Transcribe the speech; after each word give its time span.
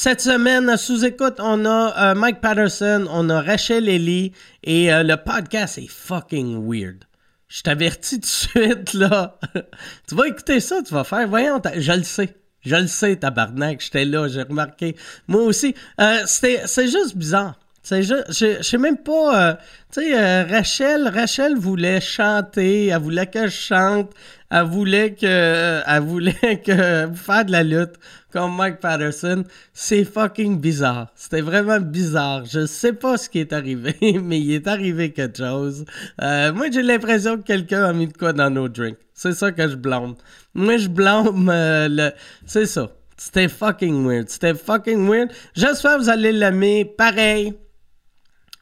Cette 0.00 0.20
semaine, 0.20 0.76
sous-écoute, 0.76 1.38
on 1.40 1.64
a 1.64 2.12
euh, 2.12 2.14
Mike 2.14 2.40
Patterson, 2.40 3.08
on 3.10 3.28
a 3.30 3.42
Rachel 3.42 3.88
Ellie 3.88 4.30
et 4.62 4.94
euh, 4.94 5.02
le 5.02 5.16
podcast 5.16 5.76
est 5.76 5.90
fucking 5.90 6.64
weird. 6.64 7.02
Je 7.48 7.62
t'avertis 7.62 8.20
tout 8.20 8.20
de 8.20 8.26
suite, 8.26 8.94
là. 8.94 9.40
tu 10.08 10.14
vas 10.14 10.28
écouter 10.28 10.60
ça, 10.60 10.82
tu 10.86 10.94
vas 10.94 11.02
faire, 11.02 11.26
voyons, 11.26 11.60
je 11.76 11.90
le 11.90 12.04
sais. 12.04 12.36
Je 12.64 12.76
le 12.76 12.86
sais, 12.86 13.16
tabarnak, 13.16 13.80
j'étais 13.80 14.04
là, 14.04 14.28
j'ai 14.28 14.42
remarqué. 14.42 14.94
Moi 15.26 15.42
aussi, 15.42 15.74
euh, 16.00 16.22
c'est 16.26 16.86
juste 16.86 17.16
bizarre. 17.16 17.58
C'est 17.82 18.04
je, 18.04 18.14
je, 18.28 18.62
sais 18.62 18.78
même 18.78 18.98
pas. 18.98 19.58
Tu 19.92 20.00
sais, 20.00 20.42
Rachel, 20.42 21.08
Rachel 21.08 21.56
voulait 21.56 22.00
chanter, 22.00 22.86
elle 22.86 23.00
voulait 23.00 23.26
que 23.26 23.46
je 23.46 23.56
chante, 23.56 24.12
elle 24.50 24.62
voulait 24.62 25.14
que, 25.14 25.82
elle 25.84 26.02
voulait 26.02 26.62
que 26.64 27.08
faire 27.16 27.44
de 27.44 27.50
la 27.50 27.64
lutte 27.64 27.94
comme 28.32 28.56
Mike 28.56 28.80
Patterson. 28.80 29.44
C'est 29.72 30.04
fucking 30.04 30.60
bizarre. 30.60 31.08
C'était 31.14 31.40
vraiment 31.40 31.80
bizarre. 31.80 32.44
Je 32.44 32.66
sais 32.66 32.92
pas 32.92 33.16
ce 33.16 33.28
qui 33.28 33.40
est 33.40 33.52
arrivé, 33.52 33.96
mais 34.22 34.40
il 34.40 34.52
est 34.52 34.66
arrivé 34.66 35.12
quelque 35.12 35.38
chose. 35.38 35.84
moi, 36.20 36.70
j'ai 36.70 36.82
l'impression 36.82 37.36
que 37.36 37.42
quelqu'un 37.42 37.84
a 37.84 37.92
mis 37.92 38.08
de 38.08 38.16
quoi 38.16 38.32
dans 38.32 38.50
nos 38.50 38.68
drinks. 38.68 38.98
C'est 39.14 39.32
ça 39.32 39.50
que 39.52 39.68
je 39.68 39.76
blâme. 39.76 40.14
Moi, 40.54 40.76
je 40.76 40.88
blâme 40.88 41.50
le. 41.50 42.10
C'est 42.46 42.66
ça. 42.66 42.90
C'était 43.16 43.48
fucking 43.48 44.06
weird. 44.06 44.28
C'était 44.28 44.54
fucking 44.54 45.08
weird. 45.08 45.30
J'espère 45.54 45.96
que 45.96 46.02
vous 46.02 46.08
allez 46.08 46.32
l'aimer. 46.32 46.84
Pareil 46.84 47.54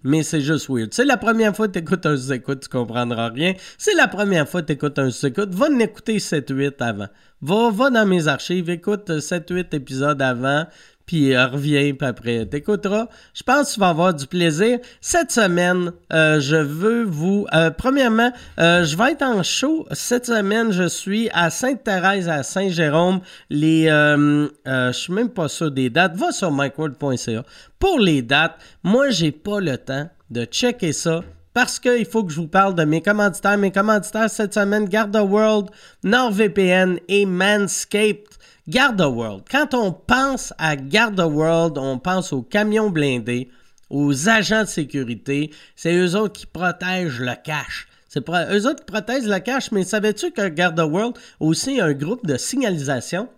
mais 0.06 0.23
c'est 0.23 0.41
juste 0.41 0.69
weird. 0.69 0.95
C'est 0.95 1.05
la 1.05 1.16
première 1.16 1.55
fois 1.55 1.66
que 1.66 1.73
tu 1.73 1.78
écoutes 1.80 2.06
un 2.06 2.16
sous-écoute, 2.16 2.60
tu 2.60 2.69
comprendras 2.69 3.28
rien. 3.28 3.55
C'est 3.77 3.95
la 3.95 4.06
première 4.06 4.48
fois 4.48 4.62
que 4.62 4.69
tu 4.69 4.73
écoutes 4.74 4.98
un 4.98 5.10
sous-écoute. 5.10 5.52
Va 5.52 5.66
en 5.66 5.79
écouter 5.80 6.19
7-8 6.19 6.74
avant. 6.80 7.09
Va, 7.42 7.70
va 7.70 7.91
dans 7.91 8.06
mes 8.06 8.29
archives, 8.29 8.70
écoute 8.70 9.10
7-8 9.10 9.74
épisodes 9.74 10.23
avant, 10.23 10.66
puis 11.06 11.34
euh, 11.34 11.46
reviens, 11.46 11.95
puis 11.95 12.06
après 12.06 12.46
t'écouteras. 12.46 13.06
Je 13.33 13.42
pense 13.42 13.69
que 13.69 13.74
tu 13.74 13.80
vas 13.80 13.88
avoir 13.88 14.12
du 14.12 14.27
plaisir. 14.27 14.78
Cette 15.01 15.30
semaine, 15.30 15.93
euh, 16.12 16.40
je 16.40 16.57
veux 16.57 17.04
vous... 17.04 17.46
Euh, 17.54 17.71
premièrement, 17.71 18.32
je 18.59 18.96
vais 18.96 19.12
être 19.12 19.23
en 19.23 19.43
show. 19.43 19.87
Cette 19.93 20.27
semaine, 20.27 20.73
je 20.73 20.88
suis 20.88 21.30
à 21.32 21.51
Sainte-Thérèse, 21.51 22.29
à 22.29 22.43
Saint-Jérôme. 22.43 23.21
Les... 23.49 23.87
je 23.87 24.93
suis 24.93 25.12
même 25.12 25.30
pas 25.30 25.49
sûr 25.49 25.71
des 25.71 25.90
dates. 25.90 26.16
Va 26.16 26.32
sur 26.32 26.51
micworld.ca. 26.51 27.45
Pour 27.79 27.99
les 27.99 28.23
dates, 28.23 28.59
moi, 28.82 29.10
j'ai 29.10 29.32
pas 29.32 29.60
le 29.60 29.79
temps 29.79 30.09
de 30.30 30.45
checker 30.45 30.93
ça 30.93 31.23
parce 31.57 31.79
qu'il 31.79 32.04
faut 32.04 32.23
que 32.23 32.30
je 32.30 32.40
vous 32.40 32.49
parle 32.49 32.74
de 32.74 32.84
mes 32.84 33.01
commanditaires. 33.01 33.57
Mes 33.57 33.71
commanditaires 33.71 34.29
cette 34.29 34.52
semaine, 34.52 34.84
Garda 34.84 35.24
World, 35.24 35.71
NordVPN 36.04 36.99
et 37.09 37.24
Manscaped. 37.24 38.35
Garda 38.68 39.09
World. 39.09 39.45
Quand 39.50 39.74
on 39.74 39.92
pense 39.92 40.52
à 40.59 40.74
Garda 40.74 41.28
World, 41.28 41.78
on 41.78 41.98
pense 41.98 42.32
aux 42.32 42.42
camions 42.42 42.90
blindés, 42.90 43.48
aux 43.90 44.28
agents 44.28 44.62
de 44.62 44.68
sécurité. 44.68 45.50
C'est 45.76 45.95
eux 45.95 46.16
autres 46.16 46.40
qui 46.40 46.46
protègent 46.46 47.20
le 47.20 47.34
cash. 47.44 47.87
C'est 48.09 48.28
eux 48.28 48.66
autres 48.66 48.84
qui 48.84 48.92
protègent 48.92 49.28
le 49.28 49.38
cash, 49.38 49.70
mais 49.70 49.84
savais-tu 49.84 50.32
que 50.32 50.48
Garda 50.48 50.87
World 50.87 51.16
aussi 51.38 51.80
un 51.80 51.92
groupe 51.92 52.26
de 52.26 52.37
signalisation? 52.37 53.28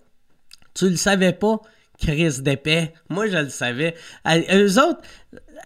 Tu 0.75 0.89
le 0.89 0.97
savais 0.97 1.33
pas? 1.33 1.61
Chris 1.99 2.41
d'épais. 2.41 2.95
Moi, 3.09 3.27
je 3.27 3.39
le 3.39 3.49
savais. 3.49 3.97
Eux 4.27 4.79
autres, 4.79 5.01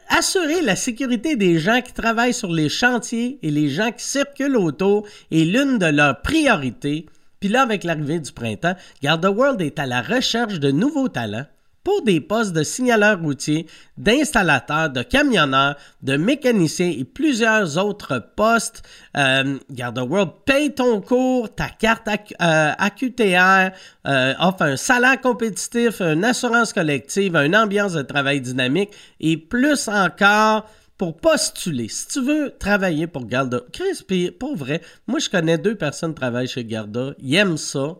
assurer 0.08 0.62
la 0.62 0.76
sécurité 0.76 1.36
des 1.36 1.58
gens 1.58 1.82
qui 1.82 1.92
travaillent 1.92 2.32
sur 2.32 2.50
les 2.50 2.70
chantiers 2.70 3.38
et 3.42 3.50
les 3.50 3.68
gens 3.68 3.92
qui 3.92 4.02
circulent 4.02 4.56
autour 4.56 5.06
est 5.30 5.44
l'une 5.44 5.78
de 5.78 5.86
leurs 5.86 6.22
priorités. 6.22 7.06
Puis 7.42 7.48
là, 7.48 7.62
avec 7.62 7.82
l'arrivée 7.82 8.20
du 8.20 8.30
printemps, 8.30 8.76
Garda 9.02 9.28
World 9.28 9.60
est 9.62 9.80
à 9.80 9.86
la 9.86 10.00
recherche 10.00 10.60
de 10.60 10.70
nouveaux 10.70 11.08
talents 11.08 11.46
pour 11.82 12.02
des 12.02 12.20
postes 12.20 12.52
de 12.52 12.62
signaleurs 12.62 13.20
routiers, 13.20 13.66
d'installateurs, 13.96 14.90
de 14.90 15.02
camionneurs, 15.02 15.74
de 16.04 16.16
mécaniciens 16.16 16.94
et 16.96 17.02
plusieurs 17.02 17.84
autres 17.84 18.24
postes. 18.36 18.84
Euh, 19.16 19.58
World 19.76 20.30
paye 20.44 20.72
ton 20.72 21.00
cours, 21.00 21.52
ta 21.52 21.68
carte 21.68 22.06
AQTR, 22.38 23.24
euh, 23.24 23.70
euh, 24.06 24.34
offre 24.38 24.62
un 24.62 24.76
salaire 24.76 25.20
compétitif, 25.20 26.00
une 26.00 26.24
assurance 26.24 26.72
collective, 26.72 27.34
une 27.34 27.56
ambiance 27.56 27.94
de 27.94 28.02
travail 28.02 28.40
dynamique 28.40 28.90
et 29.18 29.36
plus 29.36 29.88
encore 29.88 30.70
pour 30.98 31.16
postuler. 31.16 31.88
Si 31.88 32.08
tu 32.08 32.22
veux 32.22 32.54
travailler 32.58 33.06
pour 33.06 33.26
Garda, 33.26 33.60
Chris, 33.72 34.04
pour 34.38 34.56
vrai, 34.56 34.80
moi 35.06 35.18
je 35.18 35.28
connais 35.28 35.58
deux 35.58 35.74
personnes 35.74 36.14
qui 36.14 36.20
travaillent 36.20 36.48
chez 36.48 36.64
Garda, 36.64 37.14
ils 37.18 37.34
aiment 37.34 37.56
ça. 37.56 37.96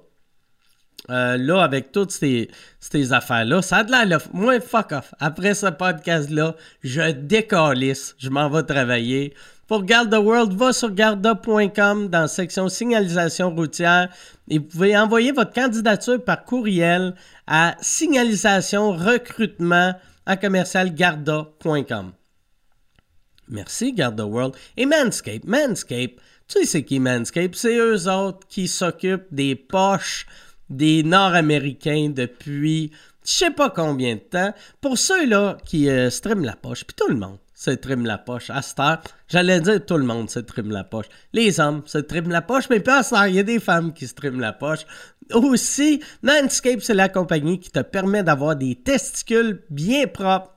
Euh, 1.10 1.36
là, 1.36 1.62
avec 1.62 1.91
toutes 1.91 2.12
ces, 2.12 2.48
affaires-là, 3.12 3.60
ça 3.60 3.78
a 3.78 3.84
de 3.84 3.91
l'air. 3.91 4.20
Moi, 4.32 4.60
fuck 4.60 4.92
off. 4.92 5.14
Après 5.19 5.54
ce 5.54 5.66
podcast-là, 5.66 6.54
je 6.82 7.10
décalisse. 7.10 8.14
Je 8.19 8.31
m'en 8.31 8.48
vais 8.48 8.62
travailler. 8.62 9.34
Pour 9.66 9.82
Garda 9.84 10.20
World, 10.20 10.52
va 10.52 10.72
sur 10.72 10.92
garda.com 10.92 12.08
dans 12.08 12.20
la 12.20 12.28
section 12.28 12.69
signalisation 12.69 13.54
routière 13.54 14.10
et 14.48 14.58
vous 14.58 14.64
pouvez 14.64 14.97
envoyer 14.97 15.32
votre 15.32 15.52
candidature 15.52 16.22
par 16.22 16.44
courriel 16.44 17.14
à 17.47 17.75
signalisation 17.81 18.92
recrutement 18.92 19.94
à 20.26 20.36
commercialgarda.com. 20.36 22.12
Merci, 23.48 23.92
Garda 23.92 24.26
World. 24.26 24.54
Et 24.76 24.86
Manscape. 24.86 25.44
Manscape, 25.44 26.20
tu 26.48 26.60
sais 26.60 26.66
c'est 26.66 26.84
qui 26.84 27.00
Manscape? 27.00 27.54
C'est 27.54 27.76
eux 27.76 28.08
autres 28.08 28.47
qui 28.48 28.69
s'occupent 28.69 29.32
des 29.32 29.54
poches 29.54 30.26
des 30.70 31.03
Nord-Américains 31.03 32.10
depuis 32.14 32.92
je 33.25 33.32
sais 33.32 33.50
pas 33.50 33.70
combien 33.70 34.16
de 34.16 34.20
temps. 34.20 34.52
Pour 34.81 34.98
ceux-là 34.98 35.58
qui 35.64 35.88
euh, 35.88 36.10
streament 36.10 36.44
la 36.44 36.56
poche, 36.56 36.84
puis 36.84 36.97
tout 36.97 37.08
le 37.08 37.14
monde 37.14 37.38
se 37.54 37.70
trime 37.70 38.04
la 38.04 38.19
poche. 38.19 38.50
À 38.50 38.60
j'allais 39.28 39.60
dire 39.60 39.84
tout 39.86 39.97
le 39.97 40.04
monde 40.04 40.28
se 40.28 40.41
trime 40.41 40.70
la 40.70 40.82
poche. 40.82 41.06
Les 41.32 41.60
hommes 41.60 41.82
se 41.86 41.98
triment 41.98 42.31
la 42.31 42.42
poche, 42.42 42.69
mais 42.69 42.81
pas 42.81 42.98
à 42.98 43.02
cette 43.04 43.16
heure, 43.16 43.26
il 43.28 43.36
y 43.36 43.38
a 43.38 43.44
des 43.44 43.60
femmes 43.60 43.92
qui 43.92 44.08
se 44.08 44.14
la 44.38 44.52
poche. 44.52 44.81
Aussi, 45.32 46.02
Manscape, 46.22 46.81
c'est 46.81 46.94
la 46.94 47.08
compagnie 47.08 47.60
qui 47.60 47.70
te 47.70 47.78
permet 47.78 48.25
d'avoir 48.25 48.56
des 48.56 48.75
testicules 48.75 49.62
bien 49.70 50.08
propres 50.08 50.51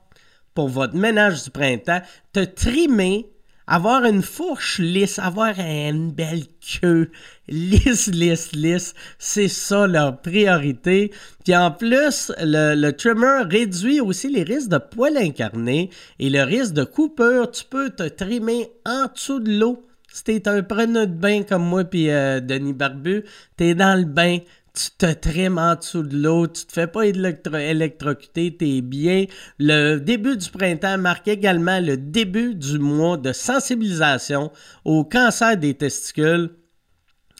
pour 0.56 0.68
votre 0.68 0.96
ménage 0.96 1.44
du 1.44 1.50
printemps, 1.50 2.00
te 2.32 2.40
trimer, 2.40 3.28
avoir 3.66 4.04
une 4.04 4.22
fourche 4.22 4.78
lisse, 4.78 5.18
avoir 5.18 5.58
une 5.58 6.10
belle 6.10 6.44
queue 6.60 7.10
lisse, 7.48 8.06
lisse, 8.08 8.52
lisse, 8.52 8.94
c'est 9.18 9.48
ça 9.48 9.86
leur 9.86 10.20
priorité. 10.20 11.12
Puis 11.44 11.54
en 11.54 11.70
plus, 11.70 12.32
le, 12.40 12.90
trimmer 12.92 13.42
réduit 13.48 14.00
aussi 14.00 14.30
les 14.30 14.42
risques 14.42 14.70
de 14.70 14.78
poils 14.78 15.18
incarnés 15.18 15.90
et 16.18 16.30
le 16.30 16.42
risque 16.42 16.72
de 16.72 16.84
coupure. 16.84 17.50
Tu 17.50 17.64
peux 17.64 17.90
te 17.90 18.08
trimer 18.08 18.68
en 18.84 19.06
dessous 19.12 19.40
de 19.40 19.52
l'eau. 19.58 19.86
Si 20.12 20.24
t'es 20.24 20.48
un 20.48 20.62
preneur 20.62 21.06
de 21.06 21.12
bain 21.12 21.42
comme 21.42 21.66
moi 21.66 21.84
puis 21.84 22.08
euh, 22.08 22.40
Denis 22.40 22.72
Barbu, 22.72 23.24
t'es 23.56 23.74
dans 23.74 23.98
le 23.98 24.06
bain, 24.06 24.38
tu 24.76 24.90
te 24.98 25.12
trimes 25.12 25.58
en 25.58 25.74
dessous 25.74 26.02
de 26.02 26.16
l'eau, 26.16 26.46
tu 26.46 26.66
te 26.66 26.72
fais 26.72 26.86
pas 26.86 27.06
électro 27.06 27.56
électrocuter, 27.56 28.56
t'es 28.56 28.82
bien. 28.82 29.24
Le 29.58 29.96
début 29.96 30.36
du 30.36 30.50
printemps 30.50 30.98
marque 30.98 31.28
également 31.28 31.80
le 31.80 31.96
début 31.96 32.54
du 32.54 32.78
mois 32.78 33.16
de 33.16 33.32
sensibilisation 33.32 34.52
au 34.84 35.04
cancer 35.04 35.56
des 35.56 35.74
testicules 35.74 36.50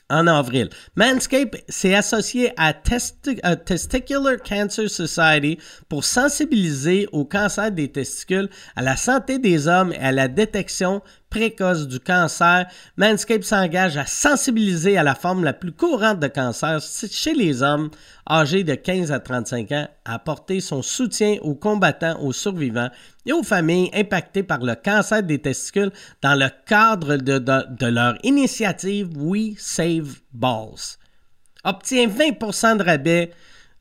en 0.09 0.25
avril. 0.25 0.69
Manscaped 0.95 1.63
s'est 1.67 1.93
associé 1.93 2.51
à, 2.57 2.73
Testicular 2.73 4.37
Cancer 4.37 4.89
Society 4.89 5.59
pour 5.89 6.05
sensibiliser 6.05 7.07
au 7.11 7.25
cancer 7.25 7.71
des 7.71 7.91
testicules, 7.91 8.49
à 8.75 8.81
la 8.81 8.95
santé 8.95 9.37
des 9.37 9.67
hommes 9.67 9.91
et 9.93 9.97
à 9.97 10.11
la 10.11 10.27
détection 10.27 11.01
précoce 11.29 11.87
du 11.87 11.99
cancer. 11.99 12.67
Manscaped 12.97 13.43
s'engage 13.43 13.97
à 13.97 14.05
sensibiliser 14.05 14.97
à 14.97 15.03
la 15.03 15.15
forme 15.15 15.43
la 15.43 15.53
plus 15.53 15.71
courante 15.71 16.19
de 16.19 16.27
cancer 16.27 16.79
chez 16.81 17.33
les 17.33 17.63
hommes 17.63 17.89
âgés 18.29 18.63
de 18.63 18.75
15 18.75 19.11
à 19.11 19.19
35 19.19 19.71
ans, 19.71 19.87
à 20.05 20.15
apporter 20.15 20.59
son 20.59 20.81
soutien 20.81 21.37
aux 21.41 21.55
combattants, 21.55 22.19
aux 22.21 22.33
survivants 22.33 22.89
et 23.25 23.33
aux 23.33 23.43
familles 23.43 23.89
impactées 23.93 24.43
par 24.43 24.59
le 24.63 24.75
cancer 24.75 25.23
des 25.23 25.39
testicules 25.39 25.91
dans 26.21 26.35
le 26.35 26.49
cadre 26.65 27.17
de, 27.17 27.85
leur 27.87 28.17
initiative 28.23 29.09
We 29.15 29.55
Save 29.57 30.19
Balls. 30.33 30.97
Obtient 31.63 32.07
20% 32.07 32.77
de 32.77 32.83
rabais 32.83 33.31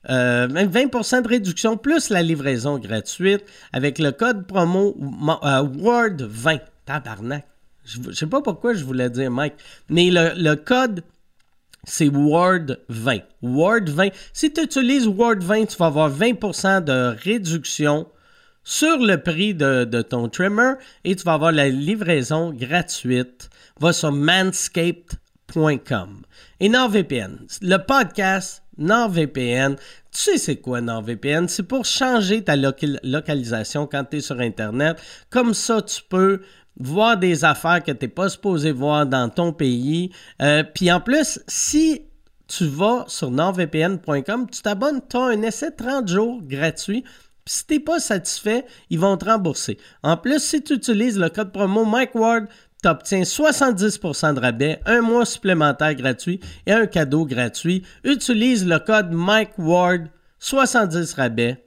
20% 0.08 1.14
euh, 1.16 1.20
de 1.22 1.28
réduction 1.28 1.76
plus 1.76 2.10
la 2.10 2.22
livraison 2.22 2.78
gratuite 2.78 3.44
avec 3.72 3.99
le 3.99 4.12
code 4.12 4.46
promo 4.46 4.96
euh, 5.42 5.62
WORD20. 5.62 6.60
Tabarnak. 6.87 7.44
Je 7.85 8.00
ne 8.00 8.12
sais 8.12 8.27
pas 8.27 8.41
pourquoi 8.41 8.75
je 8.75 8.85
voulais 8.85 9.11
dire 9.11 9.31
Mike, 9.31 9.55
mais 9.88 10.09
le, 10.11 10.55
code, 10.55 11.05
c'est 11.85 12.09
Word20. 12.09 13.23
Word20. 13.44 14.12
Si 14.33 14.53
tu 14.53 14.62
utilises 14.62 15.06
Word20, 15.06 15.69
tu 15.69 15.77
vas 15.77 15.87
avoir 15.87 16.11
20% 16.11 16.83
de 16.83 17.15
réduction 17.23 18.09
sur 18.65 18.99
le 18.99 19.23
prix 19.23 19.55
de, 19.55 20.03
ton 20.03 20.29
trimmer 20.29 20.73
et 21.05 21.15
tu 21.15 21.23
vas 21.23 21.35
avoir 21.35 21.53
la 21.53 21.69
livraison 21.69 22.53
gratuite. 22.53 23.50
Va 23.79 23.93
sur 23.93 24.11
manscaped.com. 24.11 26.23
Et 26.59 26.69
NordVPN, 26.69 27.38
le 27.61 27.77
podcast 27.77 28.65
NordVPN. 28.79 29.77
Tu 29.77 30.23
sais 30.23 30.38
c'est 30.38 30.56
quoi 30.56 30.81
NordVPN? 30.81 31.49
C'est 31.49 31.62
pour 31.62 31.85
changer 31.85 32.43
ta 32.43 32.56
localisation 32.56 33.87
quand 33.87 34.05
tu 34.05 34.19
es 34.19 34.21
sur 34.21 34.41
Internet. 34.41 34.99
Comme 35.31 35.55
ça, 35.55 35.83
tu 35.83 36.03
peux 36.09 36.43
voir 36.78 37.17
des 37.17 37.44
affaires 37.44 37.82
que 37.82 37.93
tu 37.93 38.05
n'es 38.05 38.08
pas 38.08 38.28
supposé 38.28 38.73
voir 38.73 39.06
dans 39.06 39.28
ton 39.28 39.52
pays. 39.52 40.11
Euh, 40.43 40.62
puis 40.62 40.90
en 40.93 41.00
plus, 41.00 41.40
si 41.46 42.02
tu 42.49 42.67
vas 42.67 43.05
sur 43.08 43.31
nordvpn.com, 43.31 44.49
tu 44.50 44.62
t'abonnes, 44.62 45.00
tu 45.08 45.17
as 45.17 45.20
un 45.20 45.43
essai 45.43 45.70
30 45.70 46.08
jours 46.08 46.40
gratuit. 46.43 47.02
Puis 47.44 47.55
si 47.55 47.67
t'es 47.67 47.81
pas 47.81 48.00
satisfait, 48.00 48.64
ils 48.90 48.99
vont 48.99 49.17
te 49.17 49.25
rembourser. 49.25 49.78
En 50.02 50.17
plus, 50.17 50.40
si 50.40 50.62
tu 50.62 50.75
utilises 50.75 51.19
le 51.19 51.28
code 51.28 51.52
promo 51.52 51.84
Mike 51.84 52.14
Ward, 52.14 52.46
tu 52.82 52.88
obtiens 52.88 53.23
70% 53.23 54.34
de 54.34 54.40
rabais, 54.40 54.81
un 54.84 55.00
mois 55.00 55.25
supplémentaire 55.25 55.94
gratuit 55.94 56.40
et 56.67 56.73
un 56.73 56.87
cadeau 56.87 57.25
gratuit. 57.25 57.84
Utilise 58.05 58.67
le 58.67 58.78
code 58.78 59.12
Mike 59.12 59.58
Ward, 59.58 60.08
70 60.38 61.14
rabais. 61.14 61.65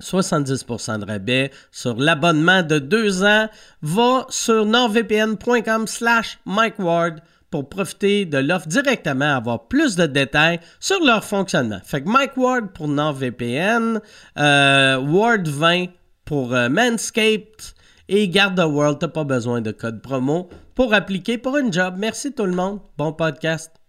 70% 0.00 1.00
de 1.00 1.04
rabais 1.04 1.50
sur 1.70 1.96
l'abonnement 1.96 2.62
de 2.62 2.78
deux 2.78 3.24
ans. 3.24 3.48
Va 3.82 4.26
sur 4.30 4.64
nordvpn.com 4.64 5.86
slash 5.86 6.38
Mike 6.46 6.78
Ward 6.78 7.20
pour 7.50 7.68
profiter 7.68 8.24
de 8.24 8.38
l'offre 8.38 8.66
directement, 8.66 9.36
avoir 9.36 9.68
plus 9.68 9.94
de 9.94 10.06
détails 10.06 10.58
sur 10.80 11.04
leur 11.04 11.22
fonctionnement. 11.22 11.80
Fait 11.84 12.02
que 12.02 12.08
Mike 12.08 12.36
Ward 12.36 12.72
pour 12.72 12.88
NordVPN, 12.88 14.00
euh, 14.38 14.96
Ward 14.96 15.46
20 15.46 15.86
pour 16.24 16.54
euh, 16.54 16.68
Manscaped 16.70 17.74
et 18.08 18.28
Garde 18.28 18.58
World, 18.58 18.98
t'as 18.98 19.08
pas 19.08 19.24
besoin 19.24 19.60
de 19.60 19.70
code 19.70 20.00
promo 20.00 20.48
pour 20.74 20.94
appliquer 20.94 21.38
pour 21.38 21.58
une 21.58 21.72
job. 21.72 21.94
Merci 21.98 22.32
tout 22.32 22.46
le 22.46 22.54
monde. 22.54 22.80
Bon 22.96 23.12
podcast. 23.12 23.81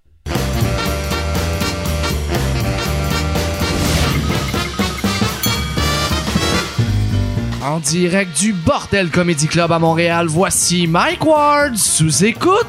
En 7.65 7.79
direct 7.79 8.37
du 8.41 8.51
Bordel 8.51 9.09
Comedy 9.09 9.47
Club 9.47 9.71
à 9.71 9.79
Montréal, 9.79 10.27
voici 10.27 10.85
Mike 10.85 11.23
Ward 11.23 11.77
sous 11.77 12.25
écoute. 12.25 12.67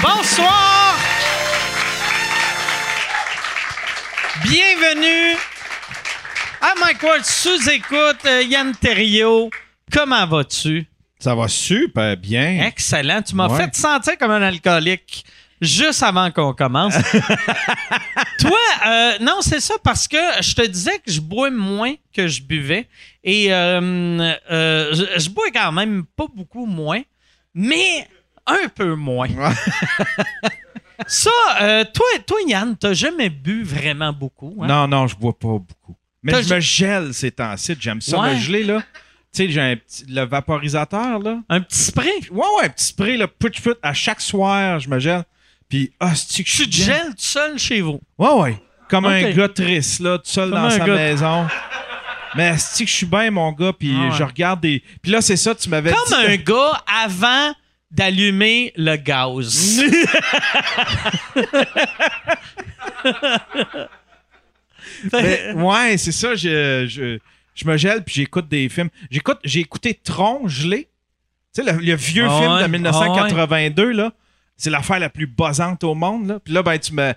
Bonsoir! 0.00 0.96
Bienvenue 4.42 5.36
à 6.62 6.72
Mike 6.80 7.02
Ward 7.02 7.22
sous 7.26 7.68
écoute. 7.68 8.24
Euh, 8.24 8.42
Yann 8.42 8.72
Terriot, 8.74 9.50
comment 9.92 10.26
vas-tu? 10.26 10.86
Ça 11.18 11.34
va 11.34 11.48
super 11.48 12.16
bien. 12.16 12.64
Excellent. 12.64 13.20
Tu 13.20 13.34
m'as 13.34 13.50
fait 13.50 13.74
sentir 13.74 14.16
comme 14.16 14.30
un 14.30 14.42
alcoolique 14.42 15.26
juste 15.60 16.02
avant 16.02 16.30
qu'on 16.30 16.52
commence. 16.52 16.94
Toi, 18.38 18.58
euh, 18.86 19.12
non, 19.20 19.38
c'est 19.40 19.60
ça, 19.60 19.74
parce 19.82 20.06
que 20.06 20.16
je 20.40 20.54
te 20.54 20.66
disais 20.66 20.98
que 20.98 21.10
je 21.10 21.20
bois 21.20 21.50
moins 21.50 21.94
que 22.12 22.28
je 22.28 22.42
buvais. 22.42 22.88
Et 23.24 23.52
euh, 23.52 24.34
euh, 24.50 24.94
je, 25.18 25.30
bois 25.30 25.46
quand 25.52 25.72
même 25.72 26.04
pas 26.16 26.26
beaucoup 26.34 26.66
moins, 26.66 27.02
mais 27.54 28.06
un 28.46 28.68
peu 28.68 28.94
moins. 28.94 29.28
ça, 31.06 31.30
toi, 31.92 32.06
toi, 32.26 32.38
Yann, 32.46 32.76
t'as 32.76 32.92
jamais 32.92 33.30
bu 33.30 33.64
vraiment 33.64 34.12
beaucoup. 34.12 34.58
Hein? 34.62 34.66
Non, 34.66 34.88
non, 34.88 35.06
je 35.06 35.16
bois 35.16 35.36
pas 35.36 35.48
beaucoup. 35.58 35.96
Mais 36.22 36.42
je 36.42 36.54
me 36.54 36.60
gèle 36.60 37.14
ces 37.14 37.30
temps-ci. 37.30 37.76
J'aime 37.78 38.00
ça 38.00 38.20
me 38.20 38.36
geler, 38.36 38.64
là. 38.64 38.82
Tu 39.32 39.44
sais, 39.44 39.50
j'ai 39.50 39.60
un 39.60 39.76
petit, 39.76 40.04
le 40.08 40.22
vaporisateur, 40.22 41.18
là. 41.18 41.40
Un 41.48 41.60
petit 41.60 41.78
spray? 41.78 42.10
Ouais, 42.30 42.38
ouais, 42.38 42.64
un 42.64 42.68
petit 42.68 42.86
spray, 42.86 43.16
là. 43.16 43.28
Put, 43.28 43.50
put, 43.50 43.74
à 43.82 43.92
chaque 43.92 44.20
soir, 44.20 44.80
je 44.80 44.88
me 44.88 44.98
gèle. 44.98 45.24
Puis, 45.68 45.92
ah, 45.98 46.14
c'est 46.14 46.44
que 46.44 46.48
je 46.48 46.54
suis 46.54 46.70
gel 46.70 47.08
tout 47.10 47.14
seul 47.18 47.58
chez 47.58 47.80
vous? 47.80 48.00
Ouais, 48.18 48.32
ouais. 48.32 48.62
Comme 48.88 49.06
un 49.06 49.32
gars 49.32 49.48
triste, 49.48 49.98
là, 50.00 50.18
tout 50.18 50.30
seul 50.30 50.50
dans 50.50 50.70
sa 50.70 50.86
maison. 50.86 51.48
Mais 52.36 52.56
c'est 52.58 52.84
que 52.84 52.90
je 52.90 52.94
suis 52.94 53.06
bien, 53.06 53.30
mon 53.30 53.50
gars, 53.52 53.72
puis 53.72 53.96
ah 53.98 54.10
je 54.16 54.22
regarde 54.22 54.60
des. 54.60 54.82
Puis 55.02 55.10
là, 55.10 55.22
c'est 55.22 55.36
ça, 55.36 55.54
tu 55.54 55.70
m'avais 55.70 55.90
dit. 55.90 55.96
Comme 55.96 56.18
un 56.18 56.36
gars 56.36 56.82
avant 56.86 57.54
d'allumer 57.90 58.72
le 58.76 58.96
gaz. 58.96 59.80
ouais, 65.54 65.96
c'est 65.96 66.12
ça, 66.12 66.34
je, 66.34 66.86
je, 66.88 67.18
je, 67.54 67.66
me 67.66 67.76
gèle, 67.76 68.04
puis 68.04 68.16
j'écoute 68.16 68.48
des 68.48 68.68
films. 68.68 68.90
J'écoute, 69.10 69.38
j'ai 69.44 69.60
écouté 69.60 69.94
Tron 69.94 70.46
gelé. 70.46 70.88
Tu 71.54 71.64
sais, 71.64 71.72
le, 71.72 71.94
vieux 71.94 72.26
ah 72.28 72.38
film 72.38 72.60
de 72.62 72.66
1982, 72.66 73.90
ah 73.90 73.94
là. 73.94 74.12
C'est 74.56 74.70
l'affaire 74.70 74.98
la 74.98 75.10
plus 75.10 75.26
buzzante 75.26 75.84
au 75.84 75.94
monde. 75.94 76.28
Là. 76.28 76.40
Puis 76.40 76.54
là, 76.54 76.62
ben, 76.62 76.78
tu 76.78 76.92
me 76.94 77.12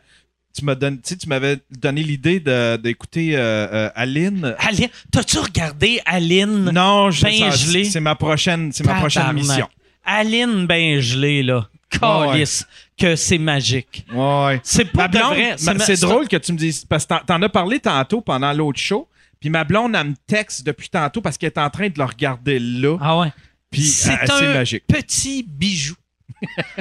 tu 0.54 1.18
tu 1.18 1.30
m'avais 1.30 1.58
donné 1.70 2.04
l'idée 2.04 2.40
d'écouter 2.80 3.36
euh, 3.36 3.68
euh, 3.72 3.90
Aline. 3.96 4.56
Aline, 4.60 4.90
t'as-tu 5.12 5.38
regardé 5.40 6.02
Aline 6.06 6.72
Non, 6.72 7.12
je 7.12 7.24
ben 7.24 7.86
C'est 7.86 8.00
ma 8.00 8.16
prochaine, 8.16 8.72
c'est 8.72 8.86
ma 8.86 8.96
prochaine 8.96 9.32
mission. 9.34 9.70
Aline 10.06 10.66
ben 10.66 11.00
gelée, 11.00 11.44
là. 11.44 11.70
Calice, 11.90 12.68
que 12.98 13.16
c'est 13.16 13.40
magique. 13.40 14.06
Ouais. 14.14 14.60
C'est 14.64 14.86
pas 14.86 15.08
de 15.08 15.18
vrai. 15.18 15.56
C'est 15.58 16.02
drôle 16.02 16.28
que 16.28 16.38
tu 16.38 16.54
me 16.54 16.58
dises 16.58 16.86
parce 16.86 17.06
que 17.06 17.14
t'en 17.26 17.42
as 17.42 17.50
parlé 17.50 17.80
tantôt 17.80 18.22
pendant 18.22 18.54
l'autre 18.54 18.80
show. 18.80 19.08
Puis 19.40 19.50
ma 19.50 19.64
blonde 19.64 19.96
elle 19.96 20.10
me 20.10 20.16
texte 20.28 20.66
depuis 20.66 20.90
tantôt 20.90 21.22
parce 21.22 21.38
qu'elle 21.38 21.48
est 21.48 21.58
en 21.58 21.70
train 21.70 21.88
de 21.88 21.98
le 21.98 22.04
regarder 22.04 22.60
là. 22.60 22.98
Ah 23.00 23.20
ouais. 23.20 23.32
Puis 23.72 23.84
c'est 23.84 24.30
un 24.30 24.54
magique. 24.54 24.84
petit 24.86 25.44
bijou 25.48 25.96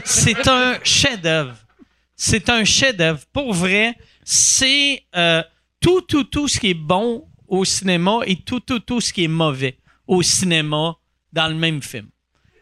c'est 0.04 0.46
un 0.48 0.78
chef-d'œuvre. 0.82 1.56
C'est 2.16 2.48
un 2.48 2.64
chef-d'œuvre. 2.64 3.20
Pour 3.32 3.52
vrai, 3.52 3.96
c'est 4.24 5.02
euh, 5.16 5.42
tout, 5.80 6.00
tout, 6.02 6.24
tout 6.24 6.48
ce 6.48 6.58
qui 6.58 6.70
est 6.70 6.74
bon 6.74 7.26
au 7.46 7.64
cinéma 7.64 8.20
et 8.26 8.36
tout, 8.36 8.60
tout, 8.60 8.80
tout 8.80 9.00
ce 9.00 9.12
qui 9.12 9.24
est 9.24 9.28
mauvais 9.28 9.78
au 10.06 10.22
cinéma 10.22 10.96
dans 11.32 11.48
le 11.48 11.54
même 11.54 11.82
film. 11.82 12.08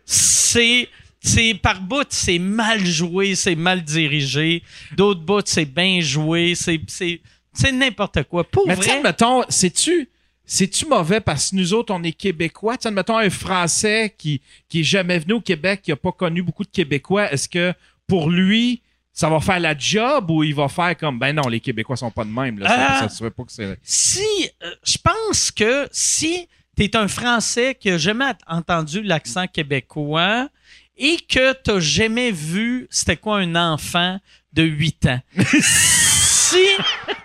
C'est 0.05 0.89
c'est 1.21 1.55
par 1.55 1.81
bout, 1.81 2.07
c'est 2.11 2.39
mal 2.39 2.87
joué, 2.87 3.35
c'est 3.35 3.57
mal 3.57 3.83
dirigé. 3.83 4.63
D'autres 4.93 5.23
bouts, 5.23 5.41
c'est 5.45 5.65
bien 5.65 6.01
joué, 6.01 6.55
c'est 6.55 6.81
c'est 6.89 7.73
n'importe 7.73 8.23
quoi. 8.25 8.45
Pour 8.45 8.67
Mais 8.67 8.75
vrai, 8.75 9.03
mettons, 9.03 9.43
sais-tu 9.49 10.09
c'est-tu 10.47 10.87
mauvais 10.87 11.21
parce 11.21 11.51
que 11.51 11.57
nous 11.57 11.75
autres, 11.75 11.93
on 11.93 12.03
est 12.05 12.13
Québécois? 12.13 12.79
Tu 12.79 12.89
mettons 12.91 13.19
un 13.19 13.31
Français 13.31 14.15
qui, 14.17 14.41
qui 14.69 14.81
est 14.81 14.85
jamais 14.85 15.19
venu 15.19 15.35
au 15.35 15.41
Québec, 15.41 15.83
qui 15.83 15.91
n'a 15.91 15.97
pas 15.97 16.13
connu 16.13 16.43
beaucoup 16.43 16.63
de 16.63 16.71
Québécois, 16.71 17.33
est-ce 17.33 17.49
que 17.49 17.75
pour 18.07 18.31
lui, 18.31 18.83
ça 19.13 19.29
va 19.29 19.41
faire 19.41 19.59
la 19.59 19.77
job 19.77 20.31
ou 20.31 20.45
il 20.45 20.55
va 20.55 20.69
faire 20.69 20.97
comme 20.97 21.19
ben 21.19 21.35
non, 21.35 21.49
les 21.49 21.59
Québécois 21.59 21.97
sont 21.97 22.11
pas 22.11 22.25
de 22.25 22.31
même. 22.31 22.59
Là, 22.61 23.09
ça, 23.09 23.25
euh, 23.25 23.31
pas 23.31 23.45
que 23.45 23.53
c'est... 23.53 23.79
Si 23.83 24.21
euh, 24.63 24.71
je 24.85 24.99
pense 24.99 25.51
que 25.51 25.89
si 25.91 26.49
tu 26.77 26.85
es 26.85 26.97
un 26.97 27.09
Français 27.09 27.75
qui 27.75 27.91
n'a 27.91 27.99
jamais 27.99 28.33
entendu 28.47 29.03
l'accent 29.03 29.47
québécois 29.47 30.49
et 30.97 31.17
que 31.17 31.55
tu 31.55 31.71
n'as 31.73 31.81
jamais 31.81 32.31
vu 32.31 32.87
c'était 32.91 33.17
quoi 33.17 33.39
un 33.39 33.57
enfant 33.57 34.21
de 34.53 34.63
8 34.63 35.07
ans. 35.07 35.21
si, 36.51 36.67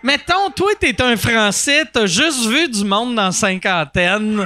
mettons, 0.03 0.49
toi, 0.49 0.71
t'es 0.79 0.99
un 1.01 1.15
Français, 1.15 1.85
t'as 1.91 2.05
juste 2.05 2.45
vu 2.47 2.67
du 2.69 2.83
monde 2.83 3.15
dans 3.15 3.31
cinquantaine, 3.31 4.45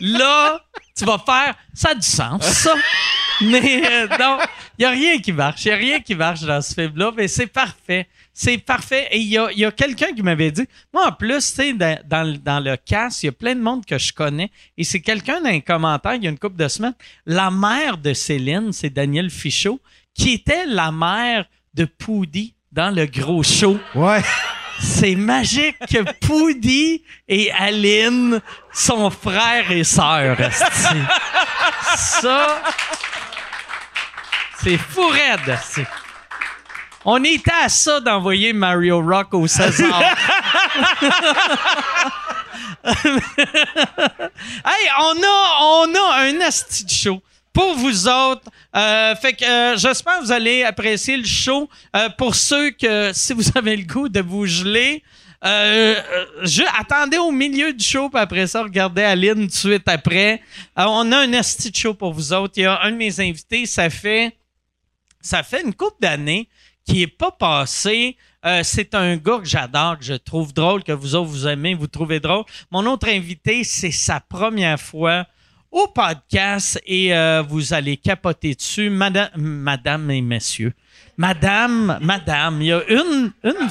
là, 0.00 0.60
tu 0.96 1.04
vas 1.04 1.18
faire, 1.18 1.54
ça 1.74 1.90
a 1.90 1.94
du 1.94 2.06
sens, 2.06 2.42
ça. 2.42 2.74
Mais 3.42 3.82
euh, 3.84 4.08
non, 4.18 4.38
il 4.78 4.82
n'y 4.82 4.84
a 4.84 4.90
rien 4.90 5.18
qui 5.18 5.32
marche. 5.32 5.64
Il 5.64 5.68
n'y 5.68 5.74
a 5.74 5.76
rien 5.76 6.00
qui 6.00 6.14
marche 6.14 6.40
dans 6.42 6.62
ce 6.62 6.72
film-là, 6.72 7.12
mais 7.14 7.28
c'est 7.28 7.46
parfait. 7.46 8.08
C'est 8.32 8.58
parfait. 8.58 9.08
Et 9.10 9.18
il 9.18 9.28
y 9.28 9.64
a, 9.64 9.70
quelqu'un 9.72 10.12
qui 10.14 10.22
m'avait 10.22 10.50
dit, 10.50 10.66
moi, 10.92 11.08
en 11.08 11.12
plus, 11.12 11.54
tu 11.54 11.62
sais, 11.62 11.74
dans, 11.74 12.64
le 12.64 12.76
cast, 12.76 13.22
il 13.22 13.26
y 13.26 13.28
a 13.28 13.32
plein 13.32 13.54
de 13.54 13.60
monde 13.60 13.84
que 13.84 13.98
je 13.98 14.12
connais. 14.12 14.50
Et 14.78 14.84
c'est 14.84 15.00
quelqu'un 15.00 15.40
dans 15.40 15.50
les 15.50 15.60
commentaires, 15.60 16.14
il 16.14 16.24
y 16.24 16.26
a 16.26 16.30
une 16.30 16.38
couple 16.38 16.56
de 16.56 16.68
semaines, 16.68 16.94
la 17.26 17.50
mère 17.50 17.98
de 17.98 18.14
Céline, 18.14 18.72
c'est 18.72 18.90
Daniel 18.90 19.28
Fichot, 19.28 19.80
qui 20.14 20.32
était 20.32 20.64
la 20.66 20.90
mère 20.90 21.46
de 21.74 21.84
Poudy 21.84 22.55
dans 22.72 22.94
le 22.94 23.06
gros 23.06 23.42
show. 23.42 23.78
Ouais. 23.94 24.22
C'est 24.80 25.14
magique 25.14 25.78
que 25.90 26.02
Poudy 26.26 27.02
et 27.28 27.50
Aline 27.52 28.40
sont 28.72 29.10
frères 29.10 29.70
et 29.70 29.84
sœurs. 29.84 30.36
Ça, 31.96 32.62
c'est 34.62 34.76
fou 34.76 35.08
raide. 35.08 35.58
On 37.04 37.22
était 37.24 37.50
à 37.62 37.68
ça 37.68 38.00
d'envoyer 38.00 38.52
Mario 38.52 39.00
Rock 39.00 39.28
au 39.32 39.46
César. 39.46 40.02
hey, 42.84 43.20
on 45.00 45.22
a, 45.22 45.58
on 45.62 45.94
a 45.94 46.16
un 46.22 46.40
asti 46.40 46.84
show 46.88 47.22
pour 47.56 47.74
vous 47.74 48.06
autres. 48.06 48.50
Euh, 48.76 49.16
fait 49.16 49.32
que 49.32 49.44
euh, 49.44 49.76
j'espère 49.78 50.18
que 50.18 50.24
vous 50.26 50.32
allez 50.32 50.62
apprécier 50.62 51.16
le 51.16 51.24
show. 51.24 51.70
Euh, 51.96 52.10
pour 52.10 52.34
ceux 52.34 52.70
que, 52.70 53.12
si 53.14 53.32
vous 53.32 53.44
avez 53.54 53.74
le 53.76 53.84
goût 53.84 54.10
de 54.10 54.20
vous 54.20 54.44
geler, 54.44 55.02
je, 55.42 56.62
attendez 56.78 57.16
au 57.16 57.30
milieu 57.30 57.72
du 57.72 57.82
show, 57.82 58.10
puis 58.10 58.20
après 58.20 58.46
ça, 58.46 58.62
regardez 58.62 59.02
Aline 59.02 59.34
tout 59.34 59.46
de 59.46 59.52
suite 59.52 59.88
après. 59.88 60.42
on 60.76 61.10
a 61.12 61.18
un 61.18 61.32
esti 61.32 61.72
show 61.72 61.94
pour 61.94 62.12
vous 62.12 62.32
autres. 62.34 62.54
Il 62.56 62.64
y 62.64 62.66
a 62.66 62.82
un 62.82 62.90
de 62.90 62.96
mes 62.96 63.20
invités, 63.20 63.64
ça 63.64 63.88
fait, 63.88 64.36
ça 65.22 65.42
fait 65.42 65.62
une 65.62 65.72
couple 65.72 65.96
d'années 66.00 66.48
qui 66.84 67.02
est 67.02 67.06
pas 67.06 67.30
passé. 67.30 68.16
C'est 68.64 68.94
un 68.94 69.16
gars 69.16 69.38
que 69.38 69.48
j'adore, 69.48 69.98
que 69.98 70.04
je 70.04 70.14
trouve 70.14 70.52
drôle, 70.52 70.84
que 70.84 70.92
vous 70.92 71.14
autres 71.14 71.30
vous 71.30 71.46
aimez, 71.46 71.74
vous 71.74 71.86
trouvez 71.86 72.20
drôle. 72.20 72.44
Mon 72.70 72.84
autre 72.86 73.08
invité, 73.08 73.64
c'est 73.64 73.92
sa 73.92 74.20
première 74.20 74.80
fois 74.80 75.26
au 75.70 75.88
podcast 75.88 76.80
et 76.86 77.14
euh, 77.14 77.42
vous 77.46 77.72
allez 77.74 77.96
capoter 77.96 78.54
dessus, 78.54 78.90
madame, 78.90 79.30
madame 79.36 80.10
et 80.10 80.22
messieurs. 80.22 80.72
Madame, 81.16 81.98
madame, 82.02 82.60
il 82.60 82.68
y 82.68 82.72
a 82.72 82.82
une, 82.88 83.32
une, 83.44 83.70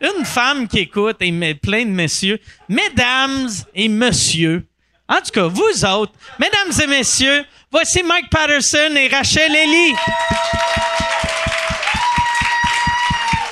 une 0.00 0.24
femme 0.24 0.66
qui 0.68 0.80
écoute 0.80 1.16
et 1.20 1.54
plein 1.54 1.84
de 1.84 1.90
messieurs. 1.90 2.38
Mesdames 2.68 3.48
et 3.74 3.88
messieurs, 3.88 4.66
en 5.08 5.16
tout 5.16 5.32
cas, 5.32 5.46
vous 5.48 5.84
autres, 5.84 6.12
mesdames 6.38 6.72
et 6.82 6.86
messieurs, 6.86 7.44
voici 7.70 8.02
Mike 8.02 8.30
Patterson 8.30 8.94
et 8.96 9.08
Rachel 9.08 9.54
Ellie. 9.54 9.94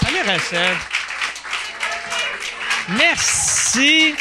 Salut 0.01 0.23
Rachel. 0.25 0.77
Merci. 2.97 4.15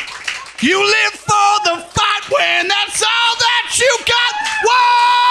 You 0.60 0.80
live 0.84 1.14
for 1.14 1.54
the 1.66 1.86
fight 1.94 2.32
when 2.32 2.68
that's 2.68 3.04
all 3.04 3.36
that 3.38 3.78
you 3.78 3.98
got. 4.08 4.34
Whoa! 4.66 5.27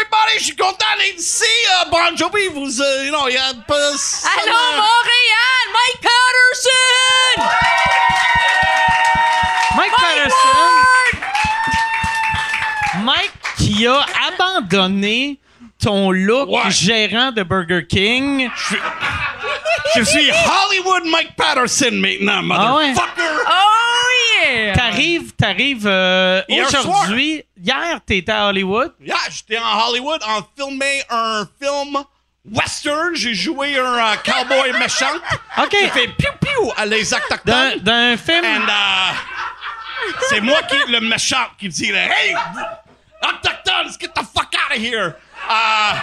Everybody, 0.00 0.38
je 0.38 0.44
suis 0.44 0.56
content 0.56 0.86
d'être 0.98 1.18
ici. 1.18 1.44
Euh, 1.44 1.90
bon 1.90 2.16
Jovi, 2.16 2.46
vous, 2.48 2.80
euh, 2.80 3.04
you 3.04 3.10
know, 3.12 3.28
il 3.28 3.34
y 3.34 3.36
a 3.38 3.52
pas... 3.66 3.74
Allô, 3.74 4.52
Montréal! 4.76 5.66
Mike 5.72 6.00
Patterson! 6.02 7.42
Mike 9.76 9.92
Patterson. 9.96 10.70
Mike 13.04 13.32
qui 13.58 13.86
a 13.86 14.04
abandonné 14.28 15.38
ton 15.82 16.10
look 16.10 16.48
Ouais. 16.50 16.70
gérant 16.70 17.32
de 17.32 17.42
Burger 17.42 17.86
King. 17.88 18.50
Je 19.96 20.02
suis 20.02 20.30
Hollywood 20.30 21.04
Mike 21.06 21.34
Patterson 21.36 21.90
maintenant, 21.92 22.42
Ah 22.54 22.76
ouais? 22.76 22.88
motherfucker! 22.92 23.44
Oh 23.46 24.44
yeah! 24.46 24.72
T'arrives, 24.74 25.32
t'arrives 25.32 25.86
euh, 25.86 26.42
aujourd'hui. 26.48 27.44
Hier, 27.62 28.00
t'étais 28.06 28.32
à 28.32 28.46
Hollywood. 28.48 28.92
Yeah, 29.00 29.16
j'étais 29.30 29.58
en 29.58 29.88
Hollywood 29.88 30.20
en 30.26 30.40
filmé 30.56 31.02
un 31.10 31.46
film 31.60 31.98
western. 32.50 33.14
J'ai 33.14 33.34
joué 33.34 33.78
un 33.78 33.84
euh, 33.84 34.14
cowboy 34.24 34.72
méchant. 34.78 35.14
OK. 35.58 35.70
J'ai 35.78 35.88
fait 35.88 36.08
piou-piou 36.08 36.72
à 36.76 36.86
les 36.86 37.12
autochtones. 37.12 37.80
d'un 37.80 38.16
film. 38.16 38.44
And, 38.44 38.66
uh, 38.68 39.14
c'est 40.28 40.40
moi 40.40 40.62
qui 40.62 40.76
le 40.90 41.00
méchant 41.00 41.46
qui 41.58 41.68
dit 41.68 41.92
là, 41.92 42.06
Hey, 42.06 42.34
autochtones, 43.22 43.92
get 44.00 44.08
the 44.14 44.22
fuck 44.34 44.54
out 44.54 44.76
of 44.76 44.82
here! 44.82 45.14
Uh, 45.48 45.94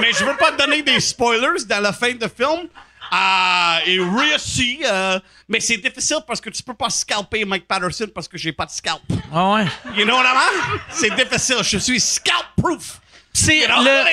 mais 0.00 0.12
je 0.12 0.24
veux 0.24 0.36
pas 0.36 0.52
te 0.52 0.58
donner 0.58 0.82
des 0.82 0.98
spoilers 1.00 1.64
dans 1.68 1.80
la 1.80 1.92
fin 1.92 2.12
du 2.12 2.26
film. 2.28 2.68
Uh, 3.14 3.78
et 3.86 3.98
réussi, 4.00 4.80
euh, 4.84 5.20
mais 5.48 5.60
c'est 5.60 5.76
difficile 5.76 6.18
parce 6.26 6.40
que 6.40 6.50
tu 6.50 6.62
peux 6.62 6.74
pas 6.74 6.90
scalper 6.90 7.44
Mike 7.44 7.68
Patterson 7.68 8.06
parce 8.14 8.26
que 8.26 8.36
j'ai 8.36 8.52
pas 8.52 8.66
de 8.66 8.70
scalp. 8.72 9.02
Ah 9.32 9.52
ouais? 9.52 9.64
You 9.96 10.04
know 10.04 10.16
what 10.16 10.24
I 10.24 10.34
mean? 10.34 10.80
C'est 10.90 11.14
difficile. 11.14 11.58
Je 11.62 11.78
suis 11.78 12.00
scalp 12.00 12.46
proof. 12.60 12.98
C'est 13.36 13.58
You 13.58 13.66
know? 13.66 13.82
le. 13.82 14.04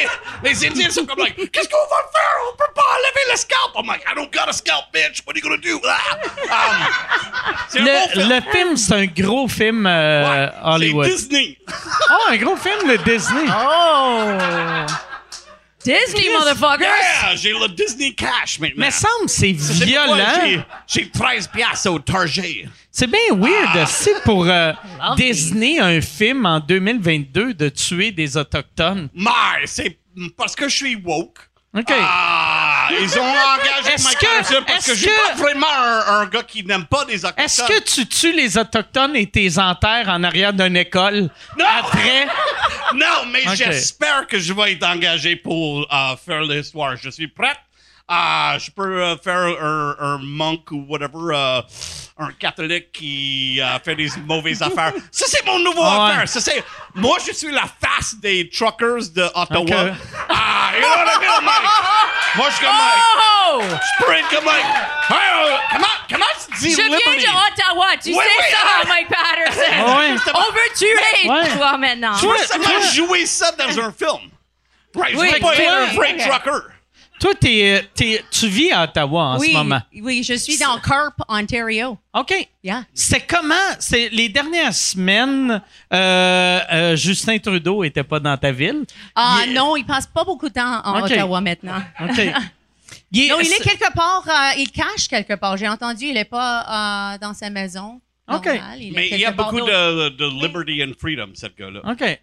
Les, 0.44 0.50
les 0.50 0.66
Indiens 0.68 0.90
sont 0.90 1.06
comme 1.06 1.20
like, 1.20 1.36
qu'est-ce 1.52 1.70
qu'on 1.70 1.78
va 1.90 2.02
faire? 2.12 2.38
On 2.52 2.58
peut 2.58 2.74
pas 2.76 2.82
enlever 2.82 3.32
le 3.32 3.38
scalp. 3.38 3.72
I'm 3.76 3.86
like, 3.88 4.04
I 4.10 4.16
don't 4.16 4.32
got 4.34 4.50
a 4.50 4.54
scalp, 4.54 4.86
bitch. 4.94 5.22
What 5.26 5.34
are 5.34 5.38
you 5.38 5.44
gonna 5.44 5.58
do? 5.62 5.80
Ah. 5.88 6.18
Um, 7.78 7.86
Le, 7.86 8.10
film. 8.10 8.30
le 8.30 8.42
film, 8.52 8.78
c'est 8.78 8.96
un 8.96 9.06
gros 9.06 9.48
film 9.48 9.86
euh, 9.86 10.24
Ouais, 10.48 10.52
Hollywood. 10.64 11.06
C'est 11.08 11.16
Disney. 11.30 11.58
Oh, 12.10 12.32
un 12.32 12.38
gros 12.38 12.56
film 12.58 12.88
de 12.90 12.98
Disney. 13.04 13.46
Oh! 13.48 14.86
Disney, 15.84 16.30
motherfuckers! 16.30 16.82
Yeah, 16.82 17.36
j'ai 17.36 17.54
le 17.54 17.68
Disney 17.70 18.14
cash 18.14 18.60
maintenant. 18.60 18.86
Mais 18.86 18.92
semble 18.92 19.28
c'est 19.28 19.54
pourquoi 19.54 19.86
violent. 19.86 20.26
J'ai 20.44 20.62
j'ai 20.88 21.10
13 21.10 21.48
piastres 21.48 21.92
au 21.92 22.00
Target? 22.00 22.68
C'est 22.92 23.08
bien 23.08 23.36
weird, 23.36 23.88
c'est 23.88 24.22
pour 24.24 24.46
euh, 24.46 24.74
Love 25.00 25.16
Disney 25.16 25.80
un 25.80 26.02
film 26.02 26.46
en 26.46 26.60
2022 26.60 27.54
de 27.54 27.70
tuer 27.70 28.12
des 28.12 28.38
autochtones. 28.38 29.10
Mais 29.14 29.30
c'est 29.66 29.98
parce 30.38 30.56
que 30.56 30.68
je 30.68 30.76
suis 30.76 30.96
woke. 30.96 31.40
OK. 31.74 31.86
Ah, 31.90 32.90
ils 33.00 33.18
ont 33.18 33.24
engagé 33.24 33.96
Mike 34.04 34.18
que- 34.18 34.26
parce 34.36 34.50
que 34.86 34.92
est-ce 34.92 34.96
j'ai 34.96 35.08
que- 35.08 35.28
pas 35.30 35.36
vraiment 35.42 35.68
un, 35.72 36.20
un 36.22 36.26
gars 36.26 36.44
qui 36.44 36.64
n'aime 36.66 36.86
pas 36.86 37.06
les 37.08 37.24
autochtones. 37.24 37.46
Est-ce 37.46 37.64
que 37.64 37.80
tu 37.80 38.06
tues 38.08 38.34
les 38.34 38.58
autochtones 38.58 39.16
et 39.16 39.26
tes 39.30 39.58
enterres 39.58 40.10
en 40.10 40.22
arrière 40.24 40.52
d'une 40.52 40.76
école 40.76 41.30
Non! 41.58 41.66
après? 41.80 42.28
Non, 42.94 43.26
mais 43.32 43.44
j'espère 43.56 44.28
que 44.28 44.38
je 44.38 44.52
vais 44.52 44.74
être 44.74 44.84
engagé 44.86 45.38
pour 45.38 45.88
euh, 45.90 46.16
faire 46.18 46.42
l'histoire. 46.42 46.98
Je 46.98 47.10
suis 47.10 47.30
prête. 47.30 47.56
Euh, 48.12 48.60
je 48.60 48.70
peux 48.70 49.02
euh, 49.02 49.16
faire 49.18 49.38
un, 49.64 49.96
un 49.98 50.18
monk 50.18 50.70
ou 50.72 50.86
whatever, 50.90 51.34
euh, 51.34 51.62
un 52.22 52.32
catholique 52.34 52.92
qui 52.92 53.60
euh, 53.62 53.80
fait 53.84 53.96
des 53.96 54.10
mauvaises 54.26 54.62
affaires. 54.62 54.94
Ça, 55.12 55.26
c'est 55.28 55.46
mon 55.46 55.60
nouveau 55.60 55.82
Ah 55.84 56.06
ouais. 56.06 56.12
affaire. 56.14 56.30
Ça, 56.30 56.42
c'est, 56.42 56.64
moi, 56.96 57.18
je 57.26 57.34
suis 57.34 57.52
la 57.52 57.64
face 57.64 58.16
des 58.22 58.50
truckers 58.50 59.10
de 59.14 59.24
Ottawa. 59.34 59.60
Ok. 59.62 59.72
Ah, 60.30 60.72
you 60.76 60.82
know 60.82 60.90
what 60.90 61.12
I 61.12 61.20
mean, 61.20 61.44
Mike? 61.44 61.70
Moi, 62.36 62.50
je 62.50 62.56
suis 62.56 62.66
comme 62.66 62.76
Mike. 62.76 63.04
Oh! 63.18 63.62
Je 63.62 64.14
être 64.14 64.30
comme 64.30 64.46
Mike. 64.46 64.66
Hey, 65.10 65.18
euh, 65.18 65.58
comment, 65.72 65.88
comment 66.10 66.26
tu 66.54 66.60
dis 66.60 66.72
Je 66.72 66.76
viens 66.76 66.86
liberty? 66.86 67.26
de 67.26 67.30
Ottawa, 67.32 67.88
tu 68.02 68.10
Oui, 68.10 68.16
sais 68.16 68.30
oui, 68.40 68.46
ça, 68.52 68.58
ah. 68.64 68.86
Mike 68.88 69.08
Patterson! 69.10 69.72
Ah 69.74 69.98
ouais. 70.00 70.16
On 70.36 70.52
veut 70.52 70.76
tuer 70.78 71.30
Ouais. 71.30 71.58
toi 71.58 71.78
maintenant! 71.78 72.16
Je 72.16 72.28
veux 72.28 72.38
seulement 72.38 72.82
jouer 72.94 73.26
ça 73.26 73.52
dans 73.52 73.80
un 73.80 73.92
film. 73.92 74.30
Right, 74.96 75.16
Oui, 75.16 75.28
je 75.30 75.34
veux 75.36 75.40
pas 75.40 75.56
être 75.56 75.72
un 75.74 75.96
ok. 75.96 76.18
trucker. 76.18 76.62
Toi, 77.22 77.36
t'es, 77.40 77.88
t'es- 77.94 78.26
tu 78.32 78.48
vis 78.48 78.72
à 78.72 78.84
Ottawa 78.86 79.24
en 79.36 79.38
oui, 79.40 79.50
ce 79.52 79.54
moment? 79.54 79.80
oui, 80.02 80.24
je 80.24 80.34
suis 80.34 80.58
dans 80.58 80.80
Carp, 80.80 81.14
Ontario. 81.30 81.96
OK. 82.16 82.34
Yeah. 82.64 82.84
C'est 82.96 83.28
comment? 83.28 83.54
C'est 83.78 84.10
les 84.10 84.28
dernières 84.28 84.74
semaines, 84.74 85.62
euh, 85.94 86.60
euh, 86.74 86.96
Justin 86.96 87.38
Trudeau 87.38 87.84
était 87.84 88.04
pas 88.04 88.20
dans 88.20 88.36
ta 88.38 88.52
ville? 88.52 88.86
Ah 89.16 89.42
Il 89.46 89.54
non, 89.54 89.76
il 89.76 89.86
passe 89.86 90.08
pas 90.08 90.24
beaucoup 90.24 90.50
de 90.50 90.54
temps 90.56 90.82
en. 90.84 91.04
Ottawa 91.04 91.42
maintenant. 91.42 91.78
OK. 92.02 92.18
Il 93.12 93.22
est- 93.26 93.30
Non, 93.30 93.40
il 93.40 93.52
est 93.54 93.64
quelque 93.64 93.94
part, 93.94 94.24
euh, 94.28 94.58
il 94.60 94.72
cache 94.72 95.08
quelque 95.08 95.36
part. 95.36 95.58
J'ai 95.58 95.68
entendu, 95.68 96.06
il 96.06 96.18
est 96.18 96.26
pas 96.26 97.14
euh, 97.14 97.18
dans 97.20 97.36
sa 97.36 97.52
maison. 97.52 98.02
Ok. 98.28 98.46
normale. 98.48 98.82
est 98.82 98.92
Mais 98.96 99.10
il 99.10 99.20
y 99.20 99.26
a 99.26 99.32
beaucoup 99.32 99.60
de, 99.62 100.10
de 100.10 100.26
liberty 100.44 100.82
and 100.84 100.94
freedom, 101.00 101.30
cette 101.36 101.56
gars-là. 101.56 101.82
OK. 101.88 102.20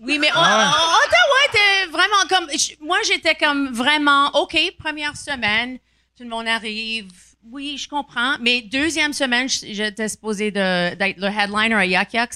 Oui, 0.00 0.18
mais 0.18 0.28
Ah 0.32 0.72
O- 0.72 0.80
O- 0.80 1.06
Ottawa 1.06 1.38
était 1.48 1.90
vraiment 1.90 2.28
comme. 2.28 2.48
Moi, 2.86 2.98
j'étais 3.06 3.34
comme 3.34 3.68
vraiment, 3.72 4.28
OK, 4.40 4.56
première 4.78 5.16
semaine, 5.16 5.78
tout 6.16 6.22
le 6.24 6.28
monde 6.30 6.48
arrive. 6.48 7.10
Oui, 7.50 7.76
je 7.78 7.88
comprends. 7.88 8.36
Mais 8.40 8.62
deuxième 8.62 9.12
semaine, 9.12 9.48
j'étais 9.48 10.08
supposée 10.08 10.50
d'être 10.50 11.16
le 11.18 11.26
headliner 11.28 11.74
à 11.74 11.86
Yak 11.86 12.12
Yaks. 12.14 12.34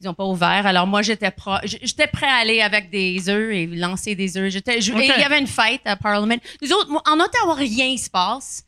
Ils 0.00 0.06
n'ont 0.06 0.14
pas 0.14 0.24
ouvert. 0.24 0.66
Alors, 0.66 0.86
moi, 0.86 1.02
j'étais 1.02 1.30
prêt 1.30 2.26
à 2.26 2.34
aller 2.34 2.60
avec 2.60 2.90
des 2.90 3.28
œufs 3.28 3.52
et 3.52 3.66
lancer 3.66 4.14
des 4.14 4.36
œufs. 4.36 4.50
J'étais, 4.50 4.78
il 4.78 5.20
y 5.20 5.24
avait 5.24 5.38
une 5.38 5.46
fête 5.46 5.80
à 5.84 5.96
Parliament. 5.96 6.36
Nous 6.62 6.72
autres, 6.72 6.90
en 7.06 7.20
Ottawa, 7.20 7.54
rien 7.54 7.92
ne 7.92 7.96
se 7.96 8.10
passe. 8.10 8.64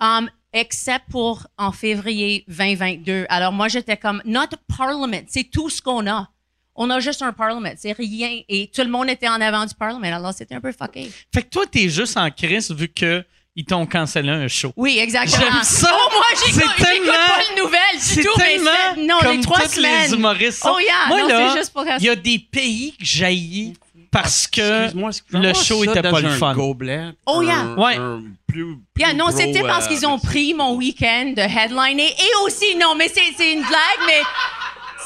Um, 0.00 0.30
except 0.52 1.04
pour 1.10 1.46
en 1.58 1.70
février 1.72 2.44
2022. 2.48 3.26
Alors, 3.28 3.52
moi, 3.52 3.68
j'étais 3.68 3.96
comme, 3.98 4.20
notre 4.24 4.56
Parliament, 4.76 5.22
c'est 5.28 5.44
tout 5.44 5.68
ce 5.70 5.80
qu'on 5.82 6.06
a. 6.06 6.28
On 6.74 6.88
a 6.90 7.00
juste 7.00 7.20
un 7.22 7.32
Parliament, 7.32 7.72
c'est 7.76 7.92
rien. 7.92 8.40
Et 8.48 8.70
tout 8.74 8.82
le 8.82 8.88
monde 8.90 9.08
était 9.10 9.28
en 9.28 9.40
avant 9.40 9.66
du 9.66 9.74
Parliament, 9.74 10.16
alors 10.16 10.32
c'était 10.32 10.54
un 10.54 10.60
peu 10.60 10.72
fucké. 10.72 11.10
Fait 11.34 11.42
que 11.42 11.48
toi, 11.48 11.64
t'es 11.70 11.88
juste 11.88 12.16
en 12.16 12.30
crise 12.30 12.70
vu 12.72 12.88
que 12.88 13.24
ils 13.56 13.64
t'ont 13.64 13.84
cancellé 13.84 14.30
un 14.30 14.46
show. 14.48 14.72
Oui, 14.76 14.98
exactement. 15.00 15.42
J'aime 15.52 15.62
ça. 15.64 15.90
Oh, 15.92 16.08
moi, 16.12 16.24
j'écoute 16.46 16.62
pas 16.78 16.92
les 16.92 17.60
nouvelles 17.60 17.80
C'est 17.98 18.20
du 18.20 18.26
tout, 18.26 18.32
mais 18.38 18.44
tellement 18.44 18.70
c'est- 18.94 19.00
non, 19.02 19.18
comme 19.20 19.36
les 19.36 19.40
trois 19.40 19.68
semaines. 19.68 20.08
les 20.10 20.14
humoristes. 20.14 20.58
sont. 20.62 20.72
Oh, 20.74 20.78
yeah, 20.78 21.08
Moi, 21.08 21.22
non, 21.22 21.28
là, 21.28 21.50
c'est 21.52 21.58
juste 21.58 21.72
pour 21.72 21.84
il 21.98 22.04
y 22.04 22.08
a 22.08 22.14
des 22.16 22.38
pays 22.38 22.92
que 22.92 23.04
j'haïs 23.04 23.72
parce 24.12 24.46
que 24.46 24.84
Excuse-moi, 24.84 25.10
le 25.32 25.52
show 25.54 25.84
ça 25.84 25.90
était 25.90 26.02
pas 26.02 26.20
le 26.20 26.28
un 26.28 26.36
fun. 26.36 26.54
gobelet? 26.54 27.10
Oh, 27.26 27.42
yeah. 27.42 27.58
Un- 27.58 27.76
Ouais. 27.76 27.96
un 27.96 28.22
plus, 28.46 28.76
Yeah, 28.98 29.08
plus 29.08 29.16
non, 29.18 29.26
gros, 29.28 29.36
c'était 29.36 29.62
parce 29.62 29.86
euh, 29.86 29.88
qu'ils 29.88 30.06
ont 30.06 30.18
pris 30.18 30.54
mon 30.54 30.74
week-end 30.76 31.32
de 31.36 31.42
headliner 31.42 32.08
et 32.08 32.44
aussi, 32.44 32.76
non, 32.76 32.94
mais 32.96 33.08
c'est 33.08 33.20
c'est 33.36 33.52
une 33.52 33.60
blague, 33.62 34.00
mais 34.06 34.20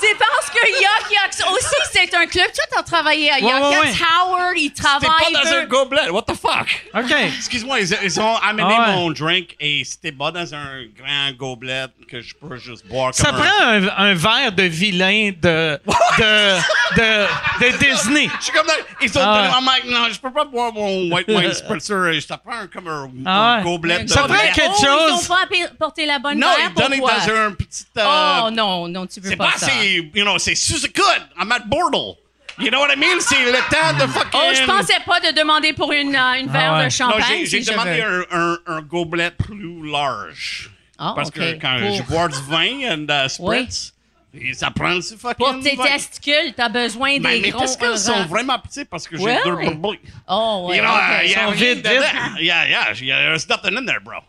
C'est 0.01 0.15
parce 0.19 0.51
que 0.51 0.69
Yuck 0.71 1.11
Yucks 1.11 1.47
aussi, 1.53 1.75
c'est 1.93 2.15
un 2.15 2.27
club. 2.27 2.47
Toi, 2.55 2.65
t'as 2.71 2.83
travaillé 2.83 3.31
à 3.31 3.39
Yuck 3.39 3.49
ouais, 3.53 3.73
Yucks. 3.73 3.83
ouais. 3.85 3.93
Howard, 4.21 4.55
il 4.57 4.73
travaille. 4.73 5.09
pas 5.33 5.43
dans 5.45 5.53
un 5.53 5.65
gobelet. 5.67 6.11
What 6.11 6.23
the 6.23 6.35
fuck? 6.35 6.87
OK. 6.95 7.11
Excuse-moi, 7.39 7.81
ils, 7.81 7.97
ils 8.03 8.21
ont 8.21 8.37
amené 8.37 8.75
Ah 8.77 8.89
ouais. 8.89 8.95
mon 8.97 9.11
drink 9.11 9.55
et 9.61 9.83
c'était 9.85 10.13
pas 10.13 10.31
dans 10.31 10.55
un 10.55 10.85
grand 10.97 11.33
gobelet 11.37 11.87
que 12.11 12.21
je 12.21 12.35
peux 12.35 12.57
juste 12.57 12.87
boire 12.87 13.15
Ça 13.15 13.31
comme 13.31 13.37
prend 13.39 13.67
un, 13.67 13.89
un 13.97 14.15
verre 14.15 14.53
de 14.53 14.65
vilain 14.65 15.31
de, 15.41 15.79
de, 16.19 16.59
de, 16.97 17.27
de 17.61 17.79
Disney. 17.79 18.29
Je 18.41 18.45
suis 18.45 18.53
comme 18.53 18.67
dans- 18.67 18.73
Ils 19.01 19.19
ont 19.19 19.23
Ah 19.23 19.59
en 19.59 19.63
mic, 19.63 19.85
non, 19.87 20.07
je 20.13 20.19
peux 20.21 20.33
pas 20.33 20.45
boire 20.45 20.73
mon 20.73 21.11
white 21.13 21.29
wine 21.29 21.53
spritzer. 21.55 22.21
Ça 22.27 22.37
prend 22.39 22.67
comme 22.73 22.89
un, 22.89 23.11
Ah 23.27 23.55
un 23.55 23.63
gobelet 23.63 24.05
de 24.05 24.09
Ça 24.11 24.23
prend 24.23 24.35
quelque 24.35 24.61
oh, 24.69 24.85
chose. 24.85 25.21
Ils 25.23 25.25
ont 25.25 25.35
pas 25.35 25.43
apporté- 25.45 25.75
porté 25.79 26.07
la 26.07 26.19
bonne 26.19 26.39
Non, 26.39 26.49
bière 26.57 26.71
ils 26.71 26.83
donnent 26.83 26.99
pourquoi? 26.99 27.13
dans 27.27 27.35
un 27.35 27.53
petit... 27.53 27.85
euh, 27.99 28.41
Oh 28.45 28.51
non, 28.51 28.89
non, 28.89 29.07
tu 29.07 29.21
veux 29.21 29.37
pas, 29.37 29.51
pas 29.53 29.59
ça. 29.59 29.67
assez, 29.67 29.84
you 29.85 30.25
know, 30.25 30.39
c'est 30.39 30.55
sous 30.55 30.87
coude. 30.89 31.23
I'm 31.39 31.51
at 31.53 31.61
Bordel. 31.69 32.17
You 32.59 32.71
know 32.71 32.79
what 32.79 32.93
I 32.93 32.97
mean? 32.97 33.21
C'est 33.21 33.45
le 33.45 33.59
temps 33.69 33.93
de 33.99 34.07
fucking... 34.13 34.31
Oh, 34.41 34.53
je 34.55 34.65
pensais 34.65 35.01
pas 35.05 35.19
de 35.21 35.33
demander 35.37 35.73
pour 35.73 35.91
une, 35.93 36.15
euh, 36.15 36.35
une 36.41 36.49
verre 36.49 36.75
ouais. 36.75 36.79
de 36.79 36.85
Non, 36.85 36.91
champagne. 36.91 37.23
j'ai 37.41 37.47
j'ai 37.47 37.63
si 37.65 37.71
demandé 37.71 38.01
un, 38.01 38.23
un, 38.31 38.59
un 38.67 38.81
gobelet 38.83 39.33
plus 39.33 39.91
large. 39.91 40.71
Ah, 40.97 41.15
Parce 41.17 41.31
ok. 41.31 41.35
que 41.35 41.53
quand 41.61 41.79
Pour- 41.81 41.97
je 41.97 42.03
bois 42.05 42.29
du 42.29 42.41
vin 42.49 42.63
et 42.63 42.95
uh, 42.95 43.29
spritz, 43.29 43.93
et 44.33 44.53
ça 44.55 44.71
prend 44.71 44.95
du 44.95 45.03
fucking 45.03 45.35
Pour 45.37 45.61
tes 45.61 45.75
vin. 45.75 45.85
testicules, 45.85 46.55
t'as 46.57 46.69
besoin 46.69 47.19
Ben, 47.19 47.33
des 47.35 47.41
mes 47.41 47.51
gros... 47.51 47.61
testicules 47.63 47.89
euh, 47.89 47.97
sont 47.97 48.25
vraiment 48.27 48.61
petits 48.61 48.85
parce 48.85 49.09
que 49.09 49.17
j'ai 49.17 49.25
Ouais. 49.25 49.39
deux 49.45 49.57
bourbons. 49.57 49.97
Oh, 50.29 50.67
ouais. 50.69 50.77
You 50.77 50.83
know, 50.85 50.91
ok. 50.93 51.01
uh, 51.25 51.27
yeah, 51.29 51.45
sont 51.47 51.51
rien 51.51 51.75
vides, 51.75 51.83
dedans. 51.83 51.91
vides. 51.91 52.41
Yeah, 52.45 52.69
yeah, 52.69 52.93
yeah, 53.03 53.21
there's 53.23 53.49
nothing 53.49 53.77
in 53.77 53.85
there, 53.85 53.99
bro. 54.01 54.21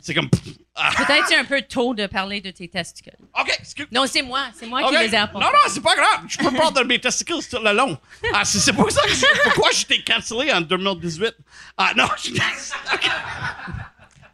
C'est 0.00 0.14
comme... 0.14 0.30
ah. 0.32 0.50
Peut-être 0.96 1.26
c'est 1.28 1.36
un 1.36 1.44
peu 1.44 1.62
tôt 1.62 1.94
de 1.94 2.06
parler 2.06 2.40
de 2.40 2.50
tes 2.50 2.68
testicules. 2.68 3.16
OK, 3.40 3.56
excuse 3.58 3.86
Non, 3.92 4.04
c'est 4.06 4.22
moi. 4.22 4.46
C'est 4.58 4.66
moi 4.66 4.82
OK. 4.84 4.90
qui 4.90 4.98
les 4.98 5.14
ai 5.14 5.16
apportés. 5.16 5.46
Non, 5.46 5.52
non, 5.52 5.58
c'est 5.68 5.82
pas 5.82 5.94
grave. 5.94 6.24
Je 6.28 6.38
peux 6.38 6.50
prendre 6.52 6.84
mes 6.84 7.00
testicules 7.00 7.46
tout 7.48 7.58
le 7.62 7.72
long. 7.72 7.96
Ah, 8.34 8.44
c'est 8.44 8.58
c'est 8.58 8.72
pour 8.72 8.90
ça 8.90 9.02
que 9.02 9.14
j'ai- 9.14 9.26
pourquoi 9.44 9.70
j'étais 9.72 10.02
cancellé 10.02 10.52
en 10.52 10.60
2018. 10.60 11.34
Ah, 11.78 11.92
non, 11.96 12.06
je 12.22 12.30
OK. 12.32 13.10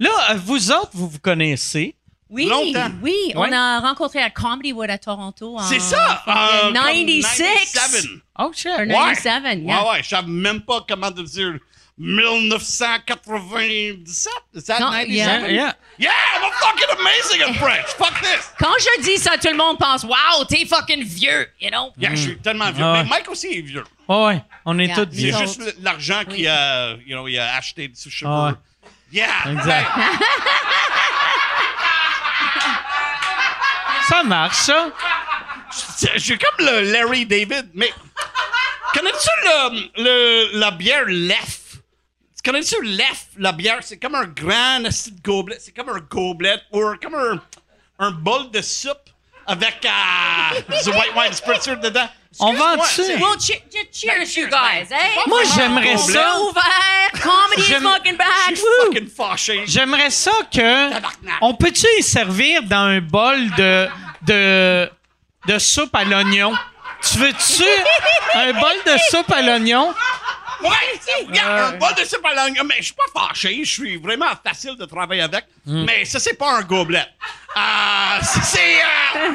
Là, 0.00 0.34
vous 0.36 0.72
autres, 0.72 0.90
vous 0.94 1.08
vous 1.08 1.18
connaissez. 1.20 1.94
Oui, 2.28 2.46
Longtemps. 2.46 2.90
oui. 3.02 3.12
Ouais. 3.26 3.34
On 3.36 3.52
a 3.52 3.80
rencontré 3.80 4.20
à 4.22 4.30
Comedy 4.30 4.72
Wood 4.72 4.88
à 4.88 4.96
Toronto. 4.96 5.58
en 5.58 5.62
C'est 5.62 5.78
ça. 5.80 6.22
euh, 6.26 6.62
comme 6.64 6.72
96. 6.72 7.46
97. 7.74 8.10
Oh, 8.38 8.44
Ouais. 8.46 8.52
97, 8.88 9.58
yeah. 9.58 9.82
Ouais, 9.84 9.90
ouais, 9.90 10.02
je 10.02 10.08
savais 10.08 10.26
même 10.28 10.62
pas 10.62 10.82
comment 10.88 11.12
te 11.12 11.20
dire 11.20 11.58
1997. 12.02 14.04
Is 14.54 14.64
that 14.66 14.80
Non, 14.80 14.92
97? 14.92 15.14
Yeah, 15.14 15.46
yeah. 15.48 15.72
Yeah, 15.98 16.10
I'm 16.34 16.50
fucking 16.52 16.88
amazing 16.98 17.42
at 17.42 17.54
French. 17.56 17.86
Fuck 17.94 18.20
this. 18.20 18.50
Quand 18.58 18.74
je 18.80 19.02
dis 19.02 19.18
ça, 19.18 19.36
tout 19.38 19.48
le 19.50 19.56
monde 19.56 19.78
pense, 19.78 20.02
wow, 20.04 20.44
t'es 20.48 20.64
fucking 20.66 21.04
vieux, 21.04 21.46
you 21.60 21.70
know? 21.70 21.92
Yeah, 21.96 22.10
je 22.14 22.20
suis 22.22 22.36
tellement 22.38 22.70
vieux. 22.72 22.84
Ah. 22.84 23.02
Mais 23.04 23.08
Mike 23.08 23.28
aussi 23.30 23.58
est 23.58 23.62
vieux. 23.62 23.84
Oh, 24.08 24.26
ouais, 24.26 24.42
on 24.64 24.78
est 24.80 24.86
Yeah. 24.86 24.94
tous 24.96 25.06
C'est 25.12 25.16
vieux. 25.16 25.34
autres. 25.34 25.46
juste 25.46 25.76
l'argent 25.80 26.22
Oui. 26.28 26.34
qu'il 26.36 26.48
a, 26.48 26.94
you 27.06 27.14
know, 27.16 27.28
il 27.28 27.38
a 27.38 27.54
acheté 27.54 27.86
de 27.88 27.94
ses 27.96 28.10
cheveux. 28.10 28.30
Ouais. 28.30 28.52
Yeah. 29.12 29.28
Exact. 29.52 29.88
Ça 34.08 34.22
marche, 34.24 34.56
ça? 34.56 34.88
C'est- 35.70 36.18
J'ai 36.18 36.36
comme 36.36 36.66
le 36.66 36.80
Larry 36.92 37.24
David, 37.24 37.70
mais 37.74 37.92
connais-tu 38.92 39.28
le, 39.44 39.88
le- 40.02 40.58
la 40.58 40.70
bière 40.72 41.04
Lef? 42.44 42.52
Connais-tu 42.70 42.82
Lef, 42.82 43.26
la 43.38 43.52
bière? 43.52 43.78
C'est 43.82 43.98
comme 43.98 44.14
un 44.14 44.26
grand 44.26 44.84
esti 44.84 45.12
de 45.12 45.20
gobelet. 45.22 45.58
C'est 45.60 45.72
comme 45.72 45.88
un 45.90 46.00
gobelet 46.00 46.60
ou 46.72 46.82
comme 47.02 47.14
un, 47.14 47.40
un 47.98 48.10
bol 48.10 48.50
de 48.50 48.60
soupe 48.60 49.10
avec 49.46 49.84
euh, 49.84 50.60
du 50.84 50.90
white 50.90 51.14
wine 51.16 51.32
spritzer 51.32 51.76
dedans. 51.76 52.08
On 52.40 52.54
vend 52.54 52.76
dessus. 52.76 53.02
Well, 53.20 53.36
che- 53.38 53.60
che- 53.70 53.88
cheers, 53.92 54.24
cheers, 54.26 54.36
you 54.36 54.46
guys, 54.46 54.88
man. 54.88 54.98
hey? 55.00 55.18
Moi, 55.26 55.42
j'aimerais 55.54 55.98
ça. 55.98 56.40
Ouvert, 56.40 57.20
comedy 57.22 57.60
is 57.60 57.64
J'aime- 57.64 57.82
fucking 57.82 58.12
Je 58.12 58.16
bad. 58.16 58.56
suis 58.56 58.64
woo. 58.64 58.86
fucking 58.86 59.08
fâché. 59.08 59.62
J'aimerais 59.66 60.10
ça 60.10 60.30
que. 60.50 60.90
Tabarnak. 60.92 61.38
On 61.42 61.54
peut-tu 61.54 61.86
y 61.98 62.02
servir 62.02 62.62
dans 62.62 62.86
un 62.86 63.00
bol 63.00 63.50
de, 63.56 63.86
de, 64.22 64.90
de 65.46 65.58
soupe 65.58 65.94
à 65.94 66.04
l'oignon? 66.04 66.54
Tu 67.02 67.18
veux-tu 67.18 67.64
un 68.34 68.52
bol 68.54 68.76
de 68.86 68.96
soupe 69.10 69.30
à 69.30 69.42
l'oignon? 69.42 69.92
Ouais, 70.62 71.26
il 71.28 71.34
y 71.34 71.38
a 71.38 71.66
un 71.68 71.72
bol 71.78 71.94
de 71.98 72.04
soupe 72.04 72.24
à 72.24 72.34
l'oignon, 72.34 72.62
mais 72.64 72.76
je 72.78 72.84
suis 72.84 72.94
pas 72.94 73.26
fâché, 73.28 73.64
je 73.64 73.70
suis 73.70 73.96
vraiment 73.96 74.30
facile 74.44 74.76
de 74.76 74.84
travailler 74.84 75.22
avec, 75.22 75.44
mais 75.66 76.04
ça 76.04 76.18
c'est 76.20 76.34
pas 76.34 76.58
un 76.58 76.62
gobelet. 76.62 77.06
Euh, 77.54 78.22
ça, 78.22 78.40
c'est 78.42 78.76
euh, 78.80 79.28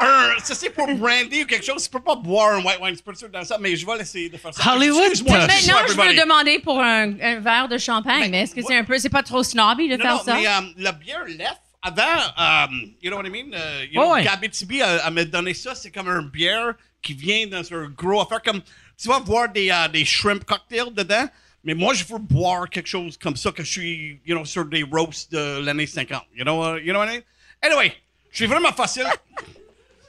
un, 0.00 0.38
ça 0.42 0.54
c'est 0.54 0.70
pour 0.70 0.86
brandy 0.94 1.42
ou 1.42 1.46
quelque 1.46 1.64
chose, 1.66 1.84
tu 1.84 1.90
peux 1.90 2.00
pas 2.00 2.14
boire 2.16 2.54
un 2.54 2.62
white 2.64 2.78
wine 2.80 2.96
spritzer 2.96 3.28
dans 3.28 3.44
ça, 3.44 3.58
mais 3.60 3.76
je 3.76 3.84
vais 3.84 3.98
essayer 4.00 4.28
de 4.30 4.36
faire 4.38 4.54
ça. 4.54 4.74
Hollywood, 4.74 5.12
Maintenant, 5.28 5.76
je 5.88 5.92
veux 5.94 6.14
demander 6.14 6.58
pour 6.60 6.80
un, 6.80 7.12
un 7.20 7.40
verre 7.40 7.68
de 7.68 7.76
champagne, 7.78 8.30
mais 8.30 8.42
est-ce 8.42 8.54
que 8.54 8.62
c'est 8.62 8.76
un 8.76 8.84
peu, 8.84 8.98
c'est 8.98 9.10
pas 9.10 9.22
trop 9.22 9.42
snobby 9.42 9.88
de 9.88 9.96
Non, 9.96 10.02
faire 10.02 10.14
non, 10.16 10.22
ça? 10.24 10.34
mais 10.34 10.46
euh, 10.46 10.72
la 10.78 10.92
bière 10.92 11.24
Left, 11.26 11.60
avant, 11.82 12.02
euh, 12.40 12.66
you 13.02 13.10
know 13.10 13.18
what 13.18 13.26
I 13.26 13.30
mean? 13.30 13.52
Euh, 13.54 13.84
you 13.90 14.00
know, 14.00 14.06
Ouais, 14.08 14.12
ouais. 14.14 14.24
Gabby 14.24 14.48
Tibi, 14.50 14.80
elle, 14.80 15.00
elle 15.06 15.12
m'a 15.12 15.24
donné 15.24 15.52
ça, 15.54 15.74
c'est 15.74 15.90
comme 15.90 16.08
un 16.08 16.22
bière 16.22 16.72
qui 17.02 17.12
vient 17.14 17.46
dans 17.46 17.62
un 17.74 17.88
gros 17.88 18.20
affaire, 18.22 18.42
comme, 18.42 18.60
tu 19.00 19.08
vas 19.08 19.20
voir 19.20 19.48
des, 19.48 19.70
euh, 19.70 19.88
des 19.88 20.04
shrimp 20.04 20.44
cocktails 20.44 20.92
dedans, 20.92 21.28
mais 21.64 21.74
moi, 21.74 21.94
je 21.94 22.04
veux 22.04 22.18
boire 22.18 22.68
quelque 22.68 22.88
chose 22.88 23.16
comme 23.16 23.36
ça 23.36 23.52
que 23.52 23.62
je 23.62 23.70
suis, 23.70 24.20
you 24.26 24.34
know, 24.36 24.44
sur 24.44 24.64
des 24.64 24.82
roasts 24.82 25.30
de 25.32 25.60
l'année 25.64 25.86
50. 25.86 26.22
You 26.34 26.44
know, 26.44 26.62
uh, 26.62 26.80
you 26.80 26.92
know 26.92 26.98
what 26.98 27.06
I 27.06 27.18
mean? 27.18 27.22
Anyway, 27.62 27.94
je 28.30 28.36
suis 28.38 28.46
vraiment 28.46 28.72
facile. 28.72 29.06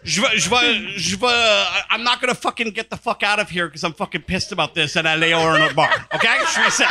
Je 0.03 0.21
vais, 0.21 0.37
je 0.37 0.49
vais, 0.49 0.97
je 0.97 1.17
vais, 1.17 1.27
uh, 1.27 1.83
I'm 1.91 2.03
not 2.03 2.21
gonna 2.21 2.33
fucking 2.33 2.71
get 2.73 2.89
the 2.89 2.95
fuck 2.95 3.21
out 3.21 3.39
of 3.39 3.49
here 3.49 3.67
because 3.67 3.83
I'm 3.83 3.93
fucking 3.93 4.21
pissed 4.21 4.53
about 4.53 4.73
this 4.73 4.95
and 4.95 5.05
aller 5.05 5.33
à 5.33 5.39
un 5.39 5.61
autre 5.61 5.75
bar. 5.75 5.89
OK? 6.13 6.25
Je 6.45 6.61
suis 6.61 6.71
ça. 6.71 6.87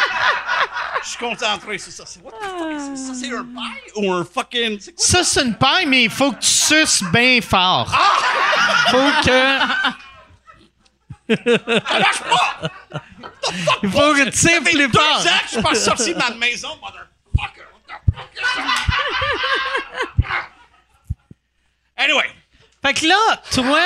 Je 1.03 1.09
suis 1.09 1.19
concentré 1.19 1.79
sur 1.79 1.93
ça. 1.93 2.05
What 2.23 2.33
the 2.33 2.45
fuck 2.59 2.71
is 2.71 2.91
this? 2.91 3.07
Ça, 3.07 3.15
c'est 3.15 3.35
un 3.35 3.45
paille 3.45 3.93
ou 3.97 4.13
un 4.13 4.25
fucking. 4.25 4.79
Ça, 4.97 5.25
c'est 5.25 5.43
une 5.43 5.55
paille, 5.55 5.87
mais 5.87 6.03
il 6.05 6.11
faut 6.11 6.33
que 6.33 6.41
tu 6.41 6.49
suces 6.49 7.03
bien 7.05 7.41
fort. 7.41 7.91
Faut 8.91 9.11
que. 9.25 10.08
Ça 11.29 11.99
marche 11.99 12.21
pas! 12.23 12.63
Il 13.83 13.91
faut 13.91 14.15
que 14.15 14.29
tu 14.31 14.39
fait 14.39 14.61
plus 14.61 14.89
deux 14.89 14.99
ans 14.99 15.23
que 15.23 15.45
je 15.47 15.53
suis 15.53 15.63
pas 15.63 15.75
sorti 15.75 16.13
de 16.15 16.19
ma 16.19 16.31
maison, 16.31 16.69
motherfucker! 16.81 17.65
Anyway, 21.97 22.31
Fait 22.85 22.95
que 22.95 23.07
là, 23.07 23.43
toi. 23.53 23.81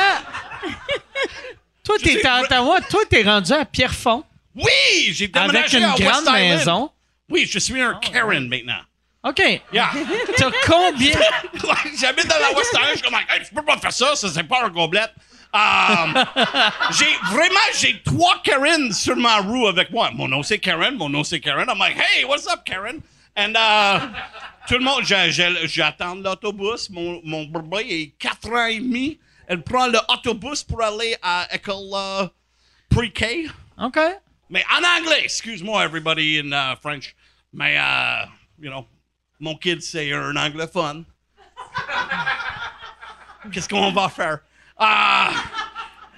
Toi, 1.85 1.97
t'es 2.03 2.27
à 2.27 2.41
Ottawa. 2.43 2.81
Toi, 2.83 3.01
t'es 3.09 3.23
rendu 3.23 3.53
à 3.53 3.65
Pierrefonds 3.65 4.25
oui, 4.55 5.13
j'ai 5.13 5.29
déménagé 5.29 5.59
avec 5.59 5.73
une 5.73 5.85
à 5.85 5.95
West 5.95 6.03
grande 6.03 6.25
Island. 6.37 6.59
maison. 6.59 6.91
Oui, 7.31 7.49
je 7.51 7.59
suis 7.59 7.81
un 7.81 7.95
Karen 7.95 8.49
maintenant. 8.49 8.81
OK. 9.25 9.39
Yeah. 9.73 9.91
T'as 10.37 10.51
combien? 10.67 11.13
J'habite 11.99 12.27
dans 12.27 12.39
la 12.39 12.53
West 12.53 12.71
Island, 12.73 12.89
je 12.91 12.99
suis 12.99 13.03
comme, 13.03 13.15
hey, 13.15 13.47
tu 13.47 13.55
peux 13.55 13.65
pas 13.65 13.79
faire 13.79 13.93
ça, 13.93 14.15
ça 14.17 14.29
c'est 14.29 14.43
pas 14.43 14.65
un 14.65 14.69
gobelet. 14.69 15.07
Um, 15.55 16.15
j'ai 16.93 17.13
vraiment, 17.31 17.69
j'ai 17.79 18.03
trois 18.03 18.41
Karen 18.43 18.93
sur 18.93 19.17
ma 19.17 19.39
roue 19.41 19.67
avec 19.67 19.91
moi. 19.91 20.11
Mon 20.13 20.29
nom 20.29 20.43
c'est 20.43 20.59
Karen, 20.59 20.97
mon 20.97 21.11
nom 21.11 21.25
c'est 21.25 21.41
Karen. 21.41 21.69
I'm 21.69 21.79
like, 21.79 21.97
hey, 21.97 22.25
what's 22.25 22.47
up, 22.47 22.65
Karen? 22.65 23.03
And 23.37 23.57
uh, 23.57 24.01
tout 24.67 24.79
le 24.79 24.85
monde, 24.85 25.05
j'attends 25.05 26.17
l'autobus. 26.17 26.91
Mon, 26.91 27.21
mon 27.25 27.45
bébé 27.45 27.87
est 27.89 28.19
4 28.19 28.53
ans 28.53 28.67
et 28.67 28.79
demi. 28.79 29.19
Elle 29.47 29.63
prend 29.63 29.87
l'autobus 29.87 30.63
pour 30.63 30.83
aller 30.83 31.17
à 31.23 31.47
école 31.53 31.91
euh, 31.95 32.29
pre-K. 32.91 33.51
OK. 33.79 33.99
Mais 34.51 34.65
en 34.71 34.85
anglais, 34.85 35.23
excuse-moi, 35.25 35.83
everybody 35.85 36.39
in 36.39 36.53
uh, 36.53 36.77
French. 36.77 37.15
Mais, 37.53 37.77
uh, 37.77 38.27
you 38.59 38.71
know, 38.71 38.87
mon 39.41 39.57
kid, 39.57 39.83
c'est 39.83 40.13
un 40.13 40.37
anglophone. 40.37 41.05
Qu'est-ce 43.53 43.69
qu'on 43.69 43.91
va 43.93 44.09
faire? 44.09 44.41
Ah, 44.85 45.31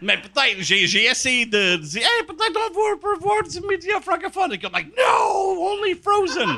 mais 0.00 0.16
peut-être, 0.18 0.61
j'ai, 0.61 1.05
essayé 1.05 1.44
de 1.46 1.77
dire, 1.77 2.03
hey, 2.03 2.24
peut-être 2.27 2.57
on 2.57 2.90
va 2.92 2.96
peut 2.96 3.18
voir 3.20 3.42
du 3.42 3.61
média 3.61 4.00
francophone. 4.00 4.53
Et 4.55 4.59
comme, 4.59 4.72
like, 4.72 4.88
no, 4.96 5.72
only 5.72 5.94
Frozen. 5.94 6.57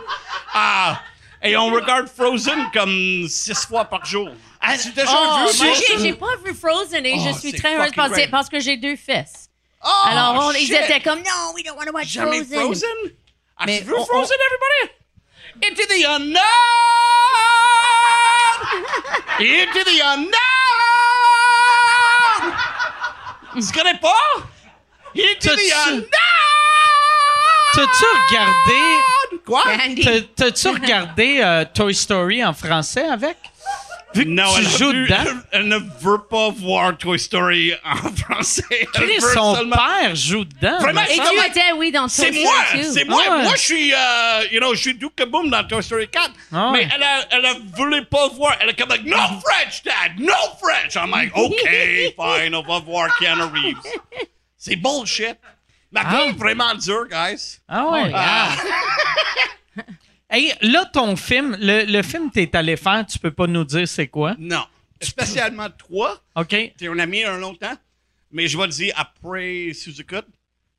Ah, 0.54 1.02
et 1.42 1.56
on 1.56 1.70
regarde 1.70 2.08
Frozen 2.08 2.70
comme 2.72 3.26
six 3.28 3.66
fois 3.66 3.84
par 3.84 4.04
jour. 4.04 4.30
Ah, 4.60 4.76
tu 4.78 4.90
déjà 4.90 5.06
Oh, 5.10 5.46
vu 5.48 5.52
Frozen? 5.54 5.74
j'ai, 5.88 5.98
j'ai 5.98 6.12
pas 6.14 6.36
vu 6.44 6.54
Frozen 6.54 7.04
et 7.06 7.14
Oh, 7.16 7.22
je 7.26 7.38
suis 7.38 7.50
c'est 7.50 7.58
très 7.58 7.76
heureuse 7.76 7.90
parce, 7.94 8.26
parce 8.30 8.48
que 8.48 8.60
j'ai 8.60 8.76
deux 8.76 8.96
fils. 8.96 9.48
Oh, 9.84 9.88
Alors, 10.06 10.46
on- 10.46 10.52
ils 10.52 10.72
étaient 10.72 11.00
comme, 11.00 11.18
no, 11.20 11.52
we 11.54 11.62
don't 11.62 11.76
want 11.76 11.84
to 11.86 11.92
watch 11.92 12.08
Jamais 12.08 12.44
Frozen. 12.44 12.60
Frozen? 12.60 12.88
As-tu 13.58 13.66
Mais 13.66 13.80
vu 13.80 13.94
on- 13.94 14.04
Frozen, 14.06 14.36
everybody? 14.46 14.92
Into 15.62 15.86
the 15.86 16.04
unknown! 16.04 16.40
Into 19.40 19.84
the 19.84 20.00
unknown! 20.04 20.65
Tu 23.56 23.72
connais 23.72 23.98
pas? 23.98 24.14
T'as-tu- 25.14 25.56
the 25.56 25.72
unknown! 25.88 26.04
T'as-tu 27.74 28.04
regardé. 28.30 29.40
Quoi? 29.46 29.62
T'as-tu 30.36 30.68
regardé 30.68 31.40
euh, 31.42 31.64
Toy 31.72 31.94
Story 31.94 32.44
en 32.44 32.52
français 32.52 33.06
avec? 33.06 33.36
Vu 34.16 34.24
que 34.24 34.28
Non, 34.30 34.52
tu 34.54 34.60
elle, 34.60 34.66
a 34.66 34.70
joues 34.70 34.92
dedans. 34.92 35.24
elle 35.52 35.68
ne 35.68 35.76
veut 36.00 36.22
pas 36.28 36.48
voir 36.50 36.96
Toy 36.96 37.18
Story 37.18 37.72
en 37.84 37.96
français. 38.16 38.64
Veut 38.98 39.20
son 39.34 39.54
seulement- 39.56 39.76
père 39.76 40.14
joue 40.16 40.44
dedans. 40.44 40.78
Vraiment, 40.80 41.02
me 41.02 41.06
Et 41.10 41.16
tu 41.16 41.50
étais, 41.50 41.72
oui, 41.76 41.92
dans 41.92 42.08
C'est 42.08 42.30
Toy 42.30 42.42
moi, 42.42 42.52
Story 42.68 42.82
2. 42.82 42.92
c'est 42.92 43.04
moi. 43.04 43.22
Ah 43.26 43.36
ouais. 43.36 43.42
Moi, 43.44 43.52
je 43.56 43.60
suis, 43.60 43.92
euh, 43.94 44.44
you 44.52 44.58
know, 44.60 44.74
je 44.74 44.80
suis 44.80 44.94
Duke 44.94 45.14
Kaboom 45.16 45.50
dans 45.50 45.64
Toy 45.64 45.82
Story 45.82 46.08
4. 46.08 46.30
Ah 46.52 46.70
ouais. 46.70 46.86
Mais 46.86 46.88
elle 46.94 47.02
a, 47.02 47.26
elle 47.30 47.46
a 47.46 47.54
voulu 47.76 48.04
pas 48.06 48.28
voir. 48.28 48.56
Elle 48.60 48.70
a 48.70 48.72
comme 48.72 48.88
like, 48.88 49.04
no 49.04 49.16
French, 49.16 49.82
Dad, 49.84 50.12
no 50.18 50.32
French. 50.62 50.96
I'm 50.96 51.10
like, 51.10 51.32
okay, 51.36 52.14
fine, 52.16 52.54
on 52.54 52.62
va 52.62 52.78
voir 52.80 53.16
Keanu 53.18 53.42
Reeves. 53.42 53.76
C'est 54.56 54.76
bullshit. 54.76 55.36
Ma 55.92 56.00
vie 56.02 56.06
Ah. 56.18 56.26
est 56.28 56.32
vraiment 56.32 56.74
dure, 56.74 57.06
guys. 57.08 57.58
Ah 57.68 57.86
ouais. 57.90 58.12
Hey, 60.36 60.52
là, 60.60 60.84
ton 60.92 61.16
film, 61.16 61.56
le, 61.60 61.84
le 61.90 62.02
film 62.02 62.28
que 62.30 62.34
t'es 62.34 62.54
allé 62.54 62.76
faire, 62.76 63.06
tu 63.06 63.18
peux 63.18 63.30
pas 63.30 63.46
nous 63.46 63.64
dire 63.64 63.88
c'est 63.88 64.08
quoi? 64.08 64.34
Non. 64.38 64.64
Spécialement 65.00 65.68
toi, 65.70 66.20
OK? 66.34 66.48
t'es 66.76 66.88
un 66.88 66.98
ami 66.98 67.24
un 67.24 67.38
longtemps, 67.38 67.74
mais 68.32 68.46
je 68.48 68.58
vais 68.58 68.66
te 68.68 68.72
dire 68.72 68.92
après 68.96 69.72
sous-écoute, 69.74 70.26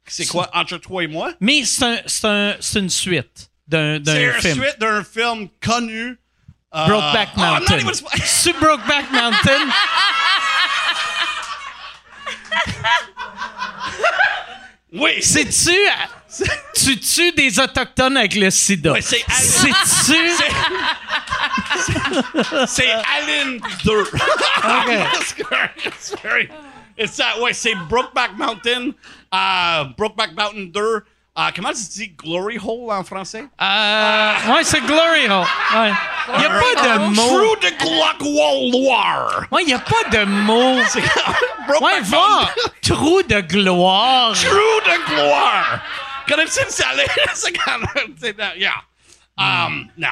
c'est 0.05 0.25
quoi 0.27 0.49
entre 0.53 0.77
toi 0.77 1.03
et 1.03 1.07
moi? 1.07 1.33
Mais 1.39 1.63
c'est 1.65 2.25
un, 2.25 2.55
une 2.75 2.89
suite 2.89 3.49
d'un 3.67 3.99
d'un 3.99 4.13
C'est 4.13 4.23
une 4.25 4.33
film. 4.41 4.63
suite 4.63 4.79
d'un 4.79 5.03
film 5.03 5.47
connu. 5.59 6.17
euh, 6.75 6.85
Brokeback 6.87 7.29
oh, 7.35 7.39
I'm 7.39 7.45
not 7.45 7.51
Mountain. 7.59 7.77
even 7.79 7.93
spo- 7.93 8.21
C'est 8.25 8.53
Brokeback 8.59 9.11
Mountain. 9.11 9.71
oui, 14.93 15.11
c'est 15.21 15.51
C'est-tu. 15.51 15.77
Tu 16.75 16.99
tues 16.99 17.31
des 17.33 17.59
Autochtones 17.59 18.17
avec 18.17 18.35
le 18.35 18.49
sida? 18.51 18.91
Ouais, 18.93 19.01
c'est- 19.01 19.23
C'est-tu. 19.27 20.15
c'est 22.67 22.91
Alan 22.91 23.57
2. 23.83 24.03
That's 24.61 25.33
good. 25.35 26.49
It's 26.99 27.15
that 27.17 27.39
way. 27.39 27.53
C'est 27.53 27.75
Brokeback 27.89 28.31
Mountain. 28.37 28.91
euh, 29.33 29.83
Brokeback 29.97 30.31
Mountain 30.35 30.65
2. 30.73 30.79
euh, 30.81 31.01
comment 31.55 31.69
tu 31.69 31.83
dis 31.95 32.07
Glory 32.09 32.57
Hole 32.57 32.91
en 32.91 33.03
français? 33.03 33.45
Euh, 33.61 34.33
ouais, 34.51 34.63
c'est 34.63 34.81
Glory 34.81 35.27
Hole. 35.29 35.45
Ouais. 35.75 35.91
Il 36.33 36.39
n'y 36.39 36.45
a 36.45 36.49
pas 36.49 36.97
de 36.97 37.15
mots. 37.15 37.27
Trou 37.27 37.55
de 37.61 37.69
Gloire. 38.71 39.43
Ouais, 39.51 39.61
il 39.63 39.67
n'y 39.67 39.73
a 39.73 39.79
pas 39.79 40.03
de 40.11 40.23
mots. 40.25 40.79
Brokeback 41.67 41.81
Ouais, 41.81 42.01
va. 42.01 42.49
Trou 42.81 43.21
de 43.23 43.39
gloire. 43.41 44.33
Trou 44.33 44.81
de 44.85 44.97
gloire. 45.15 45.79
C'est- 46.47 48.35
Yeah. 48.57 48.71
Um, 49.37 49.87
non. 49.97 50.07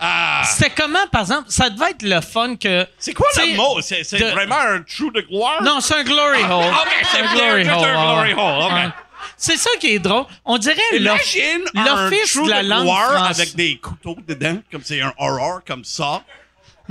Euh, 0.00 0.42
C'était 0.44 0.70
comment, 0.70 1.06
par 1.10 1.22
exemple? 1.22 1.50
Ça 1.50 1.70
devait 1.70 1.90
être 1.90 2.02
le 2.02 2.20
fun 2.20 2.54
que. 2.56 2.86
c'est 2.98 3.14
quoi 3.14 3.26
le 3.36 3.56
mot? 3.56 3.80
C'est 3.80 4.04
c'est 4.04 4.18
de- 4.18 4.26
vraiment 4.30 4.58
un 4.58 4.82
trou 4.82 5.10
de 5.10 5.20
gloire? 5.22 5.60
Non, 5.62 5.80
c'est 5.80 5.94
un 5.94 6.04
glory 6.04 6.42
hole. 6.44 6.72
ok, 6.72 7.06
c'est 7.10 7.20
un 7.20 7.32
glory 7.34 7.68
hole. 7.68 7.70
hole. 7.70 7.84
un 7.88 8.14
glory 8.14 8.34
hole. 8.34 8.92
C'est 9.36 9.56
ça 9.56 9.70
qui 9.80 9.94
est 9.94 9.98
drôle. 9.98 10.24
On 10.44 10.56
dirait 10.58 10.80
Imagine 10.92 11.62
un 11.74 11.84
l'office 11.84 12.32
trou 12.32 12.44
de 12.46 12.50
la 12.50 12.62
langue 12.62 12.86
française. 12.88 13.40
avec 13.40 13.54
des 13.56 13.76
couteaux 13.78 14.16
dedans, 14.26 14.58
comme 14.70 14.82
c'est 14.84 15.00
un 15.00 15.12
horror, 15.18 15.60
comme 15.66 15.84
ça. 15.84 16.22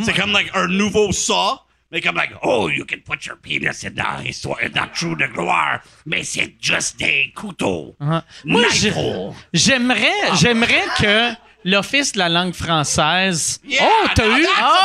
C'est 0.04 0.14
comme 0.14 0.32
like, 0.34 0.52
un 0.54 0.68
nouveau 0.68 1.12
ça. 1.12 1.62
Mais 1.92 2.02
comme 2.02 2.16
like, 2.18 2.34
oh, 2.44 2.68
you 2.68 2.84
can 2.86 3.00
put 3.00 3.26
your 3.26 3.38
penis 3.38 3.84
in 3.86 3.96
that, 3.96 4.20
in 4.62 4.72
that 4.74 4.90
trou 4.94 5.16
de 5.16 5.26
gloire. 5.28 5.80
Mais 6.06 6.24
c'est 6.24 6.54
juste 6.62 6.98
des 6.98 7.32
couteaux. 7.34 7.96
Ouais. 8.02 8.20
Moi, 8.44 8.64
j'ai- 8.74 8.90
Nitro. 8.90 9.34
j'aimerais, 9.54 10.36
j'aimerais 10.36 10.84
que 11.00 11.32
l'Office 11.64 12.12
de 12.12 12.20
la 12.20 12.28
langue 12.28 12.54
française. 12.54 13.62
Yeah, 13.64 13.88
oh, 13.90 14.08
t'as 14.16 14.28
eu. 14.38 14.44
that's 14.44 14.60
a 14.60 14.84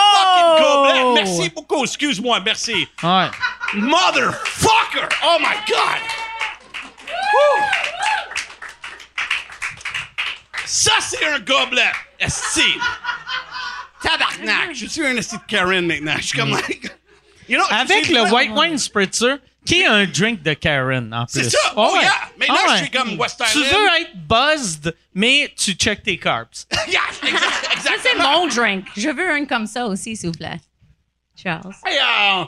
Oh! 0.60 1.12
Merci 1.14 1.50
beaucoup, 1.50 1.84
excuse-moi, 1.84 2.40
merci. 2.40 2.88
Ouais. 3.02 3.28
Motherfucker! 3.74 5.08
Oh 5.24 5.38
my 5.40 5.56
god! 5.66 6.00
Woo! 7.08 7.62
Ça, 10.64 10.92
c'est 11.00 11.24
un 11.26 11.40
gobelet! 11.40 11.92
Esti! 12.20 12.78
Tabarnak! 14.02 14.74
Je 14.74 14.86
suis 14.86 15.04
un 15.06 15.16
esti 15.16 15.36
de 15.36 15.42
Karen 15.46 15.86
maintenant. 15.86 16.14
Je 16.18 16.22
suis 16.22 16.38
comme 16.38 16.50
like. 16.50 16.90
You 17.48 17.58
know, 17.58 17.66
Avec 17.70 18.08
le 18.08 18.22
White 18.32 18.50
Wine 18.52 18.78
Spritzer, 18.78 19.36
qui 19.66 19.80
est 19.80 19.86
un 19.86 20.06
drink 20.06 20.42
de 20.42 20.54
Karen 20.54 21.12
en 21.12 21.26
plus. 21.26 21.42
C'est 21.44 21.50
ça! 21.50 21.72
Oh, 21.76 21.92
ouais. 21.94 22.02
yeah! 22.02 22.12
Mais 22.38 22.46
là, 22.46 22.54
Ah 22.56 22.62
je 22.66 22.72
ouais. 22.72 22.78
suis 22.78 22.90
comme 22.90 23.18
West 23.18 23.42
Tu 23.52 23.58
Island. 23.58 23.72
veux 23.72 24.00
être 24.00 24.16
buzzed, 24.28 24.96
mais 25.14 25.52
tu 25.56 25.72
check 25.72 26.02
tes 26.02 26.16
carbs. 26.18 26.48
Yeah, 26.88 27.00
exact- 27.22 27.40
Ça, 27.42 27.50
c'est 27.72 27.92
exactement. 28.10 28.40
mon 28.40 28.46
drink. 28.48 28.86
Je 28.96 29.08
veux 29.08 29.30
un 29.30 29.44
comme 29.44 29.66
ça 29.66 29.86
aussi, 29.86 30.16
s'il 30.16 30.30
vous 30.30 30.38
plaît. 30.38 30.60
Charles. 31.40 31.72
Hey, 31.84 31.98
euh, 31.98 32.44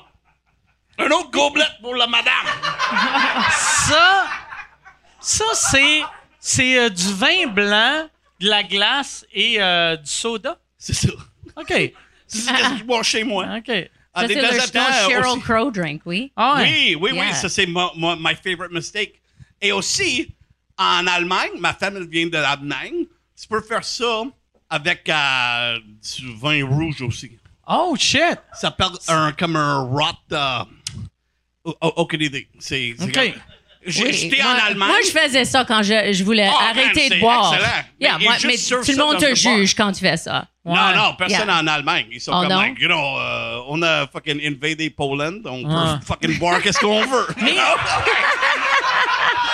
un 1.05 1.11
autre 1.11 1.31
gobelet 1.33 1.65
pour 1.83 1.97
la 1.97 2.07
madame. 2.07 2.33
Ça, 3.51 4.27
ça 5.21 5.45
c'est, 5.55 6.03
c'est 6.39 6.79
euh, 6.79 6.89
du 6.89 7.13
vin 7.15 7.47
blanc, 7.49 8.09
de 8.41 8.49
la 8.49 8.63
glace 8.63 9.25
et 9.33 9.57
euh, 9.61 9.97
du 9.97 10.11
soda. 10.11 10.59
C'est 10.79 10.95
ça. 10.95 11.09
OK. 11.57 11.93
C'est 12.27 12.39
ce 12.39 12.47
que 12.73 12.79
je 12.79 12.85
bois 12.85 13.03
chez 13.03 13.23
moi? 13.25 13.47
OK. 13.59 13.91
Ah, 14.17 14.27
des 14.29 14.35
c'est 14.35 14.41
le 14.43 14.71
temps, 14.71 15.09
Cheryl 15.09 15.27
aussi- 15.27 15.41
Crow 15.41 15.71
drink, 15.73 16.03
oui. 16.07 16.31
Ah 16.37 16.57
ouais. 16.59 16.63
Oui, 16.63 16.97
oui, 17.01 17.11
oui, 17.21 17.35
ça 17.35 17.49
c'est 17.49 17.67
mon, 17.67 17.91
my 17.97 18.35
favorite 18.37 18.71
mistake. 18.71 19.21
Et 19.61 19.73
aussi, 19.73 20.33
en 20.79 21.05
Allemagne, 21.09 21.51
ma 21.59 21.75
famille 21.75 22.07
vient 22.07 22.27
de 22.29 22.39
l'Allemagne, 22.39 23.07
tu 23.41 23.49
peux 23.49 23.61
faire 23.61 23.83
ça 23.85 24.23
avec 24.71 25.09
euh, 25.09 25.79
du 26.17 26.33
vin 26.37 26.65
rouge 26.65 27.03
aussi. 27.03 27.39
Oh, 27.67 27.97
shit. 27.99 28.21
Ça 28.53 28.61
s'appelle 28.61 28.89
un, 29.09 29.33
comme 29.33 29.57
un 29.57 29.81
rot. 29.81 30.03
euh, 30.33 30.65
oh, 31.65 31.75
oh, 31.81 31.93
aucune 31.97 32.23
idée. 32.23 32.49
C'est, 32.61 32.95
c'est 32.97 33.05
OK. 33.05 33.35
J'ai- 33.87 34.03
Oui. 34.05 34.13
J'étais 34.13 34.43
moi, 34.43 34.53
en 34.53 34.67
Allemagne. 34.67 34.89
Moi, 34.89 34.97
je 35.05 35.11
faisais 35.11 35.45
ça 35.45 35.65
quand 35.67 35.83
je, 35.83 36.13
je 36.13 36.25
voulais 36.25 36.49
Oh, 36.51 36.59
man, 36.59 36.69
arrêter 36.71 37.09
c'est 37.09 37.15
de 37.17 37.21
boire. 37.21 37.53
excellent. 37.55 37.73
Yeah, 38.01 38.17
Mais 38.19 38.25
moi- 38.25 38.35
mais 38.47 38.57
tout 38.57 38.91
le 38.93 38.97
monde 38.97 39.19
te 39.19 39.35
juge 39.35 39.75
quand 39.75 39.93
tu 39.93 40.01
fais 40.01 40.17
ça. 40.17 40.47
Non, 40.65 40.73
Ouais. 40.73 40.95
non, 40.97 41.15
personne 41.19 41.47
Yeah. 41.49 41.59
en 41.61 41.67
Allemagne. 41.67 42.07
Ils 42.11 42.21
sont 42.21 42.33
Oh, 42.35 42.41
comme, 42.41 42.49
non? 42.49 42.61
like, 42.63 42.79
you 42.81 42.89
know, 42.89 43.19
euh, 43.19 43.61
on 43.69 43.83
a 43.83 44.07
fucking 44.07 44.41
invadé 44.43 44.89
Poland, 44.89 45.41
on 45.45 45.63
Ouais. 45.65 45.99
peut 45.99 46.07
fucking 46.07 46.39
boire 46.39 46.63
qu'est-ce 46.63 46.79
qu'on 46.81 47.03
veut. 47.05 47.27
Mais- 47.43 47.53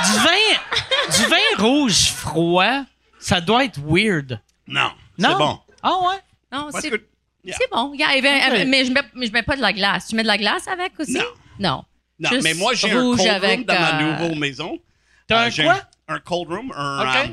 Du 0.05 0.19
vin, 0.19 1.16
du 1.16 1.31
vin 1.31 1.62
rouge 1.64 2.11
froid, 2.12 2.85
ça 3.19 3.40
doit 3.40 3.64
être 3.64 3.79
weird. 3.85 4.40
non, 4.66 4.90
Non? 5.19 5.29
c'est 5.31 5.37
bon. 5.38 5.59
Ah 5.83 5.99
ouais? 6.09 6.16
Non, 6.53 6.69
c'est 6.73 6.90
que, 6.90 7.03
yeah. 7.45 7.57
c'est 7.59 7.71
bon. 7.71 7.93
Yeah, 7.95 8.21
ben, 8.23 8.37
Ok. 8.37 8.59
eh, 8.61 8.64
Mais, 8.64 8.85
je 8.85 8.93
mets, 8.93 9.03
mais 9.14 9.27
je 9.27 9.33
mets 9.33 9.43
pas 9.43 9.57
de 9.57 9.61
la 9.62 9.73
glace. 9.73 10.07
Tu 10.09 10.16
mets 10.16 10.23
de 10.23 10.29
la 10.29 10.38
glace 10.38 10.66
avec 10.69 10.93
aussi? 10.99 11.14
Non. 11.19 11.25
Non. 11.59 11.85
Non, 12.20 12.28
Juste 12.30 12.42
mais 12.44 12.54
moi, 12.54 12.74
j'ai 12.74 12.90
un 12.92 13.00
rouge 13.02 13.16
cold 13.16 13.28
room 13.30 13.37
avec, 13.37 13.66
dans 13.66 13.74
ma 13.80 13.98
euh, 13.98 14.02
nouvelle 14.12 14.38
maison. 14.38 14.78
T'as 15.26 15.44
Euh, 15.44 15.46
un 15.46 15.50
j'ai 15.50 15.62
quoi? 15.64 15.80
Un, 16.09 16.18
cold 16.18 16.48
room, 16.48 16.72
un, 16.76 17.02
Ok. 17.02 17.16
euh, 17.16 17.33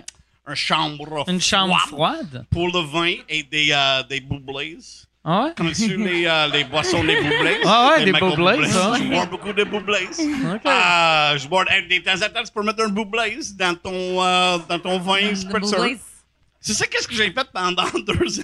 un 0.52 0.56
chambre 0.56 1.26
Une 1.28 1.41
chambre 1.41 1.78
froide? 1.88 2.19
froide? 2.30 2.45
pour 2.50 2.67
le 2.67 2.80
vin 2.88 3.15
et 3.28 3.43
des, 3.43 3.71
euh, 3.73 4.04
des 4.04 4.21
boublés. 4.21 4.78
Ah 5.26 5.43
ouais? 5.43 5.54
Connais-tu 5.58 5.97
les, 5.97 6.26
euh, 6.26 6.47
les 6.47 6.63
boissons 6.63 7.04
des 7.04 7.17
boublés? 7.17 7.58
Ah 7.65 7.89
ouais, 7.97 8.06
des 8.06 8.12
Michael 8.13 8.38
boublés, 8.38 8.67
ça. 8.69 8.93
Je 8.97 9.04
bois 9.04 9.26
beaucoup 9.26 9.52
de 9.52 9.63
boublés. 9.65 10.08
Euh, 10.65 11.38
je 11.38 11.47
bois 11.50 11.65
eh, 11.76 11.82
des 11.82 12.02
temps 12.02 12.15
en 12.15 12.30
temps, 12.30 12.43
tu 12.45 12.52
peux 12.56 12.63
mettre 12.63 12.82
un 12.84 12.88
boublé 12.89 13.38
dans 13.56 13.76
ton, 13.76 14.23
euh, 14.23 14.58
dans 14.69 14.80
ton 14.80 15.00
vin 15.00 15.36
spritzer. 15.36 15.76
Boublés. 15.78 15.97
C'est 16.67 16.73
ça 16.73 16.86
qu'est-ce 16.88 17.08
que 17.08 17.15
j'ai 17.15 17.32
fait 17.32 17.47
pendant 17.53 17.86
deux 18.06 18.39
ans? 18.41 18.43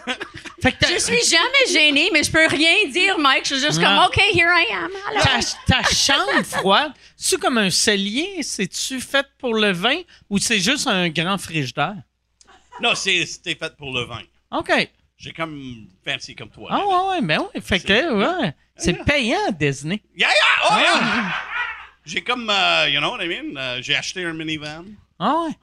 fait 0.62 0.71
que 0.71 0.88
Je 0.88 0.97
suis 0.99 1.21
jamais 1.29 1.65
gênée, 1.71 2.09
mais 2.13 2.23
je 2.23 2.31
peux 2.31 2.47
rien 2.47 2.88
dire, 2.89 3.17
Mike. 3.19 3.43
Je 3.45 3.55
suis 3.55 3.65
juste 3.65 3.79
Non. 3.81 3.86
comme, 3.86 3.97
OK, 4.05 4.17
here 4.33 4.49
I 4.49 4.73
am. 4.73 4.89
Alors. 5.09 5.23
ta, 5.23 5.81
ta 5.81 5.83
chambre 5.93 6.43
froide, 6.45 6.93
c'est 7.17 7.38
comme 7.39 7.57
un 7.57 7.69
cellier? 7.69 8.41
C'est-tu 8.43 9.01
fait 9.01 9.25
pour 9.38 9.53
le 9.55 9.71
vin 9.73 9.97
ou 10.29 10.38
c'est 10.39 10.59
juste 10.59 10.88
un 10.88 11.09
grand 11.09 11.38
frigidaire? 11.38 11.95
non, 12.81 12.95
c'est- 12.95 13.25
c'était 13.25 13.55
fait 13.55 13.75
pour 13.75 13.91
le 13.93 14.05
vin. 14.05 14.21
OK. 14.51 14.71
J'ai 15.17 15.31
comme 15.33 15.88
fancy 16.05 16.36
comme 16.36 16.49
toi. 16.49 16.67
Ah 16.71 16.86
ouais, 16.86 17.09
ouais, 17.15 17.21
ben 17.21 17.39
ouais. 17.41 17.62
Fait 17.62 17.79
que, 17.79 18.13
ouais. 18.41 18.53
C'est 18.77 19.03
payant 19.05 19.39
à 19.47 19.51
Disney. 19.51 20.01
Yeah, 20.17 20.29
yeah, 20.29 20.69
oh 20.69 20.79
yeah! 20.79 21.33
J'ai 22.05 22.21
comme, 22.21 22.49
euh, 22.49 22.89
you 22.89 22.99
know 22.99 23.12
what 23.12 23.23
I 23.23 23.27
mean? 23.27 23.55
Euh, 23.57 23.79
j'ai 23.81 23.95
acheté 23.95 24.25
un 24.25 24.33
minivan. 24.33 24.86
Ah 25.19 25.43
ouais. 25.45 25.53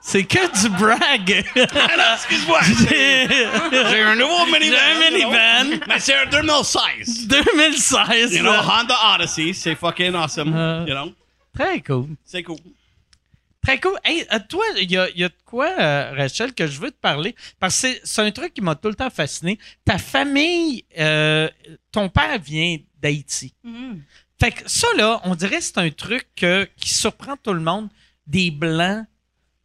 C'est 0.00 0.24
que 0.24 0.62
du 0.62 0.68
brag. 0.70 1.44
Excuse-moi! 2.14 2.60
c'est- 2.88 3.28
J'ai 3.90 4.02
un 4.02 4.14
nouveau 4.14 4.46
minivan. 4.46 4.76
J'ai 4.76 4.78
un 4.78 5.10
minivan. 5.10 5.80
Mais 5.88 5.98
c'est 6.00 6.14
un 6.14 6.26
2016. 6.26 7.26
2016. 7.26 8.34
You 8.34 8.42
know. 8.42 8.52
Honda 8.52 8.94
Odyssey, 9.14 9.52
c'est 9.52 9.74
fucking 9.74 10.14
awesome. 10.14 10.54
Euh. 10.54 10.84
You 10.86 10.94
know? 10.94 11.12
Très 11.54 11.80
cool. 11.82 12.08
C'est 12.24 12.42
cool. 12.42 12.56
Très 13.62 13.78
cool. 13.80 13.98
Hey, 14.04 14.24
euh, 14.32 14.38
toi, 14.48 14.64
il 14.80 14.90
y 14.90 14.96
a, 14.96 15.10
il 15.10 15.18
y 15.20 15.24
a 15.24 15.28
de 15.28 15.34
quoi, 15.44 15.68
euh, 15.78 16.14
Rachel, 16.16 16.54
que 16.54 16.66
je 16.66 16.80
veux 16.80 16.90
te 16.90 16.96
parler? 17.00 17.34
Parce 17.58 17.82
que 17.82 17.88
c'est- 18.04 18.22
un 18.22 18.30
truc 18.30 18.54
qui 18.54 18.60
m'a 18.62 18.76
tout 18.76 18.88
le 18.88 18.94
temps 18.94 19.10
fasciné. 19.10 19.58
Ta 19.84 19.98
famille, 19.98 20.84
euh, 20.98 21.48
ton 21.92 22.08
père 22.08 22.38
vient 22.38 22.78
d'Haïti. 23.02 23.52
Mhm. 23.64 24.00
Fait 24.40 24.52
que 24.52 24.62
ça, 24.70 24.86
là, 24.96 25.20
on 25.24 25.34
dirait 25.34 25.56
que 25.58 25.64
c'est 25.64 25.78
un 25.78 25.90
truc 25.90 26.28
que- 26.36 26.68
qui 26.76 26.94
surprend 26.94 27.36
tout 27.36 27.52
le 27.52 27.60
monde. 27.60 27.88
Des 28.26 28.50
Blancs 28.50 29.04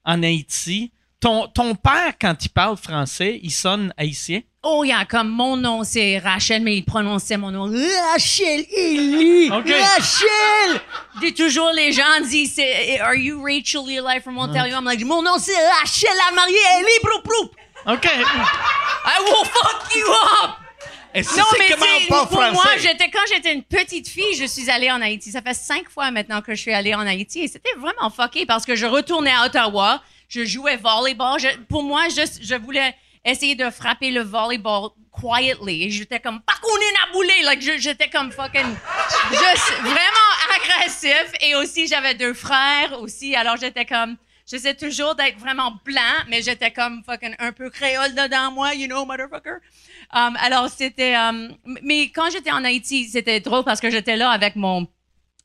en 0.06 0.24
Haïti. 0.24 0.92
Ton, 1.20 1.48
ton 1.48 1.74
père, 1.76 2.13
quand 2.20 2.36
il 2.44 2.50
parle 2.50 2.76
français, 2.76 3.39
il 3.42 3.52
sonne 3.52 3.94
haïtien? 3.98 4.42
Oh, 4.62 4.84
yeah, 4.84 5.06
comme 5.06 5.30
mon 5.30 5.56
nom, 5.56 5.84
c'est 5.84 6.20
Rachel, 6.20 6.62
mais 6.62 6.78
il 6.78 6.84
prononçait 6.84 7.38
mon 7.38 7.52
nom. 7.52 7.72
Rachel 8.12 8.66
Ellie! 8.76 9.50
OK. 9.52 9.70
Rachel! 9.70 10.82
Dis 11.22 11.34
toujours, 11.34 11.72
les 11.74 11.92
gens 11.94 12.20
disent, 12.24 12.60
Are 13.02 13.16
you 13.16 13.42
Rachel 13.42 13.89
Eli 13.89 14.20
from 14.22 14.38
Ontario? 14.38 14.78
I'm 14.78 14.86
like, 14.86 15.04
mon 15.06 15.22
nom, 15.22 15.38
c'est 15.38 15.52
Rachel 15.80 16.10
Anne-Marie 16.30 16.54
Ellie, 16.78 17.00
broup, 17.04 17.24
broup. 17.24 17.56
OK. 17.86 18.06
I 18.06 19.20
will 19.26 19.46
fuck 19.46 19.96
you 19.96 20.08
up! 20.44 20.62
Et 21.13 21.23
si 21.23 21.38
Non, 21.38 21.45
mais 21.60 21.69
comment 21.69 21.86
on 21.86 22.08
parle 22.08 22.28
pour 22.30 22.41
moi, 22.54 22.63
j'étais, 22.80 23.10
quand 23.10 23.19
j'étais 23.32 23.54
une 23.54 23.63
petite 23.63 24.08
fille, 24.08 24.36
je 24.36 24.45
suis 24.45 24.69
allée 24.69 24.89
en 24.91 25.02
Haïti. 25.02 25.32
Ça 25.32 25.41
fait 25.41 25.54
cinq 25.54 25.89
fois 25.89 26.10
maintenant 26.12 26.41
que 26.41 26.56
je 26.56 26.62
suis 26.62 26.73
allée 26.73 26.95
en 26.95 27.06
Haïti 27.06 27.41
et 27.43 27.47
c'était 27.47 27.73
vraiment 27.78 28.10
fucké 28.10 28.45
parce 28.45 28.65
que 28.65 28.76
je 28.76 28.86
retournais 28.86 29.32
à 29.32 29.45
Ottawa, 29.45 30.02
je 30.28 30.43
jouais 30.43 30.78
volleyball. 30.78 31.39
Je- 31.39 31.58
pour 31.69 31.84
moi, 31.84 32.04
je, 32.10 32.21
je 32.41 32.56
voulais 32.56 32.95
essayer 33.26 33.56
de 33.56 33.69
frapper 33.69 34.10
le 34.12 34.21
volleyball 34.21 34.89
quietly 35.12 35.84
et 35.84 35.89
j'étais 35.91 36.19
comme 36.19 36.41
pas 36.41 36.56
qu'on 36.62 36.76
est 36.76 37.06
naboulé, 37.08 37.34
like 37.43 37.62
j'étais 37.80 38.10
comme 38.10 38.32
fucking 38.32 38.65
juste 39.32 39.73
vraiment 39.82 40.30
agressif 40.58 41.32
et 41.41 41.54
aussi 41.56 41.88
j'avais 41.88 42.15
deux 42.15 42.34
frères 42.34 42.99
aussi, 42.99 43.36
alors 43.36 43.58
j'étais 43.58 43.86
comme 43.86 44.17
J'essaie 44.45 44.76
toujours 44.76 45.15
d'être 45.15 45.38
vraiment 45.39 45.71
blanc, 45.86 46.02
mais 46.28 46.41
j'étais 46.41 46.69
comme 46.69 47.02
fucking 47.06 47.34
un 47.39 47.54
peu 47.54 47.69
créole 47.69 48.13
dedans 48.13 48.52
moi, 48.52 48.73
you 48.73 48.88
know, 48.88 49.06
motherfucker. 49.06 49.60
Um, 50.13 50.38
alors, 50.39 50.69
c'était... 50.69 51.15
um, 51.15 51.56
mais 51.82 52.10
quand 52.10 52.30
j'étais 52.32 52.52
en 52.52 52.63
Haïti, 52.63 53.06
c'était 53.06 53.39
drôle 53.39 53.63
parce 53.63 53.82
que 53.82 53.89
j'étais 53.89 54.15
là 54.15 54.30
avec 54.30 54.56
mon 54.56 54.88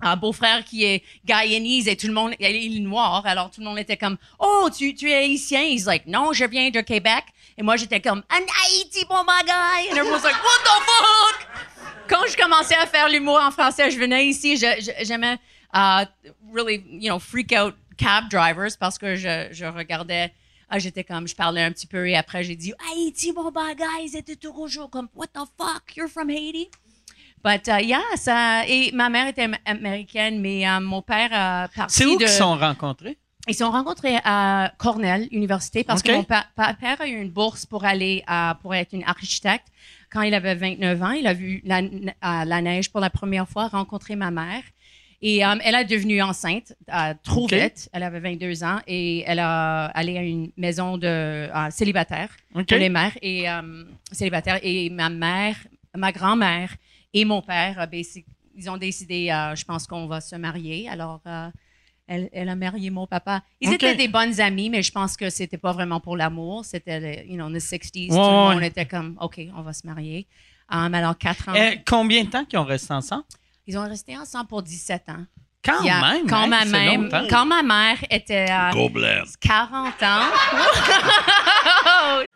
euh, 0.04 0.16
beau-frère 0.16 0.62
qui 0.64 0.84
est 0.84 1.02
Guyanese 1.24 1.88
et 1.88 1.96
tout 1.96 2.06
le 2.06 2.12
monde... 2.12 2.34
Il 2.38 2.76
est 2.76 2.80
noir, 2.80 3.24
alors 3.24 3.50
tout 3.50 3.60
le 3.60 3.66
monde 3.66 3.78
était 3.78 3.96
comme 3.96 4.18
«Oh, 4.38 4.68
tu, 4.76 4.94
es 5.10 5.14
haïtien?» 5.14 5.62
He's 5.64 5.86
like 5.86 6.04
«Non, 6.06 6.32
je 6.34 6.44
viens 6.44 6.70
de 6.70 6.80
Québec.» 6.82 7.24
Et 7.58 7.62
moi, 7.62 7.76
j'étais 7.76 8.00
comme 8.00 8.22
«En 8.30 8.34
Haïti, 8.36 9.06
bon 9.08 9.24
guy!» 9.24 9.88
And 9.90 9.96
everyone's 9.96 10.22
like 10.22 10.36
«What 10.44 10.64
the 10.64 10.82
fuck?» 10.84 11.48
Quand 12.08 12.26
je 12.28 12.36
commençais 12.36 12.76
à 12.76 12.86
faire 12.86 13.08
l'humour 13.08 13.40
en 13.42 13.50
français, 13.50 13.90
je 13.90 13.98
venais 13.98 14.26
ici, 14.26 14.56
j'aimais 15.02 15.38
uh, 15.74 16.04
really, 16.52 16.84
you 16.90 17.10
know, 17.10 17.18
freak 17.18 17.52
out 17.52 17.74
cab 17.96 18.30
drivers 18.30 18.76
parce 18.78 18.98
que 18.98 19.16
je 19.16 19.64
regardais, 19.64 20.32
ah, 20.68 20.78
j'étais 20.78 21.04
comme, 21.04 21.26
je 21.28 21.34
parlais 21.34 21.62
un 21.62 21.70
petit 21.72 21.86
peu 21.86 22.08
et 22.08 22.16
après 22.16 22.42
j'ai 22.44 22.56
dit, 22.56 22.72
Haïti, 22.92 23.32
mon 23.32 23.50
bagage, 23.50 23.86
ils 24.04 24.16
étaient 24.16 24.36
toujours 24.36 24.90
comme, 24.90 25.08
what 25.14 25.26
the 25.28 25.40
fuck, 25.58 25.96
you're 25.96 26.08
from 26.08 26.28
Haiti? 26.30 26.68
But 27.44 27.68
uh, 27.68 27.80
yeah, 27.84 28.02
ça, 28.16 28.66
et 28.66 28.90
ma 28.92 29.08
mère 29.08 29.28
était 29.28 29.42
am- 29.44 29.56
américaine, 29.64 30.40
mais 30.40 30.68
euh, 30.68 30.80
mon 30.80 31.02
père 31.02 31.30
a 31.32 31.68
parti 31.68 31.94
C'est 31.94 32.06
où 32.06 32.14
de... 32.14 32.18
qu'ils 32.18 32.28
sont 32.28 32.56
rencontrés? 32.56 33.16
Ils 33.46 33.54
sont 33.54 33.70
rencontrés 33.70 34.18
à 34.24 34.72
Cornell 34.76 35.26
Université 35.30 35.82
parce 35.84 36.02
que 36.02 36.12
mon 36.12 36.24
pa- 36.24 36.46
pa- 36.54 36.74
père 36.74 37.00
a 37.00 37.06
eu 37.08 37.14
une 37.18 37.30
bourse 37.30 37.64
pour 37.64 37.84
aller 37.84 38.22
à, 38.26 38.58
pour 38.60 38.74
être 38.74 38.92
une 38.92 39.04
architecte. 39.04 39.68
Quand 40.10 40.20
il 40.22 40.34
avait 40.34 40.54
29 40.54 41.02
ans, 41.02 41.10
il 41.12 41.26
a 41.26 41.32
vu 41.32 41.62
la, 41.64 41.80
à 42.20 42.44
la 42.44 42.60
neige 42.60 42.90
pour 42.90 43.00
la 43.00 43.08
première 43.08 43.48
fois, 43.48 43.68
rencontré 43.68 44.16
ma 44.16 44.30
mère. 44.30 44.62
Et 45.20 45.44
euh, 45.44 45.56
elle 45.64 45.74
est 45.74 45.84
devenue 45.84 46.22
enceinte 46.22 46.74
euh, 46.94 47.12
trop 47.24 47.46
vite. 47.48 47.88
Elle 47.92 48.04
avait 48.04 48.20
22 48.20 48.62
ans 48.62 48.78
et 48.86 49.24
elle 49.26 49.40
a 49.40 49.86
allé 49.86 50.16
à 50.16 50.22
une 50.22 50.52
maison 50.56 50.96
de 50.96 51.06
euh, 51.08 51.70
célibataire 51.70 52.30
OK. 52.54 52.66
pour 52.68 52.78
les 52.78 52.88
mères 52.88 53.16
et 53.20 53.50
euh, 53.50 53.84
célibataires. 54.12 54.60
Et 54.62 54.90
ma 54.90 55.08
mère, 55.08 55.56
ma 55.96 56.12
grand-mère 56.12 56.72
et 57.12 57.24
mon 57.24 57.42
père, 57.42 57.86
basic- 57.90 58.26
ils 58.56 58.70
ont 58.70 58.76
décidé, 58.76 59.26
je 59.54 59.64
pense 59.64 59.86
qu'on 59.86 60.06
va 60.06 60.20
se 60.20 60.34
marier. 60.36 60.88
Alors, 60.88 61.20
elle, 62.06 62.28
elle 62.32 62.48
a 62.48 62.56
marié 62.56 62.90
mon 62.90 63.06
papa. 63.06 63.42
Ils 63.60 63.72
étaient 63.72 63.94
des 63.94 64.08
bonnes 64.08 64.40
amies, 64.40 64.68
mais 64.70 64.82
je 64.82 64.90
pense 64.92 65.16
que 65.16 65.30
c'était 65.30 65.58
pas 65.58 65.72
vraiment 65.72 66.00
pour 66.00 66.16
l'amour. 66.16 66.64
C'était, 66.64 66.98
le- 67.00 67.26
you 67.30 67.34
know, 67.36 67.46
in 67.46 67.52
the 67.52 67.56
60s. 67.60 68.08
tout 68.08 68.14
Ouais, 68.14 68.18
le 68.18 68.48
ouais. 68.48 68.54
monde 68.54 68.62
était 68.64 68.86
comme, 68.86 69.16
OK, 69.20 69.40
on 69.56 69.62
va 69.62 69.72
se 69.72 69.86
marier. 69.86 70.26
Um, 70.72 70.92
alors, 70.94 71.16
quatre 71.16 71.48
ans. 71.48 71.54
Euh, 71.56 71.76
combien 71.86 72.24
de 72.24 72.30
temps 72.30 72.44
qu'ils 72.44 72.58
ont 72.58 72.64
resté 72.64 72.92
ensemble? 72.92 73.24
Ils 73.68 73.76
ont 73.78 73.86
resté 73.86 74.16
ensemble 74.16 74.46
pour 74.48 74.62
17 74.62 75.10
ans. 75.10 75.24
Quand 75.62 75.82
Yeah. 75.84 76.00
même. 76.00 76.26
quand, 76.26 76.44
hein, 76.44 76.46
ma 76.46 76.64
même- 76.64 77.10
quand 77.28 77.44
ma 77.44 77.62
mère 77.62 77.98
était 78.10 78.46
à 78.50 78.70
Gobelin. 78.72 79.24
40 79.40 80.02
ans. 80.02 80.22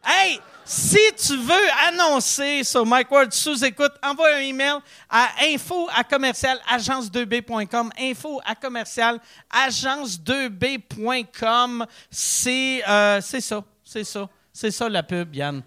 Hey, 0.04 0.38
si 0.64 0.98
tu 1.16 1.36
veux 1.38 1.68
annoncer 1.88 2.62
sur 2.64 2.84
Mike 2.84 3.10
Ward 3.10 3.32
sous 3.32 3.64
écoute, 3.64 3.92
envoie 4.02 4.34
un 4.34 4.40
email 4.40 4.74
à 5.08 5.28
info 5.44 5.88
à 5.94 6.04
commercial 6.04 6.58
agence2b.com. 6.70 7.90
Info 7.98 8.40
à 8.44 8.54
commercial 8.54 9.18
agence2b.com. 9.50 11.86
C'est 12.10 12.82
euh, 12.86 13.20
c'est 13.22 13.40
ça, 13.40 13.64
c'est 13.84 14.04
ça, 14.04 14.28
c'est 14.52 14.70
ça 14.70 14.86
la 14.88 15.02
pub, 15.02 15.34
Yann. 15.34 15.62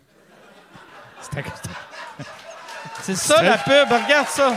C'est 3.02 3.16
ça 3.16 3.42
la 3.42 3.58
pub, 3.58 3.92
regarde 3.92 4.28
ça. 4.28 4.54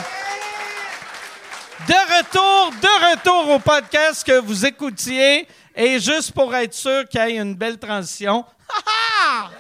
De 1.87 2.19
retour, 2.19 2.73
de 2.81 3.11
retour 3.13 3.51
au 3.55 3.59
podcast 3.59 4.27
que 4.27 4.41
vous 4.41 4.67
écoutiez. 4.67 5.47
Et 5.77 6.01
juste 6.01 6.33
pour 6.33 6.55
être 6.57 6.75
sûr 6.75 7.09
qu'il 7.09 7.21
y 7.21 7.25
ait 7.25 7.37
une 7.37 7.55
belle 7.55 7.79
transition. 7.79 8.45
Ha, 8.69 8.81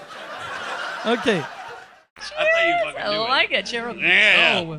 ha! 1.06 1.12
OK. 1.12 1.26
I 1.28 3.16
like 3.28 3.52
it. 3.52 3.66
Cheryl. 3.70 3.96
Yeah. 4.00 4.62
Oh. 4.62 4.78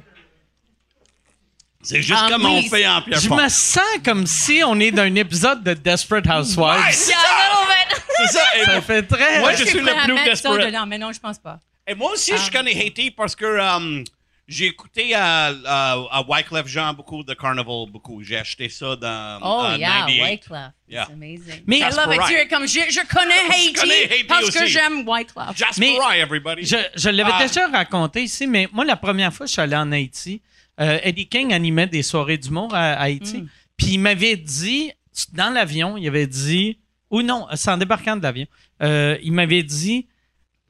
C'est 1.82 2.02
juste 2.02 2.20
Ah, 2.22 2.28
comme 2.30 2.46
on 2.46 2.62
fait 2.64 2.86
en 2.86 3.02
pierre 3.02 3.20
Je 3.22 3.30
me 3.30 3.48
sens 3.48 3.82
comme 4.04 4.28
si 4.28 4.62
on 4.66 4.78
est 4.82 4.92
dans 4.92 5.04
un 5.04 5.16
épisode 5.16 5.64
de 5.64 5.74
Desperate 5.74 6.28
Housewives. 6.28 6.78
Ouais. 6.84 6.92
C'est 6.92 8.28
ça. 8.28 8.44
Ça 8.66 8.82
fait 8.82 9.04
très... 9.04 9.40
Moi, 9.40 9.54
je 9.54 9.64
suis 9.64 9.80
le 9.80 10.04
plus 10.04 10.24
desperate. 10.26 10.66
dedans? 10.66 10.86
Mais 10.86 10.98
non, 10.98 11.14
je 11.14 11.20
pense 11.20 11.40
pas. 11.40 11.60
Et 11.88 11.96
moi 11.96 12.12
aussi, 12.12 12.34
je 12.38 12.52
connais 12.52 12.74
Haiti 12.74 13.12
parce 13.12 13.34
que 13.34 13.46
euh, 13.46 14.04
j'ai 14.50 14.66
écouté 14.66 15.14
à, 15.14 15.54
à, 15.66 15.92
à 16.12 16.24
Wyclef 16.28 16.68
Jean 16.68 16.94
beaucoup 16.94 17.24
de 17.24 17.34
Carnival, 17.34 17.86
beaucoup. 17.92 18.22
J'ai 18.24 18.38
acheté 18.38 18.68
ça 18.68 18.96
dans 18.96 19.40
Oh, 19.42 19.78
yeah, 19.78 19.88
98. 20.08 20.22
Wyclef. 20.24 20.72
Yeah. 20.90 21.04
It's 21.04 21.12
amazing. 21.14 21.64
Mais- 21.68 21.78
I 21.80 21.84
love 21.84 22.14
it. 22.14 22.20
Jasper 22.22 22.48
comme, 22.50 22.68
je, 22.68 22.80
je 22.90 23.08
connais 23.08 23.48
Haiti, 23.50 23.74
connais 23.74 24.04
Haiti 24.06 24.24
parce 24.26 24.50
que 24.52 24.66
j'aime 24.66 25.08
Wyclef. 25.08 25.56
Jasper 25.56 25.80
Mais- 25.82 25.98
Rye, 26.00 26.20
everybody. 26.22 26.66
Je, 26.66 26.78
je 26.96 27.10
l'avais 27.10 27.32
Ah. 27.34 27.44
déjà 27.48 27.68
raconté 27.68 28.24
ici, 28.24 28.48
mais 28.48 28.68
moi, 28.74 28.84
la 28.86 28.96
première 28.98 29.32
fois 29.34 29.46
que 29.46 29.50
je 29.50 29.54
suis 29.54 29.62
allé 29.62 29.76
en 29.76 29.92
Haïti, 29.92 30.42
euh, 30.82 31.00
Eddie 31.04 31.28
King 31.28 31.54
animait 31.54 31.88
des 31.88 32.02
soirées 32.04 32.38
d'humour 32.38 32.74
à, 32.74 32.94
à 32.94 33.02
Haïti. 33.04 33.46
Puis 33.78 33.92
il 33.94 34.00
m'avait 34.00 34.36
dit, 34.36 34.92
dans 35.34 35.54
l'avion, 35.54 35.96
il 35.98 36.08
avait 36.08 36.28
dit, 36.28 36.80
ou 37.12 37.22
non, 37.22 37.48
c'est 37.56 37.70
en 37.72 37.78
débarquant 37.78 38.16
de 38.18 38.24
l'avion, 38.24 38.46
euh, 38.82 39.18
il 39.22 39.32
m'avait 39.34 39.64
dit, 39.64 40.08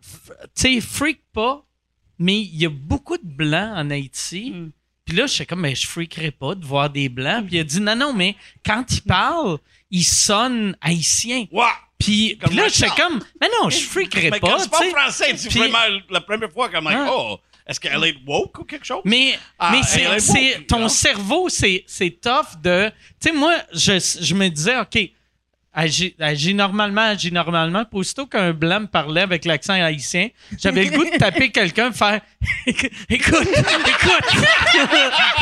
tu 0.01 0.39
sais, 0.55 0.81
freak 0.81 1.21
pas, 1.33 1.63
mais 2.19 2.39
il 2.39 2.55
y 2.61 2.65
a 2.65 2.69
beaucoup 2.69 3.17
de 3.17 3.23
blancs 3.25 3.73
en 3.75 3.89
Haïti. 3.89 4.51
Mm. 4.51 4.71
Puis 5.05 5.17
là, 5.17 5.25
je 5.25 5.33
suis 5.33 5.45
comme, 5.47 5.61
mais 5.61 5.73
je 5.73 5.87
freakerais 5.87 6.29
pas 6.31 6.53
de 6.53 6.63
voir 6.65 6.89
des 6.89 7.09
blancs. 7.09 7.47
Puis 7.47 7.55
il 7.55 7.59
a 7.61 7.63
dit, 7.63 7.79
non, 7.81 7.95
non, 7.95 8.13
mais 8.13 8.35
quand 8.63 8.85
il 8.91 9.01
parle, 9.01 9.57
il 9.89 10.03
sonne 10.03 10.75
haïtien. 10.81 11.45
Ouais. 11.51 11.65
Puis, 11.97 12.37
là, 12.53 12.67
je 12.67 12.73
suis 12.75 12.89
comme, 12.91 13.19
mais 13.41 13.47
non, 13.61 13.69
je 13.69 13.77
freakerais 13.79 14.29
Mais 14.29 14.39
pas. 14.39 14.51
quand 14.51 14.59
c'est 14.59 14.69
pas 14.71 14.81
tu 14.83 14.89
français, 14.91 15.33
c'est 15.35 15.49
Puis- 15.49 15.59
vraiment 15.59 15.79
la 16.09 16.21
première 16.21 16.51
fois 16.51 16.69
comme, 16.69 16.85
like, 16.85 16.95
Ah. 16.97 17.09
oh, 17.11 17.39
est-ce 17.67 17.79
qu'elle 17.79 18.03
est 18.03 18.15
woke 18.25 18.59
ou 18.59 18.63
quelque 18.63 18.85
chose? 18.85 19.01
Mais, 19.03 19.37
Ah, 19.57 19.71
mais 19.73 19.81
c'est, 20.19 20.65
ton 20.67 20.87
cerveau, 20.87 21.49
c'est, 21.49 21.83
c'est 21.87 22.21
tough 22.21 22.61
de. 22.63 22.89
Tu 23.19 23.29
sais, 23.29 23.31
moi, 23.35 23.55
je, 23.73 23.99
je 24.21 24.33
me 24.35 24.47
disais, 24.47 24.77
OK, 24.79 24.97
agis, 25.73 26.15
agis 26.19 26.53
normalement, 26.53 27.01
agis 27.01 27.31
normalement. 27.31 27.85
Puis 27.85 27.99
aussitôt 27.99 28.25
qu'un 28.25 28.51
blanc 28.53 28.81
me 28.81 28.87
parlait 28.87 29.21
avec 29.21 29.45
l'accent 29.45 29.73
haïtien, 29.73 30.29
j'avais 30.57 30.85
le 30.85 30.91
goût 30.97 31.05
de 31.05 31.17
taper 31.17 31.51
quelqu'un, 31.51 31.91
faire 31.91 32.21
Écoute, 32.65 32.91
écoute, 33.09 33.47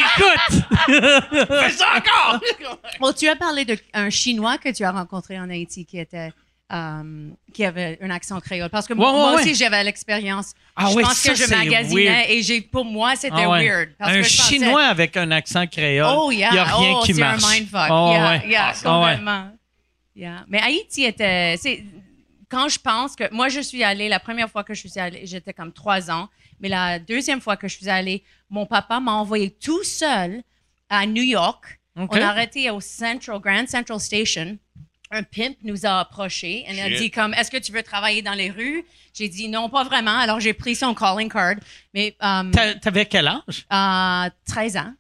écoute. 0.05 0.63
Fais 0.87 1.69
ça 1.71 1.85
encore! 1.97 2.39
Bon, 2.99 3.11
tu 3.13 3.27
as 3.27 3.35
parlé 3.35 3.65
d'un 3.65 4.09
Chinois 4.09 4.57
que 4.57 4.69
tu 4.73 4.83
as 4.83 4.91
rencontré 4.91 5.39
en 5.39 5.49
Haïti 5.49 5.85
qui 5.85 5.99
était. 5.99 6.31
euh, 6.73 7.29
qui 7.53 7.63
avait 7.63 7.97
un 8.01 8.09
accent 8.09 8.39
créole. 8.41 8.69
Parce 8.69 8.87
que 8.87 8.93
Ouais, 8.93 8.99
moi 8.99 9.29
ouais, 9.29 9.35
aussi, 9.39 9.49
ouais. 9.49 9.53
j'avais 9.53 9.83
l'expérience. 9.83 10.51
Ah 10.75 10.87
je 10.91 10.99
pense 10.99 11.13
ça, 11.13 11.29
que 11.31 11.35
je 11.37 11.43
c'est 11.45 11.55
magasinais 11.55 12.05
weird. 12.09 12.25
et 12.29 12.41
j'ai, 12.43 12.61
pour 12.61 12.83
moi, 12.85 13.15
c'était 13.15 13.33
Ah 13.37 13.49
ouais. 13.49 13.67
weird. 13.69 13.89
Parce 13.97 14.11
un 14.11 14.21
que 14.21 14.27
je 14.27 14.37
pensais- 14.37 14.53
Chinois 14.53 14.83
avec 14.83 15.15
un 15.15 15.31
accent 15.31 15.65
créole. 15.67 16.13
Oh, 16.17 16.31
yeah. 16.31 16.49
Il 16.49 16.53
n'y 16.53 16.59
a 16.59 16.63
rien 16.65 16.93
oh, 16.97 17.01
qui 17.05 17.13
c'est 17.13 17.21
marche. 17.21 17.43
un 17.43 17.49
mindfuck. 17.53 17.87
Oh, 17.89 18.09
yeah, 18.11 18.29
ouais. 18.29 18.49
yeah, 18.49 18.73
Ah, 18.83 18.99
ouais. 18.99 19.05
complètement. 19.05 19.51
Yeah. 20.17 20.43
Mais 20.47 20.59
Haïti 20.61 21.03
était. 21.05 21.55
c'est- 21.57 21.83
Quand 22.49 22.69
je 22.69 22.79
pense 22.79 23.15
que. 23.15 23.31
Moi, 23.33 23.49
je 23.49 23.59
suis 23.59 23.83
allée, 23.83 24.09
la 24.09 24.19
première 24.19 24.49
fois 24.49 24.63
que 24.63 24.73
je 24.73 24.87
suis 24.87 24.99
allée, 24.99 25.21
j'étais 25.25 25.53
comme 25.53 25.71
trois 25.73 26.09
ans. 26.09 26.27
Mais 26.59 26.69
la 26.69 26.97
deuxième 26.97 27.39
fois 27.41 27.55
que 27.57 27.67
je 27.67 27.75
suis 27.77 27.89
allée, 27.89 28.23
mon 28.49 28.65
papa 28.65 28.99
m'a 28.99 29.11
envoyé 29.13 29.51
tout 29.51 29.83
seul 29.83 30.41
à 30.89 31.05
New 31.05 31.23
York. 31.23 31.79
On 31.95 32.07
a 32.07 32.27
arrêté 32.27 32.69
au 32.71 32.79
Central, 32.79 33.39
Grand 33.39 33.67
Central 33.67 33.99
Station. 33.99 34.57
Un 35.11 35.23
pimp 35.23 35.57
nous 35.63 35.85
a 35.85 35.99
approchés 36.01 36.65
et 36.67 36.71
il 36.73 36.79
a 36.79 36.89
dit 36.97 37.09
comme 37.11 37.33
est-ce 37.33 37.49
que 37.49 37.57
tu 37.57 37.71
veux 37.71 37.81
travailler 37.83 38.21
dans 38.21 38.33
les 38.33 38.49
rues? 38.51 38.83
J'ai 39.13 39.29
dit 39.29 39.47
non 39.49 39.69
pas 39.69 39.83
vraiment 39.85 40.17
alors 40.17 40.39
j'ai 40.41 40.53
pris 40.53 40.75
son 40.75 40.93
calling 40.93 41.29
card 41.29 41.55
mais 41.93 42.15
euh, 42.21 42.51
T'a- 42.51 42.75
T'avais 42.75 43.05
quel 43.05 43.27
âge? 43.27 43.65
à 43.69 44.29
13 44.45 44.75
ans 44.77 44.93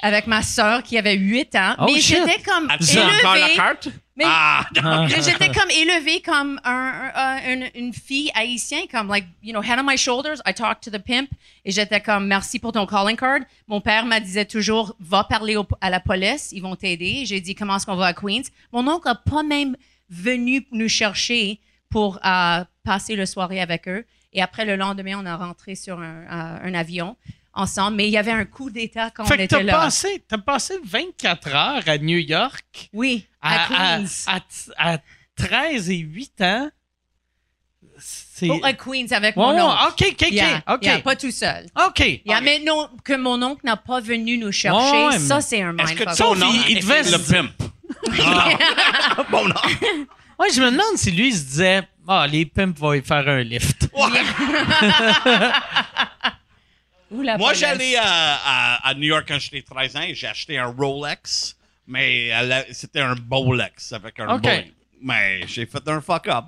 avec 0.00 0.26
ma 0.28 0.42
sœur 0.42 0.82
qui 0.82 0.96
avait 0.96 1.14
8 1.16 1.54
ans. 1.56 1.74
Oh, 1.78 1.86
mais 1.92 2.00
j'étais 2.00 2.40
comme 2.42 2.70
As-tu 2.70 2.98
encore 2.98 3.34
la 3.34 3.40
élevée. 3.40 3.54
carte? 3.56 3.88
Mais 4.18 4.24
Ah, 4.26 4.66
mais 4.82 5.22
j'étais 5.22 5.48
comme 5.52 5.70
élevée 5.70 6.20
comme 6.20 6.60
un, 6.64 7.10
un- 7.14 7.52
une, 7.52 7.68
une 7.76 7.94
fille 7.94 8.30
haïtienne, 8.34 8.86
comme, 8.90 9.08
like, 9.08 9.26
you 9.42 9.52
know, 9.52 9.62
head 9.62 9.78
on 9.78 9.84
my 9.84 9.96
shoulders, 9.96 10.38
I 10.44 10.52
talk 10.52 10.80
to 10.80 10.90
the 10.90 10.98
pimp. 10.98 11.30
Et 11.64 11.70
j'étais 11.70 12.00
comme, 12.00 12.26
merci 12.26 12.58
pour 12.58 12.72
ton 12.72 12.84
calling 12.84 13.16
card. 13.16 13.40
Mon 13.68 13.80
père 13.80 14.04
me 14.04 14.18
disait 14.18 14.44
toujours, 14.44 14.96
va 14.98 15.22
parler 15.22 15.54
au- 15.56 15.66
à 15.80 15.88
la 15.88 16.00
police, 16.00 16.50
ils 16.50 16.60
vont 16.60 16.74
t'aider. 16.74 17.24
J'ai 17.26 17.40
dit, 17.40 17.54
comment 17.54 17.76
est-ce 17.76 17.86
qu'on 17.86 17.94
va 17.94 18.06
à 18.06 18.12
Queens? 18.12 18.42
Mon 18.72 18.86
oncle 18.88 19.06
n'a 19.06 19.14
pas 19.14 19.44
même 19.44 19.76
venu 20.10 20.66
nous 20.72 20.88
chercher 20.88 21.60
pour 21.88 22.18
euh, 22.26 22.64
passer 22.82 23.14
le 23.14 23.24
soirée 23.24 23.60
avec 23.60 23.86
eux. 23.88 24.04
Et 24.32 24.42
après, 24.42 24.64
le 24.64 24.74
lendemain, 24.76 25.18
on 25.22 25.26
a 25.26 25.36
rentré 25.36 25.74
sur 25.76 26.00
un, 26.00 26.22
euh, 26.30 26.58
un 26.64 26.74
avion 26.74 27.16
ensemble. 27.54 27.96
Mais 27.96 28.06
il 28.06 28.10
y 28.12 28.18
avait 28.18 28.32
un 28.32 28.44
coup 28.44 28.70
d'État 28.70 29.10
quand 29.10 29.24
on 29.24 29.26
Fait 29.26 29.36
que 29.36 29.42
était 29.42 29.56
t'as 29.56 29.62
là. 29.62 29.72
passé, 29.72 30.22
t'as 30.28 30.38
passé 30.38 30.78
24 30.84 31.48
heures 31.54 31.82
à 31.86 31.98
New 31.98 32.18
York 32.18 32.90
Oui, 32.92 33.26
à, 33.42 33.66
Queens. 33.68 34.04
à- 34.26 34.40
à 34.94 34.98
13 35.36 35.90
et 35.90 35.96
8 35.98 36.40
ans. 36.42 36.70
C'est. 38.00 38.48
Oh, 38.48 38.60
à 38.62 38.72
Queens 38.74 39.06
avec 39.10 39.36
Ouais, 39.36 39.42
mon 39.42 39.54
ouais, 39.54 39.60
oncle. 39.62 39.82
OK, 39.88 40.04
OK, 40.12 40.22
OK. 40.22 40.30
Yeah, 40.30 40.62
OK. 40.68 40.84
yeah, 40.84 40.98
pas 41.00 41.16
tout 41.16 41.32
seul. 41.32 41.66
OK. 41.86 42.20
Yeah, 42.24 42.40
Mais 42.40 42.60
non, 42.60 42.88
que 43.04 43.14
mon 43.16 43.42
oncle 43.42 43.62
n'a 43.64 43.76
pas 43.76 44.00
venu 44.00 44.38
nous 44.38 44.52
chercher, 44.52 44.78
Ouais, 44.78 45.06
ouais, 45.06 45.18
ça, 45.18 45.40
c'est 45.40 45.62
un 45.62 45.76
Est-ce 45.78 45.94
que 45.94 46.04
mindfuck. 46.04 46.16
ton 46.16 46.36
nom 46.36 46.52
il- 46.68 46.76
il 46.76 46.80
devait 46.80 47.02
le 47.02 47.18
pimp? 47.18 47.50
bon, 49.30 49.48
non. 49.48 49.54
Ouais, 50.38 50.46
je 50.54 50.60
me 50.62 50.70
demande 50.70 50.96
si 50.96 51.10
lui 51.10 51.28
il 51.30 51.34
se 51.36 51.42
disait 51.42 51.82
Ah, 52.06 52.24
les 52.30 52.46
pimps 52.46 52.78
vont 52.78 52.92
y 52.92 53.02
faire 53.02 53.26
un 53.28 53.42
lift. 53.42 53.88
Ou 53.92 54.06
la 54.06 54.22
Moi, 57.10 57.54
j'allais 57.54 57.96
à, 57.96 58.04
à, 58.04 58.88
à 58.88 58.94
New 58.94 59.04
York 59.08 59.24
quand 59.26 59.38
j'étais 59.38 59.62
13 59.62 59.96
ans 59.96 60.02
et 60.02 60.14
j'ai 60.14 60.26
acheté 60.26 60.58
un 60.58 60.66
Rolex, 60.66 61.56
mais 61.86 62.30
c'était 62.72 63.00
un 63.00 63.14
Bolex 63.14 63.92
avec 63.92 64.18
un 64.20 64.34
OK. 64.34 64.42
boy. 64.42 64.72
Mais 65.00 65.46
j'ai 65.46 65.64
fait 65.66 65.86
un 65.88 66.00
fuck-up. 66.00 66.44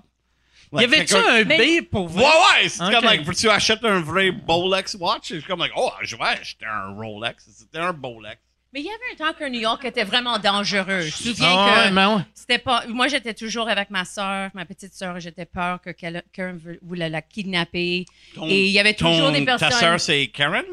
y 0.72 0.84
avait-tu 0.84 1.14
un 1.16 1.44
B 1.44 1.82
pour 1.90 2.08
vous? 2.08 2.18
Ouais, 2.20 2.26
ouais, 2.26 2.68
c'est 2.68 2.82
Ok. 2.84 2.92
comme, 2.92 3.04
like, 3.04 3.34
tu 3.36 3.48
achètes 3.48 3.84
un 3.84 4.00
vrai 4.00 4.30
Bolex 4.32 4.94
watch? 5.00 5.30
Et 5.30 5.34
je 5.36 5.40
suis 5.40 5.48
comme, 5.48 5.60
like, 5.60 5.72
oh, 5.76 5.92
je 6.02 6.16
vais 6.16 6.22
acheter 6.24 6.66
un 6.66 6.94
Rolex. 6.94 7.48
C'était 7.56 7.78
un 7.78 7.92
Bolex. 7.92 8.38
Mais 8.72 8.80
il 8.80 8.86
y 8.86 8.88
avait 8.88 9.12
un 9.24 9.26
temps 9.26 9.36
que 9.36 9.48
New 9.48 9.58
York 9.60 9.84
était 9.84 10.04
vraiment 10.04 10.38
dangereux. 10.38 11.00
Je 11.00 11.28
me 11.28 11.34
souviens 11.34 11.48
Ah, 11.50 11.82
ouais, 11.84 11.88
que 11.88 11.94
mais 11.94 12.06
ouais. 12.06 12.22
c'était 12.34 12.58
pas. 12.58 12.84
Moi, 12.86 13.08
j'étais 13.08 13.34
toujours 13.34 13.68
avec 13.68 13.90
ma 13.90 14.04
soeur, 14.04 14.50
ma 14.54 14.64
petite 14.64 14.94
soeur, 14.94 15.18
j'étais 15.18 15.44
peur 15.44 15.80
que 15.80 15.90
quelqu'un 15.90 16.56
voulait 16.82 17.08
la 17.08 17.20
kidnapper. 17.20 18.04
Ton- 18.34 18.46
Et 18.48 18.66
il 18.66 18.70
y 18.70 18.78
avait 18.78 18.94
toujours 18.94 19.26
ton- 19.26 19.32
des 19.32 19.44
personnes. 19.44 19.70
Ta 19.70 19.74
sœur, 19.76 20.00
c'est 20.00 20.28
Karen? 20.28 20.64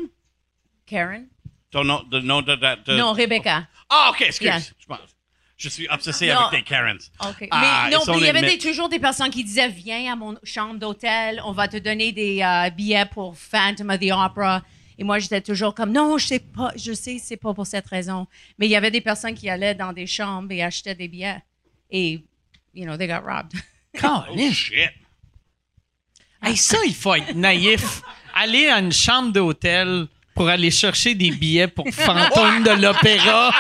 Karen? 0.86 1.28
Ton 1.72 1.84
nom, 1.84 2.04
de, 2.04 2.20
nom 2.20 2.42
de, 2.42 2.56
de, 2.56 2.84
de- 2.86 2.98
Non, 2.98 3.14
Rebecca. 3.14 3.68
Ah, 3.90 4.10
ok, 4.12 4.22
excuse. 4.22 4.46
Yeah. 4.48 4.60
Je 4.80 4.86
pense. 4.86 5.00
Je 5.58 5.70
suis 5.70 5.88
obsédé 5.90 6.32
Non. 6.34 6.42
avec 6.42 6.60
tes 6.60 6.70
Karens. 6.70 7.12
OK. 7.28 7.48
Ah, 7.50 7.88
mais 7.90 7.96
non, 7.96 8.02
puis 8.06 8.14
il 8.20 8.26
y 8.26 8.30
avait 8.30 8.42
des- 8.42 8.58
toujours 8.60 8.90
des 8.90 9.00
personnes 9.00 9.32
qui 9.32 9.44
disaient 9.44 9.70
Viens 9.70 10.14
à 10.14 10.16
mon 10.16 10.38
chambre 10.44 10.76
d'hôtel, 10.80 11.42
on 11.44 11.52
va 11.52 11.68
te 11.68 11.78
donner 11.78 12.12
des 12.12 12.44
euh, 12.44 12.70
billets 12.70 13.08
pour 13.08 13.36
Phantom 13.36 13.90
of 13.90 14.00
the 14.00 14.12
Opera. 14.12 14.62
Et 15.00 15.04
moi, 15.04 15.20
j'étais 15.20 15.42
toujours 15.42 15.76
comme 15.76 15.92
Non, 15.92 16.18
je 16.18 16.26
sais 16.28 16.40
pas, 16.40 16.72
je 16.76 16.92
sais, 16.94 17.20
c'est 17.24 17.38
pas 17.38 17.54
pour 17.54 17.68
cette 17.68 17.88
raison. 17.88 18.28
Mais 18.58 18.66
il 18.68 18.70
y 18.72 18.76
avait 18.76 18.92
des 18.92 19.02
personnes 19.02 19.36
qui 19.36 19.50
allaient 19.50 19.76
dans 19.76 19.94
des 19.94 20.08
chambres 20.08 20.52
et 20.52 20.64
achetaient 20.64 20.96
des 20.96 21.08
billets. 21.08 21.38
Et, 21.92 22.24
you 22.74 22.86
know, 22.86 22.98
they 22.98 23.08
got 23.08 23.22
robbed. 23.26 23.54
Oh, 24.04 24.22
shit. 24.52 24.90
Hey, 26.44 26.56
ça, 26.56 26.78
il 26.86 26.94
faut 26.94 27.16
être 27.16 27.34
naïf. 27.34 28.02
Aller 28.36 28.68
à 28.68 28.78
une 28.80 28.92
chambre 28.92 29.32
d'hôtel 29.32 30.06
pour 30.36 30.48
aller 30.50 30.70
chercher 30.70 31.16
des 31.16 31.32
billets 31.32 31.68
pour 31.68 31.88
Fantôme 31.90 32.62
de 32.64 32.80
l'Opéra. 32.80 33.52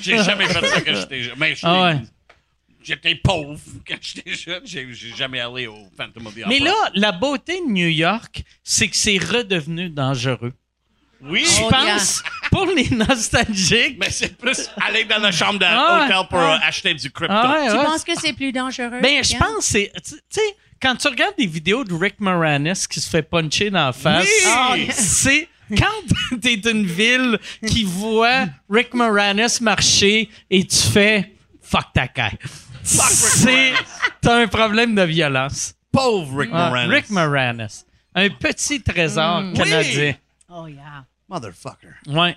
J'ai 0.00 0.22
jamais 0.22 0.46
fait 0.46 0.64
ça 0.66 0.80
quand 0.80 0.94
j'étais 0.94 1.22
jeune. 1.24 1.34
Mais 1.38 1.48
j'étais- 1.56 1.60
Ah 1.66 1.82
ouais. 1.86 2.00
J'étais 2.82 3.14
pauvre 3.16 3.58
quand 3.88 3.96
j'étais 4.00 4.34
jeune. 4.34 4.62
J'ai 4.64 4.86
j'ai 4.92 5.14
jamais 5.14 5.40
allé 5.40 5.66
au 5.66 5.88
Phantom 5.96 6.26
of 6.26 6.34
the 6.34 6.38
Opera. 6.38 6.48
Mais 6.48 6.58
là, 6.58 6.74
la 6.94 7.12
beauté 7.12 7.60
de 7.66 7.70
New 7.72 7.88
York, 7.88 8.42
c'est 8.62 8.88
que 8.88 8.96
c'est 8.96 9.18
redevenu 9.18 9.88
dangereux. 9.90 10.52
oui, 11.20 11.44
Je 11.44 11.62
Oh, 11.64 11.68
pense, 11.70 12.22
pour 12.52 12.66
les 12.66 12.88
nostalgiques. 12.90 13.96
mais 13.98 14.10
c'est 14.10 14.36
plus 14.38 14.70
aller 14.80 15.04
dans 15.04 15.18
la 15.18 15.32
chambre 15.32 15.58
Ah 15.66 16.00
ouais. 16.02 16.08
d'hôtel 16.08 16.26
pour 16.30 16.38
Ah. 16.38 16.54
euh, 16.54 16.66
acheter 16.68 16.94
du 16.94 17.10
crypto. 17.10 17.34
Ah 17.36 17.52
ouais, 17.60 17.70
tu 17.70 17.76
ouais. 17.76 17.84
penses 17.84 18.04
que 18.04 18.12
c'est 18.20 18.32
plus 18.32 18.52
dangereux? 18.52 19.00
Ben, 19.02 19.22
je 19.24 19.36
pense 19.36 19.56
que 19.56 19.62
c'est. 19.64 19.92
Tu 20.04 20.12
tu 20.14 20.20
sais, 20.30 20.56
quand 20.80 20.94
tu 20.94 21.08
regardes 21.08 21.34
des 21.36 21.46
vidéos 21.46 21.82
de 21.82 21.92
Rick 21.92 22.20
Moranis 22.20 22.86
qui 22.88 23.00
se 23.00 23.10
fait 23.10 23.22
puncher 23.22 23.68
dans 23.70 23.86
la 23.86 23.92
face, 23.92 24.28
Oui! 24.74 24.88
c'est. 24.92 25.48
Quand 25.76 26.38
t'es 26.40 26.54
une 26.54 26.86
ville 26.86 27.38
qui 27.66 27.82
voit 27.84 28.46
Rick 28.70 28.94
Moranis 28.94 29.58
marcher 29.60 30.30
et 30.48 30.64
tu 30.64 30.76
fais 30.78 31.34
fuck 31.60 31.92
ta 31.92 32.08
caille. 32.08 32.38
C'est. 32.88 33.72
T'as 34.20 34.36
un 34.42 34.46
problème 34.48 34.94
de 34.94 35.02
violence. 35.02 35.74
Pauvre 35.92 36.40
Rick 36.40 36.50
Ah, 36.52 36.68
Moranis. 36.68 36.92
Rick 36.94 37.10
Moranis. 37.10 37.84
Un 38.14 38.28
petit 38.30 38.82
trésor 38.82 39.42
canadien. 39.54 40.14
Oh, 40.50 40.66
yeah. 40.66 41.04
Motherfucker. 41.28 41.94
Ouais. 42.06 42.36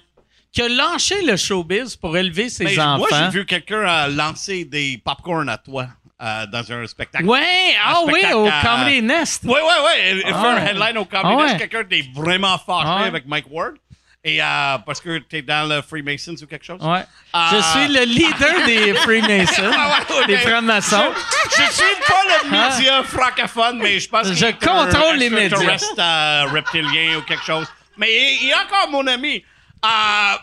Qui 0.52 0.62
a 0.62 0.68
lâché 0.68 1.22
le 1.26 1.38
showbiz 1.38 1.96
pour 1.96 2.18
élever 2.18 2.50
ses 2.50 2.66
Mais 2.66 2.78
enfants. 2.80 2.98
moi, 2.98 3.08
j'ai 3.12 3.30
vu 3.40 3.46
quelqu'un 3.46 3.88
euh, 3.88 4.08
lancer 4.10 4.66
des 4.66 5.02
popcorn 5.04 5.48
à 5.48 5.58
toi 5.58 5.88
euh, 6.22 6.46
dans 6.48 6.70
un 6.74 6.86
spectacle. 6.88 7.24
Ouais, 7.26 7.40
ah 7.84 8.02
Un 8.06 8.12
oui, 8.12 8.20
au 8.34 8.46
à- 8.48 8.62
Comedy 8.62 9.02
Nest. 9.02 9.46
Ouais, 9.46 9.52
ouais, 9.54 9.60
ouais. 9.62 10.12
Il 10.18 10.22
fait 10.24 10.32
Ah 10.34 10.52
un 10.52 10.56
ouais. 10.66 10.70
headline 10.72 10.98
au 10.98 11.06
Comedy 11.06 11.30
Ah 11.32 11.36
ouais. 11.38 11.46
Nest. 11.46 11.58
Quelqu'un 11.58 11.84
qui 11.86 11.96
est 12.00 12.14
vraiment 12.14 12.58
fâché 12.58 12.84
Ah 12.86 13.02
ouais. 13.02 13.08
avec 13.08 13.26
Mike 13.28 13.46
Ward. 13.50 13.76
Et 14.24 14.40
euh, 14.42 14.78
parce 14.86 15.02
que 15.02 15.18
t'es 15.20 15.42
dans 15.42 15.68
le 15.68 15.82
Freemasons 15.82 16.36
ou 16.42 16.46
quelque 16.46 16.64
chose? 16.66 16.80
Ouais. 16.82 17.04
Ah. 17.34 17.50
Je 17.54 17.62
suis 17.62 17.88
le 17.92 18.04
leader 18.06 18.66
des 18.68 18.94
Freemasons, 19.02 19.72
Ah 19.76 19.98
ouais, 20.10 20.16
ouais, 20.16 20.26
des 20.28 20.38
francs-maçons. 20.38 21.12
Je 21.50 21.72
suis 21.74 21.96
pas 22.08 22.24
le 22.44 22.50
média 22.52 23.04
francophone, 23.04 23.80
mais 23.82 24.00
je 24.00 24.08
pense 24.08 24.28
Je 24.28 24.34
qu'il 24.34 24.46
est 24.46 24.60
contrôle 24.64 25.16
un 25.16 25.18
les 25.18 25.30
médias. 25.32 25.58
extraterrestre, 25.58 25.94
euh, 26.00 26.46
reptilien 26.54 27.18
ou 27.18 27.22
quelque 27.24 27.44
chose. 27.44 27.66
Mais 27.98 28.10
il, 28.12 28.44
il 28.46 28.50
est 28.50 28.54
encore 28.54 28.90
mon 28.92 29.08
ami. 29.08 29.44
Euh, 29.84 29.88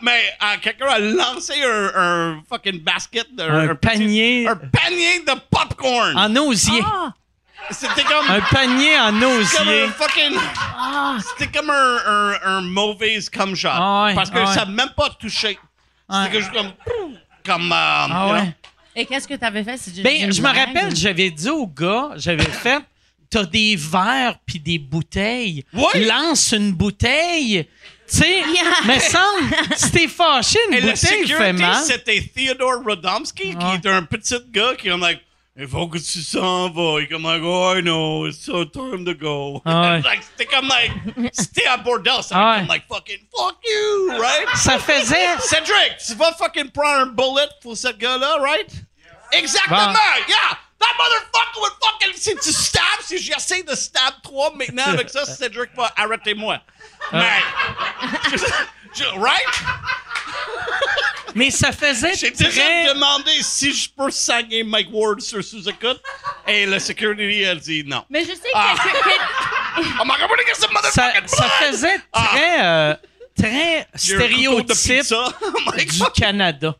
mais 0.01 0.23
euh, 0.43 0.57
quelqu'un 0.61 0.87
a 0.87 0.99
lancé 0.99 1.53
un, 1.63 1.91
un 1.95 2.43
fucking 2.49 2.81
basket, 2.81 3.27
Un 3.39 3.75
panier. 3.75 4.45
un 4.45 4.57
panier 4.57 5.19
de 5.25 5.31
popcorn. 5.49 6.17
En 6.17 6.35
osier. 6.35 6.81
Ah! 6.85 7.13
C'était 7.71 8.03
comme, 8.03 8.25
Un 8.29 8.41
panier 8.41 8.97
en 8.99 9.11
comme 9.11 9.23
osier. 9.23 9.83
un 9.83 9.89
fucking. 9.91 10.39
C'était 11.37 11.57
comme 11.59 11.69
un, 11.69 11.97
un, 12.07 12.33
un 12.43 12.61
mauvais 12.61 13.19
cum 13.31 13.55
shot. 13.55 13.69
Ah 13.71 14.05
ouais, 14.05 14.15
parce 14.15 14.29
que 14.31 14.37
ah 14.39 14.45
ouais. 14.47 14.53
ça 14.53 14.65
n'a 14.65 14.71
même 14.71 14.89
pas 14.97 15.09
touché. 15.19 15.57
C'était 16.11 16.39
juste 16.41 16.51
comme. 16.53 16.71
Comme. 17.45 17.71
euh, 17.71 17.75
Ah 17.75 18.29
ouais. 18.33 18.55
Et 18.95 19.05
qu'est-ce 19.05 19.27
que 19.27 19.35
tu 19.35 19.45
avais 19.45 19.63
fait? 19.63 19.79
Ben, 20.01 20.31
je 20.31 20.41
me 20.41 20.47
rappelle, 20.47 20.95
j'avais 20.95 21.29
dit 21.29 21.49
au 21.49 21.67
gars, 21.67 22.09
j'avais 22.15 22.43
fait, 22.43 22.81
t'as 23.29 23.43
des 23.43 23.75
verres 23.75 24.37
puis 24.45 24.59
des 24.59 24.79
bouteilles. 24.79 25.63
Ouais. 25.71 26.05
Lance 26.05 26.51
une 26.53 26.71
bouteille. 26.73 27.67
Tu 28.11 28.17
sais, 28.17 28.39
Yeah. 28.51 28.63
mais 28.87 28.99
semble, 28.99 29.53
si 29.75 29.91
t'es 29.91 30.07
fâché, 30.07 30.57
une 30.69 30.73
Et 30.77 30.81
le 30.81 30.91
bouteille 30.93 30.97
fait 31.11 31.27
security, 31.27 31.61
mal. 31.61 31.83
c'était 31.83 32.21
Theodore 32.35 32.81
Rodomsky, 32.83 33.55
qui 33.55 33.65
est 33.75 33.87
un 33.87 34.01
petit 34.01 34.35
gars 34.49 34.73
qui 34.75 34.87
est 34.87 34.91
comme, 34.91 35.01
like, 35.01 35.21
il 35.59 35.67
faut 35.67 35.87
que 35.87 35.97
tu 35.97 36.21
s'en 36.21 36.69
vas. 36.69 36.99
Il 36.99 37.03
est 37.03 37.07
comme, 37.07 37.23
like, 37.23 37.41
oh, 37.43 37.73
I 37.75 37.81
know, 37.81 38.25
it's 38.27 38.39
so 38.43 38.63
time 38.65 39.05
to 39.05 39.13
go. 39.13 39.61
Ouais. 39.65 40.01
like, 40.03 40.23
c'était 40.23 40.45
comme, 40.45 40.67
like, 40.69 40.91
stay 41.33 41.65
à 41.67 41.77
bordel. 41.77 42.23
Ça 42.23 42.35
comme, 42.35 42.67
ouais. 42.67 42.73
like, 42.73 42.87
fucking, 42.87 43.19
fuck 43.35 43.57
you, 43.63 44.11
right? 44.19 44.47
Ça 44.55 44.79
faisait. 44.79 45.37
Cédric, 45.39 45.97
tu 46.05 46.15
vas 46.15 46.33
fucking 46.33 46.69
prendre 46.71 47.01
un 47.01 47.05
bullet 47.07 47.49
pour 47.61 47.75
ce 47.77 47.89
gars-là, 47.89 48.37
right? 48.41 48.71
Exactement, 49.31 49.93
Bon. 49.93 50.25
yeah! 50.27 50.57
That 50.79 50.95
motherfucker 50.97 51.59
would 51.61 51.73
fucking... 51.83 52.13
Si 52.15 52.35
tu 52.35 52.53
stabs, 52.53 53.01
si 53.03 53.17
j'essaie 53.17 53.63
de 53.63 53.75
stab 53.75 54.13
toi 54.23 54.51
maintenant 54.55 54.85
avec 54.93 55.09
ça, 55.09 55.25
Cédric 55.37 55.71
va 55.75 55.91
arrêter 55.97 56.33
moi. 56.33 56.61
Ah. 57.11 57.19
Mais... 57.19 58.37
je- 58.95 59.19
right? 59.19 59.63
Mais 61.35 61.51
ça 61.51 61.71
faisait 61.71 62.15
J'ai 62.15 62.31
très. 62.33 62.45
déjà 62.45 62.93
demandé 62.93 63.31
si 63.41 63.71
je 63.71 63.89
peux 63.95 64.09
sagner 64.09 64.63
Mike 64.63 64.89
Ward 64.91 65.21
sur 65.21 65.43
sous-écoute 65.43 66.01
et 66.47 66.65
le 66.65 66.79
security 66.79 67.45
a 67.45 67.53
dit 67.55 67.83
non. 67.85 68.03
Mais 68.09 68.21
je 68.23 68.29
sais 68.29 68.35
que, 68.37 68.49
Ah. 68.55 68.73
que- 68.75 68.89
que- 68.89 69.87
Oh 70.01 70.05
my 70.05 70.11
god, 70.19 70.27
gonna 70.27 70.43
get 70.47 70.55
some 70.59 70.71
Ça, 70.91 71.13
ça 71.27 71.49
faisait 71.61 72.01
Ah. 72.13 72.27
très, 72.33 72.65
euh, 72.65 72.95
très 73.37 73.87
stéréotype. 73.95 75.03
Oh 75.67 75.71
du. 75.77 75.99
Canada. 76.19 76.75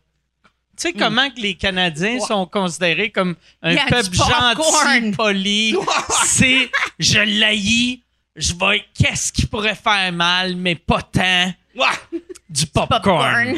Tu 0.76 0.88
sais 0.88 0.94
comment 0.94 1.30
que 1.30 1.40
les 1.42 1.56
Canadiens 1.56 2.20
sont 2.20 2.46
considérés 2.48 3.12
comme 3.12 3.36
un 3.62 3.76
peuple 3.88 4.16
gentil, 4.16 5.12
poli? 5.16 5.76
C'est 6.26 6.72
je 6.98 7.20
l'haïs, 7.20 8.00
je 8.36 8.54
vais 8.54 8.84
qu'est-ce 8.98 9.32
qui 9.32 9.46
pourrait 9.46 9.76
faire 9.76 10.12
mal 10.14 10.56
mais 10.56 10.76
pas 10.76 11.02
tant? 11.02 11.54
Du 12.50 12.66
popcorn. 12.66 13.02
popcorn. 13.04 13.56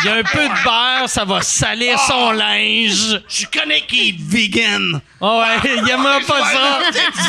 Il 0.00 0.06
y 0.06 0.08
a 0.08 0.14
un 0.14 0.22
peu 0.22 0.42
de 0.48 0.64
beurre, 0.64 1.08
ça 1.08 1.24
va 1.24 1.40
salir 1.42 1.96
Ah. 1.98 2.06
son 2.08 2.30
linge. 2.32 3.20
Je 3.28 3.46
connais 3.46 3.80
qui 3.86 4.10
est 4.10 4.16
vegan. 4.18 5.00
Oh 5.20 5.40
ouais, 5.42 5.70
il 5.82 5.88
aimera 5.90 6.20
pas 6.20 6.44
ça. 6.52 6.80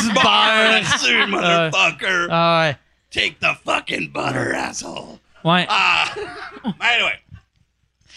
Du 0.02 0.12
beurre. 0.12 0.24
là-dessus, 0.24 1.26
motherfucker. 1.26 2.26
Ah 2.30 2.60
ouais. 2.62 2.76
Take 3.10 3.36
the 3.40 3.48
fucking 3.64 4.12
butter, 4.12 4.54
asshole. 4.56 5.18
Ouais. 5.42 5.66
Ah. 5.68 6.04
anyway. 6.80 7.18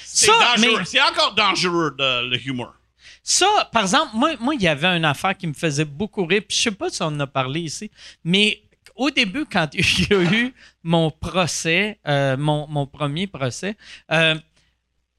C'est 0.06 0.28
Ça, 0.28 0.34
dangereux. 0.56 0.80
mais- 0.80 0.86
C'est 0.86 1.02
encore 1.02 1.34
dangereux, 1.34 1.96
de- 1.98 2.30
le 2.30 2.48
humour. 2.48 2.74
Ça, 3.24 3.48
par 3.72 3.84
exemple, 3.84 4.12
moi, 4.14 4.32
moi, 4.40 4.54
il 4.54 4.62
y 4.62 4.68
avait 4.68 4.88
une 4.98 5.06
affaire 5.06 5.36
qui 5.36 5.48
me 5.48 5.54
faisait 5.54 5.86
beaucoup 5.86 6.26
rire. 6.26 6.42
Puis 6.48 6.58
je 6.58 6.64
sais 6.64 6.72
pas 6.72 6.90
si 6.90 7.02
on 7.02 7.08
en 7.08 7.20
a 7.22 7.28
parlé 7.28 7.62
ici, 7.62 7.90
mais 8.24 8.62
au 8.96 9.10
début, 9.10 9.46
quand 9.46 9.70
il 9.74 10.08
y 10.10 10.14
a 10.14 10.18
eu 10.22 10.54
mon 10.84 11.12
procès, 11.12 12.00
euh, 12.08 12.36
mon, 12.38 12.68
mon 12.68 12.86
premier 12.86 13.28
procès, 13.28 13.76
euh, 14.12 14.36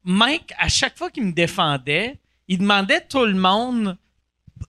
Mike, 0.03 0.53
à 0.59 0.69
chaque 0.69 0.97
fois 0.97 1.09
qu'il 1.09 1.23
me 1.23 1.31
défendait, 1.31 2.19
il 2.47 2.59
demandait 2.59 3.01
tout 3.01 3.25
le 3.25 3.33
monde 3.33 3.97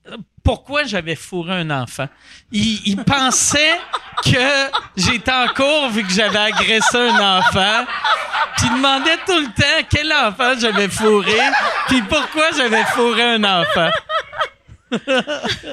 euh, 0.08 0.16
pourquoi 0.42 0.84
j'avais 0.84 1.16
fourré 1.16 1.52
un 1.52 1.70
enfant. 1.70 2.08
Il, 2.50 2.80
il 2.86 2.96
pensait 3.04 3.78
que 4.24 4.70
j'étais 4.96 5.32
en 5.32 5.48
cours 5.48 5.90
vu 5.90 6.02
que 6.04 6.12
j'avais 6.12 6.38
agressé 6.38 6.96
un 6.96 7.38
enfant. 7.38 7.84
Puis 8.56 8.66
il 8.70 8.76
demandait 8.76 9.18
tout 9.26 9.38
le 9.38 9.46
temps 9.48 9.86
quel 9.90 10.10
enfant 10.12 10.58
j'avais 10.58 10.88
fourré, 10.88 11.38
puis 11.88 12.00
pourquoi 12.02 12.52
j'avais 12.56 12.84
fourré 12.84 13.22
un 13.22 13.44
enfant. 13.44 13.90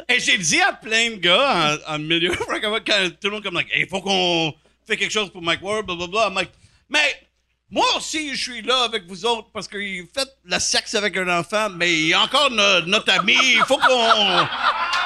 Et 0.09 0.19
j'ai 0.19 0.37
dit 0.37 0.59
à 0.59 0.73
plein 0.73 1.11
de 1.11 1.15
gars 1.15 1.77
en, 1.87 1.95
en 1.95 1.99
milieu 1.99 2.31
quand 2.85 3.09
tout 3.21 3.27
le 3.27 3.29
monde 3.29 3.43
comme 3.43 3.53
like, 3.53 3.69
il 3.75 3.87
faut 3.87 4.01
qu'on 4.01 4.53
fait 4.87 4.97
quelque 4.97 5.11
chose 5.11 5.31
pour 5.31 5.41
Mike 5.41 5.61
Ward, 5.61 5.85
blablabla. 5.85 6.27
I'm 6.27 6.33
like, 6.35 6.51
mais 6.89 7.21
moi 7.69 7.85
aussi, 7.97 8.35
je 8.35 8.41
suis 8.51 8.61
là 8.61 8.83
avec 8.83 9.05
vous 9.07 9.25
autres 9.25 9.49
parce 9.53 9.67
qu'il 9.67 10.05
fait 10.13 10.27
le 10.45 10.59
sexe 10.59 10.93
avec 10.95 11.17
un 11.17 11.27
enfant, 11.39 11.69
mais 11.71 11.91
il 11.93 12.07
y 12.07 12.13
a 12.13 12.21
encore 12.21 12.49
no- 12.51 12.81
notre 12.81 13.11
ami, 13.13 13.35
il 13.41 13.63
faut 13.67 13.77
qu'on. 13.77 14.47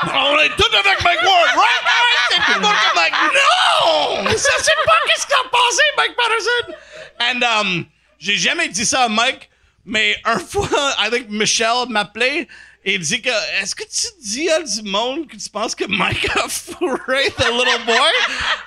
On 0.03 0.39
est 0.39 0.49
tous 0.57 0.75
avec 0.75 1.03
Mike 1.03 1.23
Ward, 1.23 1.55
right? 1.55 1.84
right? 1.84 2.32
Et 2.32 2.36
tout 2.45 2.53
le 2.55 2.59
monde 2.61 2.75
comme 2.88 3.01
like, 3.01 3.13
non! 3.13 4.38
Ça, 4.38 4.51
c'est 4.59 4.86
pas 4.86 4.93
qu'est-ce 5.07 5.25
qu'il 5.25 5.36
a 5.36 5.49
passé, 5.49 5.82
Mike 5.97 6.15
Patterson! 6.15 6.73
And, 7.19 7.41
um, 7.61 7.86
j'ai 8.19 8.38
jamais 8.38 8.69
dit 8.69 8.86
ça 8.86 9.03
à 9.05 9.09
Mike, 9.09 9.49
mais 9.86 10.17
un 10.25 10.38
fois, 10.39 10.67
I 10.99 11.09
think 11.09 11.30
Michelle 11.30 11.86
m'appelait 11.89 12.47
il 12.93 12.99
dit 13.01 13.21
que 13.21 13.29
est-ce 13.61 13.75
que 13.75 13.83
tu 13.83 14.07
dis 14.23 14.49
à 14.49 14.63
du 14.63 14.81
monde 14.83 15.27
que 15.27 15.35
tu 15.35 15.49
penses 15.49 15.75
que 15.75 15.85
Mike 15.85 16.29
a 16.38 16.47
fourré 16.47 17.29
the 17.38 17.51
little 17.51 17.85
boy? 17.85 18.13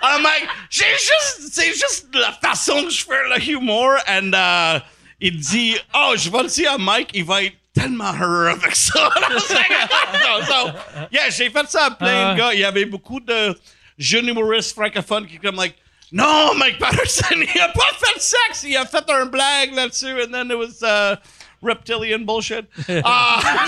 I'm 0.03 0.23
like, 0.23 0.47
j'ai 0.69 0.85
juste, 0.93 1.53
c'est 1.53 1.73
juste 1.73 2.09
la 2.13 2.33
façon 2.33 2.85
que 2.85 2.91
je 2.91 3.03
fais 3.03 3.29
le 3.29 3.51
humour. 3.51 3.97
And 4.07 4.33
uh, 4.35 4.81
il 5.21 5.41
dit, 5.41 5.77
oh, 5.95 6.13
je 6.17 6.29
vais 6.29 6.43
le 6.43 6.49
dire 6.49 6.73
à 6.73 6.79
Mike, 6.79 7.11
il 7.15 7.25
va 7.25 7.45
être 7.45 7.57
tellement 7.73 8.13
heureux 8.13 8.49
avec 8.49 8.77
ça. 8.77 9.11
So, 9.41 10.45
so, 10.45 10.71
yeah, 11.11 11.31
j'ai 11.31 11.49
fait 11.49 11.71
ça 11.71 11.87
à 11.87 11.91
plein 11.91 12.33
de 12.33 12.39
gars. 12.39 12.53
Il 12.53 12.61
y 12.61 12.65
avait 12.65 12.85
beaucoup 12.85 13.21
de 13.21 13.59
jeunes 13.97 14.29
humoristes 14.29 14.75
francophones 14.75 15.27
qui 15.27 15.39
comme 15.39 15.57
like, 15.57 15.77
non, 16.13 16.55
Mike 16.57 16.79
Patterson, 16.79 17.37
il 17.55 17.61
a 17.61 17.69
pas 17.69 17.91
fait 17.99 18.17
de 18.17 18.21
sexe, 18.21 18.65
il 18.65 18.77
a 18.77 18.85
fait 18.85 19.09
un 19.11 19.27
blague 19.27 19.75
là-dessus, 19.75 20.23
and 20.23 20.33
then 20.33 20.51
it 20.51 20.59
was 20.59 20.83
uh, 20.83 21.17
reptilian 21.63 22.21
bullshit. 22.25 22.65
Ah, 23.05 23.41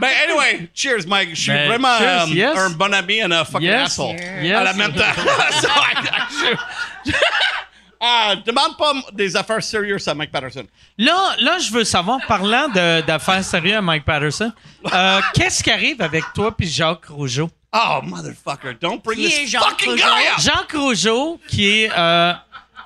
Mais 0.00 0.14
anyway, 0.22 0.68
cheers, 0.74 1.06
Mike. 1.08 1.30
Je 1.30 1.40
suis 1.42 1.50
Ben, 1.50 1.66
vraiment 1.68 1.98
cheers, 1.98 2.22
um, 2.22 2.32
yes. 2.32 2.56
un 2.56 2.70
bon 2.70 2.94
ami 2.94 3.14
et 3.16 3.22
un 3.22 3.44
fucking 3.44 3.62
Yes. 3.66 3.86
asshole. 3.98 4.14
Yes. 4.40 4.56
À 4.56 4.62
la 4.64 4.72
même 4.74 4.94
temps. 4.94 5.12
So, 5.60 5.68
I- 5.68 7.10
I- 7.10 7.12
Ah, 8.00 8.34
demande 8.46 8.76
pas 8.78 8.92
des 9.12 9.34
affaires 9.34 9.60
sérieuses 9.60 10.06
à 10.06 10.14
Mike 10.14 10.30
Patterson. 10.30 10.64
Là, 10.98 11.34
là, 11.40 11.58
je 11.58 11.72
veux 11.72 11.82
savoir, 11.82 12.20
parlant 12.28 12.68
de- 12.68 13.00
d'affaires 13.00 13.42
sérieuses 13.42 13.78
à 13.78 13.82
Mike 13.82 14.04
Patterson, 14.04 14.52
euh, 14.92 15.20
qu'est-ce 15.34 15.64
qui 15.64 15.70
arrive 15.72 16.00
avec 16.00 16.22
toi 16.32 16.56
puis 16.56 16.68
Jacques 16.68 17.06
Rougeau? 17.06 17.50
Oh, 17.72 17.98
motherfucker, 18.04 18.74
don't 18.80 19.00
bring 19.02 19.18
Qui 19.18 19.28
this 19.28 19.50
Jacques 19.50 19.62
fucking 19.64 19.90
Rougeau? 19.94 20.04
guy 20.04 20.28
up! 20.28 20.38
Jacques 20.38 20.72
Rougeau, 20.74 21.40
qui 21.48 21.68
est, 21.82 21.90
euh, 21.90 22.32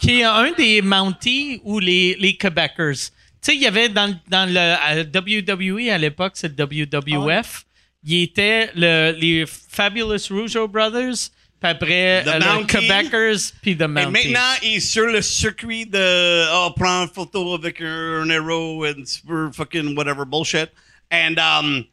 qui 0.03 0.21
est 0.21 0.25
un 0.25 0.51
des 0.53 0.83
Mounties 0.83 1.61
ou 1.63 1.79
les, 1.79 2.17
les 2.19 2.37
Quebecers. 2.37 3.11
Tu 3.41 3.51
sais, 3.51 3.55
il 3.55 3.63
y 3.63 3.67
avait 3.67 3.89
dans, 3.89 4.15
dans 4.29 4.49
le 4.49 5.05
WWE 5.05 5.91
à 5.91 5.99
l'époque, 5.99 6.33
c'est 6.35 6.57
le 6.57 6.65
WWF. 6.65 7.65
Il 8.05 8.23
était 8.23 8.71
le, 8.75 9.13
les 9.13 9.45
Fabulous 9.47 10.29
Rougeau 10.29 10.67
Brothers, 10.67 11.31
puis 11.61 11.71
après 11.71 12.25
The 12.25 12.29
euh, 12.29 12.39
le. 12.39 12.67
Quebecers, 12.67 13.53
puis 13.63 13.77
The 13.77 13.83
Et 13.83 13.87
Mounties. 13.87 14.11
maintenant, 14.11 14.53
il 14.65 14.77
est 14.77 14.81
sur 14.81 15.07
le 15.07 15.23
circuit 15.23 15.87
de 15.87 16.47
oh, 16.53 16.71
prendre 16.75 17.05
une 17.05 17.15
photo 17.15 17.55
avec 17.55 17.81
un, 17.81 18.29
héros 18.29 18.85
and 18.85 19.05
super 19.05 19.51
fucking 19.55 19.97
whatever 19.97 20.25
bullshit. 20.27 20.69
And 21.13 21.37
um, 21.39 21.85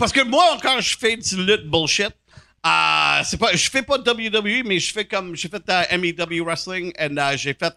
parce 0.00 0.12
que 0.12 0.24
moi, 0.24 0.58
quand 0.60 0.80
je 0.80 0.96
fais 0.98 1.16
du 1.16 1.36
lutte 1.44 1.66
bullshit, 1.66 2.12
euh, 2.66 3.20
c'est 3.24 3.38
pas, 3.38 3.52
je 3.54 3.70
fais 3.70 3.82
pas 3.82 3.98
WWE, 3.98 4.62
mais 4.64 4.78
je 4.78 4.92
fais 4.92 5.04
comme 5.04 5.34
j'ai 5.34 5.48
fait 5.48 5.62
euh, 5.68 5.98
MEW 5.98 6.44
wrestling 6.44 6.92
and 6.98 7.16
euh, 7.16 7.36
j'ai 7.36 7.54
fait 7.54 7.74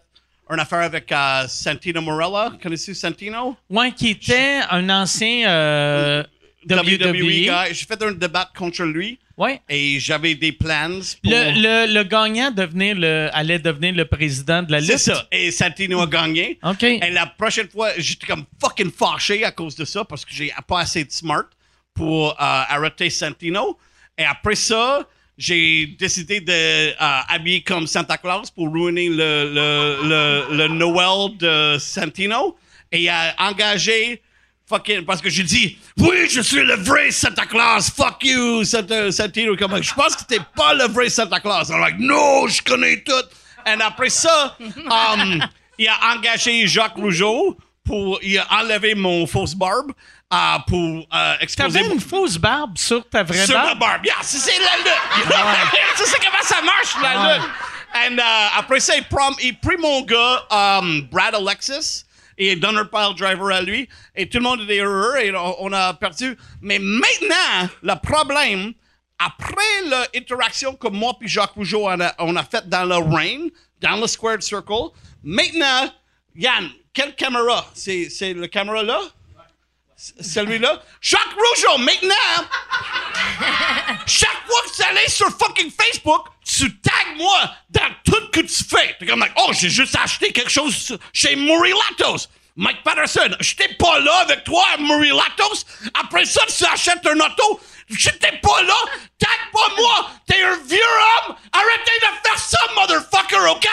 une 0.50 0.60
affaire 0.60 0.80
avec 0.80 1.10
euh, 1.10 1.44
Santino 1.48 2.00
Morella. 2.00 2.52
Connaissez 2.62 2.94
Santino? 2.94 3.56
Ouais, 3.68 3.90
qui 3.92 4.10
était 4.10 4.60
un 4.70 4.88
ancien 4.90 5.48
euh, 5.48 6.22
WWE. 6.70 7.12
guy. 7.12 7.50
J'ai 7.72 7.84
fait 7.86 8.00
un 8.02 8.12
débat 8.12 8.48
contre 8.56 8.84
lui 8.84 9.18
Ouais. 9.38 9.60
et 9.68 10.00
j'avais 10.00 10.34
des 10.34 10.52
plans 10.52 10.98
pour. 11.22 11.30
Le, 11.30 11.86
le, 11.86 11.92
le 11.92 12.02
gagnant 12.04 12.50
devenir 12.50 12.94
le, 12.96 13.28
allait 13.34 13.58
devenir 13.58 13.92
le 13.94 14.06
président 14.06 14.62
de 14.62 14.72
la 14.72 14.80
lutte. 14.80 14.92
C'est 14.92 15.12
ça. 15.12 15.26
Et 15.30 15.50
Santino 15.50 16.00
a 16.00 16.06
gagné. 16.06 16.58
OK. 16.62 16.82
Et 16.84 17.10
la 17.10 17.26
prochaine 17.26 17.68
fois, 17.68 17.90
j'étais 17.98 18.26
comme 18.26 18.44
fucking 18.60 18.90
fâché 18.90 19.44
à 19.44 19.50
cause 19.50 19.74
de 19.76 19.84
ça 19.84 20.04
parce 20.06 20.24
que 20.24 20.32
j'ai 20.32 20.50
pas 20.66 20.80
assez 20.80 21.04
de 21.04 21.12
smart 21.12 21.44
pour 21.92 22.30
euh, 22.30 22.34
arrêter 22.40 23.10
Santino. 23.10 23.76
Et 24.18 24.24
après 24.24 24.54
ça, 24.54 25.06
j'ai 25.36 25.86
décidé 25.98 26.40
de 26.40 26.52
euh, 26.52 26.92
habiller 27.28 27.60
comme 27.62 27.86
Santa 27.86 28.16
Claus 28.16 28.50
pour 28.50 28.72
ruiner 28.72 29.08
le, 29.10 30.68
Noël 30.68 31.36
de 31.36 31.76
Santino. 31.78 32.56
Et 32.90 33.02
il 33.02 33.08
a 33.08 33.34
engagé 33.38 34.22
parce 34.68 35.20
que 35.20 35.30
j'ai 35.30 35.44
dit 35.44 35.78
oui 35.98 36.28
je 36.28 36.40
suis 36.40 36.64
le 36.64 36.74
vrai 36.74 37.12
Santa 37.12 37.46
Claus 37.46 37.90
fuck 37.90 38.24
you 38.24 38.64
Santino. 38.64 39.56
Comme 39.56 39.82
je 39.82 39.94
pense 39.94 40.16
que 40.16 40.24
t'es 40.24 40.40
pas 40.56 40.74
le 40.74 40.84
vrai 40.84 41.08
Santa 41.08 41.38
Claus. 41.40 41.68
I'm 41.68 41.80
like 41.80 41.98
non 41.98 42.46
je 42.48 42.62
connais 42.62 43.02
tout. 43.02 43.12
Et 43.66 43.80
après 43.80 44.08
ça 44.08 44.56
um, 44.60 45.44
il 45.78 45.88
a 45.88 46.16
engagé 46.16 46.66
Jacques 46.66 46.96
Rougeau 46.96 47.56
pour 47.84 48.18
il 48.22 48.38
a 48.38 48.46
enlevé 48.62 48.94
mon 48.94 49.26
fausse 49.26 49.54
barbe 49.54 49.92
euh, 50.32 50.58
pour 50.66 51.06
euh, 51.14 51.34
exposer 51.40 51.78
T'avais 51.80 51.92
une 51.94 52.00
fausse 52.00 52.36
barbe 52.36 52.76
sur 52.78 53.08
ta 53.08 53.22
vraie 53.22 53.46
sur 53.46 53.54
ma 53.56 53.66
barbe? 53.74 53.78
barbe. 53.78 54.06
Yeah, 54.06 54.14
c'est 54.22 54.38
c'est 54.38 54.58
la 54.58 54.76
lutte. 54.78 55.26
tu 55.96 56.04
sais 56.04 56.16
comment 56.18 56.42
ça 56.42 56.62
marche, 56.62 56.94
la 57.02 57.26
Ouais. 57.26 57.38
lutte? 57.38 57.50
And 57.94 58.18
uh, 58.18 58.58
après 58.58 58.80
ça, 58.80 58.96
il 58.96 59.04
prend, 59.04 59.30
il 59.42 59.58
prit 59.58 59.76
mon 59.78 60.02
gars, 60.02 60.44
um, 60.50 61.02
Brad 61.10 61.34
Alexis, 61.34 62.04
et 62.36 62.52
il 62.52 62.60
donne 62.60 62.76
un 62.76 62.84
pile 62.84 63.14
driver 63.16 63.50
à 63.54 63.62
lui. 63.62 63.88
Et 64.14 64.28
tout 64.28 64.38
le 64.38 64.42
monde 64.44 64.60
était 64.62 64.80
heureux 64.80 65.16
et 65.18 65.34
on, 65.34 65.64
on 65.64 65.72
a 65.72 65.94
perdu. 65.94 66.36
Mais 66.60 66.78
maintenant, 66.78 67.68
le 67.82 67.94
problème, 67.94 68.74
après 69.18 69.62
l'interaction 70.14 70.74
que 70.74 70.88
moi 70.88 71.14
et 71.22 71.28
Jacques 71.28 71.52
Rougeau 71.52 71.88
on 71.88 71.98
a, 72.00 72.12
on 72.18 72.36
a 72.36 72.44
fait 72.44 72.68
dans 72.68 72.84
le 72.84 72.96
ring, 72.96 73.50
dans 73.80 73.96
le 73.96 74.06
squared 74.06 74.42
circle, 74.42 74.90
maintenant, 75.22 75.90
Yann, 76.34 76.68
quelle 76.92 77.14
caméra? 77.14 77.66
C'est 77.72 78.10
c'est 78.10 78.34
le 78.34 78.46
caméra 78.48 78.82
là? 78.82 78.98
Celui-là? 79.96 80.82
Jacques 81.00 81.20
Rougeau, 81.34 81.78
maintenant, 81.78 82.14
chaque 84.06 84.46
fois 84.46 84.60
que 84.66 84.76
tu 84.76 84.82
allais 84.82 85.08
sur 85.08 85.28
fucking 85.30 85.70
Facebook, 85.70 86.26
tu 86.44 86.78
tags 86.80 86.92
moi 87.16 87.50
dans 87.70 87.90
tout 88.04 88.28
que 88.30 88.40
tu 88.40 88.64
fais. 88.64 88.94
T'es 88.98 89.06
comme, 89.06 89.24
oh, 89.36 89.52
j'ai 89.52 89.70
juste 89.70 89.96
acheté 89.96 90.32
quelque 90.32 90.50
chose 90.50 90.98
chez 91.14 91.34
Murilatos. 91.34 92.28
Mike 92.56 92.82
Patterson, 92.82 93.36
j'étais 93.40 93.74
pas 93.74 93.98
là 94.00 94.18
avec 94.20 94.44
toi 94.44 94.64
à 94.74 94.76
Murilatos. 94.76 95.64
Après 95.94 96.24
ça, 96.24 96.42
tu 96.46 96.64
achètes 96.64 97.06
un 97.06 97.18
auto. 97.20 97.60
J'étais 97.88 98.32
pas 98.42 98.62
là. 98.62 98.74
Tag 99.18 99.38
pas 99.52 99.74
moi. 99.78 100.10
T'es 100.26 100.42
un 100.42 100.56
vieux 100.66 100.78
homme. 100.78 101.36
Arrêtez 101.52 101.98
de 102.00 102.28
faire 102.28 102.38
ça, 102.38 102.58
motherfucker, 102.74 103.50
OK? 103.50 103.68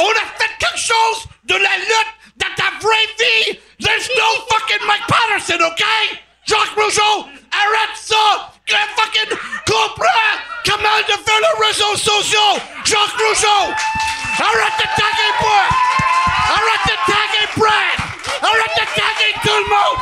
On 0.00 0.10
a 0.10 0.38
fait 0.38 0.50
quelque 0.58 0.78
chose 0.78 1.26
de 1.44 1.54
la 1.54 1.76
lutte 1.78 2.15
ta 2.38 2.70
vraie 2.80 3.08
vie. 3.18 3.58
There's 3.80 4.08
no 4.16 4.28
fucking 4.50 4.86
Mike 4.86 5.06
Patterson, 5.08 5.62
OK? 5.62 5.82
Jacques 6.46 6.76
Rougeau! 6.76 7.28
Que 8.66 8.74
fucking 8.96 9.30
de 11.06 11.12
faire 11.12 11.40
les 11.40 11.66
réseaux 11.66 11.96
sociaux! 11.96 12.60
Jacques 12.84 13.16
Rougeau! 13.18 13.72
Arrête 14.38 14.76
de 14.78 14.86
taguer 14.96 15.32
moi! 15.40 15.64
Arrête 16.48 16.84
de 16.86 16.96
taguer 17.12 17.46
Brad! 17.56 17.98
Arrête 18.42 18.74
de 18.76 18.86
taguer 18.94 19.32
tout 19.42 19.58
le 19.58 19.68
monde! 19.68 19.98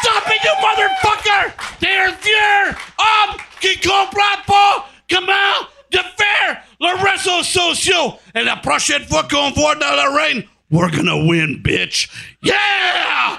Stop 0.00 0.26
it, 0.28 0.42
you 0.44 0.54
motherfucker! 0.60 1.52
Un 1.82 2.10
vieux 2.22 2.76
homme 2.98 3.36
qui 3.60 3.80
comprend 3.80 4.38
pas 4.46 4.88
comment 5.10 5.68
de 5.90 5.98
faire 5.98 6.62
les 6.80 7.10
réseaux 7.10 7.42
sociaux! 7.42 8.18
Et 8.34 8.42
la 8.42 8.56
prochaine 8.56 9.06
fois 9.06 9.24
qu'on 9.24 9.50
voit 9.50 9.74
dans 9.76 9.94
la 9.94 10.10
reine, 10.10 10.42
we're 10.70 10.90
gonna 10.90 11.24
win, 11.26 11.60
bitch! 11.62 12.08
Yeah! 12.42 13.36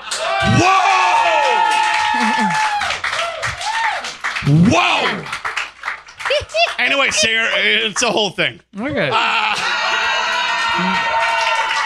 Whoa! 0.60 0.76
Whoa! 4.70 5.26
Anyway, 6.80 7.10
c'est 7.12 7.36
un- 7.36 7.90
it's 7.90 8.02
a 8.04 8.10
whole 8.10 8.30
thing. 8.30 8.62
OK. 8.80 8.98
Uh, 8.98 9.10
I 9.12 9.14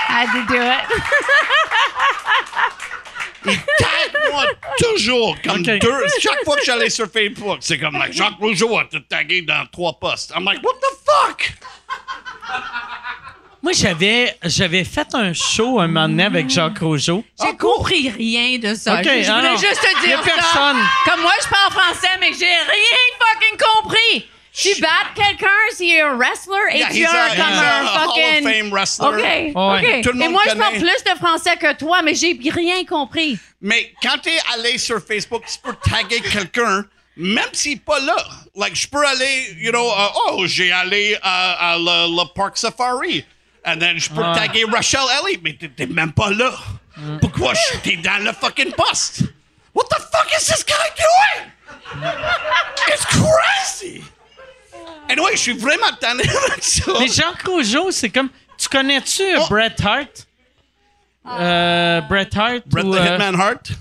had 0.07 0.31
to 0.33 0.45
do 0.53 0.61
it. 0.61 0.83
Tag-moi 3.79 4.45
toujours 4.77 5.35
comme 5.43 5.61
Ok. 5.61 5.79
deux. 5.81 6.07
Chaque 6.19 6.43
fois 6.45 6.55
que 6.57 6.63
j'allais 6.63 6.91
sur 6.91 7.07
Facebook, 7.07 7.57
c'est 7.61 7.79
comme 7.79 7.97
like, 7.97 8.13
Jacques 8.13 8.37
Rougeau 8.39 8.77
a 8.77 8.85
te 8.85 8.97
tagué 8.97 9.41
dans 9.41 9.65
trois 9.71 9.93
posts. 9.99 10.31
I'm 10.35 10.45
like, 10.45 10.61
what 10.63 10.75
the 10.79 10.95
fuck? 11.03 11.51
Moi, 13.63 13.71
j'avais, 13.71 14.35
j'avais 14.43 14.83
fait 14.83 15.07
un 15.13 15.31
show 15.31 15.79
un 15.79 15.87
moment 15.87 16.09
donné 16.09 16.25
avec 16.25 16.49
Jacques 16.49 16.79
Rougeau. 16.79 17.23
J'ai 17.41 17.55
compris 17.55 18.09
rien 18.09 18.59
de 18.59 18.75
ça. 18.75 18.95
Ok, 18.95 19.03
je, 19.05 19.23
je 19.23 19.31
ah 19.31 19.35
voulais 19.37 19.49
non. 19.51 19.57
juste 19.57 19.79
te 19.81 20.05
dire 20.05 20.21
personne. 20.21 20.43
ça. 20.53 20.75
Comme 21.09 21.21
moi, 21.21 21.31
je 21.41 21.47
parle 21.47 21.71
français, 21.71 22.09
mais 22.19 22.31
j'ai 22.37 22.45
rien 22.45 23.07
fucking 23.19 23.57
compris. 23.57 24.27
Tu 24.55 24.79
bats 24.81 24.89
quelqu'un, 25.15 25.47
c'est 25.71 25.99
un 26.01 26.15
wrestler 26.15 26.57
et 26.73 26.77
Yeah, 26.79 26.89
tu 26.89 26.97
he's 26.97 27.05
as 27.07 27.11
a, 27.23 27.29
comme 27.29 27.37
he's 27.53 27.57
a 27.57 27.79
un 27.79 27.85
Hall 27.85 27.95
of 27.95 28.15
fucking. 28.15 28.43
Fame 28.43 28.71
wrestler. 28.71 29.07
OK, 29.07 29.15
Ouais. 29.15 29.95
OK. 29.95 30.01
Tout 30.03 30.09
le 30.11 30.15
Et 30.15 30.23
monde 30.25 30.31
moi, 30.33 30.41
je 30.47 30.55
parle 30.55 30.73
connaît. 30.73 30.79
plus 30.93 31.03
de 31.11 31.17
français 31.17 31.57
que 31.57 31.73
toi, 31.75 32.01
mais 32.03 32.13
j'ai 32.13 32.37
rien 32.51 32.83
compris. 32.85 33.39
Mais 33.61 33.93
quand 34.03 34.17
t'es 34.21 34.37
allé 34.53 34.77
sur 34.77 34.99
Facebook, 35.03 35.43
tu 35.51 35.57
peux 35.63 35.73
taguer 35.89 36.19
quelqu'un, 36.21 36.85
même 37.17 37.47
s'il 37.53 37.75
n'est 37.75 37.79
pas 37.79 37.99
là. 38.01 38.15
Like, 38.55 38.75
je 38.75 38.87
peux 38.87 39.03
aller, 39.07 39.55
you 39.57 39.71
know, 39.71 39.87
uh, 39.89 40.11
oh, 40.27 40.43
j'ai 40.45 40.71
allé 40.71 41.17
à, 41.23 41.71
à 41.71 41.77
le, 41.77 42.15
le 42.15 42.33
parc 42.35 42.57
safari. 42.57 43.25
And 43.65 43.77
then 43.79 43.97
je 43.97 44.09
peux 44.09 44.21
Ouais. 44.21 44.35
taguer 44.35 44.65
Rachel 44.65 45.01
Ellie, 45.23 45.39
mais 45.41 45.53
t'es- 45.53 45.85
même 45.87 46.11
pas 46.11 46.29
là. 46.31 46.51
Pourquoi 47.21 47.53
je- 47.53 47.77
t'es 47.79 47.95
dans 47.97 48.23
le 48.23 48.31
fucking 48.33 48.73
poste? 48.73 49.21
What 49.73 49.85
the 49.89 49.99
fuck 49.99 50.27
is 50.39 50.45
this 50.45 50.63
guy 50.65 50.73
doing? 50.97 51.49
It's 52.89 53.05
crazy! 53.05 54.03
Anyway, 55.09 55.31
je 55.33 55.37
suis 55.37 55.53
vraiment 55.57 55.91
tanné 55.99 56.23
avec 56.29 56.63
ça. 56.63 56.91
Mais 56.99 57.07
Jacques 57.07 57.43
Rougeau, 57.45 57.91
c'est 57.91 58.09
comme. 58.09 58.29
Tu 58.57 58.67
connais-tu 58.69 59.23
Oh. 59.37 59.47
Bret 59.49 59.75
Hart? 59.83 60.27
Euh, 61.25 62.01
Bret 62.01 62.29
Hart? 62.35 62.63
Bret 62.67 62.83
ou, 62.83 62.93
the 62.93 62.99
euh, 62.99 63.13
Hitman 63.15 63.39
Hart? 63.39 63.71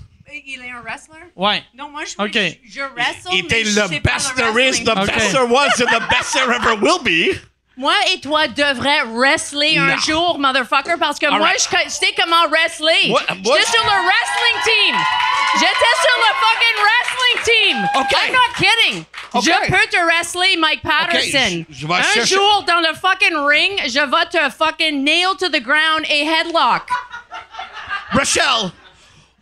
Il 0.45 0.61
est 0.61 0.71
un 0.71 0.81
wrestller? 0.81 1.19
Ouais. 1.35 1.63
Non, 1.75 1.89
moi, 1.89 2.03
je, 2.05 2.13
OK. 2.17 2.31
je, 2.33 2.71
je 2.71 2.81
wrestle, 2.95 3.29
Il 3.33 3.45
était 3.45 3.63
le 3.63 3.99
best 3.99 4.31
le 4.31 4.35
there 4.35 4.69
is, 4.69 4.83
the 4.83 4.89
Okay. 4.89 5.05
best 5.05 5.31
there 5.31 5.45
was, 5.45 5.69
and 5.79 5.85
the 5.91 6.09
best 6.09 6.33
there 6.33 6.51
ever 6.51 6.75
will 6.81 6.99
be. 7.03 7.39
Moi 7.75 7.93
et 8.13 8.19
toi 8.19 8.47
devrais 8.47 9.01
wrestler 9.05 9.77
un 9.79 9.97
jour, 9.97 10.37
motherfucker, 10.37 10.93
parce 10.99 11.17
que 11.17 11.27
moi, 11.27 11.39
right. 11.47 11.59
je, 11.59 11.77
je 11.85 11.89
sais 11.89 12.13
comment 12.15 12.47
wrestler. 12.49 13.01
J'étais 13.05 13.33
je- 13.33 13.71
sur 13.71 13.83
le 13.83 13.97
wrestling 14.05 14.57
team. 14.63 14.95
J'étais 15.55 15.95
sur 16.03 16.17
le 16.19 16.31
fucking 16.43 16.77
wrestling 16.85 17.43
team. 17.45 17.89
OK. 17.95 18.11
I'm 18.27 18.33
not 18.33 18.53
kidding. 18.57 19.05
OK. 19.33 19.43
Je 19.43 19.71
peux 19.71 19.87
te 19.89 19.97
wrestler, 20.05 20.55
Mike 20.57 20.81
Patterson. 20.83 21.65
je- 21.69 21.75
je 21.79 21.87
vais 21.87 21.93
un 21.95 22.03
chercher- 22.03 22.35
jour, 22.35 22.63
dans 22.67 22.79
le 22.79 22.93
fucking 22.93 23.35
ring, 23.37 23.81
je 23.85 23.99
vais 23.99 24.25
te 24.29 24.51
fucking 24.55 25.03
nail 25.03 25.35
to 25.39 25.49
the 25.49 25.61
ground 25.61 26.05
et 26.09 26.25
headlock. 26.27 26.87
Rachel, 28.11 28.71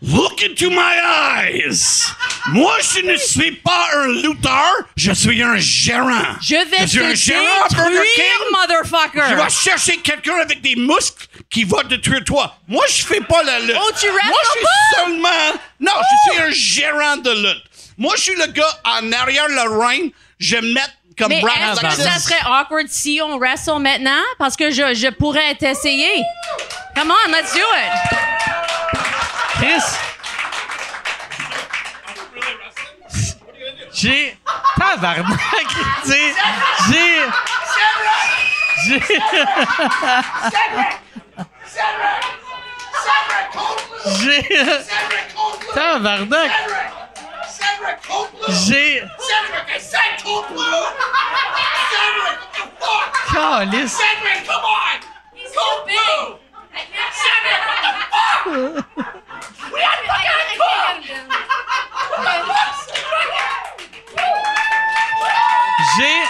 look 0.02 0.41
into 0.43 0.70
my 0.70 0.95
eyes. 1.04 2.06
Moi, 2.47 2.76
je 2.82 3.06
ne 3.06 3.18
suis 3.18 3.52
pas 3.52 3.89
un 3.93 4.08
lutteur, 4.08 4.74
je 4.95 5.12
suis 5.12 5.41
un 5.43 5.58
gérant. 5.58 6.36
Je 6.41 6.56
vais 6.56 6.88
suis 6.88 6.99
te 6.99 7.04
un 7.06 7.14
gérant 7.14 7.68
détruire, 7.70 8.41
motherfucker. 8.52 9.24
Je 9.30 9.36
vais 9.36 9.49
chercher 9.49 9.97
quelqu'un 9.97 10.38
avec 10.38 10.62
des 10.62 10.76
muscles 10.76 11.28
qui 11.49 11.64
va 11.64 11.84
détruire 11.84 12.24
toi. 12.24 12.56
Moi, 12.68 12.84
je 12.89 13.04
fais 13.04 13.22
pas 13.22 13.43
la 13.43 13.60
lutte. 13.60 13.78
Oh, 13.80 13.91
tu 13.99 14.08
Moi, 14.08 14.20
je 14.43 14.49
suis 14.52 14.62
pas? 14.62 15.04
seulement... 15.04 15.60
Non, 15.80 15.91
je 16.02 16.32
suis 16.32 16.41
un 16.41 16.52
gérant 16.52 17.18
de 17.18 17.32
lutte. 17.32 17.64
Moi, 17.97 18.14
je 18.18 18.22
suis 18.22 18.36
le 18.36 18.47
gars 18.47 18.80
en 18.86 19.12
arrière 19.12 19.47
le 19.47 19.86
ring. 19.86 20.12
Je 20.39 20.58
mettre 20.58 20.93
comme 21.18 21.30
Mais 21.30 21.41
Brad 21.41 21.56
est-ce 21.74 21.82
que 21.82 22.02
ça 22.10 22.18
serait 22.18 22.41
awkward 22.47 22.88
si 22.89 23.22
on 23.24 23.38
wrestle 23.38 23.80
maintenant? 23.80 24.24
Parce 24.39 24.56
que 24.56 24.72
je, 24.72 24.95
je 24.95 25.10
pourrais 25.10 25.54
t'essayer. 25.56 26.10
Come 26.95 27.12
on, 27.12 27.32
let's 27.32 27.54
do 27.54 27.60
it. 27.60 28.61
Chris. 29.62 29.86
J'ai. 33.93 34.36
Tabarnak! 34.76 35.70
J'ai. 36.07 36.34
J'ai. 36.89 37.30
J'ai. 38.84 38.99
J'ai. 44.18 44.41
Tabarnak! 45.76 46.51
J'ai. 48.66 49.03
Calice. 53.32 54.01
He's 55.34 55.51
too 55.53 55.86
big. 55.86 56.51
J'ai. 65.98 66.24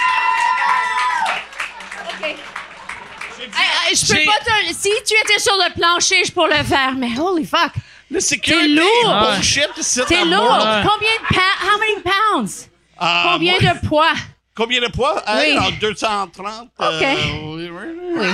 Hey, 3.44 3.89
hey, 3.89 3.96
je 3.96 4.06
peux 4.14 4.26
pas 4.26 4.39
te... 4.46 4.74
Si 4.74 4.89
tu 5.06 5.14
étais 5.24 5.39
sur 5.39 5.54
le 5.56 5.74
plancher, 5.74 6.24
je 6.26 6.32
pourrais 6.32 6.60
le 6.60 6.64
faire, 6.64 6.94
mais 6.96 7.18
holy 7.20 7.46
fuck. 7.46 7.72
Le 8.10 8.20
sécurité 8.20 8.76
T'es 8.76 8.82
lourd. 9.08 9.22
bullshit, 9.36 9.70
T'es 10.08 10.26
lourd. 10.26 10.58
Combien 10.84 11.16
de 11.20 11.28
pounds? 11.34 11.62
How 11.64 11.80
many 11.80 12.02
pounds? 12.04 12.70
Ah, 13.00 13.30
Combien 13.32 13.56
moi- 13.60 13.74
de 13.74 13.88
poids? 13.88 14.14
Combien 14.56 14.82
de 14.82 14.88
poids? 14.88 15.24
Oui. 15.28 15.34
Hey, 15.41 15.58
en 15.58 15.72
230. 15.72 16.32
euh, 16.82 16.99
OK. 16.99 17.08
oui. 18.20 18.28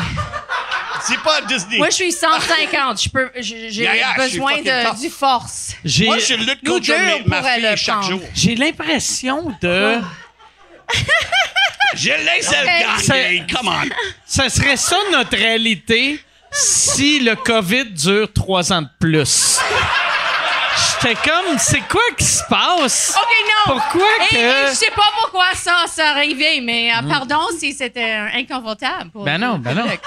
C'est 1.06 1.20
pas 1.22 1.42
Disney. 1.42 1.78
Moi, 1.78 1.90
je 1.90 1.96
suis 1.96 2.12
150. 2.12 3.02
Je 3.04 3.10
peux, 3.10 3.30
j'ai 3.38 3.70
Yeah, 3.70 3.96
yeah, 3.96 4.14
besoin 4.18 4.58
de, 4.62 5.00
du 5.00 5.10
force. 5.10 5.74
J'ai. 5.86 6.06
Moi, 6.06 6.18
je 6.18 6.34
lutte 6.34 6.66
contre 6.68 6.90
ma 7.28 7.38
pourrait 7.38 7.60
fille 7.60 7.70
le 7.70 7.76
chaque 7.76 7.96
prendre. 8.00 8.10
jour. 8.10 8.22
J'ai 8.34 8.56
l'impression 8.56 9.56
de. 9.62 10.00
Je 11.96 12.10
laisse 12.10 12.52
le 12.52 12.98
Ok. 13.00 13.08
gagner. 13.08 13.44
Come 13.52 13.68
on. 13.70 13.90
Ça 14.26 14.50
serait 14.50 14.76
ça 14.78 14.98
notre 15.12 15.38
réalité 15.38 16.20
si 16.52 17.20
le 17.22 17.36
COVID 17.36 17.86
dure 17.92 18.32
trois 18.34 18.72
ans 18.74 18.82
de 18.82 18.90
plus. 19.00 19.60
J'étais 21.02 21.16
comme, 21.30 21.58
c'est 21.60 21.82
quoi 21.82 22.02
qui 22.18 22.26
se 22.26 22.44
passe? 22.50 23.16
OK, 23.16 23.28
non. 23.68 23.74
Pourquoi 23.80 24.08
Et- 24.32 24.36
que- 24.36 24.40
et 24.40 24.68
je 24.70 24.74
sais 24.74 24.92
pas 24.96 25.04
pourquoi 25.22 25.46
ça 25.54 25.86
s'est 25.88 26.02
arrivé, 26.02 26.60
mais 26.62 26.92
euh, 26.92 27.08
pardon 27.08 27.42
si 27.58 27.74
c'était 27.74 28.18
inconfortable. 28.34 29.10
Pour 29.12 29.24
Ben 29.24 29.38
non, 29.40 29.58
ben 29.60 29.74
non. 29.76 29.86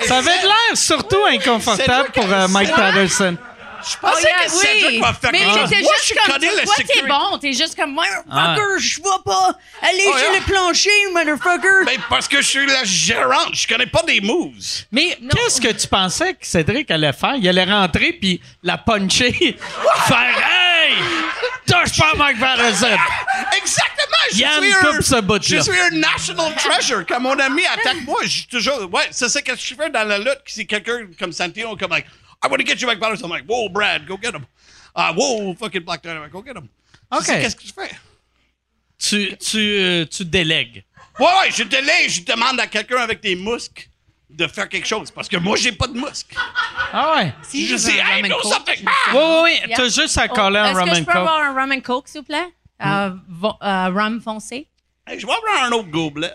Ça 0.00 0.18
avait 0.18 0.38
de 0.38 0.44
l'air 0.46 0.76
surtout 0.76 1.24
inconfortable 1.28 2.10
pour 2.12 2.32
euh, 2.32 2.46
Mike 2.48 2.72
Patterson. 2.74 3.36
Je 3.82 3.94
Oh, 3.94 3.98
pensais 4.00 4.22
yeah, 4.28 4.44
que 4.44 4.50
Cédric 4.50 4.84
oui. 4.90 5.00
va 5.00 5.12
faire 5.14 5.30
Mais 5.32 5.38
quelque 5.38 5.50
chose. 5.50 5.70
Moi, 5.70 5.92
juste 5.96 6.08
je 6.08 6.14
comme, 6.14 6.32
connais 6.34 6.50
le 6.56 6.62
toi, 6.64 6.74
t'es 6.78 7.02
bon, 7.02 7.38
t'es 7.38 7.52
juste 7.52 7.76
comme, 7.76 7.92
motherfucker, 7.94 8.78
je 8.78 8.96
vais 8.96 9.08
pas 9.24 9.52
aller 9.82 10.04
Oh, 10.06 10.18
sur 10.18 10.30
yeah. 10.32 10.38
le 10.40 10.44
plancher, 10.44 10.90
motherfucker. 11.12 11.84
Ben, 11.86 12.00
parce 12.08 12.28
que 12.28 12.38
je 12.38 12.46
suis 12.46 12.66
la 12.66 12.84
gérante. 12.84 13.54
Je 13.54 13.66
connais 13.68 13.86
pas 13.86 14.02
des 14.02 14.20
moves. 14.20 14.54
Mais 14.90 15.16
qu'est-ce 15.30 15.60
que 15.60 15.72
tu 15.72 15.86
pensais 15.86 16.34
que 16.34 16.46
Cédric 16.46 16.90
allait 16.90 17.12
faire? 17.12 17.34
Il 17.36 17.48
allait 17.48 17.64
rentrer 17.64 18.12
puis 18.14 18.40
la 18.62 18.78
puncher, 18.78 19.32
faire 20.06 20.34
Hey! 20.38 20.94
Touche 21.66 21.98
pas 21.98 22.14
Mike 22.16 22.40
Patterson! 22.40 22.96
Exactement. 23.56 24.04
Je 24.32 24.38
Yann 24.38 24.62
suis 24.62 24.72
un, 24.72 24.80
coupe 24.92 25.02
ce 25.02 25.20
bout-là. 25.20 25.40
Je 25.42 25.58
suis 25.60 25.80
un 25.80 25.90
national 25.90 26.54
treasure. 26.56 27.06
Comme 27.06 27.24
mon 27.24 27.38
ami 27.38 27.62
attaque 27.66 28.02
moi, 28.04 28.20
je 28.22 28.28
suis 28.28 28.46
toujours. 28.46 28.88
Ouais, 28.92 29.04
c'est 29.10 29.28
ça 29.28 29.42
que 29.42 29.52
je 29.56 29.74
fais 29.74 29.90
dans 29.90 30.06
la 30.06 30.18
lutte. 30.18 30.40
C'est 30.46 30.64
quelqu'un 30.66 31.06
comme 31.18 31.32
Santino, 31.32 31.76
comme 31.76 31.90
like, 31.90 32.06
I 32.42 32.46
want 32.48 32.58
to 32.60 32.64
get 32.64 32.80
you 32.80 32.86
Mike 32.86 33.00
Patterson. 33.00 33.24
I'm 33.24 33.30
like, 33.30 33.44
whoa, 33.46 33.68
Brad, 33.68 34.06
go 34.06 34.16
get 34.16 34.34
him. 34.34 34.46
Uh, 34.94 35.12
whoa, 35.14 35.54
fucking 35.54 35.82
Black 35.84 36.02
Dynamite, 36.02 36.30
go 36.32 36.42
get 36.42 36.56
him. 36.56 36.68
OK. 37.10 37.24
Qu'est-ce 37.26 37.56
que 37.56 37.66
je 37.66 37.72
fais? 37.72 37.90
Tu, 38.98 39.36
tu, 39.38 39.58
euh, 39.58 40.04
tu 40.06 40.24
délègues. 40.24 40.84
Ouais, 41.18 41.26
ouais, 41.26 41.50
je 41.50 41.62
laisse, 41.64 42.12
je 42.12 42.22
demande 42.24 42.58
à 42.60 42.66
quelqu'un 42.66 42.98
avec 42.98 43.20
des 43.20 43.34
muscles 43.36 43.88
de 44.30 44.46
faire 44.46 44.68
quelque 44.68 44.86
chose. 44.86 45.10
Parce 45.10 45.28
que 45.28 45.36
moi, 45.36 45.56
j'ai 45.56 45.72
pas 45.72 45.86
de 45.86 45.94
muscles. 45.98 46.36
Ah 46.92 47.16
ouais? 47.16 47.34
Si, 47.42 47.66
je 47.66 47.76
dis, 47.76 48.00
un 48.00 48.06
hey, 48.06 48.22
rum 48.22 48.24
and 48.24 48.28
do 48.28 48.42
coke. 48.42 48.52
something. 48.52 48.84
Oui, 48.84 48.86
Ah! 48.86 49.12
oui, 49.14 49.20
oui. 49.44 49.68
Yeah. 49.68 49.76
T'as 49.76 49.88
juste 49.88 50.18
à 50.18 50.26
Oh, 50.30 50.34
coller 50.34 50.58
un 50.58 50.64
Est-ce 50.70 50.78
rum 50.78 50.88
que 50.88 50.94
je 50.94 51.00
and 51.00 51.04
peux 51.04 51.12
coke. 51.12 51.16
avoir 51.16 51.40
un 51.42 51.52
rum 51.60 51.72
and 51.72 51.80
coke, 51.80 52.08
s'il 52.08 52.20
vous 52.20 52.26
plaît? 52.26 52.48
Euh, 52.84 53.10
vo- 53.28 53.56
euh, 53.62 53.88
rum 53.88 54.20
foncé? 54.20 54.68
Hey, 55.06 55.18
je 55.18 55.26
vais 55.26 55.32
prendre 55.32 55.64
un 55.64 55.72
autre 55.72 55.88
gobelet. 55.88 56.34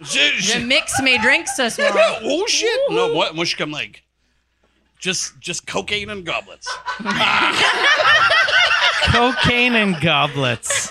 Je, 0.00 0.18
Je 0.38 0.52
je, 0.52 0.58
mixe 0.58 1.00
mes 1.02 1.18
drinks 1.18 1.48
ce 1.56 1.68
soir. 1.68 1.92
oh 2.24 2.44
shit! 2.48 2.66
Non, 2.90 3.12
moi, 3.12 3.30
moi, 3.32 3.44
je 3.44 3.48
suis 3.50 3.56
comme 3.58 3.72
like, 3.72 4.02
just, 5.00 5.34
just 5.40 5.66
cocaine 5.70 6.10
and 6.10 6.20
goblets. 6.24 6.66
Cocaine 9.12 9.74
and 9.76 10.00
goblets. 10.00 10.88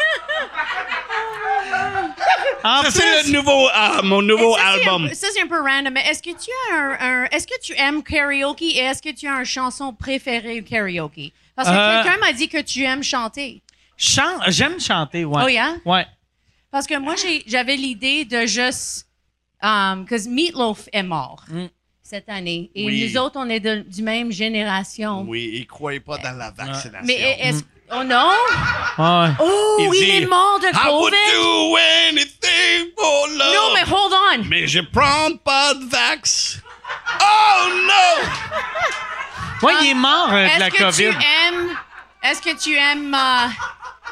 En 2.64 2.84
Ça, 2.84 2.91
c'est 2.91 2.99
plus, 3.24 3.32
le 3.32 3.38
nouveau, 3.38 3.70
euh, 3.70 4.01
mon 4.03 4.22
nouveau 4.22 4.55
Ça, 4.57 4.62
c'est 4.62 4.68
un 4.68 4.74
album. 4.74 5.07
peu- 5.10 5.16
Ça, 5.16 5.28
c'est 5.34 5.41
un 5.41 5.47
peu 5.47 5.62
random. 5.62 5.93
mais 5.93 6.05
Est-ce 6.07 6.22
que 6.22 6.32
tu 6.32 6.49
as 6.72 6.76
un, 6.76 6.97
un- 6.99 7.26
est-ce 7.32 7.47
que 7.47 7.57
tu 7.62 7.74
aimes 7.78 8.03
karaoke 8.03 8.64
et 8.76 8.80
est-ce 8.80 9.01
que 9.01 9.14
tu 9.16 9.28
as 9.28 9.32
une 9.39 9.45
chanson 9.45 9.93
préférée 9.93 10.60
au 10.60 10.64
karaoke? 10.64 11.32
Parce 11.55 11.70
que 11.70 11.74
Euh, 11.74 12.03
quelqu'un 12.03 12.18
m'a 12.20 12.34
dit 12.34 12.49
que 12.49 12.62
tu 12.62 12.84
aimes 12.84 13.03
chanter. 13.03 13.62
chan- 13.95 14.39
j'aime 14.47 14.80
chanter, 14.82 15.24
ouais. 15.24 15.41
Oh, 15.45 15.47
yeah? 15.47 15.76
Ouais. 15.86 16.05
Parce 16.72 16.86
que 16.88 16.97
moi, 16.97 17.15
j'ai- 17.15 17.43
j'avais 17.47 17.76
l'idée 17.76 18.26
de 18.26 18.45
juste 18.45 19.05
Because 19.61 20.28
Meatloaf 20.28 20.88
est 20.93 21.03
mort 21.03 21.43
cette 22.01 22.30
année. 22.30 22.72
Et 22.76 22.86
Oui. 22.86 23.09
nous 23.13 23.20
autres, 23.22 23.38
on 23.38 23.49
est 23.49 23.59
de, 23.59 23.82
du 23.82 24.01
même 24.03 24.32
génération. 24.32 25.26
Oui, 25.28 25.49
il 25.53 25.59
ne 25.61 25.65
croyait 25.65 25.99
pas 25.99 26.17
dans 26.17 26.38
la 26.38 26.51
vaccination. 26.51 27.05
Mais 27.05 27.38
est-ce. 27.41 27.63
Oh 27.91 28.03
non? 28.03 28.32
Oh, 28.99 29.26
Il 29.80 29.86
il, 29.86 29.91
dit, 29.91 30.11
est 30.11 30.26
mort 30.28 30.59
de 30.59 30.67
I 30.67 30.89
would 30.91 31.11
COVID? 31.11 31.34
do 31.34 31.76
anything 32.07 32.91
for 32.95 33.28
love? 33.30 33.53
Non, 33.55 33.74
mais 33.74 33.84
hold 33.91 34.13
on. 34.13 34.43
Mais 34.47 34.67
je 34.67 34.80
prends 34.82 35.36
pas 35.43 35.74
de 35.74 35.86
vax. 35.89 36.59
Oh 37.20 37.67
no! 37.88 39.67
Ouais, 39.67 39.74
il 39.82 39.89
est 39.89 39.93
mort 39.95 40.30
euh, 40.32 40.43
de 40.43 40.49
Est-ce 40.51 40.59
la 40.59 40.70
que 40.72 40.78
COVID. 40.84 41.09
tu 41.09 41.26
aimes. 41.26 41.78
Est-ce 42.24 42.41
que 42.41 42.57
tu 42.61 42.76
aimes. 42.76 43.13
euh, 43.15 43.47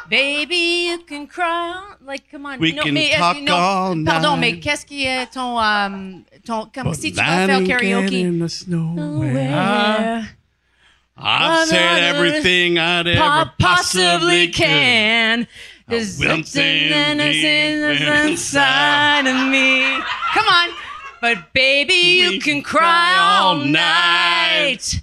Baby, 0.09 0.87
you 0.91 0.99
can 0.99 1.27
cry. 1.27 1.95
Like, 2.05 2.29
come 2.31 2.45
on. 2.45 2.59
We 2.59 2.71
non, 2.71 2.83
can 2.85 2.93
mais, 2.93 3.15
talk 3.17 3.41
non, 3.41 3.53
all 3.53 3.95
Pardon, 4.05 4.37
night. 4.37 4.39
mais 4.39 4.59
qu'est-ce 4.59 4.85
qui 4.85 5.05
est 5.05 5.27
ton. 5.33 5.59
euh, 5.59 6.19
ton 6.45 6.67
comme 6.73 6.93
si 6.93 7.11
tu 7.11 7.17
vas 7.17 7.45
faire 7.45 7.63
karaoke. 7.67 8.23
Nowhere. 8.67 10.29
I've 11.19 11.67
said 11.67 12.03
everything 12.15 12.77
I'd 12.77 13.07
ever 13.07 13.51
possibly 13.59 14.49
can. 14.49 15.47
There's 15.87 16.17
something 16.23 16.63
innocent 16.63 18.29
inside 18.29 19.25
of 19.25 19.49
me. 19.49 19.83
Come 20.33 20.45
on. 20.47 20.69
But 21.21 21.51
baby, 21.53 21.93
you 22.21 22.29
We 22.31 22.39
can 22.39 22.61
cry 22.61 23.15
all 23.17 23.55
night. 23.55 25.01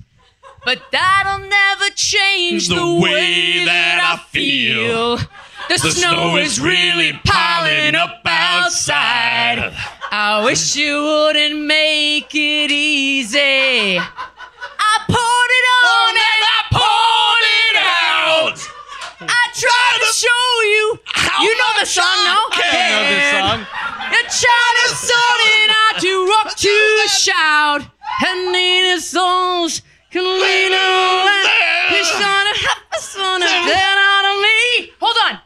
But 0.65 0.83
that'll 0.91 1.47
never 1.47 1.91
change 1.95 2.69
the, 2.69 2.77
The 2.77 2.87
way, 2.95 3.13
way 3.13 3.65
that, 3.67 4.01
that 4.01 4.01
I 4.03 4.15
I 4.15 4.25
feel. 4.31 5.17
feel. 5.19 5.29
The, 5.69 5.75
The 5.77 5.91
snow, 5.93 6.37
is 6.37 6.61
really 6.61 7.13
piling 7.25 7.95
up 7.95 8.21
outside. 8.25 9.73
I 10.11 10.43
wish 10.45 10.77
you 10.77 11.03
wouldn't 11.03 11.61
make 11.65 12.35
it 12.35 12.71
easy. 12.71 13.99
I 13.99 14.95
poured 15.09 15.53
it 15.59 15.67
on 15.73 15.85
oh, 15.91 16.25
and 16.25 16.43
I 16.45 16.61
poured 16.73 17.47
it 17.65 17.77
out. 17.81 18.59
I 19.29 19.43
tried 19.53 19.99
to 20.01 20.11
show 20.13 20.47
you. 20.75 20.87
you 21.45 21.53
know 21.59 21.73
the 21.81 21.87
song, 21.87 22.19
no? 22.25 22.41
can. 22.53 22.75
You 22.75 22.95
know 22.95 23.05
this 23.11 23.27
song? 23.33 23.61
The 24.15 24.23
child 24.41 24.77
is 24.85 24.93
sorting 25.09 25.71
out 25.83 25.97
to 26.01 26.13
rock 26.27 26.57
to 26.57 26.75
the 27.03 27.09
shout. 27.09 27.83
And 28.27 28.53
neither 28.53 29.01
souls 29.01 29.81
can 29.81 29.94
lean 30.23 30.73
around. 30.73 31.49
He's 31.89 32.09
trying 32.11 32.53
to 32.53 32.61
have 32.67 32.83
a 32.97 33.01
son 33.01 33.43
of 33.43 33.49
dead 33.49 33.97
out 33.99 34.25
of 34.33 34.37
me. 34.43 34.93
Hold 35.01 35.17
on. 35.27 35.39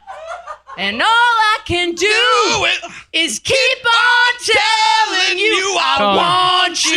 And 0.77 1.01
all 1.01 1.07
I 1.07 1.57
can 1.65 1.93
do 1.93 2.07
Do 2.07 2.65
is 3.11 3.39
keep 3.39 3.81
on 3.85 4.31
telling 4.39 5.37
you 5.39 5.75
I 5.77 5.95
Come 5.97 6.15
want 6.15 6.85
you. 6.85 6.91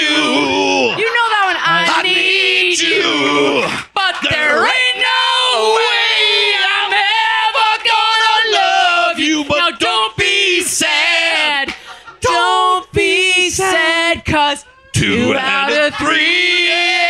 You 1.01 1.09
know 1.17 1.29
that 1.35 1.45
one. 1.51 1.59
I, 1.59 1.85
I 1.99 2.03
need 2.03 2.79
you. 2.79 3.67
but 3.95 4.15
there 4.31 4.63
ain't 4.63 4.99
no 5.03 5.77
way 5.77 6.55
I'm 6.79 6.93
ever 6.95 7.73
gonna 7.91 8.35
love 8.55 9.19
you. 9.19 9.45
but 9.49 9.57
now 9.59 9.71
don't 9.71 10.17
be 10.17 10.61
sad. 10.63 11.75
Don't 12.21 12.93
be 12.93 13.51
sad, 13.51 14.25
cause 14.25 14.65
Two 14.93 15.35
out 15.35 15.73
of 15.73 15.95
three 15.97 16.71
ain't 16.71 17.02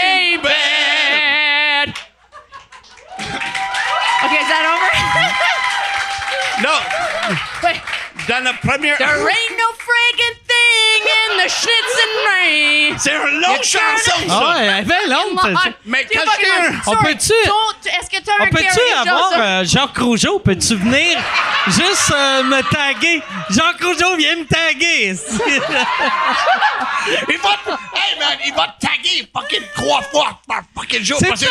dans 8.33 8.45
la 8.45 8.53
première. 8.55 8.97
there 8.99 9.09
ain't 9.09 9.59
no 9.59 9.69
friggin' 9.87 10.37
thing 10.49 11.03
in 11.05 11.37
the 11.45 11.49
schnitz 11.51 11.95
and 12.05 12.15
rain. 12.29 12.97
C'est 12.99 13.15
une 13.15 13.41
longue 13.41 13.63
chanson, 13.63 14.27
Ah 14.29 14.29
ça. 14.29 14.55
ouais, 14.61 14.67
elle 14.79 14.87
fait 14.87 15.07
longtemps. 15.09 15.71
Mais 15.85 16.07
Tu 16.11 16.17
quand 16.19 16.25
je 16.41 16.91
On 16.91 16.97
peut-tu- 16.97 17.89
Est-ce 17.89 18.09
que 18.11 18.25
t'as 18.25 18.33
On 18.41 18.45
un 18.45 18.49
peut-tu 18.49 18.65
karaoke 18.65 19.09
avoir 19.09 19.33
euh, 19.37 19.65
Jacques 19.65 19.99
Rougeau? 19.99 20.39
Peux-tu 20.39 20.77
venir 20.77 21.19
juste 21.67 22.13
euh, 22.15 22.43
me 22.45 22.63
taguer? 22.63 23.23
Jacques 23.51 23.83
Rougeau, 23.83 24.17
viens 24.17 24.37
me 24.37 24.45
taguer. 24.47 25.15
Il 27.29 27.39
va, 27.39 27.51
hey 27.97 28.19
man, 28.19 28.39
il 28.47 28.55
va 28.55 28.77
te 28.79 28.87
taguer 28.87 29.29
fucking 29.35 29.63
trois 29.75 30.03
fois 30.03 30.39
par 30.47 30.63
fucking 30.77 31.05
jour 31.05 31.19
C'est 31.21 31.29
parce 31.29 31.41
que 31.41 31.47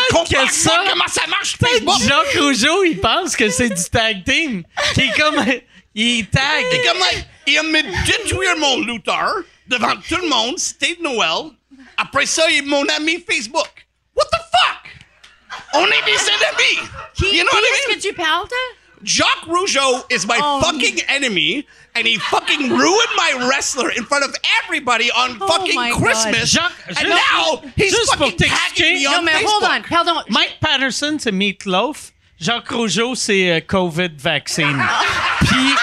ça- 0.51 0.69
pas 0.71 0.83
comment 0.89 1.07
ça 1.07 1.21
marche 1.27 1.57
Facebook. 1.57 1.95
Jacques 2.07 2.37
Rougeau, 2.41 2.83
il 2.85 2.99
pense 2.99 3.35
que 3.35 3.49
c'est 3.49 3.69
du 3.69 3.83
tag 3.91 4.23
team. 4.23 4.63
Qui 4.93 5.01
est 5.01 5.19
comme. 5.19 5.45
Il 5.93 6.27
tag. 6.29 6.65
Et 6.71 6.81
comme 6.87 6.99
like, 6.99 7.25
il 7.47 7.57
a 7.57 7.63
me 7.63 7.81
détruire 8.05 8.57
mon 8.57 8.79
looter 8.79 9.43
devant 9.67 9.95
tout 10.07 10.17
le 10.21 10.27
monde, 10.29 10.57
c'était 10.57 10.95
de 10.95 11.03
Noël. 11.03 11.51
Après 11.97 12.25
ça, 12.25 12.49
il 12.49 12.59
est 12.59 12.61
mon 12.61 12.85
ami 12.95 13.23
Facebook. 13.29 13.69
What 14.15 14.25
the 14.31 14.37
fuck? 14.51 15.57
On 15.73 15.85
est 15.85 16.05
des 16.05 16.11
ennemis. 16.13 16.89
Qui, 17.15 17.25
you 17.37 17.43
know 17.43 17.49
qui 17.49 17.55
what 17.55 17.61
I 17.61 17.71
est-ce 17.73 17.89
mean? 17.89 17.95
que 17.95 18.01
tu 18.07 18.13
parles 18.13 18.47
de? 18.47 18.77
Jacques 19.03 19.45
Rougeau 19.47 20.05
is 20.11 20.25
my 20.27 20.37
Oh. 20.41 20.61
fucking 20.61 21.01
enemy, 21.07 21.65
and 21.95 22.05
he 22.05 22.17
fucking 22.19 22.69
ruined 22.69 23.09
my 23.17 23.47
wrestler 23.49 23.89
in 23.97 24.03
front 24.05 24.23
of 24.23 24.33
everybody 24.63 25.09
on 25.11 25.37
Oh 25.41 25.47
fucking. 25.47 25.91
Christmas. 25.93 26.51
Jacques, 26.51 26.71
and 26.99 27.09
now 27.09 27.63
he's 27.75 27.89
juste 27.95 28.15
pour 28.15 28.27
fucking 28.29 28.37
tagging 28.37 28.93
me 28.93 28.99
t'expliquer- 29.03 29.07
on 29.07 29.11
Non, 29.11 29.21
mais 29.23 29.31
Facebook. 29.33 29.49
hold 29.49 29.63
on, 29.63 29.81
pardon. 29.89 30.23
Mike 30.29 30.57
Patterson, 30.61 31.17
c'est 31.19 31.31
Meatloaf. 31.31 32.11
Jacques 32.41 32.69
Rougeau, 32.69 33.13
c'est 33.15 33.51
euh, 33.51 33.59
COVID 33.65 34.09
vaccine. 34.17 34.81
Puis, 35.39 35.75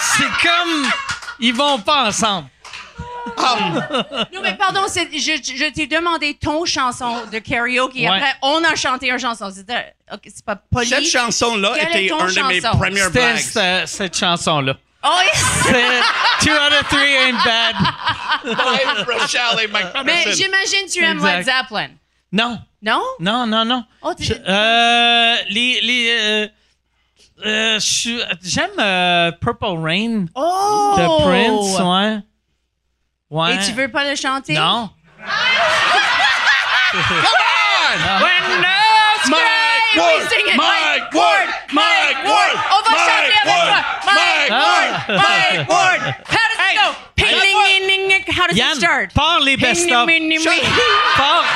c'est 0.00 0.24
comme. 0.46 0.86
Ils 1.40 1.54
vont 1.54 1.78
pas 1.80 2.04
ensemble. 2.08 2.48
Um, 3.38 3.82
Non, 4.32 4.40
mais 4.42 4.54
pardon, 4.56 4.82
c'est- 4.88 5.08
je, 5.12 5.32
je 5.42 5.72
t'ai 5.72 5.86
demandé 5.86 6.34
ton 6.34 6.64
chanson 6.64 7.22
de 7.32 7.38
karaoke. 7.38 7.94
Ouais. 8.00 8.06
Après, 8.08 8.34
on 8.42 8.62
a 8.64 8.74
chanté 8.74 9.10
une 9.10 9.18
chanson. 9.18 9.50
C'était, 9.54 9.94
ok, 10.12 10.20
c'est 10.24 10.44
pas 10.44 10.56
poli. 10.56 10.86
cette 10.88 11.06
chanson-là 11.06 11.72
Quelle 11.76 11.96
est 11.96 12.04
était 12.06 12.08
ton 12.14 12.28
une 12.28 12.34
de 12.34 12.42
mes 12.48 12.60
chanson? 12.60 12.78
premières 12.78 13.04
C'était 13.06 13.32
blagues. 13.32 13.38
cette, 13.38 13.88
cette 13.88 14.18
chanson-là. 14.18 14.74
Oh, 15.04 15.18
yes. 15.24 15.44
C'est 15.64 16.46
Two 16.46 16.52
out 16.52 16.72
of 16.80 16.88
three 16.88 17.14
ain't 17.16 17.38
bad. 17.44 17.74
Et 18.44 19.66
Mike 19.68 19.86
Mais 20.04 20.32
j'imagine 20.32 20.86
tu 20.92 21.02
aimes 21.02 21.24
Led 21.24 21.38
Exact. 21.40 21.58
Zeppelin. 21.68 21.88
Non, 22.32 22.58
Non? 22.80 23.02
non, 23.20 23.46
non, 23.46 23.64
non. 23.64 23.84
Oh, 24.02 24.14
t'es- 24.14 24.24
Je- 24.24 24.32
euh, 24.34 25.36
les. 25.50 25.80
les 25.82 26.08
euh, 26.10 26.48
euh, 27.44 27.78
J'aime 28.42 28.70
euh, 28.78 29.30
Purple 29.32 29.64
Rain 29.78 30.26
Oh! 30.34 30.94
de 30.96 31.06
Prince, 31.22 31.78
ouais. 31.78 32.20
Ouais. 33.30 33.54
Et 33.54 33.58
tu 33.66 33.72
veux 33.72 33.90
pas 33.90 34.08
le 34.08 34.16
chanter? 34.16 34.54
Non. 34.54 34.90
When 38.22 38.60
love's 38.60 39.30
Mike 39.92 40.00
cry, 40.00 40.02
Ward, 40.02 40.22
we 40.22 40.28
sing 40.28 40.46
it. 40.48 40.56
Mike 40.56 41.14
Ward, 41.14 41.48
Mike 41.72 42.18
Ward, 42.24 42.54
On 42.72 42.80
va 42.82 42.90
Mike 42.90 43.08
chanter 43.08 43.32
avec 43.32 43.46
Ward, 43.46 43.68
toi. 43.68 43.80
Mike 44.06 44.50
Mike 44.50 44.50
Ward, 44.50 44.90
Mike 45.08 45.68
Ward. 45.68 46.00
How 46.32 46.44
does 46.48 46.60
it 46.64 46.74
go? 46.80 46.88
Ping, 47.16 47.28
ding, 47.28 47.40
ding, 47.42 47.86
ding, 47.88 48.08
ding. 48.08 48.24
How 48.34 48.46
does 48.46 48.56
it 48.56 48.60
Yann, 48.60 48.76
start? 48.76 49.14
pars 49.14 49.40
les 49.44 49.56
Ping, 49.56 49.62
best-of. 49.68 50.06
ding, 50.08 50.28
ding, 50.28 50.40
ding, 50.40 50.60
ding. 50.60 50.96
Pars. 51.16 51.46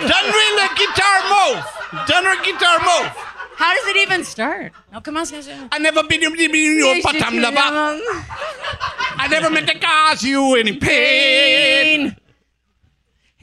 Donne-lui 0.00 0.48
le 0.60 0.66
guitar 0.76 1.16
move. 1.32 1.58
Donne-lui 2.06 2.36
le 2.36 2.42
guitar 2.44 2.78
move. 2.80 3.10
How 3.56 3.72
does 3.74 3.86
it 3.88 3.96
even 3.96 4.24
start? 4.24 4.72
Non, 4.92 5.00
comment 5.00 5.24
ça 5.24 5.40
se 5.42 5.50
I 5.72 5.78
never 5.78 6.02
been 6.02 6.22
in 6.24 6.34
your 6.34 7.02
bottom 7.02 7.40
lava. 7.40 8.00
I 9.16 9.28
never 9.28 9.48
meant 9.48 9.68
to 9.68 9.78
cause 9.78 10.22
you 10.24 10.56
any 10.56 10.72
pain. 10.76 12.16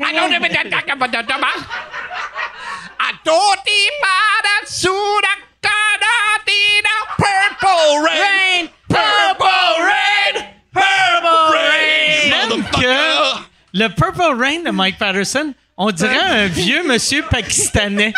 I 0.03 0.11
don't 0.13 0.33
even 0.33 0.51
talk 0.69 0.87
about 0.89 1.11
the 1.11 1.23
purple 7.17 8.05
rain, 8.05 8.67
Rain, 8.67 8.69
purple 8.89 9.83
rain, 9.83 10.35
purple 10.73 11.53
rain. 11.53 12.61
Que 12.71 13.41
le 13.73 13.87
Purple 13.89 14.35
Rain 14.37 14.63
de 14.63 14.71
Mike 14.71 14.97
Patterson, 14.97 15.53
on 15.77 15.91
dirait 15.91 16.17
un 16.17 16.47
vieux 16.47 16.83
monsieur 16.83 17.23
pakistanais. 17.23 18.13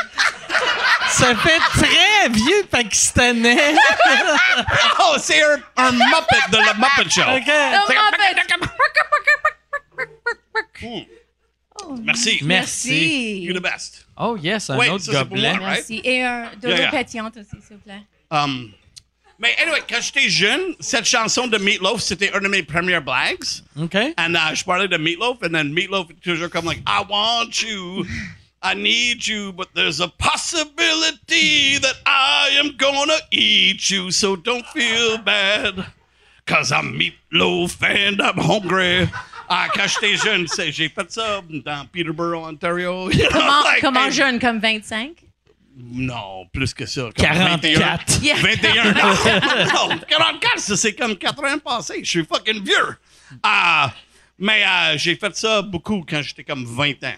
Ça 1.10 1.36
fait 1.36 1.60
très 1.60 2.30
vieux 2.30 2.64
pakistanais. 2.72 3.76
Oh, 5.00 5.16
c'est 5.20 5.44
un, 5.44 5.62
un 5.78 5.92
Muppet 5.92 6.50
de 6.52 6.58
la 6.58 6.74
Muppet 6.74 7.10
Show. 7.10 7.22
OK. 7.22 7.52
C'est 7.88 7.98
Muppet. 10.82 11.08
Merci. 12.02 12.40
Merci. 12.44 13.42
You're 13.44 13.54
the 13.54 13.62
best. 13.62 14.03
Oh 14.18 14.36
yes, 14.38 14.70
un 14.70 14.78
Ouais, 14.78 14.90
autre 14.90 15.04
ça, 15.04 15.12
c'est 15.12 15.18
pour 15.20 15.30
gobelet. 15.30 15.54
moi. 15.58 15.68
right? 15.68 15.90
Merci. 15.90 16.02
Et 16.04 16.24
un 16.24 16.52
dodo 16.56 16.68
Yeah, 16.70 16.78
yeah. 16.82 16.92
pétillante 16.92 17.38
aussi, 17.38 17.50
s'il 17.66 17.78
vous 17.78 17.82
plaît. 17.84 18.02
Um, 18.32 18.72
mais 19.40 19.56
anyway, 19.62 19.82
quand 19.90 20.00
j'étais 20.02 20.30
jeune, 20.30 20.76
cette 20.80 21.06
chanson 21.06 21.48
de 21.48 21.58
Meatloaf, 21.58 22.02
c'était 22.02 22.32
une 22.34 22.42
de 22.44 22.48
mes 22.48 22.64
premières 22.64 23.02
blagues. 23.02 23.44
OK. 23.82 23.96
And 24.18 24.36
uh, 24.36 24.54
je 24.56 24.64
parlais 24.64 24.88
de 24.88 24.98
Meatloaf, 24.98 25.38
and 25.44 25.54
then 25.54 25.74
Meatloaf 25.74 26.08
toujours 26.24 26.50
comme 26.50 26.66
like, 26.66 26.82
I 26.88 27.04
want 27.10 27.62
you, 27.62 28.06
I 28.62 28.76
need 28.76 29.26
you, 29.28 29.52
but 29.52 29.68
there's 29.76 30.00
a 30.00 30.08
possibility 30.08 31.78
that 31.80 31.96
I 32.06 32.52
am 32.60 32.76
gonna 32.78 33.18
eat 33.32 33.90
you, 33.90 34.12
so 34.12 34.36
don't 34.36 34.66
feel 34.68 35.18
bad. 35.18 35.86
cause 36.46 36.72
I'm 36.74 36.98
meatloaf 37.00 37.82
and 37.84 38.22
I'm 38.22 38.38
hungry. 38.38 39.10
Ah, 39.56 39.68
quand 39.72 39.86
j'étais 39.88 40.18
jeune, 40.18 40.48
j'ai 40.72 40.90
fait 40.90 41.12
ça 41.12 41.42
dans 41.48 41.86
Peterborough, 41.86 42.48
Ontario. 42.48 43.12
You 43.12 43.20
know, 43.30 43.30
Comment, 43.32 43.64
like, 43.64 43.82
comment 43.82 44.06
hey, 44.06 44.12
jeune, 44.12 44.40
comme 44.40 44.60
25? 44.60 45.12
Non, 45.78 46.48
plus 46.52 46.74
que 46.74 46.86
ça. 46.88 47.02
comme 47.02 47.14
44. 47.14 48.20
21. 48.20 48.36
21. 48.36 48.84
Non, 48.94 49.90
non, 49.90 50.00
44, 50.08 50.60
ça, 50.60 50.78
c'est 50.78 50.94
comme 50.94 51.16
80 51.16 51.60
passés. 51.60 52.00
Je 52.04 52.10
suis 52.10 52.26
fucking 52.26 52.64
vieux. 52.64 52.98
Ah, 53.44 53.94
mais 54.40 54.64
euh, 54.66 54.98
j'ai 54.98 55.16
fait 55.16 55.36
ça 55.36 55.62
beaucoup 55.62 56.04
quand 56.08 56.22
j'étais 56.24 56.44
comme 56.44 56.66
20 56.66 57.04
ans. 57.04 57.14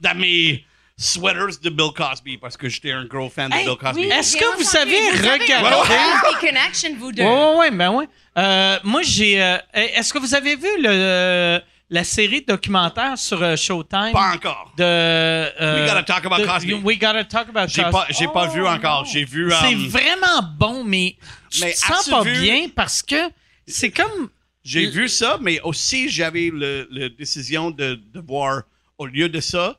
Dans 0.00 0.16
mes 0.16 0.64
sweaters 1.04 1.58
de 1.62 1.70
Bill 1.70 1.90
Cosby, 1.96 2.38
parce 2.38 2.56
que 2.56 2.68
j'étais 2.68 2.92
un 2.92 3.04
gros 3.04 3.28
fan 3.28 3.50
de 3.50 3.54
Hey, 3.56 3.64
Bill 3.66 3.76
Cosby. 3.76 4.00
oui. 4.02 4.08
Est-ce 4.12 4.32
J'ai 4.32 4.38
que 4.44 4.56
vous 4.56 4.62
savez 4.64 5.10
regarder- 5.10 6.36
Connection, 6.40 6.90
vous 6.98 7.12
deux. 7.12 7.22
Ouais, 7.22 7.28
ouais, 7.28 7.56
ouais, 7.58 7.70
ben 7.70 7.90
ouais. 7.90 8.08
Euh, 8.36 8.78
moi, 8.84 9.02
j'ai. 9.02 9.40
euh, 9.42 9.58
Est-ce 9.72 10.12
que 10.12 10.18
vous 10.18 10.34
avez 10.34 10.56
vu 10.56 10.68
le, 10.78 11.60
la 11.90 12.04
série 12.04 12.42
documentaire 12.42 13.16
sur 13.16 13.40
euh, 13.42 13.54
Showtime? 13.56 14.10
Pas 14.12 14.32
encore. 14.34 14.72
De, 14.76 14.82
euh, 14.82 15.82
We 15.84 15.88
Gotta 15.92 16.02
Talk 16.02 16.26
About 16.26 16.42
de- 16.42 16.46
Cosby. 16.46 16.74
We 16.74 16.98
gotta 16.98 17.24
talk 17.24 17.48
about 17.48 17.68
J'ai 17.68 17.82
Cosby. 17.82 17.92
pas, 17.92 18.06
j'ai 18.10 18.26
pas 18.28 18.46
vu 18.48 18.66
encore. 18.66 19.04
J'ai 19.04 19.24
vu. 19.24 19.50
C'est 19.60 19.74
um, 19.74 19.86
vraiment 19.88 20.42
bon, 20.58 20.82
mais 20.84 21.16
tu 21.50 21.60
Mais 21.60 21.72
te 21.72 21.78
sens 21.78 22.08
pas 22.08 22.22
vu- 22.22 22.40
bien 22.40 22.68
parce 22.74 23.02
que 23.02 23.30
c'est 23.66 23.90
comme. 23.90 24.28
J'ai 24.64 24.86
vu 24.86 25.08
ça, 25.10 25.36
mais 25.42 25.60
aussi 25.60 26.08
j'avais 26.08 26.50
le, 26.50 26.88
le 26.90 27.10
décision 27.10 27.70
de, 27.70 28.00
de 28.14 28.20
voir, 28.26 28.62
au 28.96 29.04
lieu 29.06 29.28
de 29.28 29.38
ça, 29.38 29.76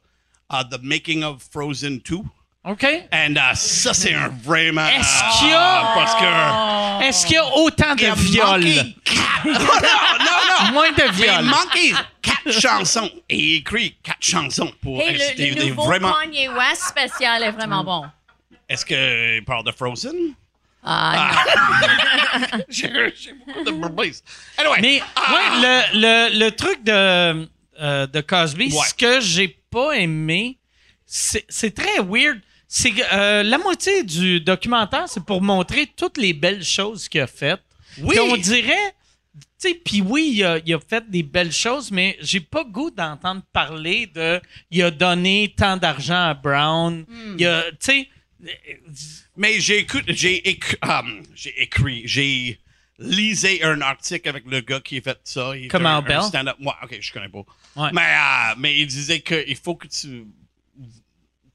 uh, 0.51 0.63
The 0.69 0.79
Making 0.81 1.23
of 1.23 1.41
Frozen 1.51 1.99
2. 2.01 2.21
OK? 2.67 2.83
Et 2.83 3.07
uh, 3.31 3.55
ça, 3.55 3.93
c'est 3.93 4.13
un 4.15 4.29
vraiment. 4.43 4.87
Est-ce 4.87 5.39
qu'il 5.39 5.49
y 5.49 5.53
a- 5.53 5.81
Ah, 5.81 5.93
parce 5.95 6.15
que. 6.15 7.03
Est-ce 7.07 7.25
qu'il 7.27 7.35
y 7.35 7.37
a 7.39 7.45
autant 7.57 7.93
de 7.95 8.11
viols? 8.15 8.93
quatre- 9.03 9.45
non, 9.45 9.53
non, 9.53 9.59
non. 9.59 10.71
Moins 10.73 10.89
de 10.91 10.95
Mais 10.97 11.05
il 11.09 11.13
viols. 11.13 11.45
manquait 11.45 11.93
quatre 12.23 12.51
chansons. 12.59 13.11
Et 13.29 13.37
il 13.37 13.55
écrit 13.57 13.95
quatre 14.01 14.17
chansons 14.23 14.71
pour 14.81 14.99
Hey, 15.01 15.13
le, 15.13 15.19
le 15.19 15.35
des- 15.35 15.55
des 15.55 15.69
nouveau 15.69 15.83
vraiment. 15.83 16.13
Kanye 16.13 16.47
West 16.49 16.83
spécial 16.89 17.43
est 17.43 17.51
vraiment 17.51 17.83
Mm. 17.83 17.85
bon. 17.85 18.05
Est-ce 18.67 18.83
qu'il 18.85 19.45
parle 19.45 19.63
de 19.63 19.71
Frozen? 19.71 20.15
Ah, 20.83 21.31
J'ai 22.69 22.89
j'ai 23.15 23.33
beaucoup 23.33 23.63
de 23.63 23.71
problèmes. 23.71 24.13
Anyway. 24.57 24.77
Mais 24.81 25.01
ah, 25.15 25.33
ouais, 25.33 25.61
le, 25.93 25.99
le, 26.01 26.39
le 26.45 26.51
truc 26.51 26.83
de, 26.83 27.47
euh, 27.81 28.07
de 28.07 28.21
Cosby, 28.21 28.65
Ouais. 28.73 28.85
ce 28.87 28.93
que 28.93 29.19
j'ai 29.21 29.47
pas 29.69 29.93
aimé, 29.93 30.57
c'est 31.05 31.75
très 31.75 31.99
weird. 31.99 32.39
C'est 32.67 32.93
euh, 33.13 33.43
la 33.43 33.57
moitié 33.57 34.03
du 34.03 34.39
documentaire, 34.41 35.05
c'est 35.07 35.23
pour 35.23 35.41
montrer 35.41 35.87
toutes 35.95 36.17
les 36.17 36.33
belles 36.33 36.63
choses 36.63 37.07
qu'il 37.07 37.21
a 37.21 37.27
faites. 37.27 37.61
Oui. 37.99 38.09
Puis 38.15 38.19
on 38.19 38.35
dirait, 38.37 38.93
tu 39.61 39.69
sais, 39.69 39.73
puis 39.75 40.01
oui, 40.01 40.31
il 40.35 40.43
a, 40.43 40.57
il 40.65 40.73
a 40.73 40.79
fait 40.79 41.09
des 41.09 41.23
belles 41.23 41.51
choses, 41.53 41.91
mais 41.91 42.17
j'ai 42.21 42.39
pas 42.39 42.63
goût 42.63 42.89
d'entendre 42.91 43.43
parler 43.53 44.07
de, 44.07 44.41
il 44.71 44.81
a 44.83 44.91
donné 44.91 45.53
tant 45.55 45.77
d'argent 45.77 46.29
à 46.29 46.33
Brown. 46.33 47.05
Il 47.37 47.45
a, 47.45 47.63
tu 47.71 47.77
sais, 47.81 48.09
Mais 49.37 49.59
j'ai 49.59 49.79
écouté, 49.79 50.13
j'ai 50.13 50.49
écrit, 50.49 50.77
um, 50.83 51.21
j'ai 51.35 51.61
écrit, 51.61 52.01
j'ai 52.05 52.59
lisé 52.97 53.63
un 53.63 53.81
article 53.81 54.29
avec 54.29 54.45
le 54.45 54.61
gars 54.61 54.79
qui 54.79 54.97
a 54.97 55.01
fait 55.01 55.19
ça. 55.23 55.55
Il 55.55 55.65
est 55.65 55.67
Comment 55.67 56.01
Bell? 56.01 56.21
stand-up. 56.23 56.55
Ouais, 56.59 56.71
ok, 56.83 56.97
je 56.99 57.11
connais 57.11 57.29
pas. 57.29 57.43
Ouais. 57.75 57.89
Mais, 57.93 58.01
euh, 58.01 58.55
mais 58.57 58.77
il 58.79 58.87
disait 58.87 59.19
qu'il 59.21 59.55
faut 59.57 59.75
que 59.75 59.87
tu 59.87 60.25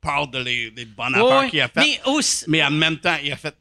parles 0.00 0.30
de 0.30 0.38
les, 0.38 0.70
les 0.70 0.84
bonnes 0.84 1.14
ouais, 1.14 1.20
affaires 1.22 1.38
ouais. 1.40 1.50
qu'il 1.50 1.60
a 1.60 1.68
faites. 1.68 1.84
mais 1.84 2.00
aussi, 2.06 2.44
Mais 2.48 2.62
en 2.64 2.70
même 2.70 2.98
temps, 2.98 3.16
il 3.22 3.32
a 3.32 3.36
fait 3.36 3.56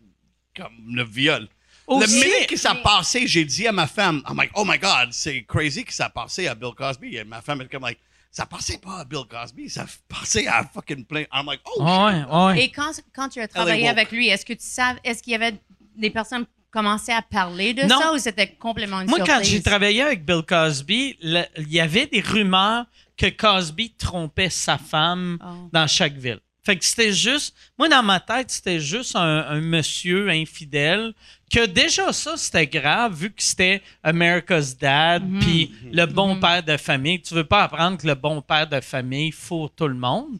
comme 0.56 0.74
le 0.94 1.04
viol. 1.04 1.48
Aussi- 1.88 2.20
le 2.20 2.26
minute 2.30 2.48
que 2.48 2.56
ça 2.58 2.72
a 2.72 2.76
passé, 2.76 3.26
j'ai 3.28 3.46
dit 3.46 3.68
à 3.68 3.72
ma 3.72 3.88
femme, 3.88 4.22
I'm 4.30 4.38
like, 4.38 4.52
oh 4.56 4.64
my 4.66 4.78
God, 4.78 5.10
c'est 5.12 5.44
crazy 5.44 5.84
que 5.84 5.94
ça 5.94 6.06
a 6.06 6.10
passé 6.10 6.48
à 6.48 6.54
Bill 6.56 6.74
Cosby. 6.78 7.16
Et 7.16 7.24
ma 7.24 7.42
femme 7.42 7.62
est 7.62 7.68
comme 7.68 7.84
like, 7.84 8.00
ça 8.32 8.46
passait 8.46 8.78
pas 8.78 9.00
à 9.00 9.06
Bill 9.06 9.24
Cosby, 9.28 9.70
ça 9.70 9.86
passait 10.08 10.46
à 10.48 10.64
fucking 10.72 11.06
plein. 11.06 11.24
I'm 11.34 11.48
like, 11.48 11.62
oh 11.66 11.84
ouais, 11.84 12.20
shit. 12.20 12.28
ouais. 12.32 12.64
Et 12.66 12.70
quand, 12.72 12.92
quand 13.14 13.30
tu 13.30 13.42
as 13.42 13.48
travaillé 13.48 13.88
avec 13.90 14.12
lui, 14.12 14.28
est-ce 14.28 14.46
que 14.46 14.54
tu 14.54 14.66
savais, 14.66 15.00
est-ce 15.04 15.24
qu'il 15.24 15.32
y 15.32 15.36
avait 15.36 15.56
des 15.96 16.12
personnes 16.12 16.46
commençaient 16.72 17.14
à 17.14 17.22
parler 17.22 17.74
de 17.74 17.84
Non. 17.84 18.00
ça 18.00 18.14
ou 18.14 18.18
c'était 18.18 18.48
complètement 18.48 19.02
une 19.02 19.10
Moi, 19.10 19.20
quand 19.26 19.40
j'ai 19.44 19.62
travaillé 19.62 20.02
avec 20.02 20.26
Bill 20.26 20.44
Cosby, 20.48 21.18
le- 21.22 21.44
il 21.58 21.72
y 21.74 21.80
avait 21.80 22.06
des 22.08 22.22
rumeurs 22.22 22.86
que 23.18 23.28
Cosby 23.30 23.92
trompait 23.98 24.50
sa 24.50 24.78
femme 24.78 25.38
Oh. 25.44 25.70
dans 25.74 25.88
chaque 25.88 26.14
ville. 26.14 26.40
Fait 26.64 26.76
que 26.78 26.86
c'était 26.86 27.14
juste, 27.14 27.56
moi 27.78 27.88
dans 27.90 28.04
ma 28.04 28.20
tête, 28.20 28.52
c'était 28.52 28.80
juste 28.80 29.16
un, 29.16 29.46
un 29.50 29.62
monsieur 29.62 30.30
infidèle 30.30 31.14
que 31.52 31.66
déjà 31.66 32.14
ça 32.14 32.38
c'était 32.38 32.68
grave 32.68 33.16
vu 33.16 33.30
que 33.32 33.42
c'était 33.42 33.82
America's 34.04 34.78
Dad 34.78 35.24
puis 35.40 35.74
le 35.92 36.06
bon 36.06 36.40
père 36.40 36.62
de 36.62 36.78
famille. 36.78 37.22
Tu 37.22 37.34
veux 37.34 37.46
pas 37.46 37.64
apprendre 37.64 37.98
que 37.98 38.06
le 38.06 38.14
bon 38.14 38.42
père 38.42 38.68
de 38.68 38.80
famille 38.82 39.32
fourre 39.32 39.72
tout 39.76 39.88
le 39.88 39.96
monde. 39.96 40.38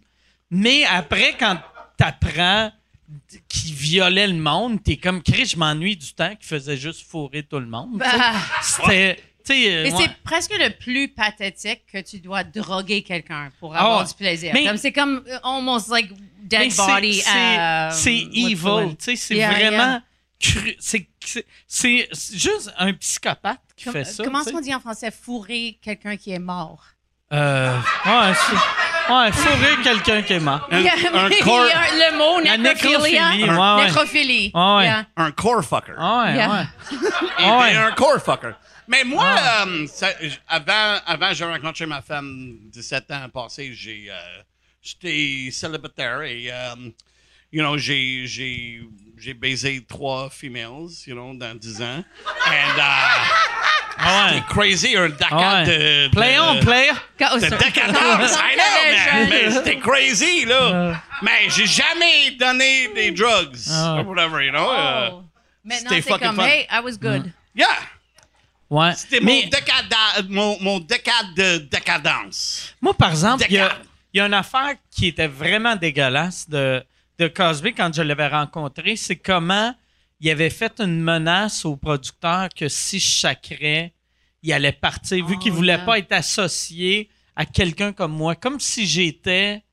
Mais 0.52 0.84
après 0.86 1.34
quand 1.40 1.58
t'apprends 1.98 2.72
qu'il 3.48 3.74
violait 3.74 4.28
le 4.28 4.36
monde, 4.36 4.82
t'es 4.84 4.98
comme 4.98 5.22
Chris, 5.24 5.48
je 5.48 5.58
m'ennuie 5.58 5.96
du 5.98 6.14
temps 6.14 6.36
qu'il 6.36 6.46
faisait 6.48 6.78
juste 6.78 7.08
fourrer 7.10 7.44
tout 7.44 7.60
le 7.60 7.66
monde. 7.68 7.98
Bah, 7.98 8.06
C'était. 8.62 9.20
euh, 9.52 9.84
mais 9.84 9.92
ouais. 9.94 10.04
c'est 10.04 10.16
presque 10.24 10.54
le 10.56 10.70
plus 10.78 11.08
pathétique 11.08 11.82
que 11.92 12.00
tu 12.02 12.20
dois 12.20 12.44
droguer 12.44 13.02
quelqu'un 13.02 13.50
pour 13.60 13.76
Ah 13.76 13.80
avoir 13.80 14.08
du 14.08 14.14
plaisir. 14.14 14.54
C'est 14.78 14.92
comme 14.92 15.24
uh, 15.28 15.32
almost 15.44 15.90
like 15.90 16.12
dead 16.44 16.76
body. 16.76 17.14
c'est- 17.22 17.60
euh, 17.60 17.90
the 17.90 18.36
evil, 18.36 18.96
c'est 19.00 19.36
Yeah, 19.36 19.52
vraiment 19.52 20.02
cru. 20.40 20.76
C'est 21.68 22.10
juste 22.34 22.72
un 22.78 22.94
psychopathe 22.94 23.60
qui 23.76 23.86
Com- 23.86 23.94
fait 23.94 24.04
ça. 24.06 24.24
Comment 24.24 24.42
est-ce 24.42 24.52
qu'on 24.52 24.62
dit 24.62 24.74
en 24.76 24.80
français 24.80 25.10
fourrer 25.12 25.80
quelqu'un 25.82 26.16
qui 26.16 26.32
est 26.32 26.40
mort? 26.40 26.84
Euh, 27.34 27.76
ouais, 28.06 28.34
ouais, 29.10 29.32
fourrer 29.32 29.82
quelqu'un 29.84 30.22
qui 30.22 30.34
est 30.34 30.40
mort. 30.40 30.68
Un, 30.72 30.78
un 30.86 31.30
corps, 31.44 31.66
le 31.66 32.18
mot 32.18 32.42
nécrophilie, 32.42 33.18
ouais, 33.20 33.50
ouais. 33.58 33.86
Nécrophilie. 33.86 34.52
Ouais, 34.54 34.62
ouais. 34.78 34.84
Yeah. 34.86 35.06
un 35.18 35.32
core 35.32 35.64
fucker. 35.64 35.94
Ah 35.98 36.24
ouais, 36.26 36.36
Yeah. 36.36 36.50
ouais. 36.52 36.64
Et 36.92 36.96
Ah 37.46 37.60
ouais. 37.60 37.76
un 37.76 37.92
core 37.92 38.20
fucker. 38.20 38.52
Mais 38.88 39.04
moi, 39.04 39.26
Ah. 39.28 39.66
euh, 39.68 39.86
ça- 39.88 40.08
avant, 40.48 41.00
avant 41.06 41.34
j'ai 41.34 41.46
rencontré 41.46 41.86
ma 41.86 42.02
femme 42.02 42.58
17 42.72 43.12
ans 43.12 43.30
passé, 43.32 43.72
j'ai, 43.74 44.08
euh, 44.10 44.42
j'étais 44.82 45.50
célibataire 45.52 46.22
et, 46.24 46.48
euh, 46.52 46.76
you 47.52 47.62
know, 47.62 47.78
j'ai, 47.78 48.26
j'ai, 48.26 48.82
j'ai 49.20 49.34
baisé 49.34 49.84
trois 49.88 50.30
females, 50.30 50.88
you 51.06 51.14
know, 51.16 51.34
dans 51.36 51.56
10 51.58 51.82
ans. 51.82 52.04
And, 52.48 52.78
uh, 52.78 52.82
Ah 54.02 54.28
ouais. 54.32 54.36
c'était 54.36 54.46
crazy, 54.54 54.96
un 54.96 55.10
Ah 55.30 55.56
ouais. 55.60 55.66
de, 55.66 56.08
de... 56.08 56.16
Play 56.16 56.40
on, 56.40 56.60
play. 56.62 56.90
De 57.20 57.50
décadence, 57.58 58.38
I 58.38 58.56
know, 58.56 59.20
man. 59.20 59.30
Mais 59.30 59.52
c'était 59.52 59.78
crazy, 59.80 60.46
là. 60.46 61.02
Mais 61.22 61.50
j'ai 61.50 61.66
jamais 61.68 62.32
donné 62.40 62.88
des 62.96 63.12
drugs, 63.12 63.58
Ah. 63.70 63.98
or 64.00 64.08
whatever, 64.08 64.42
you 64.46 64.52
know. 64.52 64.72
euh, 64.72 65.10
Oh. 65.12 65.24
Maintenant, 65.66 65.90
c'était 65.90 66.02
c'est 66.02 66.10
fucking 66.10 66.28
comme, 66.28 66.36
fun. 66.38 66.46
hey, 66.46 66.68
I 66.72 66.80
was 66.82 66.98
good. 66.98 67.32
yeah. 67.54 67.68
Ouais. 68.70 68.94
C'était 68.96 69.20
Mais- 69.20 69.42
mon, 69.44 69.50
década- 69.50 70.24
mon, 70.30 70.58
mon 70.62 70.80
décade 70.80 71.34
de 71.36 71.58
décadence. 71.58 72.74
Moi, 72.82 72.94
par 72.94 73.10
exemple, 73.12 73.44
il 73.50 73.56
y, 73.56 73.60
a, 73.60 73.64
Décade. 73.68 73.86
il 74.14 74.18
y 74.18 74.22
a 74.22 74.26
une 74.28 74.34
affaire 74.34 74.76
qui 74.96 75.08
était 75.08 75.28
vraiment 75.28 75.76
dégueulasse 75.76 76.48
de, 76.48 76.82
de 77.20 77.28
Cosby 77.28 77.74
quand 77.74 77.94
je 77.94 78.02
l'avais 78.02 78.28
rencontré. 78.28 78.96
C'est 78.96 79.18
comment 79.18 79.76
il 80.20 80.30
avait 80.30 80.50
fait 80.50 80.80
une 80.80 81.02
menace 81.02 81.66
au 81.66 81.76
producteur 81.76 82.50
que 82.50 82.68
si 82.68 83.00
je 83.00 83.08
sacrais, 83.20 83.94
il 84.42 84.54
allait 84.54 84.72
partir, 84.72 85.26
vu 85.26 85.36
Oh, 85.38 85.40
qu'il 85.40 85.52
voulait 85.52 85.76
yeah. 85.76 85.86
pas 85.86 86.00
être 86.00 86.14
associé 86.14 87.10
à 87.36 87.46
quelqu'un 87.46 87.92
comme 87.94 88.14
moi. 88.14 88.36
Comme 88.36 88.60
si 88.60 88.88
j'étais 88.88 89.64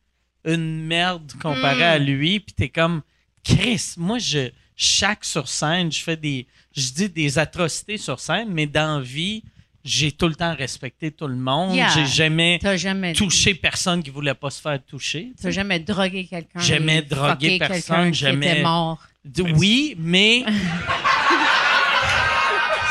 une 0.44 0.84
merde 0.84 1.32
comparé 1.40 1.78
Hmm. 1.80 1.94
à 1.94 1.98
lui. 1.98 2.40
Puis 2.40 2.54
t'es 2.54 2.68
comme, 2.68 3.02
Chris, 3.44 3.94
moi, 3.96 4.18
je 4.18 4.50
chaque 4.76 5.24
sur 5.24 5.48
scène, 5.48 5.90
je 5.90 6.00
fais 6.02 6.16
des. 6.16 6.46
Je 6.76 6.90
dis 6.90 7.08
des 7.08 7.38
atrocités 7.38 7.96
sur 7.96 8.20
scène, 8.20 8.50
mais 8.50 8.66
dans 8.66 9.00
vie, 9.00 9.42
j'ai 9.86 10.12
tout 10.12 10.28
le 10.28 10.34
temps 10.34 10.54
respecté 10.54 11.10
tout 11.12 11.26
le 11.28 11.36
monde. 11.36 11.74
Yeah. 11.74 11.88
J'ai 11.94 12.06
jamais 12.06 12.58
touché 13.16 13.54
personne 13.54 14.02
qui 14.02 14.10
voulait 14.10 14.34
pas 14.34 14.50
se 14.50 14.60
faire 14.60 14.78
toucher. 14.84 15.32
tu 15.36 15.42
t'as 15.42 15.50
jamais 15.50 15.78
drogué 15.78 16.26
quelqu'un. 16.26 16.60
Jamais 16.60 17.02
drogué 17.02 17.58
personne, 17.58 18.10
qui 18.10 18.18
jamais- 18.18 18.52
était 18.52 18.62
mort. 18.62 18.98
Oui, 19.56 19.94
mais. 19.98 20.44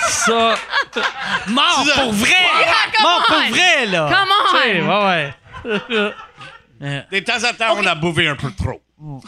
ça. 0.09 0.55
Mort 1.47 1.85
pour 1.95 2.11
vrai! 2.13 2.29
come 2.95 3.03
Mort 3.03 3.23
pour 3.27 3.35
on! 3.37 3.49
vrai, 3.49 3.85
là! 3.87 4.09
Come 4.09 4.29
on! 4.29 4.45
Tu 4.49 4.57
sais, 4.63 4.81
ouais, 4.81 6.13
ouais. 6.81 7.03
De 7.11 7.19
temps 7.19 7.43
en 7.49 7.53
temps, 7.53 7.75
on 7.77 7.85
a 7.85 7.95
bouffé 7.95 8.27
un 8.27 8.35
peu 8.35 8.51
trop. 8.51 8.81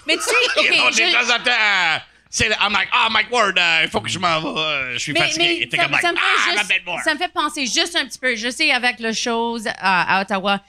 Mais 0.07 0.15
tu 0.15 0.24
sais, 0.24 0.32
OK, 0.57 0.65
You 0.65 0.72
know, 0.74 0.91
je- 0.91 0.97
de 0.97 1.11
temps 1.13 1.36
en 1.36 1.43
temps, 1.43 2.01
I'm 2.59 2.73
like, 2.73 2.89
oh, 2.93 3.07
Mike 3.11 3.32
Ward, 3.32 3.57
euh, 3.57 3.82
il 3.84 3.89
faut 3.89 4.01
que 4.01 4.09
je 4.09 4.19
m'en 4.19 4.41
vais. 4.41 4.59
euh, 4.59 4.93
je 4.93 4.97
suis 4.99 5.13
mais, 5.13 5.19
fatigué. 5.19 5.69
ça, 5.71 5.78
like, 5.78 5.91
me 5.91 5.97
fait 5.97 6.07
ah, 6.17 6.51
juste- 6.51 7.03
ça 7.03 7.13
me 7.13 7.19
fait 7.19 7.34
penser 7.34 7.65
juste 7.65 7.95
un 7.95 8.05
petit 8.05 8.19
peu. 8.19 8.36
Je 8.36 8.49
sais, 8.49 8.71
avec 8.71 8.99
le 8.99 9.13
chose 9.13 9.67
à, 9.80 10.17
à 10.17 10.21
Ottawa, 10.21 10.61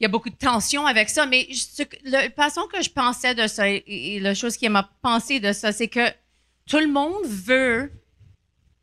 il 0.00 0.04
y 0.04 0.06
a 0.06 0.08
beaucoup 0.08 0.30
de 0.30 0.36
tension 0.36 0.86
avec 0.86 1.08
ça, 1.10 1.26
mais 1.26 1.48
ce 1.52 1.82
la 2.04 2.30
façon 2.30 2.66
que 2.72 2.82
je 2.82 2.90
pensais 2.90 3.34
de 3.34 3.46
ça 3.46 3.68
et, 3.68 3.82
et 3.86 4.20
la 4.20 4.34
chose 4.34 4.56
qui 4.56 4.68
m'a 4.68 4.88
pensé 5.02 5.40
de 5.40 5.52
ça, 5.52 5.72
c'est 5.72 5.88
que 5.88 6.08
tout 6.66 6.78
le 6.78 6.88
monde 6.88 7.24
veut 7.26 7.90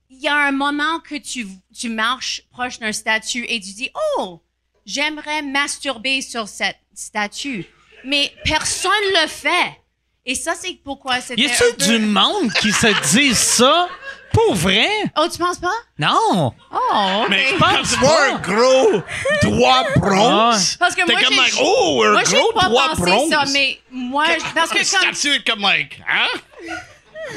il 0.10 0.22
y 0.22 0.28
a 0.28 0.36
un 0.36 0.52
moment 0.52 1.00
que 1.00 1.16
tu, 1.16 1.48
tu 1.78 1.90
marches 1.90 2.42
proche 2.52 2.80
d'un 2.80 2.92
statut 2.92 3.46
et 3.48 3.60
tu 3.60 3.72
dis, 3.74 3.90
oh, 4.18 4.42
j'aimerais 4.86 5.42
masturber 5.42 6.22
sur 6.22 6.48
cette 6.48 6.78
statue. 6.94 7.66
Mais 8.06 8.34
personne 8.46 8.92
le 9.22 9.28
fait. 9.28 9.82
Et 10.26 10.34
ça, 10.36 10.54
c'est 10.60 10.78
pourquoi 10.84 11.22
c'était. 11.22 11.42
Y 11.42 11.46
a-tu 11.46 11.64
peu- 11.78 11.86
du 11.86 12.00
monde 12.00 12.52
qui 12.54 12.72
se 12.72 12.88
dit 13.14 13.36
ça? 13.36 13.88
Pour 14.34 14.54
vrai? 14.56 14.88
Oh, 15.18 15.28
tu 15.32 15.38
penses 15.38 15.60
pas? 15.60 15.72
Non! 15.98 16.54
Oh. 16.74 17.26
Mais 17.30 17.46
pense 17.58 17.70
quand 17.72 17.84
tu 17.84 18.00
vois 18.00 18.24
un 18.26 18.38
gros 18.40 19.02
doigt 19.44 19.84
bronze, 19.96 20.76
Parce 20.78 20.94
que 20.94 21.06
t'es 21.06 21.14
moi, 21.14 21.22
comme 21.24 21.36
like, 21.38 21.54
oh, 21.62 22.04
un 22.06 22.12
Moi, 22.12 22.24
gros 22.24 22.52
pas 22.54 22.68
doigt 22.68 22.88
pensé 22.90 23.02
bronze. 23.02 23.30
ça, 23.30 23.44
mais 23.54 23.80
moi, 23.92 24.26
parce 24.54 24.72
que 24.72 24.80
quand, 24.80 25.14
statue 25.14 25.36
est 25.36 25.48
comme 25.50 25.62
like, 25.62 26.02
hein? 26.10 26.28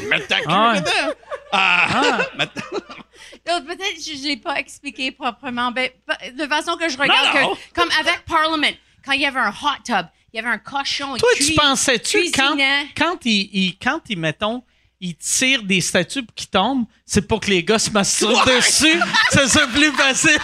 Mets 0.08 0.20
ta 0.26 0.38
queue 0.40 0.44
Ah 0.48 0.80
dedans. 0.80 1.14
Ah, 1.52 2.18
mets- 2.36 2.46
Euh, 3.50 3.60
Peut-être 3.60 3.94
que 3.94 4.02
je 4.16 4.26
l'ai 4.26 4.36
pas 4.36 4.56
expliqué 4.58 5.10
proprement. 5.12 5.70
mais 5.74 5.94
pa- 6.06 6.18
de 6.32 6.46
façon 6.48 6.76
que 6.76 6.88
je 6.88 6.98
regarde 6.98 7.34
Non, 7.34 7.40
non. 7.50 7.54
que, 7.54 7.80
comme 7.80 7.88
avec 8.00 8.24
Parliament, 8.26 8.76
quand 9.04 9.12
il 9.12 9.20
y 9.22 9.26
avait 9.26 9.38
un 9.40 9.50
hot 9.50 9.82
tub, 9.84 10.06
il 10.32 10.36
y 10.36 10.40
avait 10.40 10.48
un 10.48 10.58
cochon. 10.58 11.16
il 11.16 11.20
Toi, 11.20 11.28
tu 11.36 11.54
pensais-tu 11.54 12.30
quand, 12.32 12.56
quand 12.96 13.18
ils, 13.24 13.48
ils- 13.52 13.78
quand 13.78 14.00
ils, 14.08 14.18
mettons, 14.18 14.62
ils 15.00 15.14
tirent 15.16 15.62
des 15.62 15.80
statues 15.80 16.26
qui 16.34 16.48
tombent, 16.48 16.84
c'est 17.06 17.22
pour 17.26 17.38
que 17.40 17.50
les 17.50 17.62
gars 17.62 17.78
se 17.78 17.90
masturbent 17.90 18.46
Ouais. 18.46 18.56
dessus? 18.56 18.98
Ça 19.30 19.46
serait 19.48 19.68
plus 19.68 19.92
facile. 19.92 20.38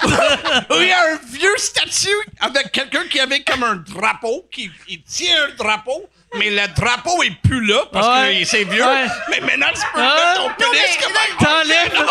Oui, 0.70 0.76
il 0.80 0.86
y 0.86 0.92
a 0.92 1.14
un 1.14 1.18
vieux 1.32 1.56
statue 1.58 2.08
avec 2.40 2.70
quelqu'un 2.72 3.04
qui 3.08 3.18
avait 3.18 3.42
comme 3.42 3.64
un 3.64 3.76
drapeau, 3.76 4.46
qui 4.52 4.70
il 4.88 5.02
tient 5.02 5.44
un 5.50 5.54
drapeau, 5.56 6.08
mais 6.38 6.50
le 6.50 6.66
drapeau 6.74 7.22
est 7.22 7.34
plus 7.42 7.64
là 7.66 7.82
parce 7.92 8.06
Ouais. 8.06 8.40
que 8.40 8.44
c'est 8.46 8.64
vieux. 8.64 8.84
Ouais. 8.84 9.06
Mais 9.30 9.40
maintenant, 9.40 9.72
tu 9.74 9.80
peux 9.94 10.00
Ouais. 10.00 10.06
mettre 10.06 10.34
ton 10.36 10.48
Non, 10.48 10.54
pénis 10.58 10.80
mais- 10.98 11.04
comme 11.04 11.12
un... 11.16 11.44
T'enlèves, 11.44 12.06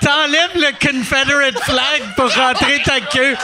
t'enlèves 0.00 0.50
le 0.54 0.86
Confederate 0.86 1.58
flag 1.60 2.02
pour 2.16 2.32
rentrer 2.34 2.82
ta 2.82 3.00
queue. 3.00 3.36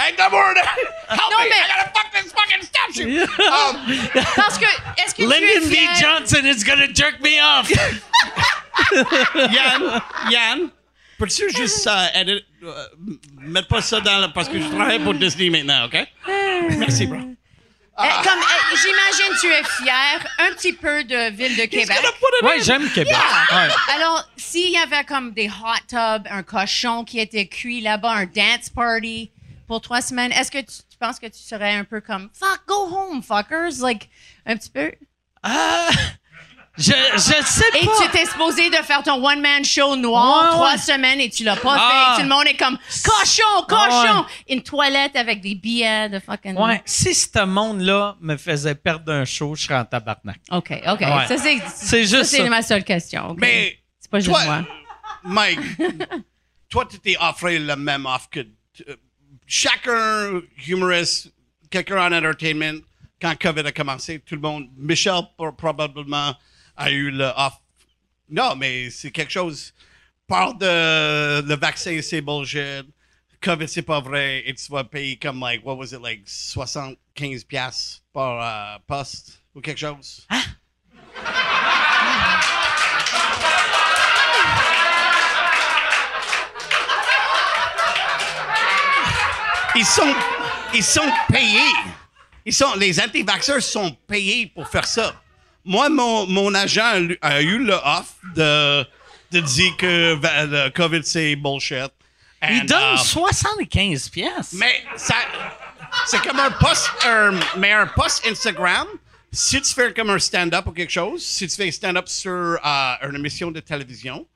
Hey, 0.00 0.14
come 0.16 0.34
on! 0.34 0.54
Help 0.56 1.20
Non, 1.30 1.38
me! 1.44 1.48
mais- 1.48 1.56
I 1.56 1.68
gotta 1.68 1.92
fuck 1.94 2.10
this 2.12 2.32
fucking 2.32 2.62
statue! 2.62 3.22
um, 3.52 4.24
Parce 4.36 4.58
que, 4.58 4.64
est-ce 4.98 5.14
que 5.14 5.22
Lyndon 5.22 5.68
B. 5.68 5.74
Johnson 6.00 6.44
is 6.46 6.64
gonna 6.64 6.86
jerk 6.92 7.20
me 7.20 7.38
off. 7.40 7.70
Yann, 9.52 10.02
Yann, 10.30 10.70
peux-tu 11.18 11.50
juste 11.56 11.86
euh, 11.86 12.06
edit, 12.14 12.44
euh, 12.64 12.84
mettre 13.42 13.68
pas 13.68 13.80
ça 13.82 14.00
dans 14.00 14.18
le... 14.18 14.32
Parce 14.32 14.48
que 14.48 14.58
je 14.60 14.66
travaille 14.68 14.98
pour 14.98 15.14
Disney 15.14 15.50
maintenant, 15.50 15.84
OK? 15.86 15.96
Merci, 16.78 17.06
bro. 17.06 17.18
Euh, 18.02 18.22
comme, 18.22 18.38
euh, 18.40 18.76
j'imagine 18.76 19.34
tu 19.40 19.46
es 19.48 19.62
fier 19.62 20.26
un 20.38 20.52
petit 20.54 20.72
peu 20.72 21.04
de 21.04 21.30
Ville 21.30 21.56
de 21.56 21.64
Québec. 21.66 21.96
Ouais, 22.42 22.60
j'aime 22.62 22.90
Québec. 22.90 23.14
Ouais. 23.52 23.68
Alors, 23.94 24.28
s'il 24.36 24.70
y 24.72 24.78
avait 24.78 25.04
comme 25.04 25.32
des 25.32 25.48
hot 25.48 25.86
tubs, 25.88 26.26
un 26.30 26.42
cochon 26.42 27.04
qui 27.04 27.20
était 27.20 27.46
cuit 27.46 27.80
là-bas, 27.80 28.10
un 28.10 28.26
dance 28.26 28.68
party 28.74 29.30
pour 29.68 29.80
trois 29.80 30.00
semaines, 30.00 30.32
est-ce 30.32 30.50
que 30.50 30.58
tu, 30.58 30.66
tu 30.90 30.98
penses 30.98 31.18
que 31.18 31.26
tu 31.26 31.38
serais 31.38 31.74
un 31.74 31.84
peu 31.84 32.00
comme 32.00 32.28
fuck, 32.38 32.60
go 32.66 32.88
home, 32.90 33.22
fuckers? 33.22 33.78
Like, 33.80 34.08
un 34.46 34.56
petit 34.56 34.70
peu? 34.70 34.90
Ah, 35.42 35.88
je, 36.78 36.84
je 37.14 37.20
sais 37.44 37.64
Et 37.80 37.84
pas. 37.86 37.92
tu 38.00 38.06
étais 38.08 38.24
supposé 38.26 38.70
de 38.70 38.76
faire 38.76 39.02
ton 39.02 39.22
one-man 39.24 39.64
show 39.64 39.94
noir 39.96 40.44
Ouais, 40.44 40.50
trois 40.52 40.72
ouais. 40.72 40.78
semaines 40.78 41.20
et 41.20 41.28
tu 41.28 41.44
l'as 41.44 41.56
pas 41.56 41.76
Ah. 41.78 42.14
fait. 42.16 42.22
Tout 42.22 42.28
le 42.28 42.34
monde 42.34 42.46
est 42.46 42.56
comme 42.56 42.78
cochon, 43.04 43.62
cochon! 43.68 44.20
Ouais. 44.20 44.54
Une 44.54 44.62
toilette 44.62 45.14
avec 45.16 45.40
des 45.40 45.54
billets 45.54 46.08
de 46.08 46.18
fucking. 46.18 46.56
Ouais, 46.56 46.80
si 46.86 47.14
ce 47.14 47.44
monde-là 47.44 48.16
me 48.20 48.36
faisait 48.36 48.74
perdre 48.74 49.12
un 49.12 49.24
show, 49.24 49.54
je 49.54 49.64
serais 49.64 49.76
en 49.78 49.84
tabarnak. 49.84 50.40
OK, 50.50 50.72
OK. 50.86 51.00
Ouais. 51.00 51.26
Ça, 51.28 51.36
c'est, 51.36 51.58
C'est 51.74 52.02
juste 52.02 52.24
ça, 52.24 52.24
c'est 52.24 52.36
ça. 52.44 52.48
ma 52.48 52.62
seule 52.62 52.84
question. 52.84 53.34
Mais 53.38 53.78
c'est 54.00 54.10
pas 54.10 54.18
juste 54.20 54.30
toi, 54.30 54.44
moi. 54.44 54.64
Mike, 55.24 55.60
toi, 56.70 56.86
tu 56.90 56.98
t'es 56.98 57.16
offré 57.20 57.58
le 57.58 57.76
même 57.76 58.06
offre 58.06 58.28
que 58.30 58.40
euh, 58.40 58.96
chacun 59.46 60.40
humoriste, 60.66 61.32
quelqu'un 61.70 62.06
en 62.10 62.12
entertainment. 62.16 62.80
Quand 63.20 63.34
COVID 63.40 63.60
a 63.66 63.72
commencé, 63.72 64.18
tout 64.18 64.34
le 64.34 64.40
monde, 64.40 64.68
Michel 64.76 65.20
pro- 65.36 65.52
probablement 65.52 66.34
a 66.82 66.90
eu 66.90 67.10
le 67.10 67.26
offre. 67.36 67.62
Non, 68.28 68.56
mais 68.56 68.90
c'est 68.90 69.10
quelque 69.10 69.30
chose. 69.30 69.72
Parle 70.26 70.58
de 70.58 71.46
le 71.46 71.54
vaccin, 71.56 72.00
c'est 72.02 72.20
bullshit. 72.20 72.86
COVID, 73.40 73.68
c'est 73.68 73.82
pas 73.82 74.00
vrai. 74.00 74.42
Et 74.46 74.54
tu 74.54 74.70
vas 74.70 74.84
payer 74.84 75.16
comme, 75.16 75.40
like, 75.40 75.64
what 75.64 75.76
was 75.76 75.92
it, 75.92 76.00
like 76.00 76.22
75 76.26 77.44
piastres 77.44 78.02
par 78.12 78.40
euh, 78.40 78.78
poste 78.86 79.42
ou 79.54 79.60
quelque 79.60 79.78
chose. 79.78 80.26
Ils 89.74 89.86
sont, 89.86 90.14
ils 90.74 90.84
sont 90.84 91.10
payés. 91.28 91.58
Ils 92.44 92.52
sont, 92.52 92.74
les 92.76 93.00
anti-vaxxers 93.00 93.62
sont 93.62 93.96
payés 94.06 94.46
pour 94.46 94.68
faire 94.68 94.84
ça. 94.84 95.21
Moi, 95.64 95.88
mon, 95.88 96.26
mon 96.26 96.54
agent 96.54 97.08
a, 97.20 97.42
eu 97.42 97.58
le 97.58 97.74
off 97.74 98.14
de, 98.34 98.84
de 99.30 99.40
dire 99.40 99.76
que 99.76 100.18
le 100.20 100.70
COVID, 100.70 101.04
c'est 101.04 101.36
bullshit. 101.36 101.92
Il 102.50 102.66
donne 102.66 102.96
uh, 102.96 102.98
75 102.98 104.08
pièces. 104.08 104.52
mais 104.54 104.82
ça, 104.96 105.14
c'est 106.06 106.20
comme 106.22 106.40
un 106.40 106.50
post, 106.50 106.90
un, 107.06 107.38
mais 107.56 107.72
un 107.72 107.86
post 107.86 108.26
Instagram. 108.26 108.88
Si 109.30 109.60
tu 109.62 109.72
fais 109.72 109.94
comme 109.94 110.10
un 110.10 110.18
stand-up 110.18 110.66
ou 110.66 110.72
quelque 110.72 110.90
chose, 110.92 111.24
si 111.24 111.46
tu 111.46 111.54
fais 111.54 111.68
un 111.68 111.70
stand-up 111.70 112.08
sur 112.08 112.30
euh, 112.32 112.94
une 113.08 113.14
émission 113.16 113.50
de 113.50 113.60
télévision, 113.60 114.26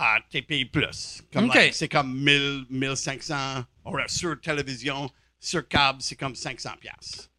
euh, 0.00 0.04
t'es 0.30 0.42
payé 0.42 0.64
plus. 0.64 1.22
Comme, 1.32 1.48
like, 1.48 1.74
c'est 1.74 1.88
comme 1.88 2.18
1000, 2.18 2.64
1500. 2.70 3.64
Or, 3.84 3.98
sur 4.08 4.40
télévision, 4.40 5.10
sur 5.38 5.66
câble, 5.68 6.02
c'est 6.02 6.16
comme 6.16 6.34
500 6.34 6.70
pièces. 6.80 7.29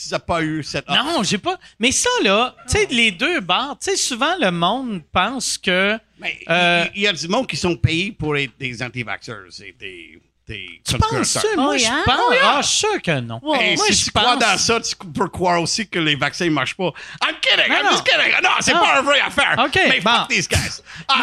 Tu 0.00 0.10
n'as 0.12 0.18
pas 0.20 0.42
eu 0.42 0.62
cette 0.62 0.88
offre. 0.88 1.02
Non, 1.04 1.22
j'ai 1.24 1.38
pas. 1.38 1.58
Mais 1.80 1.90
ça, 1.90 2.08
là, 2.22 2.54
tu 2.70 2.78
sais, 2.78 2.86
les 2.90 3.10
deux 3.10 3.40
bars, 3.40 3.76
tu 3.80 3.90
sais, 3.90 3.96
souvent, 3.96 4.36
le 4.40 4.50
monde 4.52 5.02
pense 5.10 5.58
que. 5.58 5.98
Mais 6.20 6.38
il- 6.40 6.46
Euh, 6.48 6.84
y, 6.94 7.06
a 7.08 7.12
du 7.12 7.26
monde 7.26 7.48
qui 7.48 7.56
sont 7.56 7.76
payés 7.76 8.12
pour 8.12 8.36
être 8.36 8.52
des 8.60 8.80
anti-vaxxers 8.82 9.48
des, 9.78 10.20
des 10.48 10.80
Tu 10.84 10.96
conspirateurs. 10.96 11.18
penses-tu? 11.18 11.56
Moi, 11.56 11.72
Oh, 11.74 11.76
je 11.76 11.82
yeah? 11.82 12.02
pense. 12.06 12.16
Oh, 12.18 12.32
Ah, 12.42 12.58
je 12.62 12.66
suis 12.66 12.78
sûr 12.78 13.02
que 13.02 13.20
non. 13.20 13.40
Hey, 13.54 13.76
Moi, 13.76 13.86
si 13.88 13.92
je 13.92 14.04
tu 14.06 14.10
crois 14.10 14.32
pense- 14.32 14.38
dans 14.38 14.56
ça, 14.58 14.80
tu 14.80 14.94
peux 14.96 15.28
croire 15.28 15.60
aussi 15.60 15.86
que 15.86 15.98
les 15.98 16.16
vaccins 16.16 16.46
ne 16.46 16.50
marchent 16.50 16.74
pas. 16.76 16.90
I'm 17.22 17.34
kidding, 17.40 17.68
Non, 17.68 17.76
I'm 17.76 17.84
non. 17.84 17.90
just 17.92 18.04
kidding. 18.04 18.32
Non, 18.42 18.50
c'est 18.60 18.72
Non. 18.74 18.80
pas 18.80 18.98
une 19.00 19.04
vraie 19.04 19.20
affaire. 19.20 19.56
OK, 19.58 19.78
mais 19.88 20.00
bon. 20.00 20.10
fuck 20.10 20.28
these 20.28 20.48
guys. 20.48 20.80
Ah, 21.08 21.14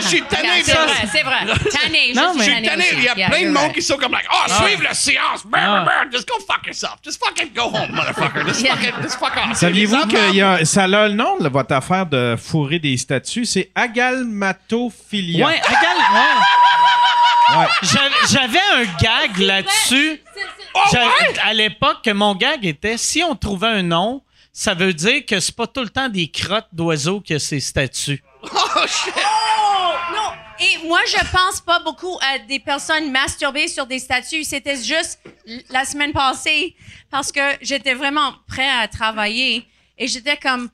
je 0.00 0.06
suis 0.08 0.22
tanné 0.22 0.44
Yeah, 0.48 0.58
de 0.60 0.64
c'est 0.64 0.72
ça. 0.72 0.84
vrai, 0.86 1.08
c'est 1.12 1.22
vrai. 1.22 1.38
Tanné, 1.70 2.12
Non, 2.14 2.32
je 2.34 2.38
mais- 2.38 2.44
suis 2.44 2.52
Je 2.52 2.58
suis 2.58 2.66
tanné. 2.68 2.84
Il 2.92 3.02
y 3.02 3.08
a 3.08 3.14
Yeah, 3.16 3.28
plein 3.28 3.38
de 3.38 3.42
you're 3.44 3.52
monde 3.52 3.62
right. 3.64 3.74
qui 3.74 3.82
sont 3.82 3.96
comme 3.96 4.12
like, 4.12 4.26
oh, 4.32 4.64
suive 4.64 4.82
la 4.82 4.94
science. 4.94 5.44
Brr, 5.44 5.84
brr, 5.84 6.10
Just 6.12 6.28
go 6.28 6.34
fuck 6.46 6.64
yourself. 6.66 6.96
Just 7.04 7.20
fucking 7.24 7.52
go 7.54 7.62
home, 7.64 7.90
motherfucker. 7.94 8.46
Just 8.46 8.62
Yeah. 8.62 8.76
fucking, 8.76 9.02
just 9.02 9.18
fuck 9.18 9.32
off. 9.36 9.56
Saviez-vous 9.56 10.06
que 10.06 10.32
y 10.34 10.40
a, 10.42 10.64
ça 10.64 10.84
a 10.84 10.86
le 10.86 11.08
nom 11.14 11.38
de 11.38 11.48
votre 11.48 11.74
affaire 11.74 12.06
de 12.06 12.36
fourrer 12.36 12.78
des 12.78 12.96
statues? 12.96 13.44
C'est 13.44 13.70
agalmatophilia. 13.74 15.46
Ouais, 15.46 15.60
regarde, 15.60 16.14
ouais. 16.14 16.42
Ouais. 17.58 17.66
J'avais- 18.30 18.58
un 18.74 18.84
gag 19.00 19.36
là-dessus. 19.38 20.20
Oh, 20.74 20.78
ouais? 20.92 21.38
À 21.42 21.52
l'époque, 21.52 21.98
que 22.04 22.10
mon 22.10 22.34
gag 22.34 22.64
était 22.64 22.96
si 22.96 23.22
on 23.22 23.34
trouvait 23.34 23.68
un 23.68 23.82
nom, 23.82 24.22
ça 24.52 24.74
veut 24.74 24.92
dire 24.94 25.24
que 25.26 25.38
c'est 25.40 25.54
pas 25.54 25.66
tout 25.66 25.80
le 25.82 25.88
temps 25.90 26.08
des 26.08 26.30
crottes 26.30 26.68
d'oiseaux 26.72 27.20
que 27.20 27.38
ces 27.38 27.60
statues. 27.60 28.22
Oh, 28.42 28.86
shit. 28.86 29.14
Oh, 29.16 29.92
non. 30.14 30.32
Et 30.60 30.86
moi, 30.86 31.00
je 31.06 31.18
pense 31.30 31.60
pas 31.60 31.80
beaucoup 31.80 32.18
à 32.22 32.38
des 32.38 32.58
personnes 32.58 33.10
masturbées 33.10 33.68
sur 33.68 33.86
des 33.86 33.98
statues. 33.98 34.44
C'était 34.44 34.76
juste 34.82 35.20
la 35.70 35.84
semaine 35.84 36.12
passée 36.12 36.74
parce 37.10 37.30
que 37.32 37.40
j'étais 37.60 37.94
vraiment 37.94 38.32
prêt 38.48 38.68
à 38.68 38.88
travailler 38.88 39.66
et 39.98 40.06
j'étais 40.06 40.36
comme 40.36 40.70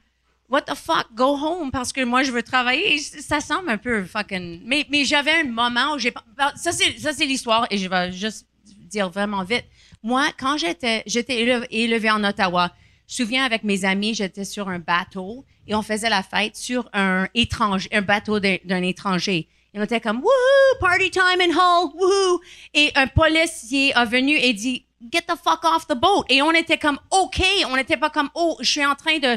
What 0.50 0.62
the 0.62 0.74
fuck, 0.74 1.08
go 1.14 1.36
home 1.36 1.70
parce 1.70 1.92
que 1.92 2.02
moi 2.04 2.22
je 2.22 2.32
veux 2.32 2.42
travailler. 2.42 2.98
Ça 2.98 3.40
semble 3.40 3.68
un 3.68 3.76
peu 3.76 4.04
fucking. 4.04 4.62
Mais, 4.64 4.86
mais 4.90 5.04
j'avais 5.04 5.32
un 5.40 5.44
moment 5.44 5.94
où 5.94 5.98
j'ai 5.98 6.10
pas- 6.10 6.24
ça 6.56 6.72
c'est 6.72 6.98
ça 6.98 7.12
c'est 7.12 7.26
l'histoire 7.26 7.66
et 7.70 7.76
je 7.76 7.86
vais 7.88 8.12
juste 8.12 8.46
dire 8.64 9.10
vraiment 9.10 9.44
vite. 9.44 9.64
Moi, 10.02 10.26
quand 10.38 10.56
j'étais 10.56 11.02
j'étais 11.06 11.44
éle- 11.44 11.66
élevée 11.70 12.10
en 12.10 12.24
Ottawa, 12.24 12.72
je 13.06 13.22
me 13.22 13.26
souviens 13.26 13.44
avec 13.44 13.62
mes 13.62 13.84
amis, 13.84 14.14
j'étais 14.14 14.46
sur 14.46 14.68
un 14.70 14.78
bateau 14.78 15.44
et 15.66 15.74
on 15.74 15.82
faisait 15.82 16.08
la 16.08 16.22
fête 16.22 16.56
sur 16.56 16.88
un 16.94 17.28
étranger, 17.34 17.88
un 17.92 18.00
bateau 18.02 18.40
d'un 18.40 18.56
d'un 18.64 18.82
étranger. 18.82 19.48
Et 19.74 19.78
on 19.78 19.82
était 19.82 20.00
comme 20.00 20.20
wouhou, 20.20 20.78
party 20.80 21.10
time 21.10 21.42
in 21.42 21.50
Hull, 21.50 21.90
wouhou. 21.94 22.40
Et 22.72 22.90
un 22.94 23.06
policier 23.06 23.92
est 23.94 24.04
venu 24.06 24.34
et 24.38 24.54
dit 24.54 24.86
get 25.12 25.22
the 25.28 25.36
fuck 25.36 25.62
off 25.64 25.86
the 25.86 25.94
boat. 25.94 26.24
Et 26.30 26.40
on 26.40 26.52
était 26.52 26.78
comme 26.78 26.98
ok, 27.10 27.42
on 27.70 27.76
n'était 27.76 27.98
pas 27.98 28.08
comme 28.08 28.30
oh, 28.34 28.56
je 28.60 28.70
suis 28.70 28.86
en 28.86 28.94
train 28.94 29.18
de 29.18 29.36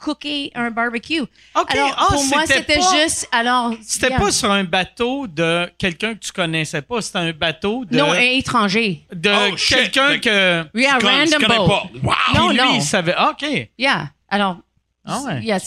cooker 0.00 0.50
un 0.54 0.70
barbecue. 0.70 1.20
OK. 1.20 1.28
Alors 1.68 1.94
Ah, 1.98 2.06
pour 2.10 2.24
moi 2.26 2.42
c'était 2.46 2.78
pas- 2.78 2.96
juste 3.02 3.28
alors 3.32 3.74
C'était 3.82 4.08
yeah. 4.08 4.18
pas 4.18 4.30
sur 4.32 4.50
un 4.50 4.64
bateau 4.64 5.26
de 5.26 5.70
quelqu'un 5.78 6.14
que 6.14 6.20
tu 6.20 6.32
connaissais 6.32 6.82
pas, 6.82 7.00
c'était 7.02 7.18
un 7.18 7.32
bateau 7.32 7.84
de, 7.84 7.96
non 7.96 8.12
un 8.12 8.18
étranger. 8.20 9.02
de 9.12 9.30
Oh, 9.30 9.54
quelqu'un 9.68 10.18
que. 10.18 10.64
Yeah, 10.74 10.96
Tu 10.98 11.06
connais- 11.06 11.24
tu 11.26 11.34
random 11.34 11.42
connais 11.46 11.58
boat. 11.58 11.68
pas. 11.68 11.82
Wow. 12.02 12.14
Non, 12.34 12.48
Puis 12.48 12.56
lui, 12.58 12.64
non. 12.64 12.74
il 12.76 12.82
savait. 12.82 13.14
Ah, 13.16 13.30
OK. 13.30 13.68
Yeah. 13.78 14.08
Alors, 14.28 14.56
Ah 15.04 15.20
ouais. 15.26 15.40
yeah, 15.42 15.58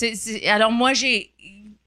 alors 0.56 0.72
moi, 0.72 0.94
j'ai. 0.94 1.30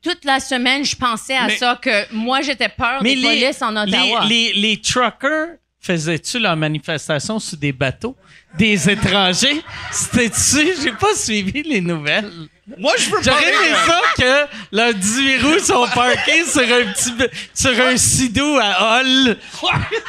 toute 0.03 0.25
la 0.25 0.39
semaine, 0.39 0.85
je 0.85 0.95
pensais 0.95 1.37
à 1.37 1.47
Mais- 1.49 1.57
ça, 1.57 1.77
que 1.83 2.13
moi, 2.15 2.41
j'étais 2.41 2.69
peur 2.69 3.03
des 3.03 3.17
polices 3.21 3.61
en 3.61 3.75
Ottawa. 3.77 4.25
Les, 4.25 4.53
les, 4.53 4.61
les 4.61 4.81
truckers 4.81 5.57
faisaient-tu 5.87 6.39
leur 6.39 6.57
manifestation 6.57 7.39
sur 7.39 7.57
des 7.57 7.73
bateaux? 7.73 8.17
Des 8.59 8.89
étrangers? 8.91 9.63
C'était-tu? 9.93 10.75
J'ai 10.83 10.93
pas 10.93 11.15
suivi 11.15 11.63
les 11.63 11.81
nouvelles. 11.81 12.31
Moi, 12.79 12.93
je 12.99 13.11
veux 13.11 13.23
J'aurais 13.23 13.43
parler... 13.53 13.69
aimé 13.69 13.77
ça 13.87 14.01
que 14.19 14.77
leurs 14.77 14.95
18 14.95 15.39
roues 15.43 15.59
sont 15.61 15.87
parqués 15.95 16.45
sur 16.45 16.63
un 16.63 16.93
petit... 16.93 17.13
sur 17.55 17.79
un 17.81 17.97
sidou 17.97 18.59
à 18.61 18.99
Hall. 19.01 19.37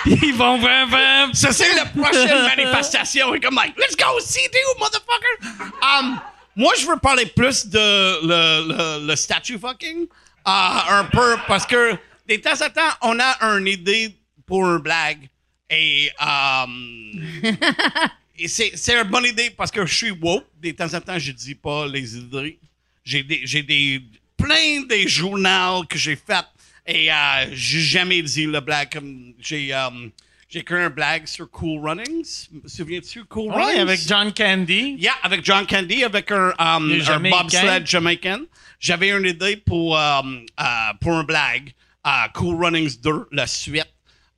Ils 0.06 0.34
vont 0.34 0.58
vraiment... 0.58 1.32
Ça, 1.34 1.52
c'est 1.52 1.76
la 1.76 1.86
prochaine 1.86 2.42
manifestation. 2.56 3.34
Et 3.36 3.40
comme, 3.40 3.56
like, 3.56 3.76
let's 3.78 3.96
go, 3.96 4.20
see-do, 4.20 4.80
motherfucker! 4.80 5.72
Um, 5.82 6.20
moi, 6.56 6.74
je 6.80 6.88
veux 6.88 6.98
parler 6.98 7.26
plus 7.28 7.68
de 7.68 7.78
le, 7.78 9.00
le, 9.02 9.08
le 9.08 9.16
statue 9.16 9.60
fucking. 9.60 10.08
euh, 10.48 10.80
un 10.90 11.04
peu, 11.04 11.36
parce 11.48 11.66
que 11.68 11.92
de 12.30 12.36
temps 12.38 12.54
en 12.66 12.70
temps, 12.70 12.96
on 13.02 13.20
a 13.20 13.38
une 13.58 13.68
idée 13.68 14.16
pour 14.48 14.66
une 14.66 14.80
blague. 14.80 15.30
Et, 15.70 16.10
um, 16.20 17.12
et 18.40 18.48
c'est, 18.48 18.72
c'est 18.76 18.96
une 18.96 19.10
bonne 19.10 19.26
idée 19.26 19.50
parce 19.50 19.72
que 19.72 19.86
je 19.86 19.94
suis 19.94 20.12
woke. 20.12 20.46
De 20.62 20.72
temps 20.72 20.94
en 20.94 21.02
temps, 21.02 21.20
je 21.20 21.32
dis 21.32 21.56
pas 21.56 21.88
les 21.88 22.18
idées. 22.18 22.58
J'ai 23.04 23.24
des, 23.24 23.42
j'ai 23.44 23.64
des, 23.64 24.02
plein 24.38 24.82
des 24.88 25.08
journaux 25.08 25.84
que 25.90 25.98
j'ai 25.98 26.16
fait 26.16 26.46
et 26.86 27.12
euh, 27.12 27.16
j'ai 27.54 27.82
jamais 27.82 28.22
dit 28.22 28.46
le 28.46 28.60
blague 28.62 28.98
j'ai, 29.40 29.74
um, 29.74 30.10
j'ai 30.50 30.60
écrit 30.60 30.76
un 30.84 30.90
blague 30.90 31.26
sur 31.28 31.50
Cool 31.52 31.80
Runnings. 31.86 32.48
Souviens-tu 32.66 33.26
Cool 33.26 33.52
Ouais, 33.54 33.64
Runnings? 33.66 33.80
avec 33.80 34.00
John 34.08 34.34
Candy. 34.34 34.96
Yeah, 35.00 35.14
avec 35.24 35.44
John 35.44 35.66
Candy, 35.68 36.04
avec 36.06 36.32
un, 36.32 36.54
um, 36.60 36.92
un 37.08 37.20
bobsled 37.20 37.86
jamaïcain. 37.88 38.42
J'avais 38.80 39.10
une 39.10 39.26
idée 39.26 39.58
pour, 39.58 39.98
um, 39.98 40.46
euh, 40.60 40.64
pour 41.02 41.14
un 41.14 41.24
blague. 41.24 41.74
euh, 42.06 42.10
cool 42.36 42.64
Runnings 42.64 43.02
2, 43.02 43.28
la 43.32 43.48
suite. 43.48 43.86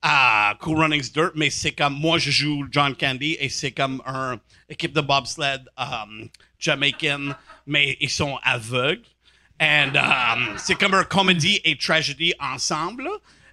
À 0.01 0.55
Cool 0.61 0.79
Runnings 0.79 1.11
Dirt, 1.11 1.31
mais 1.35 1.49
c'est 1.49 1.71
comme 1.71 1.93
moi, 1.93 2.17
je 2.17 2.31
joue 2.31 2.65
John 2.71 2.95
Candy 2.95 3.37
et 3.39 3.49
c'est 3.49 3.71
comme 3.71 4.01
un 4.05 4.39
équipe 4.69 4.93
de 4.93 5.01
bobsled 5.01 5.67
um, 5.77 6.29
jamaïcaine, 6.57 7.35
mais 7.67 7.97
ils 7.99 8.09
sont 8.09 8.37
aveugles. 8.43 9.03
And 9.61 9.91
um, 9.95 10.53
c'est 10.57 10.75
comme 10.75 10.93
un 10.93 11.03
comédie 11.03 11.59
et 11.65 11.75
tragédie 11.77 12.33
ensemble. 12.39 13.09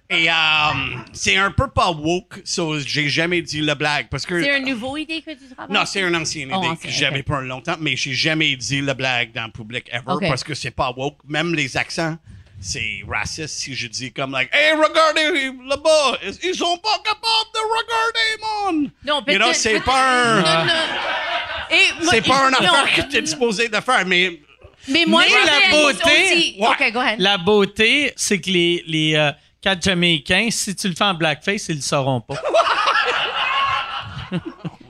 Et 0.09 0.29
um, 0.29 1.03
c'est 1.11 1.35
un 1.35 1.51
peu 1.51 1.67
pas 1.67 1.91
woke, 1.91 2.39
so 2.45 2.79
j'ai 2.79 3.09
jamais 3.09 3.41
dit 3.41 3.59
la 3.59 3.75
blague 3.75 4.07
parce 4.09 4.25
que. 4.25 4.41
C'est 4.41 4.57
une 4.57 4.69
nouvelle 4.69 5.01
idée 5.03 5.21
que 5.21 5.31
tu 5.31 5.53
travailles? 5.53 5.75
Non, 5.75 5.85
c'est 5.85 5.99
une 5.99 6.15
ancienne 6.15 6.49
Oh, 6.53 6.63
idée 6.63 6.77
que 6.77 6.89
j'avais 6.89 7.19
ok. 7.19 7.25
pour 7.25 7.37
longtemps, 7.41 7.75
mais 7.81 7.97
j'ai 7.97 8.13
jamais 8.13 8.55
dit 8.55 8.79
la 8.79 8.93
blague 8.93 9.33
dans 9.33 9.47
le 9.47 9.51
public 9.51 9.89
ever 9.91 10.15
parce 10.29 10.45
que 10.45 10.53
c'est 10.53 10.71
pas 10.71 10.93
woke. 10.95 11.17
Même 11.27 11.53
les 11.53 11.75
accents, 11.75 12.17
c'est 12.59 13.01
raciste 13.07 13.59
si 13.59 13.75
je 13.75 13.87
dis 13.87 14.11
comme 14.11 14.31
like, 14.31 14.49
hey, 14.53 14.73
regardez 14.73 15.51
là-bas, 15.67 16.17
ils- 16.23 16.49
ils 16.49 16.55
sont 16.55 16.77
pas 16.77 16.97
capables 17.03 17.51
de 17.53 17.61
regarder, 17.77 18.29
mon. 18.41 18.71
Non, 19.05 19.23
You 19.27 19.37
know, 19.39 19.53
c'est 19.53 19.79
pas 19.81 20.35
un- 20.35 20.41
moi- 20.41 20.67
C'est 22.11 22.21
pas 22.21 22.49
une 22.49 22.65
non, 22.65 22.73
affaire 22.73 22.95
que 22.95 23.01
t'es 23.11 23.25
supposé 23.25 23.67
de 23.69 23.79
faire, 23.79 24.05
mais 24.05 24.41
Mais 24.89 25.05
moi, 25.05 25.23
Mais 25.27 25.35
la 25.45 25.69
beauté- 25.77 26.55
Ouais. 26.59 26.91
Go 26.91 26.99
ahead. 26.99 27.19
La 27.19 27.37
beauté, 27.37 28.13
c'est 28.15 28.39
que 28.39 28.49
les, 28.49 28.83
les 28.87 29.15
euh, 29.15 29.31
quatre 29.61 29.83
Jamaïcains, 29.83 30.47
si 30.49 30.73
tu 30.75 30.87
le 30.87 30.95
fais 30.95 31.03
en 31.03 31.13
blackface, 31.13 31.67
ils 31.67 31.75
le 31.75 31.81
sauront 31.81 32.21
pas. 32.21 32.41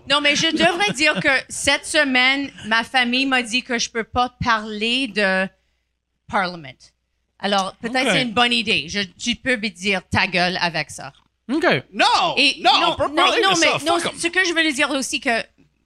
Non, 0.09 0.21
mais 0.21 0.37
je 0.37 0.47
devrais 0.47 0.93
dire 0.93 1.15
que 1.19 1.27
cette 1.49 1.85
semaine, 1.85 2.49
ma 2.67 2.85
famille 2.85 3.25
m'a 3.25 3.41
dit 3.43 3.61
que 3.61 3.77
je 3.77 3.89
peux 3.89 4.05
pas 4.05 4.33
parler 4.41 5.07
de 5.09 5.45
Parliament. 6.31 6.71
Alors, 7.39 7.75
peut-être 7.81 8.07
Ok. 8.07 8.11
c'est 8.13 8.21
une 8.23 8.33
bonne 8.33 8.53
idée. 8.53 8.85
Je, 8.89 8.99
tu 9.01 9.35
peux 9.35 9.57
me 9.57 9.69
dire 9.69 10.01
ta 10.09 10.25
gueule 10.27 10.57
avec 10.61 10.89
ça. 10.89 11.13
OK. 11.51 11.63
non, 11.93 12.05
Et 12.37 12.59
non, 12.63 12.71
on 12.89 12.95
peut 12.95 13.13
parler 13.13 13.41
non, 13.43 13.53
de 13.53 13.59
mais 13.59 13.65
ça. 13.67 13.79
non, 13.85 13.97
ce 13.99 14.27
que 14.27 14.43
je 14.45 14.53
veux 14.53 14.63
lui 14.63 14.73
dire 14.73 14.89
aussi 14.91 15.19
que 15.21 15.29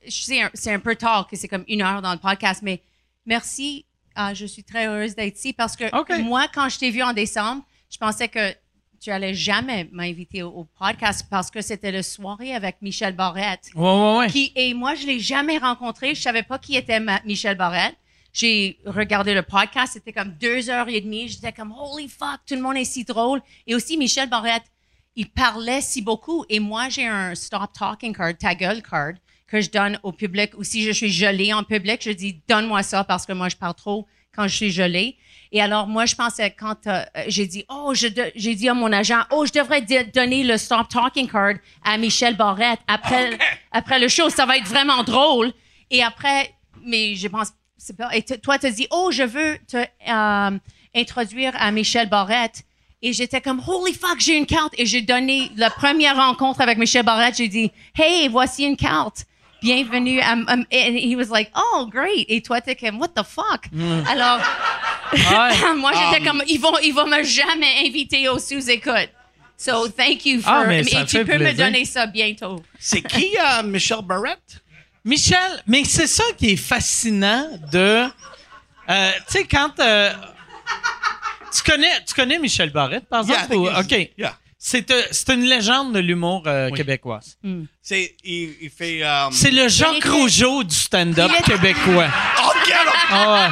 sais, 0.07 0.41
un- 0.41 0.49
c'est 0.53 0.73
un 0.73 0.79
peu 0.79 0.95
tard 0.95 1.27
que 1.29 1.35
c'est 1.35 1.47
comme 1.47 1.65
une 1.67 1.81
heure 1.81 2.01
dans 2.01 2.13
le 2.13 2.17
podcast, 2.19 2.61
mais 2.63 2.81
merci. 3.25 3.85
Ah, 4.15 4.33
je 4.33 4.45
suis 4.45 4.63
très 4.63 4.87
heureuse 4.87 5.15
d'être 5.15 5.37
ici 5.37 5.53
parce 5.53 5.75
que 5.75 5.85
OK. 5.97 6.09
moi, 6.19 6.47
quand 6.53 6.67
je 6.69 6.79
t'ai 6.79 6.89
vu 6.89 7.01
en 7.03 7.13
décembre, 7.13 7.63
je 7.91 7.97
pensais 7.97 8.27
que 8.27 8.53
tu 8.99 9.09
allais 9.11 9.33
jamais 9.33 9.87
m'inviter 9.91 10.43
au, 10.43 10.49
au 10.49 10.63
podcast 10.77 11.25
parce 11.29 11.49
que 11.49 11.61
c'était 11.61 11.91
le 11.91 12.01
soirée 12.01 12.53
avec 12.53 12.77
Michel 12.81 13.15
Barrette. 13.15 13.69
Ouais, 13.75 13.83
ouais, 13.83 14.17
ouais. 14.19 14.27
Qui, 14.29 14.51
et 14.55 14.73
moi, 14.73 14.95
je 14.95 15.05
l'ai 15.05 15.19
jamais 15.19 15.57
rencontré. 15.57 16.13
Je 16.15 16.21
savais 16.21 16.43
pas 16.43 16.59
qui 16.59 16.75
était 16.75 16.99
ma- 16.99 17.21
Michel 17.25 17.55
Barrette. 17.57 17.95
J'ai 18.33 18.79
regardé 18.85 19.33
le 19.33 19.41
podcast. 19.41 19.93
C'était 19.93 20.13
comme 20.13 20.33
deux 20.39 20.69
heures 20.69 20.87
et 20.89 21.01
demie. 21.01 21.27
J'étais 21.27 21.51
comme, 21.51 21.73
holy 21.73 22.07
fuck, 22.07 22.39
tout 22.47 22.55
le 22.55 22.61
monde 22.61 22.77
est 22.77 22.85
si 22.85 23.03
drôle. 23.03 23.41
Et 23.67 23.75
aussi, 23.75 23.97
Michel 23.97 24.29
Barrette, 24.29 24.63
il 25.15 25.29
parlait 25.29 25.81
si 25.81 26.01
beaucoup. 26.01 26.45
Et 26.49 26.59
moi, 26.59 26.89
j'ai 26.89 27.07
un 27.07 27.35
stop 27.35 27.73
talking 27.77 28.15
card, 28.15 28.37
ta 28.37 28.55
gueule 28.55 28.81
card, 28.81 29.13
que 29.47 29.59
je 29.59 29.69
donne 29.69 29.99
au 30.03 30.11
public. 30.11 30.51
Ou 30.57 30.63
si 30.63 30.83
je 30.83 30.91
suis 30.91 31.11
gelée 31.11 31.53
en 31.53 31.63
public, 31.63 32.01
je 32.03 32.11
dis, 32.11 32.41
donne-moi 32.47 32.83
ça 32.83 33.03
parce 33.03 33.25
que 33.25 33.33
moi, 33.33 33.49
je 33.49 33.57
parle 33.57 33.75
trop 33.75 34.07
quand 34.33 34.47
je 34.47 34.55
suis 34.55 34.71
gelée. 34.71 35.17
Et 35.51 35.61
alors, 35.61 35.87
moi, 35.87 36.05
je 36.05 36.15
pensais, 36.15 36.51
quand 36.51 36.87
euh, 36.87 37.03
j'ai 37.27 37.45
dit, 37.45 37.65
oh, 37.69 37.93
j'ai 37.93 38.55
dit 38.55 38.69
à 38.69 38.73
mon 38.73 38.93
agent, 38.93 39.21
oh, 39.31 39.45
je 39.45 39.51
devrais 39.51 39.81
donner 39.81 40.45
le 40.45 40.57
stop 40.57 40.87
talking 40.87 41.27
card 41.27 41.55
à 41.83 41.97
Michel 41.97 42.37
Barrette 42.37 42.79
après, 42.87 43.37
après 43.73 43.99
le 43.99 44.07
show. 44.07 44.29
Ça 44.29 44.45
va 44.45 44.55
être 44.55 44.67
vraiment 44.67 45.03
drôle. 45.03 45.51
Et 45.89 46.01
après, 46.01 46.55
mais 46.85 47.15
je 47.15 47.27
pense, 47.27 47.51
et 48.13 48.21
t- 48.23 48.37
toi, 48.39 48.57
tu 48.59 48.69
dit, 48.71 48.87
oh, 48.91 49.09
je 49.11 49.23
veux 49.23 49.57
te 49.67 49.77
euh, 49.77 50.57
introduire 50.95 51.53
à 51.59 51.71
Michel 51.71 52.09
Barrette. 52.09 52.63
Et 53.03 53.13
j'étais 53.13 53.41
comme, 53.41 53.61
holy 53.67 53.93
fuck, 53.93 54.19
j'ai 54.19 54.37
une 54.37 54.45
carte. 54.45 54.73
Et 54.77 54.85
j'ai 54.85 55.01
donné 55.01 55.51
la 55.57 55.69
première 55.71 56.15
rencontre 56.15 56.61
avec 56.61 56.77
Michel 56.77 57.03
Barrette. 57.03 57.35
J'ai 57.37 57.47
dit, 57.47 57.71
hey, 57.97 58.27
voici 58.27 58.63
une 58.63 58.77
carte. 58.77 59.25
Bienvenue. 59.63 60.19
à 60.21 60.33
m- 60.33 60.45
um, 60.47 60.65
and 60.71 60.95
he 60.97 61.15
was 61.15 61.29
like, 61.31 61.49
oh, 61.55 61.87
great. 61.87 62.25
Et 62.29 62.41
toi, 62.41 62.61
t'es 62.61 62.75
comme, 62.75 62.99
what 62.99 63.09
the 63.09 63.23
fuck? 63.23 63.65
Alors, 64.07 64.39
Ouais. 65.13 65.73
moi, 65.77 65.91
j'étais 65.93 66.21
Um, 66.21 66.25
comme, 66.37 66.43
ils 66.47 66.59
vont, 66.59 66.77
ils 66.83 66.93
vont 66.93 67.07
me 67.07 67.23
jamais 67.23 67.85
inviter 67.85 68.29
au 68.29 68.37
sous-écoute. 68.39 69.09
So, 69.57 69.87
thank 69.89 70.25
you 70.25 70.41
for, 70.41 70.51
Ah, 70.53 70.65
mais 70.65 70.81
et 70.81 71.05
tu 71.05 71.23
peux 71.25 71.37
me 71.37 71.53
donner 71.53 71.85
ça 71.85 72.05
bientôt. 72.07 72.63
C'est 72.79 73.01
qui, 73.01 73.35
euh, 73.37 73.61
Michel 73.63 73.99
Barrett? 74.03 74.39
Michel, 75.03 75.63
mais 75.67 75.83
c'est 75.83 76.07
ça 76.07 76.23
qui 76.37 76.51
est 76.51 76.55
fascinant 76.57 77.47
de. 77.71 78.05
euh, 78.89 79.11
tu 79.27 79.39
sais, 79.39 79.43
quand. 79.45 79.79
euh, 79.79 80.11
tu, 81.53 81.63
connais, 81.69 82.03
tu 82.07 82.13
connais 82.13 82.39
Michel 82.39 82.69
Barrette, 82.71 83.07
par 83.09 83.21
exemple? 83.21 83.55
ou- 83.55 83.67
OK. 83.69 84.09
yeah. 84.17 84.37
C'est 84.63 84.91
euh, 84.91 85.01
c'est 85.11 85.33
une 85.33 85.45
légende 85.45 85.93
de 85.93 85.99
l'humour 85.99 86.43
euh, 86.45 86.69
québécoise. 86.69 87.35
C'est, 87.81 88.15
il, 88.23 88.53
il 88.61 88.69
fait. 88.69 89.01
C'est 89.31 89.49
le 89.49 89.67
Jacques 89.67 90.03
Rougeau 90.05 90.63
du 90.63 90.75
stand-up 90.75 91.31
québécois. 91.45 92.07
Oh, 92.43 92.51
get! 92.67 92.73
Ah 93.09 93.51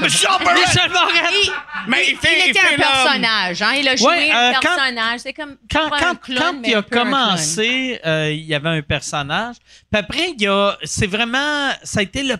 Michel 0.00 0.90
Barrette! 0.92 1.30
Il, 1.44 1.52
Mais 1.88 2.04
il 2.08 2.16
fait, 2.16 2.46
il 2.46 2.50
était 2.50 2.58
fait 2.60 2.74
un 2.74 2.76
personnage, 2.78 3.62
hein? 3.62 3.72
Il 3.78 3.88
a 3.88 3.96
joué 3.96 4.06
Ouais, 4.08 4.30
euh, 4.30 4.50
un 4.50 4.52
quand- 4.54 4.60
personnage. 4.60 5.20
C'est 5.20 5.32
comme 5.32 5.56
quand, 5.70 5.88
pas 5.90 5.96
un 5.96 6.00
quand, 6.00 6.16
clown, 6.22 6.38
quand 6.40 6.60
mais 6.60 6.68
il 6.70 6.74
a 6.74 6.82
commencé, 6.82 8.00
euh, 8.04 8.30
il 8.32 8.44
y 8.44 8.54
avait 8.54 8.68
un 8.68 8.82
personnage. 8.82 9.56
Puis 9.90 9.98
après, 10.00 10.30
il 10.36 10.42
y 10.42 10.46
a, 10.46 10.76
c'est 10.84 11.06
vraiment, 11.06 11.70
ça 11.82 12.00
a 12.00 12.02
été 12.02 12.22
le, 12.22 12.36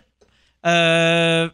euh, 0.66 1.48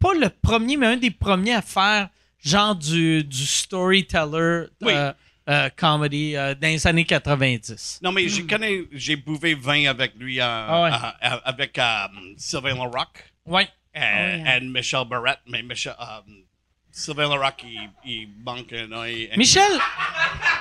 pas 0.00 0.14
le 0.14 0.28
premier, 0.28 0.76
mais 0.76 0.86
un 0.86 0.96
des 0.96 1.10
premiers 1.10 1.54
à 1.54 1.62
faire 1.62 2.08
genre 2.42 2.74
du, 2.74 3.24
du 3.24 3.46
storyteller 3.46 4.66
Oui. 4.82 4.92
euh, 4.94 5.12
euh, 5.48 5.68
comedy 5.76 6.36
euh, 6.36 6.54
dans 6.54 6.68
les 6.68 6.86
années 6.86 7.04
90. 7.04 8.00
Non, 8.02 8.12
mais 8.12 8.28
j'ai 8.28 8.44
connais, 8.46 8.82
j'ai 8.92 9.16
bouvé 9.16 9.54
20 9.54 9.86
avec 9.86 10.14
lui, 10.18 10.40
euh, 10.40 10.44
Ah 10.44 10.82
ouais. 10.82 10.90
euh, 10.90 11.28
euh, 11.34 11.40
avec 11.44 11.78
euh, 11.78 11.84
Sylvain 12.36 12.74
Larocque 12.74 13.32
Ouais. 13.96 14.34
et, 14.38 14.42
yeah. 14.42 14.56
et 14.56 14.60
Michel 14.60 15.04
Barrett. 15.08 15.38
Mais 15.46 15.62
Michel, 15.62 15.94
euh, 16.00 16.04
Sylvain 16.92 17.28
Larocque, 17.28 17.62
il, 17.64 17.90
il 18.04 18.28
manque 18.44 18.72
un 18.72 18.90
œil. 18.92 19.30
Michel, 19.36 19.62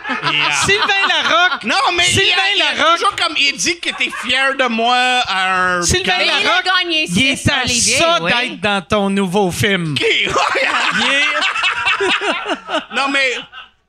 Et, 0.09 0.13
euh, 0.13 0.51
Sylvain 0.65 1.07
Larocque. 1.09 1.63
non, 1.63 1.75
mais 1.97 2.03
il, 2.07 2.13
Sylvain 2.13 2.41
a- 2.41 2.55
il 2.55 2.61
a 2.61 2.73
Larocque. 2.75 2.95
toujours 2.99 3.15
comme 3.15 3.35
il 3.37 3.55
dit 3.57 3.79
qu'il 3.79 3.91
était 3.91 4.11
fier 4.23 4.55
de 4.55 4.67
moi 4.67 4.95
à 4.95 5.75
un 5.77 5.81
Sylvain 5.81 6.03
gala. 6.17 6.17
Mais 6.19 6.25
il 6.25 6.29
a 6.29 6.43
Larocque, 6.49 6.65
gagné 6.83 7.05
il 7.07 7.27
est 7.27 7.35
six 7.37 7.49
à 7.49 7.61
Olivier, 7.63 7.95
ça 7.97 8.19
oui. 8.21 8.31
d'être 8.31 8.61
dans 8.61 8.81
ton 8.81 9.09
nouveau 9.09 9.49
film. 9.51 9.93
Ok. 9.93 10.01
Il 10.01 11.13
est- 11.13 11.25
non, 12.95 13.09
mais 13.09 13.35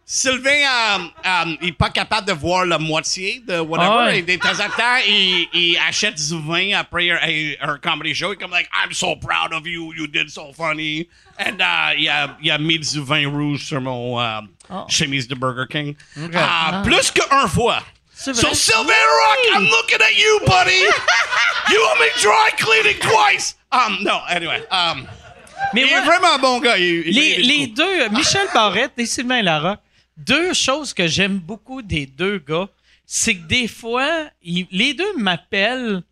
Sylvain, 0.09 0.50
euh, 0.50 0.98
euh, 1.26 1.57
il 1.61 1.66
n'est 1.66 1.72
pas 1.72 1.90
capable 1.90 2.28
de 2.28 2.32
voir 2.32 2.64
la 2.64 2.78
moitié 2.78 3.42
de 3.44 3.59
whatever. 3.59 4.07
Ah. 4.11 4.14
Et 4.14 4.22
de 4.22 4.36
temps 4.36 4.50
en 4.64 4.68
temps, 4.68 4.98
il, 5.04 5.48
il 5.52 5.76
achète 5.88 6.14
du 6.14 6.40
vin 6.46 6.74
après 6.78 7.11
un, 7.11 7.68
un 7.72 7.78
comedy 7.78 8.14
show. 8.14 8.30
Il 8.32 8.34
est 8.34 8.36
comme, 8.36 8.52
like, 8.52 8.68
I'm 8.72 8.92
so 8.92 9.16
proud 9.16 9.52
of 9.52 9.66
you. 9.66 9.92
You 9.94 10.07
did 10.07 10.30
so 10.30 10.52
funny. 10.52 11.09
And 11.40 11.61
uh, 11.61 11.98
il, 11.98 12.09
a, 12.09 12.36
il 12.40 12.50
a 12.52 12.59
mis 12.59 12.78
du 12.78 13.00
vin 13.00 13.28
rouge 13.28 13.64
sur 13.64 13.80
mon 13.80 14.20
euh, 14.20 14.40
Oh. 14.68 14.84
chemise 14.88 15.28
de 15.28 15.34
Burger 15.36 15.66
King. 15.70 15.94
Euh, 16.16 16.82
Plus 16.84 17.11
qu'une 17.12 17.48
fois. 17.48 17.82
C'est 18.12 18.34
So. 18.34 18.52
Sylvain 18.54 18.84
Rock, 18.86 19.38
I'm 19.57 19.64
looking 19.64 20.00
at 20.00 20.16
you, 20.16 20.40
buddy. 20.46 20.82
you 21.70 21.78
owe 21.80 21.98
me 22.00 22.07
dry 22.20 22.50
cleaning 22.59 22.98
twice. 23.00 23.57
Um, 23.70 23.98
no, 24.02 24.22
anyway. 24.28 24.62
Um, 24.70 25.07
Mais 25.72 25.82
Il 25.82 25.92
est 25.92 26.00
vraiment 26.04 26.38
bon 26.40 26.59
gars. 26.61 26.76
il- 26.78 27.07
il- 27.07 27.14
les, 27.14 27.36
il- 27.40 27.46
les 27.48 27.66
deux, 27.68 28.09
Michel 28.11 28.46
Barrette 28.54 28.92
et 28.98 29.07
Sylvain 29.07 29.42
Larocque, 29.42 29.78
deux 30.16 30.52
choses 30.54 30.94
que 30.94 31.06
j'aime 31.06 31.38
beaucoup 31.38 31.82
des 31.82 32.06
deux 32.06 32.38
gars, 32.38 32.68
c'est 33.04 33.36
que 33.36 33.46
des 33.46 33.68
fois, 33.68 34.28
les 34.42 34.94
deux 34.94 35.16
m'appellent 35.16 36.02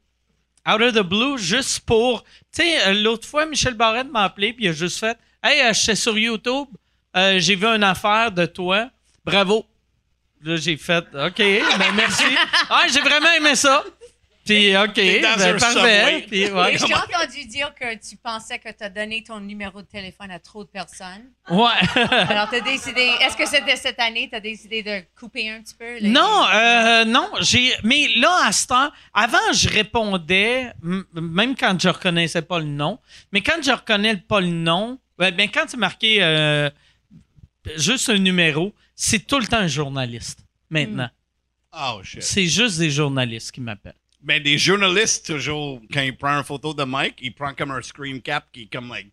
out 0.66 0.80
of 0.80 0.94
the 0.94 1.02
blue 1.02 1.38
juste 1.38 1.80
pour. 1.80 2.22
Tu 2.52 2.62
sais, 2.62 2.88
euh, 2.88 2.94
l'autre 2.94 3.26
fois, 3.26 3.46
Michel 3.46 3.74
Barrette 3.74 4.10
m'a 4.10 4.24
appelé 4.24 4.52
puis 4.52 4.64
il 4.64 4.68
a 4.68 4.72
juste 4.72 4.98
fait 4.98 5.18
Hey, 5.42 5.60
euh, 5.62 5.72
j'étais 5.74 5.94
sur 5.94 6.16
YouTube, 6.16 6.68
euh, 7.16 7.38
j'ai 7.38 7.54
vu 7.54 7.66
une 7.66 7.84
affaire 7.84 8.32
de 8.32 8.46
toi, 8.46 8.88
bravo. 9.24 9.66
Là, 10.42 10.56
j'ai 10.56 10.76
fait 10.76 11.04
OK, 11.14 11.38
ben 11.38 11.92
merci. 11.96 12.24
Ah, 12.68 12.84
j'ai 12.90 13.00
vraiment 13.00 13.30
aimé 13.36 13.54
ça. 13.54 13.82
Puis, 14.44 14.76
OK, 14.76 14.94
dans 14.94 15.36
ben, 15.38 15.54
un 15.54 15.58
parfait. 15.58 16.24
Puis, 16.28 16.50
ouais. 16.50 16.76
J'ai 16.78 16.94
entendu 16.94 17.46
dire 17.46 17.74
que 17.74 17.94
tu 17.94 18.16
pensais 18.16 18.58
que 18.58 18.68
tu 18.68 18.84
as 18.84 18.90
donné 18.90 19.22
ton 19.22 19.40
numéro 19.40 19.80
de 19.80 19.86
téléphone 19.86 20.30
à 20.30 20.38
trop 20.38 20.64
de 20.64 20.68
personnes. 20.68 21.24
ouais. 21.50 21.70
Alors, 22.10 22.50
tu 22.50 22.56
as 22.56 22.60
décidé. 22.60 23.10
Est-ce 23.22 23.36
que 23.36 23.46
c'était 23.46 23.76
cette 23.76 23.98
année, 24.00 24.28
tu 24.28 24.34
as 24.36 24.40
décidé 24.40 24.82
de 24.82 25.02
couper 25.18 25.50
un 25.50 25.62
petit 25.62 25.74
peu? 25.74 25.98
Non, 26.02 26.44
euh, 26.52 27.04
non, 27.04 27.30
j'ai. 27.40 27.72
Mais 27.84 28.08
là, 28.16 28.46
à 28.46 28.52
ce 28.52 28.66
temps, 28.66 28.90
avant, 29.14 29.52
je 29.54 29.68
répondais, 29.68 30.70
m- 30.82 31.04
même 31.14 31.56
quand 31.56 31.80
je 31.80 31.88
reconnaissais 31.88 32.42
pas 32.42 32.58
le 32.58 32.66
nom. 32.66 32.98
Mais 33.32 33.40
quand 33.40 33.62
je 33.62 33.70
reconnais 33.72 34.16
pas 34.16 34.40
le 34.40 34.48
nom, 34.48 34.98
ben, 35.16 35.34
ben, 35.34 35.48
quand 35.52 35.64
c'est 35.68 35.76
marqué 35.78 36.18
euh, 36.22 36.68
juste 37.76 38.08
un 38.10 38.18
numéro, 38.18 38.74
c'est 38.94 39.26
tout 39.26 39.38
le 39.38 39.46
temps 39.46 39.58
un 39.58 39.68
journaliste. 39.68 40.40
Maintenant, 40.70 41.08
Oh, 41.76 42.00
shit. 42.02 42.22
c'est 42.22 42.46
juste 42.46 42.78
des 42.78 42.90
journalistes 42.90 43.50
qui 43.52 43.60
m'appellent. 43.60 43.94
Ben, 44.24 44.42
des 44.42 44.56
journalistes, 44.58 45.26
toujours, 45.26 45.80
quand 45.92 46.00
ils 46.00 46.16
prennent 46.16 46.38
une 46.38 46.44
photo 46.44 46.72
de 46.72 46.82
Mike, 46.84 47.16
ils 47.20 47.34
prennent 47.34 47.54
comme 47.54 47.72
un 47.72 47.82
screen 47.82 48.20
cap 48.22 48.44
qui 48.52 48.62
est 48.62 48.72
comme, 48.72 48.88
like... 48.88 49.08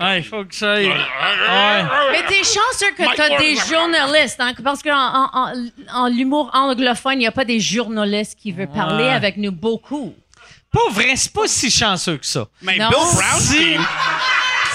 Ouais, 0.00 0.18
il 0.18 0.24
faut 0.24 0.44
que 0.44 0.54
ça. 0.54 0.72
aille- 0.72 0.88
Ouais. 0.88 1.84
Mais 2.12 2.22
t'es 2.26 2.42
chanceux 2.42 2.92
que 2.96 3.02
Mike 3.04 3.14
tu 3.14 3.20
as 3.20 3.28
Ward. 3.30 3.40
des 3.42 3.54
journalistes, 3.56 4.36
hein, 4.40 4.52
parce 4.64 4.82
qu'en 4.82 4.90
en, 4.96 5.30
en, 5.32 5.52
en 5.92 6.08
l'humour 6.08 6.50
anglophone, 6.52 7.12
il 7.14 7.18
n'y 7.18 7.26
a 7.28 7.32
pas 7.32 7.44
des 7.44 7.60
journalistes 7.60 8.36
qui 8.40 8.50
veulent 8.50 8.66
parler 8.72 9.04
Ouais. 9.04 9.10
avec 9.10 9.36
nous 9.36 9.52
beaucoup. 9.52 10.14
Pas 10.72 10.90
vrai, 10.90 11.14
c'est 11.14 11.32
pas 11.32 11.46
si 11.46 11.70
chanceux 11.70 12.16
que 12.16 12.26
ça. 12.26 12.48
Mais 12.62 12.76
Non. 12.78 12.88
Bill 12.88 12.98
Brownstein, 13.14 13.80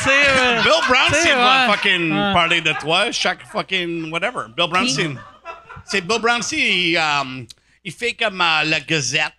C'est. 0.03 0.09
euh, 0.29 0.61
Bill 0.63 0.71
Brownstein 0.87 1.21
C'est 1.21 1.35
va 1.35 1.67
fucking 1.73 2.11
Ouais. 2.13 2.33
parler 2.33 2.61
de 2.61 2.71
toi, 2.79 3.11
chaque 3.11 3.45
fucking 3.51 4.09
whatever. 4.11 4.45
Bill 4.55 4.69
Brownstein. 4.69 5.19
C'est 5.83 5.99
Bill 5.99 6.19
Brownstein, 6.21 6.59
il, 6.59 6.97
um, 6.97 7.45
il 7.83 7.91
fait 7.91 8.13
comme 8.13 8.39
euh, 8.39 8.63
la 8.63 8.79
Gazette. 8.79 9.33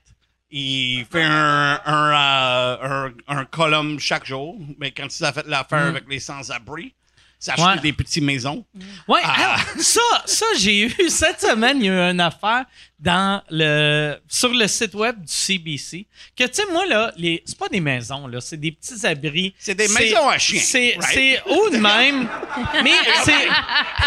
Il 0.51 1.05
fait 1.11 1.23
un, 1.23 1.81
un, 1.85 2.13
euh, 2.13 3.09
un, 3.29 3.37
un 3.39 3.45
column 3.45 3.99
chaque 4.01 4.27
jour. 4.27 4.57
Mais 4.79 4.91
quand 4.91 5.07
il 5.19 5.25
a 5.25 5.33
fait 5.33 5.47
l'affaire 5.47 5.87
avec 5.87 6.05
les 6.09 6.19
sans-abri, 6.21 6.93
ça 7.39 7.55
Mm. 7.57 7.63
Ouais. 7.63 7.79
des 7.81 7.93
petites 7.93 8.23
maisons. 8.25 8.65
Ouais, 9.09 9.21
Ah. 9.25 9.35
alors, 9.55 9.61
ça, 9.79 10.01
ça 10.27 10.47
j'ai 10.59 10.83
eu 10.87 10.91
cette 11.09 11.41
semaine, 11.41 11.79
il 11.79 11.87
y 11.87 11.89
a 11.91 12.09
eu 12.09 12.13
une 12.13 12.21
affaire 12.21 12.65
dans 13.01 13.43
le 13.51 14.17
sur 14.29 14.53
le 14.53 14.67
site 14.69 14.95
web 14.95 15.17
du 15.21 15.33
CBC 15.33 16.07
que 16.37 16.45
tu 16.45 16.51
sais 16.53 16.67
moi 16.71 16.85
là, 16.87 17.13
les 17.17 17.43
c'est 17.47 17.57
pas 17.59 17.69
des 17.69 17.81
maisons 17.81 18.27
là, 18.27 18.41
c'est 18.41 18.59
des 18.59 18.73
petits 18.73 19.07
abris. 19.07 19.55
C'est 19.59 19.75
des 19.75 19.89
maisons 19.89 20.29
à 20.29 20.39
chiens, 20.39 20.61
C'est 20.61 20.97
right? 20.99 21.15
c'est 21.15 21.43
haut 21.51 21.71
de 21.71 21.79
même, 21.79 22.29
mais 22.85 22.91
c'est 23.25 23.33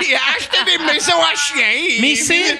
Il 0.08 0.14
a 0.16 0.20
acheté 0.38 0.58
des 0.66 0.78
maisons 0.84 1.22
à 1.22 1.36
chiens. 1.36 1.98
Mais 2.02 2.16
c'est- 2.16 2.60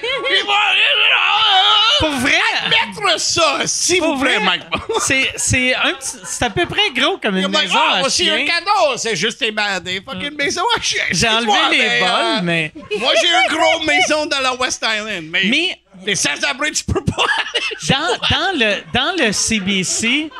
pour 2.00 2.10
vrai? 2.10 2.32
Mettre 2.68 3.20
ça, 3.20 3.60
s'il 3.66 4.00
vous 4.00 4.18
plaît, 4.18 4.40
Mike. 4.40 4.62
c'est 5.00 5.30
c'est 5.36 5.74
un 5.74 5.92
petit- 5.94 6.18
c'est 6.24 6.44
à 6.44 6.50
peu 6.50 6.66
près 6.66 6.90
gros 6.94 7.18
comme 7.18 7.36
une 7.36 7.48
maison 7.48 7.78
à 7.78 8.00
voici 8.00 8.28
un 8.28 8.38
chien. 8.38 8.46
cadeau. 8.46 8.96
C'est 8.96 9.14
juste 9.16 9.40
des, 9.40 9.52
des 9.52 10.00
fucking 10.02 10.34
maisons 10.36 10.62
à 10.76 10.80
chiens. 10.80 11.04
J'ai 11.10 11.28
enlevé 11.28 11.52
les 11.70 12.00
vols, 12.00 12.08
euh, 12.10 12.40
mais 12.42 12.72
Moi, 12.98 13.12
j'ai 13.20 13.28
une 13.28 13.56
grosse 13.56 13.86
maison 13.86 14.26
dans 14.26 14.40
la 14.40 14.54
West 14.54 14.84
Island. 14.84 15.26
Mais, 15.30 15.78
tu 16.02 16.84
peux 16.84 17.04
pas 17.04 17.24
aller 17.54 17.84
dans, 18.30 18.58
le, 18.58 18.92
dans 18.92 19.24
le 19.24 19.32
CBC, 19.32 20.30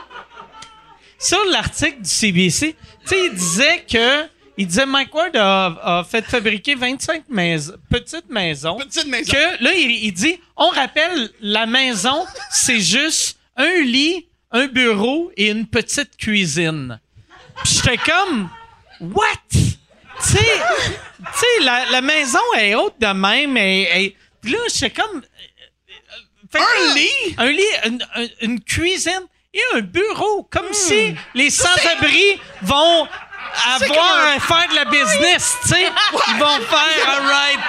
sur 1.18 1.44
l'article 1.46 2.02
du 2.02 2.08
CBC, 2.08 2.76
tu 3.02 3.08
sais, 3.08 3.24
il 3.26 3.34
disait 3.34 3.84
que. 3.90 4.34
Il 4.56 4.68
disait 4.68 4.86
Mike 4.86 5.12
Ward 5.12 5.34
a, 5.34 5.98
a 6.00 6.04
fait 6.04 6.24
fabriquer 6.24 6.76
25 6.76 7.24
mais- 7.28 7.56
petites 7.90 8.30
maisons. 8.30 8.76
Petite 8.78 9.08
maison. 9.08 9.32
Que 9.32 9.64
là, 9.64 9.72
il, 9.74 9.90
il 10.04 10.12
dit 10.12 10.38
on 10.56 10.68
rappelle, 10.68 11.28
la 11.40 11.66
maison, 11.66 12.24
c'est 12.52 12.78
juste 12.78 13.36
un 13.56 13.80
lit, 13.82 14.28
un 14.52 14.68
bureau 14.68 15.32
et 15.36 15.50
une 15.50 15.66
petite 15.66 16.16
cuisine. 16.16 17.00
Puis 17.64 17.80
j'étais 17.82 17.96
comme 17.96 18.48
What? 19.00 19.24
Tu 19.50 19.58
sais, 20.20 20.38
tu 20.38 21.24
sais, 21.34 21.64
la, 21.64 21.86
la 21.90 22.00
maison 22.00 22.38
est 22.56 22.76
haute 22.76 22.94
de 23.00 23.08
même. 23.08 23.56
Et, 23.56 24.04
et- 24.04 24.16
puis 24.44 24.52
là, 24.52 24.58
j'étais 24.72 24.90
comme. 24.90 25.22
Fait 26.52 26.58
que 26.58 26.62
Un 26.62 26.88
là, 26.88 26.94
lit? 26.94 27.34
Un 27.38 27.46
lit, 27.50 27.62
une, 27.86 28.06
une- 28.16 28.30
une 28.42 28.60
cuisine 28.60 29.22
et 29.52 29.60
un 29.74 29.80
bureau. 29.80 30.44
Comme 30.50 30.72
si 30.72 31.14
les 31.34 31.50
sans-abri 31.50 32.40
vont 32.62 33.08
avoir 33.66 34.26
à 34.36 34.40
faire 34.40 34.68
de 34.70 34.74
la 34.74 34.84
business, 34.84 35.56
tu 35.62 35.68
sais. 35.70 35.86
Ils 36.28 36.38
vont 36.38 36.58
faire, 36.60 37.08
all 37.08 37.26
right. 37.26 37.60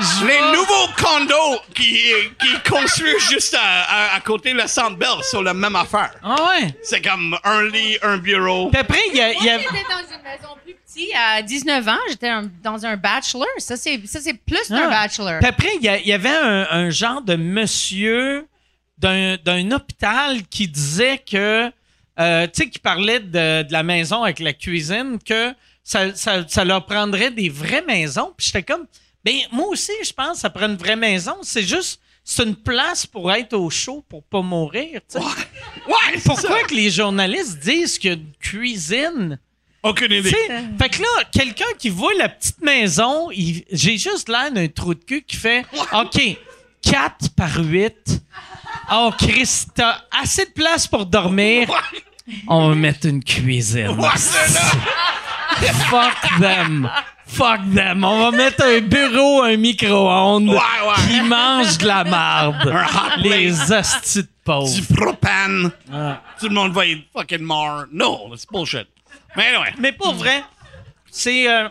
je 0.00 0.26
Les 0.26 0.40
nouveaux 0.52 0.88
condos 1.02 1.60
qui, 1.74 2.00
qui 2.40 2.70
construisent 2.70 3.28
juste 3.30 3.54
à, 3.54 3.82
à- 3.84 4.14
à 4.16 4.20
côté 4.20 4.52
de 4.52 4.58
la 4.58 4.68
Centre 4.68 4.96
Bell 4.96 5.22
sur 5.22 5.42
la 5.42 5.54
même 5.54 5.76
affaire. 5.76 6.12
Ah 6.22 6.36
ouais. 6.48 6.74
C'est 6.82 7.00
comme 7.02 7.38
un 7.44 7.62
lit, 7.64 7.96
un 8.02 8.16
bureau. 8.18 8.70
Puis 8.70 8.80
après, 8.80 9.02
il 9.08 9.16
y 9.16 9.20
a. 9.20 9.32
il 9.32 9.44
y 9.44 9.50
a- 9.50 9.58
Moi, 9.58 9.68
j'étais 9.72 9.84
dans 9.88 10.16
une 10.16 10.22
maison 10.22 10.48
plus 10.64 10.74
à 11.16 11.42
19 11.42 11.88
ans. 11.88 11.98
J'étais 12.08 12.30
dans 12.62 12.84
un 12.86 12.96
bachelor. 12.96 13.46
Ça, 13.58 13.76
c'est, 13.76 14.00
ça, 14.06 14.20
c'est 14.20 14.34
plus 14.34 14.68
qu'un 14.68 14.86
Ah. 14.86 15.02
bachelor. 15.02 15.38
Puis 15.40 15.48
après, 15.48 15.70
il 15.80 15.84
y, 16.06 16.12
avait 16.12 16.28
un, 16.28 16.66
un 16.70 16.90
genre 16.90 17.22
de 17.22 17.36
monsieur 17.36 18.46
d'un 18.98 19.36
d'un 19.36 19.70
hôpital 19.72 20.42
qui 20.48 20.68
disait 20.68 21.18
que, 21.18 21.70
euh, 22.20 22.46
tu 22.46 22.62
sais, 22.62 22.68
qui 22.70 22.78
parlait 22.78 23.20
de, 23.20 23.62
de 23.62 23.72
la 23.72 23.82
maison 23.82 24.22
avec 24.22 24.38
la 24.38 24.52
cuisine, 24.52 25.18
que 25.24 25.52
ça, 25.82 26.14
ça, 26.14 26.46
ça 26.48 26.64
leur 26.64 26.86
prendrait 26.86 27.30
des 27.30 27.48
vraies 27.48 27.84
maisons. 27.86 28.32
Puis 28.36 28.46
j'étais 28.46 28.62
comme, 28.62 28.86
ben 29.24 29.34
moi 29.50 29.66
aussi, 29.68 29.92
je 30.04 30.12
pense 30.12 30.34
que 30.34 30.38
ça 30.38 30.50
prend 30.50 30.66
une 30.66 30.76
vraie 30.76 30.96
maison. 30.96 31.34
C'est 31.42 31.64
juste, 31.64 32.00
c'est 32.22 32.44
une 32.44 32.54
place 32.56 33.04
pour 33.04 33.32
être 33.32 33.54
au 33.54 33.68
chaud, 33.68 34.04
pour 34.08 34.22
pas 34.22 34.42
mourir. 34.42 35.00
Ouais, 35.86 36.14
c'est 36.14 36.24
Pourquoi 36.24 36.60
ça. 36.60 36.66
que 36.66 36.74
les 36.74 36.88
journalistes 36.90 37.58
disent 37.58 37.98
qu'il 37.98 38.10
y 38.10 38.14
a 38.14 38.16
une 38.16 38.32
cuisine? 38.40 39.38
Aucune 39.84 40.12
idée. 40.12 40.30
fait 40.30 40.88
que 40.88 41.00
là, 41.02 41.08
quelqu'un 41.32 41.64
qui 41.78 41.90
voit 41.90 42.14
la 42.18 42.28
petite 42.28 42.60
maison, 42.62 43.30
il- 43.30 43.64
j'ai 43.70 43.96
juste 43.98 44.28
l'air 44.28 44.50
d'un 44.50 44.66
trou 44.68 44.94
de 44.94 45.04
cul 45.04 45.22
qui 45.22 45.36
fait 45.36 45.64
OK, 45.92 46.20
4 46.82 47.30
par 47.36 47.58
8. 47.58 48.20
Oh, 48.92 49.10
Chris, 49.18 49.66
t'as 49.74 49.98
assez 50.20 50.46
de 50.46 50.50
place 50.50 50.86
pour 50.86 51.06
dormir. 51.06 51.68
On 52.48 52.68
va 52.70 52.74
mettre 52.74 53.06
une 53.06 53.22
cuisine. 53.22 53.96
Fuck 55.90 56.40
them. 56.40 56.90
Fuck 57.26 57.60
them. 57.74 58.04
On 58.04 58.18
va 58.30 58.30
mettre 58.36 58.64
un 58.64 58.80
bureau, 58.80 59.42
un 59.42 59.56
micro-ondes 59.56 60.48
Ouais, 60.48 60.54
ouais. 60.56 61.08
qui 61.08 61.20
mange 61.22 61.78
de 61.78 61.86
la 61.86 62.04
marde. 62.04 62.68
Un 62.68 62.84
hot 62.84 63.20
Les 63.22 63.72
hosties 63.72 64.22
de 64.22 64.28
pauvres. 64.44 64.74
Du 64.74 64.82
propane. 64.82 65.70
Tout 66.40 66.48
le 66.48 66.54
monde 66.54 66.72
va 66.72 66.86
être 66.86 67.02
fucking 67.16 67.40
mort. 67.42 67.84
Non, 67.92 68.30
c'est 68.36 68.48
bullshit. 68.50 68.86
Mais 69.36 69.46
anyway. 69.54 69.72
Mais 69.78 69.92
pour 69.92 70.14
vrai, 70.14 70.42
c'est. 71.10 71.48
euh, 71.50 71.68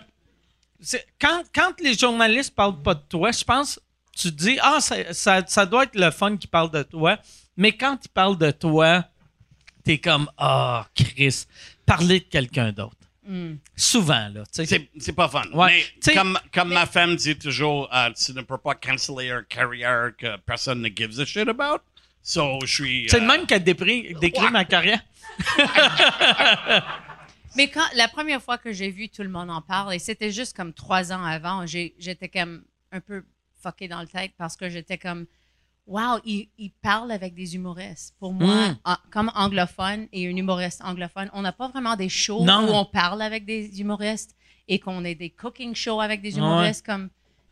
quand, 1.20 1.44
quand 1.56 1.74
les 1.82 1.94
journalistes 1.98 2.54
parlent 2.56 2.82
pas 2.82 2.94
de 2.96 3.04
toi, 3.08 3.32
je 3.32 3.44
pense, 3.44 3.80
tu 4.16 4.30
te 4.32 4.36
dis, 4.44 4.58
ah, 4.62 4.80
ça, 4.82 5.14
ça, 5.14 5.42
ça 5.48 5.66
doit 5.66 5.84
être 5.84 5.96
le 5.96 6.12
fun 6.12 6.36
qui 6.38 6.48
parle 6.48 6.72
de 6.72 6.84
toi. 6.84 7.18
Mais 7.56 7.72
quand 7.72 7.98
ils 8.04 8.10
parlent 8.10 8.38
de 8.38 8.52
toi, 8.52 9.06
t'es 9.84 9.98
comme, 9.98 10.30
ah, 10.38 10.88
Chris, 10.96 11.46
parler 11.86 12.20
de 12.20 12.26
quelqu'un 12.26 12.72
d'autre. 12.72 12.98
Souvent, 13.78 14.28
là. 14.34 14.44
C'est, 14.52 15.14
pas 15.16 15.30
fun. 15.30 15.44
Ouais. 15.54 15.86
Mais 16.06 16.14
comme, 16.14 16.70
ma 16.74 16.86
femme 16.86 17.16
dit 17.16 17.38
toujours, 17.38 17.90
euh, 17.94 18.10
tu 18.12 18.34
ne 18.34 18.42
peux 18.42 18.58
pas 18.58 18.76
canceller 18.76 19.30
une 19.32 19.46
carrière 19.48 20.12
que 20.18 20.36
personne 20.46 20.82
ne 20.82 20.90
gives 20.90 21.18
a 21.22 21.26
shit 21.26 21.48
about. 21.48 21.80
So, 22.22 22.60
je 22.66 22.74
suis. 22.74 23.08
C'est 23.10 23.20
le 23.20 23.26
euh, 23.26 23.28
même 23.28 23.46
qui 23.46 23.54
a 23.54 23.60
dépri- 23.60 24.18
décrit 24.20 24.44
Ouais. 24.46 24.52
ma 24.52 24.66
carrière. 24.66 25.00
Mais 27.56 27.70
quand 27.70 27.86
la 27.96 28.08
première 28.08 28.42
fois 28.42 28.58
que 28.58 28.72
j'ai 28.74 28.90
vu 28.90 29.10
tout 29.10 29.24
le 29.24 29.30
monde 29.30 29.50
en 29.52 29.62
parle, 29.62 29.94
et 29.94 30.00
c'était 30.00 30.32
juste 30.32 30.56
comme 30.56 30.74
trois 30.74 31.12
ans 31.12 31.24
avant, 31.24 31.66
j'étais 31.66 32.30
comme 32.30 32.64
un 32.92 33.00
peu 33.00 33.24
fucké 33.62 33.88
dans 33.88 34.02
le 34.02 34.08
tête 34.08 34.32
parce 34.38 34.56
que 34.58 34.70
j'étais 34.70 34.98
comme, 34.98 35.26
wow, 35.86 36.20
il, 36.26 36.50
il 36.58 36.72
parle 36.82 37.12
avec 37.12 37.34
des 37.34 37.56
humoristes. 37.56 38.16
Pour 38.20 38.34
moi, 38.34 38.70
Mm. 38.70 38.78
en- 38.86 38.98
comme 39.12 39.32
anglophone 39.36 40.08
et 40.12 40.28
un 40.28 40.36
humoriste 40.36 40.82
anglophone, 40.84 41.30
on 41.34 41.42
n'a 41.42 41.52
pas 41.52 41.68
vraiment 41.68 41.96
des 41.96 42.10
shows 42.10 42.44
Non. 42.44 42.68
où 42.70 42.74
on 42.74 42.86
parle 42.86 43.22
avec 43.22 43.46
des 43.46 43.80
humoristes 43.80 44.36
et 44.68 44.80
qu'on 44.80 45.04
ait 45.06 45.16
des 45.16 45.30
cooking 45.30 45.76
shows 45.76 46.00
avec 46.02 46.22
des 46.22 46.38
humoristes 46.38 46.86
comme. 46.86 47.10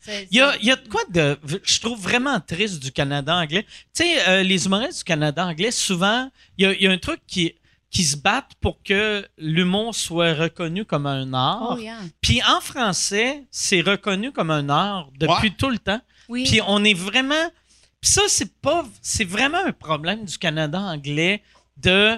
Il 0.07 0.35
y 0.37 0.41
a, 0.41 0.57
il 0.57 0.65
y 0.65 0.71
a 0.71 0.77
de 0.77 0.87
quoi 0.87 1.01
de. 1.11 1.37
Je 1.63 1.79
trouve 1.79 1.99
vraiment 2.01 2.39
triste 2.39 2.81
du 2.81 2.91
Canada 2.91 3.35
anglais. 3.35 3.63
Tu 3.93 4.03
sais, 4.03 4.27
euh, 4.29 4.41
les 4.41 4.65
humoristes 4.65 4.97
du 4.99 5.03
Canada 5.03 5.45
anglais, 5.45 5.69
souvent, 5.69 6.31
il 6.57 6.63
y 6.63 6.65
a, 6.65 6.73
il 6.73 6.81
y 6.81 6.87
a 6.87 6.91
un 6.91 6.97
truc 6.97 7.19
qui. 7.27 7.53
Qui 7.91 8.03
se 8.05 8.15
battent 8.17 8.55
pour 8.61 8.81
que 8.81 9.27
l'humour 9.37 9.93
soit 9.93 10.33
reconnu 10.33 10.85
comme 10.85 11.05
un 11.05 11.33
art. 11.33 11.73
Oh, 11.73 11.77
yeah. 11.77 11.97
Puis 12.21 12.41
en 12.43 12.61
français, 12.61 13.45
c'est 13.51 13.81
reconnu 13.81 14.31
comme 14.31 14.49
un 14.49 14.69
art 14.69 15.09
depuis 15.19 15.49
Ouais. 15.49 15.55
tout 15.57 15.69
le 15.69 15.77
temps. 15.77 16.01
Oui. 16.29 16.45
Puis 16.45 16.61
on 16.65 16.83
est 16.85 16.93
vraiment. 16.93 17.49
Puis 17.99 18.11
ça, 18.11 18.21
c'est 18.27 18.55
pas. 18.61 18.85
C'est 19.01 19.25
vraiment 19.25 19.59
un 19.65 19.73
problème 19.73 20.23
du 20.25 20.37
Canada 20.37 20.79
anglais 20.79 21.43
de. 21.77 22.15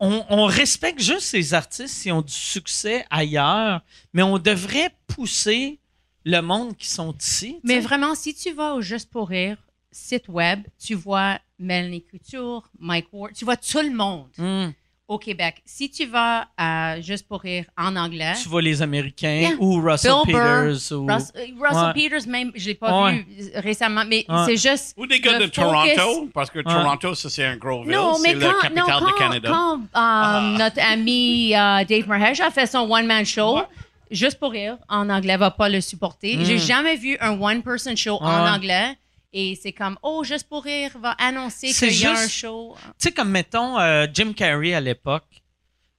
On, 0.00 0.24
on 0.28 0.46
respecte 0.46 1.00
juste 1.00 1.32
les 1.34 1.54
artistes 1.54 2.02
qui 2.02 2.10
ont 2.10 2.22
du 2.22 2.32
succès 2.32 3.06
ailleurs, 3.10 3.80
mais 4.12 4.22
on 4.22 4.38
devrait 4.38 4.90
pousser 5.06 5.78
le 6.24 6.40
monde 6.40 6.76
qui 6.76 6.88
sont 6.88 7.14
ici. 7.20 7.60
Mais 7.62 7.80
vraiment, 7.80 8.14
si 8.14 8.34
tu 8.34 8.52
vas 8.52 8.74
au 8.74 8.80
Juste 8.80 9.10
pour 9.10 9.28
rire 9.28 9.58
site 9.94 10.28
web, 10.28 10.60
tu 10.84 10.94
vois 10.94 11.38
Mélanie 11.58 12.02
Couture, 12.04 12.68
Mike 12.78 13.06
Ward, 13.12 13.32
tu 13.34 13.44
vois 13.44 13.56
tout 13.56 13.80
le 13.80 13.94
monde 13.94 14.26
Hmm. 14.36 14.70
au 15.06 15.18
Québec. 15.18 15.62
Si 15.64 15.88
tu 15.90 16.06
vas 16.06 16.48
à 16.56 17.00
Juste 17.00 17.28
pour 17.28 17.40
rire 17.42 17.66
en 17.78 17.94
anglais, 17.94 18.32
Tu 18.42 18.48
vois 18.48 18.60
les 18.62 18.82
Américains 18.82 19.28
Yeah. 19.34 19.50
ou 19.60 19.80
Russell 19.80 20.12
Bill 20.26 20.34
Burr, 20.34 20.42
Peters. 20.42 20.92
ou... 20.98 21.06
Russ- 21.06 21.32
euh, 21.36 21.46
Russell 21.60 21.86
Ouais. 21.86 22.08
Peters, 22.08 22.28
même, 22.28 22.50
je 22.54 22.66
l'ai 22.66 22.74
pas 22.74 23.02
Ouais. 23.04 23.24
vu 23.28 23.50
récemment, 23.54 24.02
mais 24.08 24.24
Ouais. 24.28 24.44
c'est 24.46 24.56
juste. 24.56 24.94
Ou 24.96 25.06
des 25.06 25.20
gars 25.20 25.38
de 25.38 25.44
focus- 25.44 25.52
Toronto, 25.52 26.28
parce 26.34 26.50
que 26.50 26.58
Toronto, 26.60 27.14
ça 27.14 27.30
c'est 27.30 27.44
un 27.44 27.56
gros 27.56 27.82
ville. 27.84 27.92
Non, 27.92 28.18
mais 28.22 28.34
c'est 28.34 28.40
quand, 28.40 28.46
la 28.48 28.62
capitale 28.68 29.00
non, 29.00 29.06
du 29.06 29.12
Canada. 29.14 29.48
quand, 29.50 29.80
euh, 29.94 30.58
notre 30.58 30.80
ami 30.82 31.54
euh, 31.54 31.84
Dave 31.84 32.08
Merhesh 32.08 32.40
a 32.40 32.50
fait 32.50 32.66
son 32.66 32.80
one-man 32.90 33.24
show, 33.24 33.56
Ouais. 33.58 33.62
juste 34.10 34.38
pour 34.40 34.50
rire, 34.52 34.76
en 34.88 35.08
anglais, 35.10 35.36
va 35.36 35.50
pas 35.52 35.68
le 35.68 35.80
supporter. 35.80 36.36
Mm. 36.36 36.44
J'ai 36.44 36.58
jamais 36.58 36.96
vu 36.96 37.16
un 37.20 37.38
one-person 37.40 37.94
show 37.96 38.18
Ouais. 38.20 38.26
en 38.26 38.52
anglais. 38.54 38.96
Et 39.36 39.58
c'est 39.60 39.72
comme, 39.72 39.98
oh, 40.02 40.22
juste 40.22 40.48
pour 40.48 40.62
rire 40.62 40.96
va 40.98 41.10
annoncer 41.18 41.72
qu'il 41.72 41.92
y 42.00 42.06
a 42.06 42.12
un 42.12 42.28
show. 42.28 42.76
Tu 42.86 42.92
sais, 43.08 43.12
comme 43.12 43.30
mettons 43.30 43.78
euh, 43.80 44.06
Jim 44.14 44.32
Carrey 44.32 44.72
à 44.74 44.80
l'époque, 44.80 45.42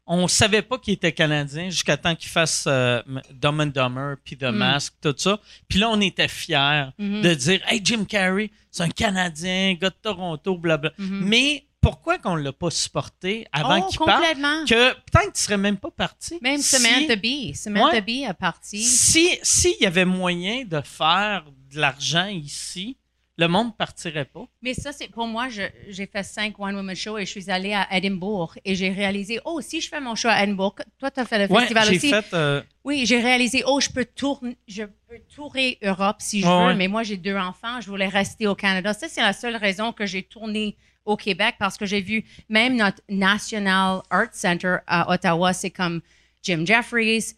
on 0.07 0.28
savait 0.28 0.62
pas 0.62 0.78
qu'il 0.78 0.94
était 0.94 1.12
Canadien 1.12 1.70
jusqu'à 1.70 1.98
temps 1.98 2.16
qu'il 2.16 2.30
fasse 2.30 2.64
euh, 2.68 3.02
Dumb 3.34 3.60
and 3.60 3.66
Dumber, 3.68 4.16
puis 4.24 4.38
The 4.38 4.44
Mm. 4.44 4.56
Mask, 4.56 4.94
tout 5.02 5.14
ça. 5.18 5.40
Puis 5.68 5.80
là, 5.80 5.90
on 5.90 5.99
était 5.99 6.28
fiers 6.30 6.86
Mhm. 6.98 7.22
de 7.24 7.34
dire 7.34 7.62
Hey, 7.68 7.82
Jim 7.84 8.06
Carrey, 8.06 8.52
c'est 8.72 8.84
un 8.84 8.90
Canadien, 8.90 9.74
gars 9.74 9.90
de 9.90 9.95
Toronto, 10.02 10.57
blabla. 10.57 10.91
Mhm. 10.98 11.26
Mais 11.26 11.66
pourquoi 11.82 12.18
qu'on 12.20 12.36
l'a 12.36 12.53
pas 12.53 12.70
supporté 12.70 13.48
avant 13.52 13.80
oh, 13.84 13.88
qu'il 13.90 13.98
parte? 13.99 14.24
Que 14.70 14.94
peut-être 14.94 15.34
qu'il 15.34 15.41
serait 15.44 15.57
même 15.57 15.78
pas 15.78 15.91
parti. 15.91 16.38
Même 16.41 16.62
Si- 16.62 16.78
Samantha 16.78 17.16
Bee. 17.16 17.53
Samantha 17.53 17.95
Ouais. 17.95 18.02
Bee 18.02 18.24
est 18.24 18.34
partie. 18.34 18.84
Si 18.84 19.38
s'il 19.44 19.76
y 19.82 19.86
avait 19.86 20.06
moyen 20.06 20.64
de 20.66 20.80
faire 20.82 21.44
de 21.74 21.80
l'argent 21.80 22.28
ici, 22.28 22.95
le 23.38 23.48
monde 23.48 23.76
partirait 23.76 24.26
pas. 24.26 24.45
Mais 24.62 24.74
ça, 24.74 24.94
c'est 24.94 25.10
pour 25.10 25.28
moi, 25.28 25.48
j'ai 25.49 26.06
fait 26.06 26.24
cinq 26.24 26.57
One 26.60 26.76
Woman 26.76 26.95
Show 26.95 27.18
et 27.18 27.26
je 27.26 27.32
suis 27.32 27.52
allée 27.52 27.74
à 27.74 27.86
Edinburgh 27.91 28.52
et 28.64 28.76
j'ai 28.76 28.90
réalisé, 28.90 29.40
oh, 29.44 29.60
si 29.62 29.82
je 29.82 29.90
fais 29.90 29.99
mon 29.99 30.16
show 30.16 30.30
à 30.30 30.41
Edinburgh, 30.44 30.76
toi, 30.98 31.12
tu 31.12 31.20
as 31.20 31.26
fait 31.26 31.45
le 31.45 31.52
Ouais, 31.53 31.60
festival 31.62 31.90
aussi. 31.90 32.10
fait. 32.10 32.34
euh, 32.34 32.62
Oui, 32.86 33.06
j'ai 33.06 33.20
réalisé, 33.20 33.64
oh, 33.68 33.80
je 33.82 33.90
peux 33.90 34.06
tourner, 34.06 34.57
je 34.68 34.84
peux 34.84 35.20
tourer 35.36 35.78
Europe 35.84 36.18
si 36.20 36.40
je 36.41 36.45
Ouais, 36.48 36.52
veux, 36.53 36.66
ouais. 36.68 36.76
mais 36.76 36.88
moi, 36.88 37.03
j'ai 37.03 37.18
deux 37.18 37.36
enfants, 37.36 37.82
je 37.82 37.88
voulais 37.88 38.07
rester 38.07 38.48
au 38.48 38.56
Canada. 38.56 38.94
Ça, 38.94 39.07
c'est 39.10 39.22
la 39.22 39.34
seule 39.34 39.57
raison 39.57 39.91
que 39.91 40.06
j'ai 40.06 40.24
tourné 40.24 40.78
au 41.03 41.18
Québec 41.18 41.56
parce 41.60 41.78
que 41.78 41.86
j'ai 41.86 42.02
vu 42.02 42.24
même 42.49 42.78
notre 42.78 43.02
National 43.10 44.02
Art 44.10 44.30
Center 44.34 44.78
à 44.88 45.12
Ottawa, 45.12 45.52
c'est 45.53 45.70
comme 45.72 46.02
Jim 46.41 46.64
Jeffries, 46.66 47.34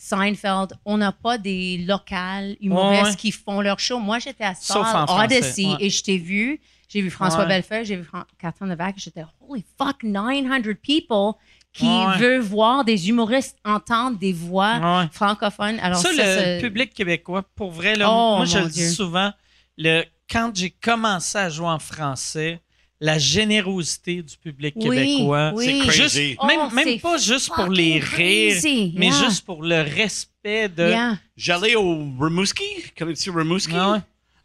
Seinfeld. 0.00 0.72
On 0.84 0.96
n'a 0.96 1.12
pas 1.12 1.38
des 1.38 1.78
locales 1.78 2.56
humoristes 2.60 3.02
Ouais, 3.04 3.08
ouais. 3.10 3.16
qui 3.16 3.32
font 3.32 3.60
leur 3.60 3.78
show. 3.78 3.98
Moi, 3.98 4.18
j'étais 4.18 4.44
à 4.44 4.54
français, 4.54 5.12
Odyssey 5.24 5.66
ouais. 5.66 5.76
et 5.80 5.90
je 5.90 6.02
t'ai 6.02 6.18
vu. 6.18 6.60
J'ai 6.88 7.02
vu 7.02 7.10
François. 7.10 7.44
Bellefeuille, 7.46 7.84
j'ai 7.84 7.94
vu 7.96 8.02
Fran- 8.04 8.24
Catherine 8.38 8.68
Levac. 8.70 8.94
J'étais, 8.98 9.22
holy 9.48 9.64
fuck, 9.78 10.02
900 10.02 10.72
people 10.82 11.34
qui 11.72 11.86
veulent 12.18 12.40
voir 12.40 12.84
des 12.84 13.08
humoristes 13.08 13.56
entendre 13.64 14.18
des 14.18 14.32
voix 14.32 15.06
francophones. 15.12 15.78
Alors, 15.80 16.00
ça, 16.00 16.12
ça, 16.12 16.56
le 16.56 16.60
public 16.60 16.92
québécois, 16.92 17.44
pour 17.54 17.70
vrai, 17.70 17.94
là, 17.94 18.08
Oh, 18.10 18.38
moi, 18.38 18.44
je 18.44 18.58
le 18.58 18.68
dis 18.68 18.88
souvent, 18.92 19.30
le, 19.78 20.02
quand 20.28 20.50
j'ai 20.54 20.70
commencé 20.70 21.38
à 21.38 21.48
jouer 21.48 21.68
en 21.68 21.78
français, 21.78 22.60
la 23.00 23.18
générosité 23.18 24.22
du 24.22 24.36
public 24.36 24.74
Oui, 24.76 24.88
québécois, 24.96 25.52
oui. 25.54 25.64
C'est 25.64 25.78
crazy. 25.86 26.02
juste, 26.28 26.38
Oh, 26.42 26.46
même, 26.46 26.72
même 26.74 26.84
c'est 26.84 26.98
pas 26.98 27.16
juste 27.16 27.50
pour 27.54 27.68
les 27.68 27.98
rires, 27.98 28.52
crazy. 28.60 28.92
mais 28.96 29.06
Yeah. 29.06 29.24
juste 29.24 29.44
pour 29.46 29.62
le 29.62 29.80
respect 29.82 30.68
de... 30.68 30.88
Yeah. 30.88 31.18
J'allais 31.36 31.74
au 31.76 31.94
Rimouski. 32.20 32.64
Connais-tu 32.98 33.30
Rimouski? 33.30 33.74
Ah 33.74 33.92
ouais. 33.92 33.98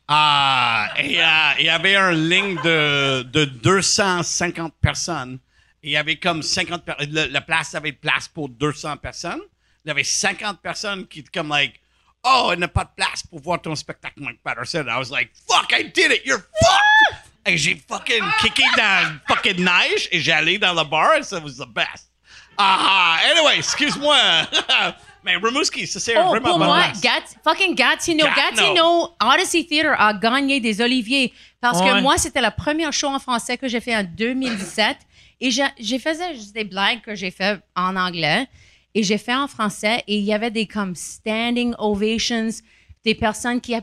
Ah, 0.07 0.89
et 0.99 1.19
euh, 1.19 1.25
il 1.59 1.65
y 1.65 1.69
avait 1.69 1.95
un 1.95 2.11
ligne 2.11 2.55
de, 2.63 3.23
de 3.23 3.45
250 3.45 4.73
personnes. 4.79 5.39
Il 5.83 5.91
y 5.91 5.97
avait 5.97 6.15
comme 6.17 6.41
50 6.43 6.85
personnes. 6.85 7.09
La 7.11 7.41
place 7.41 7.75
avait 7.75 7.91
place 7.91 8.27
pour 8.27 8.47
200 8.49 8.97
personnes. 8.97 9.41
Il 9.83 9.89
y 9.89 9.91
avait 9.91 10.03
50 10.03 10.61
personnes 10.61 11.07
qui 11.07 11.19
étaient 11.19 11.31
comme 11.39 11.49
like, 11.49 11.79
oh, 12.23 12.51
il 12.53 12.57
n'y 12.59 12.63
a 12.63 12.67
pas 12.67 12.83
de 12.85 12.89
place 12.95 13.23
pour 13.27 13.39
voir 13.41 13.61
ton 13.61 13.75
spectacle, 13.75 14.15
Mike 14.21 14.39
Patterson. 14.43 14.85
I 14.87 14.97
was 14.97 15.09
like, 15.11 15.31
fuck, 15.47 15.71
I 15.73 15.83
did 15.83 16.11
it, 16.11 16.21
you're 16.25 16.39
fucked! 16.39 17.24
Et 17.45 17.57
j'ai 17.57 17.75
fucking 17.87 18.23
kické 18.41 18.63
dans 18.75 19.09
le 19.13 19.19
fucking 19.35 19.63
neige 19.63 20.09
et 20.11 20.19
j'ai 20.19 20.31
allé 20.31 20.57
dans 20.57 20.73
le 20.73 20.83
bar 20.83 21.15
et 21.15 21.23
ça 21.23 21.39
was 21.39 21.51
the 21.63 21.67
best. 21.67 22.09
Ah, 22.57 23.17
ah. 23.19 23.31
anyway, 23.31 23.57
excuse-moi. 23.57 24.17
Mais 25.23 25.35
Rimouski, 25.37 25.85
ça 25.87 25.99
c'est 25.99 26.15
Oh, 26.17 26.29
vraiment 26.29 26.49
pour 26.49 26.59
moi, 26.59 26.83
place. 26.83 27.01
Gat- 27.01 27.35
fucking 27.43 27.75
Gatineau. 27.75 28.25
Gatineau. 28.27 28.73
Gatineau, 28.73 29.09
Odyssey 29.21 29.65
Theatre 29.65 29.95
a 29.99 30.13
gagné 30.13 30.59
des 30.59 30.79
Oliviers. 30.81 31.33
Parce 31.59 31.79
Ouais. 31.81 31.89
que 31.89 32.01
moi, 32.01 32.17
c'était 32.17 32.41
la 32.41 32.51
première 32.51 32.93
show 32.93 33.07
en 33.07 33.19
français 33.19 33.57
que 33.57 33.67
j'ai 33.67 33.81
fait 33.81 33.95
en 33.95 34.03
2017. 34.03 34.97
Et 35.41 35.51
j'ai 35.51 35.99
faisais 35.99 36.33
juste 36.35 36.53
des 36.53 36.63
blagues 36.63 37.01
que 37.01 37.13
j'ai 37.15 37.31
fait 37.31 37.59
en 37.75 37.95
anglais. 37.95 38.47
Et 38.93 39.03
j'ai 39.03 39.17
fait 39.17 39.33
en 39.35 39.47
français. 39.47 40.03
Et 40.07 40.17
il 40.17 40.23
y 40.23 40.33
avait 40.33 40.51
des 40.51 40.67
comme 40.67 40.95
standing 40.95 41.73
ovations, 41.79 42.49
des 43.03 43.15
personnes 43.15 43.59
qui... 43.59 43.73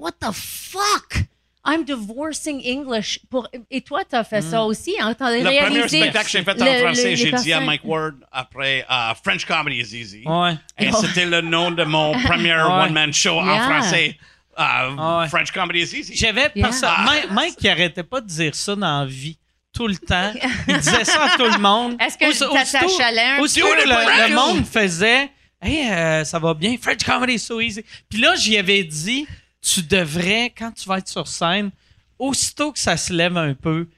What 0.00 0.12
the 0.20 0.32
fuck? 0.32 1.24
I'm 1.66 1.84
divorcing 1.84 2.62
English. 2.64 3.20
Pour, 3.28 3.46
et 3.70 3.82
toi, 3.82 4.02
tu 4.08 4.16
as 4.16 4.24
fait 4.24 4.40
ça 4.40 4.62
aussi. 4.64 4.94
Hein? 4.98 5.14
Tu 5.14 5.22
as 5.22 5.30
Le 5.36 5.42
premier 5.66 5.88
spectacle 5.88 6.24
que 6.24 6.30
j'ai 6.30 6.42
fait 6.42 6.62
en 6.62 6.64
le- 6.64 6.80
français, 6.80 7.16
j'ai 7.16 7.32
dit 7.32 7.52
à 7.52 7.60
Mike 7.60 7.82
Ward 7.84 8.14
après 8.32 8.86
euh, 8.90 9.12
French 9.22 9.44
Comedy 9.44 9.76
is 9.80 9.94
Easy. 9.94 10.22
Ouais. 10.24 10.54
Et 10.78 10.88
Oh. 10.92 10.96
c'était 11.02 11.26
le 11.26 11.42
nom 11.42 11.70
de 11.70 11.84
mon 11.84 12.12
premier 12.24 12.54
Ouais. 12.54 12.62
one-man 12.62 13.12
show 13.12 13.38
en 13.38 13.58
français. 13.58 14.16
Euh, 14.58 15.20
Ouais. 15.20 15.28
French 15.28 15.50
Comedy 15.52 15.80
is 15.80 15.94
Easy. 15.98 16.16
J'avais 16.16 16.50
Yeah. 16.54 16.68
perso- 16.68 16.86
Mike, 17.04 17.30
Mike, 17.30 17.54
il 17.60 17.68
arrêtait 17.68 18.02
pas 18.04 18.20
de 18.22 18.26
dire 18.26 18.54
ça 18.54 18.74
dans 18.74 19.00
la 19.00 19.06
vie. 19.06 19.36
Tout 19.72 19.86
le 19.86 19.96
temps. 19.96 20.32
Il 20.66 20.78
disait 20.78 21.04
ça 21.04 21.26
à 21.26 21.36
tout 21.36 21.44
le 21.44 21.58
monde. 21.58 21.96
Est-ce 22.00 22.18
que 22.18 22.28
Aussitôt- 22.28 22.56
ça 22.64 22.80
t'achalait 22.80 23.36
un 23.36 23.38
aussitôt 23.38 23.68
peu? 23.68 23.82
que 23.82 23.88
le, 23.88 23.94
French. 23.94 24.28
le 24.30 24.34
monde 24.34 24.66
faisait 24.66 25.30
Hey, 25.62 25.90
euh, 25.90 26.24
ça 26.24 26.38
va 26.40 26.54
bien, 26.54 26.74
French 26.80 27.04
comedy 27.04 27.34
is 27.34 27.38
so 27.38 27.60
easy. 27.60 27.84
Puis 28.08 28.18
là, 28.18 28.34
j'y 28.34 28.56
avais 28.58 28.82
dit 28.82 29.26
Tu 29.62 29.82
devrais, 29.82 30.52
quand 30.56 30.72
tu 30.72 30.88
vas 30.88 30.98
être 30.98 31.08
sur 31.08 31.28
scène, 31.28 31.70
aussitôt 32.18 32.72
que 32.72 32.78
ça 32.78 32.96
se 32.96 33.12
lève 33.12 33.36
un 33.36 33.54
peu, 33.54 33.88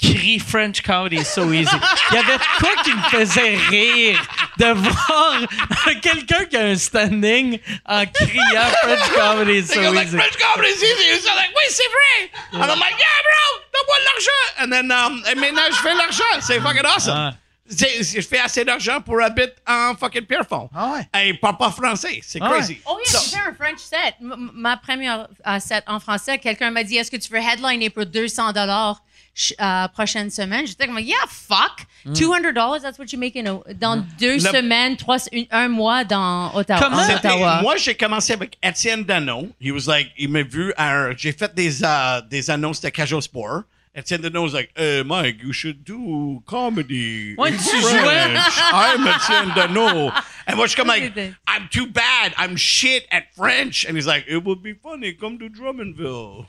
crie 0.00 0.38
French 0.40 0.82
comedy 0.82 1.16
is 1.16 1.24
so 1.24 1.52
easy. 1.52 1.70
Il 2.10 2.14
y 2.14 2.18
avait 2.18 2.38
quoi 2.58 2.70
qui 2.82 2.92
me 2.92 3.02
faisait 3.02 3.56
rire 3.68 4.20
de 4.58 4.72
voir 4.72 5.38
quelqu'un 6.02 6.44
qui 6.46 6.56
a 6.56 6.66
un 6.66 6.76
standing 6.76 7.58
en 7.86 8.04
criant 8.06 8.70
French 8.82 9.08
comedy 9.14 9.58
is 9.58 9.66
so 9.66 9.80
go 9.80 9.92
like, 9.92 10.08
easy. 10.08 10.16
French 10.16 10.36
Comedy 10.38 10.68
is 10.70 10.82
Easy. 10.82 11.20
Sont 11.22 11.34
like, 11.36 11.50
oui, 11.54 11.64
c'est 11.70 11.82
vrai. 11.84 12.62
And 12.64 12.70
I'm 12.70 12.78
like, 12.80 12.98
yeah, 12.98 13.22
bro, 13.22 13.62
donne-moi 13.72 13.98
de 13.98 14.04
l'argent. 14.04 14.42
And 14.58 14.70
then, 14.70 14.90
um, 14.90 15.22
et 15.30 15.34
maintenant, 15.36 15.70
je 15.70 15.76
fais 15.76 15.94
l'argent. 15.94 16.40
C'est 16.40 16.60
fucking 16.60 16.84
awesome. 16.84 17.14
Ah. 17.16 17.34
Je 17.70 18.20
fais 18.20 18.40
assez 18.40 18.64
d'argent 18.64 19.00
pour 19.00 19.22
habiter 19.22 19.52
en 19.66 19.94
fucking 19.98 20.22
Pierrefonds. 20.26 20.68
Ah 20.74 20.94
ouais. 21.14 21.28
Et 21.28 21.34
pas 21.34 21.56
français. 21.70 22.20
C'est 22.22 22.40
Ah 22.42 22.50
ouais. 22.50 22.58
crazy. 22.58 22.80
Oh 22.86 22.98
yeah, 23.06 23.20
j'ai 23.20 23.36
fait 23.36 23.42
un 23.48 23.54
French 23.54 23.78
set. 23.78 24.14
M- 24.20 24.50
ma 24.54 24.76
première 24.76 25.28
euh, 25.46 25.58
set 25.60 25.84
en 25.86 26.00
français, 26.00 26.38
quelqu'un 26.38 26.70
m'a 26.70 26.82
dit, 26.84 26.96
est-ce 26.96 27.10
que 27.10 27.16
tu 27.16 27.32
veux 27.32 27.38
headliner 27.38 27.88
pour 27.88 28.04
200 28.04 28.52
dollars 28.52 29.02
prochaine 29.94 30.28
semaine? 30.30 30.66
J'étais 30.66 30.86
comme, 30.86 30.98
yeah, 30.98 31.16
fuck. 31.28 31.86
Hmm. 32.04 32.12
200 32.14 32.40
dollars, 32.52 32.80
that's 32.82 32.98
what 32.98 33.06
you 33.12 33.18
make 33.18 33.36
in 33.36 33.46
a- 33.46 33.74
dans 33.74 34.04
deux 34.18 34.34
Le- 34.34 34.40
semaines, 34.40 34.96
trois, 34.96 35.18
une- 35.30 35.46
un 35.52 35.68
mois 35.68 36.04
dans 36.04 36.52
Ottawa. 36.54 36.80
Comment- 36.80 37.08
Ottawa. 37.16 37.62
Moi, 37.62 37.76
j'ai 37.76 37.94
commencé 37.94 38.32
avec 38.32 38.58
Étienne 38.62 39.04
Dano. 39.04 39.48
He 39.60 39.70
was 39.70 39.86
like, 39.86 40.10
il 40.18 40.28
m'a 40.30 40.42
vu, 40.42 40.74
à- 40.76 41.14
j'ai 41.16 41.32
fait 41.32 41.54
des, 41.54 41.82
euh, 41.84 42.20
des 42.28 42.50
annonces 42.50 42.80
de 42.80 42.88
Cajot 42.88 43.20
Sport. 43.20 43.62
Étienne 43.94 44.22
Dano 44.22 44.42
was 44.42 44.54
like, 44.54 44.70
hey, 44.74 45.02
Mike, 45.02 45.42
you 45.42 45.52
should 45.52 45.84
do 45.84 46.42
comedy. 46.46 47.36
Ouais, 47.36 47.50
in 47.52 47.58
French. 47.58 48.58
I'm 48.72 49.06
Étienne 49.06 49.54
Dano. 49.54 50.10
And 50.46 50.56
moi, 50.56 50.66
je 50.66 50.74
suis 50.74 50.82
like, 50.82 51.14
I'm 51.46 51.68
too 51.70 51.86
bad. 51.86 52.32
I'm 52.38 52.56
shit 52.56 53.06
at 53.10 53.34
French. 53.36 53.84
And 53.84 53.94
he's 53.96 54.06
like, 54.06 54.24
it 54.26 54.44
would 54.44 54.62
be 54.62 54.72
funny. 54.72 55.12
Come 55.12 55.38
to 55.38 55.48
Drummondville. 55.50 56.46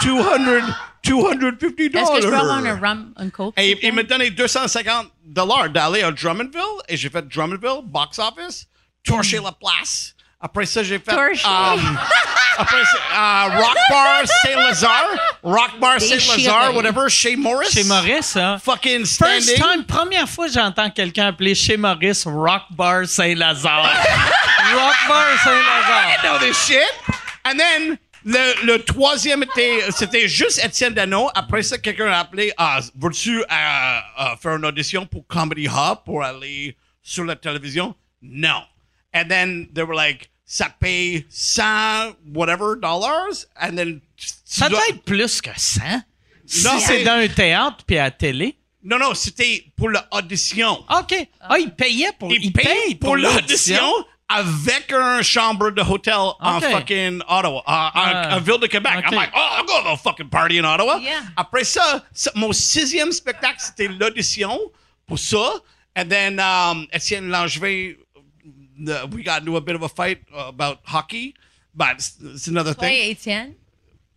200, 0.00 0.72
250 1.02 1.94
Est-ce 1.94 2.10
que 2.10 2.20
je 2.22 2.28
peux 2.28 2.34
avoir 2.34 2.58
un 2.58 2.62
dollars. 2.62 2.80
rum, 2.80 3.14
un 3.16 3.30
coke? 3.30 3.54
Et 3.56 3.76
te 3.76 3.86
il 3.86 3.92
m'a 3.92 4.02
donné 4.04 4.30
250 4.30 5.10
dollars 5.24 5.70
d'aller 5.70 6.02
à 6.02 6.12
Drummondville 6.12 6.82
et 6.88 6.96
j'ai 6.96 7.08
fait 7.08 7.26
Drummondville, 7.28 7.82
box 7.84 8.18
office, 8.18 8.68
torché 9.04 9.40
la 9.40 9.52
place. 9.52 10.14
Après 10.40 10.64
ça, 10.64 10.82
j'ai 10.82 10.98
fait. 10.98 11.12
Um, 11.12 11.98
après 12.58 12.82
ça, 12.84 12.98
euh, 13.14 13.58
Rock 13.58 13.76
Bar 13.90 14.22
Saint-Lazare. 14.24 15.06
Rock 15.42 15.78
Bar 15.78 16.00
Saint-Lazare, 16.00 16.74
whatever, 16.74 17.08
chez 17.10 17.36
Morris. 17.36 17.70
Chez 17.70 17.84
Maurice, 17.84 18.36
hein? 18.36 18.58
Fucking 18.64 19.04
First 19.04 19.50
standing. 19.50 19.56
time, 19.56 19.84
première 19.84 20.28
fois 20.28 20.46
que 20.46 20.52
j'entends 20.54 20.90
quelqu'un 20.90 21.26
appeler 21.26 21.54
chez 21.54 21.76
Maurice 21.76 22.26
Rock 22.26 22.62
Bar 22.70 23.06
Saint-Lazare. 23.06 23.84
Rock 24.72 24.96
Bar 25.08 25.26
Saint-Lazare. 25.44 26.08
I 26.08 26.26
know 26.26 26.38
this 26.38 26.64
shit. 26.66 26.78
And 27.44 27.58
then, 27.58 27.98
le, 28.24 28.66
le 28.66 28.82
troisième 28.82 29.42
était, 29.42 29.80
c'était 29.90 30.26
juste 30.26 30.64
Étienne 30.64 30.94
Dano. 30.94 31.28
Après 31.34 31.62
ça, 31.62 31.76
quelqu'un 31.76 32.08
a 32.12 32.20
appelé, 32.20 32.50
ah, 32.56 32.80
veux-tu 32.98 33.40
euh, 33.40 33.44
euh, 33.50 34.36
faire 34.42 34.56
une 34.56 34.64
audition 34.64 35.04
pour 35.04 35.26
Comedy 35.26 35.66
Hub 35.66 35.98
pour 36.04 36.22
aller 36.24 36.76
sur 37.02 37.24
la 37.24 37.36
télévision? 37.36 37.94
Non. 38.22 38.62
And 39.12 39.28
then 39.28 39.68
they 39.74 39.82
were 39.82 39.94
like, 39.94 40.30
ça 40.44 40.68
paye 40.80 41.24
100 41.30 42.16
whatever 42.34 42.76
dollars? 42.76 43.46
And 43.60 43.76
then, 43.76 44.00
Ça 44.44 44.68
doit 44.68 44.86
être 44.88 45.02
plus 45.04 45.40
que 45.40 45.50
100. 45.56 45.80
Si 46.46 46.64
Non, 46.64 46.78
c'est 46.80 47.04
dans 47.04 47.12
un 47.22 47.28
théâtre 47.28 47.84
puis 47.86 47.98
à 47.98 48.04
la 48.04 48.10
télé. 48.10 48.56
Non, 48.82 48.98
non, 48.98 49.14
c'était 49.14 49.64
pour 49.76 49.88
l'audition. 49.90 50.84
OK. 50.90 51.14
Ah, 51.40 51.58
il 51.58 51.70
payait 51.70 52.12
pour... 52.18 52.32
Il 52.32 52.52
paye 52.52 52.94
pour 52.96 53.16
l'audition 53.16 53.82
avec 54.28 54.90
un 54.92 55.22
chambre 55.22 55.70
de 55.70 55.82
hôtel 55.82 56.14
en 56.40 56.60
fucking 56.60 57.20
Ottawa, 57.28 57.62
en, 57.66 57.90
Ah. 57.94 58.36
en 58.36 58.40
ville 58.40 58.58
de 58.60 58.66
Québec. 58.68 58.92
Ok. 58.98 59.04
I'm 59.12 59.14
like, 59.18 59.30
oh, 59.34 59.48
I'll 59.58 59.66
go 59.66 59.82
to 59.82 59.88
a 59.90 59.96
fucking 59.96 60.28
party 60.30 60.58
in 60.58 60.64
Ottawa. 60.64 60.98
Yeah. 61.02 61.20
Après 61.36 61.64
ça, 61.64 62.04
ça- 62.12 62.30
mon 62.36 62.52
sixième 62.52 63.12
spectacle, 63.12 63.56
c'était 63.58 63.88
l'audition 63.88 64.58
pour 65.06 65.18
ça. 65.18 65.54
And 65.96 66.06
then, 66.08 66.40
um, 66.40 66.86
Étienne 66.92 67.28
Langevin, 67.28 67.94
the- 68.84 69.06
we 69.12 69.22
got 69.22 69.40
into 69.42 69.56
a 69.56 69.60
bit 69.60 69.74
of 69.76 69.82
a 69.82 69.88
fight 69.88 70.22
uh, 70.34 70.46
about 70.48 70.80
hockey, 70.84 71.34
but 71.74 71.96
it's, 71.96 72.16
it's 72.22 72.46
another 72.48 72.74
Toi 72.74 72.80
thing. 72.80 73.10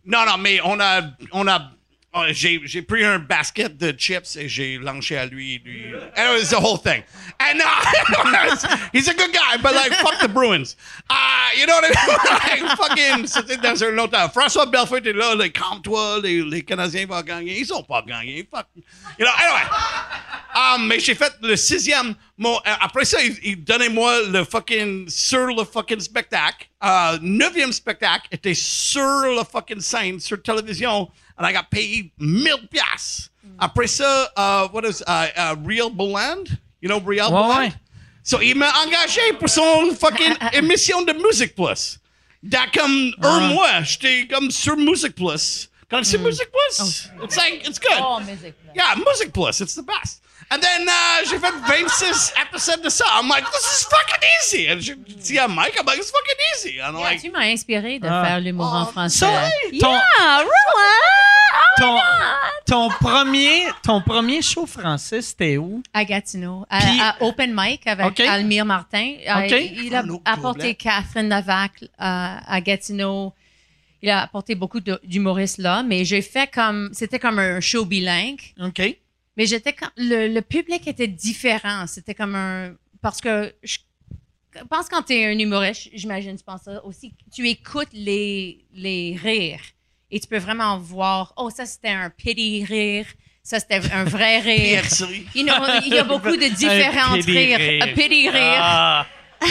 Non, 0.04 0.26
non, 0.26 0.40
mais 0.42 0.60
on 0.60 0.80
a, 0.80 1.16
on 1.32 1.48
a, 1.48 1.74
oh, 2.14 2.24
j'ai, 2.30 2.82
pris 2.82 3.04
un 3.04 3.18
basket 3.18 3.76
de 3.76 3.92
chips 3.92 4.36
et 4.36 4.48
j'ai 4.48 4.78
lancé 4.78 5.16
à 5.16 5.26
lui. 5.26 5.60
lui. 5.64 5.92
And 6.16 6.34
it 6.34 6.40
was 6.40 6.50
the 6.50 6.60
whole 6.60 6.78
thing. 6.78 7.02
And 7.40 7.60
uh, 7.60 8.56
he's 8.92 9.08
a 9.08 9.14
good 9.14 9.32
guy, 9.32 9.56
but 9.62 9.74
like, 9.74 9.92
fuck 9.94 10.20
the 10.20 10.28
Bruins. 10.28 10.76
Uh, 11.10 11.48
you 11.58 11.66
know 11.66 11.74
what 11.74 11.84
I 11.84 11.88
mean? 11.88 12.66
like, 12.66 12.76
fucking, 12.76 13.26
c'était 13.26 13.60
dans 13.60 13.82
un 13.82 13.98
autre 13.98 14.12
temps. 14.12 14.28
François 14.30 14.66
Belfort 14.66 14.98
était 14.98 15.12
là, 15.12 15.34
like, 15.34 15.52
calme-toi, 15.54 16.20
les, 16.22 16.42
les 16.42 16.62
Canadiens 16.62 17.06
vont 17.06 17.20
gagner. 17.22 17.58
Ils 17.58 17.72
ont 17.72 17.82
pas 17.82 18.02
gagné. 18.02 18.46
Fuck. 18.50 18.66
You 19.18 19.26
know, 19.26 19.32
anyway. 19.36 19.64
Um, 20.54 20.86
mais 20.86 21.00
j'ai 21.00 21.14
fait 21.14 21.32
le 21.42 21.56
sixième. 21.56 22.14
Mon, 22.38 22.56
euh, 22.56 22.74
après 22.80 23.04
ça, 23.04 23.22
il, 23.22 23.36
il 23.42 23.64
donnait 23.64 23.88
moi 23.88 24.22
le 24.22 24.44
fucking 24.44 25.08
sur 25.08 25.46
le 25.46 25.64
fucking 25.64 26.00
spectacle. 26.00 26.68
Euh, 26.84 27.18
neuvième 27.22 27.72
spectacle 27.72 28.28
était 28.30 28.54
sur 28.54 29.02
le 29.02 29.42
fucking 29.50 29.80
scène, 29.80 30.20
sur 30.20 30.40
télévision. 30.42 31.10
And 31.36 31.46
I 31.46 31.52
got 31.52 31.70
paid 31.70 32.12
1000 32.18 32.68
piastres. 32.70 33.30
Après 33.58 33.86
ça, 33.88 34.28
uh, 34.36 34.68
what 34.72 34.84
is 34.84 35.02
uh, 35.06 35.28
uh, 35.36 35.56
Real 35.64 35.90
Boland? 35.90 36.58
You 36.80 36.88
know 36.88 36.98
Real 37.00 37.30
Ouais, 37.32 37.40
Boland? 37.40 37.58
ouais. 37.58 37.72
So, 38.22 38.40
il 38.40 38.54
m'a 38.56 38.70
engagé 38.84 39.20
pour 39.38 39.48
son 39.48 39.94
fucking 39.94 40.34
émission 40.54 41.02
de 41.04 41.12
Music 41.12 41.54
Plus. 41.54 41.98
Dans 42.42 42.70
comme 42.72 43.12
un 43.22 43.48
mois, 43.52 43.82
j'étais 43.82 44.26
comme 44.28 44.50
sur 44.50 44.76
Music 44.76 45.14
Plus. 45.14 45.68
Connaissez 45.90 46.18
Music 46.18 46.48
Plus? 46.50 47.10
It's 47.22 47.36
like, 47.36 47.66
it's 47.68 47.78
good. 47.78 47.98
Oh, 48.00 48.18
musique. 48.20 48.54
là. 48.66 48.72
Yeah, 48.74 48.94
Music 49.04 49.32
Plus. 49.32 49.60
It's 49.60 49.74
the 49.74 49.82
best. 49.84 50.22
And 50.50 50.58
then 50.60 50.86
uh, 50.86 51.24
j'ai 51.28 51.38
fait 51.38 51.52
26 51.66 52.34
épisodes 52.46 52.82
de 52.82 52.88
ça. 52.88 53.04
I'm 53.20 53.28
like, 53.28 53.44
this 53.50 53.62
is 53.80 53.86
fucking 53.86 54.28
easy. 54.40 54.68
And 54.70 54.80
j'ai 54.80 54.94
dit 54.94 55.38
à 55.38 55.48
Mike, 55.48 55.74
I'm 55.78 55.86
like, 55.86 55.98
it's 55.98 56.10
fucking 56.10 56.38
easy. 56.54 56.80
And 56.80 56.90
I'm 56.94 56.98
Yeah, 57.00 57.10
like, 57.10 57.20
tu 57.22 57.30
m'as 57.30 57.46
inspiré 57.46 57.98
de 57.98 58.06
Ah. 58.08 58.24
faire 58.24 58.40
l'humour 58.40 58.72
en 58.72 58.86
français. 58.86 59.18
Ça, 59.18 59.50
ton, 59.80 59.92
Yeah? 59.92 60.44
Oh 60.44 61.80
ton, 61.80 61.94
my 61.94 62.00
God. 62.00 62.64
ton, 62.66 62.88
premier, 63.00 63.66
ton 63.82 64.00
premier 64.00 64.42
show 64.42 64.66
français, 64.66 65.22
c'était 65.22 65.56
où? 65.56 65.82
À 65.92 66.04
Gatineau, 66.04 66.64
à, 66.70 66.78
Puis- 66.80 67.00
à 67.00 67.16
Open 67.20 67.52
Mic 67.56 67.86
avec 67.86 68.06
OK. 68.06 68.20
Almire 68.20 68.64
Martin. 68.64 69.14
Euh, 69.28 69.46
il 69.48 69.94
a 69.94 70.04
apporté. 70.24 70.74
Catherine 70.74 71.28
Navac 71.28 71.72
euh, 71.82 71.86
à 71.98 72.60
Gatineau. 72.60 73.32
Il 74.02 74.10
a 74.10 74.22
apporté 74.22 74.54
beaucoup 74.54 74.80
d'humoristes 74.80 75.58
là, 75.58 75.82
mais 75.82 76.04
j'ai 76.04 76.22
fait 76.22 76.48
comme. 76.52 76.90
C'était 76.92 77.18
comme 77.18 77.38
un 77.38 77.60
show 77.60 77.84
bilingue. 77.84 78.40
OK. 78.62 78.82
Mais 79.36 79.46
j'étais. 79.46 79.74
Le, 79.96 80.28
le 80.28 80.42
public 80.42 80.86
était 80.86 81.08
différent. 81.08 81.86
C'était 81.86 82.14
comme 82.14 82.34
un. 82.34 82.74
Parce 83.02 83.20
que 83.20 83.54
je 83.62 83.78
pense 84.70 84.88
quand 84.88 85.02
tu 85.02 85.14
es 85.14 85.26
un 85.26 85.38
humoriste, 85.38 85.88
j'imagine, 85.92 86.36
tu 86.36 86.44
penses 86.44 86.62
ça 86.62 86.84
aussi. 86.84 87.14
Tu 87.34 87.48
écoutes 87.48 87.88
les, 87.92 88.64
les 88.72 89.16
rires 89.20 89.60
et 90.10 90.20
tu 90.20 90.28
peux 90.28 90.38
vraiment 90.38 90.78
voir. 90.78 91.32
Oh, 91.36 91.50
ça 91.50 91.66
c'était 91.66 91.88
un 91.90 92.10
pity 92.10 92.64
rire. 92.64 93.06
Ça 93.42 93.58
c'était 93.60 93.80
un 93.92 94.04
vrai 94.04 94.38
rire. 94.40 94.82
Pierre 94.82 95.10
You 95.34 95.42
know, 95.44 95.54
il 95.84 95.92
y 95.94 95.98
a 95.98 96.04
beaucoup 96.04 96.36
de 96.36 96.48
différents 96.56 97.14
rires. 97.14 97.58
rire. 97.58 97.82
Un 97.84 97.88
pity 97.88 98.28
rire. 98.30 98.60
Ah, 98.60 99.06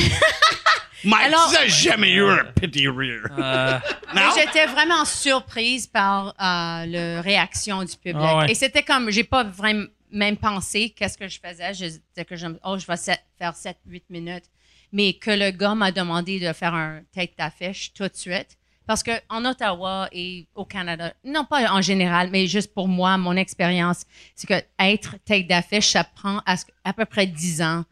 Mike, 1.03 1.25
Alors- 1.25 1.49
tu 1.49 1.55
n'as 1.55 1.67
jamais 1.67 2.11
eu 2.11 2.23
un 2.25 2.43
rire. 2.63 3.27
euh, 3.37 3.79
j'étais 4.35 4.65
vraiment 4.67 5.05
surprise 5.05 5.87
par 5.87 6.27
euh, 6.29 6.85
la 6.85 7.21
réaction 7.21 7.79
du 7.83 7.95
public. 7.97 8.15
Ah 8.19 8.37
ouais. 8.39 8.51
Et 8.51 8.55
c'était 8.55 8.83
comme, 8.83 9.09
j'ai 9.11 9.23
pas 9.23 9.43
vraiment 9.43 9.85
même 10.11 10.37
pensé 10.37 10.91
qu'est-ce 10.91 11.17
que 11.17 11.27
je 11.27 11.39
faisais. 11.43 11.73
Je 11.73 11.85
disais 11.85 12.25
que 12.27 12.35
je, 12.35 12.45
oh, 12.63 12.77
je 12.77 12.85
vais 12.85 12.97
sept- 12.97 13.23
faire 13.37 13.53
7-8 13.53 14.03
minutes. 14.09 14.45
Mais 14.91 15.13
que 15.13 15.31
le 15.31 15.49
gars 15.49 15.73
m'a 15.73 15.91
demandé 15.91 16.39
de 16.39 16.53
faire 16.53 16.75
un 16.75 17.01
tête 17.11 17.31
d'affiche 17.37 17.93
tout 17.93 18.03
de 18.07 18.15
suite. 18.15 18.57
Parce 18.85 19.01
qu'en 19.01 19.43
Ottawa 19.45 20.07
et 20.11 20.45
au 20.55 20.65
Canada, 20.65 21.13
non 21.23 21.45
pas 21.45 21.71
en 21.71 21.81
général, 21.81 22.29
mais 22.31 22.45
juste 22.47 22.73
pour 22.73 22.87
moi, 22.87 23.17
mon 23.17 23.35
expérience, 23.37 24.03
c'est 24.35 24.45
que 24.45 24.61
être 24.77 25.15
tête 25.25 25.47
d'affiche, 25.47 25.87
ça 25.91 26.03
prend 26.03 26.41
à, 26.45 26.55
à 26.83 26.93
peu 26.93 27.05
près 27.05 27.25
10 27.25 27.61
ans. 27.63 27.85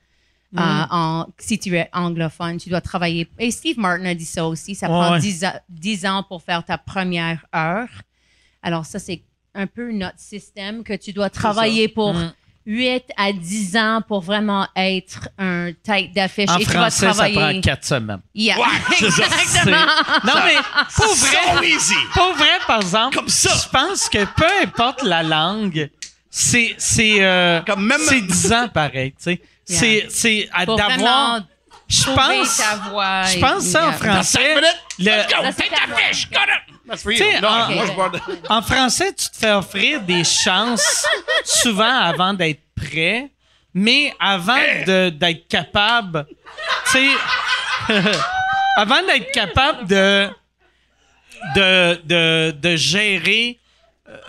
Mm. 0.53 0.59
euh, 0.59 0.83
en, 0.91 1.25
si 1.37 1.57
tu 1.59 1.75
es 1.77 1.89
anglophone, 1.93 2.57
tu 2.57 2.69
dois 2.69 2.81
travailler. 2.81 3.27
Et 3.39 3.51
Steve 3.51 3.77
Martin 3.79 4.05
a 4.05 4.13
dit 4.13 4.25
ça 4.25 4.45
aussi. 4.47 4.75
Ça 4.75 4.87
Ouais, 4.87 4.93
prend 4.93 5.11
ouais. 5.13 5.19
10, 5.19 5.43
a- 5.45 5.61
10 5.69 6.05
ans 6.05 6.23
pour 6.27 6.41
faire 6.43 6.63
ta 6.65 6.77
première 6.77 7.45
heure. 7.55 7.87
Alors, 8.61 8.85
ça, 8.85 8.99
c'est 8.99 9.21
un 9.55 9.67
peu 9.67 9.91
notre 9.91 10.19
système 10.19 10.83
que 10.83 10.93
tu 10.93 11.13
dois 11.13 11.29
travailler 11.29 11.87
pour 11.87 12.13
Mm. 12.13 12.33
8 12.67 13.03
à 13.17 13.33
10 13.33 13.75
ans 13.75 14.01
pour 14.07 14.21
vraiment 14.21 14.67
être 14.75 15.29
un 15.39 15.71
tête 15.83 16.13
d'affiche. 16.13 16.47
en 16.49 16.57
et 16.57 16.63
tu 16.65 16.71
vas 16.73 16.91
français, 16.91 17.11
ça 17.13 17.29
prend 17.29 17.59
quatre 17.61 17.83
semaines. 17.85 18.21
Yeah. 18.35 18.57
Ouais, 18.59 18.65
c'est 18.99 19.09
ça. 19.09 19.23
Exactement. 19.41 19.77
Non, 20.25 20.33
mais 20.45 20.55
pour 20.95 21.15
vrai, 21.15 21.37
So 21.57 21.63
easy. 21.63 21.95
pour 22.13 22.33
vrai, 22.35 22.59
par 22.67 22.81
exemple, 22.81 23.15
Comme 23.15 23.29
ça. 23.29 23.49
je 23.55 23.69
pense 23.69 24.07
que 24.09 24.23
peu 24.35 24.45
importe 24.63 25.01
la 25.03 25.23
langue, 25.23 25.89
c'est 26.33 26.73
c'est 26.77 27.17
euh, 27.23 27.59
Comme 27.61 27.85
même- 27.85 27.99
c'est 28.07 28.21
10 28.21 28.53
ans 28.53 28.67
pareil, 28.69 29.11
tu 29.11 29.23
sais. 29.23 29.41
Yeah. 29.67 29.79
C'est 29.79 30.05
c'est 30.09 30.49
à 30.53 30.65
d'avoir 30.65 31.41
je 31.87 32.03
pense 32.05 32.57
ta 32.57 32.75
voix. 32.89 33.23
je 33.23 33.37
pense 33.39 33.63
ça 33.63 33.89
en 33.89 33.91
français. 33.91 34.37
5 34.39 34.47
minutes, 34.47 34.77
le- 34.99 35.05
let's 35.05 35.27
go. 35.27 35.43
Ça, 35.43 35.51
c'est 35.51 35.55
Take 35.57 35.69
ta 35.69 35.75
that 35.75 35.87
voix. 35.87 35.97
fish. 36.09 36.29
Got 36.31 36.37
it. 36.39 36.75
That's 36.87 37.03
for 37.03 37.11
you. 37.11 37.17
T'sais, 37.19 37.41
Non, 37.41 37.47
en- 37.49 37.71
moi, 37.71 37.85
je 37.85 37.91
bois 37.91 38.09
de- 38.09 38.19
En 38.49 38.61
français, 38.61 39.13
tu 39.13 39.29
te 39.29 39.37
fais 39.37 39.51
offrir 39.51 40.01
des 40.01 40.23
chances 40.23 41.05
souvent 41.43 41.99
avant 41.99 42.33
d'être 42.33 42.61
prêt, 42.75 43.29
mais 43.73 44.13
avant 44.21 44.57
de- 44.87 45.09
d'être 45.09 45.47
capable, 45.49 46.25
tu 46.85 46.91
sais, 46.91 47.09
avant 48.77 49.01
d'être 49.03 49.31
capable 49.31 49.85
de, 49.87 50.29
de, 51.55 52.01
de, 52.05 52.51
de 52.51 52.75
gérer 52.75 53.57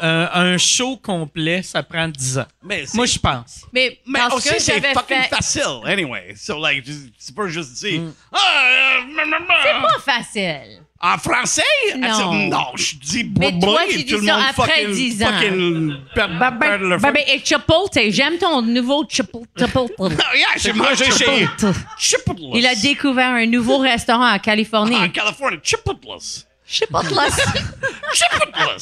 euh, 0.02 0.26
un 0.32 0.58
show 0.58 0.96
complet, 0.96 1.62
ça 1.62 1.82
prend 1.82 2.08
10 2.08 2.38
ans. 2.38 2.46
Mais 2.62 2.84
Moi, 2.94 3.06
je 3.06 3.18
pense. 3.18 3.64
Mais, 3.72 3.98
Mais 4.06 4.18
parce 4.20 4.34
aussi, 4.36 4.48
que 4.50 4.58
c'est 4.60 4.80
fucking 4.80 5.22
fait... 5.22 5.28
facile, 5.28 5.80
anyway. 5.86 6.34
So, 6.36 6.58
like, 6.58 6.84
just- 6.84 7.10
tu 7.24 7.32
peux 7.32 7.48
juste 7.48 7.72
dire, 7.82 8.02
ah, 8.32 8.38
euh, 8.38 9.00
mm, 9.02 9.30
mm, 9.30 9.44
C'est 9.62 9.78
mm. 9.78 9.82
pas 9.82 9.98
facile. 10.12 10.78
En 11.04 11.18
français? 11.18 11.62
Non. 11.96 12.30
Dit, 12.30 12.48
non, 12.48 12.66
je 12.76 12.94
dis 12.94 13.32
Mais 13.36 13.58
toi, 13.58 13.80
bruit, 13.82 13.88
tu 13.90 14.04
dis 14.04 14.06
tout 14.12 14.20
le 14.20 14.26
ça 14.26 14.36
monde 14.36 14.44
après 14.50 14.68
fucking, 14.82 14.92
10 14.94 15.22
ans. 15.24 15.26
fucking 15.32 15.96
per- 16.14 16.26
Bah, 16.38 16.52
perd 16.52 16.82
le 16.82 16.96
bah, 16.98 17.08
feu. 17.08 17.14
bah, 17.14 17.20
et 17.26 17.44
Chipotle, 17.44 18.10
j'aime 18.12 18.38
ton 18.38 18.62
nouveau 18.62 19.04
Chipotle. 19.08 19.48
Chipotle. 19.58 19.92
Ah, 20.24 20.36
yeah, 20.36 20.46
j'ai 20.58 20.72
mangé 20.72 21.06
chez 21.10 21.48
Chipotle. 21.98 22.50
Il 22.54 22.64
a 22.68 22.76
découvert 22.76 23.30
un 23.30 23.46
nouveau 23.46 23.78
restaurant 23.78 24.32
en 24.32 24.38
Californie. 24.38 24.94
En 24.94 25.08
Californie, 25.08 25.58
Chipotle. 26.72 27.08
Chipotle. 27.08 28.12
Chipotle. 28.14 28.76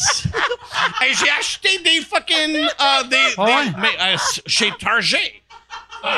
Et 1.06 1.14
j'ai 1.14 1.30
acheté 1.30 1.78
des 1.80 2.00
fucking, 2.02 2.56
euh, 2.56 3.02
des, 3.04 3.10
des- 3.10 3.34
ouais. 3.42 3.72
mais, 3.78 3.96
euh, 4.00 4.16
chez 4.46 4.70
Target. 4.78 5.42
Euh, 6.04 6.08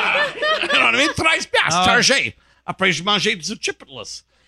you 0.61 0.67
know 0.69 0.79
what 0.79 0.93
I 0.93 0.97
mean? 0.97 1.13
13 1.15 1.45
piastres, 1.47 1.79
Ah. 1.81 1.85
Target. 1.85 2.35
Après, 2.65 2.91
j'ai 2.91 3.03
mangé 3.03 3.35
du 3.35 3.55
Chipotle. 3.59 3.91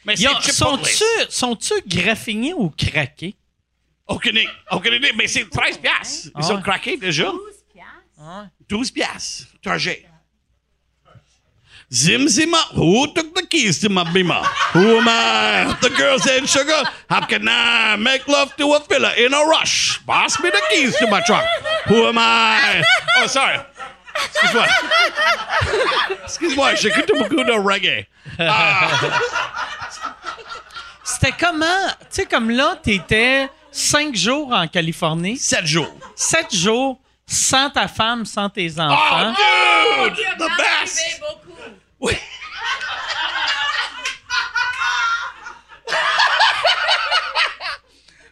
Mais 0.05 0.15
c'est. 0.15 0.51
Sont-tu 0.51 0.93
sont-tu 1.29 1.73
graffinés 1.87 2.53
ou 2.53 2.69
craqués? 2.69 3.35
Aucune 4.07 4.35
idée. 4.37 4.49
Aucune 4.71 4.93
idée. 4.93 5.11
Mais 5.15 5.27
c'est 5.27 5.49
13 5.49 5.79
piastres. 5.79 6.27
Ils 6.27 6.31
Ah 6.35 6.41
sont 6.43 6.55
ouais. 6.57 6.61
craqués 6.61 6.95
déjà. 6.97 7.31
12 8.69 8.91
piastres. 8.91 9.47
Target. 9.61 10.05
Zim 11.93 12.27
Zima, 12.27 12.57
who 12.73 13.07
took 13.13 13.33
the 13.35 13.45
keys 13.45 13.79
to 13.79 13.89
my 13.89 14.03
beamer? 14.11 14.41
Who 14.73 14.97
am 14.97 15.07
I? 15.07 15.77
The 15.81 15.89
girl 15.91 16.19
said, 16.19 16.47
Sugar, 16.49 16.83
how 17.09 17.25
can 17.25 17.47
I 17.47 17.95
make 17.95 18.27
love 18.27 18.55
to 18.57 18.73
a 18.73 18.79
fella 18.79 19.13
in 19.15 19.33
a 19.33 19.41
rush? 19.45 20.01
Pass 20.05 20.41
me 20.41 20.49
the 20.49 20.61
keys 20.71 20.95
to 20.97 21.07
my 21.07 21.21
truck. 21.21 21.45
Who 21.87 22.05
am 22.07 22.17
I? 22.17 22.83
Oh, 23.19 23.27
sorry. 23.27 23.59
Excuse-moi. 24.25 24.65
Excuse-moi, 26.23 26.75
j'écoute 26.75 27.11
beaucoup 27.17 27.43
de 27.43 27.53
reggae. 27.53 28.07
C'était 31.03 31.33
comment? 31.39 31.87
Tu 31.99 32.05
sais, 32.09 32.25
comme 32.25 32.49
là, 32.49 32.75
t'étais 32.81 33.47
cinq 33.71 34.15
jours 34.15 34.51
en 34.51 34.67
Californie, 34.67 35.37
Sept 35.37 35.65
jours. 35.65 35.93
sept 36.15 36.53
jours 36.53 36.99
sans 37.27 37.69
ta 37.69 37.87
femme, 37.87 38.25
sans 38.25 38.49
tes 38.49 38.71
Oh, 38.77 38.81
enfants. 38.81 39.33
dude! 40.09 40.25
The 40.39 40.49
best! 40.57 41.21
Oui. 41.99 42.13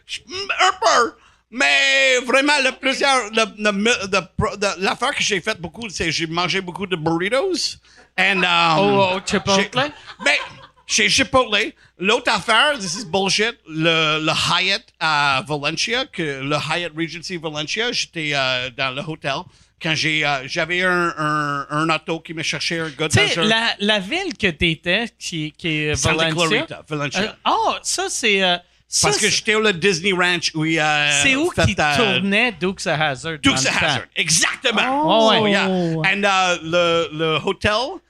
Je- 0.06 0.20
Un 0.60 0.72
peu. 0.80 1.14
Mais 1.50 2.18
vraiment, 2.26 2.58
le 2.62 2.72
plusieurs. 2.72 3.30
L'affaire 4.78 5.14
que 5.14 5.22
j'ai 5.22 5.40
faite 5.40 5.60
beaucoup, 5.60 5.88
c'est 5.88 6.06
que 6.06 6.10
j'ai 6.10 6.26
mangé 6.26 6.60
beaucoup 6.60 6.86
de 6.86 6.96
burritos. 6.96 7.76
And, 8.18 8.42
um, 8.44 8.78
Oh, 8.78 9.12
oh, 9.16 9.20
Chipotle? 9.24 9.92
Ben, 10.24 10.36
chez 10.86 11.08
Chipotle. 11.08 11.72
L'autre 11.98 12.30
affaire, 12.32 12.76
this 12.78 12.94
is 12.96 13.04
bullshit, 13.04 13.56
le, 13.68 14.18
le 14.20 14.32
Hyatt 14.32 14.82
à 14.98 15.44
Valencia, 15.46 16.06
que 16.06 16.22
le 16.42 16.56
Hyatt 16.56 16.92
Regency 16.96 17.36
Valencia, 17.36 17.92
j'étais 17.92 18.32
euh, 18.34 18.70
dans 18.70 18.90
le 18.94 19.02
hôtel. 19.02 19.42
Quand 19.84 19.94
j'ai, 19.94 20.24
euh, 20.24 20.48
j'avais 20.48 20.82
un, 20.82 21.14
un, 21.18 21.66
un 21.68 21.88
auto 21.90 22.18
qui 22.20 22.32
me 22.32 22.42
cherchait 22.42 22.78
un 22.80 22.88
gars 22.88 23.08
dans 23.08 23.38
un... 23.40 23.44
la, 23.44 23.74
la 23.78 23.98
ville 24.00 24.32
que 24.36 24.46
t'étais, 24.50 25.04
qui, 25.18 25.52
qui 25.56 25.68
est 25.68 25.94
Santa 25.94 26.30
Valencia? 26.30 26.48
Clarita, 26.48 26.82
Valencia. 26.88 27.20
Euh, 27.22 27.50
Oh, 27.50 27.74
ça, 27.82 28.06
c'est. 28.08 28.42
euh, 28.42 28.56
ça, 28.88 29.08
Parce 29.08 29.18
que 29.20 29.28
j'étais 29.28 29.54
au 29.56 29.72
Disney 29.72 30.12
Ranch 30.12 30.52
où 30.54 30.64
il 30.64 30.78
a 30.78 31.10
C'est 31.22 31.36
où 31.36 31.50
qui 31.50 31.76
euh, 31.78 31.96
tournait 31.96 32.52
Dukes 32.52 32.86
of 32.86 32.98
Hazard? 33.00 33.38
Dukes 33.42 33.54
of 33.58 33.64
temps? 33.64 33.86
Hazzard. 33.86 34.06
Exactement. 34.16 35.02
Oh. 35.04 35.46
yeah. 35.46 35.66
And 35.66 36.24
uh, 36.24 36.58
le, 36.62 37.08
le 37.12 37.38
hôtel... 37.44 38.00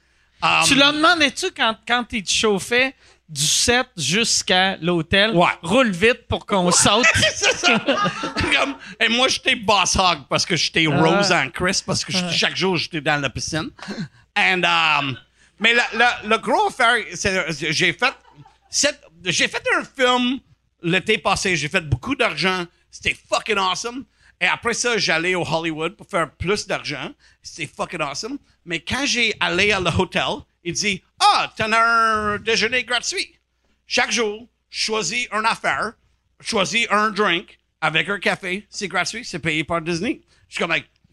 um, 0.43 0.65
Tu 0.67 0.75
leur 0.77 0.93
demandais-tu 0.93 1.51
quand, 1.57 1.77
quand 1.89 2.05
il 2.13 2.23
te 2.23 2.31
chauffait 2.31 2.95
du 3.35 3.45
set 3.47 3.89
jusqu'à 3.97 4.77
l'hôtel? 4.77 5.33
Ouais. 5.35 5.49
Roule 5.63 5.91
vite 5.91 6.29
pour 6.29 6.47
qu'on 6.47 6.71
saute. 6.71 7.05
C'est 7.35 7.57
ça. 7.57 7.79
Comme- 7.79 8.77
et 9.01 9.09
moi, 9.09 9.27
j'étais 9.29 9.57
boss 9.57 9.97
hog 9.97 10.21
parce 10.31 10.47
que 10.47 10.55
j'étais 10.55 10.87
Rose 10.87 11.33
en 11.33 11.51
Chris 11.51 11.83
parce 11.85 12.05
que 12.05 12.13
j'étais- 12.13 12.33
chaque 12.33 12.57
jour, 12.57 12.77
j'étais 12.77 13.01
dans 13.01 13.21
la 13.21 13.29
piscine. 13.31 13.71
And, 14.37 14.63
um, 14.65 15.19
mais 15.59 15.75
le 15.75 16.37
gros 16.39 16.69
affaire, 16.69 16.95
j'ai 17.71 17.93
fait, 17.93 18.15
j'ai 19.25 19.49
fait 19.49 19.63
un 19.79 19.85
film 19.85 20.39
l'été 20.83 21.19
passé. 21.19 21.57
J'ai 21.57 21.69
fait 21.69 21.81
beaucoup 21.81 22.15
d'argent. 22.15 22.65
C'était 22.91 23.17
fucking 23.29 23.59
awesome. 23.59 24.05
Et 24.41 24.47
après 24.47 24.75
ça, 24.75 24.97
j'allais 24.99 25.35
au 25.35 25.43
Hollywood 25.47 25.97
pour 25.97 26.07
faire 26.09 26.31
plus 26.33 26.67
d'argent. 26.67 27.11
C'était 27.43 27.71
fucking 27.77 28.01
awesome. 28.01 28.39
Mais 28.65 28.81
quand 28.81 29.07
j'ai 29.07 29.35
allé 29.41 29.73
à 29.73 29.81
l'hôtel, 29.81 30.23
il 30.63 30.73
dit 30.75 31.03
Ah, 31.27 31.53
t'as 31.57 31.69
un 31.69 32.39
déjeuner 32.39 32.85
gratuit. 32.85 33.35
Chaque 33.87 34.11
jour, 34.11 34.47
choisis 34.69 35.27
une 35.33 35.47
affaire, 35.47 35.95
choisis 36.41 36.87
un 36.91 37.11
drink 37.11 37.59
avec 37.81 38.09
un 38.09 38.19
café, 38.19 38.67
c'est 38.69 38.89
gratuit, 38.89 39.25
c'est 39.25 39.39
payé 39.39 39.65
par 39.65 39.81
Disney. 39.81 40.21
Je 40.49 40.57
suis 40.57 40.65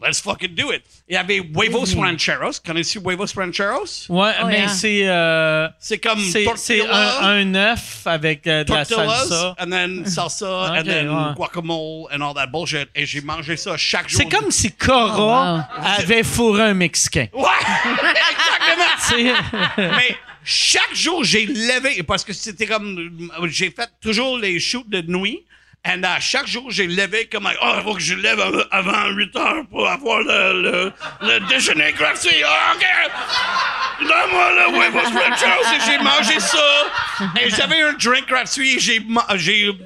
let's 0.02 0.20
fucking 0.20 0.54
do 0.54 0.72
it. 0.72 0.82
Il 1.08 1.14
y 1.14 1.16
avait 1.16 1.38
Huevos 1.38 1.94
Rancheros. 1.96 2.60
Connais-tu 2.64 2.98
Huevos 3.00 3.32
Rancheros? 3.36 4.06
Ouais, 4.08 4.32
Oh, 4.42 4.46
mais 4.46 4.58
yeah. 4.60 4.68
c'est. 4.68 5.08
euh, 5.08 5.68
C'est 5.78 5.98
comme 5.98 6.18
c'est 6.20 6.40
c'est 6.40 6.44
tortilla, 6.44 7.18
un, 7.22 7.36
un 7.40 7.54
œuf 7.54 8.02
avec 8.06 8.46
euh, 8.46 8.64
de 8.64 8.72
la 8.72 8.84
tortillas, 8.86 9.16
salsa. 9.26 9.54
and 9.58 9.70
then 9.70 10.06
salsa, 10.06 10.46
and 10.74 10.78
Ok, 10.80 10.84
then 10.86 11.08
ouais. 11.08 11.34
guacamole, 11.36 12.06
and 12.12 12.20
all 12.22 12.34
that 12.34 12.46
bullshit. 12.48 12.88
Et 12.94 13.06
j'ai 13.06 13.20
mangé 13.20 13.56
ça 13.56 13.76
chaque 13.76 14.08
jour. 14.08 14.20
C'est 14.20 14.28
comme 14.28 14.50
si 14.50 14.72
Cora 14.72 15.68
Oh, 15.70 15.80
avait 16.02 16.22
fourré 16.22 16.62
un 16.62 16.74
Mexicain. 16.74 17.26
Ouais! 17.32 17.44
Exactement! 18.32 18.84
C'est- 19.76 19.82
Mais 19.82 20.16
chaque 20.44 20.94
jour, 20.94 21.22
j'ai 21.24 21.46
levé, 21.46 22.02
parce 22.02 22.24
que 22.24 22.32
c'était 22.32 22.66
comme, 22.66 23.28
j'ai 23.46 23.70
fait 23.70 23.88
toujours 24.00 24.38
les 24.38 24.58
shoots 24.58 24.88
de 24.88 25.02
nuit. 25.02 25.44
Et 25.84 25.98
uh, 25.98 26.20
chaque 26.20 26.46
jour, 26.46 26.70
j'ai 26.70 26.86
levé 26.86 27.26
comme, 27.26 27.50
oh, 27.60 27.72
il 27.76 27.82
faut 27.82 27.94
que 27.94 28.00
je 28.00 28.14
lève 28.14 28.38
av- 28.40 28.68
avant 28.70 29.08
8 29.10 29.36
heures 29.36 29.64
pour 29.68 29.88
avoir 29.88 30.20
le, 30.20 30.62
le, 30.62 30.92
le 31.22 31.40
déjeuner 31.48 31.92
gratuit. 31.92 32.42
Ah, 32.46 32.74
OK! 32.76 32.86
Donne-moi 34.06 34.52
le 34.52 34.78
huevos 34.78 35.00
ranchos 35.00 35.74
et 35.74 35.80
j'ai 35.84 35.98
mangé 35.98 36.38
ça. 36.38 36.86
Et 37.40 37.50
j'avais 37.50 37.82
un 37.82 37.92
drink 37.94 38.26
gratuit. 38.28 38.78
J'ai, 38.78 39.04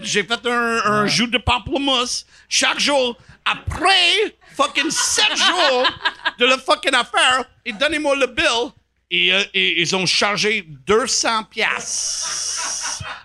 j'ai 0.02 0.22
fait 0.22 0.46
un, 0.46 0.80
un 0.84 1.06
jus 1.06 1.28
de 1.28 1.38
pamplemousse 1.38 2.26
chaque 2.48 2.78
jour. 2.78 3.16
Après 3.46 4.36
fucking 4.54 4.90
7 4.90 5.24
jours 5.36 5.86
de 6.38 6.46
la 6.46 6.58
fucking 6.58 6.94
affaire, 6.94 7.44
et 7.64 7.72
donnez-moi 7.72 8.16
le 8.16 8.26
bill. 8.26 8.70
Et, 9.10 9.32
euh, 9.32 9.42
et 9.54 9.80
ils 9.80 9.94
ont 9.94 10.04
chargé 10.04 10.64
200 10.66 11.44
piastres 11.44 12.55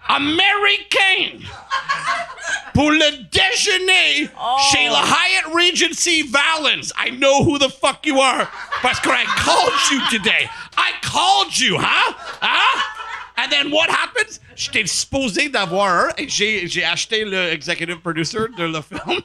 américains 0.08 1.40
pour 2.74 2.92
le 2.92 3.12
déjeuner 3.32 4.30
chez 4.72 4.86
le 4.88 4.96
Hyatt 4.96 5.46
Regency 5.54 6.24
Valens. 6.24 6.92
I 6.98 7.12
know 7.12 7.44
who 7.44 7.58
the 7.58 7.70
fuck 7.70 8.06
you 8.06 8.20
are 8.20 8.48
parce 8.82 9.00
que 9.00 9.10
I 9.10 9.26
called 9.38 9.74
you 9.92 10.00
today. 10.10 10.50
I 10.78 10.92
called 11.02 11.58
you, 11.58 11.78
huh? 11.78 12.14
Huh? 12.42 12.82
And 13.38 13.52
then 13.52 13.72
what 13.72 13.90
happens? 13.90 14.40
J'étais 14.56 14.86
supposé 14.86 15.50
d'avoir 15.50 15.88
un 15.90 16.10
et 16.18 16.28
j'ai, 16.30 16.84
acheté 16.84 17.26
le 17.26 17.52
executive 17.52 17.98
producer 18.00 18.40
de 18.58 18.66
le 18.66 18.82
film. 18.82 19.22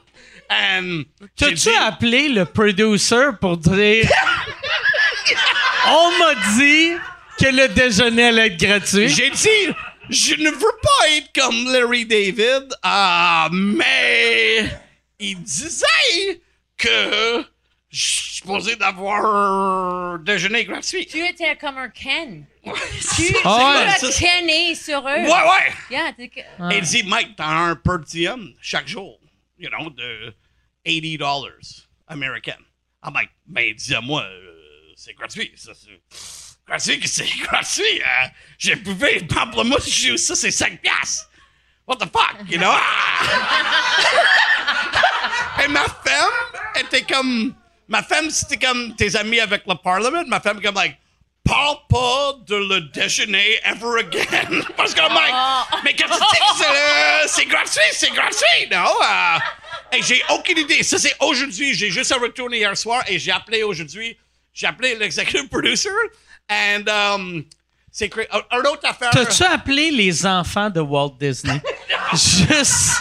And 0.48 1.04
T'as-tu 1.36 1.54
dit- 1.54 1.70
appelé 1.76 2.28
le 2.28 2.44
producer 2.44 3.32
pour 3.40 3.56
dire 3.56 4.08
On 5.88 6.10
m'a 6.18 6.34
dit 6.56 6.92
que 7.38 7.46
le 7.46 7.68
déjeuner 7.68 8.28
allait 8.28 8.46
être 8.46 8.56
gratuit? 8.56 9.08
J'ai 9.08 9.30
dit, 9.30 9.74
je 10.10 10.34
ne 10.34 10.50
veux 10.50 10.58
pas 10.82 11.10
être 11.10 11.32
comme 11.34 11.72
Larry 11.72 12.04
David, 12.06 12.72
ah, 12.82 13.48
mais 13.52 14.64
il 15.18 15.42
disait 15.42 16.40
que 16.76 17.44
je 17.90 17.98
suis 18.06 18.34
supposé 18.36 18.76
d'avoir 18.76 19.24
un 19.24 20.18
déjeuner 20.18 20.64
gratuit. 20.64 21.06
Tu 21.06 21.24
étais 21.26 21.56
comme 21.56 21.78
un 21.78 21.88
Ken. 21.88 22.44
Ouais, 22.64 22.72
Tu, 23.16 23.34
Ah 23.44 23.86
ouais. 24.02 24.10
kenné 24.18 24.74
sur 24.74 24.98
eux. 25.00 25.02
ouais, 25.02 25.26
ouais. 25.26 25.72
Yeah, 25.90 26.12
Et 26.18 26.78
il 26.78 26.84
dit, 26.84 27.02
Mike, 27.04 27.36
t'as 27.36 27.46
un 27.48 27.76
per 27.76 27.98
diem 28.06 28.52
chaque 28.60 28.88
jour, 28.88 29.18
you 29.58 29.70
know, 29.70 29.88
de 29.90 30.34
80 30.84 31.16
dollars 31.18 31.88
américain. 32.08 32.56
I'm 33.04 33.14
like, 33.14 33.30
mais 33.46 33.72
dis-moi, 33.74 34.22
euh, 34.24 34.92
c'est 34.96 35.14
gratuit. 35.14 35.52
Ça, 35.56 35.72
c'est 35.74 35.90
gratuit 36.66 37.00
que 37.00 37.08
c'est 37.08 37.24
gratuit. 37.42 38.00
euh, 38.02 38.26
J'ai 38.58 38.76
bouffé 38.76 39.20
pamplemousse 39.20 39.88
juice, 39.88 40.26
ça 40.26 40.34
c'est 40.34 40.50
5 40.50 40.80
piastres. 40.82 41.30
What 41.86 41.96
the 41.98 42.06
fuck, 42.12 42.36
you 42.48 42.58
know? 42.58 42.72
Ah! 42.72 43.22
Et 45.64 45.68
ma 45.68 45.84
femme 45.84 46.32
était 46.80 47.02
comme, 47.02 47.54
ma 47.86 48.02
femme 48.02 48.28
c'était 48.30 48.56
comme 48.66 48.96
tes 48.96 49.14
amis 49.16 49.38
avec 49.40 49.62
le 49.66 49.74
Parlement. 49.76 50.24
Ma 50.26 50.40
femme 50.40 50.60
comme 50.60 50.74
like, 50.74 50.96
parle 51.44 51.76
pas 51.88 52.32
de 52.44 52.56
le 52.56 52.80
déjeuner 52.92 53.60
ever 53.64 54.00
again. 54.00 54.62
Parce 54.76 54.92
que, 54.94 55.00
Mike, 55.00 55.34
mais 55.84 55.94
quand 55.94 56.06
tu 56.08 56.18
dis 56.18 56.38
que 56.40 56.56
c'est, 56.58 56.68
le- 56.68 57.28
c'est 57.28 57.46
gratuit, 57.46 57.80
c'est 57.92 58.10
gratuit, 58.10 58.68
non? 58.72 58.84
Euh, 59.02 59.38
et 59.96 60.02
j'ai 60.02 60.20
aucune 60.30 60.58
idée. 60.58 60.82
Ça, 60.82 60.98
c'est 60.98 61.14
aujourd'hui. 61.20 61.72
J'ai 61.74 61.90
juste 61.92 62.10
à 62.10 62.16
retourner 62.16 62.56
hier 62.58 62.76
soir 62.76 63.04
et 63.06 63.20
j'ai 63.20 63.30
appelé 63.30 63.62
aujourd'hui. 63.62 64.18
J'ai 64.52 64.66
appelé 64.66 64.96
l'executive 64.96 65.46
producer. 65.48 65.90
And, 66.48 66.88
um, 66.88 67.44
c'est 67.90 68.08
cra- 68.08 68.26
un- 68.30 68.64
autre 68.70 68.84
affaire. 68.88 69.10
T'as-tu 69.10 69.42
appelé 69.42 69.90
les 69.90 70.24
enfants 70.26 70.70
de 70.70 70.80
Walt 70.80 71.16
Disney? 71.18 71.60
Juste. 72.12 73.00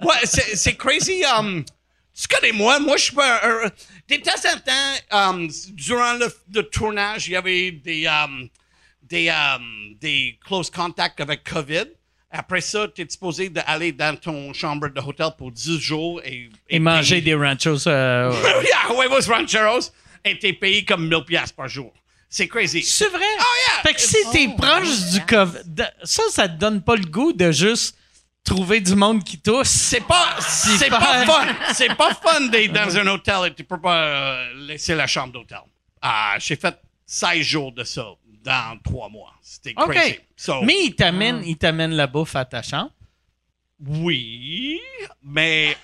Ouais, 0.00 0.20
c'est 0.24 0.56
c'est 0.56 0.74
crazy. 0.76 1.22
Um, 1.24 1.64
tu 2.14 2.28
connais 2.28 2.52
moi, 2.52 2.78
moi 2.78 2.96
je 2.96 3.04
suis 3.04 3.14
pas 3.14 3.40
un, 3.44 3.66
un- 3.66 3.70
De 4.08 4.16
temps 4.16 4.32
en 4.54 4.58
temps, 4.58 5.30
um, 5.30 5.48
durant 5.72 6.14
le, 6.14 6.26
le 6.54 6.62
tournage, 6.62 7.28
il 7.28 7.32
y 7.32 7.36
avait 7.36 7.70
des, 7.72 8.06
um, 8.06 8.48
des, 9.02 9.28
um, 9.30 9.94
des 10.00 10.38
close 10.46 10.70
contacts 10.70 11.20
avec 11.20 11.44
COVID. 11.44 11.84
Après 12.30 12.62
ça, 12.62 12.86
tu 12.94 13.02
es 13.02 13.06
supposé 13.10 13.50
d'aller 13.50 13.92
dans 13.92 14.16
ton 14.18 14.52
chambre 14.54 14.88
de 14.88 15.00
hôtel 15.00 15.28
pour 15.36 15.50
10 15.52 15.78
jours 15.80 16.20
et, 16.24 16.48
Et 16.70 16.78
manger 16.78 17.20
des 17.20 17.34
ranchos. 17.34 17.86
euh, 17.88 18.32
yeah, 18.64 18.88
huevos 18.94 19.30
rancheros 19.30 19.90
et 20.24 20.38
t'es 20.38 20.54
payé 20.54 20.82
comme 20.84 21.08
1000 21.08 21.24
piastres 21.26 21.56
par 21.56 21.68
jour. 21.68 21.92
C'est 22.34 22.48
crazy. 22.48 22.82
C'est 22.82 23.08
vrai? 23.08 23.20
Oh, 23.38 23.42
yeah. 23.68 23.82
Fait 23.82 23.92
que 23.92 24.00
si 24.00 24.16
t'es 24.32 24.48
proche 24.56 25.10
du 25.12 25.20
COVID, 25.26 25.84
ça, 26.02 26.22
ça 26.30 26.48
te 26.48 26.54
donne 26.58 26.80
pas 26.82 26.96
le 26.96 27.04
goût 27.04 27.34
de 27.34 27.52
juste 27.52 27.94
trouver 28.42 28.80
du 28.80 28.94
monde 28.94 29.22
qui 29.22 29.38
tousse. 29.38 29.68
C'est 29.68 30.00
pas, 30.00 30.36
c'est 30.40 30.88
pas- 30.88 30.98
pas 30.98 31.26
fun. 31.26 31.46
C'est 31.74 31.94
pas 31.94 32.14
fun 32.14 32.40
d'être 32.48 32.72
dans 32.72 32.96
un 32.96 33.06
hôtel 33.08 33.36
et 33.48 33.54
tu 33.54 33.64
peux 33.64 33.78
pas 33.78 34.02
euh, 34.04 34.54
laisser 34.66 34.94
la 34.94 35.06
chambre 35.06 35.34
d'hôtel. 35.34 35.58
Ah, 36.00 36.36
j'ai 36.38 36.56
fait 36.56 36.74
16 37.04 37.42
jours 37.42 37.70
de 37.72 37.84
ça 37.84 38.06
dans 38.42 38.78
trois 38.82 39.10
mois. 39.10 39.34
C'était 39.42 39.74
crazy. 39.74 40.18
So, 40.34 40.62
Mais 40.62 40.84
il 40.86 40.94
t'amène, 40.94 41.42
il 41.44 41.58
t'amène 41.58 41.92
la 41.92 42.06
bouffe 42.06 42.34
à 42.34 42.46
ta 42.46 42.62
chambre. 42.62 42.92
oui, 43.78 44.80
mais 45.22 45.76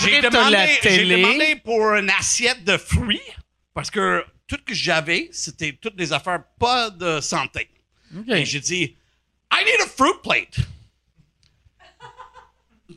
j'ai 0.00 0.20
demandé, 0.20 0.78
demandé 0.82 1.56
pour 1.64 1.94
une 1.94 2.10
assiette 2.10 2.62
de 2.62 2.76
fruits 2.76 3.22
parce 3.72 3.90
que 3.90 4.22
tout 4.48 4.56
ce 4.56 4.62
que 4.64 4.74
j'avais, 4.74 5.28
c'était 5.32 5.72
toutes 5.80 5.94
des 5.96 6.12
affaires 6.12 6.42
pas 6.58 6.90
de 6.90 7.20
santé. 7.20 7.70
Et 8.28 8.44
j'ai 8.44 8.60
dit, 8.60 8.96
I 9.52 9.64
need 9.64 9.80
a 9.82 9.86
fruit 9.86 10.14
plate. 10.22 10.56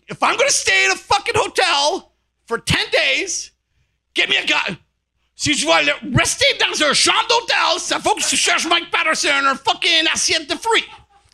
If 0.10 0.18
I'm 0.22 0.36
going 0.38 0.48
to 0.48 0.54
stay 0.54 0.86
in 0.86 0.92
a 0.92 0.96
fucking 0.96 1.36
hotel 1.36 2.12
for 2.48 2.58
10 2.58 2.78
days, 2.92 3.52
give 4.16 4.30
me 4.30 4.38
a 4.38 4.46
guy. 4.46 4.78
Si 5.36 5.54
je 5.56 5.66
vais 5.66 5.92
rester 6.16 6.46
dans 6.60 6.84
un 6.84 6.94
chambre 6.94 7.28
d'hôtel, 7.28 7.80
ça 7.80 8.00
faut 8.00 8.16
que 8.16 8.24
tu 8.28 8.38
cherches 8.38 8.66
Mike 8.68 8.92
Patterson 8.92 9.30
un 9.46 9.56
fucking 9.56 10.08
assiette 10.14 10.48
de 10.50 10.56
fruits. 10.56 10.86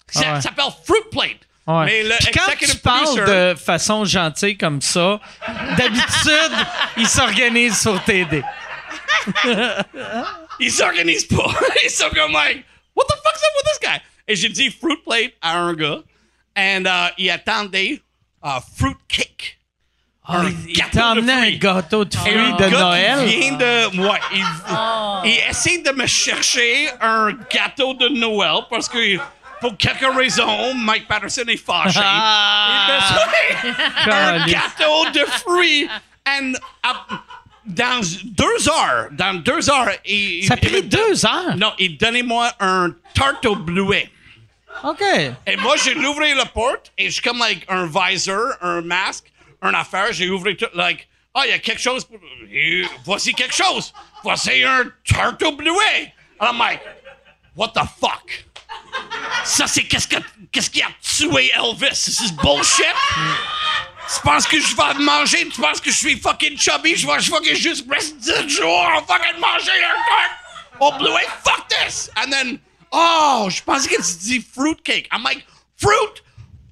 Ça 0.10 0.22
Ah 0.26 0.34
ouais. 0.36 0.42
s'appelle 0.42 0.66
fruit 0.86 1.02
plate. 1.12 1.38
Ouais. 1.68 1.86
Mais 1.86 2.04
le 2.04 2.16
Puis 2.20 2.32
quand 2.32 2.52
tu 2.58 2.78
parles 2.78 3.04
producer- 3.04 3.26
de 3.54 3.56
façon 3.56 4.06
gentille 4.06 4.58
comme 4.58 4.82
ça, 4.82 5.20
d'habitude, 5.78 6.68
il 6.96 7.08
s'organise 7.08 7.78
sur 7.78 8.02
TD. 8.06 8.42
Il 10.60 10.72
s'organise 10.72 11.26
pas. 11.28 11.48
Ils 11.84 11.90
sont 11.90 12.10
comme 12.10 12.32
like, 12.34 12.66
what 12.96 13.06
the 13.08 13.16
fuck's 13.24 13.44
up 13.44 13.54
with 13.56 13.66
this 13.66 13.80
guy? 13.90 14.02
Et 14.28 14.36
j'ai 14.36 14.50
dit 14.50 14.70
fruit 14.72 14.98
plate 15.06 15.34
à 15.42 15.58
un 15.58 15.74
gars. 15.74 16.00
And 16.56 16.86
uh, 16.88 17.12
il 17.18 17.30
attendait 17.30 18.02
uh, 18.44 18.60
fruit 18.78 18.96
cake. 19.08 19.60
Ah, 20.30 20.40
Un 20.42 20.50
il 20.68 20.74
gâteau 20.74 20.98
t'a 21.00 21.14
de 21.14 21.20
emmené 21.20 21.32
un 21.34 21.38
fruits. 21.44 21.58
gâteau 21.60 22.06
de 22.06 22.16
Et 22.16 22.20
fruits 22.20 22.38
un 22.38 22.52
de 22.52 22.58
gars 22.58 22.68
qui 22.68 22.74
Noël. 22.74 23.26
vient 23.26 23.52
de, 23.54 23.98
ouais, 24.10 24.20
il, 24.34 24.46
il 25.32 25.50
essaie 25.50 25.78
de 25.78 25.92
me 25.92 26.06
chercher 26.06 26.90
un 27.00 27.32
gâteau 27.50 27.94
de 27.94 28.10
Noël 28.10 28.64
parce 28.70 28.90
que 28.90 29.18
pour 29.62 29.78
quelques 29.78 30.14
raisons, 30.16 30.74
Mike 30.74 31.08
Patterson 31.08 31.44
est 31.48 31.56
fâché. 31.58 32.00
Ah! 32.04 32.98
Il 33.64 33.70
me 33.70 33.74
fait 33.74 34.12
un 34.12 34.40
Caliste. 34.40 34.58
gâteau 34.78 35.10
de 35.12 35.26
fruits. 35.26 35.88
And, 36.28 36.56
uh, 36.86 36.90
dans 37.68 38.02
deux 38.24 38.70
heures, 38.70 39.08
dans 39.12 39.36
deux 39.42 39.70
heures, 39.70 39.90
il, 40.06 40.46
Ça 40.46 40.54
a 40.54 40.58
pris 40.58 40.82
deux 40.84 41.26
heures? 41.26 41.56
Non, 41.58 41.74
il 41.78 41.98
donnait 41.98 42.24
moi 42.24 42.52
un 42.60 42.92
tarte 43.14 43.46
au 43.46 43.56
bleuet. 43.56 44.10
OK. 44.84 45.02
Et 45.46 45.56
moi, 45.58 45.76
j'ai 45.84 45.96
ouvert 45.96 46.36
la 46.36 46.46
porte 46.46 46.92
et 46.98 47.06
je 47.08 47.12
suis 47.14 47.22
comme 47.22 47.40
like, 47.40 47.66
un 47.68 47.88
visor, 47.88 48.54
un 48.62 48.82
masque, 48.82 49.26
un 49.62 49.74
affaire. 49.74 50.12
J'ai 50.14 50.30
ouvert 50.30 50.56
tout, 50.58 50.68
like, 50.76 51.08
ah, 51.34 51.42
il 51.46 51.50
y 51.50 51.54
a 51.54 51.60
quelque 51.60 51.82
chose. 51.82 52.06
pour- 52.06 52.20
Et 52.52 52.84
Voici 53.04 53.34
quelque 53.34 53.56
chose. 53.56 53.94
Voici 54.24 54.64
un 54.64 54.84
tarte 55.06 55.42
au 55.44 55.52
bleuet. 55.54 56.14
And 56.40 56.48
I'm 56.52 56.58
like, 56.60 56.82
what 57.56 57.70
the 57.70 57.82
fuck? 58.00 58.46
Ça, 59.44 59.68
c'est 59.68 59.84
qu'est-ce, 59.84 60.08
que, 60.08 60.18
qu'est-ce 60.52 60.70
qui 60.70 60.82
a 60.82 60.88
tué 61.02 61.52
Elvis? 61.56 62.08
Is 62.24 62.32
bullshit? 62.32 62.86
Tu 64.14 64.22
penses 64.24 64.48
que 64.48 64.60
je 64.60 64.76
vais 64.76 65.04
manger? 65.04 65.50
Tu 65.50 65.60
penses 65.62 65.82
que 65.82 65.92
je 65.92 65.98
suis 65.98 66.20
fucking 66.20 66.58
chubby? 66.58 66.96
Je 66.96 67.06
vais, 67.06 67.20
je 67.20 67.32
vais 67.32 67.56
juste 67.56 67.86
rester 67.92 68.44
du 68.44 68.50
jour 68.50 68.88
à 68.88 69.02
fucking 69.02 69.40
manger 69.40 69.72
un 69.84 69.98
tarte 70.08 70.32
au 70.80 70.92
bleuet? 70.98 71.28
Fuck 71.44 71.68
this! 71.68 72.10
And 72.16 72.32
then, 72.32 72.60
oh, 72.92 73.48
je 73.50 73.62
pensais 73.64 73.90
que 73.90 73.96
tu 73.96 74.18
dis 74.20 74.40
fruit 74.40 74.82
cake. 74.84 75.08
I'm 75.12 75.24
like, 75.24 75.46
fruit 75.78 76.22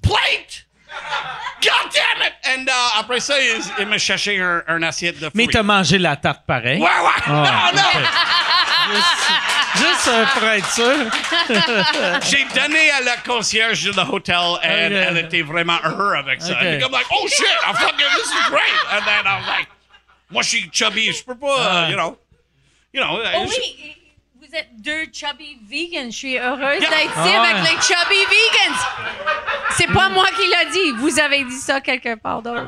plate! 0.02 0.64
God 1.60 1.92
damn 1.92 2.22
it! 2.26 2.32
And 2.44 2.68
uh, 2.68 3.00
après 3.00 3.20
ça, 3.20 3.38
il, 3.38 3.60
il 3.80 3.86
m'a 3.86 3.98
cherché 3.98 4.40
un, 4.40 4.62
un 4.66 4.82
assiette 4.82 5.16
de 5.18 5.28
fruits. 5.28 5.32
Mais 5.34 5.46
t'as 5.52 5.62
mangé 5.62 5.98
la 5.98 6.16
tarte 6.16 6.46
pareil. 6.46 6.80
Ouais, 6.80 6.86
ouais! 6.86 7.22
Ah, 7.26 7.70
non, 7.74 7.82
non! 7.82 8.06
Juste 9.76 10.10
pour 10.34 10.48
être 10.48 10.70
sûr. 10.72 10.94
J'ai 12.30 12.44
donné 12.60 12.90
à 12.90 13.00
la 13.02 13.16
concierge 13.18 13.82
de 13.84 13.92
l'hôtel 13.96 14.36
et 14.62 14.66
elle, 14.66 15.18
était 15.18 15.42
vraiment 15.42 15.78
heureuse 15.84 16.18
avec 16.18 16.42
ça. 16.42 16.56
Elle 16.60 16.74
était 16.74 16.82
comme 16.84 16.92
like, 16.92 17.06
oh 17.10 17.26
shit, 17.28 17.46
I'm 17.66 17.74
fucking, 17.74 17.96
this 18.16 18.26
is 18.26 18.50
great. 18.50 18.62
And 18.92 19.04
then 19.04 19.26
I 19.26 19.38
was 19.40 19.46
like, 19.46 19.68
moi 20.30 20.42
je 20.42 20.48
suis 20.48 20.70
chubby, 20.72 21.12
je 21.12 21.24
peux 21.24 21.36
pas, 21.36 21.86
uh, 21.86 21.90
you 21.90 21.96
know, 21.96 22.18
you 22.92 23.00
know. 23.02 23.18
Oh 23.36 23.46
je- 23.46 23.48
oui, 23.48 23.96
vous 24.40 24.54
êtes 24.54 24.68
deux 24.80 25.04
chubby 25.12 25.58
vegans. 25.68 26.10
Je 26.10 26.16
suis 26.16 26.38
heureuse 26.38 26.80
Yeah. 26.80 26.90
d'être 26.90 27.10
ici 27.10 27.34
Ah 27.34 27.42
avec 27.42 27.56
ouais. 27.56 27.70
les 27.70 27.80
chubby 27.82 28.24
vegans. 28.24 28.78
C'est 29.76 29.92
pas 29.92 30.08
moi 30.08 30.26
qui 30.36 30.48
l'a 30.48 30.64
dit. 30.70 30.92
Vous 30.98 31.18
avez 31.20 31.44
dit 31.44 31.58
ça 31.58 31.80
quelque 31.80 32.14
part 32.16 32.42
d'autre. 32.42 32.64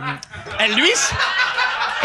Et 0.61 0.69
lui, 0.75 0.91
c'est- 0.95 1.15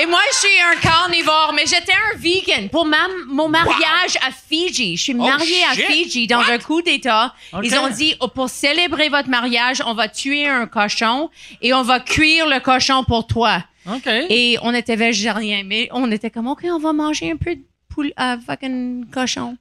Et 0.02 0.06
moi, 0.08 0.20
je 0.32 0.38
suis 0.40 0.60
un 0.62 0.76
carnivore, 0.80 1.54
mais 1.56 1.66
j'étais 1.68 1.94
un 1.94 2.18
vegan 2.18 2.68
pour 2.70 2.86
ma- 2.86 3.08
mon 3.28 3.48
mariage 3.48 4.18
à 4.28 4.32
Fiji. 4.32 4.98
Je 4.98 5.04
suis 5.04 5.14
mariée 5.14 5.64
à. 5.70 5.74
Fiji 5.76 6.26
dans 6.28 6.40
What? 6.40 6.52
un 6.52 6.58
coup 6.58 6.82
d'État. 6.82 7.34
Ils 7.62 7.76
ont 7.76 7.90
dit, 7.90 8.16
oh, 8.20 8.28
pour 8.28 8.50
célébrer 8.50 9.10
votre 9.10 9.30
mariage, 9.30 9.82
on 9.86 9.94
va 9.94 10.08
tuer 10.10 10.48
un 10.48 10.66
cochon 10.68 11.30
et 11.62 11.74
on 11.74 11.84
va 11.84 12.00
cuire 12.00 12.48
le 12.48 12.60
cochon 12.60 13.04
pour 13.04 13.28
toi. 13.28 13.64
OK. 13.88 14.08
Et 14.08 14.58
on 14.64 14.74
était 14.74 14.96
végétariens, 14.96 15.64
mais 15.66 15.90
on 15.92 16.10
était 16.12 16.32
comme, 16.32 16.48
OK, 16.48 16.62
on 16.64 16.80
va 16.80 16.92
manger 16.94 17.32
un 17.32 17.38
peu 17.38 17.56
de 17.56 17.62
poule, 17.94 18.14
euh, 18.20 18.38
fucking 18.46 19.06
cochon. 19.12 19.58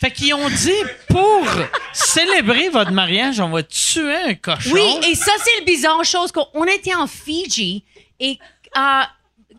Fait 0.00 0.10
qu'ils 0.12 0.34
ont 0.34 0.48
dit, 0.48 0.72
pour 1.08 1.44
célébrer 1.92 2.68
votre 2.68 2.92
mariage, 2.92 3.40
on 3.40 3.50
va 3.50 3.62
tuer 3.62 4.14
un 4.14 4.34
cochon. 4.34 4.70
Oui, 4.72 4.82
et 5.08 5.14
ça, 5.14 5.32
c'est 5.44 5.60
le 5.60 5.64
bizarre 5.64 6.04
chose 6.04 6.32
qu'on 6.32 6.46
on 6.54 6.64
était 6.64 6.94
en 6.94 7.06
Fiji 7.06 7.84
et 8.20 8.38
euh, 8.76 8.80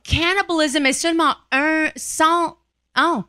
cannibalisme 0.10 0.86
est 0.86 0.94
seulement 0.94 1.36
un 1.52 1.90
sans. 1.96 2.58
Oh, 2.98 3.24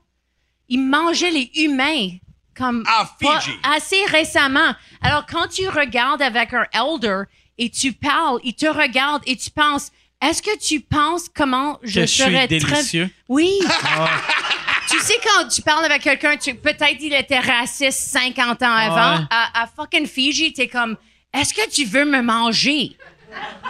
ils 0.68 0.80
mangeaient 0.82 1.30
les 1.30 1.50
humains 1.56 2.10
comme 2.56 2.84
À 2.86 3.08
pas- 3.20 3.40
Fiji. 3.40 3.56
assez 3.62 4.04
récemment. 4.06 4.74
Alors, 5.02 5.24
quand 5.26 5.48
tu 5.48 5.68
regardes 5.68 6.22
avec 6.22 6.52
un 6.54 6.66
elder 6.72 7.22
et 7.58 7.70
tu 7.70 7.92
parles, 7.92 8.38
il 8.44 8.54
te 8.54 8.66
regarde 8.66 9.22
et 9.26 9.36
tu 9.36 9.50
penses. 9.50 9.90
Est-ce 10.22 10.42
que 10.42 10.58
tu 10.58 10.80
penses 10.80 11.30
comment 11.34 11.78
je 11.82 12.00
Que 12.00 12.06
je 12.06 12.12
suis 12.12 12.22
serais 12.24 12.46
délicieux? 12.46 13.06
très. 13.06 13.14
Oui. 13.28 13.58
tu 14.90 14.98
sais, 15.00 15.14
quand 15.24 15.48
tu 15.48 15.62
parles 15.62 15.84
avec 15.86 16.02
quelqu'un, 16.02 16.36
tu- 16.36 16.54
peut-être 16.54 17.00
il 17.00 17.14
était 17.14 17.38
raciste 17.38 17.98
50 18.10 18.62
ans 18.62 18.70
avant. 18.74 19.24
À, 19.30 19.62
à 19.62 19.66
fucking 19.66 20.06
Fiji, 20.06 20.52
t'es 20.52 20.68
comme, 20.68 20.96
est-ce 21.32 21.54
que 21.54 21.68
tu 21.70 21.84
veux 21.86 22.04
me 22.04 22.20
manger? 22.22 22.96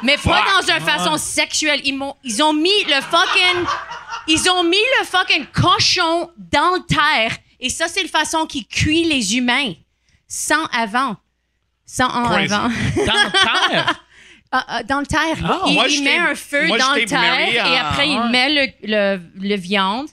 Mais 0.03 0.17
pas 0.19 0.43
dans 0.61 0.73
une 0.75 0.81
façon 0.81 1.17
sexuelle. 1.17 1.81
Ils, 1.85 1.97
m'ont- 1.97 2.17
ils 2.25 2.43
ont 2.43 2.53
mis 2.53 2.85
le 2.87 3.01
fucking. 3.01 3.65
Ils 4.29 4.51
ont 4.51 4.65
mis 4.65 4.77
le 4.99 5.05
fucking 5.05 5.47
cochon 5.47 6.31
dans 6.37 6.77
le 6.77 6.87
terre. 6.87 7.37
Et 7.61 7.69
ça, 7.69 7.89
c'est 7.89 8.03
la 8.03 8.09
façon 8.09 8.47
qu'ils 8.47 8.67
cuisent 8.67 9.09
les 9.09 9.37
humains. 9.37 9.73
Sans 10.29 10.65
avant. 10.67 11.17
Sans 11.85 12.07
en 12.09 12.25
Crazy. 12.29 12.53
avant. 12.55 12.69
Dans 12.69 13.25
le 13.25 13.31
terre? 13.71 14.01
Ah, 14.53 14.65
ah, 14.67 14.83
dans 14.83 14.99
le 14.99 15.07
terre. 15.07 15.37
Ah, 15.45 15.61
il 15.69 15.75
moi, 15.75 15.85
il 15.87 15.91
j'étais- 15.99 16.05
met 16.11 16.19
un 16.19 16.35
feu 16.35 16.67
moi, 16.67 16.77
dans 16.77 16.95
le 16.95 17.05
terre 17.05 17.49
et 17.49 17.79
après, 17.79 18.09
il 18.09 18.21
met 18.33 18.53
le, 18.53 18.67
le, 18.83 19.21
le 19.49 19.55
viande 19.55 20.09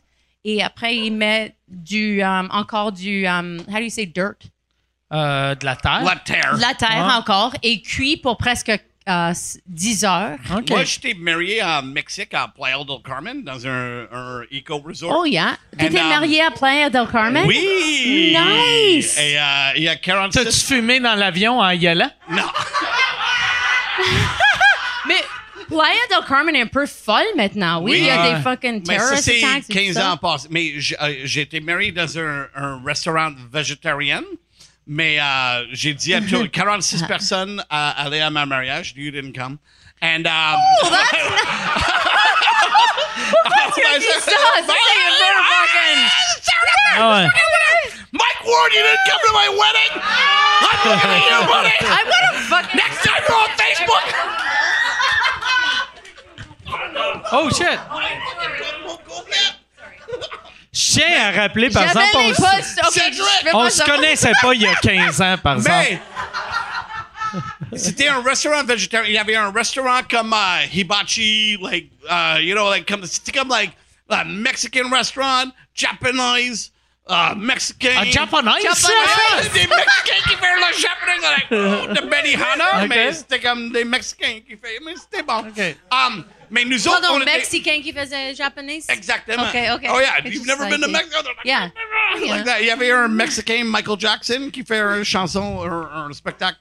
et 0.45 0.61
après, 0.61 0.95
il 0.95 1.09
met 1.09 1.55
du, 1.67 2.21
um, 2.21 2.47
encore 2.51 2.91
du, 2.91 3.25
um, 3.25 3.59
how 3.67 3.77
do 3.77 3.79
you 3.79 3.89
say 3.89 4.05
dirt? 4.05 4.35
Euh, 5.11 5.55
de 5.55 5.65
la 5.65 5.75
terre. 5.75 6.03
la 6.03 6.15
terre. 6.17 6.55
La 6.59 6.73
terre 6.75 7.07
Ouais. 7.07 7.13
encore 7.13 7.53
et 7.63 7.81
cuit 7.81 8.17
pour 8.17 8.37
presque 8.37 8.71
euh, 9.07 9.33
10 9.67 10.03
heures. 10.05 10.37
Moi, 10.69 10.83
j'étais 10.83 11.13
marié 11.13 11.63
en 11.63 11.81
Mexique, 11.83 12.33
à 12.33 12.47
Playa 12.47 12.77
del 12.77 12.97
Carmen, 13.05 13.43
dans 13.43 13.65
un, 13.67 14.05
un 14.11 14.41
eco-resort. 14.51 15.15
Oh, 15.21 15.25
yeah. 15.25 15.57
T'étais 15.77 15.99
And, 15.99 16.03
um, 16.03 16.09
marié 16.09 16.41
à 16.41 16.51
Playa 16.51 16.89
del 16.89 17.07
Carmen? 17.07 17.45
Oui! 17.47 18.35
Nice! 18.37 19.17
Et 19.19 19.37
il 19.77 19.83
y 19.83 19.87
a 19.89 19.95
46... 19.95 20.43
T'as-tu 20.43 20.59
fumé 20.75 20.99
dans 20.99 21.15
l'avion 21.15 21.59
en 21.59 21.69
y 21.71 21.87
allant? 21.87 22.11
Non. 22.29 22.43
Mais 25.07 25.15
Playa 25.67 25.99
del 26.09 26.25
Carmen 26.27 26.55
est 26.55 26.61
un 26.61 26.67
peu 26.67 26.85
folle 26.85 27.25
maintenant. 27.35 27.81
Oui, 27.81 27.91
Oui. 27.91 27.97
il 27.99 28.05
y 28.05 28.09
a 28.09 28.35
des 28.35 28.41
fucking 28.41 28.83
Mais 28.87 28.97
ça, 28.99 29.03
terrorist 29.05 29.23
c'est 29.23 29.43
attacks. 29.43 29.63
et 29.69 29.73
tout 29.73 29.79
15 29.79 29.93
ça. 29.95 30.11
ans 30.13 30.17
passés. 30.17 30.47
Mais 30.51 30.73
j'- 30.79 30.95
euh, 31.01 31.13
j'ai 31.23 31.41
été 31.41 31.59
marié 31.59 31.91
dans 31.91 32.17
un, 32.17 32.45
un 32.55 32.81
restaurant 32.85 33.31
végétarien. 33.51 34.21
Mais 34.87 35.19
euh, 35.19 35.65
j'ai 35.71 35.93
dit 35.93 36.13
à 36.13 36.21
tout- 36.29 36.47
46 36.49 37.03
personnes 37.03 37.63
à 37.69 37.89
aller 38.03 38.21
à 38.21 38.29
ma 38.29 38.45
mariage. 38.45 38.93
You 38.95 39.11
didn't 39.11 39.33
come. 39.33 39.57
And, 40.01 40.25
um, 40.27 40.59
Oh, 40.83 40.89
that's 43.49 43.75
tu 43.75 43.81
as 43.83 43.99
dit 43.99 44.05
ça, 44.05 44.19
ça, 44.19 44.31
c'est 44.55 44.63
fucking- 44.63 44.75
Ah 46.99 47.11
ouais. 47.11 47.27
Mike 48.13 48.41
Ward, 48.45 48.71
you 48.73 48.81
didn't 48.81 49.05
come 49.07 49.19
to 49.25 49.31
my 49.33 49.49
wedding. 49.49 50.01
I'm 50.61 50.79
looking 50.89 51.11
at 51.11 51.23
you, 51.29 51.39
buddy. 51.47 51.75
I'm 51.81 52.05
gonna 52.05 52.33
fucking... 52.47 52.75
Next 52.77 53.03
time 53.03 53.21
you're 53.27 53.37
on 53.37 53.49
Facebook. 53.57 54.05
Oh 57.31 57.49
shit! 57.49 57.79
Je 60.77 60.93
tiens 60.93 61.27
à 61.29 61.31
rappeler, 61.41 61.69
par 61.71 61.87
J'avais 61.87 62.05
exemple, 62.05 62.17
on, 62.17 62.27
les 62.27 62.29
s- 62.29 62.37
postes. 62.37 62.79
OK, 62.85 62.93
Cédric, 62.93 63.13
je 63.15 63.23
fais 63.49 63.55
on 63.55 63.69
se 63.69 63.77
ça. 63.77 63.85
connaissait 63.85 64.31
pas 64.41 64.53
il 64.53 64.61
y 64.61 64.67
a 64.67 64.75
15 64.75 65.21
ans, 65.21 65.35
par 65.41 65.55
exemple. 65.57 65.97
Mais 67.71 67.77
c'était 67.77 68.07
un 68.07 68.21
restaurant 68.21 68.63
végétarien. 68.63 69.09
Il 69.09 69.13
y 69.15 69.17
avait 69.17 69.35
un 69.35 69.51
restaurant 69.51 69.99
comme 70.09 70.33
uh, 70.33 70.65
Hibachi, 70.71 71.57
like 71.61 71.89
uh, 72.09 72.39
you 72.39 72.53
know, 72.55 72.69
like 72.69 72.87
comme 72.87 73.05
c'était 73.05 73.31
comme 73.37 73.49
like 73.49 73.71
a 74.09 74.23
Mexican 74.23 74.89
restaurant, 74.91 75.51
Japanese, 75.75 76.71
ah, 77.09 77.33
Mexicain. 77.35 77.95
Ah, 77.97 78.05
japonais, 78.05 78.51
ça? 78.73 78.89
Des 79.53 79.67
Mexicains 79.67 80.23
qui 80.29 80.35
font 80.35 80.55
le 80.55 80.79
japonais, 80.79 81.21
like, 81.21 81.47
oh, 81.51 81.93
de 81.93 82.07
Benihana, 82.07 82.87
mais 82.87 83.13
c'était 83.13 83.39
comme 83.39 83.71
des 83.71 83.83
Mexicains 83.83 84.39
qui 84.47 84.53
font, 84.53 84.85
mais 84.85 84.93
c'était 84.95 85.23
bon. 85.23 85.43
Um, 85.91 86.23
mais 86.49 86.65
nous 86.65 86.87
autres, 86.87 87.01
Pardon, 87.01 87.17
on 87.17 87.21
était- 87.21 87.37
Mexicain 87.37 87.81
qui 87.81 87.91
faisait 87.93 88.33
japonais? 88.35 88.79
Exactement. 88.89 89.43
OK, 89.43 89.55
OK. 89.75 89.89
Oh 89.93 89.99
yeah, 89.99 90.19
It's 90.25 90.33
you've 90.35 90.45
never 90.47 90.63
like 90.63 90.71
been 90.71 90.81
to. 90.81 90.87
Mexico? 90.87 91.17
Yeah. 91.45 91.69
Like 92.21 92.45
that. 92.45 92.61
Il 92.61 92.67
y 92.67 92.71
avait 92.71 92.91
un 92.91 93.07
Mexicain, 93.07 93.63
Michael 93.65 93.99
Jackson, 93.99 94.49
qui 94.51 94.63
fait 94.63 94.79
une 94.79 95.03
chanson, 95.03 95.61
un, 95.63 96.07
un 96.09 96.13
spectacle. 96.13 96.57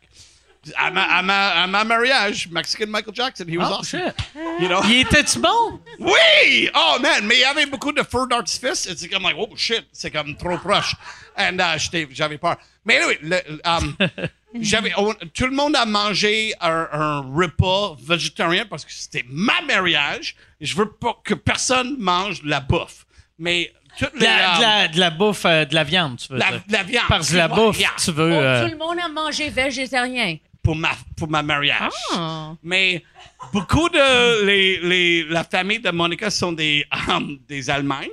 À 0.76 0.90
ma, 0.90 1.04
à, 1.04 1.22
ma, 1.22 1.48
à 1.62 1.66
ma 1.68 1.84
mariage, 1.84 2.48
Mexican 2.50 2.86
Michael 2.88 3.14
Jackson, 3.14 3.44
he 3.48 3.56
was 3.56 3.68
Oh, 3.70 3.74
awesome. 3.74 4.00
shit. 4.00 4.14
You 4.60 4.66
know? 4.68 4.80
Il 4.88 5.02
était-tu 5.02 5.38
bon? 5.38 5.78
Oui! 6.00 6.68
Oh 6.74 6.96
man, 7.00 7.24
mais 7.24 7.36
il 7.36 7.40
y 7.42 7.44
avait 7.44 7.66
beaucoup 7.66 7.92
de 7.92 8.02
feu 8.02 8.26
d'artifice. 8.28 8.86
Et 8.86 8.96
C'est 8.96 9.08
comme, 9.08 9.22
like, 9.22 9.36
oh 9.38 9.48
shit, 9.56 9.86
c'est 9.92 10.10
comme 10.10 10.36
trop 10.36 10.58
proche. 10.58 10.96
And 11.38 11.58
uh, 11.60 11.78
j'étais- 11.78 12.08
j'avais 12.10 12.38
peur. 12.38 12.56
Mais 12.84 12.96
anyway, 12.96 13.18
le- 13.22 13.60
um, 13.64 13.94
j'avais, 14.62 14.92
on- 14.96 15.14
tout 15.34 15.46
le 15.46 15.52
monde 15.54 15.76
a 15.76 15.86
mangé 15.86 16.52
un, 16.60 16.88
un 16.92 17.18
repas 17.20 17.96
végétarien 18.02 18.66
parce 18.66 18.84
que 18.84 18.92
c'était 18.92 19.24
ma 19.28 19.60
mariage. 19.62 20.36
Je 20.60 20.74
veux 20.76 20.90
pas 20.90 21.16
que 21.24 21.34
personne 21.34 21.96
mange 21.98 22.42
de 22.42 22.48
la 22.48 22.60
bouffe. 22.60 23.06
Mais 23.38 23.72
toutes 23.98 24.14
De 24.14 24.20
les. 24.20 24.26
la, 24.26 24.56
de 24.56 24.62
la- 24.62 24.88
de 24.88 25.00
la 25.00 25.10
bouffe, 25.10 25.44
euh, 25.44 25.64
de 25.64 25.74
la 25.74 25.84
viande, 25.84 26.18
tu 26.18 26.32
veux 26.32 26.38
la, 26.38 26.50
dire. 26.52 26.62
la 26.70 26.82
viande. 26.82 27.04
Parce 27.08 27.30
que 27.30 27.36
la 27.36 27.48
bouffe, 27.48 27.78
tu 28.02 28.12
veux... 28.12 28.32
Oh, 28.32 28.34
euh, 28.34 28.64
tout 28.66 28.70
le 28.72 28.78
monde 28.78 28.98
a 29.02 29.08
mangé 29.08 29.48
végétarien. 29.50 30.36
pour 30.62 30.74
ma, 30.76 30.90
pour 31.16 31.28
ma 31.28 31.42
mariage. 31.42 31.92
Ah. 32.14 32.54
Mais 32.62 33.02
beaucoup 33.52 33.88
de 33.88 34.44
les, 34.44 34.78
les, 34.80 35.24
la 35.24 35.44
famille 35.44 35.78
de 35.80 35.90
Monica 35.90 36.30
sont 36.30 36.52
des, 36.52 36.84
um, 37.08 37.38
des 37.48 37.68
Allemagnes. 37.70 38.08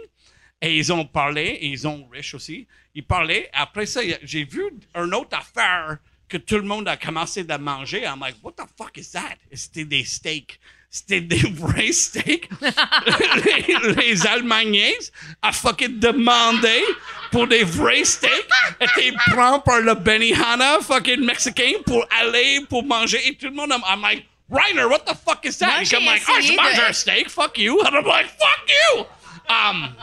Et 0.61 0.77
ils 0.77 0.93
ont 0.93 1.03
parlé, 1.03 1.41
et 1.41 1.67
ils 1.67 1.79
sont 1.79 2.07
riches 2.09 2.35
aussi. 2.35 2.65
Ils 2.95 3.03
parlaient. 3.05 3.49
Après 3.51 3.85
ça, 3.85 3.99
j'ai 4.23 4.45
vu 4.45 4.63
un 4.95 5.11
autre 5.11 5.37
affaire 5.37 5.97
que 6.27 6.37
tout 6.37 6.55
le 6.57 6.63
monde 6.63 6.87
a 6.87 6.97
commencé 6.97 7.45
à 7.49 7.57
manger. 7.57 8.03
I'm 8.05 8.19
like, 8.19 8.35
what 8.41 8.53
the 8.57 8.65
fuck 8.77 8.97
is 8.97 9.11
that? 9.11 9.37
C'était 9.53 9.85
des 9.85 10.03
steaks. 10.03 10.59
C'était 10.89 11.21
des 11.21 11.37
vrais 11.53 11.91
steaks. 11.91 12.49
les, 12.61 13.95
les 13.95 14.27
Allemands 14.27 15.09
a 15.41 15.51
fucking 15.51 15.99
demandé 15.99 16.83
pour 17.31 17.47
des 17.47 17.63
vrais 17.63 18.03
steaks. 18.05 18.49
T'es 18.95 19.11
prends 19.31 19.59
par 19.59 19.81
le 19.81 19.95
Benihana 19.95 20.79
fucking 20.81 21.25
mexicain 21.25 21.73
pour 21.85 22.05
aller 22.19 22.65
pour 22.69 22.83
manger. 22.83 23.27
Et 23.27 23.35
tout 23.35 23.47
le 23.47 23.53
monde, 23.53 23.71
I'm, 23.71 23.81
I'm 23.87 24.01
like, 24.01 24.25
Reiner, 24.51 24.85
what 24.87 25.05
the 25.05 25.15
fuck 25.15 25.45
is 25.45 25.57
that? 25.59 25.79
Moi, 25.79 25.85
comme 25.89 26.05
like, 26.05 26.21
ah, 26.27 26.41
je 26.41 26.53
mange 26.55 26.75
de- 26.75 26.81
un 26.89 26.93
steak, 26.93 27.29
fuck 27.29 27.57
you. 27.57 27.79
And 27.81 27.95
I'm 27.95 28.05
like, 28.05 28.27
fuck 28.27 28.67
you. 28.67 29.05
Um, 29.49 29.95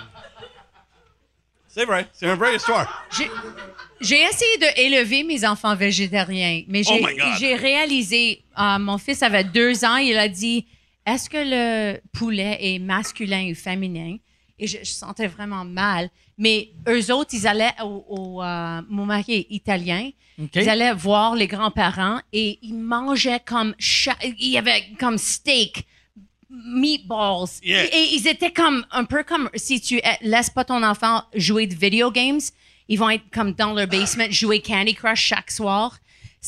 c'est 1.73 1.85
vrai, 1.85 2.09
c'est 2.13 2.27
une 2.27 2.35
vraie 2.35 2.57
histoire. 2.57 3.07
J'ai- 4.01 4.23
essayé 4.23 4.59
d'élever 4.59 5.23
mes 5.23 5.45
enfants 5.47 5.75
végétariens, 5.77 6.63
mais 6.69 6.83
j'ai 6.83 7.55
Oh 7.55 7.59
réalisé, 7.59 8.43
euh, 8.59 8.79
mon 8.79 8.99
fils 8.99 9.23
avait 9.23 9.45
deux 9.45 9.85
ans, 9.85 9.97
il 9.97 10.17
a 10.19 10.29
dit, 10.29 10.67
est-ce 11.07 11.31
que 11.31 11.37
le 11.39 12.01
poulet 12.13 12.59
est 12.61 12.79
masculin 12.79 13.51
ou 13.51 13.55
féminin? 13.55 14.17
Et 14.59 14.67
je, 14.67 14.79
je 14.83 14.91
sentais 14.91 15.27
vraiment 15.27 15.65
mal. 15.65 16.11
Mais 16.37 16.71
eux 16.89 17.13
autres, 17.13 17.31
ils 17.35 17.47
allaient 17.47 17.73
au, 17.83 18.05
au, 18.09 18.43
euh, 18.43 18.81
mon 18.89 19.07
mari 19.07 19.35
est 19.35 19.47
italien, 19.51 20.11
ils 20.55 20.69
allaient 20.71 20.95
voir 20.95 21.35
les 21.35 21.47
grands-parents 21.47 22.21
et 22.33 22.59
ils 22.63 22.75
mangeaient 22.75 23.41
comme, 23.45 23.75
il 24.39 24.49
y 24.49 24.57
avait 24.59 24.85
comme 24.99 25.19
steak, 25.19 25.87
meatballs. 26.51 27.61
Yeah. 27.63 27.85
Et 27.95 28.15
ils 28.15 28.27
étaient 28.29 28.51
comme 28.53 28.85
un 28.91 29.05
peu 29.05 29.23
comme 29.23 29.49
si 29.55 29.81
tu 29.81 30.01
laisses 30.23 30.51
pas 30.51 30.65
ton 30.65 30.83
enfant 30.83 31.23
jouer 31.35 31.67
de 31.67 31.75
video 31.75 32.11
games, 32.11 32.41
ils 32.89 32.99
vont 32.99 33.11
être 33.11 33.25
comme 33.33 33.53
dans 33.53 33.73
leur 33.73 33.87
basement 33.87 34.27
jouer 34.31 34.61
Candy 34.61 34.95
Crush 34.95 35.21
chaque 35.23 35.51
soir. 35.51 35.99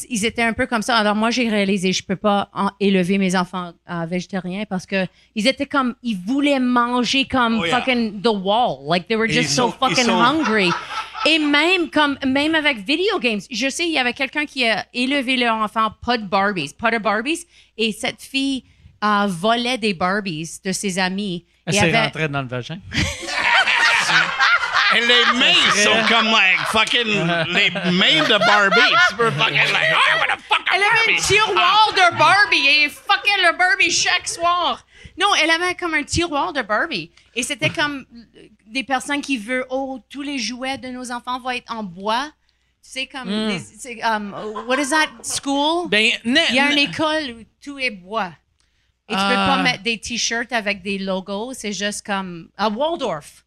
Ils 0.09 0.25
étaient 0.25 0.43
un 0.43 0.55
peu 0.55 0.67
comme 0.67 0.81
ça. 0.81 0.97
Alors 0.97 1.15
moi 1.15 1.31
j'ai 1.31 1.49
réalisé 1.51 1.93
je 1.93 2.03
peux 2.03 2.17
pas 2.17 2.49
en- 2.55 2.71
élever 2.81 3.19
mes 3.19 3.37
enfants 3.37 3.73
euh, 3.91 4.07
végétariens 4.07 4.65
parce 4.65 4.87
que 4.87 5.07
ils 5.35 5.47
étaient 5.47 5.67
comme 5.67 5.95
ils 6.03 6.17
voulaient 6.17 6.59
manger 6.61 7.27
comme 7.27 7.59
Oh, 7.61 7.65
yeah. 7.67 7.79
fucking 7.79 8.23
the 8.23 8.29
wall, 8.33 8.79
like 8.89 9.07
they 9.07 9.17
were 9.17 9.29
just 9.29 9.51
so 9.51 9.71
sont- 9.71 9.73
fucking 9.79 10.07
sont- 10.07 10.19
hungry. 10.19 10.71
Et 11.27 11.39
même 11.39 11.91
comme 11.91 12.17
même 12.27 12.55
avec 12.55 12.79
video 12.79 13.19
games, 13.21 13.43
je 13.51 13.69
sais 13.69 13.85
il 13.87 13.93
y 13.93 13.99
avait 13.99 14.15
quelqu'un 14.15 14.47
qui 14.47 14.67
a 14.67 14.87
élevé 14.95 15.37
leur 15.37 15.57
enfant 15.57 15.91
pas 16.05 16.17
de 16.17 16.25
Barbies, 16.25 16.73
pas 16.77 16.91
de 16.91 16.97
Barbies, 16.99 17.45
et 17.77 17.93
cette 17.93 18.23
fille 18.23 18.65
euh, 19.03 19.27
volait 19.29 19.79
des 19.79 19.95
Barbies 19.95 20.61
de 20.65 20.73
ses 20.73 20.99
amis. 20.99 21.45
Elle 21.67 21.75
s'est 21.75 21.81
avait- 21.81 22.01
rentrée 22.03 22.29
dans 22.29 22.43
le 22.43 22.49
vagin. 22.49 22.79
Et 24.95 25.01
les 25.01 25.39
mains 25.39 25.55
sont 25.83 26.07
comme 26.07 26.27
like 26.27 26.59
fucking 26.67 27.07
les 27.55 27.71
mains 27.93 28.29
de 28.29 28.39
Barbie. 28.39 28.95
Tu 29.09 29.17
peux 29.17 29.31
fucking 29.31 29.55
like, 29.57 29.95
oh, 29.95 30.11
I 30.11 30.19
want 30.19 30.37
to 30.37 30.43
fuck 30.47 30.61
a 30.71 30.77
Elle 30.77 30.83
avait 30.83 31.15
un 31.15 31.21
tiroir 31.21 31.93
de 31.95 32.19
Barbie 32.19 32.67
et 32.67 32.83
elle 32.85 32.91
fuckait 32.91 33.43
le 33.51 33.57
Barbie 33.57 33.91
chaque 33.91 34.29
soir. 34.29 34.85
Non, 35.19 35.29
elle 35.43 35.51
avait 35.51 35.75
comme 35.77 35.95
un 35.95 36.03
tiroir 36.03 36.53
de 36.53 36.61
Barbie. 36.61 37.11
Et 37.35 37.43
c'était 37.43 37.71
comme 37.71 38.05
des 38.67 38.85
personnes 38.85 39.23
qui 39.23 39.39
veulent, 39.39 39.65
oh, 39.71 39.99
tous 40.11 40.21
les 40.23 40.39
jouets 40.39 40.77
de 40.77 40.89
nos 40.89 41.11
enfants 41.11 41.41
vont 41.41 41.51
être 41.51 41.73
en 41.73 41.83
bois. 41.83 42.31
Tu 42.85 42.91
sais, 42.91 43.07
comme, 43.07 43.29
des- 43.49 43.61
c'est, 43.61 44.03
um, 44.03 44.35
what 44.67 44.77
is 44.79 44.91
that, 44.91 45.07
school? 45.23 45.89
Ben, 45.89 46.11
ne- 46.25 46.41
Il 46.51 46.57
y 46.57 46.59
a 46.59 46.69
une 46.71 46.77
ne- 46.77 46.83
école 46.91 47.37
où 47.39 47.45
tout 47.65 47.79
est 47.79 47.91
bois. 47.91 48.33
Et 49.13 49.17
tu 49.17 49.21
peux 49.21 49.35
Ah. 49.37 49.55
pas 49.57 49.63
mettre 49.63 49.83
des 49.83 49.99
t-shirts 49.99 50.53
avec 50.53 50.83
des 50.83 50.99
logos. 50.99 51.53
C'est 51.55 51.73
juste 51.73 52.05
comme, 52.05 52.49
à 52.57 52.69
Waldorf. 52.69 53.45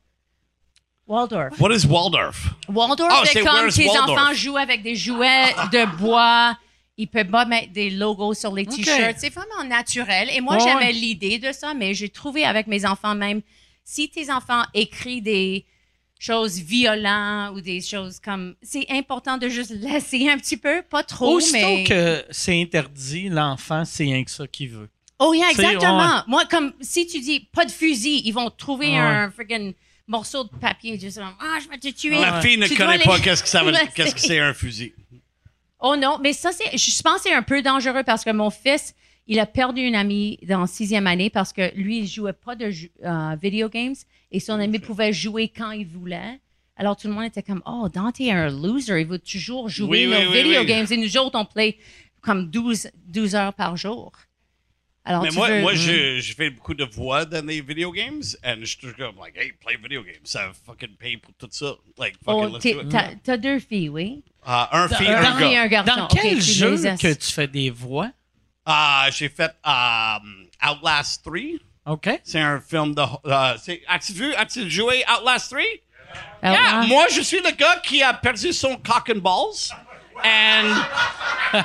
Waldorf. 1.07 1.59
What 1.59 1.73
is 1.75 1.85
Waldorf? 1.85 2.47
Waldorf, 2.67 3.11
Oh, 3.13 3.25
c'est 3.25 3.43
comme 3.43 3.69
tes 3.69 3.89
enfants 3.89 4.33
jouent 4.33 4.57
avec 4.57 4.81
des 4.81 4.95
jouets 4.95 5.53
de 5.71 5.85
bois. 5.97 6.57
Ils 6.97 7.07
peuvent 7.07 7.27
pas 7.29 7.45
mettre 7.45 7.73
des 7.73 7.89
logos 7.91 8.33
sur 8.33 8.53
les 8.53 8.65
t-shirts. 8.65 9.17
C'est 9.19 9.29
vraiment 9.33 9.63
naturel. 9.67 10.29
Et 10.33 10.41
moi, 10.41 10.55
Ouais, 10.55 10.63
j'avais 10.63 10.91
l'idée 10.93 11.37
de 11.37 11.51
ça, 11.51 11.73
mais 11.73 11.93
j'ai 11.93 12.09
trouvé 12.09 12.43
avec 12.45 12.67
mes 12.67 12.85
enfants 12.85 13.13
même, 13.15 13.41
si 13.83 14.09
tes 14.09 14.31
enfants 14.31 14.63
écrivent 14.73 15.21
des 15.23 15.65
choses 16.17 16.57
violentes 16.59 17.53
ou 17.55 17.61
des 17.61 17.81
choses 17.81 18.19
comme... 18.19 18.55
C'est 18.63 18.85
important 18.89 19.37
de 19.37 19.47
juste 19.49 19.71
laisser 19.75 20.29
un 20.29 20.37
petit 20.37 20.57
peu, 20.57 20.81
pas 20.89 21.03
trop, 21.03 21.35
Aussitôt 21.35 21.57
mais... 21.59 21.83
que 21.83 22.25
c'est 22.31 22.59
interdit, 22.59 23.27
l'enfant, 23.29 23.83
c'est 23.85 24.05
rien 24.05 24.23
que 24.23 24.31
ça 24.31 24.47
qu'il 24.47 24.69
veut. 24.69 24.89
Oh, 25.19 25.33
yeah, 25.33 25.49
exactement. 25.51 26.23
Moi, 26.27 26.45
comme 26.45 26.73
si 26.81 27.07
tu 27.07 27.19
dis 27.19 27.39
pas 27.39 27.65
de 27.65 27.71
fusil, 27.71 28.21
ils 28.25 28.31
vont 28.33 28.49
trouver 28.49 28.87
Ouais. 28.89 28.97
un 28.97 29.31
friggin' 29.31 29.71
morceau 30.07 30.43
de 30.43 30.49
papier. 30.49 30.99
Juste 30.99 31.17
comme, 31.19 31.33
ah, 31.39 31.57
je 31.63 31.69
vais 31.69 31.77
te 31.77 31.87
tuer. 31.89 32.19
Ma 32.19 32.41
fille 32.41 32.57
ne 32.57 32.67
Tu 32.67 32.75
connaît 32.75 32.97
les- 32.97 33.03
pas 33.05 33.19
qu'est-ce 33.19 33.41
que 33.43 33.49
ça 33.49 33.63
veut, 33.63 33.71
Ouais, 33.71 33.87
qu'est-ce 33.95 34.13
que 34.13 34.19
c'est 34.21 34.39
un 34.39 34.53
fusil. 34.53 34.93
Oh 35.79 35.95
non, 35.95 36.17
mais 36.21 36.33
ça, 36.33 36.51
c'est, 36.51 36.77
je 36.77 37.01
pense 37.01 37.17
que 37.23 37.29
c'est 37.29 37.33
un 37.33 37.43
peu 37.43 37.61
dangereux 37.61 38.03
parce 38.03 38.23
que 38.23 38.31
mon 38.31 38.49
fils, 38.49 38.93
il 39.27 39.39
a 39.39 39.45
perdu 39.45 39.81
une 39.81 39.95
amie 39.95 40.37
dans 40.43 40.65
sixième 40.67 41.07
année 41.07 41.29
parce 41.29 41.53
que 41.53 41.73
lui, 41.75 41.99
il 41.99 42.07
jouait 42.07 42.33
pas 42.33 42.55
de 42.55 42.71
euh, 43.03 43.35
video 43.41 43.69
games 43.69 43.95
et 44.31 44.39
son 44.39 44.53
ami 44.59 44.79
pouvait 44.79 45.13
jouer 45.13 45.47
quand 45.47 45.71
il 45.71 45.85
voulait. 45.87 46.39
Alors 46.77 46.97
tout 46.97 47.07
le 47.07 47.13
monde 47.13 47.23
était 47.25 47.41
comme, 47.43 47.61
oh, 47.65 47.87
Dante 47.93 48.19
est 48.19 48.31
un 48.31 48.49
loser, 48.49 48.99
il 48.99 49.07
veut 49.07 49.19
toujours 49.19 49.69
jouer 49.69 50.07
Oui, 50.07 50.33
video 50.33 50.59
oui. 50.61 50.65
games 50.65 50.87
et 50.89 50.97
nous 50.97 51.17
autres, 51.17 51.37
on 51.39 51.45
play 51.45 51.77
comme 52.21 52.49
12, 52.49 52.89
12 53.07 53.35
heures 53.35 53.53
par 53.53 53.77
jour. 53.77 54.11
Alors, 55.07 55.21
Mais 55.21 55.29
moi, 55.31 55.47
veux- 55.49 55.61
moi 55.61 55.73
je, 55.75 56.19
je 56.19 56.33
fais 56.33 56.49
beaucoup 56.49 56.73
de 56.73 56.83
voix 56.83 57.25
dans 57.25 57.45
les 57.45 57.61
video 57.61 57.91
games 57.91 58.23
and 58.43 58.55
je 58.61 58.65
suis 58.65 58.77
toujours 58.77 58.97
comme 58.97 59.15
like, 59.23 59.37
hey, 59.37 59.51
play 59.63 59.75
video 59.81 60.01
games. 60.01 60.15
Ça 60.23 60.51
fucking 60.65 60.95
paye 60.97 61.17
pour 61.17 61.31
tout 61.37 61.47
ça. 61.51 61.73
Like, 61.97 62.15
fucking, 62.25 62.43
Oh, 62.43 62.47
let's 62.47 62.63
t'es- 62.63 62.73
do 62.73 62.81
it. 62.81 63.19
t'as, 63.23 63.37
deux 63.37 63.59
filles, 63.59 63.89
oui? 63.89 64.23
Ah, 64.43 64.67
un 64.71 64.87
fille, 64.87 65.07
un 65.07 65.23
un 65.23 65.39
et 65.39 65.53
gars. 65.53 65.61
un 65.61 65.67
garçon. 65.67 65.95
Dans 65.95 66.07
quel 66.07 66.35
tu 66.37 66.41
jeu 66.41 66.75
que 66.75 67.13
tu 67.13 67.31
fais 67.31 67.47
des 67.47 67.69
voix? 67.69 68.09
Ah, 68.65 69.07
j'ai 69.11 69.29
fait 69.29 69.51
um, 69.63 70.47
Outlast 70.67 71.23
3. 71.23 71.59
OK. 71.85 72.09
C'est 72.23 72.39
un 72.39 72.59
film 72.59 72.95
de. 72.95 73.03
c'est- 73.61 73.83
as-tu 73.87 74.13
vu, 74.13 74.33
as-tu 74.33 74.67
joué 74.71 75.03
Outlast 75.07 75.51
3? 75.51 75.61
Ah, 76.41 76.51
Yeah, 76.51 76.59
ah. 76.81 76.85
moi, 76.87 77.05
je 77.11 77.21
suis 77.21 77.41
le 77.41 77.51
gars 77.51 77.79
qui 77.83 78.01
a 78.01 78.11
perdu 78.13 78.51
son 78.53 78.75
cock 78.77 79.11
and 79.15 79.19
balls. 79.19 79.71
And. 80.23 80.73
Cock 81.51 81.63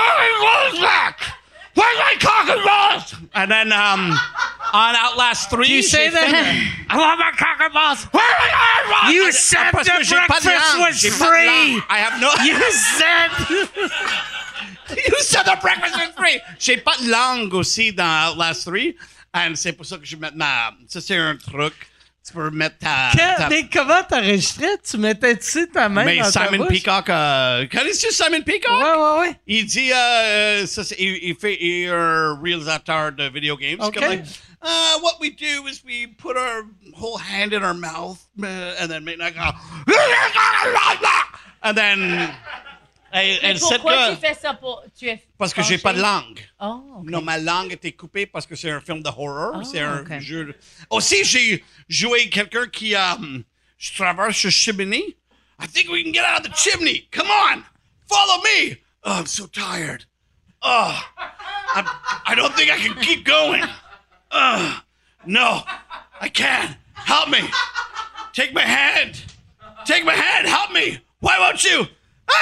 and 0.00 0.40
balls 0.40 0.80
back? 0.80 1.18
Where's 1.74 1.98
my 1.98 2.14
cock 2.20 2.48
and 2.48 2.62
balls? 2.64 3.14
And 3.34 3.50
then, 3.50 3.72
um, 3.72 4.12
on 4.74 4.94
Outlast 4.94 5.48
3. 5.50 5.66
You 5.68 5.82
say 5.82 6.10
that? 6.10 6.28
fait- 6.30 6.86
I 6.90 6.96
want 6.98 7.18
my 7.18 7.30
cock 7.32 7.58
and 7.60 7.72
balls. 7.72 8.04
Where 8.12 8.22
are 8.22 8.38
my 8.38 8.48
cock 8.50 8.80
and 8.82 8.90
balls? 8.90 9.14
You 9.14 9.24
And- 9.26 9.34
said 9.34 9.70
parce 9.72 9.86
the 9.86 10.04
j'ai 10.04 10.16
breakfast 10.16 10.46
langue, 10.46 10.80
was 10.80 11.00
j'ai 11.00 11.10
pas 11.10 11.18
de 11.18 11.24
free. 11.24 11.82
I 11.88 11.98
have 11.98 12.20
no. 12.20 12.30
You 12.44 12.60
said... 12.72 13.30
you 15.08 15.16
said 15.20 15.44
the 15.44 15.56
breakfast 15.62 15.94
was 15.96 16.10
free. 16.16 16.40
J'ai 16.58 16.76
pas 16.76 16.96
de 16.98 17.10
langue 17.10 17.54
aussi 17.54 17.92
dans 17.92 18.30
Outlast 18.32 18.64
3. 18.66 18.94
And 19.34 19.56
c'est 19.56 19.72
pour 19.72 19.86
ça 19.86 19.96
que 19.96 20.04
je 20.04 20.16
mets 20.16 20.30
ma. 20.34 20.72
Ça, 20.88 21.00
c'est 21.00 21.16
un 21.16 21.36
truc 21.36 21.72
Tu 22.24 22.32
peux 22.34 22.50
mettre 22.50 22.78
ta. 22.78 23.10
Quand- 23.16 23.34
ta- 23.36 23.48
mais 23.48 23.68
comment 23.72 24.02
t'enregistrais? 24.08 24.78
Tu 24.88 24.96
mettais-tu 24.96 25.68
ta 25.68 25.88
main 25.88 26.04
mais 26.04 26.18
dans 26.18 26.30
ta 26.30 26.46
Simon 26.48 26.58
bouche? 26.64 26.68
Peacock, 26.68 27.10
euh, 27.10 27.66
connais-tu 27.66 28.12
Simon 28.12 28.42
Peacock? 28.42 28.70
Ouais, 28.70 28.94
ouais, 29.02 29.18
ouais. 29.28 29.40
Il 29.48 29.66
dit, 29.66 29.92
euh, 29.92 30.64
ça, 30.66 30.82
il, 31.00 31.18
il 31.20 31.34
fait, 31.34 31.58
il 31.60 31.82
est 31.84 31.88
un 31.88 32.38
réalisateur 32.40 33.10
de 33.10 33.24
video 33.28 33.56
games. 33.56 33.80
Ok. 33.80 33.94
Comme 33.94 34.08
like, 34.08 34.24
uh, 34.62 35.00
what 35.02 35.14
we 35.20 35.30
do 35.30 35.66
is 35.66 35.82
we 35.84 36.06
put 36.16 36.36
our 36.36 36.62
whole 36.94 37.18
hand 37.18 37.52
in 37.52 37.64
our 37.64 37.74
mouth, 37.74 38.18
uh, 38.40 38.46
and 38.80 38.86
then 38.88 39.02
maintenant, 39.04 39.32
and 41.64 41.76
then, 41.76 42.30
cette 43.12 43.60
pourquoi 43.60 44.10
tu 44.10 44.16
fais 44.16 44.34
ça 44.34 44.54
pour. 44.54 44.82
Tu 44.98 45.08
es 45.08 45.22
parce 45.38 45.52
que 45.52 45.62
j'ai 45.62 45.78
pas 45.78 45.92
de 45.92 46.00
langue. 46.00 46.40
Oh, 46.60 46.82
ok. 46.98 47.10
Non, 47.10 47.22
ma 47.22 47.38
langue 47.38 47.72
était 47.72 47.92
coupée 47.92 48.26
parce 48.26 48.46
que 48.46 48.56
c'est 48.56 48.70
un 48.70 48.80
film 48.80 49.02
de 49.02 49.08
horror. 49.08 49.56
Ah, 49.56 49.62
c'est 49.64 49.80
un 49.80 50.02
ok. 50.02 50.20
jeu. 50.20 50.54
Aussi, 50.90 51.24
j'ai 51.24 51.64
joué 51.88 52.28
quelqu'un 52.30 52.66
qui 52.66 52.94
um, 52.94 53.44
je 53.78 53.92
traverse 53.94 54.42
le 54.44 54.50
chimney. 54.50 55.16
I 55.58 55.66
think 55.66 55.90
we 55.90 56.02
can 56.02 56.12
get 56.12 56.24
out 56.24 56.40
of 56.40 56.50
the 56.50 56.56
chimney. 56.56 57.08
Come 57.10 57.28
on, 57.28 57.62
follow 58.08 58.42
me. 58.42 58.78
Oh, 59.04 59.18
I'm 59.18 59.26
so 59.26 59.46
tired. 59.46 60.06
Oh, 60.62 60.98
I'm, 61.74 61.86
I 62.26 62.34
don't 62.34 62.54
think 62.54 62.70
I 62.70 62.78
can 62.78 62.94
keep 63.02 63.24
going. 63.24 63.62
Oh, 64.30 64.80
no, 65.26 65.62
I 66.20 66.28
can't. 66.28 66.76
Help 66.94 67.28
me. 67.28 67.40
Take 68.32 68.54
my 68.54 68.62
hand. 68.62 69.20
Take 69.84 70.04
my 70.04 70.14
hand. 70.14 70.46
Help 70.46 70.72
me. 70.72 71.00
Why 71.20 71.38
won't 71.38 71.64
you? 71.64 71.86
Ah! 72.28 72.34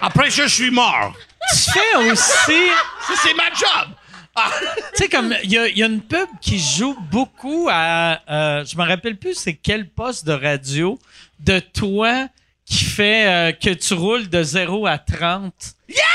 Après 0.00 0.30
je 0.30 0.46
suis 0.46 0.70
mort. 0.70 1.14
Tu 1.50 1.70
fais 1.72 1.96
aussi. 2.10 2.68
Ça, 3.06 3.14
c'est 3.22 3.34
ma 3.34 3.48
job. 3.50 3.88
Ah. 4.34 4.50
Tu 4.94 5.02
sais, 5.04 5.08
comme, 5.08 5.34
il 5.42 5.50
y, 5.50 5.58
a- 5.58 5.66
il 5.68 5.78
y 5.78 5.82
a 5.82 5.86
une 5.86 6.02
pub 6.02 6.28
qui 6.40 6.58
joue 6.60 6.96
beaucoup 7.10 7.68
à. 7.70 8.20
euh, 8.30 8.64
je 8.64 8.76
me 8.76 8.86
rappelle 8.86 9.16
plus 9.16 9.34
c'est 9.34 9.54
quel 9.54 9.88
poste 9.88 10.24
de 10.26 10.32
radio 10.32 10.98
de 11.40 11.58
toi 11.58 12.28
qui 12.68 12.84
fait 12.84 13.26
euh, 13.26 13.52
que 13.52 13.70
tu 13.70 13.94
roules 13.94 14.28
de 14.28 14.42
0 14.42 14.86
à 14.86 14.98
30 14.98 15.52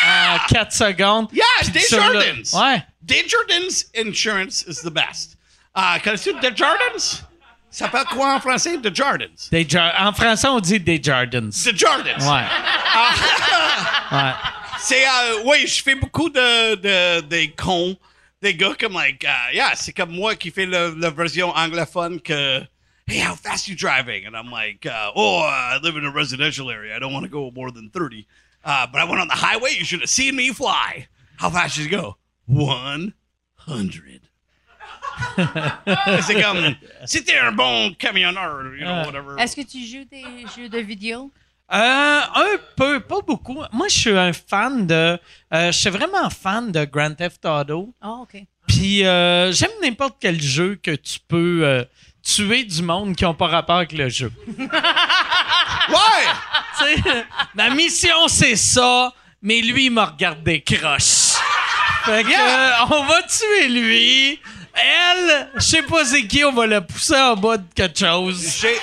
en 0.06 0.38
4 0.54 0.72
secondes. 0.72 1.28
Yeah, 1.34 1.44
Desjardins. 1.72 2.44
sur 2.44 2.60
le- 2.60 2.74
Ouais. 2.74 2.84
Desjardins 3.02 3.76
Insurance 3.98 4.64
is 4.68 4.82
the 4.84 4.90
best. 4.92 5.38
Ah, 5.74 5.98
connais-tu 6.04 6.34
Desjardins? 6.40 7.00
Ça 7.00 7.86
s'appelle 7.86 8.06
quoi 8.06 8.36
en 8.36 8.40
français? 8.40 8.78
Desjardins. 8.78 9.26
Des 9.52 9.68
Jar- 9.68 9.94
en 10.00 10.14
français, 10.14 10.48
on 10.48 10.60
dit 10.60 10.80
des 10.80 11.02
Jardins. 11.02 11.50
Desjardins. 11.50 12.20
Ouais. 12.20 12.46
ouais. 14.12 14.32
C'est, 14.80 15.06
euh, 15.06 15.42
oui, 15.46 15.66
je 15.66 15.82
fais 15.82 15.96
beaucoup 15.96 16.30
de, 16.30 16.76
de, 16.76 17.22
des 17.22 17.50
cons, 17.52 17.98
des 18.42 18.54
gars 18.54 18.74
comme, 18.80 18.94
like, 18.94 19.24
uh, 19.24 19.56
yeah, 19.56 19.72
c'est 19.76 19.94
comme 19.94 20.12
moi 20.12 20.36
qui 20.36 20.52
fais 20.52 20.66
le- 20.66 20.96
la 21.00 21.10
version 21.10 21.50
anglophone 21.56 22.20
que, 22.22 22.62
hey, 23.08 23.20
how 23.20 23.36
fast 23.36 23.68
you 23.68 23.76
driving? 23.76 24.26
And 24.26 24.36
I'm 24.36 24.52
like, 24.52 24.86
uh, 24.86 25.12
oh, 25.16 25.40
I 25.40 25.80
live 25.82 25.96
in 25.96 26.06
a 26.06 26.12
residential 26.12 26.70
area. 26.70 26.96
I 26.96 27.00
don't 27.00 27.14
want 27.14 27.24
to 27.26 27.30
go 27.32 27.52
more 27.52 27.72
than 27.72 27.90
30. 27.90 28.28
Uh, 28.66 28.88
but 28.92 29.02
I 29.02 29.04
went 29.06 29.20
on 29.22 29.28
the 29.28 29.34
highway. 29.36 29.72
You 29.78 29.84
should 29.86 30.02
have 30.02 30.10
seen 30.10 30.36
me 30.36 30.52
fly. 30.54 31.08
How 31.38 31.50
fast 31.50 31.76
did 31.76 31.86
you 31.86 31.92
go? 31.92 32.18
100. 32.48 33.14
c'est 36.26 36.42
comme, 36.42 36.76
c'était 37.06 37.38
un 37.38 37.52
bon 37.52 37.94
camionneur, 37.94 38.64
you 38.76 38.84
know, 38.86 39.04
whatever. 39.06 39.36
Est-ce 39.40 39.56
que 39.56 39.62
tu 39.62 39.86
joues 39.86 40.06
des 40.06 40.24
jeux 40.56 40.70
de 40.70 40.80
vidéo? 40.80 41.32
Euh, 41.72 41.76
un 42.36 42.58
peu, 42.76 43.00
pas 43.00 43.22
beaucoup. 43.22 43.62
Moi, 43.72 43.88
je 43.90 43.98
suis 43.98 44.18
un 44.18 44.34
fan 44.34 44.86
de. 44.86 44.94
euh, 45.54 45.72
je 45.72 45.78
suis 45.78 45.90
vraiment 45.90 46.30
fan 46.30 46.72
de 46.72 46.86
Grand 46.86 47.14
Theft 47.16 47.46
Auto. 47.46 47.94
Oh, 48.04 48.20
OK. 48.24 48.44
Puis 48.68 49.06
euh, 49.06 49.52
j'aime 49.52 49.72
n'importe 49.82 50.18
quel 50.20 50.42
jeu 50.42 50.76
que 50.82 50.92
tu 50.96 51.20
peux 51.28 51.62
euh, 51.64 51.84
tuer 52.24 52.64
du 52.64 52.82
monde 52.82 53.16
qui 53.16 53.24
n'ont 53.24 53.34
pas 53.34 53.48
rapport 53.48 53.78
avec 53.78 53.92
le 53.92 54.10
jeu. 54.10 54.32
Ouais! 55.90 56.96
Tu 56.96 57.04
sais, 57.04 57.26
la 57.56 57.70
mission, 57.72 58.28
c'est 58.28 58.56
ça, 58.56 59.14
mais 59.42 59.62
lui, 59.62 59.86
il 59.88 59.92
m'a 59.92 60.06
regardé 60.06 60.62
croche. 60.62 61.34
Fait 62.06 62.24
que, 62.24 62.30
euh, 62.30 62.86
on 62.90 63.04
va 63.06 63.22
tuer 63.24 63.68
lui. 63.68 64.40
Elle, 64.74 65.50
je 65.56 65.60
sais 65.60 65.84
pas 65.84 66.04
c'est 66.06 66.26
qui, 66.26 66.44
on 66.44 66.52
va 66.54 66.66
la 66.66 66.82
pousser 66.82 67.16
en 67.16 67.36
bas 67.36 67.58
de 67.58 67.66
quelque 67.76 68.00
chose. 68.00 68.60
J'ai, 68.60 68.76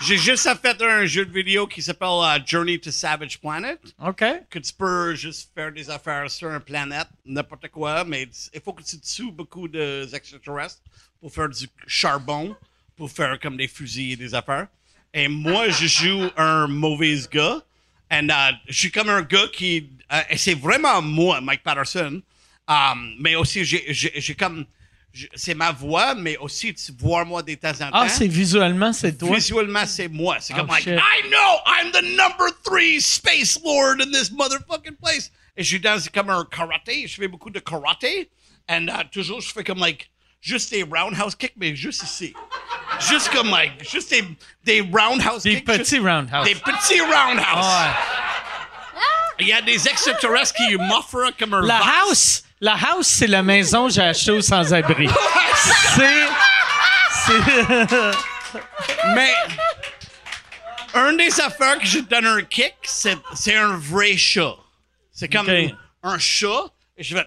j'ai 0.00 0.16
juste 0.16 0.48
fait 0.60 0.82
un 0.82 1.04
jeu 1.04 1.24
de 1.26 1.32
vidéo 1.32 1.66
qui 1.66 1.80
s'appelle 1.80 2.08
euh, 2.08 2.38
Journey 2.44 2.78
to 2.78 2.90
Savage 2.90 3.38
Planet. 3.38 3.78
OK. 4.04 4.24
Que 4.50 4.58
tu 4.58 4.72
peux 4.72 5.14
juste 5.14 5.50
faire 5.54 5.70
des 5.70 5.88
affaires 5.88 6.30
sur 6.30 6.50
une 6.50 6.60
planète, 6.60 7.08
n'importe 7.24 7.68
quoi, 7.68 8.04
mais 8.04 8.28
il 8.52 8.60
faut 8.60 8.72
que 8.72 8.82
tu 8.82 8.98
tues 8.98 9.30
beaucoup 9.30 9.68
d'extraterrestres 9.68 10.80
pour 11.20 11.32
faire 11.32 11.48
du 11.48 11.66
charbon, 11.86 12.56
pour 12.96 13.10
faire 13.10 13.38
comme 13.40 13.56
des 13.56 13.68
fusils 13.68 14.12
et 14.12 14.16
des 14.16 14.34
affaires. 14.34 14.68
Et 15.12 15.28
moi, 15.28 15.68
je 15.68 15.86
joue 15.86 16.28
un 16.36 16.66
mauvais 16.66 17.18
gars. 17.30 17.62
Et 18.10 18.14
euh, 18.16 18.52
je 18.68 18.78
suis 18.78 18.90
comme 18.90 19.08
un 19.08 19.22
gars 19.22 19.46
qui. 19.52 19.88
euh, 20.12 20.20
et 20.30 20.36
c'est 20.36 20.54
vraiment 20.54 21.00
moi, 21.02 21.40
Mike 21.40 21.62
Patterson. 21.62 22.22
Um, 22.68 23.14
mais 23.18 23.34
aussi, 23.34 23.64
j'ai, 23.64 24.34
comme. 24.36 24.64
c'est 25.34 25.54
ma 25.54 25.72
voix, 25.72 26.14
mais 26.14 26.36
aussi 26.36 26.72
tu 26.74 26.92
vois 26.98 27.24
moi 27.24 27.42
de 27.42 27.54
temps 27.54 27.70
en 27.70 27.90
temps. 27.90 27.90
Ah, 27.92 28.08
c'est 28.08 28.28
visuellement, 28.28 28.92
c'est 28.92 29.16
toi? 29.18 29.34
Visuellement, 29.36 29.84
c'est 29.86 30.06
moi. 30.08 30.36
C'est 30.40 30.54
comme, 30.54 30.68
Oh, 30.68 30.72
like, 30.72 30.84
shit. 30.84 30.98
I 30.98 31.28
know 31.28 31.58
I'm 31.66 31.90
the 31.92 32.02
number 32.16 32.50
three 32.64 33.00
space 33.00 33.58
lord 33.64 34.00
in 34.00 34.10
this 34.12 34.30
motherfucking 34.30 34.96
place. 35.02 35.32
Et 35.56 35.64
je 35.64 35.68
suis 35.68 35.80
dans 35.80 35.98
comme 36.14 36.30
un 36.30 36.44
karaté. 36.44 37.06
Je 37.08 37.14
fais 37.16 37.28
beaucoup 37.28 37.50
de 37.50 37.58
karaté. 37.58 38.30
Et 38.68 38.72
euh, 38.72 38.92
toujours, 39.10 39.40
je 39.40 39.52
fais 39.52 39.64
comme, 39.64 39.80
like, 39.80 40.09
juste 40.40 40.70
des 40.70 40.82
roundhouse 40.82 41.34
kicks, 41.34 41.54
mais 41.56 41.74
juste 41.76 42.02
ici. 42.02 42.34
Juste 43.08 43.30
comme, 43.30 43.50
like, 43.50 43.88
juste 43.90 44.10
des, 44.10 44.24
des 44.64 44.80
roundhouse 44.80 45.42
Des 45.42 45.56
kicks. 45.56 45.64
petits 45.66 45.96
juste- 45.96 46.06
roundhouse. 46.06 46.44
Des 46.46 46.54
petits 46.54 47.00
roundhouse. 47.00 47.66
Il 49.38 49.46
y 49.48 49.52
a 49.52 49.62
des 49.62 49.88
extraterrestres 49.88 50.52
qui 50.54 50.76
m'offrent 50.76 51.32
comme 51.38 51.54
un 51.54 51.62
La 51.62 51.78
vase. 51.78 51.88
house, 52.08 52.44
la 52.60 52.72
house, 52.74 53.06
c'est 53.06 53.26
la 53.26 53.42
maison 53.42 53.86
que 53.86 53.94
j'ai 53.94 54.02
achetée 54.02 54.32
au 54.32 54.40
sans-abri. 54.42 55.08
c'est. 55.96 56.26
Mais 59.14 59.32
un 60.94 61.12
des 61.14 61.40
affaires 61.40 61.78
que 61.78 61.86
je 61.86 62.00
donne 62.00 62.26
un 62.26 62.42
kick, 62.42 62.74
c'est, 62.82 63.16
c'est 63.34 63.56
un 63.56 63.76
vrai 63.78 64.16
chat. 64.16 64.56
C'est 65.12 65.28
comme 65.28 65.48
un 66.02 66.18
chat, 66.18 66.64
et 66.96 67.02
je 67.04 67.14
vais. 67.14 67.24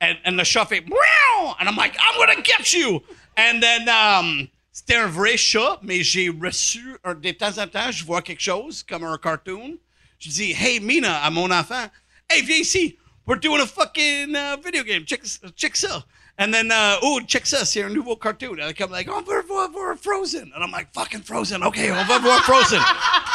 And, 0.00 0.18
and 0.24 0.44
chat 0.44 0.70
meow! 0.70 1.56
And 1.58 1.68
I'm 1.68 1.76
like, 1.76 1.96
I'm 1.98 2.18
gonna 2.18 2.42
get 2.42 2.74
you! 2.74 3.02
And 3.36 3.62
then, 3.62 3.88
um, 3.88 4.48
c'était 4.72 4.96
un 4.96 5.06
vrai 5.06 5.38
chat, 5.38 5.78
mais 5.82 6.02
j'ai 6.02 6.28
reçu, 6.28 6.96
un, 7.02 7.14
de 7.14 7.30
temps 7.32 7.58
en 7.58 7.66
temps, 7.66 7.90
je 7.90 8.04
vois 8.04 8.20
quelque 8.20 8.42
chose, 8.42 8.82
comme 8.82 9.04
un 9.04 9.16
cartoon. 9.16 9.78
Je 10.18 10.28
dis, 10.28 10.52
hey 10.52 10.80
Mina, 10.80 11.22
à 11.22 11.30
mon 11.30 11.50
enfant, 11.50 11.90
hey, 12.28 12.42
viens 12.42 12.58
ici, 12.58 12.98
we're 13.26 13.38
doing 13.38 13.60
a 13.60 13.66
fucking 13.66 14.34
uh, 14.34 14.56
video 14.62 14.82
game, 14.82 15.04
check, 15.04 15.22
check 15.56 15.76
ça. 15.76 16.04
And 16.38 16.52
then, 16.52 16.70
uh, 16.70 16.98
oh, 17.02 17.20
check 17.26 17.46
ça, 17.46 17.64
c'est 17.64 17.82
un 17.82 17.88
nouveau 17.88 18.16
cartoon. 18.16 18.60
And 18.60 18.68
I 18.68 18.74
come 18.74 18.90
like, 18.90 19.08
on 19.08 19.22
voir 19.22 19.96
Frozen. 19.96 20.52
And 20.54 20.62
I'm 20.62 20.70
like, 20.70 20.92
fucking 20.92 21.22
Frozen, 21.22 21.62
OK, 21.62 21.78
on 21.78 22.04
va 22.04 22.18
voir 22.18 22.44
Frozen. 22.44 22.82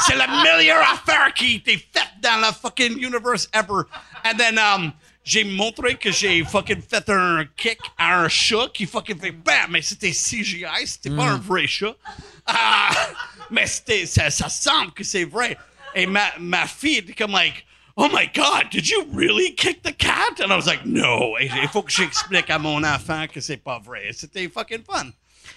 c'est 0.05 0.15
la 0.15 0.27
meilleure 0.27 0.87
affaire 0.87 1.33
qui 1.33 1.53
a 1.53 1.55
été 1.55 1.77
faite 1.77 2.21
dans 2.21 2.39
la 2.39 2.51
fucking 2.51 2.99
universe 2.99 3.47
ever. 3.53 3.87
And 4.23 4.37
then, 4.37 4.59
um, 4.59 4.93
j'ai 5.23 5.43
montré 5.43 5.95
que 5.95 6.11
j'ai 6.11 6.43
fucking 6.43 6.81
fait 6.81 7.09
un 7.09 7.45
kick 7.55 7.79
à 7.97 8.21
un 8.21 8.29
chat 8.29 8.69
qui 8.73 8.85
fucking 8.85 9.19
fait 9.19 9.31
bam, 9.31 9.69
mais 9.69 9.81
c'était 9.81 10.11
CGI, 10.11 10.85
c'était 10.85 11.15
pas 11.15 11.25
un 11.25 11.37
vrai 11.37 11.67
chat. 11.67 11.95
Ah, 12.45 12.89
mais 13.51 13.67
c'était, 13.67 14.05
ça, 14.05 14.29
ça 14.29 14.49
semble 14.49 14.91
que 14.91 15.03
c'est 15.03 15.25
vrai. 15.25 15.57
Et 15.93 16.05
ma, 16.05 16.25
ma 16.39 16.65
fille 16.65 16.97
était 16.97 17.13
comme 17.13 17.31
like, 17.33 17.65
oh 17.97 18.07
my 18.11 18.27
god, 18.33 18.69
did 18.71 18.87
you 18.87 19.05
really 19.13 19.53
kick 19.53 19.83
the 19.83 19.95
cat? 19.95 20.39
And 20.43 20.51
I 20.51 20.55
was 20.55 20.65
like, 20.65 20.85
no. 20.85 21.37
Il 21.39 21.67
faut 21.71 21.83
que 21.83 21.91
j'explique 21.91 22.49
à 22.49 22.57
mon 22.57 22.83
enfant 22.83 23.27
que 23.27 23.41
c'est 23.41 23.57
pas 23.57 23.79
vrai. 23.79 24.11
C'était 24.13 24.47
fucking 24.49 24.83
fun. 24.83 25.11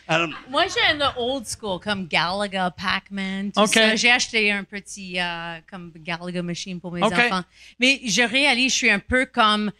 Um, 0.08 0.34
Moi, 0.50 0.64
j'ai 0.68 1.02
un 1.02 1.12
old 1.16 1.44
school, 1.46 1.80
comme 1.80 2.06
Galaga, 2.06 2.70
Pac-Man, 2.70 3.52
tout 3.52 3.60
OK. 3.60 3.72
ça. 3.72 3.96
J'ai 3.96 4.10
acheté 4.10 4.52
un 4.52 4.64
petit, 4.64 5.18
euh, 5.18 5.58
comme 5.70 5.92
Galaga 5.96 6.42
machine 6.42 6.80
pour 6.80 6.92
mes 6.92 7.02
enfants. 7.02 7.42
Mais 7.80 8.00
je 8.04 8.22
réalise, 8.22 8.72
je 8.72 8.76
suis 8.76 8.90
un 8.90 8.98
peu 8.98 9.26
comme, 9.26 9.70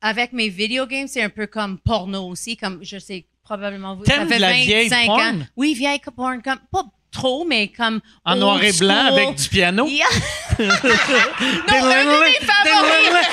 avec 0.00 0.32
mes 0.32 0.48
video 0.48 0.86
games, 0.86 1.08
c'est 1.08 1.22
un 1.22 1.28
peu 1.28 1.46
comme 1.46 1.78
porno 1.78 2.28
aussi, 2.28 2.56
comme, 2.56 2.78
je 2.82 2.98
sais, 2.98 3.26
probablement 3.42 3.96
vous, 3.96 4.04
ça 4.04 4.26
fait 4.26 4.38
la 4.38 4.52
vieille 4.52 4.88
25 4.88 5.08
ans. 5.10 5.16
porn? 5.16 5.46
Oui, 5.56 5.74
vieille 5.74 6.00
porn, 6.14 6.42
comme, 6.42 6.58
pas 6.72 6.84
trop, 7.10 7.44
mais 7.44 7.68
comme 7.68 8.00
En 8.24 8.36
noir 8.36 8.62
et 8.62 8.72
blanc 8.72 9.06
avec 9.06 9.34
du 9.36 9.48
piano? 9.48 9.86
Yeah. 9.86 10.06
non, 10.58 10.66
un 10.66 12.04
de 12.04 12.24
mes 12.24 12.46
favoris. 12.46 13.26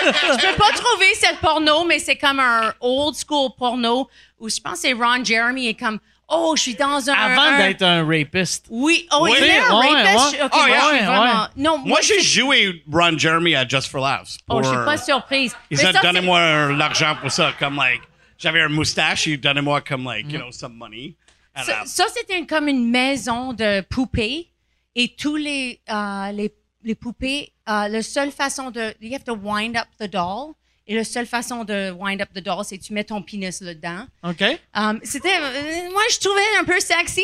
je 0.40 0.46
peux 0.46 0.56
pas 0.56 0.72
trouver 0.72 1.14
cette 1.14 1.38
porno, 1.38 1.84
mais 1.84 1.98
c'est 1.98 2.16
comme 2.16 2.40
un 2.40 2.72
old 2.80 3.14
school 3.14 3.50
porno 3.56 4.08
où 4.40 4.48
je 4.48 4.60
pense 4.60 4.74
que 4.74 4.78
c'est 4.80 4.92
Ron 4.92 5.22
Jeremy 5.24 5.68
est 5.68 5.74
comme 5.78 5.98
oh, 6.32 6.54
je 6.56 6.62
suis 6.62 6.74
dans 6.74 7.08
un. 7.10 7.12
Avant 7.12 7.42
un- 7.54 7.58
d'être 7.58 7.82
un 7.82 8.04
rapiste. 8.06 8.66
Oui, 8.70 9.06
oh, 9.12 9.18
Oui, 9.22 9.32
il 9.38 9.44
est 9.44 9.58
un 9.58 9.78
ouais, 9.78 9.86
rapist? 10.02 10.32
ouais. 10.32 10.42
Ok, 10.44 10.50
Oh, 10.52 10.56
moi, 10.58 10.68
yeah. 10.68 10.78
je 10.80 10.84
suis 10.86 10.94
Ouais, 10.94 11.04
vraiment. 11.06 11.46
Non, 11.56 11.78
Moi, 11.78 11.86
moi, 11.88 11.98
j'ai 12.02 12.20
joué 12.20 12.82
Ron 12.90 13.18
Jeremy 13.18 13.54
à 13.56 13.66
Just 13.68 13.88
for 13.90 14.00
Laughs. 14.00 14.38
Oh, 14.48 14.60
je 14.62 14.68
suis 14.68 14.76
pour- 14.76 14.84
pas 14.84 14.96
surprise. 14.96 15.54
Il 15.70 15.76
Mais 15.76 15.82
said, 15.84 15.92
ça, 15.94 16.00
c'est- 16.00 16.06
donnez-moi 16.06 16.72
l'argent 16.72 17.16
pour 17.20 17.30
ça. 17.32 17.52
Comme, 17.58 17.76
like, 17.76 18.00
j'avais 18.38 18.62
un 18.62 18.68
moustache, 18.68 19.26
il 19.26 19.40
donnez-moi 19.40 19.80
comme, 19.82 20.04
like, 20.04 20.26
Mm. 20.26 20.30
you 20.30 20.38
know, 20.38 20.52
some 20.52 20.74
money. 20.74 21.16
Ça, 21.56 21.82
ça, 21.84 22.04
c'était 22.14 22.46
comme 22.46 22.68
une 22.68 22.88
maison 22.90 23.52
de 23.52 23.80
poupées 23.82 24.48
et 24.94 25.14
tous 25.16 25.34
les, 25.36 25.80
euh, 25.90 26.30
les, 26.32 26.54
les 26.84 26.94
poupées, 26.94 27.52
euh, 27.68 27.88
la 27.88 28.02
seule 28.02 28.30
façon 28.30 28.70
de. 28.70 28.94
You 29.00 29.12
have 29.14 29.24
to 29.24 29.34
wind 29.34 29.76
up 29.76 29.88
the 29.98 30.08
doll. 30.10 30.54
Et 30.92 30.96
la 30.96 31.04
seule 31.04 31.26
façon 31.26 31.62
de 31.62 31.92
wind 31.92 32.20
up 32.20 32.30
the 32.34 32.40
doll, 32.42 32.64
c'est 32.64 32.76
tu 32.76 32.92
mets 32.92 33.04
ton 33.04 33.22
pénis 33.22 33.60
là-dedans. 33.60 34.06
OK? 34.24 34.42
Um, 34.74 34.98
c'était. 35.04 35.28
euh, 35.40 35.88
moi, 35.92 36.02
je 36.12 36.18
trouvais 36.18 36.40
un 36.60 36.64
peu 36.64 36.80
sexy. 36.80 37.22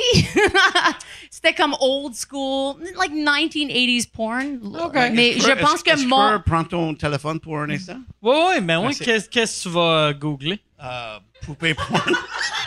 c'était 1.31 1.53
comme 1.53 1.75
old 1.81 2.15
school, 2.15 2.77
like 2.97 3.11
1980s 3.13 4.09
porn. 4.13 4.61
Mais 5.13 5.31
est-ce 5.31 5.49
je 5.49 5.53
que- 5.53 5.61
pense 5.61 5.83
est-ce- 5.85 6.05
que 6.05 6.07
mon. 6.09 6.31
peux 6.39 6.43
prendre 6.45 6.69
ton 6.69 6.95
téléphone 6.95 7.41
pour 7.41 7.59
un 7.59 7.69
instant? 7.71 7.99
Oui, 8.23 8.37
oui, 8.51 8.55
mais 8.63 8.77
oui, 8.77 8.95
qu'est-ce 8.97 9.29
que 9.29 9.63
tu 9.63 9.69
vas 9.69 10.13
googler? 10.13 10.61
Euh, 10.81 11.19
poupée 11.45 11.75
porn. 11.75 12.01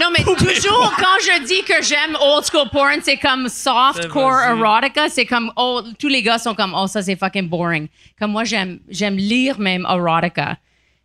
Non, 0.00 0.10
mais 0.16 0.22
toujours 0.24 0.92
quand 0.96 1.18
je 1.22 1.44
dis 1.46 1.62
que 1.64 1.82
j'aime 1.82 2.16
old 2.20 2.44
school 2.44 2.68
porn, 2.70 3.00
c'est 3.02 3.16
comme 3.16 3.48
softcore 3.48 4.30
Vas-y. 4.30 4.58
erotica. 4.58 5.08
C'est 5.08 5.26
comme, 5.26 5.52
oh, 5.56 5.82
tous 5.98 6.08
les 6.08 6.22
gars 6.22 6.38
sont 6.38 6.54
comme, 6.54 6.74
oh, 6.76 6.86
ça 6.86 7.02
c'est 7.02 7.16
fucking 7.16 7.48
boring. 7.48 7.88
Comme 8.18 8.32
moi, 8.32 8.44
j'aime, 8.44 8.80
j'aime 8.88 9.16
lire 9.16 9.58
même 9.58 9.86
erotica. 9.88 10.56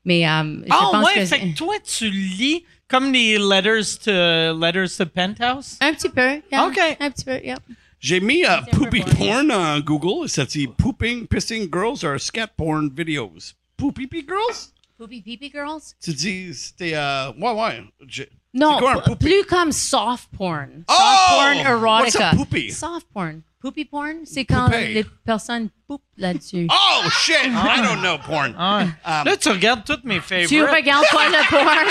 Mais 0.05 0.27
euh, 0.27 0.43
je 0.65 0.69
Ah 0.69 0.89
pense 0.91 1.05
ouais, 1.07 1.13
que. 1.21 1.25
fait 1.25 1.39
que 1.39 1.55
toi, 1.55 1.75
tu 1.85 2.09
lis 2.09 2.63
comme 2.87 3.11
les 3.13 3.37
letters 3.39 3.97
to, 4.03 4.11
letters 4.59 4.97
to 4.97 5.05
Penthouse? 5.05 5.77
Un 5.81 5.93
petit 5.93 6.09
peu. 6.09 6.41
yeah. 6.51 6.65
OK. 6.67 6.77
Un 6.99 7.09
petit 7.09 7.25
peu, 7.25 7.39
yeah. 7.43 7.57
J'ai 7.99 8.19
mis 8.19 8.43
euh, 8.45 8.57
poopy 8.73 9.01
porn 9.17 9.49
en 9.49 9.79
Google. 9.79 10.27
Ça 10.27 10.43
dit 10.45 10.67
pooping, 10.67 11.25
pissing 11.25 11.69
girls 11.73 12.03
or 12.03 12.19
scat 12.19 12.47
porn 12.57 12.89
videos. 12.93 13.53
Poopy 13.77 14.07
pee 14.07 14.25
girls? 14.27 14.72
Poopy 15.03 15.21
Peepy 15.21 15.51
Girls? 15.51 15.81
Tu 16.01 16.13
dis, 16.13 16.53
c'était. 16.53 16.93
Euh, 16.95 17.31
ouais, 17.33 17.51
ouais. 17.51 17.83
J'ai- 18.07 18.29
Non, 18.53 18.75
C'est 18.75 18.79
quoi 18.83 19.03
un 19.11 19.15
plus 19.15 19.43
comme 19.49 19.71
soft 19.73 20.29
porn. 20.37 20.85
Soft 20.87 21.01
Oh! 21.01 21.27
porn 21.35 21.57
erotica. 21.57 22.01
What's 22.03 22.15
a 22.15 22.35
poopy? 22.37 22.71
Soft 22.71 23.07
porn. 23.13 23.41
Poopy 23.61 23.83
porn, 23.85 24.25
c'est 24.25 24.45
quand 24.45 24.65
Poupée. 24.65 24.93
les 24.93 25.03
personnes 25.25 25.69
poupent 25.87 26.03
là-dessus. 26.17 26.67
Oh, 26.71 27.09
shit! 27.09 27.35
I 27.47 27.81
don't 27.81 28.01
know 28.01 28.17
porn. 28.17 28.55
Ah 28.57 28.77
ouais. 28.79 28.83
Um, 29.05 29.25
Là, 29.25 29.37
tu 29.37 29.49
regardes 29.49 29.83
toutes 29.85 30.03
mes 30.05 30.19
favorites. 30.21 30.49
Tu 30.49 30.61
regardes 30.63 31.05
quoi 31.09 31.27
le 31.29 31.49
porn? 31.49 31.87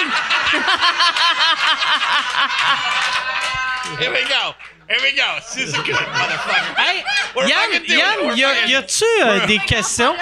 Here 4.01 4.11
we 4.11 4.23
go. 4.25 4.55
Here 4.89 4.99
we 5.03 5.13
go. 5.17 5.39
This 5.55 5.69
is 5.69 5.75
a 5.75 5.83
good 5.83 5.95
motherfucker. 5.97 6.75
Hey, 6.77 7.05
We're 7.37 7.47
Yann, 7.49 7.71
fucking 7.73 7.87
doing 7.87 7.99
it. 7.99 8.03
Yann, 8.03 8.27
We're 8.27 8.35
y, 8.37 8.43
a- 8.43 8.55
fucking- 8.55 8.71
y 8.71 8.75
a-tu 8.77 9.05
euh, 9.23 9.47
des 9.47 9.59
questions? 9.59 10.15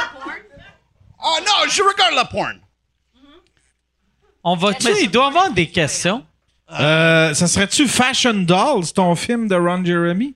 Oh, 1.23 1.39
non, 1.45 1.69
je 1.69 1.83
regarde 1.83 2.15
la 2.15 2.25
porn. 2.25 2.61
On 4.45 4.57
va-tu? 4.57 4.89
Il 5.03 5.11
doit 5.11 5.25
y 5.25 5.29
avoir 5.29 5.51
des 5.51 5.69
questions. 5.69 6.25
Euh, 6.79 7.35
ça 7.35 7.47
serait-tu 7.47 7.89
Fashion 7.89 8.33
Dolls, 8.35 8.93
ton 8.95 9.15
film 9.17 9.49
de 9.49 9.55
Ron 9.57 9.85
Jeremy? 9.85 10.35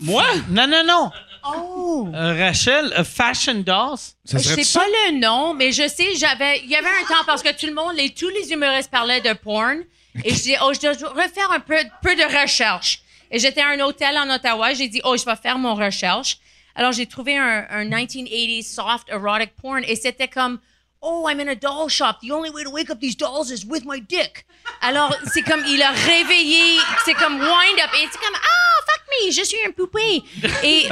Moi? 0.00 0.24
Non, 0.50 0.66
non, 0.66 0.84
non. 0.86 1.10
Oh! 1.46 2.08
Euh, 2.14 2.34
Rachel, 2.38 2.92
euh, 2.98 3.04
Fashion 3.04 3.54
Dolls? 3.54 3.98
Ça 4.24 4.38
Je 4.38 4.38
sais 4.38 4.64
ça? 4.64 4.80
pas 4.80 4.86
le 5.10 5.18
nom, 5.18 5.54
mais 5.54 5.72
je 5.72 5.88
sais, 5.88 6.14
j'avais, 6.16 6.60
il 6.60 6.70
y 6.70 6.76
avait 6.76 6.86
un 6.88 7.06
temps 7.08 7.24
parce 7.26 7.42
que 7.42 7.52
tout 7.58 7.66
le 7.66 7.74
monde, 7.74 7.94
les, 7.96 8.10
tous 8.10 8.28
les 8.28 8.52
humoristes 8.52 8.90
parlaient 8.90 9.20
de 9.22 9.32
porn. 9.32 9.82
Et 10.24 10.34
je 10.34 10.42
dis, 10.42 10.54
oh, 10.62 10.72
je 10.74 10.80
dois 10.80 11.10
refaire 11.10 11.50
un 11.52 11.60
peu, 11.60 11.76
peu 12.02 12.14
de 12.14 12.40
recherche. 12.42 13.00
Et 13.30 13.38
j'étais 13.38 13.60
à 13.60 13.68
un 13.68 13.80
hôtel 13.80 14.16
en 14.18 14.28
Ottawa. 14.34 14.74
J'ai 14.74 14.88
dit, 14.88 15.00
oh, 15.04 15.16
je 15.16 15.24
vais 15.24 15.36
faire 15.36 15.58
mon 15.58 15.74
recherche. 15.74 16.38
Alors, 16.74 16.92
j'ai 16.92 17.06
trouvé 17.06 17.36
un, 17.36 17.66
un 17.70 17.84
1980s 17.84 18.74
soft 18.74 19.08
erotic 19.08 19.50
porn 19.60 19.82
et 19.84 19.96
c'était 19.96 20.28
comme, 20.28 20.58
oh, 21.02 21.26
I'm 21.28 21.40
in 21.40 21.48
a 21.48 21.54
doll 21.54 21.88
shop. 21.88 22.20
The 22.20 22.30
only 22.32 22.50
way 22.50 22.64
to 22.64 22.70
wake 22.70 22.90
up 22.90 23.00
these 23.00 23.14
dolls 23.16 23.50
is 23.50 23.64
with 23.64 23.84
my 23.84 24.00
dick. 24.00 24.44
Alors, 24.82 25.14
c'est 25.32 25.42
comme, 25.42 25.64
il 25.66 25.82
a 25.82 25.90
réveillé, 25.90 26.78
c'est 27.04 27.14
comme 27.14 27.38
wind 27.38 27.80
up. 27.82 27.90
Et 27.94 28.06
c'est 28.12 28.18
comme, 28.18 28.34
ah, 28.34 28.82
fuck 28.86 29.02
me, 29.26 29.30
je 29.30 29.42
suis 29.42 29.58
un 29.66 29.70
poupée. 29.70 30.22
Et, 30.62 30.88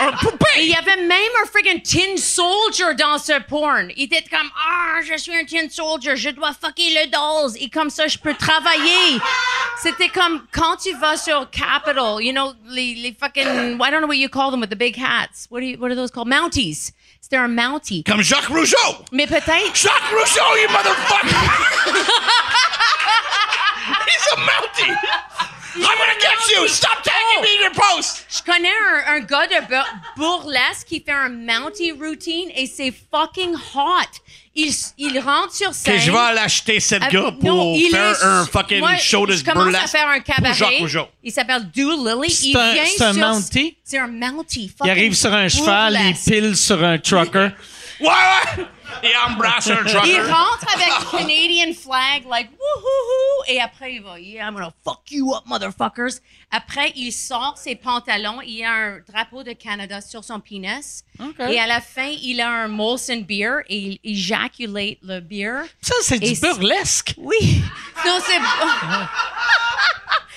Un 0.00 0.12
poupée! 0.12 0.46
et 0.58 0.62
il 0.64 0.70
y 0.70 0.74
avait 0.74 1.02
même 1.02 1.32
un 1.42 1.46
friggin' 1.46 1.80
tin 1.80 2.16
soldier 2.16 2.94
dans 2.98 3.18
ce 3.18 3.40
porn. 3.42 3.90
Il 3.96 4.04
était 4.04 4.22
comme, 4.28 4.50
ah, 4.56 5.00
je 5.02 5.16
suis 5.16 5.34
un 5.34 5.44
tin 5.44 5.68
soldier, 5.68 6.16
je 6.16 6.30
dois 6.30 6.52
fucker 6.52 6.90
le 6.92 7.10
dolls. 7.10 7.56
Et 7.60 7.68
comme 7.70 7.90
ça, 7.90 8.08
je 8.08 8.18
peux 8.18 8.34
travailler. 8.34 9.20
C'était 9.80 10.08
comme 10.08 10.44
quand 10.52 10.76
tu 10.76 10.92
vas 10.94 11.16
sur 11.16 11.48
Capitol, 11.50 12.22
you 12.22 12.32
know, 12.32 12.52
les, 12.66 12.94
les 12.94 13.16
fucking, 13.18 13.78
I 13.80 13.90
don't 13.90 14.00
know 14.00 14.08
what 14.08 14.16
you 14.16 14.28
call 14.28 14.50
them 14.50 14.60
with 14.60 14.70
the 14.70 14.76
big 14.76 14.96
hats. 14.96 15.46
What, 15.50 15.60
do 15.60 15.66
you, 15.66 15.78
what 15.78 15.90
are 15.90 15.94
those 15.94 16.10
called? 16.10 16.28
Mounties. 16.28 16.92
C'était 17.20 17.36
un 17.36 17.48
mountie. 17.48 18.02
Comme 18.02 18.22
Jacques 18.22 18.46
Rougeau! 18.46 19.04
Mais 19.12 19.26
peut-être, 19.26 19.74
Jacques 19.74 20.10
Rougeau, 20.10 20.56
you 20.56 20.68
motherfucker! 20.70 21.36
He's 24.06 24.26
a 24.32 24.36
mountie! 24.40 24.94
I'm 25.82 25.98
gonna 25.98 26.20
get 26.20 26.56
you! 26.56 26.68
Stop 26.68 27.02
tagging 27.02 27.42
me 27.42 27.56
in 27.56 27.62
your 27.62 27.72
post! 27.72 28.26
je 28.28 28.42
connais 28.42 28.68
un, 28.68 29.14
un 29.16 29.20
gars 29.20 29.46
de 29.46 29.66
bur- 29.66 29.94
burlesque 30.16 30.86
qui 30.86 31.00
fait 31.00 31.12
un 31.12 31.28
mountie 31.30 31.92
routine 31.92 32.50
et 32.54 32.66
c'est 32.66 32.92
fucking 33.12 33.54
hot. 33.74 34.20
Il, 34.54 34.72
il 34.98 35.18
rentre 35.20 35.54
sur 35.54 35.72
scène. 35.72 35.94
Ok, 35.94 36.00
je 36.00 36.10
vais 36.10 36.18
aller 36.18 36.38
acheter 36.40 36.80
cette 36.80 37.04
Ah, 37.06 37.08
gars 37.08 37.32
pour 37.40 37.76
il 37.76 37.88
faire 37.90 38.10
est- 38.10 38.24
un 38.24 38.44
fucking 38.46 38.80
Moi, 38.80 38.96
show 38.96 39.24
de 39.24 39.34
Je 39.34 39.44
commence 39.44 39.60
à 39.68 39.70
burlesque 39.70 39.88
faire 39.96 40.08
un 40.08 40.14
Jacques 40.16 40.24
cabaret. 40.24 40.78
Rougeau. 40.80 41.06
Il 41.22 41.32
s'appelle 41.32 41.70
Do 41.70 41.90
Lily. 42.04 42.30
C'est 42.30 42.46
Il 42.48 42.56
un- 42.56 42.72
vient 42.72 42.84
c'est 42.84 43.04
un 43.04 43.12
Mountie? 43.12 43.76
C'est 43.84 43.98
un 43.98 44.08
Mountie. 44.08 44.72
Il 44.84 44.90
arrive 44.90 45.14
sur 45.14 45.32
un 45.32 45.48
cheval, 45.48 45.92
il 45.94 45.98
burlesque. 46.00 46.24
pile 46.30 46.56
sur 46.56 46.84
un 46.84 46.98
trucker. 46.98 47.50
Ouais, 48.00 48.06
ouais! 48.08 48.64
Il 49.02 49.12
embrasse 49.26 49.68
un 49.68 49.76
trucker. 49.84 50.08
Il 50.08 50.20
rentre 50.20 50.66
avec 50.74 50.88
Canadian 51.10 51.72
flag, 51.72 52.24
like 52.30 52.50
wouhouhou, 52.50 53.44
et 53.48 53.60
après 53.60 53.94
il 53.94 54.02
va, 54.02 54.18
yeah, 54.18 54.46
I'm 54.46 54.54
gonna 54.54 54.72
fuck 54.84 55.10
you 55.10 55.34
up, 55.34 55.44
motherfuckers. 55.46 56.20
Après, 56.50 56.92
il 56.96 57.12
sort 57.12 57.56
ses 57.56 57.76
pantalons, 57.76 58.40
il 58.42 58.64
a 58.64 58.72
un 58.72 58.98
drapeau 59.08 59.42
de 59.42 59.52
Canada 59.52 60.00
sur 60.00 60.24
son 60.24 60.40
pénis, 60.40 61.04
et 61.48 61.58
à 61.58 61.66
la 61.66 61.80
fin, 61.80 62.10
il 62.22 62.40
a 62.40 62.48
un 62.48 62.68
Molson 62.68 63.24
beer 63.26 63.60
et 63.68 63.76
il 63.76 63.98
éjaculate 64.04 64.98
le 65.02 65.20
beer. 65.20 65.62
Ça, 65.80 65.94
c'est 66.02 66.18
du 66.18 66.38
burlesque. 66.40 67.14
Oui. 67.18 67.62
Non, 68.06 68.18
c'est. 68.24 68.38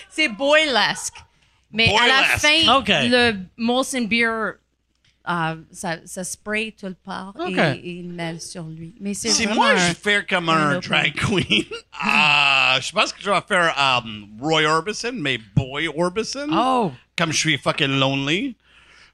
c'est 0.09 0.27
boylesque. 0.27 1.15
Mais 1.71 1.93
à 1.99 2.07
la 2.07 2.23
fin, 2.37 2.77
OK. 2.77 2.87
le 2.89 3.33
Molson 3.57 4.03
Beer, 4.03 4.53
euh, 5.29 5.55
ça, 5.71 5.97
ça 6.05 6.23
spray 6.23 6.73
tout 6.77 6.87
le 6.87 6.95
part 6.95 7.33
OK. 7.39 7.49
et, 7.57 7.71
et 7.79 7.89
il 7.99 8.09
mêle 8.09 8.41
sur 8.41 8.63
lui. 8.63 8.93
Mais 8.99 9.13
c'est 9.13 9.29
Si 9.29 9.45
vraiment 9.45 9.61
moi 9.63 9.71
un- 9.71 9.77
je 9.89 9.93
fais 9.93 10.25
comme 10.25 10.49
un 10.49 10.79
drag 10.79 11.13
queen, 11.15 11.63
ah, 12.01 12.77
je 12.81 12.91
pense 12.91 13.13
que 13.13 13.21
je 13.21 13.29
vais 13.29 13.41
faire 13.47 13.73
um, 14.03 14.27
Roy 14.41 14.63
Orbison, 14.65 15.13
mais 15.13 15.39
Boy 15.55 15.87
Orbison. 15.87 16.47
Oh. 16.51 16.91
Comme 17.17 17.31
je 17.31 17.37
suis 17.37 17.57
fucking 17.57 17.99
lonely. 17.99 18.55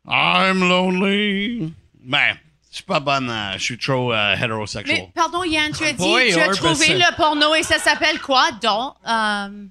I'm 0.08 0.60
lonely. 0.68 1.72
Ben, 2.02 2.38
je 2.72 2.76
suis 2.78 2.84
pas 2.84 3.00
bonne, 3.00 3.30
euh, 3.30 3.54
je 3.54 3.60
suis 3.64 3.78
trop 3.78 4.14
euh, 4.14 4.36
hétérosexuel. 4.36 4.98
Mais 4.98 5.12
pardon, 5.14 5.44
Yann, 5.44 5.72
tu 5.72 5.84
as 5.84 5.92
dit, 5.94 5.98
Boy 5.98 6.30
tu 6.32 6.40
as 6.40 6.46
Orbison. 6.48 6.64
trouvé 6.74 6.94
le 6.96 7.16
porno 7.16 7.54
et 7.56 7.64
ça 7.64 7.78
s'appelle 7.78 8.20
quoi, 8.22 8.50
donc? 8.62 8.94
Euh, 9.08 9.66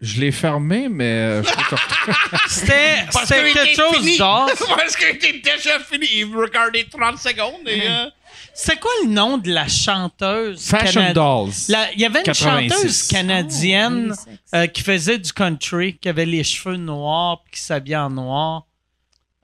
Je 0.00 0.20
l'ai 0.20 0.30
fermé, 0.30 0.88
mais 0.88 1.04
euh, 1.04 1.42
je 1.42 1.48
peux 1.48 1.56
te 1.56 1.74
retrouver. 1.74 2.16
C'était 2.48 3.04
Parce 3.12 3.26
c'était 3.26 3.44
qu'il 3.44 3.52
quelque 3.52 3.72
était 3.72 3.82
chose 3.82 3.96
fini. 3.96 4.18
d'or. 4.18 4.48
Parce 4.76 4.96
qu'il 4.96 5.08
était 5.08 5.38
déjà 5.40 5.80
fini. 5.80 6.06
Il 6.14 6.36
regardait 6.36 6.84
30 6.84 7.18
secondes 7.18 7.66
et... 7.66 7.82
euh, 7.88 8.06
C'est 8.54 8.78
quoi 8.78 8.92
le 9.02 9.10
nom 9.10 9.38
de 9.38 9.50
la 9.52 9.66
chanteuse? 9.66 10.64
Fashion 10.68 11.12
Dolls. 11.12 11.50
La- 11.68 11.92
Il 11.94 12.00
y 12.00 12.04
avait 12.04 12.20
une 12.20 12.24
86. 12.24 12.70
chanteuse 12.76 13.02
canadienne 13.08 14.14
Oh, 14.16 14.30
euh, 14.56 14.66
qui 14.68 14.82
faisait 14.82 15.18
du 15.18 15.32
country, 15.32 15.96
qui 16.00 16.08
avait 16.08 16.26
les 16.26 16.44
cheveux 16.44 16.76
noirs 16.76 17.42
puis 17.42 17.54
qui 17.58 17.60
s'habillait 17.66 17.96
en 17.96 18.10
noir. 18.10 18.66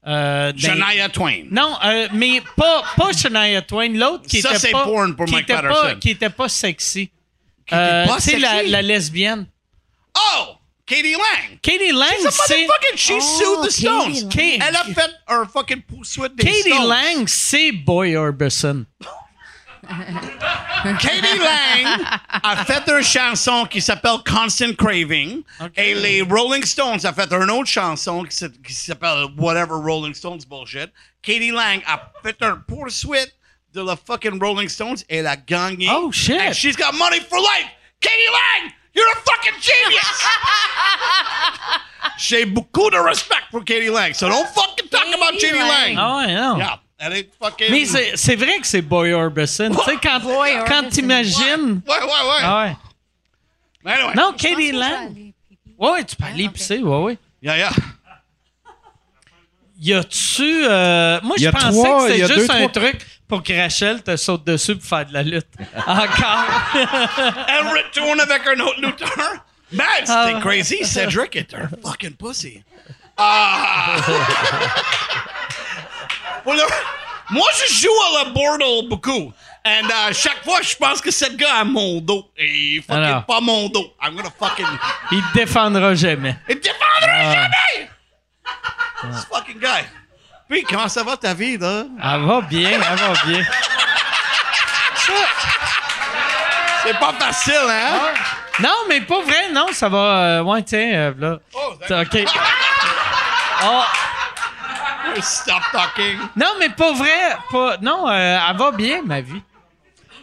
Euh, 0.07 0.53
dans- 0.53 0.59
Shania 0.59 1.09
Twain. 1.09 1.45
Non, 1.51 1.77
euh, 1.85 2.07
mais 2.13 2.43
pas, 2.57 2.85
pas 2.97 3.11
Shania 3.13 3.61
Twain. 3.63 3.89
L'autre 3.89 4.25
qui 4.29 4.41
Ça, 4.41 4.51
était 4.51 4.59
c'est 4.59 4.71
pas... 4.71 4.85
porn 4.85 5.17
pour 5.17 5.27
qui 5.27 5.33
Mike 5.33 5.45
était 5.51 5.55
pas, 5.55 5.63
Patterson. 5.63 5.99
qui 5.99 6.11
était 6.11 6.31
pas 6.31 6.49
sexy. 6.49 7.11
Qui 7.67 7.75
Euh, 7.75 8.03
était 8.05 8.11
pas 8.13 8.17
tu 8.19 8.23
sais, 8.23 8.39
la, 8.39 8.51
sexy? 8.59 8.71
la 8.71 8.83
lesbienne. 8.83 9.47
Oh! 10.17 10.57
Katie 10.87 11.15
Lang! 11.17 11.59
Katie 11.63 11.93
Lang, 11.93 12.11
She's 12.17 12.27
a 12.27 12.31
c'est... 12.31 12.67
motherfucking... 12.67 12.97
She 12.97 13.15
Oh, 13.15 13.21
sued 13.21 13.59
the 13.63 13.69
Katie 13.69 13.81
Stones. 13.87 14.23
Lang. 14.23 14.31
Katie- 14.31 14.61
Elle 14.63 14.77
a 14.77 14.85
fait 14.85 15.11
un 15.29 15.47
fucking 15.47 15.83
poursuite 15.83 16.37
des 16.37 16.45
Katie 16.45 16.61
Stones. 16.71 16.89
Lang, 16.89 17.27
c'est 17.27 17.73
Boy 17.73 18.17
Orbison. 18.17 18.85
Katie 21.01 21.39
Lang 21.39 22.07
a 22.43 22.65
fait 22.65 22.83
une 22.89 23.03
chanson 23.03 23.67
qui 23.67 23.81
s'appelle 23.81 24.19
Constant 24.27 24.75
Craving. 24.75 25.43
Et 25.77 25.95
les 25.95 26.23
Rolling 26.23 26.65
Stones 26.65 27.05
a 27.05 27.13
fait 27.13 27.33
une 27.33 27.51
autre 27.51 27.69
chanson 27.69 28.23
qui 28.25 28.45
s- 28.45 28.51
s'appelle 28.69 29.27
Whatever 29.37 29.75
Rolling 29.75 30.15
Stones 30.15 30.41
Bullshit. 30.49 30.91
Katie 31.23 31.51
Lang 31.51 31.83
a 31.87 32.13
fait 32.23 32.37
une 32.43 32.63
poursuite 32.67 33.35
de 33.73 33.83
la 33.83 33.97
fucking 33.97 34.39
Rolling 34.41 34.69
Stones. 34.69 34.97
Elle 35.09 35.27
a 35.27 35.37
gagné. 35.37 35.89
Oh, 35.91 36.11
shit. 36.13 36.39
And 36.41 36.53
she's 36.55 36.77
got 36.77 36.93
money 36.95 37.21
for 37.21 37.39
life. 37.39 37.69
Katie 38.01 38.31
Lang, 38.31 38.73
you're 38.95 39.09
a 39.11 39.17
fucking 39.25 39.61
genius. 39.61 40.25
J'ai 42.19 42.45
beaucoup 42.45 42.91
de 42.91 42.97
respect 42.99 43.43
pour 43.51 43.65
Katie 43.65 43.89
Lang. 43.91 44.15
So 44.15 44.29
don't 44.29 44.47
fucking 44.47 44.89
talk 44.89 45.07
about 45.09 45.33
Katie 45.33 45.49
Katie 45.51 45.59
Lang. 45.59 45.95
Lang. 45.95 45.99
Ah 45.99 46.17
ouais, 46.19 46.35
non. 46.35 46.59
Yeah. 46.59 46.81
Elle 46.99 47.13
est 47.15 47.31
fucking. 47.43 47.71
Mais 47.71 47.85
c'est 47.87 48.17
c'est 48.17 48.37
vrai 48.37 48.59
que 48.61 48.67
c'est 48.67 48.83
Boy 48.83 49.13
Orbison. 49.13 49.71
Tu 49.71 49.85
sais, 49.85 49.97
quand, 50.03 50.21
Boy 50.21 50.51
quand 50.67 50.77
Orbison. 50.77 50.89
t'imagines. 50.91 51.81
Ouais, 51.87 51.99
ouais, 52.01 52.05
ouais. 52.05 52.43
Ah 52.43 52.65
ouais. 53.85 53.93
Anyway. 53.93 54.15
Non, 54.15 54.33
Katie 54.33 54.73
Lang. 54.73 55.15
Ouais, 55.77 55.91
ouais, 55.91 56.05
tu 56.05 56.15
peux 56.17 56.25
aller 56.25 56.49
pisser, 56.49 56.79
ouais, 56.79 56.99
ouais. 56.99 57.19
Yeah, 57.43 57.57
yeah. 57.59 57.73
Y 59.81 59.93
a-tu. 59.93 60.65
euh, 60.67 61.21
moi, 61.23 61.37
Y 61.37 61.43
je 61.43 61.49
a 61.49 61.53
pensais 61.53 61.69
trois- 61.83 62.07
que 62.09 62.13
y 62.13 62.23
a 62.23 62.27
c'était 62.29 62.35
juste 62.41 62.49
deux, 62.49 62.55
un 62.55 62.69
trois- 62.69 62.83
truc 62.83 63.07
pour 63.35 63.43
que 63.43 63.53
Rachel 63.53 64.01
te 64.01 64.17
saute 64.17 64.45
dessus 64.45 64.77
pour 64.77 64.87
faire 64.89 65.07
de 65.07 65.13
la 65.13 65.23
lutte. 65.25 65.49
Encore. 65.87 66.45
Elle 67.49 67.67
retourne 67.67 68.21
avec 68.21 68.47
un 68.47 68.61
autre 68.61 68.81
lutteur. 68.81 69.09
Man, 69.73 69.87
c'était 70.03 70.35
Ah. 70.37 70.41
crazy. 70.41 70.85
Cedric 70.85 71.35
est 71.35 71.53
un 71.55 71.69
fucking 71.85 72.15
pussy. 72.15 72.63
Ah! 73.17 73.97
Well, 76.47 76.57
là, 76.59 76.65
moi, 77.31 77.47
je 77.59 77.75
joue 77.75 77.89
à 78.21 78.25
la 78.25 78.31
Bordeaux 78.31 78.89
beaucoup. 78.89 79.33
Et 79.65 79.69
euh, 79.69 80.13
chaque 80.13 80.45
fois, 80.45 80.61
je 80.63 80.77
pense 80.77 81.01
que 81.01 81.11
ce 81.11 81.25
gars 81.35 81.57
a 81.61 81.65
mon 81.65 82.01
dos. 82.01 82.31
Et 82.37 82.47
il 82.77 82.83
fucking 82.83 83.03
Alors. 83.03 83.25
pas 83.25 83.41
mon 83.41 83.69
dos. 83.69 83.93
I'm 84.01 84.15
gonna 84.15 84.31
fucking... 84.39 84.67
Il 85.11 85.23
te 85.33 85.39
défendra 85.39 85.95
jamais. 85.97 86.37
Il 86.49 86.61
défendra 86.61 87.33
jamais! 87.33 87.91
This 89.11 89.25
fucking 89.25 89.59
guy. 89.59 89.83
Puis, 90.55 90.63
comment 90.63 90.89
ça 90.89 91.03
va 91.03 91.17
ta 91.17 91.35
vie, 91.35 91.59
là? 91.59 91.83
Elle 92.01 92.21
va 92.27 92.41
bien, 92.43 92.71
elle 92.71 92.79
va 92.81 93.13
bien. 93.27 93.43
C'est 96.85 96.99
pas 97.01 97.13
facile, 97.19 97.55
hein? 97.69 98.13
Non, 98.61 98.75
mais 98.89 99.01
pas 99.01 99.21
vrai, 99.23 99.51
non, 99.53 99.67
ça 99.73 99.89
va. 99.89 99.99
euh, 99.99 100.43
ouais, 100.43 100.63
tiens, 100.63 100.91
euh, 100.93 101.13
là. 101.19 101.39
Oh, 101.55 101.73
C'est 101.89 102.01
OK. 102.01 102.25
Oh, 103.65 103.83
Stop 105.21 105.63
talking. 105.73 106.19
non, 106.37 106.53
mais 106.61 106.69
pas 106.69 106.93
vrai. 106.93 107.37
Pas, 107.51 107.77
non, 107.83 108.09
euh, 108.09 108.39
elle 108.49 108.57
va 108.57 108.71
bien, 108.71 109.03
ma 109.05 109.21
vie. 109.23 109.43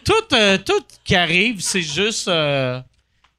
Tout, 0.02 0.14
euh, 0.34 0.56
tout 0.56 0.82
qui 1.04 1.14
arrive, 1.14 1.60
c'est 1.60 1.82
juste. 1.82 2.30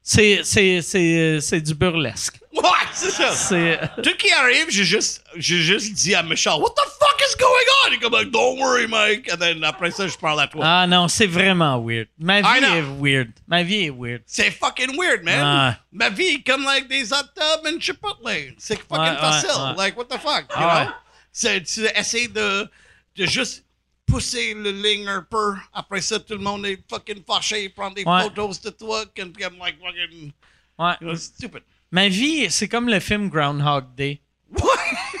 Euh, 0.04 0.40
c'est, 0.42 0.42
c'est, 0.44 0.82
c'est, 0.82 1.40
c'est 1.40 1.60
du 1.60 1.74
burlesque. 1.74 2.38
Ouais, 2.52 2.62
c'est 2.92 3.10
ça. 3.10 3.32
C'est. 3.32 3.80
Tout 4.02 4.14
qui 4.16 4.30
arrive, 4.32 4.66
j'ai 4.68 4.84
juste, 4.84 5.24
j'ai 5.36 5.58
juste 5.60 5.92
dit 5.94 6.14
à 6.14 6.22
Michel, 6.22 6.52
What 6.52 6.70
the 6.76 6.88
fuck 7.00 7.20
is 7.20 7.36
going 7.38 7.48
on? 7.50 7.88
Il 7.90 7.94
est 7.94 7.98
comme, 7.98 8.30
Don't 8.30 8.58
worry, 8.60 8.86
Mike. 8.86 9.28
Et 9.32 9.36
then 9.36 9.64
après 9.64 9.90
ça, 9.90 10.06
je 10.06 10.16
parle 10.16 10.40
à 10.40 10.46
toi. 10.46 10.62
Ah 10.64 10.86
non, 10.86 11.08
c'est 11.08 11.26
vraiment 11.26 11.82
weird. 11.84 12.06
Ma 12.18 12.42
vie 12.42 12.64
est 12.64 12.82
weird. 13.00 13.30
Ma 13.48 13.62
vie 13.62 13.84
est 13.86 13.90
weird. 13.90 14.22
C'est 14.26 14.50
fucking 14.50 14.96
weird, 14.96 15.24
man. 15.24 15.70
Ouais. 15.70 15.76
Ma 15.92 16.10
vie 16.10 16.34
est 16.36 16.42
comme 16.46 16.64
like 16.64 16.86
des 16.88 17.12
hot 17.12 17.16
tubs 17.34 17.66
and 17.66 17.80
Chipotle. 17.80 18.54
C'est 18.58 18.76
fucking 18.78 18.98
Ouais, 19.14 19.16
facile. 19.18 19.48
ouais. 19.50 19.76
Like, 19.76 19.96
what 19.96 20.04
the 20.04 20.20
fuck? 20.20 20.44
You 20.50 20.56
Ah 20.56 20.84
know? 20.84 20.92
C'est, 21.32 21.62
tu 21.62 21.84
essaies 21.96 22.28
de, 22.28 22.68
de 23.16 23.26
juste 23.26 23.63
pousser 24.06 24.54
le 24.54 24.70
ligne 24.70 25.08
un 25.08 25.26
peu. 25.28 25.54
Après 25.72 26.00
ça, 26.00 26.18
tout 26.20 26.34
le 26.34 26.40
monde 26.40 26.66
est 26.66 26.78
fucking 26.88 27.22
fâché, 27.26 27.68
prend 27.68 27.90
des 27.90 28.04
Ouais. 28.04 28.22
photos 28.22 28.60
de 28.60 28.70
toi. 28.70 29.04
And 29.18 29.32
I'm 29.40 29.58
like, 29.58 29.76
fucking, 29.80 30.32
Ouais. 30.78 30.94
you 31.00 31.08
know, 31.08 31.16
stupid. 31.16 31.62
Ma 31.90 32.08
vie, 32.08 32.50
c'est 32.50 32.68
comme 32.68 32.88
le 32.88 33.00
film 33.00 33.28
Groundhog 33.28 33.94
Day. 33.96 34.20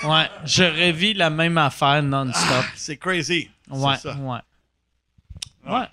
Ouais, 0.04 0.28
je 0.44 0.64
revis 0.64 1.14
la 1.14 1.30
même 1.30 1.56
affaire 1.58 2.02
non-stop. 2.02 2.64
C'est 2.76 2.96
crazy. 2.98 3.48
Ouais, 3.70 3.94
C'est 3.96 4.08
ça. 4.10 4.16
ouais. 4.16 4.38
Ouais. 5.66 5.86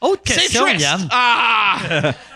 Autre 0.00 0.22
C'est 0.26 0.34
question, 0.40 0.64
triste. 0.64 0.80
Yann. 0.80 1.08
Ah! 1.12 1.76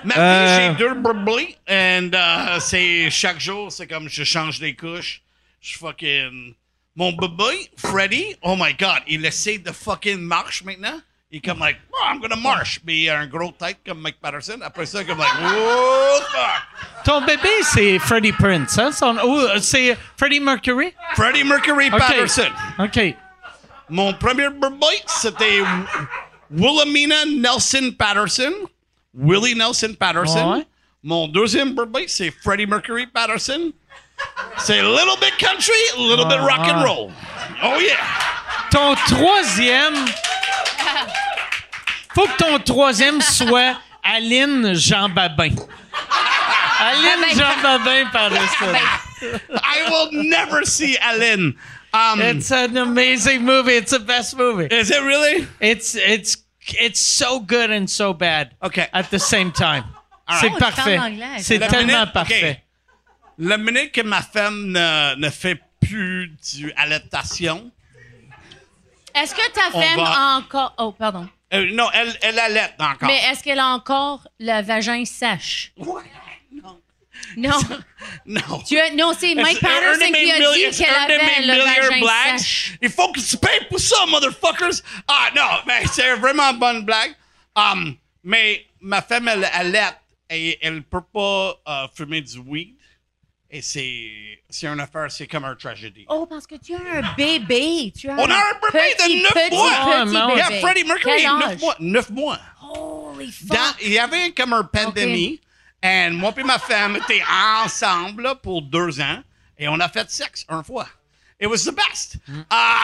Ma 0.05 0.15
vie, 0.15 0.21
Euh. 0.21 0.71
j'ai 0.73 0.79
deux 0.79 0.95
brebis. 0.95 1.57
And 1.69 2.11
uh, 2.13 2.61
c'est 2.61 3.11
chaque 3.11 3.41
jour, 3.41 3.73
c'est 3.73 3.87
comme 3.89 4.09
je 4.09 4.23
change 4.25 4.61
des 4.61 4.75
couches. 4.77 5.23
Je 5.61 5.77
fucking. 5.79 6.55
Mon 6.97 7.13
bébé, 7.13 7.71
Freddy, 7.77 8.35
oh 8.43 8.57
my 8.57 8.73
god, 8.73 9.03
il 9.07 9.25
essaie 9.27 9.59
de 9.59 9.71
fucking 9.71 10.19
marche 10.19 10.65
maintenant. 10.65 10.99
Il 11.31 11.39
est 11.39 11.41
comme 11.41 11.59
like, 11.59 11.77
oh, 11.93 11.97
I'm 12.11 12.21
gonna 12.21 12.37
march. 12.37 12.81
Mais 12.87 13.01
il 13.01 13.11
a 13.11 13.19
un 13.19 13.27
gros 13.27 13.53
tête 13.53 13.79
comme 13.85 14.01
Mike 14.01 14.19
Patterson. 14.21 14.59
Après 14.63 14.87
ça, 14.87 15.05
comme 15.05 15.19
like, 15.19 15.29
oh 15.43 16.19
fuck? 16.33 17.05
Ton 17.05 17.21
bébé, 17.21 17.51
c'est 17.63 17.99
Freddie 17.99 18.33
Prince, 18.33 18.79
hein? 18.79 18.93
Son, 18.93 19.19
euh, 19.19 19.59
c'est 19.61 19.99
Freddie 20.17 20.41
Mercury? 20.41 20.95
Freddie 21.15 21.45
Mercury. 21.45 21.91
Patterson. 21.91 22.51
OK. 22.79 23.15
Mon 23.91 24.15
premier 24.15 24.49
bébé, 24.49 24.87
c'était 25.07 25.61
Wilhelmina 26.51 27.25
Nelson 27.27 27.93
Patterson. 27.99 28.53
Willie 29.13 29.55
Nelson 29.55 29.95
Patterson. 29.99 30.55
Ouais. 30.55 30.67
Mon 31.03 31.29
deuxième 31.29 31.75
bébé, 31.75 32.07
c'est 32.09 32.31
Freddie 32.31 32.67
Mercury 32.67 33.07
Patterson. 33.07 33.73
C'est 34.59 34.79
a 34.81 34.83
little 34.83 35.17
bit 35.21 35.37
country, 35.39 35.75
a 35.97 36.01
little 36.01 36.25
bit 36.27 36.41
rock 36.41 36.61
and 36.61 36.79
Ah. 36.81 36.85
roll. 36.85 37.13
Oh 37.63 37.79
yeah. 37.79 37.97
Ton 38.71 38.95
troisième. 39.09 39.95
Faut 42.15 42.27
que 42.27 42.37
ton 42.39 42.59
troisième 42.61 43.21
soit 43.21 43.77
Aline 44.03 44.75
Jean 44.75 45.09
Babin. 45.09 45.55
Aline 46.81 47.35
Jean 47.37 47.61
Babin 47.63 48.07
Patterson. 48.11 48.77
I 49.63 49.89
will 49.91 50.09
never 50.25 50.65
see 50.65 50.97
Aline. 51.03 51.55
Um, 51.93 52.21
It's 52.21 52.51
an 52.51 52.77
amazing 52.77 53.43
movie. 53.45 53.73
It's 53.77 53.93
the 53.93 53.99
best 54.01 54.37
movie. 54.37 54.67
is 54.75 54.91
it 54.91 55.03
really? 55.03 55.47
It's 55.61 55.95
it's 55.95 56.37
it's 56.81 57.01
so 57.01 57.41
good 57.41 57.71
and 57.71 57.89
so 57.89 58.13
bad. 58.13 58.51
Okay. 58.63 58.89
At 58.93 59.11
the 59.11 59.19
same 59.19 59.53
time. 59.53 59.85
right. 60.29 60.41
C'est 60.41 60.51
Oh, 60.55 60.59
parfait. 60.59 60.99
C'est 61.41 61.59
tellement 61.59 62.01
minute- 62.07 62.13
parfait. 62.13 62.63
La 63.39 63.59
minute 63.59 63.93
que 63.93 64.01
ma 64.01 64.23
femme 64.23 64.67
ne, 64.73 65.15
ne 65.17 65.31
fait 65.31 65.61
plus 65.81 66.29
du 66.55 66.73
allaitation, 66.77 67.71
Est-ce 69.15 69.35
que 69.35 69.51
ta 69.53 69.69
On 69.73 69.81
femme 69.83 69.97
va- 69.97 70.13
a 70.13 70.37
encore. 70.39 70.75
Oh, 70.79 70.93
pardon. 70.93 71.29
euh, 71.55 71.71
non, 71.73 71.89
elle, 71.95 72.17
elle 72.23 72.39
allait 72.39 72.75
encore. 72.79 73.09
Mais 73.09 73.19
est-ce 73.31 73.43
qu'elle 73.43 73.59
a 73.61 73.69
encore 73.69 74.27
le 74.41 74.63
vagin 74.63 75.05
sèche? 75.05 75.73
Ouais, 75.77 76.03
non. 76.53 76.81
Non. 77.37 77.59
Non. 78.27 78.63
Tu 78.67 78.79
as- 78.79 78.93
non, 78.95 79.13
c'est 79.19 79.35
Mike 79.35 79.59
C'est 79.61 79.67
un 79.67 79.71
Patterson 79.71 80.11
mes 80.13 80.19
qui 80.25 80.31
a 80.33 80.39
milli- 80.39 80.71
dit 80.71 80.77
qu'elle 80.77 80.95
un 80.95 81.07
de 81.07 81.13
avait 81.13 81.41
le 81.47 81.53
milliers 81.65 82.01
vagin 82.01 82.37
sèche. 82.39 82.73
Il 82.83 82.91
faut 82.91 83.11
que 83.13 83.21
tu 83.21 83.37
payes 83.39 83.67
pour 83.71 83.81
ça, 83.81 84.05
motherfuckers. 84.07 84.83
Ah 85.09 85.29
non, 85.35 85.49
mais 85.67 85.87
c'est 85.91 86.15
vraiment 86.17 86.51
une 86.53 86.59
bonne 86.59 86.85
blague. 86.85 87.15
Um, 87.57 87.97
mais 88.23 88.67
ma 88.81 89.01
femme, 89.03 89.29
elle 89.29 89.45
allait 89.53 89.83
et 90.29 90.59
elle 90.61 90.83
peut 90.83 91.01
pas 91.13 91.55
euh, 91.67 91.87
fumer 91.97 92.21
du 92.21 92.39
weed. 92.39 92.76
Et 93.51 93.63
c'est, 93.63 94.41
c'est 94.51 94.67
une 94.67 94.81
affaire, 94.81 95.11
c'est 95.11 95.27
comme 95.29 95.45
une 95.45 95.57
tragédie. 95.57 96.05
Oh, 96.09 96.27
parce 96.27 96.47
que 96.47 96.57
tu 96.57 96.75
as 96.75 96.79
un 96.79 97.15
bébé. 97.17 97.93
Tu 97.97 98.09
as 98.11 98.15
On 98.15 98.29
a 98.29 98.35
un 98.35 98.71
bébé 98.73 98.95
de 98.99 99.03
petit, 99.05 99.23
neuf 99.23 99.33
petit, 99.33 99.57
mois. 99.57 99.71
Petit, 99.71 100.13
bébé. 100.13 100.37
Yeah, 100.37 100.61
Freddie 100.61 100.85
Mercury, 100.85 101.23
Quel 101.23 101.33
neuf 101.39 101.49
âge? 101.51 101.61
mois. 101.61 101.77
Neuf 101.79 102.11
mois. 102.11 102.39
Holy 102.61 103.31
fuck. 103.33 103.49
Dans- 103.57 103.77
il 103.83 103.93
y 103.93 103.99
avait 103.99 104.33
comme 104.33 104.53
une 104.53 104.67
pandémie. 104.67 105.41
Et 105.83 106.11
moi 106.11 106.33
et 106.37 106.43
ma 106.43 106.59
femme 106.59 106.97
étaient 106.97 107.23
ensemble 107.63 108.25
là, 108.25 108.35
pour 108.35 108.63
deux 108.63 109.01
ans. 109.01 109.23
Et 109.57 109.69
on 109.69 109.79
a 109.79 109.89
fait 109.89 110.11
sexe 110.11 110.45
une 110.51 110.65
fois. 110.65 110.89
It 111.41 111.47
was 111.47 111.59
the 111.65 111.75
best. 111.75 112.17
Ah! 112.51 112.83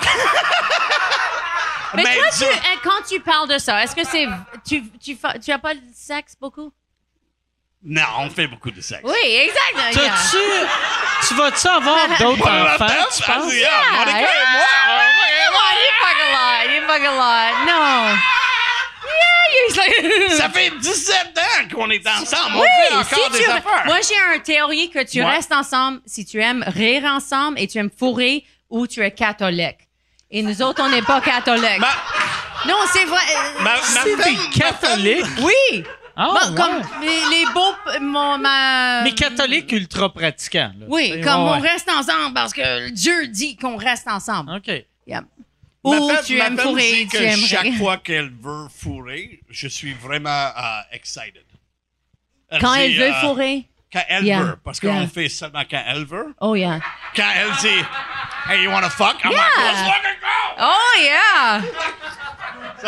Mais, 1.95 2.05
Mais 2.05 2.17
toi, 2.17 2.25
tu, 2.39 2.45
hein, 2.45 2.79
quand 2.83 3.03
tu 3.07 3.21
parles 3.21 3.49
de 3.49 3.59
ça, 3.59 3.83
est-ce 3.85 3.95
que 3.95 4.05
c'est. 4.05 4.27
Tu, 4.67 4.83
tu, 4.99 5.17
tu 5.45 5.53
as 5.53 5.59
pas 5.59 5.75
de 5.75 5.81
sexe 5.95 6.35
beaucoup? 6.41 6.73
Non, 7.85 8.03
on 8.21 8.31
fait 8.31 8.47
beaucoup 8.47 8.71
de 8.71 8.81
sexe. 8.81 9.01
Oui, 9.03 9.13
exact. 9.25 9.97
yeah. 9.97 10.11
T'as-tu. 10.11 11.27
Tu 11.29 11.35
vas-tu 11.35 11.67
avoir 11.69 12.07
d'autres 12.21 12.39
Moi, 12.39 12.75
enfants, 12.75 12.87
tu 13.17 13.23
penses? 13.25 13.49
dit, 13.51 13.63
ah, 13.65 13.97
Monica 13.97 14.19
et 14.19 14.21
Yeah. 14.21 14.29
moi, 14.53 14.65
ah, 14.87 15.01
Come 15.45 15.57
on, 15.59 15.73
you 15.79 15.91
fuck 16.01 16.19
a 16.23 16.29
lot. 16.33 16.71
You 16.73 16.81
fuck 16.87 17.03
a 17.05 17.13
lot. 17.13 17.67
Non. 17.67 18.17
Yeah. 19.07 20.29
Ça 20.37 20.49
fait 20.49 20.71
17 20.79 21.39
ans 21.39 21.69
qu'on 21.75 21.91
est 21.91 22.07
ensemble. 22.07 22.57
Oui, 22.57 22.67
on 22.93 23.05
fait 23.05 23.17
encore 23.17 23.25
si 23.27 23.39
des 23.39 23.45
tu- 23.45 23.51
affaires. 23.51 23.83
Moi, 23.87 23.99
j'ai 24.09 24.37
une 24.37 24.43
théorie 24.43 24.91
que 24.91 25.03
tu 25.05 25.21
Ouais. 25.23 25.31
restes 25.31 25.53
ensemble 25.53 26.01
si 26.07 26.25
tu 26.25 26.41
aimes 26.41 26.65
rire 26.67 27.05
ensemble 27.05 27.59
et 27.59 27.67
tu 27.67 27.79
aimes 27.79 27.91
fourrer 27.97 28.45
ou 28.71 28.87
tu 28.87 29.03
es 29.05 29.11
catholique. 29.11 29.79
Et 30.31 30.43
nous 30.43 30.63
autres, 30.63 30.83
on 30.83 30.89
n'est 30.89 31.03
pas 31.03 31.21
catholiques. 31.21 31.79
Ma, 31.79 31.91
non, 32.67 32.79
c'est 32.93 33.05
vrai. 33.05 33.21
ma, 33.61 33.71
ma 33.75 33.77
femme- 33.77 34.17
des 34.25 34.59
catholiques? 34.59 35.27
Oui. 35.41 35.85
Ah, 36.17 36.27
Bon, 36.27 36.51
ouais. 36.51 36.57
Comme 36.57 36.83
les, 37.03 37.21
les 37.31 37.45
beaux. 37.53 37.75
Mon, 38.01 38.39
ma... 38.39 39.03
Mais 39.03 39.13
catholiques 39.15 39.73
ultra 39.73 40.13
pratiquants. 40.13 40.73
là. 40.79 40.87
Oui, 40.89 41.21
comme 41.23 41.45
ouais, 41.45 41.51
on 41.51 41.61
ouais. 41.61 41.69
reste 41.71 41.89
ensemble 41.89 42.35
parce 42.35 42.53
que 42.53 42.91
Dieu 42.91 43.29
dit 43.29 43.57
qu'on 43.57 43.77
reste 43.77 44.07
ensemble. 44.09 44.53
OK. 44.57 44.71
Yeah. 45.07 45.23
ma 45.85 45.91
Ou 45.91 46.09
femme- 46.09 46.25
tu 46.25 46.37
ma 46.37 46.47
aimes 46.47 46.59
fourrer, 46.59 46.93
dit 46.93 47.09
tu 47.09 47.17
que 47.17 47.23
aimes 47.23 47.39
chaque 47.41 47.63
rire. 47.63 47.79
fois 47.79 47.97
qu'elle 47.97 48.31
veut 48.31 48.69
fourrer, 48.69 49.41
je 49.51 49.67
suis 49.69 49.95
vraiment 49.95 50.29
euh, 50.57 50.81
excited. 50.93 51.45
Quand 52.61 52.75
elle 52.75 52.95
veut 52.97 53.05
euh, 53.11 53.21
fourrer? 53.21 53.69
Quand 53.93 54.05
elle 54.09 54.25
Yeah. 54.25 54.43
veut. 54.43 54.57
Parce 54.63 54.79
qu'on 54.81 54.89
Yeah. 55.01 55.07
fait 55.09 55.29
seulement 55.29 55.63
quand 55.71 55.83
elle 55.87 56.05
veut. 56.05 56.35
Oh, 56.41 56.55
yeah. 56.55 56.79
Quand 57.17 57.29
elle 57.37 57.51
dit, 57.61 57.85
hey, 58.51 58.63
you 58.65 58.71
wanna 58.71 58.91
fuck? 58.91 59.17
I'm 59.25 59.31
Yeah. 59.33 59.39
like, 59.39 59.59
let's 59.59 59.81
fucking 59.81 60.21
go! 60.21 60.29
Oh, 60.61 61.01
yeah. 61.01 61.63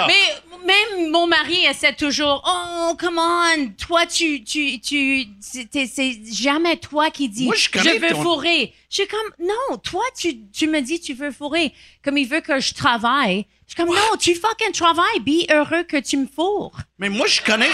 Mais 0.06 0.42
même 0.64 1.10
mon 1.10 1.26
mari 1.26 1.64
essaie 1.66 1.92
toujours, 1.94 2.42
oh, 2.46 2.94
come 2.98 3.18
on, 3.18 3.68
toi, 3.78 4.06
tu, 4.06 4.42
tu, 4.44 4.80
tu, 4.80 5.26
c'est 5.40 5.68
c'est 5.86 6.18
jamais 6.32 6.76
toi 6.76 7.10
qui 7.10 7.28
dis, 7.28 7.46
Moi, 7.46 7.54
je 7.56 7.68
connais 7.70 7.98
veux 7.98 8.08
ton- 8.10 8.22
fourrer. 8.22 8.72
Je 8.90 8.96
suis 9.02 9.06
comme, 9.08 9.46
non, 9.46 9.76
toi, 9.78 10.02
tu, 10.18 10.36
tu 10.52 10.66
me 10.68 10.80
dis, 10.80 11.00
tu 11.00 11.14
veux 11.14 11.30
fourrer. 11.32 11.72
Comme 12.04 12.16
il 12.18 12.28
veut 12.28 12.40
que 12.40 12.60
je 12.60 12.74
travaille. 12.74 13.46
Je 13.66 13.74
suis 13.74 13.82
comme, 13.84 13.94
non, 13.94 14.16
tu 14.18 14.34
fucking 14.34 14.72
travailles, 14.72 15.20
be 15.20 15.50
heureux 15.50 15.82
que 15.84 15.96
tu 15.96 16.16
me 16.16 16.26
fourres. 16.26 16.78
Mais 16.98 17.08
moi, 17.08 17.26
je 17.26 17.40
connais. 17.40 17.70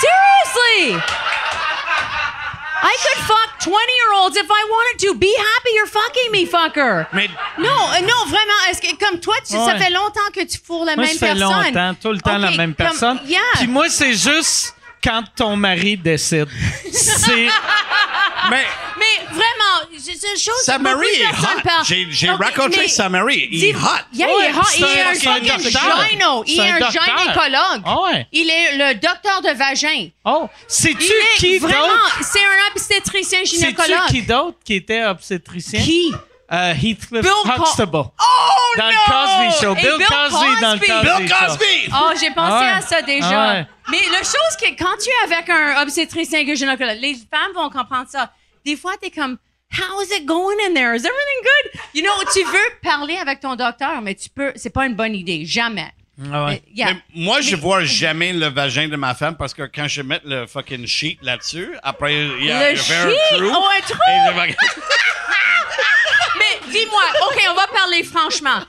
Seriously! 0.00 1.00
I 2.80 2.96
could 3.02 3.24
fuck 3.24 3.58
20 3.60 3.74
year 3.74 4.12
olds 4.22 4.36
if 4.36 4.46
I 4.48 4.62
wanted 4.70 5.06
to. 5.06 5.14
Be 5.18 5.32
happy 5.36 5.70
you're 5.74 5.86
fucking 5.86 6.30
me, 6.32 6.46
fucker. 6.46 7.06
Mais 7.12 7.28
Non, 7.58 7.68
euh, 7.68 8.00
non, 8.02 8.24
vraiment. 8.26 8.60
Est-ce 8.70 8.80
que 8.80 8.96
comme 9.04 9.18
toi, 9.20 9.34
tu, 9.46 9.54
ça 9.54 9.76
fait 9.76 9.90
longtemps 9.90 10.30
que 10.32 10.44
tu 10.44 10.58
fourres 10.64 10.84
la 10.84 10.94
Moi, 10.96 11.06
même 11.06 11.16
ça 11.18 11.26
fait 11.28 11.34
longtemps, 11.34 11.94
tout 12.00 12.12
le 12.12 12.20
temps 12.20 12.36
Ok, 12.36 12.42
la 12.42 12.50
même 12.52 12.74
comme- 12.74 12.86
personne. 12.86 13.20
yeah. 13.26 13.40
Puis 13.54 13.66
moi, 13.66 13.88
c'est 13.88 14.14
juste 14.14 14.74
quand 15.02 15.22
ton 15.36 15.56
mari 15.56 15.96
décide. 15.96 16.48
C'est. 16.92 17.48
mais 18.50 18.64
Mais 18.98 19.24
vraiment, 19.30 19.98
c'est 19.98 20.12
une 20.12 20.38
chose 20.38 20.66
de 20.66 20.72
est 21.22 21.26
hot. 21.28 21.84
J'ai 21.84 22.04
mais 22.80 22.88
Samary. 22.88 23.48
Il 23.52 23.64
est 23.64 23.74
hot. 23.74 23.80
Yeah, 24.12 24.26
Ouais, 24.28 24.32
il 24.38 24.44
est 24.44 24.54
hot. 24.54 24.62
Il 24.78 24.84
est 24.84 25.02
un- 25.02 25.14
fucking 25.14 25.70
gyno. 26.10 26.44
Il 26.46 26.60
est 26.60 26.70
un 26.70 26.90
gynécologue. 26.90 27.82
Ah 27.84 28.00
ouais. 28.02 28.26
Il 28.32 28.48
est 28.50 28.76
le 28.76 28.94
docteur 28.94 29.42
de 29.42 29.56
vagin. 29.56 30.08
Oh, 30.24 30.48
est 30.94 31.36
qui 31.38 31.58
vraiment, 31.58 31.86
d'autre? 31.86 32.18
c'est 32.22 32.40
un 32.44 32.70
obstétricien 32.72 33.38
Sais-tu 33.44 33.56
gynécologue. 33.56 34.08
qui 34.10 34.22
d'autre 34.22 34.58
qui 34.64 34.74
était 34.74 35.04
obstétricien? 35.04 35.80
Qui? 35.80 36.12
Euh, 36.50 36.72
Heathcliff 36.72 37.22
Bill 37.22 37.30
Co- 37.44 37.62
Huxtable. 37.62 37.96
Oh 37.96 38.10
Dans 38.78 38.84
non! 38.84 38.90
le 38.90 39.50
Cosby 39.50 39.60
Show. 39.60 39.76
Et 39.76 39.82
Bill 39.82 40.06
Cosby 40.06 40.60
dans 40.62 40.72
le 40.72 40.78
Cosby. 40.78 40.88
Cosby 40.88 41.18
Bill 41.18 41.28
Show. 41.28 41.34
Cosby! 41.46 41.88
Oh, 41.92 42.10
j'ai 42.18 42.30
pensé 42.30 42.52
Ah 42.52 42.60
ouais. 42.60 42.68
à 42.68 42.80
ça 42.80 43.02
déjà. 43.02 43.28
Ah 43.42 43.52
ouais. 43.54 43.66
Mais 43.90 43.98
la 44.10 44.18
chose 44.18 44.56
que 44.60 44.68
quand 44.78 44.96
tu 44.98 45.08
es 45.10 45.32
avec 45.34 45.48
un 45.50 45.82
obstétricien 45.82 46.40
gynécologue, 46.54 46.98
les 47.00 47.14
femmes 47.14 47.52
vont 47.54 47.68
comprendre 47.70 48.06
ça. 48.08 48.32
Des 48.64 48.76
fois, 48.76 48.92
tu 49.00 49.08
es 49.08 49.10
comme, 49.10 49.36
How 49.70 50.00
is 50.00 50.06
it 50.16 50.24
going 50.24 50.56
in 50.66 50.72
there? 50.72 50.94
Is 50.96 51.04
everything 51.04 51.42
good? 51.42 51.80
You 51.92 52.02
know, 52.02 52.24
tu 52.32 52.42
veux 52.42 52.78
parler 52.82 53.16
avec 53.18 53.40
ton 53.40 53.54
docteur, 53.54 54.00
mais 54.00 54.14
tu 54.14 54.30
peux, 54.30 54.50
c'est 54.56 54.70
pas 54.72 54.86
une 54.86 54.94
bonne 54.94 55.14
idée. 55.14 55.44
Jamais. 55.44 55.92
Ah 56.32 56.46
ouais. 56.46 56.62
Mais, 56.66 56.72
yeah. 56.74 56.86
Mais 56.94 57.00
moi, 57.14 57.40
je 57.42 57.54
Mais- 57.56 57.60
vois 57.60 57.84
jamais 57.84 58.32
le 58.32 58.46
vagin 58.46 58.88
de 58.88 58.96
ma 58.96 59.14
femme 59.14 59.36
parce 59.36 59.52
que 59.52 59.64
quand 59.64 59.86
je 59.86 60.00
mets 60.00 60.20
le 60.24 60.46
fucking 60.46 60.86
sheet 60.86 61.18
là-dessus, 61.20 61.76
après, 61.82 62.14
il 62.14 62.44
y 62.46 62.50
a 62.50 62.74
je 62.74 62.80
un 62.80 63.10
sheet? 63.10 63.36
trou. 63.36 63.52
Oh, 63.54 63.64
un 63.76 63.80
trou? 63.82 63.98
Je 66.40 66.68
Mais 66.68 66.72
dis-moi, 66.72 67.02
OK, 67.28 67.44
on 67.50 67.54
va 67.54 67.66
parler 67.68 68.02
franchement. 68.04 68.60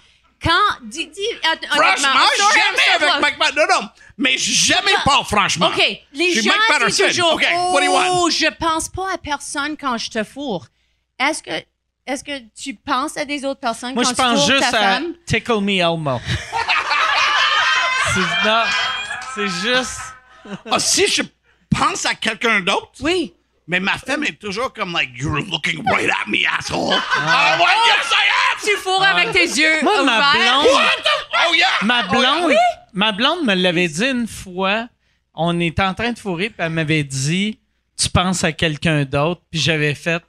Quand, 0.41 0.51
dis, 0.83 1.07
dis, 1.07 1.21
honnêtement, 1.43 1.67
Franchement, 1.75 2.49
jamais 2.55 3.05
avec. 3.05 3.21
Mike 3.21 3.37
Patterson. 3.37 3.59
Non, 3.67 3.81
non. 3.81 3.89
Mais 4.17 4.37
jamais 4.37 4.93
pas 5.05 5.23
franchement. 5.25 5.67
OK, 5.67 5.83
les 6.13 6.33
Je 6.33 6.41
gens 6.41 6.51
disent 6.87 6.97
toujours, 6.97 7.33
OK, 7.33 7.45
what 7.73 7.79
do 7.81 7.85
you 7.85 7.91
want? 7.91 8.07
oh, 8.21 8.29
je 8.29 8.47
pense 8.57 8.87
pas 8.89 9.13
à 9.13 9.17
personne 9.17 9.75
quand 9.77 9.97
je 9.97 10.09
te 10.09 10.23
fourre. 10.23 10.67
Est-ce 11.19 11.43
que, 11.43 11.51
est-ce 12.07 12.23
que 12.23 12.39
tu 12.57 12.73
penses 12.73 13.17
à 13.17 13.25
des 13.25 13.43
autres 13.43 13.59
personnes 13.59 13.93
Moi, 13.93 14.03
quand 14.03 14.09
je 14.11 14.15
tu 14.15 14.21
pense 14.21 14.39
fourres 14.39 14.49
juste 14.57 14.71
ta 14.71 14.77
à 14.79 14.93
femme? 14.95 15.13
Tickle 15.25 15.59
Me 15.61 15.79
Elmo. 15.79 16.21
c'est, 18.13 18.47
non, 18.47 18.63
c'est 19.35 19.47
juste. 19.47 19.99
Ah, 20.71 20.79
si 20.79 21.05
je 21.07 21.21
pense 21.69 22.05
à 22.05 22.15
quelqu'un 22.15 22.61
d'autre, 22.61 22.91
Oui. 23.01 23.33
Mais 23.69 23.79
ma 23.79 23.97
femme 23.97 24.23
est 24.25 24.37
toujours 24.39 24.73
comme, 24.73 24.91
like, 24.93 25.11
you're 25.15 25.37
looking 25.49 25.81
right 25.89 26.09
at 26.09 26.27
me, 26.27 26.39
asshole. 26.57 26.93
Ah, 27.15 27.57
ouais, 27.57 27.65
yes, 27.87 28.11
I 28.11 28.15
am! 28.15 28.59
Tu 28.65 28.75
fourres 28.83 29.03
avec 29.05 29.31
tes 29.31 29.45
yeux 29.45 29.81
Moi, 29.83 30.03
ma 30.03 30.31
blonde- 30.33 30.65
What 30.65 30.81
the- 30.97 31.47
Oh, 31.47 31.53
yeah! 31.53 31.65
Ma 31.83 32.01
Oh, 32.09 32.13
yeah. 32.15 32.19
blonde, 32.41 32.55
ma 32.93 33.11
blonde 33.13 33.45
me 33.45 33.53
l'avait 33.53 33.87
dit 33.87 34.03
une 34.05 34.27
fois. 34.27 34.87
On 35.33 35.57
était 35.61 35.83
en 35.83 35.93
train 35.93 36.11
de 36.11 36.19
fourrer, 36.19 36.49
puis 36.49 36.57
elle 36.59 36.71
m'avait 36.71 37.03
dit 37.03 37.59
Tu 37.97 38.09
penses 38.09 38.43
à 38.43 38.51
quelqu'un 38.51 39.05
d'autre, 39.05 39.41
puis 39.51 39.59
j'avais 39.61 39.93
fait 39.95 40.21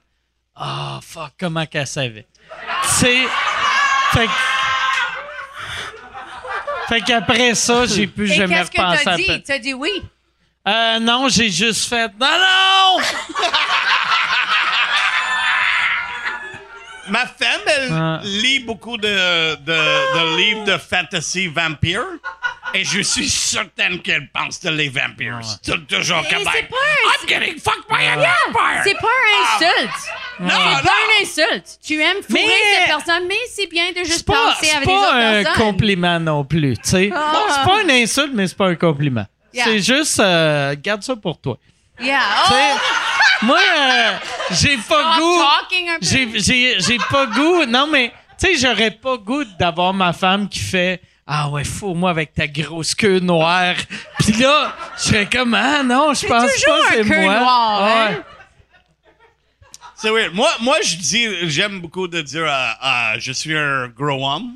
Ah, 0.55 0.99
fuck, 1.03 1.31
comment 1.39 1.65
qu'elle 1.65 1.87
savait? 1.87 2.27
Tu 2.83 2.89
sais, 2.89 3.17
fait 4.13 4.27
que- 4.27 4.31
Fait 6.89 7.01
qu'après 7.01 7.55
ça, 7.55 7.85
j'ai 7.85 8.05
plus 8.07 8.29
Et 8.31 8.35
jamais 8.35 8.55
qu'est-ce 8.55 8.71
que 8.71 8.77
repensé 8.81 9.03
t'as 9.05 9.11
à 9.13 9.17
dit? 9.17 9.25
pe- 9.25 9.39
T'as 9.45 9.59
dit 9.59 9.73
oui. 9.73 9.89
Euh, 10.67 10.99
non, 10.99 11.27
j'ai 11.27 11.49
juste 11.49 11.89
fait 11.89 12.11
Non, 12.19 12.27
non! 12.27 12.97
Ma 17.09 17.25
femme, 17.25 17.61
elle 17.65 17.89
Ah. 17.91 18.19
lit 18.23 18.59
beaucoup 18.59 18.95
de, 18.95 19.55
de, 19.55 19.57
de 19.65 20.37
livres 20.37 20.63
de 20.65 20.77
fantasy 20.77 21.47
vampires. 21.47 22.05
Et 22.73 22.85
je 22.85 23.01
suis 23.01 23.27
certaine 23.27 23.99
qu'elle 24.01 24.29
pense 24.31 24.61
de 24.61 24.69
les 24.69 24.87
vampires. 24.87 25.39
C'est 25.61 25.85
toujours 25.87 26.21
comme, 26.29 26.43
c'est 26.53 26.69
pas 26.69 26.77
un- 26.77 27.11
I'm 27.11 27.27
getting 27.27 27.59
fucked 27.59 27.83
by 27.89 28.05
a 28.05 28.15
vampire! 28.15 28.81
C'est 28.85 28.93
pas 28.93 29.07
un 29.09 29.55
insulte. 29.65 29.99
Non, 30.39 30.49
C'est 30.49 30.55
non! 30.55 30.83
pas 30.83 30.93
une 31.19 31.23
insulte. 31.25 31.79
Tu 31.85 31.99
aimes 32.01 32.21
fourrer 32.23 32.43
Mais- 32.45 32.77
cette 32.77 32.87
personne, 32.87 33.23
mais 33.27 33.35
c'est 33.49 33.67
bien 33.67 33.91
de 33.91 33.97
juste 33.97 34.13
C'est 34.19 34.25
pas, 34.25 34.33
penser 34.53 34.67
c'est 34.67 34.75
avec 34.75 34.87
des 34.87 34.93
pas 34.93 35.01
autres 35.01 35.15
un 35.15 35.43
personnes. 35.43 35.63
compliment 35.63 36.19
non 36.19 36.45
plus, 36.45 36.75
tu 36.77 36.89
sais. 36.89 37.09
Ah. 37.13 37.33
C'est 37.49 37.63
pas 37.69 37.81
une 37.81 37.91
insulte, 37.91 38.31
mais 38.33 38.47
c'est 38.47 38.57
pas 38.57 38.67
un 38.67 38.75
compliment. 38.75 39.25
Yeah. 39.53 39.65
C'est 39.65 39.79
juste, 39.81 40.19
euh, 40.19 40.75
garde 40.81 41.03
ça 41.03 41.15
pour 41.15 41.39
toi. 41.39 41.57
Yeah. 41.99 42.19
Oh, 42.49 42.77
moi, 43.45 43.59
euh, 43.59 44.17
j'ai 44.51 44.77
pas 44.77 44.83
stop 45.13 45.17
goût. 45.19 45.39
talking 45.59 45.89
un 45.89 45.99
peu. 45.99 46.05
J'ai, 46.05 46.39
j'ai, 46.39 46.79
j'ai 46.79 46.97
pas 46.97 47.25
goût. 47.27 47.65
Non, 47.65 47.87
mais, 47.87 48.11
tu 48.39 48.47
sais, 48.47 48.55
j'aurais 48.57 48.91
pas 48.91 49.17
goût 49.17 49.43
d'avoir 49.59 49.93
ma 49.93 50.13
femme 50.13 50.47
qui 50.49 50.59
fait 50.59 51.01
Ah 51.27 51.49
ouais, 51.49 51.63
fous-moi 51.63 52.09
avec 52.09 52.33
ta 52.33 52.47
grosse 52.47 52.95
queue 52.95 53.19
noire. 53.19 53.75
Puis 54.19 54.33
là, 54.33 54.73
je 54.97 55.01
serais 55.03 55.29
comme 55.29 55.53
Ah 55.53 55.83
non, 55.83 56.13
je 56.13 56.25
pense 56.25 56.43
pas 56.63 56.81
que 56.89 56.93
c'est 56.95 57.03
moi. 57.03 57.39
noire, 57.39 57.83
hein? 57.83 58.07
Ouais. 58.15 58.21
C'est 59.95 60.09
weird. 60.09 60.33
Moi, 60.33 60.49
moi, 60.61 60.77
je 60.83 60.95
dis, 60.95 61.27
j'aime 61.49 61.79
beaucoup 61.79 62.07
de 62.07 62.21
dire, 62.21 62.45
euh, 62.47 63.19
je 63.19 63.31
suis 63.33 63.55
un 63.55 63.87
gros 63.89 64.25
homme. 64.27 64.53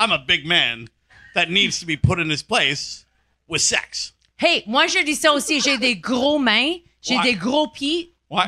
I'm 0.00 0.12
a 0.12 0.18
big 0.18 0.46
man 0.46 0.86
that 1.34 1.46
needs 1.50 1.78
to 1.80 1.84
be 1.86 1.98
put 2.00 2.18
in 2.18 2.30
his 2.30 2.42
place 2.42 3.04
with 3.46 3.60
sex. 3.60 4.14
Hey, 4.40 4.64
moi, 4.66 4.86
je 4.86 5.04
dis 5.04 5.14
ça 5.14 5.32
aussi. 5.32 5.60
J'ai 5.60 5.76
des 5.78 5.96
gros 5.96 6.38
mains. 6.38 6.74
J'ai 7.02 7.16
Ouais. 7.16 7.22
des 7.24 7.34
gros 7.34 7.68
pieds. 7.68 8.14
Ouais. 8.28 8.44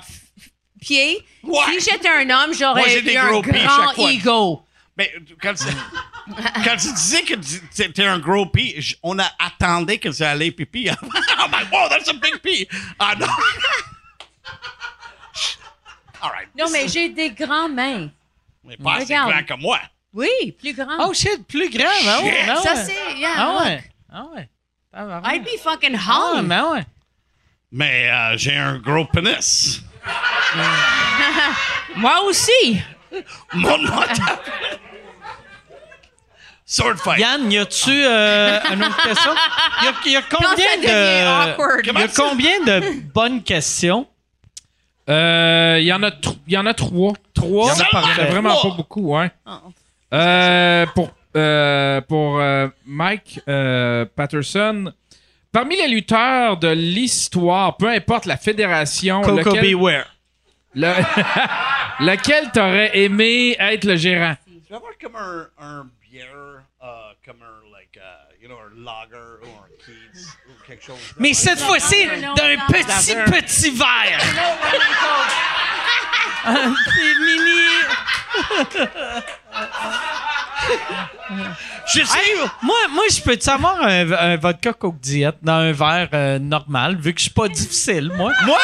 pieds. 0.80 1.24
Ouais. 1.42 1.58
Si 1.78 1.90
j'étais 1.90 2.08
un 2.08 2.28
homme, 2.30 2.52
j'aurais 2.54 2.98
eu 3.00 3.16
un 3.16 3.40
grand 3.40 4.08
ego. 4.08 4.62
Mais 4.96 5.12
quand, 5.40 5.54
tu- 5.54 5.64
quand 6.64 6.76
tu 6.76 6.92
disais 6.92 7.22
que 7.22 7.34
tu- 7.34 7.60
t'étais 7.74 8.04
un 8.04 8.18
gros 8.18 8.46
pee, 8.46 8.74
j- 8.78 8.96
on 9.02 9.18
a 9.18 9.30
attendu 9.38 9.98
que 9.98 10.12
ça 10.12 10.30
allait 10.32 10.50
pipi. 10.50 10.88
I'm 11.02 11.50
like, 11.50 11.70
wow, 11.72 11.88
that's 11.88 12.08
a 12.08 12.12
big 12.14 12.38
pee. 12.42 12.68
Ah 12.98 13.14
non. 13.18 13.26
All 16.20 16.30
right. 16.30 16.48
Non, 16.56 16.66
mais 16.70 16.88
j'ai 16.88 17.08
des 17.08 17.30
grands 17.30 17.68
mains. 17.68 18.10
Mais 18.64 18.76
pas 18.76 18.94
assez 18.96 19.04
Regarde. 19.14 19.30
grand 19.32 19.46
comme 19.46 19.60
moi. 19.62 19.80
Oui, 20.12 20.52
plus 20.58 20.74
grands. 20.74 21.08
Oh 21.08 21.14
shit, 21.14 21.46
plus 21.48 21.70
grand. 21.70 21.88
Ah 22.06 22.20
ouais, 22.22 22.44
Shit. 22.44 22.56
ça, 22.62 22.76
c'est... 22.76 23.18
Yeah, 23.18 23.32
Ah 23.36 23.58
ouais. 23.64 23.84
Ah 24.12 24.24
ouais. 24.34 24.48
Ah 24.94 25.04
ouais. 25.06 25.36
I'd 25.36 25.44
be 25.44 25.58
fucking 25.62 25.96
Ah, 25.96 26.34
hung. 26.36 26.46
mais 26.46 26.60
ouais. 26.60 26.84
Mais 27.70 28.10
euh, 28.10 28.36
j'ai 28.36 28.56
un 28.56 28.76
gros 28.78 29.06
pénis. 29.06 29.80
Moi 31.96 32.20
aussi. 32.24 32.82
Ta- 33.10 34.40
Sword 36.64 36.98
fight. 36.98 37.18
Yann, 37.18 37.50
y 37.52 37.58
a-tu 37.58 37.90
euh, 37.90 38.58
une 38.72 38.82
autre 38.84 39.02
question? 39.02 39.32
Y 39.82 39.86
a, 39.88 39.92
y 40.10 40.16
a 40.16 40.22
Quand 40.22 40.38
combien 40.42 40.76
devient 40.76 40.86
de. 40.88 41.50
awkward? 41.52 41.86
Y 41.86 41.90
a 42.02 42.08
combien 42.08 42.60
de 42.64 43.00
bonnes 43.12 43.42
questions? 43.42 44.06
Euh, 45.10 45.76
Il 45.80 45.84
y 45.86 45.92
en 45.92 46.02
a 46.02 46.10
tr- 46.10 46.38
il 46.46 46.52
y 46.54 46.56
en 46.56 46.64
a 46.66 46.72
trois. 46.74 47.12
Trois? 47.34 47.74
Il 47.74 47.78
y 47.78 47.82
en 47.82 47.84
a, 47.84 48.14
Seulement 48.14 48.30
vraiment 48.30 48.54
trois. 48.54 48.70
pas 48.70 48.76
beaucoup, 48.76 49.16
ouais. 49.16 49.30
Oh. 49.46 49.50
Euh, 50.14 50.86
pour 50.94 51.10
euh, 51.36 52.00
pour 52.02 52.38
euh, 52.40 52.68
Mike 52.86 53.40
euh, 53.48 54.04
Patterson, 54.16 54.92
parmi 55.50 55.76
les 55.76 55.88
lutteurs 55.88 56.56
de 56.58 56.68
l'histoire, 56.68 57.76
peu 57.76 57.88
importe 57.88 58.26
la 58.26 58.36
fédération, 58.36 59.22
Coco 59.22 59.36
lequel, 59.50 59.62
Beware. 59.74 60.06
le- 60.74 60.92
lequel 62.00 62.50
t'aurais 62.52 62.96
aimé 62.98 63.56
être 63.58 63.84
le 63.84 63.96
gérant? 63.96 64.34
Je 64.46 64.68
vais 64.70 64.74
avoir 64.76 64.92
comme 65.00 65.16
un, 65.16 65.48
un 65.58 65.86
bière, 66.10 66.26
euh, 66.82 66.86
comme 67.24 67.36
un, 67.42 67.70
like, 67.78 67.96
uh, 67.96 68.31
you 68.42 68.48
know, 68.48 68.58
un 68.58 68.74
lager 68.84 69.38
ou 69.42 69.46
un 69.46 69.68
Keats 69.78 70.36
ou 70.48 70.52
quelque 70.66 70.84
chose. 70.84 70.96
de 71.16 71.22
Mais 71.22 71.32
cette 71.32 71.60
fois-ci, 71.60 72.06
non, 72.20 72.34
d'un 72.34 72.56
non. 72.56 72.66
petit, 72.66 73.14
Dans 73.14 73.20
un- 73.20 73.24
petit 73.30 73.70
verre. 73.70 74.20
Un 76.44 76.72
petit 76.74 77.14
mini. 77.20 77.68
Je 81.94 82.04
sais, 82.04 82.18
Hey, 82.18 82.34
moi, 82.62 82.76
moi, 82.90 83.04
je 83.14 83.20
peux 83.22 83.36
te 83.36 83.44
savoir 83.44 83.80
un, 83.82 84.10
un 84.10 84.36
vodka 84.36 84.72
Coke 84.72 84.98
Diet 85.00 85.34
dans 85.42 85.52
un 85.54 85.72
verre 85.72 86.08
euh, 86.12 86.38
normal, 86.40 86.96
vu 86.98 87.12
que 87.14 87.20
je 87.20 87.24
suis 87.24 87.32
pas 87.32 87.46
difficile, 87.48 88.10
moi? 88.16 88.32
moi, 88.44 88.58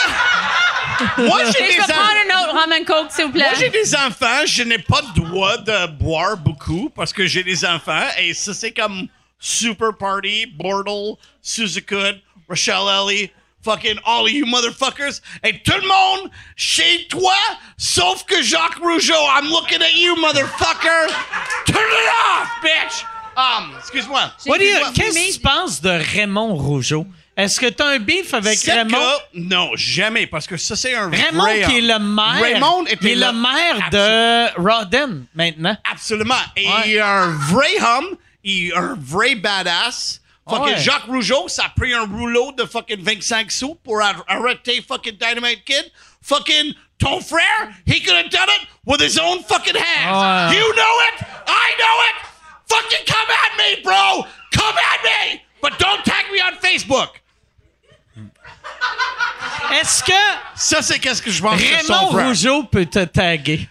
moi 1.18 1.38
j'ai 1.46 1.52
Je 1.52 1.70
des 1.70 1.76
peux 1.76 1.82
enfants. 1.82 1.92
prendre 1.92 2.18
un 2.26 2.40
autre 2.42 2.52
rum 2.60 2.72
and 2.72 2.84
coke, 2.84 3.12
s'il 3.12 3.24
vous 3.26 3.32
plaît. 3.32 3.44
Moi, 3.50 3.58
j'ai 3.60 3.68
des 3.70 3.94
enfants, 3.94 4.44
je 4.46 4.62
n'ai 4.64 4.78
pas 4.78 5.00
le 5.14 5.20
droit 5.20 5.56
de 5.58 5.86
boire 5.92 6.36
beaucoup 6.36 6.90
parce 6.90 7.12
que 7.12 7.26
j'ai 7.26 7.44
des 7.44 7.64
enfants 7.64 8.06
et 8.18 8.34
ça, 8.34 8.54
c'est 8.54 8.72
comme 8.72 9.06
Super 9.38 9.92
Party, 9.92 10.46
Bortle, 10.46 11.18
Suzukud, 11.42 12.20
Rochelle 12.48 12.88
Ellie, 12.88 13.30
fucking 13.62 13.98
all 14.04 14.24
of 14.24 14.30
you 14.30 14.44
motherfuckers, 14.46 15.20
et 15.44 15.62
tout 15.62 15.72
le 15.80 15.86
monde 15.86 16.30
chez 16.56 17.06
toi, 17.08 17.34
sauf 17.76 18.24
que 18.24 18.42
Jacques 18.42 18.78
Rougeau. 18.80 19.14
I'm 19.36 19.48
looking 19.50 19.82
at 19.82 19.94
you, 19.94 20.16
motherfucker. 20.16 21.08
Turn 21.66 21.76
it 21.76 22.08
off, 22.26 22.48
bitch. 22.62 23.04
Um, 23.36 23.74
excuse-moi. 23.78 24.32
What 24.46 24.58
do 24.58 24.64
you- 24.64 24.76
Excuse-moi. 24.78 24.92
Qu'est-ce 24.94 25.28
que 25.28 25.32
tu 25.34 25.40
penses 25.40 25.80
de 25.80 25.90
Raymond 25.90 26.54
Rougeau? 26.56 27.06
Est-ce 27.36 27.60
que 27.60 27.66
tu 27.70 27.80
as 27.80 27.86
un 27.86 27.98
beef 28.00 28.34
avec 28.34 28.58
Raymond? 28.60 28.98
que- 28.98 29.38
non, 29.38 29.70
jamais, 29.76 30.26
parce 30.26 30.48
que 30.48 30.56
ça, 30.56 30.74
c'est 30.74 30.96
un 30.96 31.08
Raymond 31.08 31.42
vrai 31.44 31.62
qui 31.68 31.78
est 31.78 31.82
le 31.82 31.98
maire. 32.00 32.40
Raymond 32.42 32.86
était 32.86 33.12
est 33.12 33.14
le 33.14 33.32
maire 33.32 33.90
de 33.92 34.60
Rawdon 34.60 35.24
maintenant. 35.36 35.76
Absolument. 35.92 36.34
Et 36.56 36.66
Ouais. 36.66 36.72
il 36.86 36.94
est 36.94 37.00
un 37.00 37.28
vrai 37.28 37.68
homme, 37.80 38.16
il 38.44 38.68
est 38.68 38.76
un 38.76 38.96
vrai 39.00 39.34
badass. 39.34 40.20
Fucking 40.48 40.74
Ouais. 40.74 40.78
Jacques 40.78 41.04
Rougeau, 41.06 41.46
ça 41.48 41.64
a 41.66 41.68
pris 41.68 41.92
un 41.92 42.06
rouleau 42.06 42.52
de 42.52 42.64
fucking 42.64 43.02
25 43.02 43.50
sous 43.52 43.74
pour 43.84 44.00
ar- 44.00 44.24
arrêter 44.28 44.80
fucking 44.86 45.16
Dynamite 45.18 45.62
Kid. 45.64 45.92
Fucking 46.22 46.74
ton 46.98 47.20
frère, 47.20 47.68
he 47.86 48.00
could 48.02 48.16
have 48.16 48.30
done 48.30 48.48
it 48.48 48.66
with 48.86 49.00
his 49.00 49.18
own 49.18 49.42
fucking 49.44 49.76
hands. 49.76 50.50
Ouais. 50.50 50.56
You 50.58 50.72
know 50.74 51.00
it, 51.08 51.26
I 51.46 51.74
know 51.78 52.02
it. 52.08 52.16
Fucking 52.70 53.04
come 53.06 53.28
at 53.30 53.56
me, 53.58 53.82
bro. 53.82 54.24
Come 54.52 54.74
at 54.76 55.02
me. 55.04 55.40
But 55.60 55.78
don't 55.78 56.02
tag 56.04 56.24
me 56.32 56.40
on 56.40 56.56
Facebook. 56.60 57.20
Est-ce 59.80 60.02
que 60.02 60.12
Ça, 60.56 60.82
c'est 60.82 60.98
qu'est-ce 60.98 61.20
que 61.22 61.30
je 61.30 61.42
pense 61.42 61.60
son 61.60 61.66
Raymond 61.94 62.12
frère. 62.12 62.26
Rougeau 62.28 62.62
peut 62.64 62.86
te 62.86 63.04
taguer? 63.04 63.68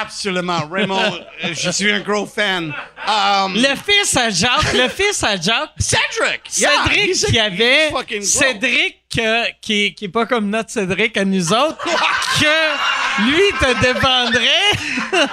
Absolument. 0.00 0.66
Raymond, 0.70 1.20
euh, 1.44 1.54
je 1.54 1.70
suis 1.70 1.90
un 1.90 2.00
gros 2.00 2.26
fan. 2.26 2.72
Um, 3.06 3.54
Le 3.54 3.74
fils 3.76 4.16
à 4.16 4.30
Jacques, 4.30 4.72
le 4.72 4.88
fils 4.88 5.22
à 5.24 5.36
Jacques, 5.40 5.72
Cedric. 5.78 6.58
Yeah, 6.58 6.70
Cédric 6.84 7.08
he's 7.08 7.24
a- 7.24 7.26
qui 7.28 7.38
avait. 7.38 8.22
Cédric 8.22 8.96
euh, 9.18 9.44
qui, 9.60 9.94
qui 9.94 10.04
est 10.04 10.08
pas 10.08 10.26
comme 10.26 10.48
notre 10.50 10.70
Cédric 10.70 11.16
à 11.16 11.24
nous 11.24 11.52
autres 11.52 11.82
que 11.84 13.22
lui 13.24 13.42
te 13.58 13.80
défendrait 13.80 14.70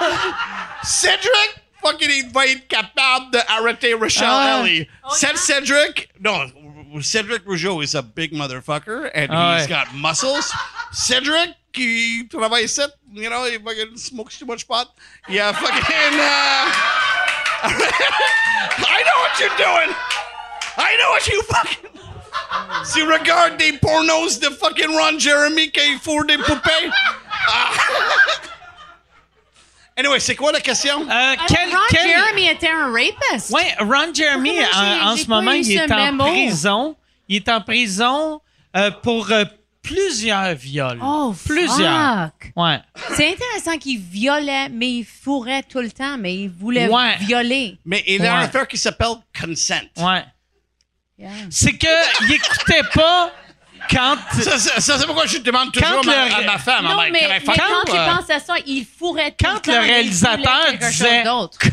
Cedric, 0.82 1.54
fucking, 1.84 2.08
il 2.10 2.30
va 2.32 2.46
être 2.46 2.66
capable 2.68 3.30
d'arrêter 3.32 3.94
Rochelle 3.94 4.26
Ah. 4.28 4.62
Ellie. 4.64 4.86
Ced- 5.12 5.36
Cedric, 5.36 6.08
no, 6.20 7.00
Cedric 7.02 7.44
Rougeau 7.46 7.82
is 7.82 7.94
a 7.94 8.02
big 8.02 8.32
motherfucker 8.32 9.10
and 9.14 9.28
Ah 9.30 9.58
he's 9.58 9.68
ouais. 9.68 9.68
got 9.68 9.94
muscles. 9.94 10.52
Cedric, 10.92 11.50
qui 11.72 12.26
travaille 12.30 12.64
ici, 12.64 12.80
you 13.12 13.28
know, 13.28 13.44
he 13.44 13.58
fucking 13.58 13.96
smokes 13.96 14.38
too 14.38 14.46
much 14.46 14.66
pot. 14.66 14.88
Yeah, 15.28 15.52
fucking, 15.52 16.18
uh, 16.18 16.68
I 18.78 19.02
know 19.04 19.20
what 19.20 19.38
you're 19.40 19.56
doing. 19.56 19.94
I 20.76 20.96
know 20.96 21.10
what 21.10 21.26
you 21.28 21.42
fucking. 21.42 21.90
Si 22.84 23.02
regarde 23.02 23.58
des 23.58 23.72
pornos 23.74 24.38
de 24.40 24.48
fucking 24.50 24.96
Ron 24.96 25.18
Jeremy 25.18 25.70
qui 25.70 25.98
fourre 26.02 26.24
des 26.24 26.38
poupées. 26.38 26.90
Ah. 27.46 27.70
anyway, 29.98 30.18
c'est 30.18 30.34
quoi 30.34 30.52
la 30.52 30.60
question? 30.60 31.02
Euh, 31.02 31.34
quel, 31.46 31.68
Ron 31.70 31.76
quel- 31.90 32.08
Jeremy 32.08 32.48
était 32.48 32.68
un 32.70 32.90
rapiste. 32.90 33.50
Ouais, 33.50 33.74
Ron 33.80 34.14
Jeremy, 34.14 34.60
en, 35.02 35.16
ce 35.16 35.26
moment, 35.26 35.52
il 35.52 35.70
est 35.70 35.92
en 35.92 36.06
mémo? 36.06 36.24
prison. 36.24 36.96
Il 37.28 37.36
est 37.36 37.48
en 37.50 37.60
prison 37.60 38.40
euh, 38.76 38.90
pour 39.02 39.30
euh, 39.30 39.44
plusieurs 39.88 40.54
viols. 40.54 40.98
Oh, 41.02 41.34
plusieurs. 41.46 42.30
fuck. 42.40 42.52
Ouais. 42.56 42.78
C'est 43.16 43.28
intéressant 43.32 43.78
qu'il 43.78 43.98
violait, 44.00 44.68
mais 44.68 44.90
il 44.98 45.04
fourrait 45.04 45.62
tout 45.62 45.80
le 45.80 45.90
temps, 45.90 46.16
mais 46.18 46.34
il 46.34 46.48
voulait 46.50 46.88
Ouais. 46.88 47.16
violer. 47.20 47.78
Mais 47.84 48.02
il 48.06 48.22
y 48.22 48.26
a 48.26 48.32
Ouais. 48.32 48.38
une 48.40 48.44
affaire 48.44 48.68
qui 48.68 48.76
s'appelle 48.78 49.14
consent. 49.38 49.74
Ouais. 49.96 50.24
Yeah. 51.18 51.30
C'est 51.50 51.72
que 51.72 51.86
il 52.24 52.32
écoutait 52.32 52.82
pas 52.94 53.32
quand. 53.90 54.16
Ça, 54.40 54.58
ça- 54.58 54.80
ça, 54.80 54.98
c'est 54.98 55.06
pourquoi 55.06 55.26
je 55.26 55.38
demande 55.38 55.72
toujours 55.72 55.88
Quand 56.02 56.08
à 56.12 56.16
ma, 56.16 56.26
le- 56.28 56.34
à 56.34 56.40
ma 56.52 56.58
femme. 56.58 56.84
Non, 56.84 56.96
mais, 57.10 57.40
quand 57.44 57.52
you? 57.54 57.84
tu 57.86 57.92
Uh, 57.92 57.96
penses 58.16 58.30
à 58.30 58.38
ça, 58.38 58.54
il 58.66 58.86
fourrait 58.98 59.32
tout 59.32 59.44
Quand 59.44 59.54
le 59.54 59.60
temps. 59.60 59.72
le 59.72 59.86
il 59.86 59.90
réalisateur 59.90 60.72
disait 60.78 61.24
cut, 61.58 61.70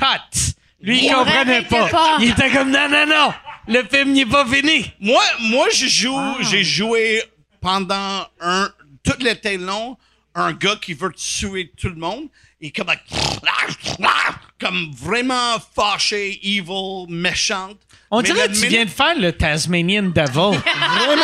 lui 0.82 0.98
il 1.00 1.06
Il 1.06 1.14
comprenait 1.14 1.62
pas. 1.64 2.18
Il 2.22 2.30
était 2.32 2.50
comme 2.52 2.72
non 2.72 2.90
non 2.90 3.06
non, 3.06 3.34
le 3.68 3.84
film 3.84 4.14
n'est 4.14 4.26
pas 4.26 4.46
fini. 4.48 4.92
Moi, 5.00 5.22
moi, 5.42 5.68
je 5.72 5.86
joue, 5.86 6.36
j'ai 6.42 6.64
joué 6.64 7.22
pendant 7.66 8.28
un, 8.42 8.70
tout 9.04 9.18
l'été 9.20 9.58
long, 9.58 9.98
un 10.36 10.54
gars 10.54 10.76
qui 10.80 10.94
veut 10.94 11.12
tuer 11.14 11.72
tout 11.76 11.90
le 11.90 11.96
monde. 11.96 12.28
Et 12.62 12.70
comme, 12.72 12.86
like, 12.88 13.98
comme 14.60 14.92
vraiment 14.96 15.58
fâché, 15.76 16.40
evil, 16.44 17.08
méchante. 17.10 17.80
On 18.12 18.22
Mais 18.22 18.28
dirait 18.28 18.48
que 18.48 18.54
tu 18.54 18.58
minute- 18.60 18.70
viens 18.70 18.86
de 18.86 18.90
faire 18.92 19.18
le 19.18 19.32
Tasmanian 19.34 20.04
Devil. 20.04 20.60
Vraiment. 20.96 21.24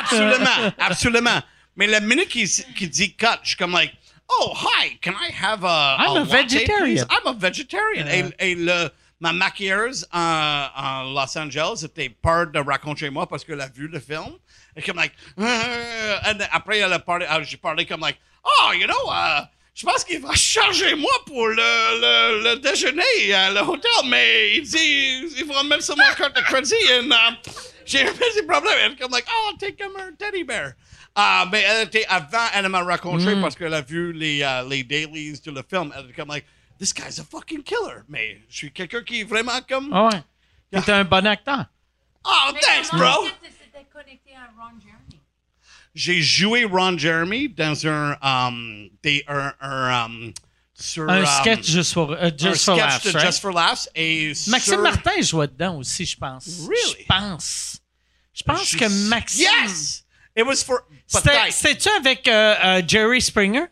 absolument. 0.00 0.72
Absolument. 0.78 1.40
Mais 1.76 1.86
la 1.86 2.00
minute 2.00 2.28
qu'il 2.28 2.90
dit 2.90 3.14
cut, 3.16 3.26
je 3.42 3.48
suis 3.48 3.56
comme 3.56 3.72
like, 3.72 3.94
oh, 4.28 4.52
hi, 4.54 4.98
can 5.02 5.12
I 5.12 5.32
have 5.42 5.64
a. 5.64 5.96
I'm 5.98 6.16
a 6.16 6.20
latte, 6.20 6.30
vegetarian. 6.30 7.06
I'm 7.10 7.26
a 7.26 7.32
vegetarian. 7.32 8.06
Et, 8.06 8.50
et 8.50 8.54
le, 8.54 8.90
ma 9.18 9.32
maquilleuse 9.32 10.06
en, 10.12 10.66
en 10.76 11.02
Los 11.14 11.36
Angeles 11.38 11.84
était 11.84 12.10
peur 12.10 12.48
de 12.52 12.58
raconter 12.58 13.08
moi 13.10 13.26
parce 13.26 13.44
qu'elle 13.44 13.60
a 13.62 13.68
vu 13.68 13.88
le 13.88 13.98
film. 13.98 14.34
Et 14.76 14.82
comme 14.82 14.96
like, 14.96 15.12
euh, 15.38 16.18
and 16.26 16.38
après, 16.52 16.78
elle 16.78 16.92
a 16.92 16.98
parlé, 16.98 17.26
ah, 17.28 17.42
j'ai 17.42 17.56
parlé 17.56 17.84
comme 17.86 18.00
like, 18.00 18.18
oh, 18.44 18.72
you 18.72 18.86
know, 18.86 19.10
uh, 19.10 19.42
je 19.74 19.84
pense 19.84 20.04
qu'il 20.04 20.20
va 20.20 20.34
charger 20.34 20.94
moi 20.94 21.10
pour 21.26 21.48
le, 21.48 21.54
le, 21.56 22.42
le 22.44 22.56
déjeuner 22.60 23.34
à 23.34 23.50
l'hôtel, 23.50 23.90
mais 24.06 24.56
il 24.56 24.62
dit, 24.62 25.28
il 25.38 25.44
va 25.46 25.62
mettre 25.62 25.82
sur 25.82 25.96
mon 25.96 26.04
carte 26.16 26.36
de 26.36 26.40
crédit 26.42 26.74
et 26.74 27.00
uh, 27.02 27.12
j'ai 27.86 28.02
un 28.08 28.12
petit 28.12 28.42
problème. 28.42 28.74
Elle 28.84 28.92
est 28.92 28.96
comme 28.96 29.10
like, 29.12 29.26
oh, 29.28 29.52
take 29.58 29.76
comme 29.82 29.96
un 29.96 30.12
teddy 30.12 30.44
bear. 30.44 30.72
Ah, 31.16 31.44
mais 31.50 31.62
elle 31.62 31.88
était 31.88 32.06
avant, 32.06 32.46
elle 32.54 32.68
m'a 32.68 32.82
raconté 32.84 33.34
parce 33.40 33.56
qu'elle 33.56 33.74
a 33.74 33.80
vu 33.80 34.12
les, 34.12 34.42
euh, 34.42 34.62
les 34.68 34.84
dailies 34.84 35.40
de 35.44 35.50
le 35.50 35.62
film. 35.68 35.92
Elle 35.96 36.04
était 36.04 36.14
comme 36.14 36.28
like, 36.28 36.46
this 36.78 36.94
guy's 36.94 37.18
a 37.18 37.24
fucking 37.24 37.64
killer. 37.64 38.02
Mais 38.08 38.40
je 38.48 38.56
suis 38.56 38.72
quelqu'un 38.72 39.02
qui 39.02 39.22
est 39.22 39.24
vraiment 39.24 39.60
comme, 39.68 39.90
Ah 39.92 40.04
ouais. 40.08 40.80
T'es 40.82 40.92
un 40.92 41.02
bon 41.04 41.26
acteur. 41.26 41.64
oh, 42.24 42.52
thanks, 42.60 42.92
bro. 42.92 43.26
C'était 43.42 43.84
connecté 43.92 44.29
à 44.29 44.29
Ron 44.29 44.29
Jeremy. 44.29 44.29
J'ai 45.94 46.22
joué 46.22 46.64
Ron 46.64 46.96
Jeremy 46.96 47.48
dans 47.48 47.86
un, 47.86 48.16
um, 48.22 48.88
des, 49.02 49.24
un, 49.26 49.52
un, 49.60 50.04
um, 50.04 50.32
sur, 50.72 51.08
Un 51.10 51.20
um, 51.20 51.26
sketch 51.26 51.74
euh, 51.74 51.80
un 51.80 51.82
just 51.82 51.92
for 52.64 52.76
sketch 52.76 52.78
laughs, 52.78 53.02
de 53.02 53.10
right? 53.10 53.26
Just 53.26 53.40
for 53.40 53.52
Laughs 53.52 53.88
et 53.94 54.28
Maxime 54.46 54.74
sur- 54.74 54.82
Martin 54.82 55.20
jouait 55.20 55.48
dedans 55.48 55.78
aussi, 55.78 56.06
je 56.06 56.16
pense. 56.16 56.46
Really? 56.60 57.00
Je 57.00 57.06
pense. 57.06 57.80
Je 58.32 58.42
pense 58.44 58.74
que 58.76 59.08
Maxime. 59.08 59.46
Yes! 59.62 60.04
It 60.36 60.46
was 60.46 60.62
for. 60.64 60.80
C'était-. 61.06 61.50
C'était-tu 61.50 61.88
avec 61.90 62.28
euh, 62.28 62.54
euh, 62.64 62.82
Jerry 62.86 63.20
Springer? 63.20 63.66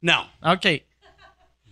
Non. 0.00 0.26
OK. 0.44 0.84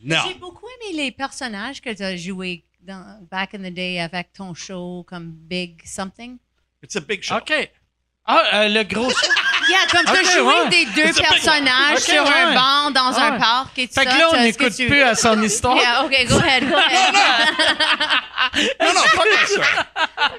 Non. 0.03 0.23
J'ai 0.27 0.35
beaucoup 0.35 0.66
aimé 0.66 0.97
les 1.05 1.12
personnages 1.12 1.81
que 1.81 1.95
tu 1.95 2.03
as 2.03 2.16
joués 2.16 2.65
dans, 2.81 3.24
back 3.31 3.55
in 3.55 3.59
the 3.59 3.73
day 3.73 4.01
avec 4.01 4.33
ton 4.33 4.53
show 4.53 5.05
comme 5.09 5.31
Big 5.31 5.81
Something. 5.87 6.39
It's 6.83 6.97
a 6.97 7.01
big 7.01 7.23
show. 7.23 7.37
OK. 7.37 7.70
Ah, 8.24 8.43
euh, 8.55 8.69
le 8.69 8.85
gros. 8.85 9.11
Yeah, 9.68 9.78
comme 9.90 10.05
tu 10.05 10.10
as 10.10 10.20
Ok, 10.22 10.32
joué 10.32 10.43
ouais. 10.62 10.68
des 10.70 10.84
deux 10.86 11.12
personnages 11.12 11.98
sur 11.98 12.22
un 12.26 12.55
banc 12.55 12.90
dans 12.90 13.16
un 13.18 13.39
parc 13.39 13.78
et 13.78 13.86
tout 13.89 13.94
Fait 13.94 14.05
ça. 14.05 14.12
que 14.12 14.18
là, 14.18 14.28
on 14.30 14.32
que 14.34 14.39
n'écoute 14.43 14.74
tu- 14.76 14.86
plus 14.86 15.02
à 15.02 15.14
son 15.14 15.40
histoire. 15.43 15.76
Yeah, 15.76 16.05
OK, 16.05 16.26
go 16.28 16.36
ahead, 16.39 16.68
go 16.68 16.76
ahead. 16.76 17.14
Non, 18.80 18.89
non, 18.89 19.01
pas 19.16 19.22
bien 19.24 19.47
sûr. 19.47 19.64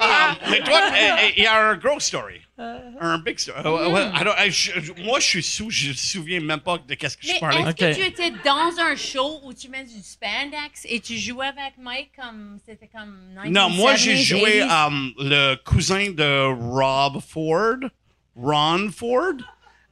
Um, 0.02 0.36
mais 0.50 0.60
toi, 0.60 0.80
eh, 0.94 1.10
eh, 1.26 1.34
il 1.38 1.44
y 1.44 1.48
a 1.48 1.56
un 1.70 1.76
gros 1.78 2.00
story. 2.00 2.42
Un 2.60 3.18
big 3.20 3.40
story. 3.40 3.60
Euh, 3.66 3.90
ouais, 3.90 4.04
I 4.14 4.24
don't- 4.24 4.36
I- 4.38 4.52
je- 4.52 4.80
je- 4.80 5.02
moi, 5.04 5.20
je 5.20 5.26
suis 5.26 5.42
sous, 5.44 5.70
je 5.72 5.90
me 5.90 5.94
souviens 5.94 6.40
même 6.42 6.60
pas 6.60 6.78
de 6.78 6.94
qu'est-ce 6.96 7.18
que 7.18 7.26
je 7.26 7.32
Mais 7.34 7.40
parlais. 7.40 7.62
est-ce 7.62 7.72
que 7.72 8.02
tu 8.02 8.06
étais 8.06 8.32
dans 8.46 8.78
un 8.80 8.96
show 8.96 9.40
où 9.44 9.54
tu 9.54 9.70
mets 9.70 9.84
du 9.84 10.02
spandex 10.04 10.82
et 10.86 11.00
tu 11.00 11.18
jouais 11.18 11.48
avec 11.48 11.74
Mike 11.80 12.12
comme 12.22 12.60
c'était 12.66 12.88
comme 12.94 13.16
1970s, 13.44 13.50
Non, 13.52 13.70
moi, 13.70 13.96
j'ai 13.96 14.18
joué 14.18 14.62
80s? 14.62 14.88
um, 14.88 15.14
le 15.20 15.56
cousin 15.56 16.12
de 16.12 16.54
Rob 16.72 17.20
Ford, 17.28 17.90
Ron 18.36 18.90
Ford, 18.90 19.36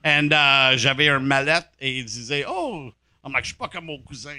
and 0.04 0.34
uh, 0.34 0.78
j'avais 0.78 1.10
un 1.10 1.20
mallette 1.20 1.70
et 1.80 2.00
il 2.00 2.06
disait, 2.06 2.46
oh, 2.48 2.92
I'm 3.24 3.34
like, 3.34 3.44
je 3.44 3.50
suis 3.50 3.58
pas 3.58 3.68
comme 3.68 3.86
mon 3.86 4.00
cousin. 4.00 4.36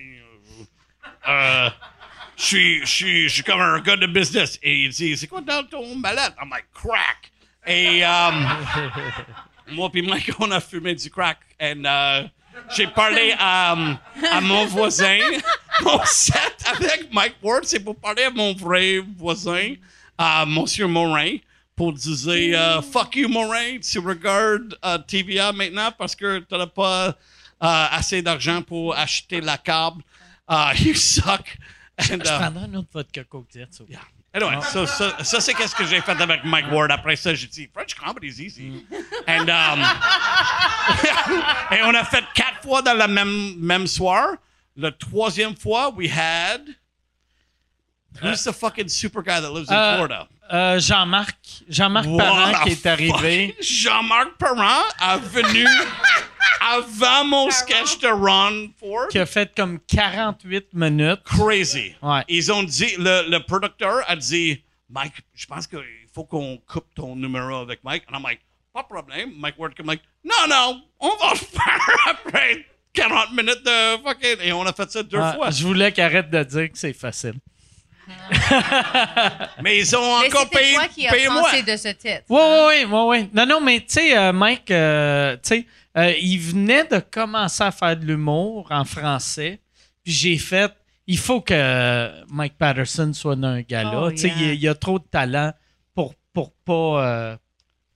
euh, 1.28 1.70
je 2.36 2.84
suis, 2.84 3.28
je 3.28 3.42
comme 3.42 3.60
un 3.60 3.80
gars 3.80 3.96
de 3.96 4.06
business. 4.06 4.58
Et 4.62 4.84
il 4.84 4.90
dit, 4.90 5.16
c'est 5.16 5.28
quoi 5.28 5.40
dans 5.40 5.64
ton 5.64 5.94
mallette? 5.96 6.34
I'm 6.40 6.50
like, 6.50 6.66
crack. 6.72 7.30
Et 7.66 8.02
um, 8.02 8.48
moi 9.70 9.88
puis 9.90 10.02
Mike, 10.02 10.32
on 10.40 10.50
a 10.50 10.60
fumé 10.60 10.94
du 10.94 11.08
crack. 11.10 11.38
And 11.60 11.84
uh, 11.86 12.28
j'ai 12.74 12.88
parlé 12.88 13.34
à, 13.38 13.72
um, 13.72 13.98
mon 14.42 14.66
voisin. 14.66 15.18
Mon 15.82 16.04
set 16.04 16.64
avec 16.66 17.12
Mike 17.12 17.36
Ward, 17.42 17.64
c'est 17.64 17.80
pour 17.80 17.96
parler 17.96 18.24
à 18.24 18.30
mon 18.30 18.52
vrai 18.54 18.98
voisin, 19.16 19.74
à 20.16 20.44
Monsieur 20.46 20.86
Morin, 20.86 21.38
pour 21.76 21.92
dire 21.92 22.58
euh, 22.60 22.82
Fuck 22.82 23.16
you, 23.16 23.28
Morin, 23.28 23.78
tu 23.78 23.98
regardes 23.98 24.76
euh, 24.84 24.98
TVA 24.98 25.52
maintenant 25.52 25.90
parce 25.96 26.14
que 26.14 26.40
tu 26.40 26.54
n'as 26.54 26.66
pas 26.66 27.08
euh, 27.08 27.12
assez 27.60 28.22
d'argent 28.22 28.62
pour 28.62 28.96
acheter 28.96 29.40
la 29.40 29.58
câble. 29.58 30.02
Uh, 30.48 30.72
you 30.78 30.94
suck. 30.94 31.56
And, 31.98 32.24
Je 32.24 32.38
prendrais 32.38 32.64
un 32.64 32.74
autre 32.74 32.88
vodka 32.92 33.24
coke, 33.24 33.46
ça. 33.70 33.84
Yeah. 33.88 34.00
Anyway, 34.34 34.62
ça, 34.62 34.86
ça, 34.86 35.22
ça, 35.22 35.40
c'est 35.40 35.52
qu'est-ce 35.52 35.74
que 35.74 35.84
j'ai 35.84 36.00
fait 36.00 36.18
avec 36.18 36.42
Mike 36.44 36.72
Ward. 36.72 36.90
Après 36.90 37.16
ça, 37.16 37.34
j'ai 37.34 37.46
dit 37.46 37.68
French 37.72 37.94
comedy 37.94 38.28
is 38.28 38.40
easy. 38.40 38.86
And, 39.28 39.46
um, 39.50 39.84
et 41.70 41.82
on 41.84 41.94
a 41.94 42.02
fait 42.04 42.24
quatre 42.34 42.62
fois 42.62 42.80
dans 42.80 42.94
le 42.94 43.06
même, 43.08 43.56
même 43.58 43.86
soir. 43.86 44.36
Le 44.74 44.90
troisième 44.90 45.54
fois, 45.54 45.90
we 45.94 46.10
had. 46.10 46.62
Who's 48.20 48.44
the 48.44 48.52
fucking 48.52 48.88
super 48.88 49.22
guy 49.22 49.40
that 49.40 49.50
lives 49.50 49.68
in 49.70 49.74
Euh, 49.76 49.96
Florida? 49.96 50.28
Euh, 50.52 50.78
Jean-Marc. 50.78 51.36
Jean-Marc 51.68 52.06
What 52.06 52.18
Parent 52.18 52.52
the 52.52 52.62
qui 52.64 52.70
est 52.70 52.86
arrivé. 52.86 53.54
fuck? 53.56 53.62
Jean-Marc 53.64 54.36
Perrin 54.38 54.82
est 55.00 55.18
venu 55.20 55.66
avant 56.60 57.24
mon 57.24 57.50
sketch 57.50 57.98
de 57.98 58.08
Ron 58.08 58.70
Ford? 58.78 59.08
qui 59.08 59.18
a 59.18 59.26
fait 59.26 59.54
comme 59.54 59.78
48 59.86 60.68
minutes. 60.74 61.22
Crazy. 61.24 61.94
Ouais. 62.02 62.22
Ils 62.28 62.52
ont 62.52 62.62
dit, 62.62 62.94
le, 62.98 63.28
le 63.30 63.38
producteur 63.40 64.02
a 64.06 64.16
dit, 64.16 64.62
Mike, 64.90 65.14
je 65.34 65.46
pense 65.46 65.66
qu'il 65.66 65.80
faut 66.14 66.24
qu'on 66.24 66.58
coupe 66.66 66.86
ton 66.94 67.16
numéro 67.16 67.56
avec 67.56 67.82
Mike. 67.82 68.04
And 68.10 68.16
I'm 68.16 68.22
like, 68.22 68.40
pas 68.72 68.82
de 68.82 68.88
problème. 68.88 69.32
Mike 69.38 69.58
Ward 69.58 69.74
comme 69.74 69.86
like, 69.86 70.02
non, 70.24 70.46
non, 70.48 70.82
on 71.00 71.16
va 71.16 71.30
le 71.32 71.36
faire 71.38 71.80
après 72.08 72.66
40 72.92 73.32
minutes 73.32 73.64
de 73.64 74.02
fucking. 74.02 74.36
Et 74.42 74.52
on 74.52 74.62
a 74.66 74.72
fait 74.72 74.90
ça 74.90 75.02
deux 75.02 75.18
Ouais, 75.18 75.32
fois. 75.34 75.50
je 75.50 75.64
voulais 75.66 75.90
qu'il 75.92 76.04
arrête 76.04 76.30
de 76.30 76.42
dire 76.44 76.70
que 76.70 76.78
c'est 76.78 76.92
facile. 76.92 77.34
Mais 79.62 79.78
ils 79.78 79.96
ont 79.96 80.20
Mais 80.20 80.28
encore 80.28 80.48
payé, 80.48 80.74
toi 80.74 80.88
qui 80.88 81.06
payé 81.08 81.28
moi. 81.28 81.50
de 81.62 81.76
ce 81.76 81.88
titre. 81.88 82.22
Oui, 82.28 82.40
oui, 82.40 82.84
oui, 82.90 83.00
oui. 83.08 83.30
Non, 83.32 83.46
non, 83.46 83.60
mais 83.60 83.80
tu 83.80 83.86
sais, 83.88 84.16
euh, 84.16 84.32
Mike, 84.32 84.70
euh, 84.70 85.34
tu 85.36 85.40
sais, 85.48 85.66
euh, 85.96 86.12
il 86.20 86.38
venait 86.38 86.84
de 86.84 86.98
commencer 86.98 87.62
à 87.62 87.70
faire 87.70 87.96
de 87.96 88.04
l'humour 88.04 88.68
en 88.70 88.84
français. 88.84 89.60
Puis 90.04 90.12
j'ai 90.12 90.38
fait, 90.38 90.72
il 91.06 91.18
faut 91.18 91.40
que 91.40 92.10
Mike 92.30 92.56
Patterson 92.58 93.12
soit 93.12 93.36
dans 93.36 93.48
un 93.48 93.60
gala. 93.62 94.02
Oh, 94.02 94.10
tu 94.10 94.18
sais, 94.18 94.28
yeah. 94.28 94.52
il, 94.52 94.62
il 94.62 94.68
a 94.68 94.74
trop 94.74 94.98
de 94.98 95.04
talent 95.04 95.52
pour, 95.94 96.14
pour 96.32 96.52
pas, 96.64 97.06
euh, 97.06 97.36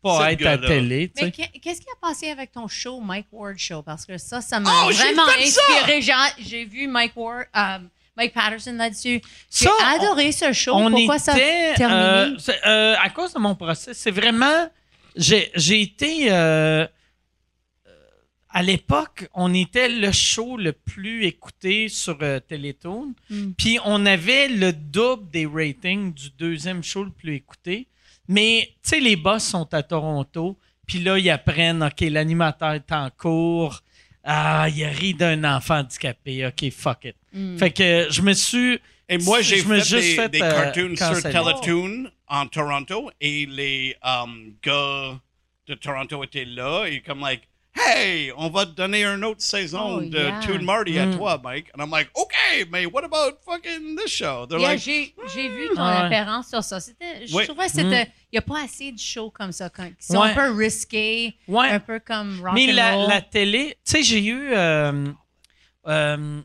pas 0.02 0.32
être 0.32 0.46
à 0.46 0.58
télé. 0.58 1.10
Mais 1.16 1.30
qu'est-ce 1.32 1.80
qui 1.80 1.88
a 1.90 2.06
passé 2.06 2.28
avec 2.30 2.52
ton 2.52 2.68
show, 2.68 3.00
Mike 3.00 3.26
Ward 3.32 3.58
Show? 3.58 3.82
Parce 3.82 4.04
que 4.06 4.18
ça, 4.18 4.40
ça 4.40 4.60
m'a 4.60 4.70
Oh, 4.84 4.90
vraiment 4.92 5.26
inspiré. 5.40 6.00
J'ai- 6.02 6.12
J'ai 6.44 6.64
vu 6.64 6.86
Mike 6.86 7.12
Ward, 7.16 7.46
euh, 7.56 7.78
Mike 8.16 8.32
Patterson 8.32 8.72
là-dessus. 8.74 9.20
J'ai 9.50 9.68
adoré 9.94 10.32
ce 10.32 10.52
show. 10.52 10.72
On 10.74 10.90
Pourquoi 10.90 11.18
ça 11.18 11.32
a 11.32 11.36
était, 11.36 11.74
terminé? 11.74 12.36
euh, 12.48 12.52
euh, 12.66 12.94
à 13.02 13.10
cause 13.10 13.32
de 13.34 13.38
mon 13.38 13.54
procès, 13.54 13.94
c'est 13.94 14.10
vraiment. 14.10 14.68
J'ai 15.14 15.80
été. 15.80 16.28
euh, 16.30 16.86
à 18.48 18.62
l'époque, 18.62 19.28
on 19.34 19.52
était 19.52 19.90
le 19.90 20.12
show 20.12 20.56
le 20.56 20.72
plus 20.72 21.26
écouté 21.26 21.88
sur 21.90 22.18
Télétoon. 22.48 23.12
Mm. 23.28 23.50
Puis 23.52 23.78
on 23.84 24.06
avait 24.06 24.48
le 24.48 24.72
double 24.72 25.28
des 25.30 25.44
ratings 25.44 26.14
du 26.14 26.30
deuxième 26.38 26.82
show 26.82 27.04
le 27.04 27.10
plus 27.10 27.34
écouté. 27.34 27.86
Mais, 28.28 28.70
tu 28.82 28.90
sais, 28.90 29.00
les 29.00 29.16
boss 29.16 29.44
sont 29.44 29.72
à 29.74 29.82
Toronto. 29.82 30.56
Puis 30.86 31.00
là, 31.00 31.18
ils 31.18 31.28
apprennent, 31.28 31.82
OK, 31.82 32.00
l'animateur 32.00 32.72
est 32.72 32.92
en 32.92 33.10
cours. 33.10 33.82
Ah, 34.28 34.68
il 34.68 34.84
a 34.84 34.88
ri 34.88 35.14
d'un 35.14 35.44
enfant 35.44 35.78
handicapé. 35.78 36.46
OK, 36.46 36.70
fuck 36.72 37.04
it. 37.04 37.16
Mm. 37.32 37.58
Fait 37.58 37.70
que 37.70 38.08
je 38.10 38.22
me 38.22 38.32
suis. 38.32 38.80
Et 39.08 39.18
moi, 39.18 39.40
j'ai 39.40 39.58
je 39.58 39.68
me 39.68 39.78
fait, 39.78 40.00
des, 40.00 40.14
fait, 40.16 40.28
des 40.30 40.42
euh, 40.42 40.50
cartoons 40.50 40.96
sur. 40.96 41.22
Teletoon 41.22 42.10
en 42.26 42.46
Toronto 42.48 43.10
et 43.20 43.46
les 43.46 43.94
um, 44.02 44.52
gars 44.64 45.20
de 45.68 45.74
Toronto 45.74 46.24
étaient 46.24 46.44
là 46.44 46.86
et 46.86 47.00
comme 47.00 47.20
like, 47.20 47.42
hey, 47.76 48.32
on 48.36 48.48
va 48.50 48.66
te 48.66 48.70
donner 48.72 49.04
une 49.04 49.24
autre 49.24 49.42
saison 49.42 49.98
Oh, 49.98 50.00
de 50.00 50.18
yeah. 50.18 50.40
Toon 50.40 50.62
Marty 50.62 50.98
à 50.98 51.06
Mm. 51.06 51.16
toi, 51.16 51.40
Mike. 51.42 51.70
And 51.76 51.82
I'm 51.84 51.90
like, 51.90 52.08
okay, 52.16 52.64
mais 52.70 52.86
what 52.86 53.04
about 53.04 53.38
fucking 53.44 53.96
this 53.96 54.10
show? 54.12 54.46
They're 54.46 54.58
Yeah, 54.60 54.70
like, 54.70 54.80
j'ai 54.80 55.14
j'ai 55.34 55.48
vu 55.48 55.68
ton 55.74 55.84
ouais. 55.86 56.02
référence 56.08 56.48
sur 56.48 56.62
ça. 56.62 56.80
C'était, 56.80 57.26
je 57.26 57.34
Oui. 57.36 57.46
trouvais 57.46 57.66
que 57.66 57.72
c'était. 57.72 58.04
Il 58.32 58.34
n'y 58.34 58.38
a 58.38 58.42
pas 58.42 58.64
assez 58.64 58.92
de 58.92 58.98
shows 58.98 59.30
comme 59.30 59.52
ça, 59.52 59.68
qui 59.70 59.82
sont 60.00 60.18
Ouais. 60.20 60.30
un 60.30 60.34
peu 60.34 60.50
risqués, 60.52 61.36
Ouais. 61.48 61.68
un 61.68 61.80
peu 61.80 62.00
comme 62.00 62.40
rock 62.42 62.54
Mais 62.54 62.70
and 62.70 62.74
la, 62.74 62.94
roll. 62.94 63.08
la 63.08 63.20
télé, 63.22 63.76
tu 63.84 63.92
sais, 63.92 64.02
j'ai 64.02 64.24
eu. 64.24 64.52
euh, 64.52 65.06
euh, 65.86 66.40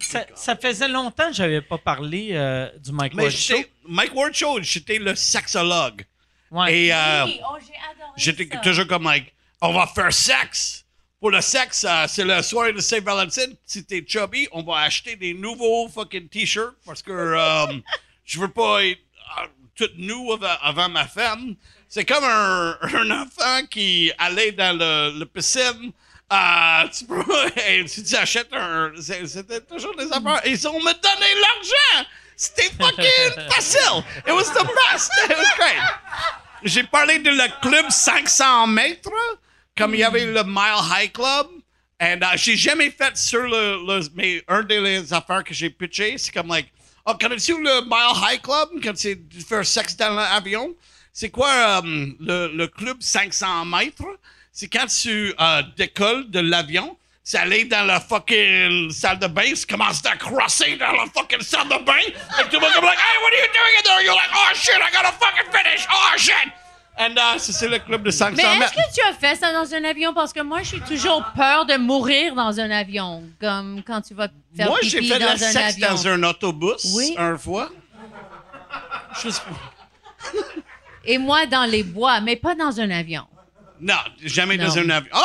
ça, 0.00 0.26
ça 0.34 0.56
faisait 0.56 0.88
longtemps 0.88 1.28
que 1.28 1.34
j'avais 1.34 1.62
pas 1.62 1.78
parlé 1.78 2.30
euh, 2.32 2.68
du 2.78 2.92
Mike 2.92 3.14
mais 3.14 3.22
Ward 3.24 3.34
Show. 3.34 3.54
Mike 3.88 4.14
Ward 4.14 4.34
Show, 4.34 4.58
j'étais 4.62 4.98
le 4.98 5.14
sexologue. 5.14 6.04
Ouais. 6.50 6.76
Et 6.86 6.92
euh, 6.92 7.24
Oui, 7.24 7.40
oh, 7.42 7.56
j'ai 7.60 7.72
adoré 7.74 8.12
j'étais 8.16 8.48
ça. 8.52 8.58
toujours 8.60 8.86
comme 8.86 9.04
like, 9.04 9.32
on 9.60 9.72
va 9.72 9.86
faire 9.86 10.12
sexe. 10.12 10.84
Pour 11.20 11.30
le 11.30 11.40
sexe, 11.40 11.84
euh, 11.88 12.06
c'est 12.08 12.24
la 12.24 12.42
soirée 12.42 12.72
de 12.72 12.80
Saint-Valentin. 12.80 13.52
Si 13.64 13.84
t'es 13.84 14.04
chubby, 14.06 14.46
on 14.52 14.62
va 14.62 14.80
acheter 14.80 15.16
des 15.16 15.32
nouveaux 15.34 15.88
fucking 15.88 16.28
t-shirts 16.28 16.76
parce 16.84 17.02
que 17.02 17.10
euh, 17.10 17.66
je 18.24 18.38
veux 18.38 18.50
pas 18.50 18.84
être 18.84 19.00
euh, 19.40 19.46
toute 19.74 19.96
nue 19.96 20.32
avant, 20.32 20.56
avant 20.62 20.88
ma 20.88 21.06
femme. 21.06 21.56
C'est 21.88 22.04
comme 22.04 22.24
un, 22.24 22.76
un 22.82 23.10
enfant 23.22 23.66
qui 23.70 24.12
allait 24.18 24.52
dans 24.52 24.76
le, 24.78 25.18
le 25.18 25.24
piscine. 25.26 25.92
Euh, 26.32 26.88
tu 26.88 27.04
peux, 27.04 27.22
et 27.68 27.86
si 27.86 28.02
tu 28.02 28.16
achètes 28.16 28.52
un. 28.52 28.92
C'était 29.00 29.60
toujours 29.60 29.94
des 29.96 30.10
affaires. 30.10 30.40
Ils 30.44 30.66
ont 30.66 30.78
me 30.80 30.92
donné 30.92 31.40
l'argent! 31.40 32.08
C'était 32.36 32.70
fucking 32.78 33.50
facile! 33.50 34.04
It 34.26 34.32
was 34.32 34.50
the 34.52 34.66
best! 34.66 35.10
It 35.30 35.36
was 35.36 35.46
great! 35.56 35.80
J'ai 36.64 36.82
parlé 36.82 37.20
de 37.20 37.30
le 37.30 37.60
club 37.62 37.86
500 37.88 38.66
mètres, 38.66 39.10
comme 39.76 39.94
il 39.94 40.00
y 40.00 40.04
avait 40.04 40.26
le 40.26 40.42
Mile 40.44 40.82
High 40.90 41.12
Club. 41.12 41.46
Et 42.00 42.14
j'ai 42.36 42.56
jamais 42.56 42.90
fait 42.90 43.16
sur 43.16 43.42
le, 43.42 43.78
le- 43.86 44.08
Mais 44.14 44.42
un 44.48 44.62
des 44.62 45.12
affaires 45.12 45.42
que 45.44 45.54
j'ai 45.54 45.70
pitché, 45.70 46.18
c'est 46.18 46.32
comme, 46.32 46.48
like, 46.48 46.70
oh, 47.06 47.14
connais-tu 47.18 47.52
le 47.62 47.82
Mile 47.84 48.22
High 48.22 48.42
Club, 48.42 48.68
quand 48.82 48.96
c'est 48.96 49.18
faire 49.48 49.64
sexe 49.64 49.96
dans 49.96 50.10
l'avion? 50.14 50.74
C'est 51.12 51.30
quoi 51.30 51.48
euh, 51.82 52.06
le, 52.20 52.48
le 52.54 52.66
club 52.66 52.98
500 53.00 53.64
mètres? 53.64 54.04
C'est 54.52 54.68
quand 54.68 54.86
tu 54.86 55.32
euh, 55.40 55.62
décolles 55.76 56.30
de 56.30 56.40
l'avion, 56.40 56.98
c'est 57.24 57.38
aller 57.38 57.64
dans 57.64 57.84
la 57.86 57.98
fucking 58.00 58.90
salle 58.90 59.18
de 59.18 59.26
bain, 59.26 59.52
tu 59.54 59.66
commences 59.66 60.04
à 60.04 60.16
crosser 60.16 60.76
dans 60.76 60.92
la 60.92 61.06
fucking 61.14 61.40
salle 61.40 61.68
de 61.68 61.82
bain, 61.84 61.96
et 61.98 62.12
tout 62.50 62.56
le 62.56 62.60
monde 62.60 62.70
est 62.76 62.80
like, 62.82 62.98
hey, 62.98 63.22
what 63.22 63.32
are 63.32 63.40
you 63.40 63.52
doing 63.52 63.78
in 63.78 63.82
there? 63.84 64.02
You're 64.04 64.14
like, 64.14 64.30
oh 64.34 64.54
shit, 64.54 64.74
I 64.76 64.90
gotta 64.92 65.12
fucking 65.18 65.50
finish, 65.50 65.86
oh 65.90 66.12
shit! 66.18 66.52
And 66.98 67.10
uh, 67.14 67.38
c'est 67.38 67.52
c'est 67.52 67.68
le 67.68 67.78
club 67.78 68.02
de 68.04 68.10
500 68.10 68.32
Mais 68.36 68.42
est-ce 68.42 68.58
mètres. 68.58 68.72
que 68.72 68.94
tu 68.94 69.00
as 69.06 69.12
fait 69.12 69.36
ça 69.36 69.52
dans 69.52 69.74
un 69.74 69.84
avion? 69.84 70.14
Parce 70.14 70.32
que 70.32 70.40
moi, 70.40 70.62
je 70.62 70.68
suis 70.68 70.80
toujours 70.80 71.22
peur 71.36 71.66
de 71.66 71.76
mourir 71.76 72.34
dans 72.34 72.58
un 72.58 72.70
avion. 72.70 73.22
Comme 73.40 73.82
quand 73.86 74.00
tu 74.00 74.14
vas 74.14 74.28
faire 74.56 74.68
Moi, 74.68 74.78
pipi 74.80 74.90
j'ai 74.90 75.12
fait 75.12 75.18
dans 75.18 75.26
le 75.26 75.32
un 75.32 75.36
sexe 75.36 75.56
avion. 75.82 75.88
dans 75.90 76.08
un 76.08 76.22
autobus, 76.22 76.94
Oui. 76.96 77.14
une 77.18 77.36
fois. 77.36 77.68
Juste- 79.22 79.42
Et 81.04 81.18
moi, 81.18 81.44
dans 81.46 81.64
les 81.64 81.82
bois, 81.82 82.20
mais 82.20 82.36
pas 82.36 82.54
dans 82.54 82.80
un 82.80 82.90
avion. 82.90 83.26
Non, 83.80 83.94
jamais 84.24 84.56
Non. 84.56 84.64
dans 84.68 84.78
un 84.78 84.88
avion. 84.90 85.10
Oh! 85.14 85.20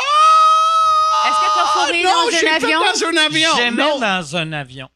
Est-ce 1.27 1.39
que 1.39 1.45
t'as 1.56 1.68
fourré 1.85 2.03
non, 2.03 2.10
dans 2.10 2.27
un 2.27 2.31
j'ai 2.31 2.38
fait 2.48 2.49
avion? 2.65 2.80
dans 2.80 3.06
un 3.07 3.26
avion. 3.26 3.49
Jamais 3.57 3.84
Non. 3.84 3.99
dans 3.99 4.35
un 4.35 4.53
avion. 4.53 4.89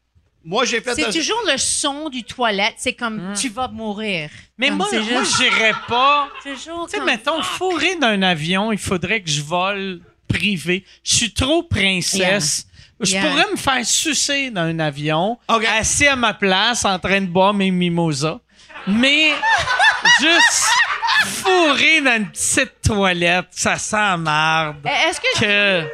Moi, 0.48 0.64
j'ai 0.64 0.80
fait 0.80 0.94
C'est 0.94 1.10
toujours 1.10 1.42
le 1.50 1.58
son 1.58 2.08
du 2.08 2.22
toilette. 2.22 2.74
C'est 2.78 2.92
comme 2.94 3.32
tu 3.38 3.48
vas 3.48 3.66
mourir. 3.68 4.30
Mais 4.56 4.68
Comme 4.68 4.76
moi, 4.78 4.88
moi 4.92 5.02
juste- 5.24 5.36
j'irais 5.38 5.74
pas. 5.88 6.28
toujours 6.42 6.86
Tu 6.86 6.92
sais, 6.92 6.96
comme- 6.98 7.06
mettons, 7.06 7.42
fourré 7.42 7.96
d'un 7.96 8.22
avion, 8.22 8.70
il 8.70 8.78
faudrait 8.78 9.20
que 9.20 9.28
je 9.28 9.42
vole 9.42 10.00
privé. 10.28 10.84
Je 11.02 11.14
suis 11.16 11.32
trop 11.34 11.64
princesse. 11.64 12.66
Je 13.00 13.12
Yeah. 13.12 13.22
pourrais 13.28 13.50
me 13.50 13.56
faire 13.56 13.84
sucer 13.84 14.50
dans 14.50 14.62
un 14.62 14.78
avion, 14.78 15.36
assis 15.48 16.06
à 16.06 16.16
ma 16.16 16.32
place, 16.32 16.84
en 16.84 16.98
train 16.98 17.20
de 17.20 17.26
boire 17.26 17.52
mes 17.52 17.70
mimosas. 17.70 18.38
Mais 18.86 19.32
juste 20.20 20.64
fourré 21.26 22.00
dans 22.00 22.16
une 22.16 22.30
petite 22.30 22.72
toilette, 22.82 23.46
ça 23.50 23.76
sent 23.76 23.96
la 23.96 24.16
marde. 24.16 24.76
Est-ce 24.86 25.20
que, 25.20 25.40
Que 25.40 25.88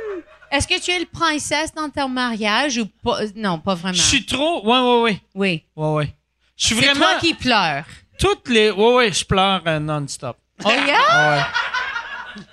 est-ce 0.52 0.68
que 0.68 0.80
tu 0.80 0.90
es 0.92 0.98
le 1.00 1.06
princesse 1.06 1.74
dans 1.74 1.88
ton 1.90 2.08
mariage 2.08 2.78
ou 2.78 2.86
pas? 3.02 3.18
Non, 3.34 3.58
pas 3.58 3.74
vraiment. 3.74 3.94
je 3.94 4.02
suis 4.02 4.24
trop. 4.24 4.64
Ouais, 4.64 4.78
ouais, 4.78 5.02
ouais. 5.02 5.20
Oui. 5.34 5.64
Ouais, 5.74 5.88
ouais. 5.94 6.14
Je 6.56 6.66
suis 6.66 6.74
C'est 6.76 6.80
vraiment. 6.84 7.00
toi 7.00 7.18
qui 7.20 7.34
pleures. 7.34 7.84
Toutes 8.18 8.48
les. 8.48 8.70
Ouais, 8.70 8.94
ouais, 8.94 9.12
je 9.12 9.24
pleure 9.24 9.62
euh, 9.66 9.78
non-stop. 9.80 10.36
Oh 10.64 10.68
yeah? 10.70 11.36
Ouais. 11.38 11.42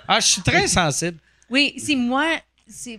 Ah, 0.08 0.18
je 0.20 0.26
suis 0.26 0.42
très 0.42 0.66
sensible. 0.66 1.18
Oui, 1.48 1.74
c'est 1.78 1.94
moi. 1.96 2.26
C'est. 2.68 2.98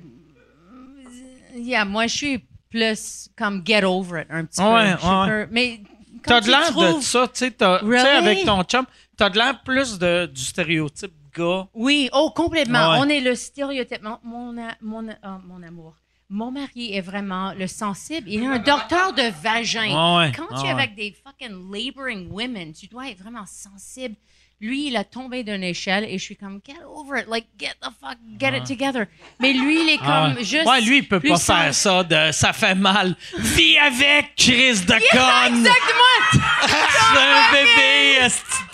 Yeah, 1.55 1.83
moi, 1.85 2.07
je 2.07 2.15
suis 2.15 2.45
plus 2.69 3.29
comme 3.37 3.61
get 3.65 3.83
over 3.83 4.21
it 4.21 4.27
un 4.29 4.45
petit 4.45 4.61
Ouais, 4.61 4.95
peu. 4.95 5.07
Ouais, 5.07 5.45
peu- 5.45 5.47
Mais. 5.51 5.81
T'as 6.23 6.35
quand 6.35 6.39
de 6.41 6.45
tu 6.45 6.49
l'air 6.51 6.67
de 6.67 6.71
trouves- 6.91 7.03
ça, 7.03 7.23
tu 7.27 7.39
sais, 7.39 7.51
t'as- 7.51 7.79
tu 7.79 7.85
sais, 7.85 7.91
Really? 8.03 8.17
avec 8.27 8.45
ton 8.45 8.63
chum, 8.63 8.85
t'as 9.17 9.29
de 9.31 9.37
l'air 9.39 9.59
plus 9.63 9.97
de, 9.97 10.27
du 10.27 10.41
stéréotype 10.43 11.11
gars. 11.35 11.67
Oui, 11.73 12.09
oh, 12.13 12.31
complètement. 12.35 12.91
Ouais. 12.91 12.97
On 12.99 13.09
est 13.09 13.21
le 13.21 13.35
stéréotype. 13.35 14.01
Mon, 14.23 14.53
mon, 14.81 15.09
ah, 15.23 15.39
mon 15.45 15.63
amour. 15.63 15.95
Mon 16.29 16.49
mari 16.49 16.93
est 16.93 17.01
vraiment 17.01 17.53
le 17.53 17.67
sensible. 17.67 18.29
Il 18.29 18.41
est 18.41 18.47
un 18.47 18.57
docteur 18.59 19.11
de 19.13 19.29
vagin. 19.43 20.17
Ouais. 20.17 20.31
Quand 20.31 20.49
Ouais, 20.55 20.61
tu 20.61 20.65
es 20.67 20.71
avec 20.71 20.95
des 20.95 21.11
fucking 21.11 21.69
laboring 21.73 22.29
women, 22.31 22.71
tu 22.71 22.87
dois 22.87 23.09
être 23.09 23.19
vraiment 23.19 23.45
sensible. 23.45 24.15
Lui, 24.61 24.87
il 24.87 24.95
a 24.95 25.03
tombé 25.03 25.43
d'une 25.43 25.63
échelle 25.63 26.05
et 26.05 26.19
je 26.19 26.23
suis 26.23 26.35
comme, 26.37 26.61
get 26.65 26.75
over 26.85 27.21
it, 27.21 27.27
like, 27.27 27.47
get 27.59 27.73
the 27.81 27.89
fuck, 27.99 28.17
get 28.39 28.55
it 28.55 28.63
together. 28.63 29.07
Mais 29.39 29.53
lui, 29.53 29.81
il 29.81 29.89
est 29.89 29.97
comme 29.97 30.07
Ah. 30.07 30.43
juste. 30.43 30.65
Ouais, 30.67 30.81
lui, 30.81 30.97
il 30.99 31.07
peut 31.07 31.19
pas 31.19 31.29
puissant. 31.29 31.55
faire 31.57 31.73
ça 31.73 32.03
de 32.03 32.31
ça 32.31 32.53
fait 32.53 32.75
mal. 32.75 33.15
Vis 33.39 33.77
avec, 33.79 34.35
Chris 34.37 34.81
de 34.85 34.93
conne! 35.11 35.57
Exactement! 35.57 36.43
C'est 37.13 37.19
un 37.19 37.51
bébé, 37.51 38.17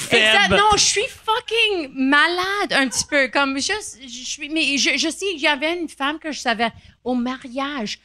Exact. 0.09 0.49
Non, 0.51 0.71
je 0.73 0.83
suis 0.83 1.01
fucking 1.07 1.89
malade 1.93 2.71
un 2.71 2.87
petit 2.87 3.05
peu. 3.09 3.27
Comme 3.29 3.55
juste, 3.57 3.99
je 4.03 4.07
suis, 4.25 4.49
mais 4.49 4.77
je, 4.77 4.97
je 4.97 5.09
sais 5.09 5.25
qu'il 5.31 5.39
y 5.39 5.47
avait 5.47 5.79
une 5.79 5.89
femme 5.89 6.19
que 6.19 6.31
je 6.31 6.39
savais 6.39 6.69
au 7.03 7.13
mariage. 7.15 7.99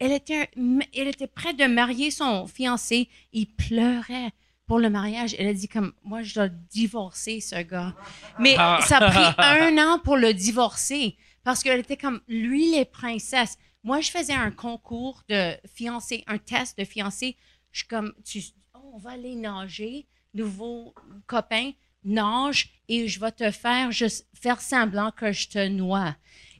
Elle 0.00 0.12
était, 0.12 0.48
elle 0.56 1.08
était 1.08 1.26
prête 1.26 1.56
de 1.56 1.66
marier 1.66 2.10
son 2.10 2.46
fiancé. 2.46 3.08
Il 3.32 3.46
pleurait 3.46 4.30
pour 4.68 4.78
le 4.78 4.90
mariage. 4.90 5.34
Elle 5.38 5.48
a 5.48 5.54
dit 5.54 5.66
comme, 5.66 5.92
moi, 6.04 6.22
je 6.22 6.34
dois 6.34 6.48
divorcer 6.48 7.40
ce 7.40 7.60
gars. 7.62 7.94
Mais 8.38 8.54
Ah. 8.58 8.78
ça 8.86 8.98
a 8.98 9.10
pris 9.10 9.34
un 9.38 9.76
an 9.78 9.98
pour 9.98 10.16
le 10.16 10.32
divorcer 10.34 11.16
parce 11.42 11.62
qu'elle 11.62 11.80
était 11.80 11.96
comme, 11.96 12.20
lui, 12.28 12.70
les 12.70 12.84
princesses. 12.84 13.56
Moi, 13.82 14.00
je 14.00 14.10
faisais 14.10 14.34
un 14.34 14.50
concours 14.50 15.22
de 15.28 15.54
fiancé, 15.74 16.22
un 16.26 16.38
test 16.38 16.78
de 16.78 16.84
fiancé. 16.84 17.36
Je 17.72 17.80
suis 17.80 17.88
comme, 17.88 18.12
tu, 18.24 18.40
oh, 18.74 18.92
on 18.94 18.98
va 18.98 19.12
aller 19.12 19.34
nager, 19.34 20.06
nouveau 20.34 20.94
copain, 21.26 21.72
nage 22.04 22.70
et 22.88 23.08
je 23.08 23.18
vais 23.20 23.32
te 23.32 23.50
faire 23.50 23.90
juste 23.90 24.26
faire 24.40 24.60
semblant 24.60 25.10
que 25.10 25.32
je 25.32 25.48
te 25.48 25.66
noie. 25.68 26.14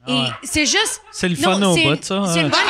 Et 0.06 0.12
Ouais. 0.12 0.28
c'est 0.42 0.66
juste. 0.66 1.02
C'est 1.12 1.28
le 1.28 1.36
Non, 1.36 1.42
fun 1.42 1.62
au 1.62 1.74
ça. 2.02 2.32
C'est 2.32 2.40
hein. 2.40 2.44
une, 2.44 2.48
bonne, 2.48 2.60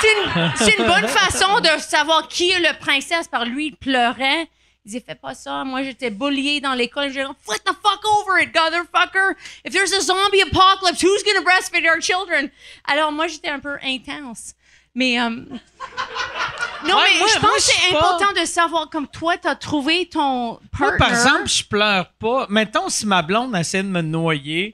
c'est 0.00 0.12
une- 0.12 0.52
c'est 0.56 0.78
une 0.78 0.86
bonne 0.86 1.08
façon 1.08 1.60
de 1.60 1.80
savoir 1.80 2.26
qui 2.28 2.50
est 2.50 2.58
le 2.60 2.76
princesse. 2.78 3.28
Par 3.28 3.44
lui, 3.44 3.66
il 3.68 3.76
pleurait. 3.76 4.48
Il 4.86 4.88
disait, 4.92 5.04
fais 5.06 5.14
pas 5.14 5.34
ça. 5.34 5.64
Moi, 5.64 5.82
j'étais 5.82 6.10
bullié 6.10 6.60
dans 6.60 6.74
l'école. 6.74 7.10
J'ai 7.10 7.22
dit, 7.24 7.30
flip 7.46 7.64
the 7.64 7.72
fuck 7.82 8.02
over 8.04 8.42
it, 8.42 8.54
motherfucker. 8.54 9.34
If 9.64 9.72
there's 9.72 9.92
a 9.94 10.00
zombie 10.02 10.42
apocalypse, 10.42 11.02
who's 11.02 11.22
gonna 11.24 11.40
breastfeed 11.42 11.86
our 11.88 12.00
children? 12.02 12.50
Alors, 12.86 13.10
moi, 13.10 13.26
j'étais 13.26 13.48
un 13.48 13.60
peu 13.60 13.78
intense. 13.82 14.52
Mais, 14.94 15.18
euh, 15.18 15.28
non, 16.84 16.96
Ouais, 16.96 17.02
mais 17.14 17.18
moi- 17.18 17.28
je 17.34 17.38
moi, 17.40 17.50
pense 17.50 17.66
que 17.66 17.72
je 17.72 17.78
c'est 17.80 17.92
pas- 17.92 17.98
important 17.98 18.32
de 18.38 18.44
savoir, 18.44 18.90
comme 18.90 19.08
toi, 19.08 19.36
t'as 19.38 19.54
trouvé 19.54 20.06
ton 20.06 20.60
partner. 20.70 20.78
Moi, 20.78 20.96
par 20.98 21.10
exemple, 21.10 21.48
je 21.48 21.64
pleure 21.64 22.06
pas. 22.20 22.46
Mettons, 22.50 22.88
si 22.90 23.06
ma 23.06 23.22
blonde 23.22 23.56
essaie 23.56 23.82
de 23.82 23.88
me 23.88 24.02
noyer 24.02 24.72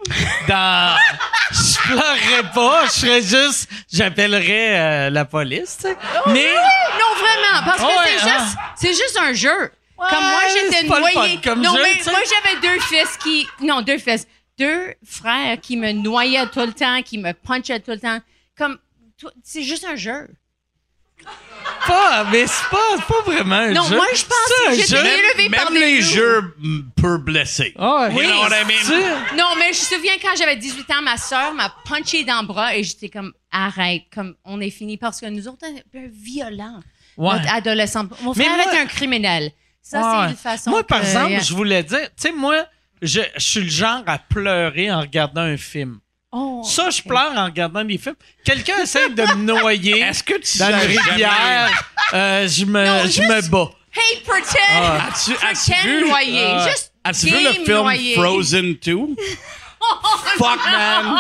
dans. 0.49 0.97
Je 1.53 1.79
pleurerais 1.83 2.49
pas. 2.55 2.87
Je 2.87 2.91
serais 2.93 3.23
juste. 3.23 3.69
J'appellerais 3.93 4.79
euh, 4.79 5.11
la 5.11 5.25
police, 5.25 5.79
tu 5.79 5.89
sais. 5.89 5.97
Mais. 6.29 6.47
Non, 6.55 7.15
vraiment, 7.19 7.65
parce 7.65 7.79
que 7.81 7.87
Ouais, 7.87 8.19
c'est 8.19 8.29
hein. 8.31 8.39
juste, 8.39 8.57
c'est 8.77 8.89
juste 8.95 9.19
un 9.21 9.33
jeu. 9.33 9.73
Comme 10.09 10.25
moi, 10.25 10.41
j'étais 10.55 10.87
noyée. 10.87 11.41
comme 11.43 11.61
non, 11.61 11.75
jeu, 11.75 11.83
mais 11.83 12.03
moi, 12.13 12.21
j'avais 12.29 12.61
deux 12.61 12.81
fils 12.81 13.17
qui. 13.23 13.47
Non, 13.61 13.83
deux 13.83 13.99
fils. 13.99 14.27
Deux 14.59 14.95
frères 15.05 15.59
qui 15.61 15.77
me 15.77 15.93
noyaient 15.93 16.47
tout 16.47 16.61
le 16.61 16.73
temps, 16.73 17.03
qui 17.03 17.19
me 17.19 17.33
punchaient 17.33 17.81
tout 17.81 17.93
le 17.93 18.01
temps. 18.01 18.19
Comme. 18.57 18.79
C'est 19.43 19.63
juste 19.63 19.85
un 19.85 19.97
jeu. 19.97 20.29
Pas, 21.87 22.25
mais 22.33 22.47
c'est 22.47 22.69
pas, 22.71 22.97
pas 23.07 23.23
vraiment 23.31 23.57
un 23.57 23.73
Non, 23.73 23.83
jeu. 23.85 23.97
moi, 23.97 24.07
je 24.15 24.23
pense 24.25 24.37
C'est 24.49 24.67
un 24.67 24.71
que 24.71 24.77
j'étais 24.77 24.89
jeu. 24.97 25.05
élevée 25.07 25.49
Même 25.49 25.61
par 25.61 25.71
les 25.71 25.81
des 25.97 26.03
jeux 26.03 26.55
mm, 26.59 26.81
peuvent 27.01 27.19
blesser. 27.21 27.75
Ah, 27.79 28.09
You 28.11 28.23
know 28.23 28.41
what 28.41 28.51
I 28.51 28.65
mean? 28.67 29.37
Non, 29.37 29.55
mais 29.59 29.73
je 29.73 29.81
me 29.81 29.97
souviens 29.97 30.15
quand 30.23 30.35
j'avais 30.39 30.57
18 30.57 30.91
ans, 30.91 31.03
ma 31.03 31.17
soeur 31.17 31.53
m'a 31.55 31.75
punché 31.85 32.25
dans 32.25 32.41
le 32.43 32.47
bras 32.47 32.75
et 32.77 32.83
j'étais 32.85 33.09
comme 33.11 33.33
arrête, 33.51 34.03
comme 34.15 34.35
on 34.45 34.61
est 34.61 34.71
fini 34.71 34.97
parce 34.97 35.21
que 35.21 35.27
nous 35.27 35.47
autres, 35.49 35.59
on 35.63 35.77
est 35.77 35.81
un 35.81 35.83
peu 35.93 36.07
violents. 36.11 36.81
Ouais. 37.17 37.35
Notre 37.35 37.55
adolescent. 37.55 38.05
Mon 38.23 38.33
Mais 38.35 38.45
frère 38.45 38.57
moi- 38.57 38.67
était 38.73 38.79
un 38.81 38.87
criminel. 38.87 39.51
Ça, 39.91 39.99
Ouais. 40.01 40.25
c'est 40.27 40.31
une 40.31 40.37
façon. 40.37 40.71
Moi, 40.71 40.85
par 40.85 41.01
que- 41.01 41.07
exemple, 41.07 41.41
je 41.43 41.55
voulais 41.55 41.83
dire, 41.83 42.01
tu 42.17 42.29
sais, 42.29 42.33
moi, 42.33 42.57
je, 43.03 43.21
je 43.37 43.41
suis 43.43 43.61
le 43.63 43.71
genre 43.71 44.03
à 44.07 44.19
pleurer 44.19 44.91
en 44.93 45.01
regardant 45.01 45.41
un 45.43 45.57
film. 45.57 45.99
Oh, 46.33 46.63
Ça, 46.65 46.91
je 46.91 47.03
pleure 47.03 47.33
en 47.37 47.47
regardant 47.47 47.83
des 47.83 47.99
films. 47.99 48.15
Quelqu'un 48.45 48.83
essaie 48.83 49.09
de 49.11 49.23
me 49.35 49.43
noyer 49.43 49.99
Est-ce 50.03 50.23
que 50.23 50.35
tu 50.39 50.59
dans 50.59 50.69
une 50.69 50.99
rivière, 50.99 51.71
euh, 52.15 52.47
je 52.47 52.65
me, 52.67 52.85
Non, 52.87 53.01
je 53.03 53.07
juste- 53.09 53.21
me 53.29 53.49
bats. 53.51 53.71
Hey, 53.93 54.21
pretend! 54.25 54.59
Ah. 54.71 55.09
As-tu 55.09 55.33
as-tu 55.33 55.71
Pretend 55.73 55.83
vu, 55.89 56.09
noyé. 56.09 56.47
Ah. 56.47 56.69
Juste 56.69 56.93
as-tu 57.03 57.27
vu 57.27 57.43
le 57.43 57.53
film. 57.65 58.15
Frozen 58.15 58.75
2? 58.75 58.97
Fuck, 60.39 60.61
man. 60.71 61.19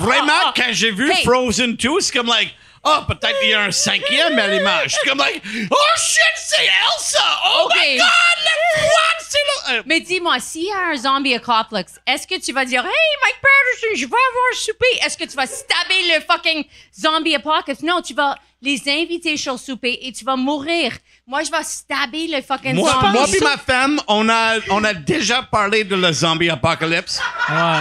Vraiment, 0.00 0.52
quand 0.54 0.72
j'ai 0.72 0.92
vu 0.92 1.10
Hey. 1.10 1.24
Frozen 1.24 1.76
2, 1.76 2.00
c'est 2.00 2.12
comme 2.16 2.28
like, 2.28 2.54
oh, 2.86 3.02
peut-être 3.08 3.36
il 3.42 3.50
y 3.50 3.54
a 3.54 3.62
un 3.62 3.70
cinquième 3.70 4.38
à 4.38 4.46
l'image. 4.48 4.94
C'est 4.94 5.08
comme 5.08 5.18
like, 5.18 5.42
oh 5.70 5.76
shit, 5.98 6.22
c'est 6.36 6.64
Elsa! 6.64 7.22
Oh 7.44 7.64
Ok. 7.66 7.74
my 7.76 7.96
god, 7.98 8.06
le 8.44 8.82
what? 8.82 8.90
C'est 9.28 9.38
le. 9.72 9.78
euh, 9.78 9.82
Mais 9.86 10.00
dis-moi, 10.00 10.38
s'il 10.40 10.64
y 10.64 10.72
a 10.72 10.92
un 10.92 10.96
zombie 10.96 11.34
apocalypse, 11.34 12.00
est-ce 12.06 12.26
que 12.26 12.38
tu 12.40 12.52
vas 12.52 12.64
dire, 12.64 12.82
Hey, 12.84 13.16
Mike 13.22 13.36
Patterson, 13.42 13.94
je 13.96 14.06
vais 14.06 14.06
avoir 14.06 14.44
un 14.52 14.56
souper? 14.56 15.04
Est-ce 15.04 15.18
que 15.18 15.24
tu 15.24 15.36
vas 15.36 15.46
stabber 15.46 16.14
le 16.14 16.20
fucking 16.22 16.64
zombie 16.98 17.34
apocalypse? 17.34 17.82
Non, 17.82 18.00
tu 18.02 18.14
vas 18.14 18.36
les 18.62 18.80
inviter 18.88 19.36
sur 19.36 19.52
le 19.52 19.58
souper 19.58 19.98
et 20.02 20.12
tu 20.12 20.24
vas 20.24 20.36
mourir. 20.36 20.92
Moi, 21.26 21.42
je 21.42 21.50
vais 21.50 21.62
stabber 21.64 22.28
le 22.28 22.40
fucking 22.40 22.74
moi, 22.74 22.90
zombie. 22.92 23.12
moi 23.12 23.24
puis 23.30 23.40
ma 23.40 23.56
femme, 23.58 24.00
on 24.08 24.28
a, 24.28 24.58
on 24.70 24.82
a 24.84 24.94
déjà 24.94 25.42
parlé 25.42 25.84
de 25.84 25.96
le 25.96 26.12
zombie 26.12 26.48
apocalypse. 26.48 27.20
Ouais. 27.48 27.80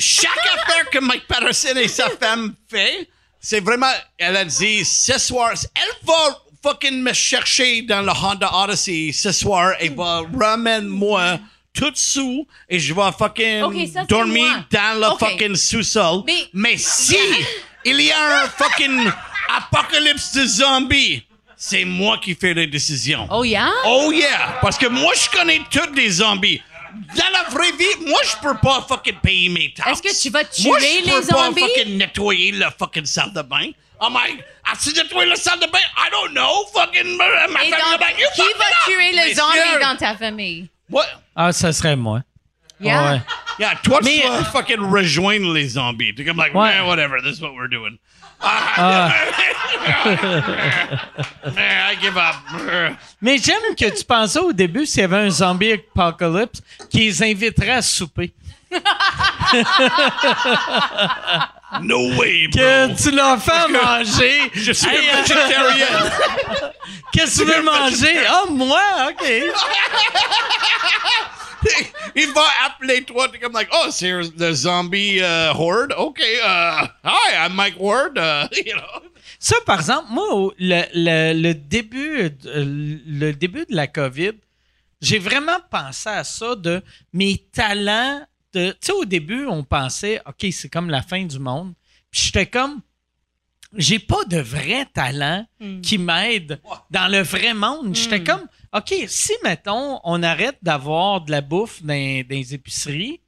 Chaque 0.00 0.46
affaire 0.54 0.90
que 0.90 0.98
Mike 0.98 1.26
Patterson 1.28 1.76
et 1.76 1.88
sa 1.88 2.08
femme 2.10 2.54
fait, 2.68 3.08
c'est 3.40 3.60
vraiment, 3.60 3.92
elle 4.18 4.36
a 4.36 4.44
dit, 4.44 4.84
ce 4.84 5.18
soir, 5.18 5.52
elle 5.74 6.06
va 6.06 6.38
fucking 6.62 7.02
me 7.02 7.12
chercher 7.12 7.82
dans 7.82 8.02
le 8.02 8.10
Honda 8.12 8.50
Odyssey 8.52 9.12
ce 9.12 9.32
soir 9.32 9.72
et 9.80 9.88
va 9.90 10.22
ramène-moi 10.38 11.38
tout 11.72 11.92
sous 11.94 12.46
et 12.68 12.78
je 12.80 12.92
vais 12.92 13.12
fucking 13.18 13.92
ça, 13.92 14.04
dormir 14.04 14.44
moi. 14.44 14.64
dans 14.70 15.10
le 15.12 15.16
fucking 15.18 15.54
sous-sol. 15.56 16.22
Mais- 16.26 16.48
Mais 16.52 16.76
si 16.76 17.16
il 17.84 18.00
y 18.00 18.10
a 18.10 18.42
un 18.44 18.48
fucking 18.48 19.10
apocalypse 19.56 20.32
de 20.34 20.44
zombies, 20.46 21.22
c'est 21.56 21.84
moi 21.84 22.18
qui 22.18 22.34
fais 22.34 22.54
les 22.54 22.66
décisions. 22.66 23.26
Oh, 23.30 23.44
yeah? 23.44 23.70
Oh 23.86 24.10
yeah! 24.12 24.58
Parce 24.62 24.76
que 24.78 24.86
moi, 24.86 25.12
je 25.14 25.28
connais 25.36 25.60
tous 25.70 25.92
les 25.94 26.10
zombies. 26.10 26.60
Dans 27.16 27.30
la 27.32 27.48
vraie 27.50 27.72
vie, 27.72 28.06
moi, 28.06 28.20
je 28.24 28.36
peux 28.42 28.56
pas 28.58 28.84
fucking 28.88 29.16
payer 29.22 29.48
mes 29.48 29.72
taxes. 29.74 29.90
Est-ce 29.92 30.02
que 30.02 30.22
tu 30.22 30.30
vas 30.30 30.44
tuer 30.44 30.68
moi, 30.68 30.78
je 30.78 30.84
les 30.84 31.02
peux 31.12 31.26
pas 31.26 31.44
zombies? 31.44 31.60
fucking 31.60 31.96
nettoyer 31.98 32.52
la 32.52 32.70
fucking 32.70 33.04
salle 33.06 33.32
de 33.32 33.42
bain. 33.42 33.70
Oh 34.00 34.08
my... 34.10 34.40
As-tu 34.72 34.92
nettoyé 34.94 35.28
la 35.28 35.36
salle 35.36 35.58
de 35.60 35.66
bain? 35.66 35.78
I 35.96 36.08
don't 36.10 36.32
know. 36.32 36.64
Fucking... 36.72 37.16
Ma 37.16 37.24
donc, 37.26 37.64
est 37.64 37.70
like, 38.00 38.18
you 38.18 38.26
qui 38.34 38.42
va 38.58 38.64
tuer 38.84 39.12
le 39.12 39.34
zombie 39.34 39.80
dans 39.82 39.96
ta 39.96 40.16
famille? 40.16 40.68
What? 40.88 41.06
Ah, 41.36 41.52
ça 41.52 41.72
serait 41.72 41.96
moi. 41.96 42.22
Yeah? 42.80 43.12
Ouais. 43.12 43.20
Yeah, 43.58 43.74
toi, 43.82 44.00
tu 44.02 44.20
vas 44.22 44.44
fucking 44.44 44.80
rejoindre 44.80 45.52
les 45.52 45.68
zombies. 45.68 46.14
T'es 46.14 46.24
comme 46.24 46.38
like, 46.38 46.54
Ouais. 46.54 46.74
man, 46.78 46.86
whatever, 46.86 47.20
this 47.22 47.36
is 47.36 47.42
what 47.42 47.52
we're 47.52 47.68
doing. 47.68 47.98
Ah. 48.42 49.12
I 51.56 51.96
give 52.00 52.16
up. 52.16 52.34
Mais 53.20 53.38
j'aime 53.38 53.74
que 53.78 53.90
tu 53.96 54.04
pensais 54.04 54.38
au 54.38 54.52
début 54.52 54.86
s'il 54.86 55.00
y 55.02 55.04
avait 55.04 55.18
un 55.18 55.30
zombie 55.30 55.72
apocalypse 55.72 56.60
qui 56.88 57.00
les 57.06 57.22
inviterait 57.22 57.72
à 57.72 57.82
souper. 57.82 58.32
No 61.82 61.98
way, 62.16 62.48
bro. 62.48 62.60
Que 62.60 63.00
tu 63.00 63.10
leur 63.12 63.40
fais 63.40 63.68
manger. 63.68 64.50
Je 64.54 64.72
suis 64.72 64.88
Hey, 64.88 65.08
un 65.08 65.18
euh, 65.18 65.22
végétarien. 65.22 65.86
Qu'est-ce 67.12 67.38
que 67.40 67.44
tu 67.44 67.50
veux 67.56 67.62
manger? 67.62 68.26
Ah, 68.28 68.42
moi? 68.48 68.80
OK. 69.08 69.24
Il 72.16 72.28
va 72.32 72.44
appeler 72.66 73.02
toi, 73.04 73.28
t'es 73.28 73.38
comme 73.38 73.52
like, 73.52 73.68
oh, 73.72 73.88
c'est 73.90 74.10
le 74.12 74.52
zombie 74.52 75.18
uh, 75.18 75.50
horde? 75.54 75.92
OK, 75.96 76.18
uh, 76.20 76.86
hi, 77.04 77.34
I'm 77.46 77.54
Mike 77.54 77.76
Ward. 77.78 78.16
Uh, 78.18 78.48
you 78.66 78.74
know. 78.74 79.08
Ça, 79.38 79.56
par 79.66 79.80
exemple, 79.80 80.06
moi, 80.10 80.34
au- 80.34 80.52
le, 80.58 80.82
le- 80.94 81.40
le 81.40 81.54
début, 81.54 82.22
euh, 82.22 82.30
le 83.06 83.32
début 83.32 83.64
de 83.68 83.74
la 83.74 83.86
COVID, 83.86 84.32
j'ai 85.00 85.18
vraiment 85.18 85.58
pensé 85.70 86.08
à 86.08 86.24
ça 86.24 86.54
de 86.56 86.82
mes 87.12 87.38
talents. 87.52 88.22
de- 88.52 88.70
Tu 88.72 88.76
sais, 88.80 88.92
au 88.92 89.04
début, 89.04 89.46
on 89.46 89.62
pensait, 89.62 90.20
OK, 90.26 90.46
c'est 90.52 90.68
comme 90.68 90.90
la 90.90 91.02
fin 91.02 91.24
du 91.24 91.38
monde. 91.38 91.72
Puis 92.10 92.22
j'étais 92.26 92.46
comme, 92.46 92.80
j'ai 93.76 93.98
pas 94.00 94.24
de 94.26 94.38
vrai 94.40 94.86
talent 94.92 95.46
qui 95.82 95.96
m'aide 95.96 96.60
dans 96.90 97.06
le 97.10 97.20
vrai 97.22 97.54
monde. 97.54 97.94
J'étais 97.94 98.22
comme, 98.24 98.46
OK, 98.72 98.94
si, 99.08 99.32
mettons, 99.42 100.00
on 100.04 100.22
arrête 100.22 100.56
d'avoir 100.62 101.22
de 101.22 101.30
la 101.32 101.40
bouffe 101.40 101.82
dans, 101.82 101.88
dans 102.22 102.26
les 102.36 102.54
épiceries, 102.54 103.20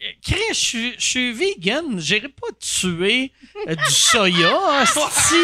euh, 0.00 0.06
Chris, 0.24 0.38
je 0.50 0.54
suis- 0.54 0.94
je 0.98 1.04
suis 1.04 1.32
vegan, 1.32 1.98
j'irai 1.98 2.28
pas 2.28 2.46
tuer 2.60 3.32
euh, 3.68 3.74
du 3.74 3.90
soya. 3.92 4.82
hostie. 4.82 5.34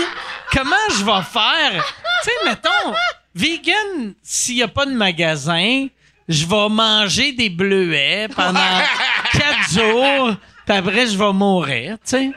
Comment 0.53 0.77
je 0.91 1.05
vais 1.05 1.23
faire? 1.25 1.85
Tu 2.23 2.31
sais, 2.31 2.49
mettons, 2.49 2.95
vegan, 3.35 4.15
s'il 4.23 4.57
n'y 4.57 4.63
a 4.63 4.69
pas 4.69 4.87
de 4.87 4.93
magasin, 4.93 5.89
je 6.29 6.47
vais 6.47 6.69
manger 6.69 7.33
des 7.33 7.51
bleuets 7.51 8.29
pendant 8.29 8.61
quatre 9.33 9.71
jours, 9.73 10.37
puis 10.67 10.77
après, 10.77 11.07
je 11.09 11.17
vais 11.19 11.33
mourir, 11.33 11.95
tu 12.05 12.11
sais. 12.11 12.31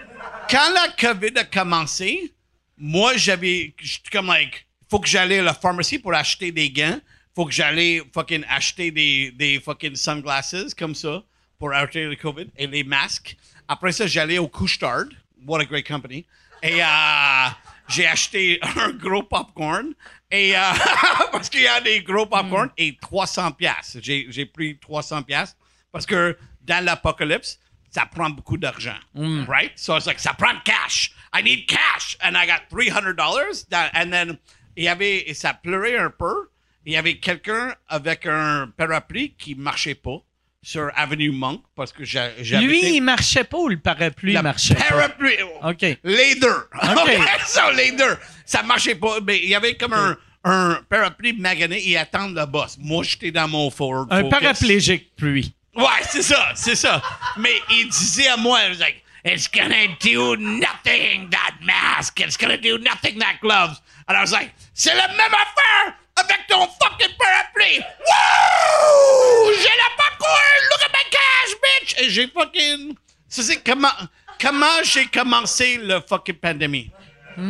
Quand 0.49 0.70
la 0.74 0.88
COVID 0.99 1.38
a 1.38 1.44
commencé, 1.44 2.34
moi, 2.78 3.16
j'avais, 3.18 3.74
j'étais 3.80 4.10
comme 4.12 4.28
like, 4.28 4.66
faut 4.92 5.00
que 5.00 5.08
j'aille 5.08 5.40
à 5.40 5.42
la 5.42 5.54
pharmacie 5.54 6.00
pour 6.00 6.14
acheter 6.14 6.52
des 6.52 6.70
gants. 6.70 7.00
faut 7.34 7.46
que 7.46 7.54
j'allais 7.54 8.02
fucking 8.14 8.44
acheter 8.50 8.92
des, 8.92 9.32
des 9.32 9.62
fucking 9.62 9.96
sunglasses 9.96 10.74
comme 10.78 10.94
ça 10.94 11.24
pour 11.58 11.72
arrêter 11.72 12.04
le 12.06 12.18
COVID 12.18 12.48
et 12.58 12.68
les 12.68 12.84
masques. 12.84 13.38
Après 13.70 13.94
ça, 13.94 14.06
j'allais 14.06 14.38
au 14.38 14.50
Couche-Tard. 14.50 15.06
What 15.48 15.62
a 15.62 15.66
great 15.66 15.88
company. 15.88 16.26
Et 16.62 16.84
euh, 16.84 16.86
j'ai 17.88 18.06
acheté 18.06 18.60
un 18.62 18.90
gros 18.90 19.24
popcorn. 19.24 19.94
Et, 20.30 20.58
euh, 20.58 20.60
parce 21.32 21.50
qu'il 21.50 21.62
y 21.62 21.68
a 21.68 21.80
des 21.80 22.02
gros 22.02 22.26
popcorn 22.26 22.70
et 22.78 22.98
300 23.00 23.52
pièces. 23.54 23.98
J'ai, 24.02 24.46
pris 24.46 24.78
300 24.78 25.24
pièces 25.24 25.56
parce 25.94 26.06
que 26.06 26.38
dans 26.64 26.84
l'apocalypse, 26.84 27.60
ça 27.90 28.06
prend 28.06 28.30
beaucoup 28.30 28.58
d'argent. 28.58 29.00
Right? 29.16 29.72
So 29.78 29.96
it's 29.96 30.06
like, 30.06 30.20
ça 30.20 30.34
prend 30.34 30.62
cash. 30.66 31.14
I 31.34 31.42
need 31.42 31.66
cash. 31.66 32.18
And 32.22 32.36
I 32.36 32.46
got 32.46 32.64
$300. 32.70 33.70
That- 33.70 33.92
And 33.94 34.12
then, 34.12 34.38
il 34.76 34.84
y 34.84 34.88
avait, 34.88 35.30
et 35.30 35.34
ça 35.34 35.53
pleurait 35.53 35.98
un 35.98 36.10
peu. 36.10 36.49
Il 36.85 36.93
y 36.93 36.98
avait 36.98 37.18
quelqu'un 37.18 37.76
avec 37.88 38.26
un 38.26 38.72
parapluie 38.76 39.35
qui 39.38 39.53
marchait 39.56 39.95
pas 39.95 40.18
sur 40.64 40.89
Avenue 40.95 41.31
Monk 41.31 41.61
parce 41.76 41.91
que 41.91 42.03
j'habitais- 42.03 42.60
Lui, 42.61 42.95
il 42.95 43.02
marchait 43.02 43.43
pas 43.43 43.57
ou 43.57 43.68
le 43.69 43.77
parapluie 43.77 44.34
le 44.34 44.41
marchait 44.41 44.76
pas? 44.76 44.84
parapluie. 44.89 45.35
OK. 45.64 45.81
Les 46.03 46.35
deux. 46.35 46.68
OK. 46.73 47.11
ça, 47.45 47.72
les 47.72 47.91
deux. 47.91 48.18
Ça 48.45 48.64
marchait 48.64 48.95
pas. 48.95 49.19
Mais 49.26 49.39
il 49.39 49.49
y 49.49 49.56
avait 49.56 49.76
comme 49.76 49.93
un, 49.93 50.18
un 50.43 50.80
parapluie 50.89 51.34
magané 51.34 51.88
et 51.89 51.98
attendre 51.98 52.39
le 52.39 52.45
boss. 52.45 52.77
Moi, 52.80 53.03
j'étais 53.03 53.31
dans 53.31 53.48
mon 53.48 53.69
Ford. 53.69 54.07
Un 54.10 54.22
Focus. 54.23 54.39
paraplégique, 54.39 55.15
pluie. 55.15 55.53
Ouais, 55.76 55.85
c'est 56.10 56.22
ça, 56.23 56.49
c'est 56.56 56.76
ça. 56.76 57.02
Mais 57.38 57.53
il 57.72 57.88
disait 57.89 58.27
à 58.27 58.38
moi, 58.38 58.60
il 58.72 58.77
like, 58.80 59.03
it's 59.26 59.49
gonna 59.52 59.88
do 60.03 60.35
nothing, 60.35 61.30
that 61.30 61.53
mask. 61.64 62.19
It's 62.19 62.38
gonna 62.38 62.57
do 62.57 62.77
nothing, 62.80 63.18
that 63.19 63.35
gloves. 63.41 63.81
And 64.07 64.15
I 64.18 64.22
was 64.22 64.32
like, 64.32 64.52
c'est 64.73 64.94
la 64.95 65.07
même 65.10 65.34
affaire 65.34 65.95
avec 66.15 66.48
ton 66.48 66.68
fucking 66.68 67.15
parapluie. 67.18 67.80
Wouh! 67.80 69.53
J'ai 69.53 69.76
la 69.78 69.90
popcorn! 69.98 70.61
Look 70.69 70.82
at 70.84 70.91
my 70.94 71.10
cash, 71.10 71.56
bitch! 71.64 72.02
Et 72.02 72.10
j'ai 72.10 72.28
fucking... 72.28 72.95
Ça, 73.28 73.44
c'est 73.44 73.61
comment, 73.64 73.91
comment 74.40 74.84
j'ai 74.84 75.06
commencé 75.07 75.78
le 75.78 76.02
fucking 76.02 76.36
pandémie? 76.36 76.91
Je 77.38 77.44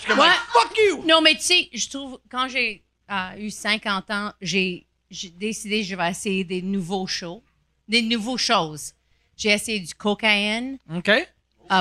suis 0.00 0.12
Ouais. 0.12 0.28
fuck 0.52 0.76
you! 0.76 1.04
Non, 1.06 1.20
mais 1.20 1.34
tu 1.34 1.42
sais, 1.42 1.68
je 1.72 1.88
trouve, 1.88 2.18
quand 2.30 2.48
j'ai 2.48 2.82
euh, 3.10 3.36
eu 3.38 3.50
50 3.50 4.10
ans, 4.10 4.32
j'ai 4.40 4.84
j'ai 5.10 5.30
décidé 5.30 5.80
que 5.80 5.86
je 5.86 5.94
vais 5.96 6.10
essayer 6.10 6.44
des 6.44 6.60
nouveaux 6.60 7.06
shows, 7.06 7.42
des 7.88 8.02
nouvelles 8.02 8.36
choses. 8.36 8.92
J'ai 9.38 9.48
essayé 9.50 9.80
du 9.80 9.94
cocaïne. 9.94 10.76
OK? 10.94 11.10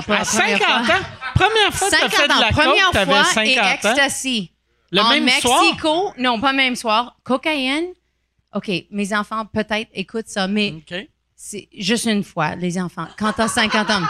Pour 0.02 0.14
À 0.16 0.20
la 0.20 0.26
première 0.26 0.26
50 0.26 0.86
fois. 0.86 0.96
ans? 0.96 1.00
Première 1.36 1.74
fois 1.74 1.90
que 1.90 1.96
t'as 1.96 2.10
50 2.10 2.12
fait 2.12 2.28
de 2.28 2.40
la 2.42 2.52
première 2.52 2.92
coke, 2.92 3.06
fois 3.06 3.24
50 3.24 3.46
et 3.48 3.60
ans. 3.60 3.72
ecstasy. 3.72 4.52
Le 4.92 5.02
en 5.02 5.10
même 5.10 5.26
Mexico, 5.26 5.50
soir? 5.80 6.14
non, 6.18 6.40
pas 6.40 6.54
même 6.54 6.76
soir. 6.76 7.18
Cocaïne. 7.24 7.88
OK, 8.54 8.72
mes 8.92 9.14
enfants 9.14 9.46
peut-être 9.46 9.90
écoutent 9.94 10.28
ça, 10.30 10.48
mais 10.48 10.74
c'est 11.36 11.68
juste 11.78 12.06
une 12.06 12.24
fois, 12.24 12.56
les 12.56 12.80
enfants. 12.80 13.08
Quand 13.20 13.34
t'as 13.34 13.48
50 13.50 13.90
ans. 13.90 14.02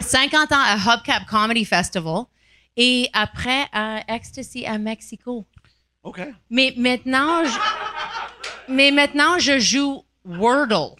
50 0.00 0.52
ans 0.52 0.60
à 0.62 0.76
Hubcap 0.76 1.26
Comedy 1.26 1.64
Festival 1.64 2.22
et 2.76 3.08
après 3.12 3.66
à 3.72 4.00
Ecstasy 4.08 4.64
à 4.66 4.78
Mexico. 4.78 5.44
OK. 6.02 6.20
Mais 6.50 6.72
maintenant, 6.76 7.44
je, 7.44 7.58
mais 8.68 8.90
maintenant, 8.90 9.38
je 9.38 9.58
joue 9.58 10.02
Wordle. 10.24 10.94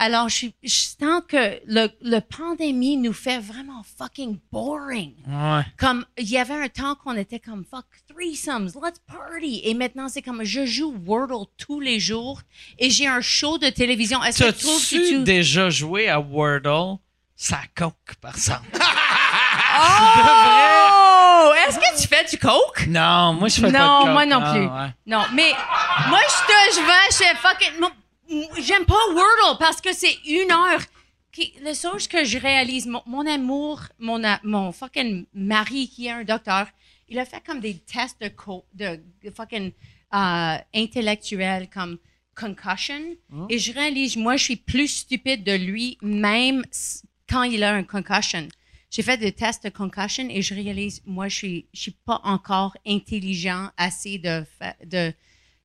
Alors, 0.00 0.28
je, 0.28 0.46
je 0.62 0.70
sens 1.00 1.22
que 1.26 1.60
le, 1.66 1.88
le 2.02 2.20
pandémie 2.20 2.96
nous 2.96 3.12
fait 3.12 3.38
vraiment 3.40 3.82
fucking 3.98 4.38
boring. 4.52 5.14
Ouais. 5.26 5.62
Comme, 5.76 6.04
il 6.16 6.28
y 6.28 6.38
avait 6.38 6.54
un 6.54 6.68
temps 6.68 6.94
qu'on 6.94 7.16
était 7.16 7.40
comme, 7.40 7.64
fuck, 7.68 7.84
threesomes, 8.08 8.66
let's 8.82 9.00
party. 9.06 9.60
Et 9.64 9.74
maintenant, 9.74 10.08
c'est 10.08 10.22
comme, 10.22 10.44
je 10.44 10.64
joue 10.66 10.94
Wordle 11.04 11.46
tous 11.56 11.80
les 11.80 11.98
jours 11.98 12.40
et 12.78 12.90
j'ai 12.90 13.08
un 13.08 13.20
show 13.20 13.58
de 13.58 13.68
télévision. 13.70 14.22
Est-ce 14.22 14.44
que 14.44 14.50
tu 14.52 14.64
trouves 14.64 14.80
que 14.88 15.08
tu... 15.10 15.22
déjà 15.24 15.68
joué 15.68 16.08
à 16.08 16.20
Wordle? 16.20 16.98
Ça 17.34 17.58
coke, 17.74 18.14
par 18.20 18.34
exemple. 18.36 18.68
Oh! 19.80 21.52
Est-ce 21.68 21.78
que 21.78 22.00
tu 22.02 22.08
fais 22.08 22.24
du 22.24 22.38
coke? 22.38 22.86
Non, 22.88 23.34
moi, 23.34 23.48
je 23.48 23.54
fais 23.56 23.62
pas 23.62 23.68
de 23.72 23.76
Non, 23.78 24.00
coke. 24.02 24.10
moi 24.12 24.26
non 24.26 24.40
Ah, 24.42 24.52
plus. 24.52 24.66
ouais. 24.66 24.94
Non, 25.06 25.22
mais 25.34 25.52
moi, 26.08 26.18
je 26.26 26.46
te, 26.46 26.80
je 26.80 26.86
vais, 26.86 27.10
je 27.10 27.16
fais 27.16 27.36
fucking. 27.36 27.80
J'aime 28.28 28.84
pas 28.84 29.06
Wordle 29.08 29.58
parce 29.58 29.80
que 29.80 29.92
c'est 29.92 30.16
une 30.26 30.50
heure. 30.50 30.82
Qui, 31.30 31.52
le 31.62 31.74
chose 31.74 32.08
que 32.08 32.24
je 32.24 32.38
réalise, 32.38 32.86
mon, 32.86 33.02
mon 33.06 33.26
amour, 33.26 33.82
mon, 33.98 34.20
mon 34.44 34.72
fucking 34.72 35.26
mari 35.34 35.88
qui 35.88 36.06
est 36.06 36.10
un 36.10 36.24
docteur, 36.24 36.66
il 37.08 37.18
a 37.18 37.24
fait 37.26 37.42
comme 37.44 37.60
des 37.60 37.74
tests 37.74 38.20
de, 38.20 38.28
co, 38.28 38.64
de 38.72 38.98
fucking 39.34 39.72
euh, 40.14 40.56
intellectuels 40.74 41.68
comme 41.68 41.98
concussion. 42.34 43.16
Et 43.50 43.58
je 43.58 43.72
réalise, 43.72 44.16
moi, 44.16 44.36
je 44.36 44.44
suis 44.44 44.56
plus 44.56 44.88
stupide 44.88 45.44
de 45.44 45.52
lui, 45.52 45.98
même 46.02 46.64
quand 47.28 47.42
il 47.42 47.62
a 47.62 47.74
un 47.74 47.82
concussion. 47.82 48.48
J'ai 48.90 49.02
fait 49.02 49.18
des 49.18 49.32
tests 49.32 49.64
de 49.64 49.68
concussion 49.68 50.28
et 50.30 50.40
je 50.40 50.54
réalise, 50.54 51.02
moi, 51.04 51.28
je 51.28 51.36
suis, 51.36 51.66
je 51.74 51.80
suis 51.82 51.96
pas 52.06 52.20
encore 52.24 52.74
intelligent 52.86 53.70
assez 53.76 54.18
de 54.18 55.12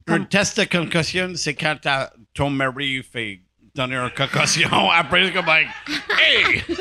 Un 0.08 0.18
Comme- 0.18 0.28
test 0.28 0.60
de 0.60 0.66
concussion, 0.66 1.34
c'est 1.36 1.56
quand 1.56 1.80
ta- 1.82 2.12
ton 2.34 2.50
mari 2.50 3.02
fait 3.04 3.42
donner 3.74 3.96
une 3.96 4.10
concussion. 4.12 4.92
Après, 4.96 5.26
c'est 5.26 5.34
comme 5.34 5.46
like, 5.46 5.68
hey! 6.20 6.62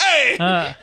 hey! 0.00 0.36
Ah. 0.38 0.76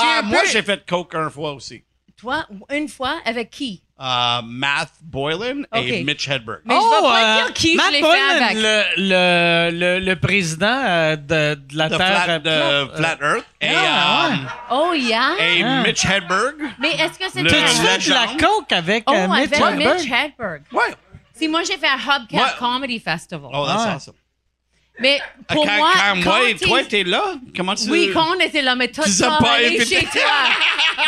Ah, 0.00 0.18
un 0.18 0.22
moi, 0.22 0.40
peu- 0.42 0.48
j'ai 0.48 0.62
fait 0.62 0.84
coke 0.84 1.14
une 1.14 1.30
fois 1.30 1.52
aussi. 1.52 1.84
Toi, 2.16 2.44
une 2.72 2.88
fois, 2.88 3.20
avec 3.24 3.50
qui? 3.50 3.83
Euh, 4.00 4.40
Matt 4.44 4.88
Boylan 5.02 5.62
et 5.72 6.00
Ok. 6.00 6.04
Mitch 6.04 6.26
Hedberg. 6.28 6.62
Mais 6.64 6.74
je 6.74 6.80
vais 6.80 7.08
pas 7.08 7.22
euh, 7.22 7.36
dire 7.44 7.52
qui 7.54 7.76
Matt 7.76 7.92
je 7.94 8.00
Boylan, 8.00 8.28
fait 8.28 8.42
avec. 8.42 8.56
Le, 8.56 8.82
le, 8.96 9.70
le, 10.00 10.04
le 10.04 10.16
président 10.16 10.66
euh, 10.84 11.14
de, 11.16 11.54
de 11.54 11.76
la 11.78 11.88
de 11.88 11.96
Terre 11.96 12.22
Flat, 12.24 12.40
euh, 12.46 12.84
de 12.86 12.90
plate. 12.96 13.18
Flat 13.18 13.34
Earth. 13.36 13.44
Et, 13.60 13.68
Ah, 13.72 14.26
euh, 14.26 14.30
ouais. 14.30 14.36
Oh, 14.72 14.92
yeah? 14.94 15.34
et 15.38 15.62
Ah. 15.62 15.82
Mitch 15.82 16.04
Hedberg. 16.04 16.54
Mais 16.80 16.90
est-ce 16.90 17.18
que 17.20 17.24
c'est 17.32 17.42
Le- 17.42 17.50
T'as-tu 17.50 17.66
fait 17.76 18.08
de 18.10 18.14
la 18.14 18.26
coke 18.46 18.72
avec 18.72 19.04
Oh, 19.06 19.12
euh, 19.14 19.28
Mitch 19.28 19.52
avec 19.52 19.60
Hedberg? 19.60 19.94
Mitch 20.00 20.10
Hedberg. 20.10 20.62
Ouais. 20.72 20.94
Si 21.32 21.46
moi, 21.46 21.62
j'ai 21.62 21.76
fait 21.76 21.86
un 21.88 21.96
Hubcap 21.96 22.32
Ouais. 22.32 22.50
Comedy 22.58 22.98
Festival. 22.98 23.50
Oh, 23.54 23.64
that's 23.66 23.84
Ouais. 23.84 23.92
awesome. 23.92 24.14
Mais 25.00 25.20
pour 25.48 25.64
quand, 25.66 25.76
moi, 25.76 25.90
quand 25.96 26.22
quand 26.22 26.38
t'es- 26.40 26.54
toi, 26.66 26.84
t'es 26.84 27.02
là, 27.04 27.34
comment 27.56 27.74
tu... 27.74 27.90
Oui, 27.90 28.10
quand 28.14 28.36
on 28.36 28.38
était 28.40 28.62
là, 28.62 28.76
mais 28.76 28.88
toi, 28.88 29.04
Tu 29.04 29.16
tu 29.16 29.24
as 29.24 29.38
pas 29.38 29.56
invité. 29.56 29.84
chez 30.00 30.06
toi. 30.06 30.22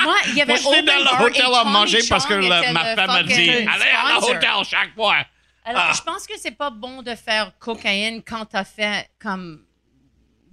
Moi, 0.02 0.14
il 0.26 0.34
y 0.34 0.42
avait 0.42 0.54
Moi, 0.60 0.72
j'étais 0.74 0.82
dans 0.82 0.92
open 0.92 0.98
le 0.98 1.04
bar 1.04 1.20
et 1.20 1.24
hôtel 1.24 1.46
à 1.54 1.64
manger 1.64 1.98
parce 2.08 2.26
que 2.26 2.34
la- 2.34 2.72
ma 2.72 2.96
femme 2.96 3.10
a 3.10 3.22
dit 3.22 3.50
Allez 3.50 3.66
à 3.68 4.12
l'hôtel 4.14 4.48
chaque 4.68 4.92
fois. 4.94 5.16
Alors, 5.64 5.82
Ah. 5.88 5.92
je 5.96 6.00
pense 6.02 6.26
que 6.26 6.34
c'est 6.38 6.56
pas 6.56 6.70
bon 6.70 7.02
de 7.02 7.14
faire 7.14 7.52
cocaïne 7.58 8.22
quand 8.22 8.44
t'as 8.46 8.64
fait 8.64 9.08
comme 9.20 9.62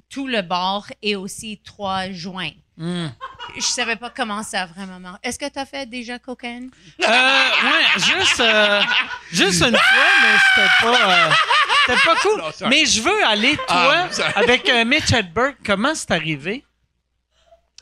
tout 0.09 0.27
le 0.27 0.41
bar 0.43 0.85
et 1.01 1.15
aussi 1.15 1.59
trois 1.65 2.11
joints. 2.11 2.51
Hmm. 2.77 3.07
Je 3.55 3.61
savais 3.61 3.95
pas 3.95 4.09
comment 4.09 4.41
ça 4.41 4.65
vraiment 4.65 4.99
marche. 4.99 5.19
Est-ce 5.23 5.37
que 5.37 5.47
t'as 5.47 5.65
fait 5.65 5.87
déjà 5.87 6.17
cocaïne? 6.17 6.71
Euh, 7.03 7.07
ouais, 7.07 7.99
juste, 7.99 8.39
euh, 8.39 8.81
juste 9.31 9.61
une 9.61 9.75
fois, 9.77 10.07
mais 10.23 10.37
c'était 10.55 10.69
pas, 10.81 11.09
euh, 11.27 11.31
c'était 11.85 11.99
pas 12.05 12.15
cool. 12.21 12.37
Non, 12.39 12.69
mais 12.69 12.85
je 12.85 13.01
veux 13.01 13.23
aller, 13.25 13.55
toi, 13.55 13.65
Ah, 13.69 14.11
sorry. 14.11 14.31
avec 14.35 14.69
euh, 14.69 14.85
Mitch 14.85 15.11
Hedberg. 15.11 15.55
Comment 15.65 15.93
c'est 15.95 16.11
arrivé? 16.11 16.63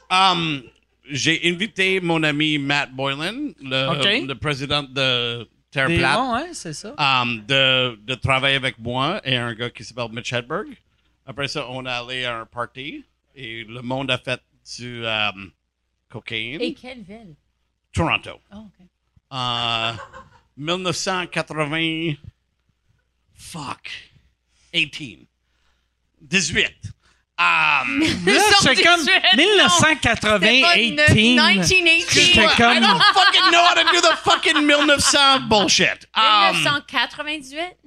Um, 0.09 0.63
j'ai 1.09 1.39
invité 1.49 1.99
mon 2.01 2.21
ami 2.23 2.57
Matt 2.57 2.91
Boylan, 2.91 3.51
le, 3.61 4.33
président 4.33 4.83
de 4.83 5.47
Terre 5.71 5.87
Des- 5.87 5.97
Plate, 5.97 6.53
c'est 6.53 6.73
ça. 6.73 6.93
um, 6.97 7.41
de, 7.47 7.97
de 8.01 8.15
travailler 8.15 8.55
avec 8.57 8.77
moi 8.77 9.21
et 9.23 9.37
un 9.37 9.53
gars 9.53 9.69
qui 9.69 9.83
s'appelle 9.83 10.09
Mitch 10.11 10.33
Hedberg. 10.33 10.67
Après 11.25 11.47
ça, 11.47 11.65
on 11.69 11.85
est 11.85 11.89
allé 11.89 12.25
à 12.25 12.39
un 12.39 12.45
party 12.45 13.05
et 13.35 13.63
le 13.63 13.81
monde 13.81 14.11
a 14.11 14.17
fait 14.17 14.41
du 14.77 15.05
um, 15.05 15.51
cocaïne. 16.09 16.59
Et 16.61 16.73
quelle 16.73 17.01
ville? 17.03 17.35
Toronto. 17.93 18.31
Oh, 18.53 18.57
OK. 18.57 18.85
Euh, 19.33 19.93
1980. 20.57 22.13
Fuck. 23.41 23.89
18. 24.73 25.27
18. 26.21 26.67
Um, 27.37 27.99
Là, 28.25 28.41
c'est 28.61 28.75
comme 28.83 28.99
18, 29.01 29.11
non. 29.57 29.65
1980, 29.65 30.39
C'est 30.39 30.61
pas 30.61 30.75
18. 30.75 31.09
1918. 31.09 32.07
J'étais 32.11 32.43
I 32.43 32.47
comme... 32.55 32.79
don't 32.79 33.01
fucking 33.01 33.51
know 33.51 33.63
how 33.65 33.73
to 33.73 33.83
do 33.91 33.99
the 34.01 34.15
fucking 34.23 34.67
1900 34.67 35.49
bullshit. 35.49 36.05
Um, 36.13 36.53
1998? 36.53 37.77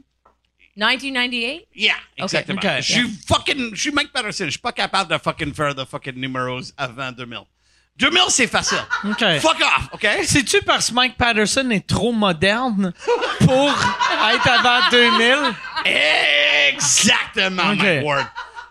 1998? 0.77 1.69
yeah, 1.73 1.95
exactement. 2.17 2.59
ok. 2.59 2.81
Je 2.81 2.93
suis 2.95 3.09
fucking, 3.29 3.75
je 3.77 3.81
suis 3.81 3.93
Mike 3.93 4.13
Patterson. 4.13 4.47
Je 4.47 4.51
suis 4.51 4.59
pas 4.59 4.73
capable 4.73 5.09
de 5.09 5.19
fucking 5.19 5.55
faire 5.55 5.73
de 5.73 5.85
fucking 5.85 6.17
numéros 6.17 6.73
avant 6.77 7.13
2000. 7.13 7.45
2000, 7.97 8.21
c'est 8.29 8.47
facile. 8.49 8.79
Fuck 9.41 9.61
off, 9.61 9.89
OK? 9.93 10.07
C'est-tu 10.25 10.61
parce 10.63 10.89
que 10.91 10.95
Mike 10.95 11.17
Patterson 11.17 11.71
est 11.71 11.87
trop 11.87 12.11
moderne 12.13 12.93
pour 13.41 13.71
être 13.71 14.49
avant 14.49 14.89
2000? 14.91 15.55
Exactement, 16.69 17.71
Ok. 17.73 17.79
Mike 17.79 18.05
Ward. 18.05 18.27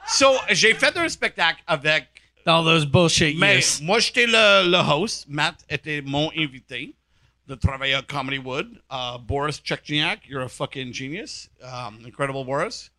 So, 0.07 0.35
j'ai 0.49 0.73
fait 0.73 0.95
un 0.97 1.07
spectacle 1.07 1.61
avec 1.67 2.07
All 2.45 2.65
those 2.65 2.85
bullshit 2.85 3.37
Mais 3.39 3.53
years. 3.59 3.79
moi, 3.81 3.99
j'étais 3.99 4.25
le, 4.27 4.69
le 4.69 4.77
host. 4.77 5.25
Matt 5.29 5.55
était 5.69 6.01
mon 6.01 6.29
invité 6.37 6.93
de 7.47 7.55
travailler 7.55 7.93
à 7.93 8.01
Comedy 8.01 8.37
Wood. 8.37 8.81
Uh, 8.91 9.17
Boris 9.19 9.61
Chechniak, 9.63 10.27
you're 10.27 10.43
a 10.43 10.49
fucking 10.49 10.93
genius. 10.93 11.49
Um, 11.61 11.99
incredible 12.05 12.43
Boris. 12.43 12.91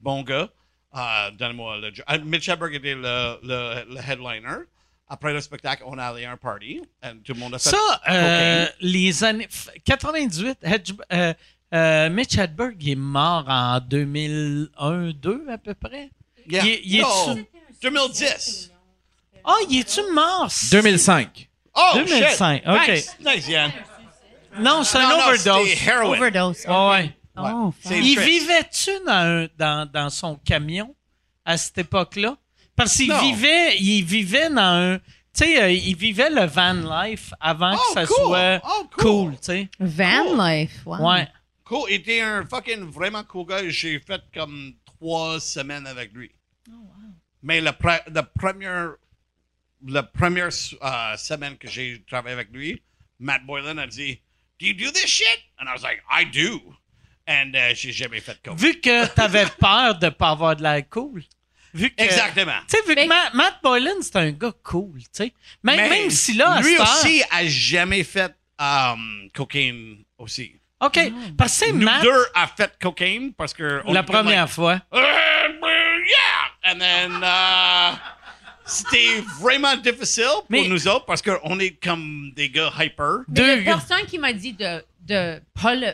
Bon 0.00 0.22
gars. 0.22 0.50
Uh, 0.92 1.30
Donne-moi 1.38 1.78
le... 1.78 1.90
jo- 1.94 2.02
Uh, 2.08 2.18
Mitch 2.22 2.48
Hedberg 2.50 2.74
était 2.74 2.94
le, 2.94 3.38
le, 3.42 3.84
le 3.94 4.00
headliner. 4.00 4.66
Après 5.12 5.32
le 5.32 5.40
spectacle, 5.40 5.82
on 5.86 5.98
allait 5.98 6.24
à 6.24 6.30
un 6.32 6.36
party. 6.36 6.80
And 7.02 7.16
tout 7.24 7.32
le 7.34 7.40
monde 7.40 7.54
a 7.54 7.58
fait 7.58 7.70
Ça, 7.70 8.00
euh, 8.08 8.66
les 8.80 9.24
années. 9.24 9.48
f- 9.48 9.68
98, 9.84 10.58
Hedge- 10.62 10.92
euh, 11.12 11.34
euh, 11.74 12.08
Mitch 12.10 12.38
Hedberg 12.38 12.76
il 12.80 12.90
est 12.90 12.94
mort 12.94 13.44
en 13.48 13.80
2001-2 13.80 15.46
à 15.50 15.58
peu 15.58 15.74
près. 15.74 16.10
Yeah. 16.48 16.64
il- 16.64 16.80
il 16.96 17.00
No, 17.02 17.08
est-tu- 17.32 17.46
2010. 17.82 18.70
Ah, 19.44 19.54
il 19.68 19.80
est-tu 19.80 20.00
mort? 20.12 20.48
2005. 20.70 21.48
Oh, 21.74 21.90
2005, 21.94 22.62
shit. 22.62 22.68
ok. 22.68 22.88
Nice, 22.88 23.16
nice, 23.24 23.48
Yann. 23.48 23.72
Non, 24.58 24.82
c'est 24.84 24.98
un 24.98 25.10
overdose. 25.10 25.68
heroin. 25.86 26.16
Overdose. 26.18 26.64
Ah 26.66 26.90
ouais. 26.90 27.16
Oh, 27.36 27.72
Il 27.90 28.18
vivait-tu 28.18 28.90
dans, 29.06 29.12
un- 29.12 29.48
dans, 29.56 29.90
dans 29.90 30.10
son 30.10 30.36
camion 30.36 30.94
à 31.44 31.56
cette 31.56 31.78
époque-là? 31.78 32.36
Parce 32.76 32.96
qu'il 32.96 33.12
vivait, 33.12 33.76
il 33.78 34.04
vivait 34.04 34.48
dans 34.50 34.58
un. 34.94 34.98
Tu 35.32 35.44
sais, 35.44 35.62
euh, 35.62 35.70
il 35.70 35.94
vivait 35.96 36.30
le 36.30 36.44
van 36.46 36.72
life 36.72 37.32
avant 37.40 37.74
Oh, 37.76 37.94
que 37.94 38.00
ça 38.00 38.06
cool. 38.06 38.16
soit 38.16 38.60
Oh, 38.64 38.88
cool, 38.96 39.02
cool. 39.04 39.32
tu 39.34 39.38
sais. 39.42 39.68
Van 39.78 40.34
life. 40.48 40.80
Wow. 40.84 41.08
Ouais. 41.08 41.28
Cool. 41.64 41.88
Il 41.90 41.94
était 41.96 42.20
un 42.20 42.44
fucking 42.44 42.80
vraiment 42.90 43.22
cool 43.24 43.46
gars. 43.46 43.68
J'ai 43.68 44.00
fait 44.00 44.22
comme 44.34 44.72
trois 44.84 45.38
semaines 45.38 45.86
avec 45.86 46.12
lui. 46.12 46.32
Mais 47.42 47.60
la, 47.60 47.72
pre- 47.72 48.02
la 48.12 48.22
première, 48.24 48.94
la 49.86 50.02
première 50.02 50.48
euh, 50.82 51.16
semaine 51.16 51.56
que 51.56 51.68
j'ai 51.68 52.02
travaillé 52.06 52.34
avec 52.34 52.50
lui, 52.52 52.82
Matt 53.18 53.46
Boylan 53.46 53.78
a 53.78 53.86
dit 53.86 54.20
Do 54.58 54.66
you 54.66 54.74
do 54.74 54.90
this 54.90 55.06
shit? 55.06 55.38
And 55.58 55.66
I 55.68 55.72
was 55.72 55.82
like, 55.82 56.02
I 56.10 56.24
do. 56.24 56.60
And 57.28 57.52
euh, 57.54 57.72
j'ai 57.74 57.92
jamais 57.92 58.20
fait 58.20 58.38
coke. 58.42 58.58
Vu 58.58 58.80
que 58.80 59.06
t'avais 59.14 59.46
peur 59.58 59.96
de 59.98 60.08
pas 60.08 60.30
avoir 60.30 60.56
de 60.56 60.62
l'air 60.64 60.82
cool. 60.90 61.22
Vu 61.74 61.90
que, 61.90 62.02
Exactement. 62.02 62.52
Tu 62.68 62.76
sais, 62.76 62.82
vu 62.86 62.94
Mais- 62.94 63.04
que 63.04 63.08
Matt, 63.08 63.34
Matt 63.34 63.54
Boylan, 63.62 64.00
c'est 64.02 64.16
un 64.16 64.30
gars 64.32 64.52
cool, 64.64 64.98
tu 65.00 65.06
sais. 65.12 65.32
Même, 65.62 66.10
si 66.10 66.34
là, 66.34 66.60
lui 66.62 66.76
heure- 66.76 66.82
aussi 66.82 67.22
a 67.30 67.46
jamais 67.46 68.02
fait 68.04 68.34
um, 68.58 69.28
cocaine 69.34 69.98
aussi. 70.18 70.56
OK, 70.82 70.98
parce 71.36 71.58
que 71.60 71.66
c'est 71.66 71.72
Nous 71.72 71.84
Matt, 71.84 72.02
deux 72.02 72.24
a 72.34 72.46
fait 72.46 72.72
cocaine 72.80 73.32
parce 73.34 73.52
que 73.52 73.82
on 73.84 73.92
la 73.92 74.02
première 74.02 74.44
like, 74.46 74.54
fois. 74.54 74.80
Uh, 74.92 74.96
yeah! 74.96 76.72
And 76.72 76.78
then, 76.78 77.20
uh, 77.22 77.96
c'était 78.64 79.20
vraiment 79.40 79.76
difficile 79.76 80.24
pour 80.24 80.44
Mais- 80.48 80.68
nous 80.68 80.86
autres 80.88 81.04
parce 81.06 81.22
qu'on 81.22 81.58
est 81.58 81.82
comme 81.82 82.32
des 82.34 82.48
gars 82.50 82.72
hyper. 82.78 83.20
Mais 83.28 83.34
Deux 83.34 83.56
la 83.56 83.62
gars. 83.62 83.76
personne 83.76 84.06
qui 84.06 84.18
m'a 84.18 84.32
dit 84.32 84.52
de, 84.52 84.82
de 85.02 85.40
pas 85.60 85.74
le. 85.74 85.92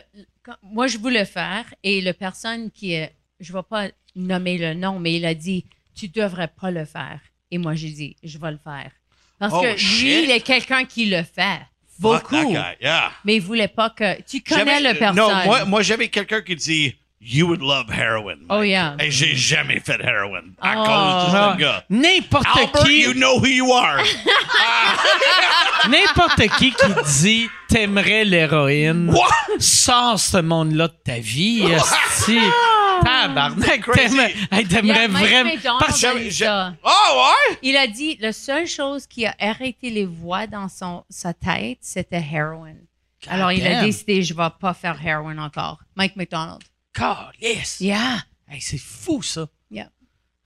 Moi, 0.63 0.87
je 0.87 0.97
voulais 0.97 1.25
faire 1.25 1.65
et 1.83 1.99
la 2.01 2.13
personne 2.13 2.71
qui 2.71 2.93
est. 2.93 3.13
Je 3.39 3.51
ne 3.53 3.57
vais 3.57 3.63
pas 3.69 3.89
nommer 4.15 4.57
le 4.57 4.73
nom, 4.73 4.99
mais 4.99 5.13
il 5.15 5.25
a 5.25 5.33
dit 5.33 5.65
Tu 5.95 6.07
devrais 6.07 6.47
pas 6.47 6.71
le 6.71 6.85
faire. 6.85 7.19
Et 7.51 7.57
moi, 7.57 7.75
j'ai 7.75 7.89
dit 7.91 8.15
Je 8.23 8.37
vais 8.37 8.51
le 8.51 8.59
faire. 8.63 8.91
Parce 9.39 9.53
Oh, 9.55 9.61
que 9.61 9.71
lui, 9.73 9.77
shit. 9.77 10.23
il 10.25 10.31
est 10.31 10.39
quelqu'un 10.41 10.85
qui 10.85 11.05
le 11.05 11.23
fait. 11.23 11.61
Beaucoup. 11.99 12.35
guy, 12.35 12.53
yeah. 12.81 13.11
Mais 13.25 13.35
il 13.37 13.41
voulait 13.41 13.67
pas 13.67 13.89
que. 13.89 14.21
Tu 14.23 14.41
connais 14.41 14.79
le 14.81 14.97
personne. 14.97 15.15
Non, 15.15 15.45
moi, 15.45 15.65
moi 15.65 15.81
j'avais 15.81 16.09
quelqu'un 16.09 16.41
qui 16.41 16.55
dit 16.55 16.95
You 17.19 17.47
would 17.47 17.61
love 17.61 17.89
heroin. 17.89 18.45
Oh, 18.49 18.61
yeah. 18.61 18.95
Et 18.99 19.09
j'ai 19.11 19.35
jamais 19.35 19.79
fait 19.79 19.99
heroin 20.01 20.43
à 20.61 20.73
Oh. 20.77 20.83
cause 20.85 21.31
de 21.33 21.37
Ah, 21.37 21.53
ce 21.53 21.57
gars. 21.59 21.83
N'importe 21.89 22.45
Albert, 22.55 22.83
qui, 22.83 23.01
you 23.01 23.13
know 23.13 23.39
who 23.39 23.47
you 23.47 23.73
are. 23.73 23.99
n'importe 25.89 26.47
qui 26.57 26.71
qui 26.71 26.87
dit 27.21 27.49
t'aimerais 27.69 28.23
l'héroïne, 28.23 29.09
What? 29.09 29.59
sors 29.59 30.19
ce 30.19 30.37
monde-là 30.37 30.87
de 30.89 30.93
ta 31.03 31.19
vie, 31.19 31.63
esti. 31.63 32.37
Tabarnak, 33.03 33.85
t'aimerais 33.93 34.33
hey, 34.51 34.63
vraiment... 35.07 35.49
McDonald 35.51 35.79
Parce- 35.79 35.99
J'ai- 35.99 36.31
ça. 36.31 36.73
Oh, 36.83 36.89
ouais? 37.51 37.57
Il 37.61 37.77
a 37.77 37.85
dit 37.87 38.17
la 38.19 38.33
seule 38.33 38.65
chose 38.67 39.05
qui 39.05 39.25
a 39.25 39.35
arrêté 39.39 39.89
les 39.91 40.05
voix 40.05 40.47
dans 40.47 40.67
son, 40.67 41.03
sa 41.09 41.31
tête, 41.33 41.77
c'était 41.81 42.23
heroin. 42.33 42.73
Alors, 43.27 43.51
il 43.51 43.65
a 43.67 43.81
décidé, 43.83 44.23
je 44.23 44.33
vais 44.33 44.49
pas 44.59 44.73
faire 44.73 44.97
heroin 45.05 45.37
encore. 45.37 45.79
Mike 45.95 46.15
McDonald. 46.15 46.61
Calisse. 46.97 47.77
Yeah. 47.79 48.23
Hey, 48.49 48.61
c'est 48.61 48.77
fou, 48.79 49.21
ça. 49.21 49.47
Yeah. 49.69 49.89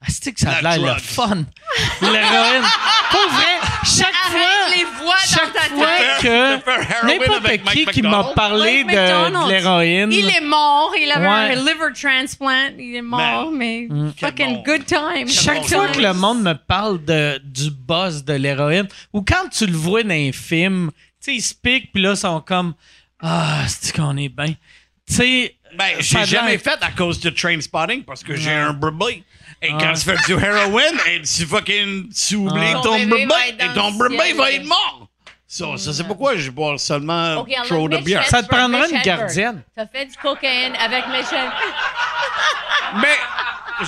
Asti 0.04 0.34
que 0.34 0.40
ça 0.40 0.50
a 0.54 0.62
La 0.62 0.76
l'air 0.78 0.94
le 0.96 1.00
fun? 1.00 1.44
L'héroïne. 2.02 2.64
Pour 3.12 3.30
vrai, 3.30 3.60
chaque 3.84 4.12
fois... 4.12 4.40
Les 4.76 4.84
voix 4.84 5.14
chaque 5.24 5.52
dans 5.54 5.60
ta 5.60 5.68
fois 5.68 5.86
tête. 5.86 6.22
que 6.22 7.06
n'importe 7.06 7.44
avec 7.46 7.62
qui 7.64 7.84
Mike 7.84 7.90
qui 7.92 8.02
m'a 8.02 8.08
McDonald? 8.08 8.34
parlé 8.34 8.84
Mike 8.84 8.96
de, 8.96 9.48
l'héroïne, 9.48 10.12
Il 10.12 10.28
est 10.28 10.40
mort. 10.40 10.92
Il 11.00 11.10
avait 11.12 11.24
Ouais. 11.26 11.52
un 11.52 11.54
liver 11.54 11.92
transplant. 11.94 12.70
Il 12.76 12.96
est 12.96 13.02
mort, 13.02 13.52
mais 13.52 13.86
fucking 14.18 14.56
bon. 14.56 14.62
good 14.64 14.84
time. 14.86 15.28
chaque 15.28 15.60
bon 15.62 15.68
fois 15.68 15.88
que 15.88 16.00
le 16.00 16.12
monde 16.14 16.42
me 16.42 16.54
parle 16.54 17.04
de, 17.04 17.38
du 17.44 17.70
boss 17.70 18.24
de 18.24 18.32
l'héroïne, 18.32 18.88
ou 19.12 19.22
quand 19.22 19.48
tu 19.50 19.66
le 19.66 19.76
vois 19.76 20.02
dans 20.02 20.10
un 20.10 20.32
film, 20.32 20.90
tu 20.90 21.30
sais, 21.30 21.34
ils 21.36 21.42
se 21.42 21.54
piquent, 21.54 21.92
puis 21.92 22.02
là, 22.02 22.10
ils 22.12 22.16
sont 22.16 22.40
comme 22.40 22.74
Ah, 23.20 23.62
c'est 23.68 23.94
qu'on 23.94 24.16
est 24.16 24.28
bien. 24.30 24.54
Tu 25.06 25.14
sais, 25.14 25.56
Ben, 25.74 26.02
ça 26.02 26.20
a 26.20 26.24
j'ai 26.24 26.36
jamais 26.36 26.58
fait 26.58 26.78
à 26.82 26.90
cause 26.90 27.20
de 27.20 27.30
train 27.30 27.60
spotting 27.60 28.04
parce 28.04 28.22
que 28.22 28.34
j'ai 28.36 28.52
un 28.52 28.72
brebis. 28.72 29.24
Et 29.60 29.70
quand 29.70 29.92
tu 29.94 30.00
fais 30.02 30.16
du 30.26 30.32
heroin, 30.32 30.82
et 31.06 31.22
tu 31.22 31.46
fucking, 31.46 32.12
tu 32.12 32.34
oublies 32.36 32.72
Ah. 32.74 32.80
ton 32.82 32.98
Ton 32.98 33.06
brebis, 33.06 33.56
et 33.58 33.68
ton 33.74 33.92
brebis 33.92 34.32
va 34.32 34.50
être 34.52 34.64
mort. 34.66 35.08
So, 35.46 35.76
ça, 35.76 35.92
c'est 35.92 36.04
pourquoi 36.04 36.34
je 36.36 36.50
bois 36.50 36.78
seulement 36.78 37.44
trop 37.66 37.88
de 37.88 37.98
bière. 37.98 38.26
Ça 38.26 38.42
te 38.42 38.48
prendra 38.48 38.80
Mitch 38.86 38.92
une 38.92 39.02
gardienne. 39.02 39.62
T'as 39.76 39.86
fait 39.86 40.06
du 40.06 40.16
cocaine 40.16 40.74
avec 40.76 41.06
Michel. 41.08 41.50
Mais 42.96 43.16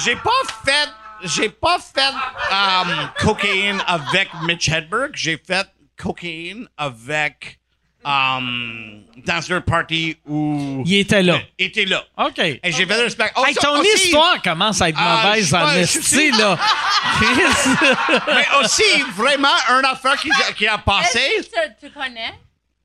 j'ai 0.05 0.17
pas 0.17 0.31
fait, 0.65 0.91
j'ai 1.25 1.49
pas 1.49 1.79
fait 1.79 2.13
um, 2.53 3.11
cocaine 3.19 3.83
avec 3.87 4.29
Mitch 4.47 4.69
Hedberg. 4.69 5.13
J'ai 5.15 5.39
fait 5.39 5.67
cocaine 5.97 6.69
avec 6.77 7.59
um, 8.05 9.03
dans 9.27 9.53
un 9.53 9.61
party 9.61 10.17
où 10.27 10.83
Il 10.87 10.95
était 11.01 11.23
là. 11.23 11.39
il 11.59 11.67
était 11.67 11.85
là. 11.85 12.05
OK. 12.19 12.39
Et 12.39 12.61
j'ai 12.65 12.87
fait 12.87 13.03
le 13.03 13.09
spectacle. 13.09 13.49
Hey, 13.49 13.55
ton 13.55 13.83
histoire 13.83 14.41
commence 14.43 14.81
à 14.83 14.89
être 14.91 14.99
Ah, 15.01 15.23
mauvaise 15.27 15.49
je 15.49 15.55
en 15.57 15.71
esti, 15.73 16.31
là. 16.33 16.59
Chris. 17.21 17.71
Mais 18.27 18.47
aussi, 18.65 19.03
vraiment, 19.15 19.49
un 19.69 19.83
affaire 19.85 20.17
qui, 20.17 20.31
qui 20.57 20.67
a 20.67 20.79
passé. 20.79 21.19
Est-ce 21.39 21.49
que 21.49 21.81
tu- 21.81 21.87
tu 21.87 21.91
connais? 21.93 22.35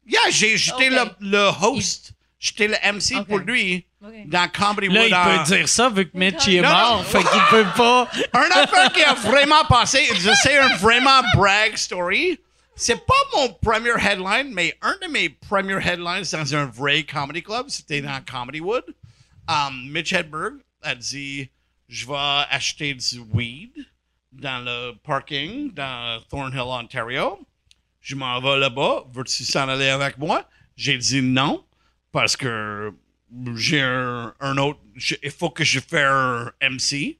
Yeah, 0.08 0.30
j'étais 0.30 0.90
le, 0.90 1.04
le 1.20 1.50
host. 1.62 2.12
J'étais 2.40 2.68
le 2.70 2.76
MC 2.94 3.26
pour 3.28 3.40
lui 3.40 3.86
Ok. 4.02 4.12
dans 4.28 4.48
Comedy 4.48 4.88
Là, 4.88 5.02
Wood. 5.02 5.10
il 5.12 5.40
peut 5.50 5.56
dire 5.58 5.68
ça 5.68 5.90
vu 5.90 6.06
que 6.10 6.18
Mitch 6.18 6.48
est 6.48 6.62
Non, 6.62 6.70
mort. 6.70 6.98
non. 7.00 7.04
Fait 7.04 7.18
qu'il 7.20 7.42
peut 7.50 7.66
pas. 7.76 8.08
Un 8.34 8.62
affaire 8.64 8.94
qui 8.94 9.04
a 9.04 9.14
vraiment 9.14 9.66
passé, 9.66 10.08
je 10.16 10.32
sais 10.42 10.58
un 10.58 10.74
vraiment 10.78 11.22
brag 11.36 11.76
story. 11.76 12.40
C'est 12.82 13.06
pas 13.06 13.14
mon 13.35 13.49
premier 13.56 13.91
headline, 13.99 14.53
mais 14.53 14.74
un 14.82 14.95
de 15.01 15.08
mes 15.11 15.27
premiers 15.30 15.85
headlines 15.85 16.24
dans 16.32 16.56
un 16.56 16.66
vrai 16.66 17.03
comedy 17.03 17.43
club, 17.43 17.66
c'était 17.67 17.99
dans 18.01 18.22
Comedy 18.24 18.61
Wood. 18.61 18.85
Um, 19.49 19.90
Mitch 19.91 20.14
Hedberg 20.14 20.53
a 20.82 20.95
dit 20.95 21.49
Je 21.90 22.06
vais 22.08 22.45
acheter 22.49 22.93
du 22.93 23.19
weed 23.33 23.72
dans 24.32 24.64
le 24.64 24.93
parking 25.03 25.74
dans 25.74 26.22
Thornhill, 26.30 26.61
Ontario. 26.61 27.45
Je 27.99 28.16
m'en 28.16 28.40
vais 28.40 28.58
là-bas. 28.58 29.03
Veux-tu 29.14 29.43
s'en 29.43 29.67
aller 29.67 29.90
avec 29.90 30.17
moi? 30.17 30.48
J'ai 30.77 30.98
dit 30.98 31.22
non, 31.22 31.66
parce 32.14 32.38
que 32.38 32.93
j'ai 33.56 33.82
un, 33.82 34.58
autre. 34.58 34.80
je- 34.95 35.16
il 35.22 35.32
faut 35.32 35.49
que 35.49 35.66
je 35.66 35.82
fasse 35.82 36.51
MC. 36.61 37.17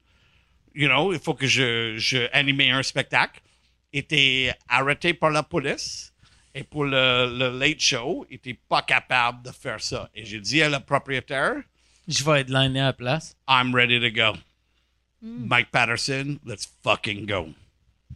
You 0.74 0.88
know, 0.88 1.12
il 1.12 1.18
faut 1.20 1.34
que 1.34 1.46
je, 1.46 1.98
je 1.98 2.28
anime 2.32 2.60
un 2.72 2.82
spectacle. 2.82 3.42
Était 3.92 4.54
arrêté 4.68 5.14
par 5.14 5.30
la 5.30 5.42
police. 5.42 6.12
Et 6.54 6.64
pour 6.64 6.84
le, 6.84 7.32
le 7.38 7.58
late 7.58 7.80
show, 7.80 8.26
il 8.28 8.36
était 8.36 8.58
pas 8.68 8.82
capable 8.82 9.42
de 9.42 9.50
faire 9.52 9.80
ça. 9.80 10.08
Et 10.14 10.24
j'ai 10.24 10.40
dit 10.40 10.62
à 10.62 10.68
la 10.68 10.80
propriétaire, 10.80 11.54
Je 12.08 12.24
vais 12.24 12.40
être 12.40 12.50
liné 12.50 12.80
à 12.80 12.86
la 12.86 12.92
place. 12.92 13.36
I'm 13.48 13.72
ready 13.74 14.00
to 14.00 14.10
go. 14.10 14.36
Mike 15.22 15.70
Patterson, 15.70 16.40
let's 16.44 16.66
fucking 16.82 17.26
go. 17.26 17.50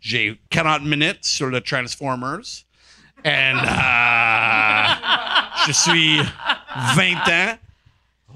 J'ai 0.01 0.41
40 0.51 0.85
minutes 0.85 1.25
sur 1.25 1.47
le 1.49 1.61
Transformers. 1.61 2.65
And 3.25 3.59
uh, 3.65 4.95
je 5.67 5.73
suis 5.73 6.19
20 6.95 7.29
ans. 7.29 7.59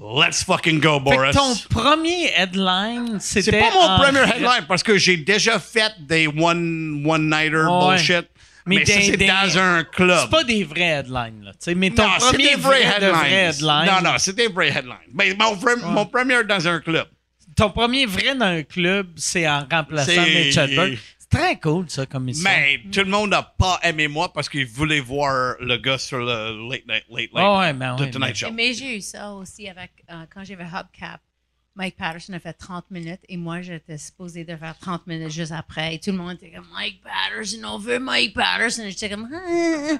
Let's 0.01 0.43
fucking 0.43 0.79
go, 0.79 0.99
Boris. 0.99 1.35
ton 1.35 1.55
premier 1.69 2.31
headline, 2.35 3.19
c'était. 3.19 3.51
C'est 3.51 3.59
pas 3.59 3.71
mon 3.73 3.81
en- 3.81 3.99
premier 3.99 4.19
headline 4.21 4.65
parce 4.67 4.81
que 4.81 4.97
j'ai 4.97 5.17
déjà 5.17 5.59
fait 5.59 5.91
des 5.99 6.27
one, 6.27 7.03
one-nighter 7.05 7.65
bullshit. 7.67 8.25
Mais, 8.65 8.77
Mais 8.77 8.85
c'est 8.85 9.17
dans 9.17 9.57
un 9.57 9.83
club. 9.83 10.19
C'est 10.21 10.29
pas 10.29 10.43
des 10.43 10.63
vrais 10.63 10.81
headlines, 10.99 11.41
là. 11.43 11.51
Tu 11.53 11.57
sais, 11.59 11.75
mais 11.75 11.89
ton 11.89 12.03
non, 12.03 12.09
c'est 12.19 12.27
premier 12.29 12.49
des 12.49 12.55
vrais 12.55 12.83
vrai 12.83 12.95
headlines. 12.95 13.11
vrai 13.15 13.31
headline. 13.33 13.85
Non, 13.87 14.01
non, 14.11 14.17
c'est 14.19 14.35
des 14.35 14.47
vrais 14.47 14.67
headlines. 14.69 14.95
Mais 15.13 15.33
mon, 15.39 15.55
vrai- 15.55 15.75
mon 15.83 16.05
premier 16.05 16.43
dans 16.43 16.67
un 16.67 16.79
club. 16.79 17.07
Ton 17.55 17.71
premier 17.71 18.05
vrai 18.05 18.35
dans 18.35 18.45
un 18.45 18.63
club, 18.63 19.07
c'est 19.17 19.47
en 19.47 19.65
remplaçant 19.69 20.21
Mitch 20.21 20.55
Hedberg. 20.55 20.97
Très 21.29 21.59
cool, 21.59 21.89
ça, 21.89 22.05
comme 22.05 22.23
émission. 22.23 22.49
Mais 22.49 22.81
tout 22.91 22.99
le 23.01 23.05
monde 23.09 23.29
n'a 23.31 23.43
pas 23.43 23.79
aimé 23.83 24.07
moi 24.07 24.31
parce 24.33 24.49
qu'il 24.49 24.65
voulait 24.65 24.99
voir 24.99 25.55
le 25.59 25.77
gars 25.77 25.97
sur 25.97 26.17
le 26.19 26.69
Late 26.69 26.87
Night, 26.87 27.03
Late 27.09 27.29
Late 27.33 27.43
Ah 27.45 27.59
ouais, 27.59 27.73
ben 27.73 27.95
de 27.95 28.03
ouais, 28.03 28.11
Tonight 28.11 28.29
mais- 28.29 28.35
Show. 28.35 28.51
Mais 28.53 28.73
j'ai 28.73 28.97
eu 28.97 29.01
ça 29.01 29.31
aussi 29.33 29.67
avec 29.67 29.91
euh, 30.11 30.23
quand 30.33 30.43
j'avais 30.43 30.63
Hubcap. 30.65 31.21
Mike 31.75 31.95
Patterson 31.95 32.33
a 32.33 32.39
fait 32.39 32.51
30 32.51 32.91
minutes 32.91 33.21
et 33.29 33.37
moi, 33.37 33.61
j'étais 33.61 33.97
supposée 33.97 34.43
de 34.43 34.53
faire 34.57 34.75
30 34.81 35.07
minutes 35.07 35.29
juste 35.31 35.53
après. 35.53 35.95
Et 35.95 35.99
tout 35.99 36.11
le 36.11 36.17
monde 36.17 36.33
était 36.33 36.49
comme 36.51 36.67
Mike 36.73 37.01
Patterson, 37.01 37.59
on 37.63 37.77
veut 37.77 37.99
Mike 37.99 38.33
Patterson. 38.33 38.81
Et 38.83 38.89
J'étais 38.91 39.09
comme. 39.11 39.29
Ah. 39.33 39.95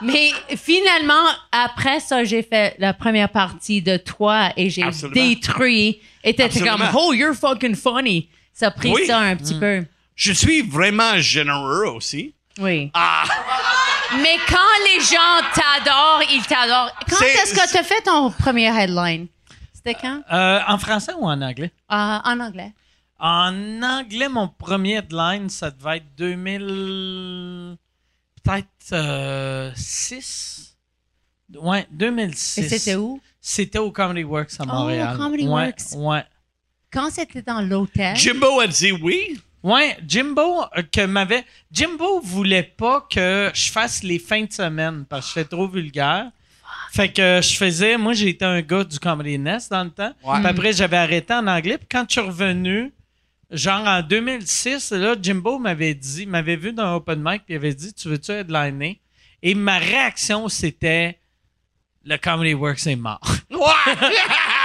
Mais 0.00 0.30
finalement, 0.56 1.24
après 1.50 1.98
ça, 1.98 2.22
j'ai 2.22 2.42
fait 2.42 2.76
la 2.78 2.94
première 2.94 3.30
partie 3.30 3.82
de 3.82 3.96
toi 3.96 4.52
et 4.56 4.70
j'ai 4.70 4.84
détruit. 5.12 6.00
Et 6.22 6.34
t'étais 6.34 6.60
comme. 6.60 6.82
Oh, 6.94 7.12
you're 7.12 7.34
fucking 7.34 7.74
funny. 7.74 8.28
Ça 8.52 8.68
a 8.68 8.70
pris 8.70 8.92
Oui. 8.92 9.06
ça 9.06 9.18
un 9.18 9.34
petit 9.36 9.58
peu. 9.58 9.84
Je 10.18 10.32
suis 10.32 10.62
vraiment 10.62 11.16
généreux 11.18 11.86
aussi. 11.94 12.34
Oui. 12.58 12.90
Ah, 12.92 13.22
Mais 14.20 14.36
quand 14.48 14.56
les 14.92 15.00
gens 15.00 15.40
t'adorent, 15.54 16.22
ils 16.32 16.42
t'adorent. 16.44 16.90
Quand 17.08 17.16
C'est- 17.16 17.26
est-ce 17.34 17.54
que 17.54 17.70
tu 17.70 17.76
as 17.78 17.84
fait 17.84 18.02
ton 18.02 18.30
premier 18.32 18.66
headline? 18.66 19.28
C'était 19.72 19.94
quand? 19.94 20.22
Euh, 20.32 20.58
en 20.66 20.76
français 20.78 21.12
ou 21.16 21.24
en 21.24 21.40
anglais? 21.40 21.70
Euh, 21.92 21.94
en 21.94 22.40
anglais. 22.40 22.72
En 23.20 23.80
anglais, 23.82 24.28
mon 24.28 24.48
premier 24.48 24.94
headline, 24.96 25.48
ça 25.50 25.70
devait 25.70 25.98
être 25.98 26.14
2000. 26.16 27.76
Peut-être 28.42 29.72
6. 29.76 30.76
Ouais, 31.54 31.86
2006. 31.92 32.58
Et 32.60 32.68
c'était 32.78 32.96
où? 32.96 33.20
C'était 33.40 33.78
au 33.78 33.92
Comedy 33.92 34.24
Works 34.24 34.50
à 34.58 34.64
Oh, 34.64 34.66
Montréal. 34.66 35.16
Comedy 35.16 35.46
ouais, 35.46 35.66
Works. 35.66 35.92
Ouais. 35.94 36.24
Quand 36.92 37.10
c'était 37.12 37.42
dans 37.42 37.60
l'hôtel? 37.60 38.16
Jimbo 38.16 38.58
a 38.60 38.66
dit 38.66 38.90
oui. 38.92 39.40
Ouais, 39.68 39.98
Jimbo 40.06 40.62
euh, 40.62 40.82
que 40.90 41.04
m'avait 41.04 41.44
Jimbo 41.70 42.20
voulait 42.20 42.62
pas 42.62 43.06
que 43.12 43.50
je 43.52 43.70
fasse 43.70 44.02
les 44.02 44.18
fins 44.18 44.44
de 44.44 44.50
semaine 44.50 45.04
parce 45.06 45.26
que 45.26 45.40
j'étais 45.40 45.50
trop 45.50 45.68
vulgaire. 45.68 46.30
Fait 46.90 47.12
que 47.12 47.40
je 47.42 47.54
faisais 47.54 47.98
moi 47.98 48.14
été 48.18 48.46
un 48.46 48.62
gars 48.62 48.82
du 48.82 48.98
Comedy 48.98 49.38
Nest 49.38 49.70
dans 49.70 49.84
le 49.84 49.90
temps. 49.90 50.14
Puis 50.22 50.46
après 50.46 50.72
j'avais 50.72 50.96
arrêté 50.96 51.34
en 51.34 51.46
anglais 51.46 51.76
puis 51.76 51.86
quand 51.86 52.06
je 52.08 52.12
suis 52.12 52.26
revenu 52.26 52.94
genre 53.50 53.86
en 53.86 54.00
2006 54.00 54.92
là 54.92 55.14
Jimbo 55.20 55.58
m'avait 55.58 55.92
dit 55.92 56.24
m'avait 56.24 56.56
vu 56.56 56.72
dans 56.72 56.84
un 56.84 56.94
open 56.94 57.20
mic 57.22 57.42
puis 57.44 57.52
il 57.52 57.56
avait 57.56 57.74
dit 57.74 57.92
tu 57.92 58.08
veux-tu 58.08 58.32
headliner? 58.32 59.02
Et 59.42 59.54
ma 59.54 59.76
réaction 59.76 60.48
c'était 60.48 61.18
le 62.06 62.16
Comedy 62.16 62.54
Works 62.54 62.86
est 62.86 62.96
mort. 62.96 63.20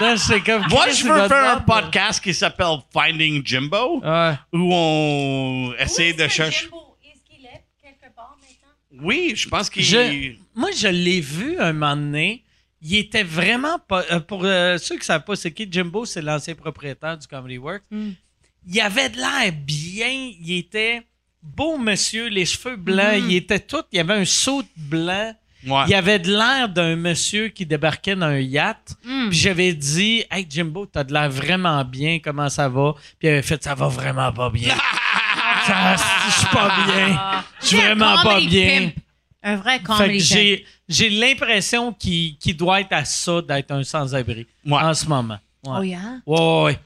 Là, 0.00 0.14
j'étais 0.16 0.40
comme 0.40 0.64
Moi, 0.68 0.84
Chris, 0.86 0.96
je 0.96 1.08
veux 1.08 1.28
faire 1.28 1.56
un 1.56 1.60
podcast 1.60 2.22
qui 2.22 2.32
s'appelle 2.34 2.76
Finding 2.92 3.44
Jimbo, 3.44 4.00
Ouais. 4.02 4.34
où 4.52 4.72
on 4.72 5.74
essaie 5.78 6.12
de 6.12 6.26
chercher. 6.28 6.66
Est-ce 6.66 7.24
qu'il 7.28 7.44
est 7.44 7.64
quelque 7.82 8.14
part 8.14 8.36
maintenant? 8.40 9.04
Oui, 9.06 9.32
je 9.34 9.48
pense 9.48 9.68
qu'il. 9.70 9.82
Je- 9.84 10.34
moi, 10.54 10.70
je 10.76 10.88
l'ai 10.88 11.20
vu 11.20 11.58
un 11.58 11.72
moment 11.72 11.96
donné. 11.96 12.44
Il 12.80 12.94
était 12.96 13.24
vraiment 13.24 13.78
pas. 13.80 14.04
euh, 14.12 14.20
pour 14.20 14.44
euh, 14.44 14.78
ceux 14.78 14.94
qui 14.94 15.00
ne 15.00 15.04
savent 15.04 15.24
pas, 15.24 15.34
c'est 15.34 15.50
qui 15.52 15.66
Jimbo, 15.70 16.04
c'est 16.04 16.22
l'ancien 16.22 16.54
propriétaire 16.54 17.18
du 17.18 17.26
Comedy 17.26 17.58
Works. 17.58 17.82
Mm. 17.90 18.10
Il 18.70 18.80
avait 18.80 19.08
de 19.08 19.16
l'air 19.16 19.52
bien. 19.52 20.30
Il 20.40 20.52
était 20.58 21.02
beau 21.42 21.76
monsieur, 21.76 22.28
les 22.28 22.44
cheveux 22.46 22.76
blancs. 22.76 23.16
Il 23.28 23.34
était 23.34 23.58
tout. 23.58 23.82
Il 23.90 23.98
avait 23.98 24.14
un 24.14 24.24
saut 24.24 24.62
blanc. 24.76 25.34
Ouais. 25.66 25.84
Il 25.88 25.94
avait 25.94 26.18
de 26.18 26.30
l'air 26.30 26.68
d'un 26.68 26.94
monsieur 26.96 27.48
qui 27.48 27.66
débarquait 27.66 28.14
dans 28.14 28.26
un 28.26 28.38
yacht. 28.38 28.94
Mm. 29.04 29.28
Puis 29.30 29.38
j'avais 29.38 29.72
dit, 29.72 30.24
Hey 30.30 30.46
Jimbo, 30.48 30.86
t'as 30.86 31.04
de 31.04 31.12
l'air 31.12 31.28
vraiment 31.30 31.84
bien, 31.84 32.18
comment 32.22 32.48
ça 32.48 32.68
va? 32.68 32.94
Puis 33.18 33.28
il 33.28 33.28
avait 33.28 33.42
fait, 33.42 33.62
ça 33.62 33.74
va 33.74 33.88
vraiment 33.88 34.32
pas 34.32 34.50
bien. 34.50 34.74
Ça, 35.66 35.96
je 35.96 36.32
suis 36.32 36.46
pas 36.46 36.70
bien. 36.86 37.44
Je 37.60 37.66
suis 37.66 37.76
vraiment 37.76 38.22
pas 38.22 38.40
bien. 38.40 38.90
Un 39.42 39.56
vrai 39.56 39.80
j'ai, 40.18 40.64
j'ai 40.88 41.10
l'impression 41.10 41.92
qu'il, 41.92 42.38
doit 42.56 42.80
être 42.80 42.92
à 42.92 43.04
ça 43.04 43.42
d'être 43.42 43.70
un 43.70 43.84
sans-abri 43.84 44.46
Ouais. 44.64 44.82
en 44.82 44.94
ce 44.94 45.06
moment. 45.06 45.38
Ouais. 45.64 45.76
Oh, 45.78 45.82
yeah? 45.82 45.98
Ouais, 46.26 46.38
ouais, 46.40 46.62
ouais. 46.64 46.78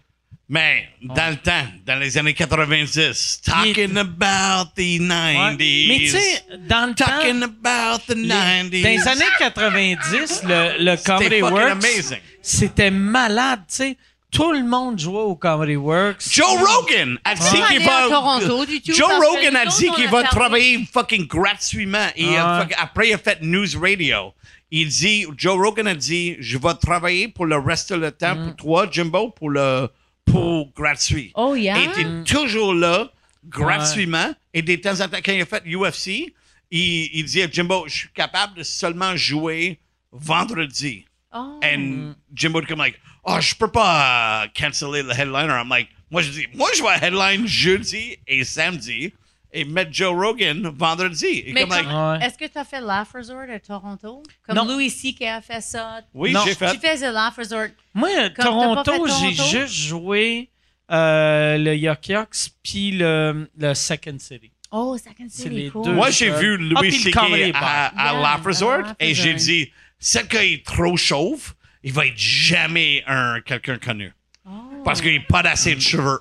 Mais 0.55 0.87
dans 1.03 1.31
le 1.31 1.37
temps, 1.37 1.65
dans 1.87 1.99
les 1.99 2.19
années 2.19 2.35
90, 2.35 3.41
Il 3.47 3.51
talking 3.53 3.97
about 3.97 4.71
the 4.77 5.01
90s. 5.01 5.89
Mais 5.89 5.99
tu 5.99 6.09
sais, 6.09 6.45
dans 6.69 6.91
le 6.91 6.95
temps, 6.95 7.07
Talking 7.07 7.43
about 7.43 8.03
the 8.07 8.15
les- 8.17 8.29
90s. 8.29 8.83
dans 8.83 8.89
les 8.91 9.09
années 9.09 9.25
90, 9.39 10.43
le, 10.47 10.85
le 10.85 10.97
Comedy 11.03 11.41
Works, 11.41 12.21
c'était 12.43 12.91
malade, 12.91 13.61
tu 13.67 13.75
sais. 13.77 13.97
Tout 14.31 14.53
le 14.53 14.63
monde 14.65 14.99
jouait 14.99 15.21
au 15.23 15.37
Comedy 15.37 15.77
Works. 15.77 16.21
Joe 16.31 16.47
Rogan 16.47 17.19
a 17.25 17.35
dit 17.35 17.63
qu'il 17.69 17.85
va. 17.87 18.09
Toronto 18.11 18.67
du 18.67 18.83
tout, 18.83 18.93
Joe 18.93 19.09
Rogan 19.27 19.57
a 19.57 19.65
dit 19.67 19.89
qu'il 19.91 20.05
va 20.05 20.21
fermé. 20.21 20.29
travailler 20.29 20.89
fucking 20.93 21.27
gratuitement. 21.27 22.09
Et 22.15 22.37
Ah. 22.37 22.67
après, 22.79 23.09
il 23.09 23.15
a 23.15 23.19
fait 23.19 23.39
News 23.41 23.69
Radio. 23.81 24.35
Il 24.71 24.89
dit, 24.89 25.27
Joe 25.37 25.55
Rogan 25.57 25.87
a 25.87 25.95
dit, 25.95 26.37
je 26.41 26.59
vais 26.59 26.75
travailler 26.81 27.29
pour 27.29 27.47
le 27.47 27.57
reste 27.59 27.93
de 27.95 28.11
temps 28.11 28.35
Mm. 28.35 28.45
pour 28.49 28.57
toi, 28.57 28.87
Jimbo, 28.91 29.31
pour 29.31 29.49
le 29.51 29.89
pour 30.25 30.73
gratuit. 30.73 31.33
Oh, 31.35 31.55
yeah? 31.55 31.79
Et 31.79 31.93
t'es 31.93 32.25
toujours 32.25 32.75
là, 32.75 33.11
gratuitement. 33.45 34.33
Et 34.55 34.63
de 34.63 34.77
temps 34.77 35.01
en 35.01 35.09
temps, 35.09 35.19
quand 35.25 35.33
il 35.33 35.43
a 35.43 35.47
fait 35.47 35.63
UFC, 35.67 36.35
il, 36.71 37.11
il 37.13 37.43
à 37.43 37.51
Jimbo, 37.51 37.85
je 37.87 37.95
suis 37.95 38.09
capable 38.15 38.57
de 38.57 38.63
seulement 38.63 39.17
jouer 39.17 39.79
vendredi. 40.11 41.05
Oh. 41.35 41.61
And 41.63 42.15
Jimbo 42.35 42.59
would 42.59 42.69
come 42.69 42.79
like, 42.79 42.99
oh, 43.25 43.41
je 43.41 43.55
peux 43.55 43.71
pas 43.71 44.45
euh, 44.45 44.49
canceller 44.55 45.03
le 45.03 45.13
headliner. 45.13 45.53
I'm 45.53 45.69
like, 45.69 45.89
moi 46.11 46.23
je 46.23 46.31
dis, 46.31 46.47
moi 46.55 46.69
je 46.77 46.83
vais 46.83 47.07
headline 47.07 47.47
jeudi 47.47 48.19
et 48.27 48.45
samedi 48.45 49.13
et 49.53 49.65
mettre 49.65 49.93
Joe 49.93 50.15
Rogan 50.15 50.71
vendredi. 50.75 51.43
Et 51.47 51.53
Mais 51.53 51.63
comme 51.63 51.71
like, 51.71 51.85
quand- 51.85 52.13
Ouais. 52.19 52.27
est-ce 52.27 52.39
que 52.39 52.47
tu 52.47 52.59
as 52.59 52.65
fait 52.65 52.81
Laugh 52.81 53.07
Resort 53.15 53.51
à 53.55 53.59
Toronto? 53.61 54.23
Comme 54.47 54.57
Non. 54.57 54.65
Louis 54.65 54.89
C. 54.91 55.15
a 55.27 55.41
fait 55.41 55.61
ça. 55.61 56.01
oui, 56.15 56.33
Non. 56.33 56.41
j'ai 56.45 56.55
fait. 56.55 56.73
Tu 56.73 56.79
faisais 56.87 57.13
Laugh 57.13 57.35
Resort. 57.37 57.69
Moi, 57.95 58.09
t'as 58.35 58.45
Toronto, 58.45 58.93
j'ai 59.07 59.37
Toronto? 59.37 59.43
juste 59.59 59.75
joué 59.75 60.49
euh, 60.91 61.59
le 61.59 61.75
Yuck 61.77 62.09
Yucks 62.09 62.51
puis 62.63 62.93
le, 62.93 63.49
le 63.59 63.75
Second 63.75 64.17
City. 64.19 64.51
Oh, 64.71 64.97
Second 64.97 65.27
C'est 65.29 65.43
City, 65.43 65.55
les 65.55 65.71
cool. 65.71 65.85
deux. 65.85 65.93
Moi 65.93 66.11
j'ai 66.11 66.31
Ah, 66.31 66.39
vu 66.39 66.57
puis 66.57 66.69
Louis 66.71 66.91
le 66.91 66.97
C.K. 66.97 67.17
À, 67.55 67.87
à 67.89 68.13
Yeah, 68.15 68.21
Laugh 68.23 68.47
Resort 68.47 68.87
à 68.89 68.95
et 69.01 69.15
j'ai 69.15 69.35
dit, 69.35 69.71
ce 69.99 70.19
gars 70.21 70.43
est 70.45 70.65
trop 70.65 70.97
chauve, 70.97 71.53
il 71.83 71.93
va 71.93 72.07
être 72.07 72.17
jamais 72.17 73.05
un 73.07 73.41
quelqu'un 73.43 73.77
connu. 73.79 74.13
Oh. 74.47 74.51
Parce 74.85 75.01
qu'il 75.03 75.15
n'a 75.15 75.21
pas 75.29 75.41
assez 75.41 75.75
de 75.75 75.81
cheveux. 75.81 76.21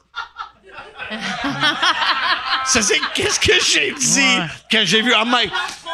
Ça, 2.65 2.81
c'est 2.81 2.99
qu'est-ce 3.15 3.40
que 3.40 3.53
j'ai 3.64 3.91
dit 3.93 4.19
Ouais. 4.40 4.45
quand 4.72 4.81
j'ai 4.85 5.01
vu? 5.01 5.11
I'm 5.14 5.31
like, 5.31 5.51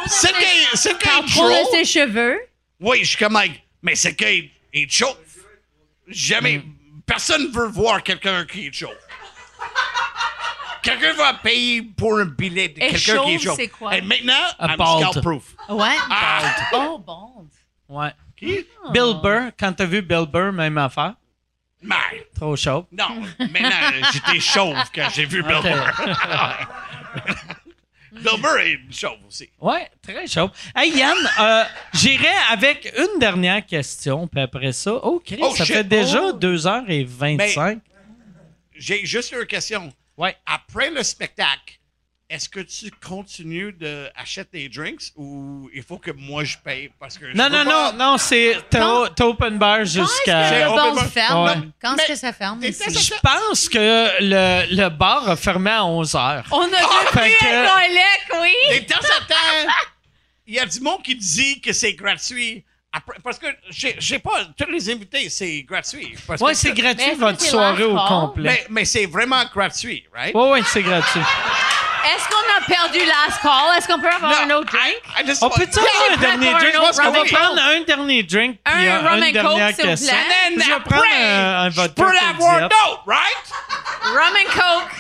ce 0.08 0.28
gars, 0.28 0.76
ce 0.76 0.90
gars 0.90 0.96
Parle 1.04 1.26
est 1.26 1.30
trop 1.32 1.48
de 1.50 1.54
trop. 1.64 1.72
ses 1.74 1.86
cheveux. 1.86 2.40
Oui, 2.80 3.00
je 3.02 3.06
suis 3.10 3.18
comme, 3.18 3.34
like, 3.34 3.64
mais 3.82 3.96
ce 3.96 4.10
gars 4.10 4.30
est, 4.32 4.52
est 4.74 4.92
chaud. 4.92 5.16
Jamais. 6.08 6.62
Personne 7.06 7.52
veut 7.52 7.68
voir 7.68 8.04
quelqu'un 8.04 8.46
qui 8.46 8.68
est 8.68 8.74
chaud. 8.74 8.92
Quelqu'un 10.84 11.14
va 11.14 11.34
payer 11.34 11.82
pour 11.82 12.18
un 12.20 12.26
billet 12.26 12.70
de 12.70 12.82
Et 12.82 12.88
quelqu'un 12.90 13.24
qui 13.26 13.34
est 13.36 13.40
chaud. 13.40 13.54
c'est 13.58 13.68
quoi? 13.68 13.96
Et 13.98 14.02
maintenant, 14.02 14.34
A 14.60 14.68
I'm 14.72 14.78
bald. 14.78 15.00
scalp 15.10 15.22
proof. 15.24 15.44
Ouais. 15.70 15.96
Ah! 16.10 16.56
Oh, 16.74 16.98
bon. 17.06 17.48
Ouais. 17.90 18.12
Qui? 18.38 18.66
Bill 18.94 19.16
Burr, 19.22 19.52
quand 19.60 19.74
t'as 19.74 19.86
vu 19.86 20.02
Bill 20.02 20.26
Burr, 20.32 20.54
même 20.54 20.78
affaire? 20.78 21.16
Trop 22.36 22.56
chaud. 22.56 22.88
non, 22.92 23.22
maintenant, 23.40 24.10
j'étais 24.12 24.40
chauve 24.40 24.76
quand 24.94 25.08
j'ai 25.14 25.26
vu 25.26 25.44
Bill. 25.44 25.62
Burr. 25.62 26.68
Bill 28.12 28.42
Burr 28.42 28.58
est 28.60 28.80
chauve 28.92 29.20
aussi. 29.28 29.50
Ouais, 29.60 29.90
très 30.02 30.26
chaud. 30.28 30.50
Hey 30.76 30.92
Yann, 30.98 31.16
euh, 31.40 31.64
j'irai 31.94 32.34
avec 32.52 32.92
une 32.98 33.20
dernière 33.20 33.66
question, 33.66 34.28
puis 34.28 34.42
après 34.42 34.72
ça. 34.72 34.94
Oh, 35.04 35.22
Chris, 35.24 35.38
Oh, 35.42 35.54
ça 35.56 35.66
shit. 35.66 35.76
fait 35.76 35.84
déjà 35.84 36.22
Oh. 36.24 36.34
2h25. 36.40 37.80
J'ai 38.76 39.06
juste 39.06 39.32
une 39.34 39.46
question. 39.46 39.92
Ouais. 40.18 40.36
Après 40.46 40.90
le 40.90 41.04
spectacle, 41.04 41.77
est-ce 42.30 42.50
que 42.50 42.60
tu 42.60 42.92
continues 43.06 43.72
d'acheter 43.72 44.44
des 44.52 44.70
drinks 44.70 45.14
ou 45.16 45.70
il 45.74 45.82
faut 45.82 45.98
que 45.98 46.12
moi 46.12 46.44
je 46.44 46.58
paye 46.58 46.92
parce 47.00 47.18
que 47.18 47.30
je 47.32 47.36
Non, 47.38 47.50
non, 47.50 47.64
pas- 47.64 47.92
non, 47.94 47.98
non, 48.12 48.18
c'est 48.18 48.58
t'as 48.70 48.86
open 49.26 49.58
bar 49.58 49.78
Quand 49.78 49.84
est-ce 49.84 49.98
que 49.98 50.02
jusqu'à. 50.04 50.50
J'ai 50.50 50.64
le 50.66 50.70
bar 50.76 51.06
ferme? 51.08 51.46
Ouais. 51.46 51.68
Quand 51.82 51.96
est-ce 51.96 52.08
que 52.08 52.16
ça 52.16 52.34
ferme 52.34 52.60
T'es- 52.60 52.70
ici? 52.70 52.84
t'es- 52.84 52.92
Je 53.00 53.14
pense 53.24 53.70
que 53.70 53.78
le, 54.20 54.76
le 54.76 54.90
bar 54.90 55.30
a 55.30 55.36
fermé 55.38 55.72
à 55.72 55.84
11h. 55.84 56.44
On 56.52 56.64
a 56.64 56.68
Fait 56.68 57.30
depuis 57.30 57.38
que- 57.40 57.46
un 57.46 57.70
collègue, 57.70 58.42
oui. 58.42 58.54
Et 58.76 58.80
de 58.82 58.86
temps 58.88 58.98
en 58.98 59.26
temps, 59.26 59.72
il 60.46 60.56
y 60.56 60.60
a 60.60 60.66
du 60.66 60.80
monde 60.82 61.02
qui 61.04 61.16
dit 61.16 61.62
que 61.62 61.72
c'est 61.72 61.94
gratuit. 61.94 62.66
Après- 62.92 63.18
parce 63.24 63.38
que 63.40 63.48
sais 64.00 64.20
pas, 64.20 64.46
tous 64.58 64.70
les 64.72 64.90
invités, 64.90 65.30
c'est 65.30 65.62
gratuit. 65.64 66.16
Parce 66.26 66.42
Ouais, 66.42 66.52
que- 66.54 66.58
c'est 66.58 66.74
gratuit 66.74 67.14
votre 67.16 67.40
soirée 67.42 67.84
au 67.84 67.96
complet. 67.96 68.50
Mais, 68.50 68.66
mais 68.70 68.86
c'est 68.86 69.06
vraiment 69.06 69.44
gratuit, 69.46 70.06
right? 70.14 70.34
Ouais, 70.36 70.50
ouais, 70.50 70.62
c'est 70.66 70.82
gratuit. 70.84 71.22
Est-ce 72.16 72.28
qu'on 72.30 72.58
a 72.58 72.66
perdu 72.66 73.00
last 73.06 73.42
call? 73.42 73.78
Est-ce 73.78 73.88
qu'on 73.88 74.00
peut 74.00 74.08
avoir 74.10 74.32
Non, 74.32 74.38
un 74.54 74.58
autre 74.60 74.72
drink? 74.72 74.96
I 75.20 75.26
just 75.28 75.44
On 75.44 75.50
peut-tu 75.50 75.78
avoir 75.80 75.92
un 76.08 76.12
Yeah, 76.12 76.18
dernier 76.18 76.52
drink? 76.54 76.74
Je 76.74 76.80
pense 76.80 77.00
qu'on 77.00 77.12
va 77.12 77.24
prendre 77.26 77.62
un 77.62 77.82
dernier 77.82 78.24
drink 78.24 78.58
puis 78.64 78.88
Un 78.88 78.96
euh, 79.06 79.10
rum 79.10 79.18
une 79.18 79.24
and 79.24 79.32
dernière 79.32 79.68
coke, 79.76 79.76
s'il 79.76 79.90
vous 79.90 80.06
plaît. 80.06 80.54
Je 80.54 80.60
vais 80.68 80.74
après, 80.74 80.96
prendre 80.96 81.06
un, 81.22 81.64
un 81.66 81.70
je 81.70 81.76
vodka 81.76 82.04
peux 82.04 82.12
l'avoir 82.14 82.70
right? 83.06 83.54
Rum 84.04 84.36
and 84.36 84.52
coke. 84.54 84.92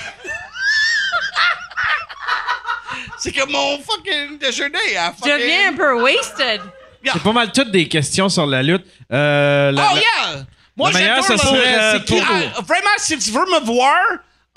C'est 3.19 3.31
comme 3.31 3.51
mon 3.51 3.79
fucking 3.79 4.37
déjeuner. 4.37 4.97
à 4.97 5.11
Je 5.23 5.29
deviens 5.31 5.59
un 5.69 5.71
fucking... 5.71 5.77
peu 5.77 5.93
wasted. 6.01 6.61
C'est 7.03 7.23
pas 7.23 7.31
mal 7.31 7.51
toutes 7.51 7.71
des 7.71 7.87
questions 7.87 8.27
sur 8.29 8.45
la 8.45 8.61
lutte. 8.61 8.85
Euh, 9.11 9.71
la- 9.71 9.89
Oh 9.91 9.95
la- 9.95 10.01
yeah! 10.01 10.43
Moi, 10.75 10.91
j'adore 10.91 11.23
ça 11.23 11.33
le- 11.33 11.39
serait, 11.39 11.75
euh, 11.79 11.91
c'est 11.93 12.05
qui- 12.05 12.21
Ah, 12.21 12.61
vraiment, 12.61 12.89
si 12.97 13.17
tu 13.17 13.31
veux 13.31 13.45
me 13.45 13.59
voir, 13.65 13.95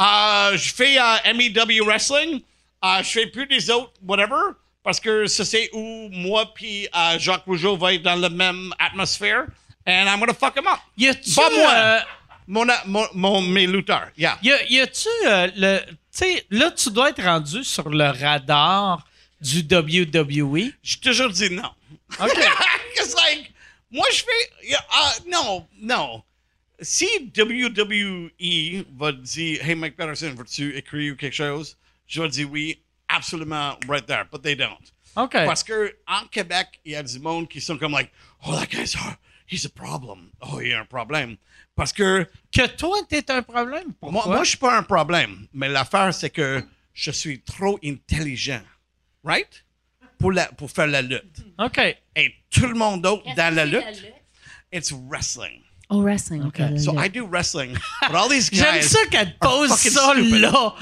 euh, 0.01 0.57
je 0.57 0.73
fais 0.75 0.99
euh, 0.99 1.35
MEW 1.35 1.85
Wrestling. 1.85 2.41
Euh, 2.85 3.03
je 3.03 3.09
fais 3.11 3.27
plus 3.27 3.47
des 3.47 3.69
autres, 3.71 3.93
whatever, 4.07 4.55
parce 4.83 4.99
que 4.99 5.27
ça, 5.27 5.45
c'est 5.45 5.69
où 5.75 6.09
moi 6.11 6.53
puis 6.55 6.89
euh, 6.97 7.19
Jacques 7.19 7.45
Rougeau 7.45 7.77
va 7.77 7.93
être 7.95 8.03
dans 8.03 8.17
la 8.17 8.31
même 8.31 8.73
atmosphère. 8.79 9.45
And 9.87 10.07
I'm 10.07 10.21
gonna 10.21 10.35
fuck 10.35 10.57
him 10.57 10.67
up. 10.67 10.79
Y 10.97 11.09
a-tu. 11.09 11.35
Pas 11.35 11.51
moi. 11.51 12.01
Mon, 12.47 12.67
mon, 12.87 13.07
mon, 13.15 13.41
mes 13.43 13.67
lutteurs, 13.67 14.09
yeah. 14.19 14.37
y 14.43 14.51
a- 14.51 14.65
y 14.69 14.81
a-tu 14.81 15.09
le. 15.25 15.79
Tu 15.87 15.95
sais, 16.11 16.45
là, 16.51 16.71
tu 16.73 16.91
dois 16.91 17.11
être 17.11 17.23
rendu 17.23 17.63
sur 17.63 17.89
le 17.89 18.07
radar 18.11 19.07
du 19.41 19.61
WWE. 19.61 20.73
J'ai 20.83 20.97
toujours 20.99 21.31
dit 21.31 21.49
non. 21.51 21.71
OK. 22.19 22.39
It's 22.97 23.15
like, 23.15 23.53
moi, 23.91 24.05
je 24.13 24.19
fais. 24.25 24.75
uh, 24.75 25.31
non, 25.31 25.67
non. 25.81 26.23
Si 26.83 27.07
WWE 27.37 28.85
va 28.97 29.13
dire, 29.13 29.63
Hey, 29.65 29.75
Mike 29.75 29.97
Patterson, 29.97 30.35
veux-tu 30.37 30.77
écrire 30.77 31.17
quelque 31.17 31.35
chose? 31.35 31.77
Je 32.07 32.21
vais 32.23 32.29
dire 32.29 32.51
oui, 32.51 32.83
absolument, 33.09 33.77
right 33.89 34.07
there. 34.07 34.25
But 34.31 34.43
they 34.43 34.55
don't. 34.57 34.93
OK. 35.17 35.33
Parce 35.33 35.63
que 35.63 35.95
en 36.07 36.27
Québec, 36.29 36.81
il 36.85 36.93
y 36.93 36.97
a 36.97 37.03
du 37.03 37.19
monde 37.19 37.49
qui 37.49 37.61
sont 37.61 37.77
comme, 37.79 37.93
like, 37.93 38.11
oh, 38.47 38.55
that 38.55 38.67
guy's 38.71 38.95
hard. 38.95 39.17
He's 39.47 39.65
a 39.67 39.69
problem. 39.69 40.31
Oh, 40.41 40.61
il 40.61 40.69
y 40.69 40.73
a 40.73 40.81
un 40.81 40.85
problème. 40.87 41.37
Parce 41.75 41.93
que 41.93 42.27
Que 42.53 42.67
toi, 42.69 42.99
t'es 43.09 43.29
un 43.31 43.43
problème. 43.43 43.87
moi, 44.01 44.13
Pourquoi? 44.13 44.35
moi 44.37 44.45
je 44.45 44.51
suis 44.51 44.59
pas 44.59 44.77
un 44.79 44.83
problème. 44.85 45.47
Mais 45.53 45.69
l'affaire, 45.69 46.15
c'est 46.15 46.31
que 46.31 46.63
je 46.95 47.11
suis 47.11 47.41
trop 47.43 47.79
intelligent. 47.85 48.63
Right? 49.25 49.65
Pour, 50.19 50.33
la, 50.33 50.47
pour 50.53 50.71
faire 50.71 50.87
la 50.87 51.03
lutte. 51.03 51.41
OK. 51.59 51.79
Et 52.17 52.35
tout 52.51 52.67
le 52.67 52.75
monde 52.75 53.03
d'autre 53.03 53.25
dans 53.35 53.55
la 53.55 53.65
lutte, 53.67 54.05
it's 54.73 54.93
wrestling. 54.93 55.63
Oh, 55.93 56.03
wrestling. 56.03 56.45
OK. 56.47 56.79
So 56.79 56.97
I 56.97 57.09
do 57.09 57.27
wrestling, 57.27 57.77
but 58.07 58.15
all 58.15 58.29
these 58.29 58.49
J'aime 58.53 58.77
guys. 58.77 58.89
ça 58.91 58.99
qu'elle 59.11 59.33
te 59.35 59.39
pose 59.41 59.71
ça 59.71 60.13
stupid. 60.13 60.35
là. 60.41 60.75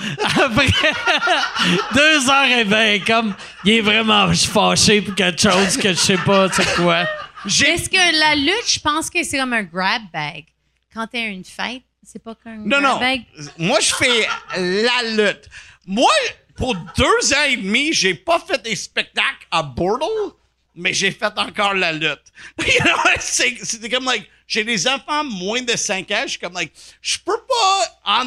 Après 0.45 0.67
deux 1.95 2.29
heures 2.31 2.59
et 2.59 2.65
vingt, 2.65 2.99
comme 3.07 3.35
il 3.65 3.73
est 3.73 3.81
vraiment 3.81 4.31
fâché 4.35 5.01
pour 5.01 5.15
quelque 5.15 5.41
chose 5.41 5.77
que 5.77 5.89
je 5.91 5.99
sais 5.99 6.19
pas 6.19 6.49
c'est 6.53 6.75
quoi. 6.77 7.05
Est-ce 7.47 7.89
que 7.89 8.19
la 8.21 8.35
lutte, 8.35 8.69
je 8.69 8.81
pense 8.81 9.09
que 9.09 9.23
c'est 9.25 9.39
comme 9.39 9.53
un 9.55 9.63
grab 9.63 10.03
bag. 10.13 10.45
Quand 10.93 11.07
t'es 11.07 11.19
à 11.21 11.27
une 11.27 11.45
fête, 11.45 11.83
c'est 12.03 12.23
pas 12.23 12.35
comme 12.43 12.53
un 12.53 12.57
Non, 12.67 12.81
grab 12.81 12.83
non. 12.95 12.99
bag? 13.01 13.23
Moi, 13.59 13.79
je 13.81 13.95
fais 13.95 14.29
la 14.57 15.03
lutte. 15.17 15.49
Moi, 15.87 16.11
pour 16.57 16.75
deux 16.75 17.33
ans 17.35 17.45
et 17.49 17.57
demi, 17.57 17.93
j'ai 17.93 18.15
pas 18.15 18.39
fait 18.41 18.63
des 18.63 18.77
spectacles 18.77 19.47
à 19.51 19.63
Bordeaux, 19.63 20.37
mais 20.75 20.93
j'ai 20.93 21.13
fait 21.13 21.33
encore 21.39 21.73
la 21.75 21.93
lutte. 21.93 22.25
You 22.59 22.83
know, 22.85 22.97
c'est 23.21 23.89
comme, 23.91 24.05
like, 24.05 24.29
j'ai 24.49 24.65
des 24.65 24.89
enfants 24.89 25.23
moins 25.25 25.61
de 25.63 25.77
5 25.77 26.11
ans, 26.11 26.23
je 26.25 26.31
suis 26.31 26.39
comme, 26.39 26.55
like, 26.55 26.73
je 27.03 27.19
peux 27.19 27.37
pas 27.47 27.99
en 28.05 28.25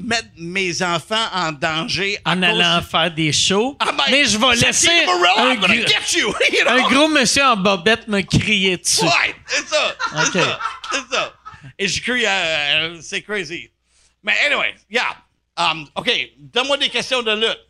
mettre 0.00 0.28
mes 0.36 0.82
enfants 0.82 1.28
en 1.32 1.52
danger 1.52 2.18
En 2.26 2.42
allant 2.42 2.82
faire 2.82 3.10
des 3.14 3.32
shows. 3.32 3.76
I'm 3.80 3.96
like, 3.96 4.10
mais 4.10 4.24
je 4.24 4.36
vais 4.36 4.56
laisser 4.56 4.88
un, 4.90 5.52
I'm 5.52 5.60
gonna 5.60 5.74
gr- 5.76 5.86
get 5.88 6.18
you, 6.18 6.34
you 6.52 6.64
know? 6.64 6.72
un 6.72 6.82
gros 6.92 7.08
monsieur 7.08 7.44
en 7.44 7.56
bobette 7.56 8.08
me 8.08 8.20
crier 8.22 8.76
dessus. 8.78 9.04
Ouais, 9.04 9.34
c'est 9.46 9.66
ça. 9.68 9.96
C'est 10.10 10.26
Ok. 10.38 10.44
ça. 10.44 10.60
C'est 10.92 11.14
ça. 11.14 11.34
Et 11.78 11.88
je 11.88 12.02
crie, 12.02 12.26
euh, 12.26 12.98
c'est 13.00 13.22
crazy. 13.22 13.70
Mais 14.24 14.34
anyway, 14.46 14.74
yeah. 14.90 15.16
Um, 15.56 15.86
OK, 15.94 16.10
donne-moi 16.36 16.76
des 16.78 16.88
questions 16.88 17.22
de 17.22 17.32
lutte. 17.32 17.60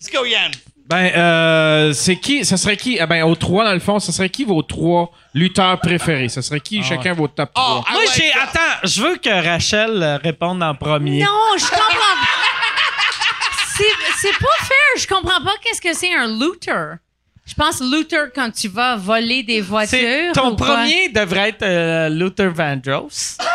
Let's 0.00 0.08
go, 0.10 0.24
Yann. 0.24 0.52
Ben, 0.86 1.10
euh, 1.16 1.92
c'est 1.92 2.16
qui, 2.16 2.44
ça 2.44 2.56
serait 2.56 2.76
qui, 2.76 2.98
ah 3.00 3.06
ben, 3.06 3.22
aux 3.24 3.34
trois, 3.36 3.64
dans 3.64 3.72
le 3.72 3.78
fond, 3.80 3.98
ça 4.00 4.12
serait 4.12 4.28
qui 4.28 4.44
vos 4.44 4.62
trois 4.62 5.10
lutteurs 5.32 5.78
préférés? 5.80 6.28
Ça 6.28 6.42
serait 6.42 6.60
qui, 6.60 6.82
chacun 6.82 7.14
vos 7.14 7.28
top 7.28 7.50
Oh, 7.54 7.60
trois? 7.60 7.84
I 7.88 7.92
Moi, 7.92 8.02
j'ai. 8.14 8.32
Attends, 8.32 8.78
je 8.84 9.02
veux 9.02 9.16
que 9.16 9.46
Rachel 9.48 10.02
euh, 10.02 10.16
réponde 10.18 10.62
en 10.62 10.74
premier. 10.74 11.20
Non, 11.22 11.56
je 11.56 11.64
comprends 11.64 11.86
C'est 13.76 13.84
c'est 14.20 14.38
pas 14.38 14.64
fair. 14.64 14.98
Je 14.98 15.06
comprends 15.06 15.42
pas 15.42 15.54
qu'est-ce 15.62 15.80
que 15.80 15.94
c'est 15.94 16.12
un 16.14 16.26
looter. 16.26 16.94
Je 17.46 17.54
pense 17.54 17.80
looter 17.80 18.24
quand 18.34 18.50
tu 18.50 18.68
vas 18.68 18.96
voler 18.96 19.42
des 19.42 19.56
C'est- 19.56 19.60
voitures. 19.62 20.32
ton 20.34 20.52
ou 20.52 20.56
quoi. 20.56 20.74
premier 20.76 21.08
devrait 21.08 21.48
être 21.50 21.62
euh, 21.62 22.08
Luther 22.08 22.50
Vandross. 22.52 23.38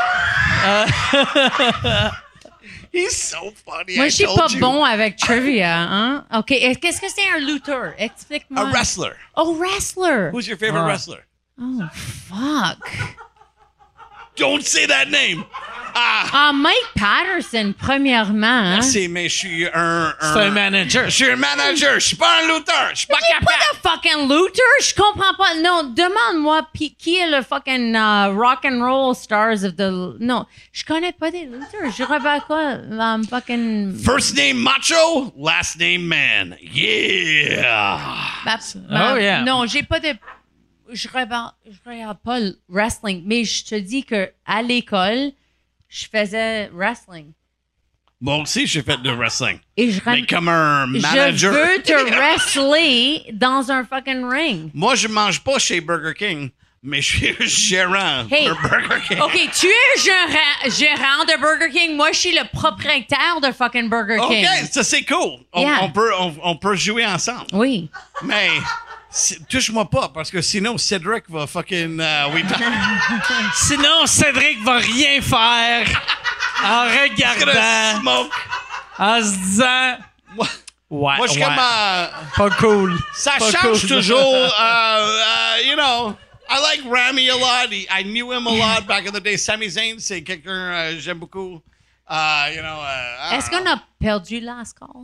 He's 2.98 3.16
so 3.16 3.52
funny. 3.66 3.96
Moi, 3.96 4.10
je 4.10 4.16
suis 4.16 4.26
pas 4.26 4.48
you. 4.52 4.60
bon 4.60 4.84
avec 4.84 5.18
trivia. 5.18 5.78
Hein? 5.90 6.26
OK. 6.34 6.48
Qu'est-ce 6.48 7.00
que 7.00 7.10
c'est 7.10 7.30
un 7.36 7.40
looter? 7.40 7.92
Explique-moi. 7.98 8.62
A 8.68 8.72
wrestler. 8.72 9.14
Oh, 9.36 9.54
wrestler. 9.56 10.32
Who's 10.32 10.48
your 10.48 10.58
favorite 10.58 10.82
Ah. 10.84 10.88
wrestler? 10.88 11.24
Oh, 11.60 11.88
fuck. 11.94 12.78
Don't 14.38 14.64
say 14.64 14.86
that 14.88 15.06
name. 15.10 15.44
Ah, 16.00 16.30
Ah, 16.32 16.52
Mike 16.54 16.76
Patterson, 16.96 17.74
premièrement. 17.76 18.46
Hein? 18.76 18.82
c'est, 18.84 19.08
mais 19.08 19.30
je 19.30 19.36
suis 19.36 19.66
un... 19.74 20.14
C'est 20.22 20.28
un 20.42 20.52
manager. 20.52 21.06
Je 21.06 21.10
suis 21.16 21.32
un 21.32 21.36
manager. 21.38 21.96
Je 22.00 22.06
suis 22.10 22.16
pas 22.16 22.42
un 22.44 22.48
lutteur. 22.48 22.90
Je 22.92 22.98
suis 23.00 23.08
pas 23.08 23.18
T'es 23.18 23.34
capable. 23.34 23.48
pas 23.82 23.96
de 23.96 24.12
fucking 24.12 24.30
looter, 24.30 24.62
je 24.82 24.94
comprends 24.94 25.34
pas. 25.36 25.56
Non, 25.56 25.92
demande-moi 25.96 26.68
pi- 26.72 26.94
qui 26.96 27.16
est 27.18 27.28
le 27.32 27.42
fucking 27.42 27.96
uh, 27.96 28.28
rock 28.38 28.60
and 28.66 28.80
roll 28.80 29.16
stars 29.16 29.64
of 29.64 29.76
the. 29.76 29.90
Non, 30.20 30.46
je 30.72 30.84
connais 30.86 31.14
pas 31.14 31.32
des 31.32 31.46
looters. 31.46 31.92
Je 31.98 32.04
regarde 32.04 32.44
quoi, 32.46 32.74
um, 32.92 33.24
fucking. 33.28 33.98
First 33.98 34.36
name 34.38 34.58
Macho, 34.58 35.34
last 35.36 35.80
name 35.80 36.04
Man. 36.06 36.58
Yeah. 36.62 37.98
bah, 38.46 38.58
bah, 38.88 39.14
Oh, 39.14 39.18
yeah. 39.18 39.42
Non, 39.42 39.66
j'ai 39.66 39.82
pas 39.82 40.00
de. 40.00 40.10
Je 40.92 41.08
regarde, 41.10 41.54
je 41.66 41.90
regarde 41.90 42.18
pas 42.24 42.40
le 42.40 42.58
wrestling, 42.70 43.24
mais 43.26 43.44
je 43.44 43.66
te 43.66 43.76
dis 43.76 44.04
que 44.04 44.32
à 44.46 44.62
l'école, 44.62 45.32
je 45.90 46.06
faisais 46.12 46.70
wrestling. 46.74 47.34
Moi 48.20 48.38
aussi, 48.38 48.66
j'ai 48.66 48.82
fait 48.82 48.98
de 49.04 49.12
wrestling. 49.12 49.60
Et 49.76 49.92
je, 49.92 50.02
Mais 50.06 50.26
comme 50.26 50.48
un 50.50 50.88
je 50.94 51.00
manager. 51.02 51.54
veux 51.54 51.82
te 51.84 51.92
wrestler 52.16 53.24
dans 53.34 53.70
un 53.72 53.84
fucking 53.86 54.26
ring. 54.26 54.72
Moi, 54.74 54.96
je 54.96 55.08
mange 55.08 55.42
pas 55.44 55.60
chez 55.60 55.82
Burger 55.82 56.14
King, 56.18 56.50
mais 56.82 57.00
je 57.02 57.18
suis 57.18 57.48
gérant 57.48 58.26
Hey. 58.32 58.48
de 58.48 58.54
Burger 58.54 59.02
King. 59.08 59.20
OK, 59.22 59.34
tu 59.60 59.68
es 59.68 60.02
gérant, 60.04 60.76
gérant 60.76 61.26
de 61.26 61.40
Burger 61.40 61.70
King. 61.72 61.96
Moi, 61.96 62.12
je 62.12 62.18
suis 62.20 62.32
le 62.36 62.48
propriétaire 62.52 63.40
de 63.40 63.52
fucking 63.52 63.88
Burger 63.88 64.18
OK, 64.18 64.30
King. 64.30 64.46
ça 64.72 64.84
c'est 64.84 65.04
cool. 65.06 65.42
On, 65.54 65.62
Yeah. 65.62 65.80
on 65.84 65.92
peut, 65.92 66.12
on, 66.20 66.36
on 66.44 66.56
peut 66.56 66.76
jouer 66.76 67.06
ensemble. 67.06 67.46
Oui. 67.54 67.88
Mais 68.24 68.48
touche-moi 69.50 69.90
pas, 69.90 70.10
parce 70.10 70.30
que 70.30 70.42
sinon 70.42 70.78
Cédric 70.78 71.24
va 71.30 71.48
fucking. 71.48 72.00
euh, 72.00 72.26
oui, 72.34 72.44
Sinon, 73.56 74.06
Cédric 74.06 74.64
va 74.64 74.78
rien 74.78 75.22
faire 75.22 75.88
en 76.64 76.84
regardant, 76.84 78.00
smoke. 78.02 78.32
en 79.00 79.22
se 79.22 79.38
disant. 79.38 79.98
Moi, 80.36 80.48
Ouais, 80.90 81.18
moi, 81.18 81.28
je 81.28 81.34
suis 81.34 81.42
ouais, 81.42 81.48
comme. 81.48 81.58
euh, 81.60 82.08
pas 82.38 82.50
cool. 82.52 82.98
ça 83.14 83.34
Pas 83.38 83.52
change 83.52 83.82
cool. 83.82 83.90
toujours. 83.90 84.18
euh, 84.34 84.48
euh, 84.60 85.62
you 85.66 85.76
know. 85.76 86.16
I 86.50 86.62
like 86.62 86.82
Rami 86.90 87.30
a 87.30 87.36
lot. 87.36 87.70
He- 87.74 87.88
I 87.90 88.04
knew 88.04 88.32
him 88.32 88.48
a 88.48 88.52
lot 88.52 88.88
back 88.88 89.06
in 89.06 89.12
the 89.12 89.20
day. 89.22 89.36
Sami 89.36 89.70
Zayn, 89.70 89.96
c'est 90.00 90.22
quelqu'un 90.24 90.52
euh, 90.52 90.96
j'aime 90.98 91.18
beaucoup. 91.20 91.62
Euh, 92.10 92.46
you 92.56 92.62
know, 92.62 92.80
Est-ce 93.34 93.50
qu'on 93.50 93.70
a 93.70 93.82
perdu 94.00 94.40
last 94.40 94.78
call? 94.80 95.04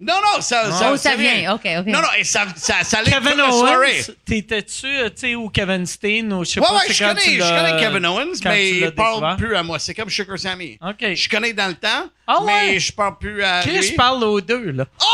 Non, 0.00 0.14
non, 0.20 0.40
ça, 0.40 0.70
ça, 0.72 0.90
Oh, 0.92 0.96
ça 0.96 1.14
vient. 1.14 1.54
OK, 1.54 1.60
OK. 1.78 1.86
Non, 1.86 2.00
non, 2.02 2.08
et 2.18 2.24
ça, 2.24 2.46
ça, 2.56 2.82
ça 2.82 2.98
allait 2.98 3.12
toute 3.12 3.22
Kevin 3.24 3.50
soirée. 3.52 4.00
Owens, 4.00 4.10
t'étais-tu, 4.24 4.86
euh, 4.86 5.08
tu 5.08 5.12
sais, 5.16 5.34
ou 5.36 5.48
Kevin 5.48 5.86
Steen, 5.86 6.32
ou 6.32 6.44
je 6.44 6.50
sais 6.50 6.60
Ouais, 6.60 6.66
pas 6.66 6.74
ouais, 6.74 6.92
je 6.92 7.04
connais, 7.04 7.20
je 7.22 7.38
connais 7.38 7.80
Kevin 7.80 8.06
Owens, 8.06 8.40
mais 8.44 8.70
il 8.70 8.90
parle 8.92 9.14
découvert. 9.14 9.36
plus 9.36 9.56
à 9.56 9.62
moi. 9.62 9.78
C'est 9.78 9.94
comme 9.94 10.10
Sugar 10.10 10.38
Sammy. 10.38 10.78
OK. 10.82 11.14
Je 11.14 11.28
connais 11.28 11.52
dans 11.52 11.68
le 11.68 11.74
temps, 11.74 12.08
Ah 12.26 12.42
ouais? 12.42 12.52
mais 12.72 12.80
je 12.80 12.92
parle 12.92 13.16
plus 13.18 13.42
à 13.44 13.60
Chris, 13.62 13.70
lui. 13.78 13.82
je 13.82 13.94
parle 13.94 14.22
aux 14.24 14.40
deux, 14.40 14.72
là. 14.72 14.84
Oh, 15.00 15.06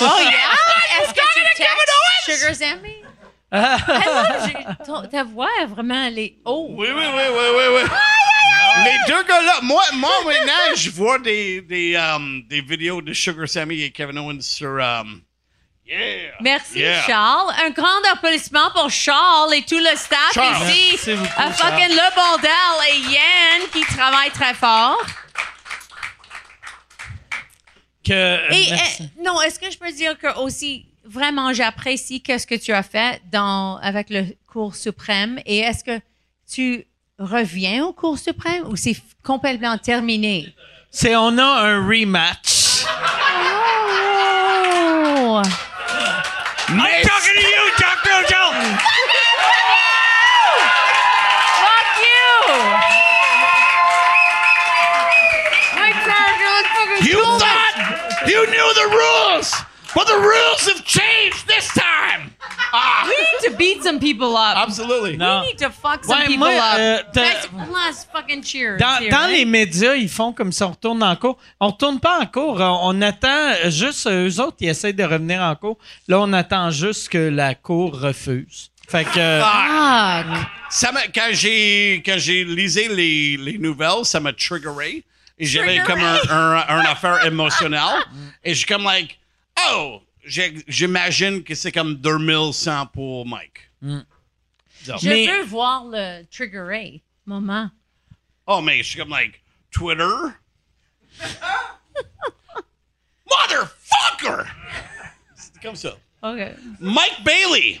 Oh, 0.00 0.04
yeah? 0.20 1.02
Est-ce 1.02 1.12
que 1.12 1.20
tu 1.20 1.40
textes 1.56 2.40
Sugar 2.40 2.54
Sammy? 2.54 3.03
Ah. 3.56 3.76
Ton- 4.84 5.06
Ta 5.06 5.22
voix, 5.22 5.48
est 5.62 5.66
vraiment, 5.66 6.06
elle 6.06 6.18
est 6.18 6.36
haut. 6.44 6.68
Oui, 6.70 6.88
oui, 6.90 7.04
oui, 7.04 7.22
oui, 7.30 7.46
oui, 7.56 7.64
oui. 7.76 7.90
Les 8.84 8.96
deux 9.06 9.22
gars-là, 9.22 9.60
moi, 9.62 9.82
moi 9.94 10.10
maintenant, 10.26 10.74
je 10.74 10.90
vois 10.90 11.18
des, 11.20 11.60
des, 11.60 11.94
um, 11.96 12.42
des 12.48 12.60
vidéos 12.60 13.00
de 13.00 13.12
Sugar 13.12 13.48
Sammy 13.48 13.82
et 13.82 13.90
Kevin 13.92 14.18
Owens 14.18 14.40
sur... 14.40 14.70
Um, 14.82 15.22
yeah. 15.86 16.32
Merci, 16.40 16.80
Yeah. 16.80 17.02
Charles. 17.02 17.52
Un 17.64 17.70
grand 17.70 18.02
applaudissement 18.12 18.70
pour 18.72 18.90
Charles 18.90 19.54
et 19.54 19.62
tout 19.62 19.78
le 19.78 19.96
staff 19.96 20.32
Charles. 20.34 20.68
ici. 20.70 20.88
Merci 20.92 21.14
beaucoup, 21.14 21.40
à 21.40 21.50
fucking 21.52 21.88
Le 21.94 22.14
Bondel 22.16 22.50
et 22.90 23.12
Yann 23.12 23.68
qui 23.72 23.82
travaillent 23.94 24.30
très 24.32 24.54
fort. 24.54 24.98
Que, 28.06 28.52
Et 28.52 28.70
merci. 28.70 29.02
euh, 29.04 29.22
non, 29.24 29.40
est-ce 29.42 29.58
que 29.58 29.70
je 29.70 29.78
peux 29.78 29.90
dire 29.92 30.18
que 30.18 30.36
aussi 30.40 30.86
vraiment 31.04 31.52
j'apprécie 31.52 32.20
qu'est-ce 32.20 32.46
que 32.46 32.54
tu 32.54 32.72
as 32.72 32.82
fait 32.82 33.20
dans 33.30 33.76
avec 33.82 34.10
le 34.10 34.24
cours 34.46 34.74
suprême 34.74 35.38
et 35.46 35.58
est-ce 35.58 35.84
que 35.84 36.00
tu 36.50 36.86
reviens 37.18 37.84
au 37.84 37.92
cours 37.92 38.18
suprême 38.18 38.64
ou 38.68 38.76
c'est 38.76 38.96
complètement 39.22 39.78
terminé? 39.78 40.54
c'est, 40.90 41.16
on 41.16 41.36
a 41.38 41.44
un 41.44 41.86
rematch. 41.86 42.84
Oh! 45.16 45.42
But 59.94 60.06
the 60.06 60.18
rules 60.18 60.66
have 60.68 60.84
changed 60.84 61.46
this 61.46 61.68
time. 61.72 62.30
Ah, 62.72 63.04
We 63.06 63.14
need 63.16 63.50
to 63.52 63.56
beat 63.56 63.82
some 63.84 63.98
people 64.00 64.36
up. 64.36 64.56
absolutely. 64.56 65.16
Non. 65.16 65.42
We 65.42 65.48
need 65.52 65.58
to 65.58 65.70
fuck 65.70 66.04
some 66.04 66.18
Ouais, 66.18 66.26
people 66.26 66.46
moi, 66.46 66.48
up. 66.50 66.78
euh, 66.78 66.98
t'as- 67.12 67.20
Guys, 67.22 67.48
let's 67.72 68.06
fucking 68.12 68.42
cheers. 68.42 68.78
Dans, 68.78 68.98
here, 69.00 69.10
dans 69.10 69.18
right? 69.26 69.36
les 69.38 69.44
médias, 69.44 69.94
ils 69.94 70.08
font 70.08 70.32
comme 70.32 70.50
si 70.52 70.62
on 70.64 70.70
retourne 70.70 71.02
en 71.02 71.14
cours. 71.16 71.38
On 71.60 71.68
retourne 71.68 72.00
pas 72.00 72.18
en 72.20 72.26
cours. 72.26 72.60
On, 72.60 72.80
on 72.96 73.02
attend 73.02 73.52
juste 73.66 74.06
euh, 74.06 74.28
eux 74.28 74.40
autres, 74.40 74.56
ils 74.60 74.68
essayent 74.68 74.94
de 74.94 75.04
revenir 75.04 75.40
en 75.40 75.54
cours. 75.54 75.78
Là, 76.08 76.18
on 76.20 76.32
attend 76.32 76.70
juste 76.70 77.08
que 77.08 77.18
la 77.28 77.54
cour 77.54 78.00
refuse. 78.00 78.70
Fait 78.88 79.04
que. 79.04 79.18
euh, 79.18 79.40
Ah, 79.44 80.24
Fuck. 80.26 80.46
ça 80.70 80.92
m'a, 80.92 81.02
quand 81.14 81.28
j'ai, 81.32 82.02
quand 82.04 82.16
j'ai 82.18 82.44
lisé 82.44 82.88
les, 82.88 83.36
les 83.36 83.58
nouvelles, 83.58 84.04
ça 84.04 84.18
m'a 84.20 84.32
triggeré. 84.32 85.04
Et 85.38 85.46
j'avais 85.46 85.78
Triggeré. 85.80 85.86
comme 85.86 86.02
un, 86.02 86.18
un, 86.30 86.64
un 86.68 86.84
affaire 86.86 87.24
émotionnelle. 87.24 87.80
Et 88.44 88.52
je 88.52 88.58
suis 88.58 88.66
comme 88.66 88.84
like, 88.84 89.18
oh, 89.68 90.00
j'imagine 90.24 91.42
que 91.42 91.54
c'est 91.54 91.72
comme 91.72 91.94
2100 91.96 92.86
pour 92.86 93.26
Mike. 93.26 93.70
Donc, 93.82 94.04
Je 94.86 95.08
Mais- 95.08 95.26
veux 95.26 95.44
voir 95.44 95.84
le 95.86 96.24
Trigger 96.30 96.60
Ray 96.60 97.02
moment. 97.26 97.70
Oh, 98.46 98.60
mais 98.60 98.78
je 98.78 98.82
suis 98.90 98.98
comme 98.98 99.10
like, 99.10 99.42
Twitter? 99.70 100.04
Motherfucker! 103.26 104.44
C'est 105.36 105.62
comme 105.62 105.76
ça. 105.76 105.96
OK. 106.22 106.40
Mike 106.80 107.24
Bailey. 107.24 107.80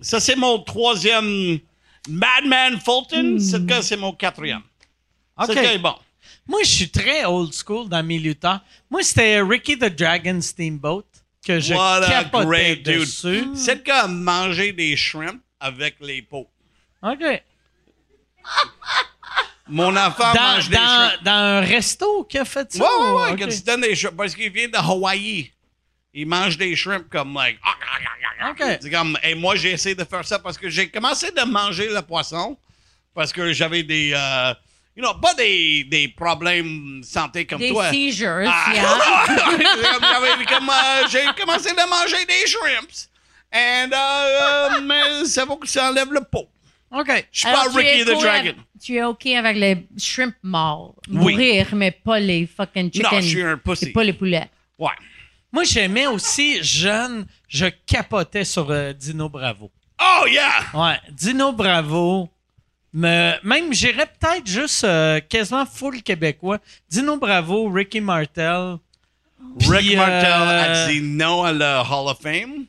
Ça, 0.00 0.20
c'est 0.20 0.36
mon 0.36 0.58
troisième. 0.62 1.58
Madman 2.08 2.80
Fulton. 2.80 3.36
Gars, 3.66 3.82
c'est 3.82 3.96
mon 3.96 4.12
quatrième. 4.12 4.62
OK. 5.36 5.46
Ce 5.48 5.52
gars 5.52 5.72
est 5.74 5.78
bon. 5.78 5.94
Moi, 6.50 6.60
je 6.64 6.68
suis 6.68 6.90
très 6.90 7.24
old 7.24 7.52
school 7.54 7.88
dans 7.88 8.02
mes 8.02 8.18
lutteurs. 8.18 8.60
Moi, 8.90 9.04
c'était 9.04 9.40
Ricky 9.40 9.78
the 9.78 9.84
Dragon 9.84 10.40
Steamboat 10.40 11.04
que 11.46 11.60
je 11.60 11.72
What 11.74 12.02
a 12.02 12.08
capotais 12.24 12.44
great 12.46 12.82
dude. 12.82 13.00
dessus. 13.00 13.44
Ce 13.54 13.70
gars 13.82 14.02
a 14.02 14.08
mangé 14.08 14.72
des 14.72 14.96
shrimps 14.96 15.40
avec 15.60 15.94
les 16.00 16.22
pots. 16.22 16.50
OK. 17.04 17.22
Mon 19.68 19.96
enfant 19.96 20.32
Dans, 20.34 20.40
mange 20.42 20.68
des 20.68 20.74
dans, 20.76 21.08
shrimps. 21.10 21.22
dans 21.22 21.30
un 21.30 21.60
resto 21.60 22.24
qui 22.24 22.38
a 22.38 22.44
fait 22.44 22.72
ça? 22.72 22.82
Ouais, 22.82 22.88
ouais, 23.04 23.22
ouais. 23.22 23.32
OK. 23.32 23.38
Quand 23.38 23.48
tu 23.48 23.62
donnes 23.62 23.80
des 23.82 23.94
shrimps, 23.94 24.16
parce 24.16 24.34
qu'il 24.34 24.50
vient 24.50 24.68
de 24.68 24.76
Hawaï. 24.76 25.52
Il 26.12 26.26
mange 26.26 26.58
des 26.58 26.74
shrimps 26.74 27.06
comme, 27.08 27.32
like, 27.34 27.60
ah, 27.62 28.50
OK. 28.50 28.78
C'est 28.82 28.90
comme, 28.90 29.16
et 29.22 29.36
moi, 29.36 29.54
j'ai 29.54 29.70
essayé 29.70 29.94
de 29.94 30.02
faire 30.02 30.24
ça 30.26 30.40
parce 30.40 30.58
que 30.58 30.68
j'ai 30.68 30.88
commencé 30.90 31.30
de 31.30 31.42
manger 31.42 31.88
le 31.88 32.02
poisson 32.02 32.58
parce 33.14 33.32
que 33.32 33.52
j'avais 33.52 33.84
des, 33.84 34.10
euh, 34.14 34.52
you 35.00 35.06
know, 35.06 35.14
pas 35.20 35.34
des, 35.34 35.84
des 35.84 36.08
problèmes 36.08 37.00
de 37.00 37.04
santé 37.06 37.46
comme 37.46 37.58
Des 37.60 37.70
toi. 37.70 37.90
seizures, 37.90 38.44
Ah. 38.46 38.72
yeah. 38.74 38.98
J'avais 40.00 40.44
comme, 40.44 40.68
euh, 40.68 41.06
j'ai 41.10 41.24
commencé 41.38 41.70
de 41.70 41.88
manger 41.88 42.24
des 42.26 42.46
shrimps. 42.46 43.08
Et 43.52 43.56
euh, 43.56 43.88
euh, 43.92 44.80
mais 44.82 45.24
ça 45.24 45.44
vaut 45.44 45.56
que 45.56 45.66
ça 45.68 45.88
enlève 45.90 46.12
le 46.12 46.20
pot. 46.20 46.48
OK. 46.92 47.26
Je 47.32 47.40
suis 47.40 47.48
pas 47.50 47.62
Ricky 47.74 48.04
the 48.04 48.12
cool 48.14 48.22
Dragon. 48.22 48.54
tu 48.82 48.94
es 48.96 49.02
OK 49.04 49.26
avec 49.26 49.56
les 49.56 49.86
shrimp 49.98 50.34
morts. 50.42 50.94
Oui. 51.08 51.32
Mourir, 51.34 51.68
mais 51.72 51.90
pas 51.92 52.18
les 52.20 52.46
fucking 52.46 52.92
chicken. 52.92 53.08
Non, 53.12 53.20
je 53.20 53.26
suis 53.26 53.42
un 53.42 53.56
pussy. 53.56 53.86
Et 53.86 53.92
pas 53.92 54.04
les 54.04 54.12
poulets. 54.12 54.48
Ouais. 54.78 54.90
Moi, 55.52 55.64
j'aimais 55.64 56.06
aussi, 56.06 56.62
jeune, 56.62 57.26
je 57.48 57.66
capotais 57.86 58.44
sur 58.44 58.70
euh, 58.70 58.92
Dino 58.92 59.28
Bravo. 59.28 59.70
Oh, 60.00 60.26
yeah! 60.28 60.64
Ouais, 60.74 60.98
Dino 61.10 61.52
Bravo. 61.52 62.28
Me, 62.92 63.34
même, 63.44 63.72
j'irais 63.72 64.06
peut-être 64.18 64.46
juste 64.46 64.82
euh, 64.84 65.20
quasiment 65.20 65.64
full 65.64 66.02
québécois. 66.02 66.58
Dino 66.88 67.16
Bravo, 67.16 67.68
Ricky 67.70 68.00
Martel. 68.00 68.78
Rick 69.60 69.86
Puis, 69.86 69.96
Martel 69.96 70.24
euh, 70.26 70.84
a 70.86 70.88
dit 70.88 71.00
non 71.00 71.44
à 71.44 71.52
la 71.52 71.82
Hall 71.82 72.08
of 72.08 72.20
Fame. 72.20 72.64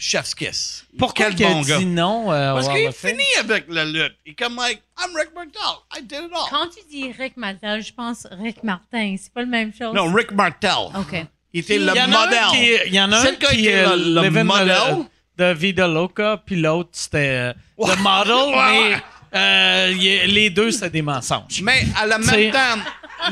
Chef's 0.00 0.32
kiss. 0.34 0.84
Pourquoi 0.96 1.30
Quel 1.32 1.44
a 1.46 1.50
bon 1.50 1.60
gars. 1.62 1.78
dit 1.78 1.86
non 1.86 2.32
euh, 2.32 2.54
Parce 2.54 2.66
au 2.66 2.70
qu'il 2.70 2.78
Hall 2.78 2.84
est 2.84 2.88
of 2.88 2.96
Fame? 2.96 3.10
fini 3.10 3.24
avec 3.40 3.64
la 3.68 3.84
lutte. 3.84 4.14
Il 4.24 4.32
est 4.32 4.34
comme, 4.34 4.56
like, 4.56 4.80
I'm 4.98 5.14
Rick 5.16 5.34
Martel. 5.34 5.60
I 5.96 6.02
did 6.02 6.18
it 6.26 6.32
all. 6.32 6.46
Quand 6.50 6.68
tu 6.68 6.80
dis 6.88 7.10
Rick 7.12 7.36
Martel, 7.36 7.82
je 7.82 7.92
pense 7.92 8.26
Rick 8.30 8.62
Martin. 8.62 9.16
C'est 9.20 9.32
pas 9.32 9.40
la 9.40 9.46
même 9.46 9.72
chose. 9.74 9.94
Non, 9.94 10.12
Rick 10.12 10.30
Martel. 10.32 10.70
OK. 10.96 11.26
Il 11.52 11.60
était 11.60 11.76
Il 11.76 11.86
le 11.86 11.96
y 11.96 12.00
en 12.00 12.12
a 12.12 12.16
un 12.16 12.24
modèle. 12.26 12.38
qui, 12.52 12.88
il 12.88 12.94
y 12.94 13.00
en 13.00 13.10
a 13.10 13.20
C'est 13.22 13.28
un 13.28 13.30
le 13.32 13.36
gars 13.38 13.48
qui 13.48 13.56
qui 13.56 13.66
est 13.66 13.96
le- 13.96 14.44
modèle? 14.44 14.96
De 15.38 15.52
Vida 15.54 15.86
Loca, 15.86 16.42
puis 16.44 16.56
l'autre, 16.56 16.90
c'était 16.92 17.52
euh, 17.78 17.86
The 17.86 17.98
Model, 18.00 18.54
Ouais, 18.54 18.90
mais 19.32 19.38
euh, 19.38 19.92
y 19.96 20.26
les 20.26 20.50
deux, 20.50 20.70
c'est 20.70 20.90
des 20.90 21.02
mensonges. 21.02 21.62
Mais 21.62 21.84
à 21.96 22.06
la 22.06 22.18
même 22.18 22.50
temps, 22.50 22.78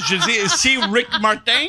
je 0.09 0.17
dis, 0.17 0.49
si 0.57 0.77
Rick 0.93 1.09
Martin, 1.21 1.69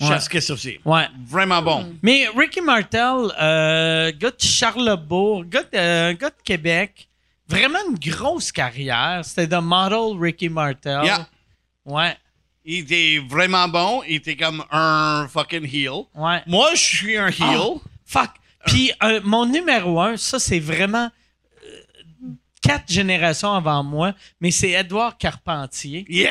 Ouais. 0.00 0.08
Chef's 0.08 0.28
kiss 0.28 0.50
aussi. 0.50 0.80
Ouais. 0.84 1.06
Vraiment 1.28 1.62
bon. 1.62 1.94
Mais 2.02 2.26
Ricky 2.36 2.60
Martel, 2.60 3.30
euh, 3.40 4.10
gars 4.18 4.30
de 4.30 4.36
Charlebourg, 4.40 5.44
gars 5.44 5.62
de, 5.62 5.68
euh, 5.78 6.14
gars 6.14 6.30
de 6.30 6.42
Québec, 6.42 7.08
vraiment 7.46 7.78
une 7.88 7.96
grosse 8.10 8.50
carrière. 8.50 9.20
C'était 9.22 9.46
The 9.46 9.60
Model 9.62 10.18
Ricky 10.20 10.48
Martel. 10.48 11.04
Yeah. 11.04 11.28
Ouais, 11.84 12.16
Il 12.64 12.78
était 12.80 13.20
vraiment 13.28 13.68
bon. 13.68 14.02
Il 14.08 14.16
était 14.16 14.34
comme 14.36 14.64
un 14.72 15.28
fucking 15.32 15.64
heel. 15.72 16.04
ouais. 16.16 16.42
Moi, 16.48 16.70
je 16.74 16.80
suis 16.82 17.16
un 17.16 17.28
heel. 17.28 17.38
Ah, 17.40 17.78
fuck. 18.04 18.30
Puis 18.66 18.92
euh, 19.02 19.20
mon 19.24 19.46
numéro 19.46 20.00
un, 20.00 20.16
ça 20.16 20.38
c'est 20.38 20.60
vraiment 20.60 21.10
euh, 21.64 22.28
quatre 22.62 22.90
générations 22.90 23.52
avant 23.52 23.82
moi, 23.82 24.14
mais 24.40 24.50
c'est 24.50 24.70
Édouard 24.70 25.16
Carpentier. 25.18 26.04
Yeah! 26.08 26.30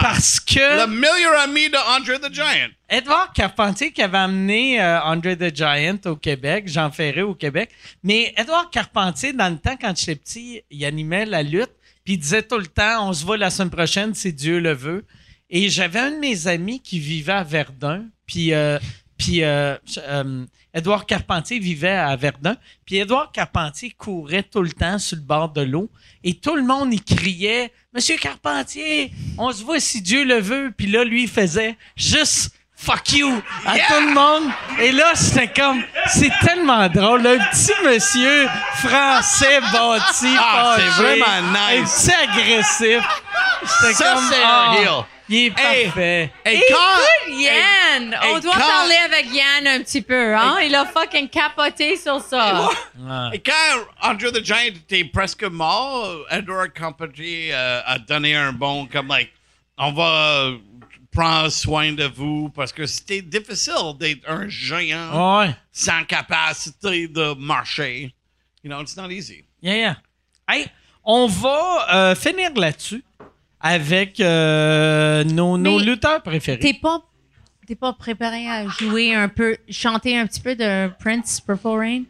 Parce 0.00 0.40
Le 0.48 0.86
que 0.86 0.86
meilleur 0.86 1.40
ami 1.40 1.68
de 1.68 1.76
Andre 1.76 2.18
the 2.20 2.32
Giant. 2.32 2.68
Édouard 2.88 3.32
Carpentier 3.32 3.92
qui 3.92 4.02
avait 4.02 4.18
amené 4.18 4.80
euh, 4.80 5.00
Andre 5.02 5.34
the 5.34 5.54
Giant 5.54 5.98
au 6.06 6.16
Québec, 6.16 6.68
Jean 6.68 6.90
Ferré 6.90 7.22
au 7.22 7.34
Québec, 7.34 7.70
mais 8.02 8.32
Édouard 8.36 8.70
Carpentier, 8.70 9.32
dans 9.32 9.48
le 9.48 9.58
temps, 9.58 9.76
quand 9.80 9.96
j'étais 9.96 10.16
petit, 10.16 10.62
il 10.70 10.84
animait 10.84 11.26
la 11.26 11.42
lutte, 11.42 11.72
puis 12.04 12.14
il 12.14 12.18
disait 12.18 12.42
tout 12.42 12.58
le 12.58 12.66
temps, 12.66 13.08
on 13.08 13.12
se 13.12 13.24
voit 13.24 13.36
la 13.36 13.50
semaine 13.50 13.70
prochaine 13.70 14.14
si 14.14 14.32
Dieu 14.32 14.60
le 14.60 14.72
veut. 14.72 15.04
Et 15.50 15.68
j'avais 15.68 16.00
un 16.00 16.10
de 16.12 16.16
mes 16.16 16.46
amis 16.46 16.80
qui 16.80 16.98
vivait 16.98 17.32
à 17.32 17.44
Verdun, 17.44 18.06
puis 18.26 18.54
euh, 18.54 18.78
puis 19.18 19.42
Édouard 20.74 21.04
Carpentier 21.04 21.58
vivait 21.58 21.90
à 21.90 22.16
Verdun, 22.16 22.56
puis 22.86 22.96
Édouard 22.96 23.30
Carpentier 23.30 23.90
courait 23.90 24.42
tout 24.42 24.62
le 24.62 24.72
temps 24.72 24.98
sur 24.98 25.16
le 25.16 25.22
bord 25.22 25.50
de 25.50 25.60
l'eau, 25.62 25.90
et 26.24 26.34
tout 26.34 26.56
le 26.56 26.62
monde 26.62 26.92
y 26.94 27.00
criait 27.00 27.72
Monsieur 27.94 28.16
Carpentier, 28.16 29.12
on 29.36 29.52
se 29.52 29.62
voit 29.62 29.80
si 29.80 30.00
Dieu 30.00 30.24
le 30.24 30.40
veut, 30.40 30.72
puis 30.76 30.86
là 30.86 31.04
lui 31.04 31.24
il 31.24 31.28
faisait 31.28 31.76
juste 31.94 32.54
fuck 32.74 33.12
you 33.12 33.30
à 33.66 33.74
tout 33.78 34.00
le 34.06 34.14
monde, 34.14 34.50
et 34.80 34.92
là 34.92 35.12
c'était 35.14 35.52
comme 35.52 35.82
c'est 36.08 36.32
tellement 36.40 36.88
drôle, 36.88 37.26
un 37.26 37.38
petit 37.38 37.72
monsieur 37.84 38.46
français 38.76 39.60
bâti, 39.72 40.34
Ah, 40.38 40.76
c'est 40.78 41.02
vraiment 41.02 41.26
un 41.26 41.80
nice. 41.80 42.06
petit 42.06 42.12
agressif, 42.12 43.04
Ça, 43.66 43.86
comme 43.92 44.24
c'est 44.30 44.42
un 44.42 44.46
ah, 44.46 44.74
heel. 44.78 45.04
Il 45.28 45.36
est 45.36 45.58
Hey, 45.58 45.84
parfait. 45.84 46.32
Et 46.44 46.54
Écoute, 46.56 46.66
quand. 46.70 47.30
Yann! 47.32 48.18
On 48.22 48.36
hey, 48.36 48.40
doit 48.42 48.52
quand- 48.54 48.58
parler 48.60 48.96
avec 48.96 49.26
Yann 49.32 49.66
un 49.66 49.80
petit 49.82 50.02
peu, 50.02 50.34
hein? 50.36 50.58
Il 50.64 50.74
a 50.74 50.84
fucking 50.86 51.28
capoté 51.28 51.96
sur 51.96 52.20
ça. 52.20 52.68
Et 53.32 53.38
quand 53.38 53.52
Andre 54.02 54.30
the 54.32 54.44
Giant 54.44 54.74
était 54.74 55.04
presque 55.04 55.44
mort, 55.44 56.24
Edward 56.30 56.72
Carpentier 56.72 57.50
euh, 57.52 57.80
a 57.84 57.98
donné 57.98 58.34
un 58.34 58.52
bon 58.52 58.86
comme 58.86 59.08
like 59.08 59.32
on 59.78 59.92
va 59.92 60.04
euh, 60.46 60.58
prendre 61.10 61.48
soin 61.50 61.92
de 61.92 62.04
vous 62.04 62.50
parce 62.50 62.72
que 62.72 62.86
c'était 62.86 63.22
difficile 63.22 63.94
d'être 63.98 64.28
un 64.28 64.48
géant 64.48 65.40
Ouais. 65.40 65.54
sans 65.72 66.04
capacité 66.04 67.08
de 67.08 67.34
marcher. 67.34 68.14
You 68.62 68.70
know, 68.70 68.80
it's 68.82 68.96
not 68.96 69.10
easy. 69.10 69.44
Yeah, 69.62 69.76
yeah. 69.76 69.96
Hey, 70.48 70.66
on 71.04 71.26
va 71.26 71.86
euh, 71.94 72.14
finir 72.14 72.50
là-dessus 72.54 73.02
avec 73.62 74.18
euh, 74.20 75.22
nos, 75.24 75.56
nos 75.56 75.78
lutteurs 75.78 76.22
préférés. 76.22 76.58
T'es 76.58 76.74
pas, 76.74 77.00
t'es 77.66 77.76
pas 77.76 77.92
préparé 77.92 78.48
à 78.50 78.68
jouer 78.68 79.14
un 79.14 79.28
peu, 79.28 79.56
chanter 79.70 80.18
un 80.18 80.26
petit 80.26 80.40
peu 80.40 80.56
de 80.56 80.90
Prince 80.98 81.40
Purple 81.40 81.68
Rain? 81.68 82.02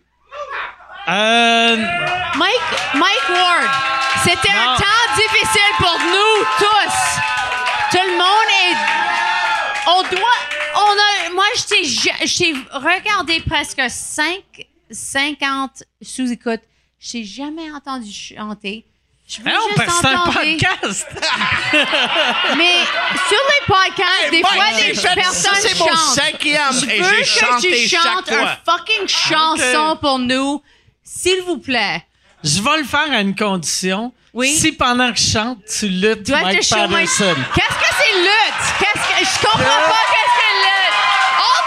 Euh, 1.08 1.76
Mike, 2.36 2.54
Mike 2.94 3.28
Ward, 3.28 3.70
c'était 4.24 4.52
un 4.52 4.76
temps 4.76 5.14
difficile 5.16 5.74
pour 5.78 5.98
nous 5.98 6.46
tous. 6.58 7.20
Tout 7.90 8.06
le 8.06 8.16
monde 8.16 8.50
est. 8.64 8.76
On 9.88 10.02
doit. 10.16 10.40
On 10.76 11.28
a. 11.28 11.34
Moi, 11.34 11.44
je 11.56 12.38
t'ai 12.38 12.54
regardé 12.72 13.40
presque 13.40 13.82
5, 13.88 14.42
50 14.90 15.82
sous-écoute. 16.00 16.60
Je 17.00 17.12
t'ai 17.12 17.24
jamais 17.24 17.70
entendu 17.72 18.10
chanter. 18.12 18.86
Je 19.34 19.40
veux 19.40 19.48
non, 19.50 19.60
juste 19.68 19.76
parce 19.86 20.00
que 20.00 20.08
c'est 20.08 20.14
un 20.14 20.30
podcast. 20.30 21.06
Mais 22.56 22.84
sur 23.28 23.42
les 23.48 23.66
podcasts, 23.66 24.30
des 24.30 24.42
Mike, 24.42 25.00
fois, 25.00 25.14
des 25.14 25.20
personnes 25.20 25.32
ça, 25.32 25.50
c'est 25.54 25.78
mon 25.78 25.86
chantent. 25.88 26.14
cinquième 26.14 26.90
et 26.90 27.02
j'ai 27.02 27.22
que 27.22 27.24
chanté 27.24 27.82
tu 27.84 27.88
chantes 27.88 28.30
un 28.30 28.56
fucking 28.70 29.08
chanson 29.08 29.96
pour 30.00 30.18
nous, 30.18 30.62
s'il 31.02 31.40
vous 31.42 31.58
plaît. 31.58 32.04
Je 32.44 32.60
vais 32.60 32.76
le 32.78 32.84
faire 32.84 33.10
à 33.10 33.20
une 33.20 33.34
condition. 33.34 34.12
Oui. 34.34 34.54
Si 34.54 34.72
pendant 34.72 35.12
que 35.12 35.18
je 35.18 35.30
chante, 35.32 35.58
tu 35.78 35.88
luttes 35.88 36.26
Dois 36.26 36.40
Mike 36.42 36.60
te 36.60 36.64
show 36.66 36.76
my- 36.88 36.88
Patterson. 36.88 37.36
Qu'est-ce 37.54 37.68
que 37.68 37.94
c'est 38.02 38.18
lutte? 38.18 38.64
Qu'est-ce 38.80 39.08
que 39.08 39.24
je 39.24 39.46
comprends 39.46 39.58
pas 39.62 40.02
qu'est-ce 40.10 40.26
que 40.26 40.40
c'est 40.40 40.56
lutte? 40.58 40.96
All 41.38 41.62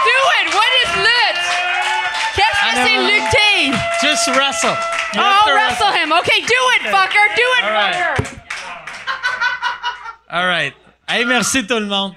Just 4.16 4.28
wrestle. 4.38 4.70
You 5.12 5.20
Oh, 5.20 5.42
to 5.44 5.52
wrestle 5.54 5.92
him. 5.92 6.10
Okay, 6.10 6.40
do 6.40 6.56
it, 6.76 6.82
fucker. 6.88 7.36
Do 7.36 7.42
it, 7.58 7.64
All 7.64 7.70
right. 7.70 7.94
fucker. 8.16 8.40
All 10.30 10.46
right. 10.46 10.72
Hey, 11.06 11.24
merci 11.26 11.66
tout 11.66 11.78
le 11.80 11.86
monde. 11.86 12.14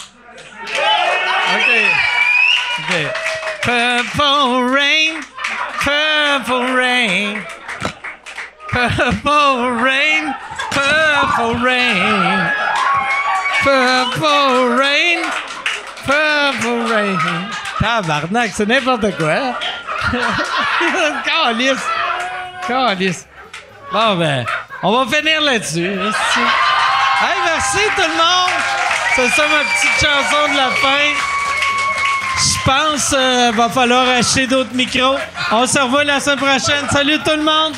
OK. 0.63 1.91
OK. 2.79 3.11
Purple 3.63 4.63
rain, 4.63 5.21
purple 5.83 6.73
rain, 6.73 7.43
purple 8.69 9.71
rain, 9.83 10.33
purple 10.71 11.55
rain, 11.59 12.49
purple 13.61 14.69
rain, 14.79 15.19
purple 16.07 16.79
rain. 16.87 17.19
Tabarnak, 17.79 18.51
c'est 18.53 18.67
n'importe 18.67 19.15
quoi. 19.17 19.55
Calice. 21.25 21.85
Calice. 22.67 23.25
Bon, 23.91 24.15
ben, 24.15 24.45
on 24.83 25.03
va 25.03 25.17
finir 25.17 25.41
là-dessus. 25.41 25.87
Hey, 25.87 27.37
merci 27.45 27.79
tout 27.95 28.01
le 28.01 28.17
monde. 28.17 28.53
C'est 29.15 29.29
ça 29.29 29.43
ma 29.47 29.63
petite 29.63 29.99
chanson 29.99 30.51
de 30.51 30.57
la 30.57 30.69
fin. 30.69 31.13
Je 32.37 32.65
pense 32.65 33.09
qu'il 33.09 33.57
va 33.57 33.69
falloir 33.69 34.07
acheter 34.09 34.47
d'autres 34.47 34.73
micros. 34.73 35.17
On 35.51 35.65
se 35.65 35.79
revoit 35.79 36.03
la 36.03 36.19
semaine 36.19 36.37
prochaine. 36.37 36.87
Salut 36.91 37.19
tout 37.19 37.31
le 37.35 37.43
monde. 37.43 37.75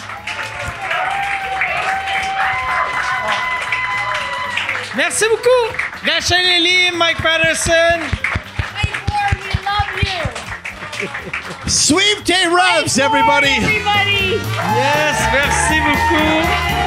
Merci 4.95 5.25
beaucoup. 5.29 6.11
Rachel 6.11 6.45
Ellie, 6.45 6.91
Mike 6.95 7.21
Patterson. 7.21 7.99
Hey, 11.01 11.07
Ward, 11.07 11.33
we 11.33 11.41
love 11.49 11.63
you. 11.65 11.69
Sweep 11.69 12.25
K 12.25 12.47
Rubs, 12.47 12.99
everybody. 12.99 13.47
Everybody. 13.49 14.37
Yes, 14.53 15.17
merci 15.33 15.79
beaucoup. 15.81 16.80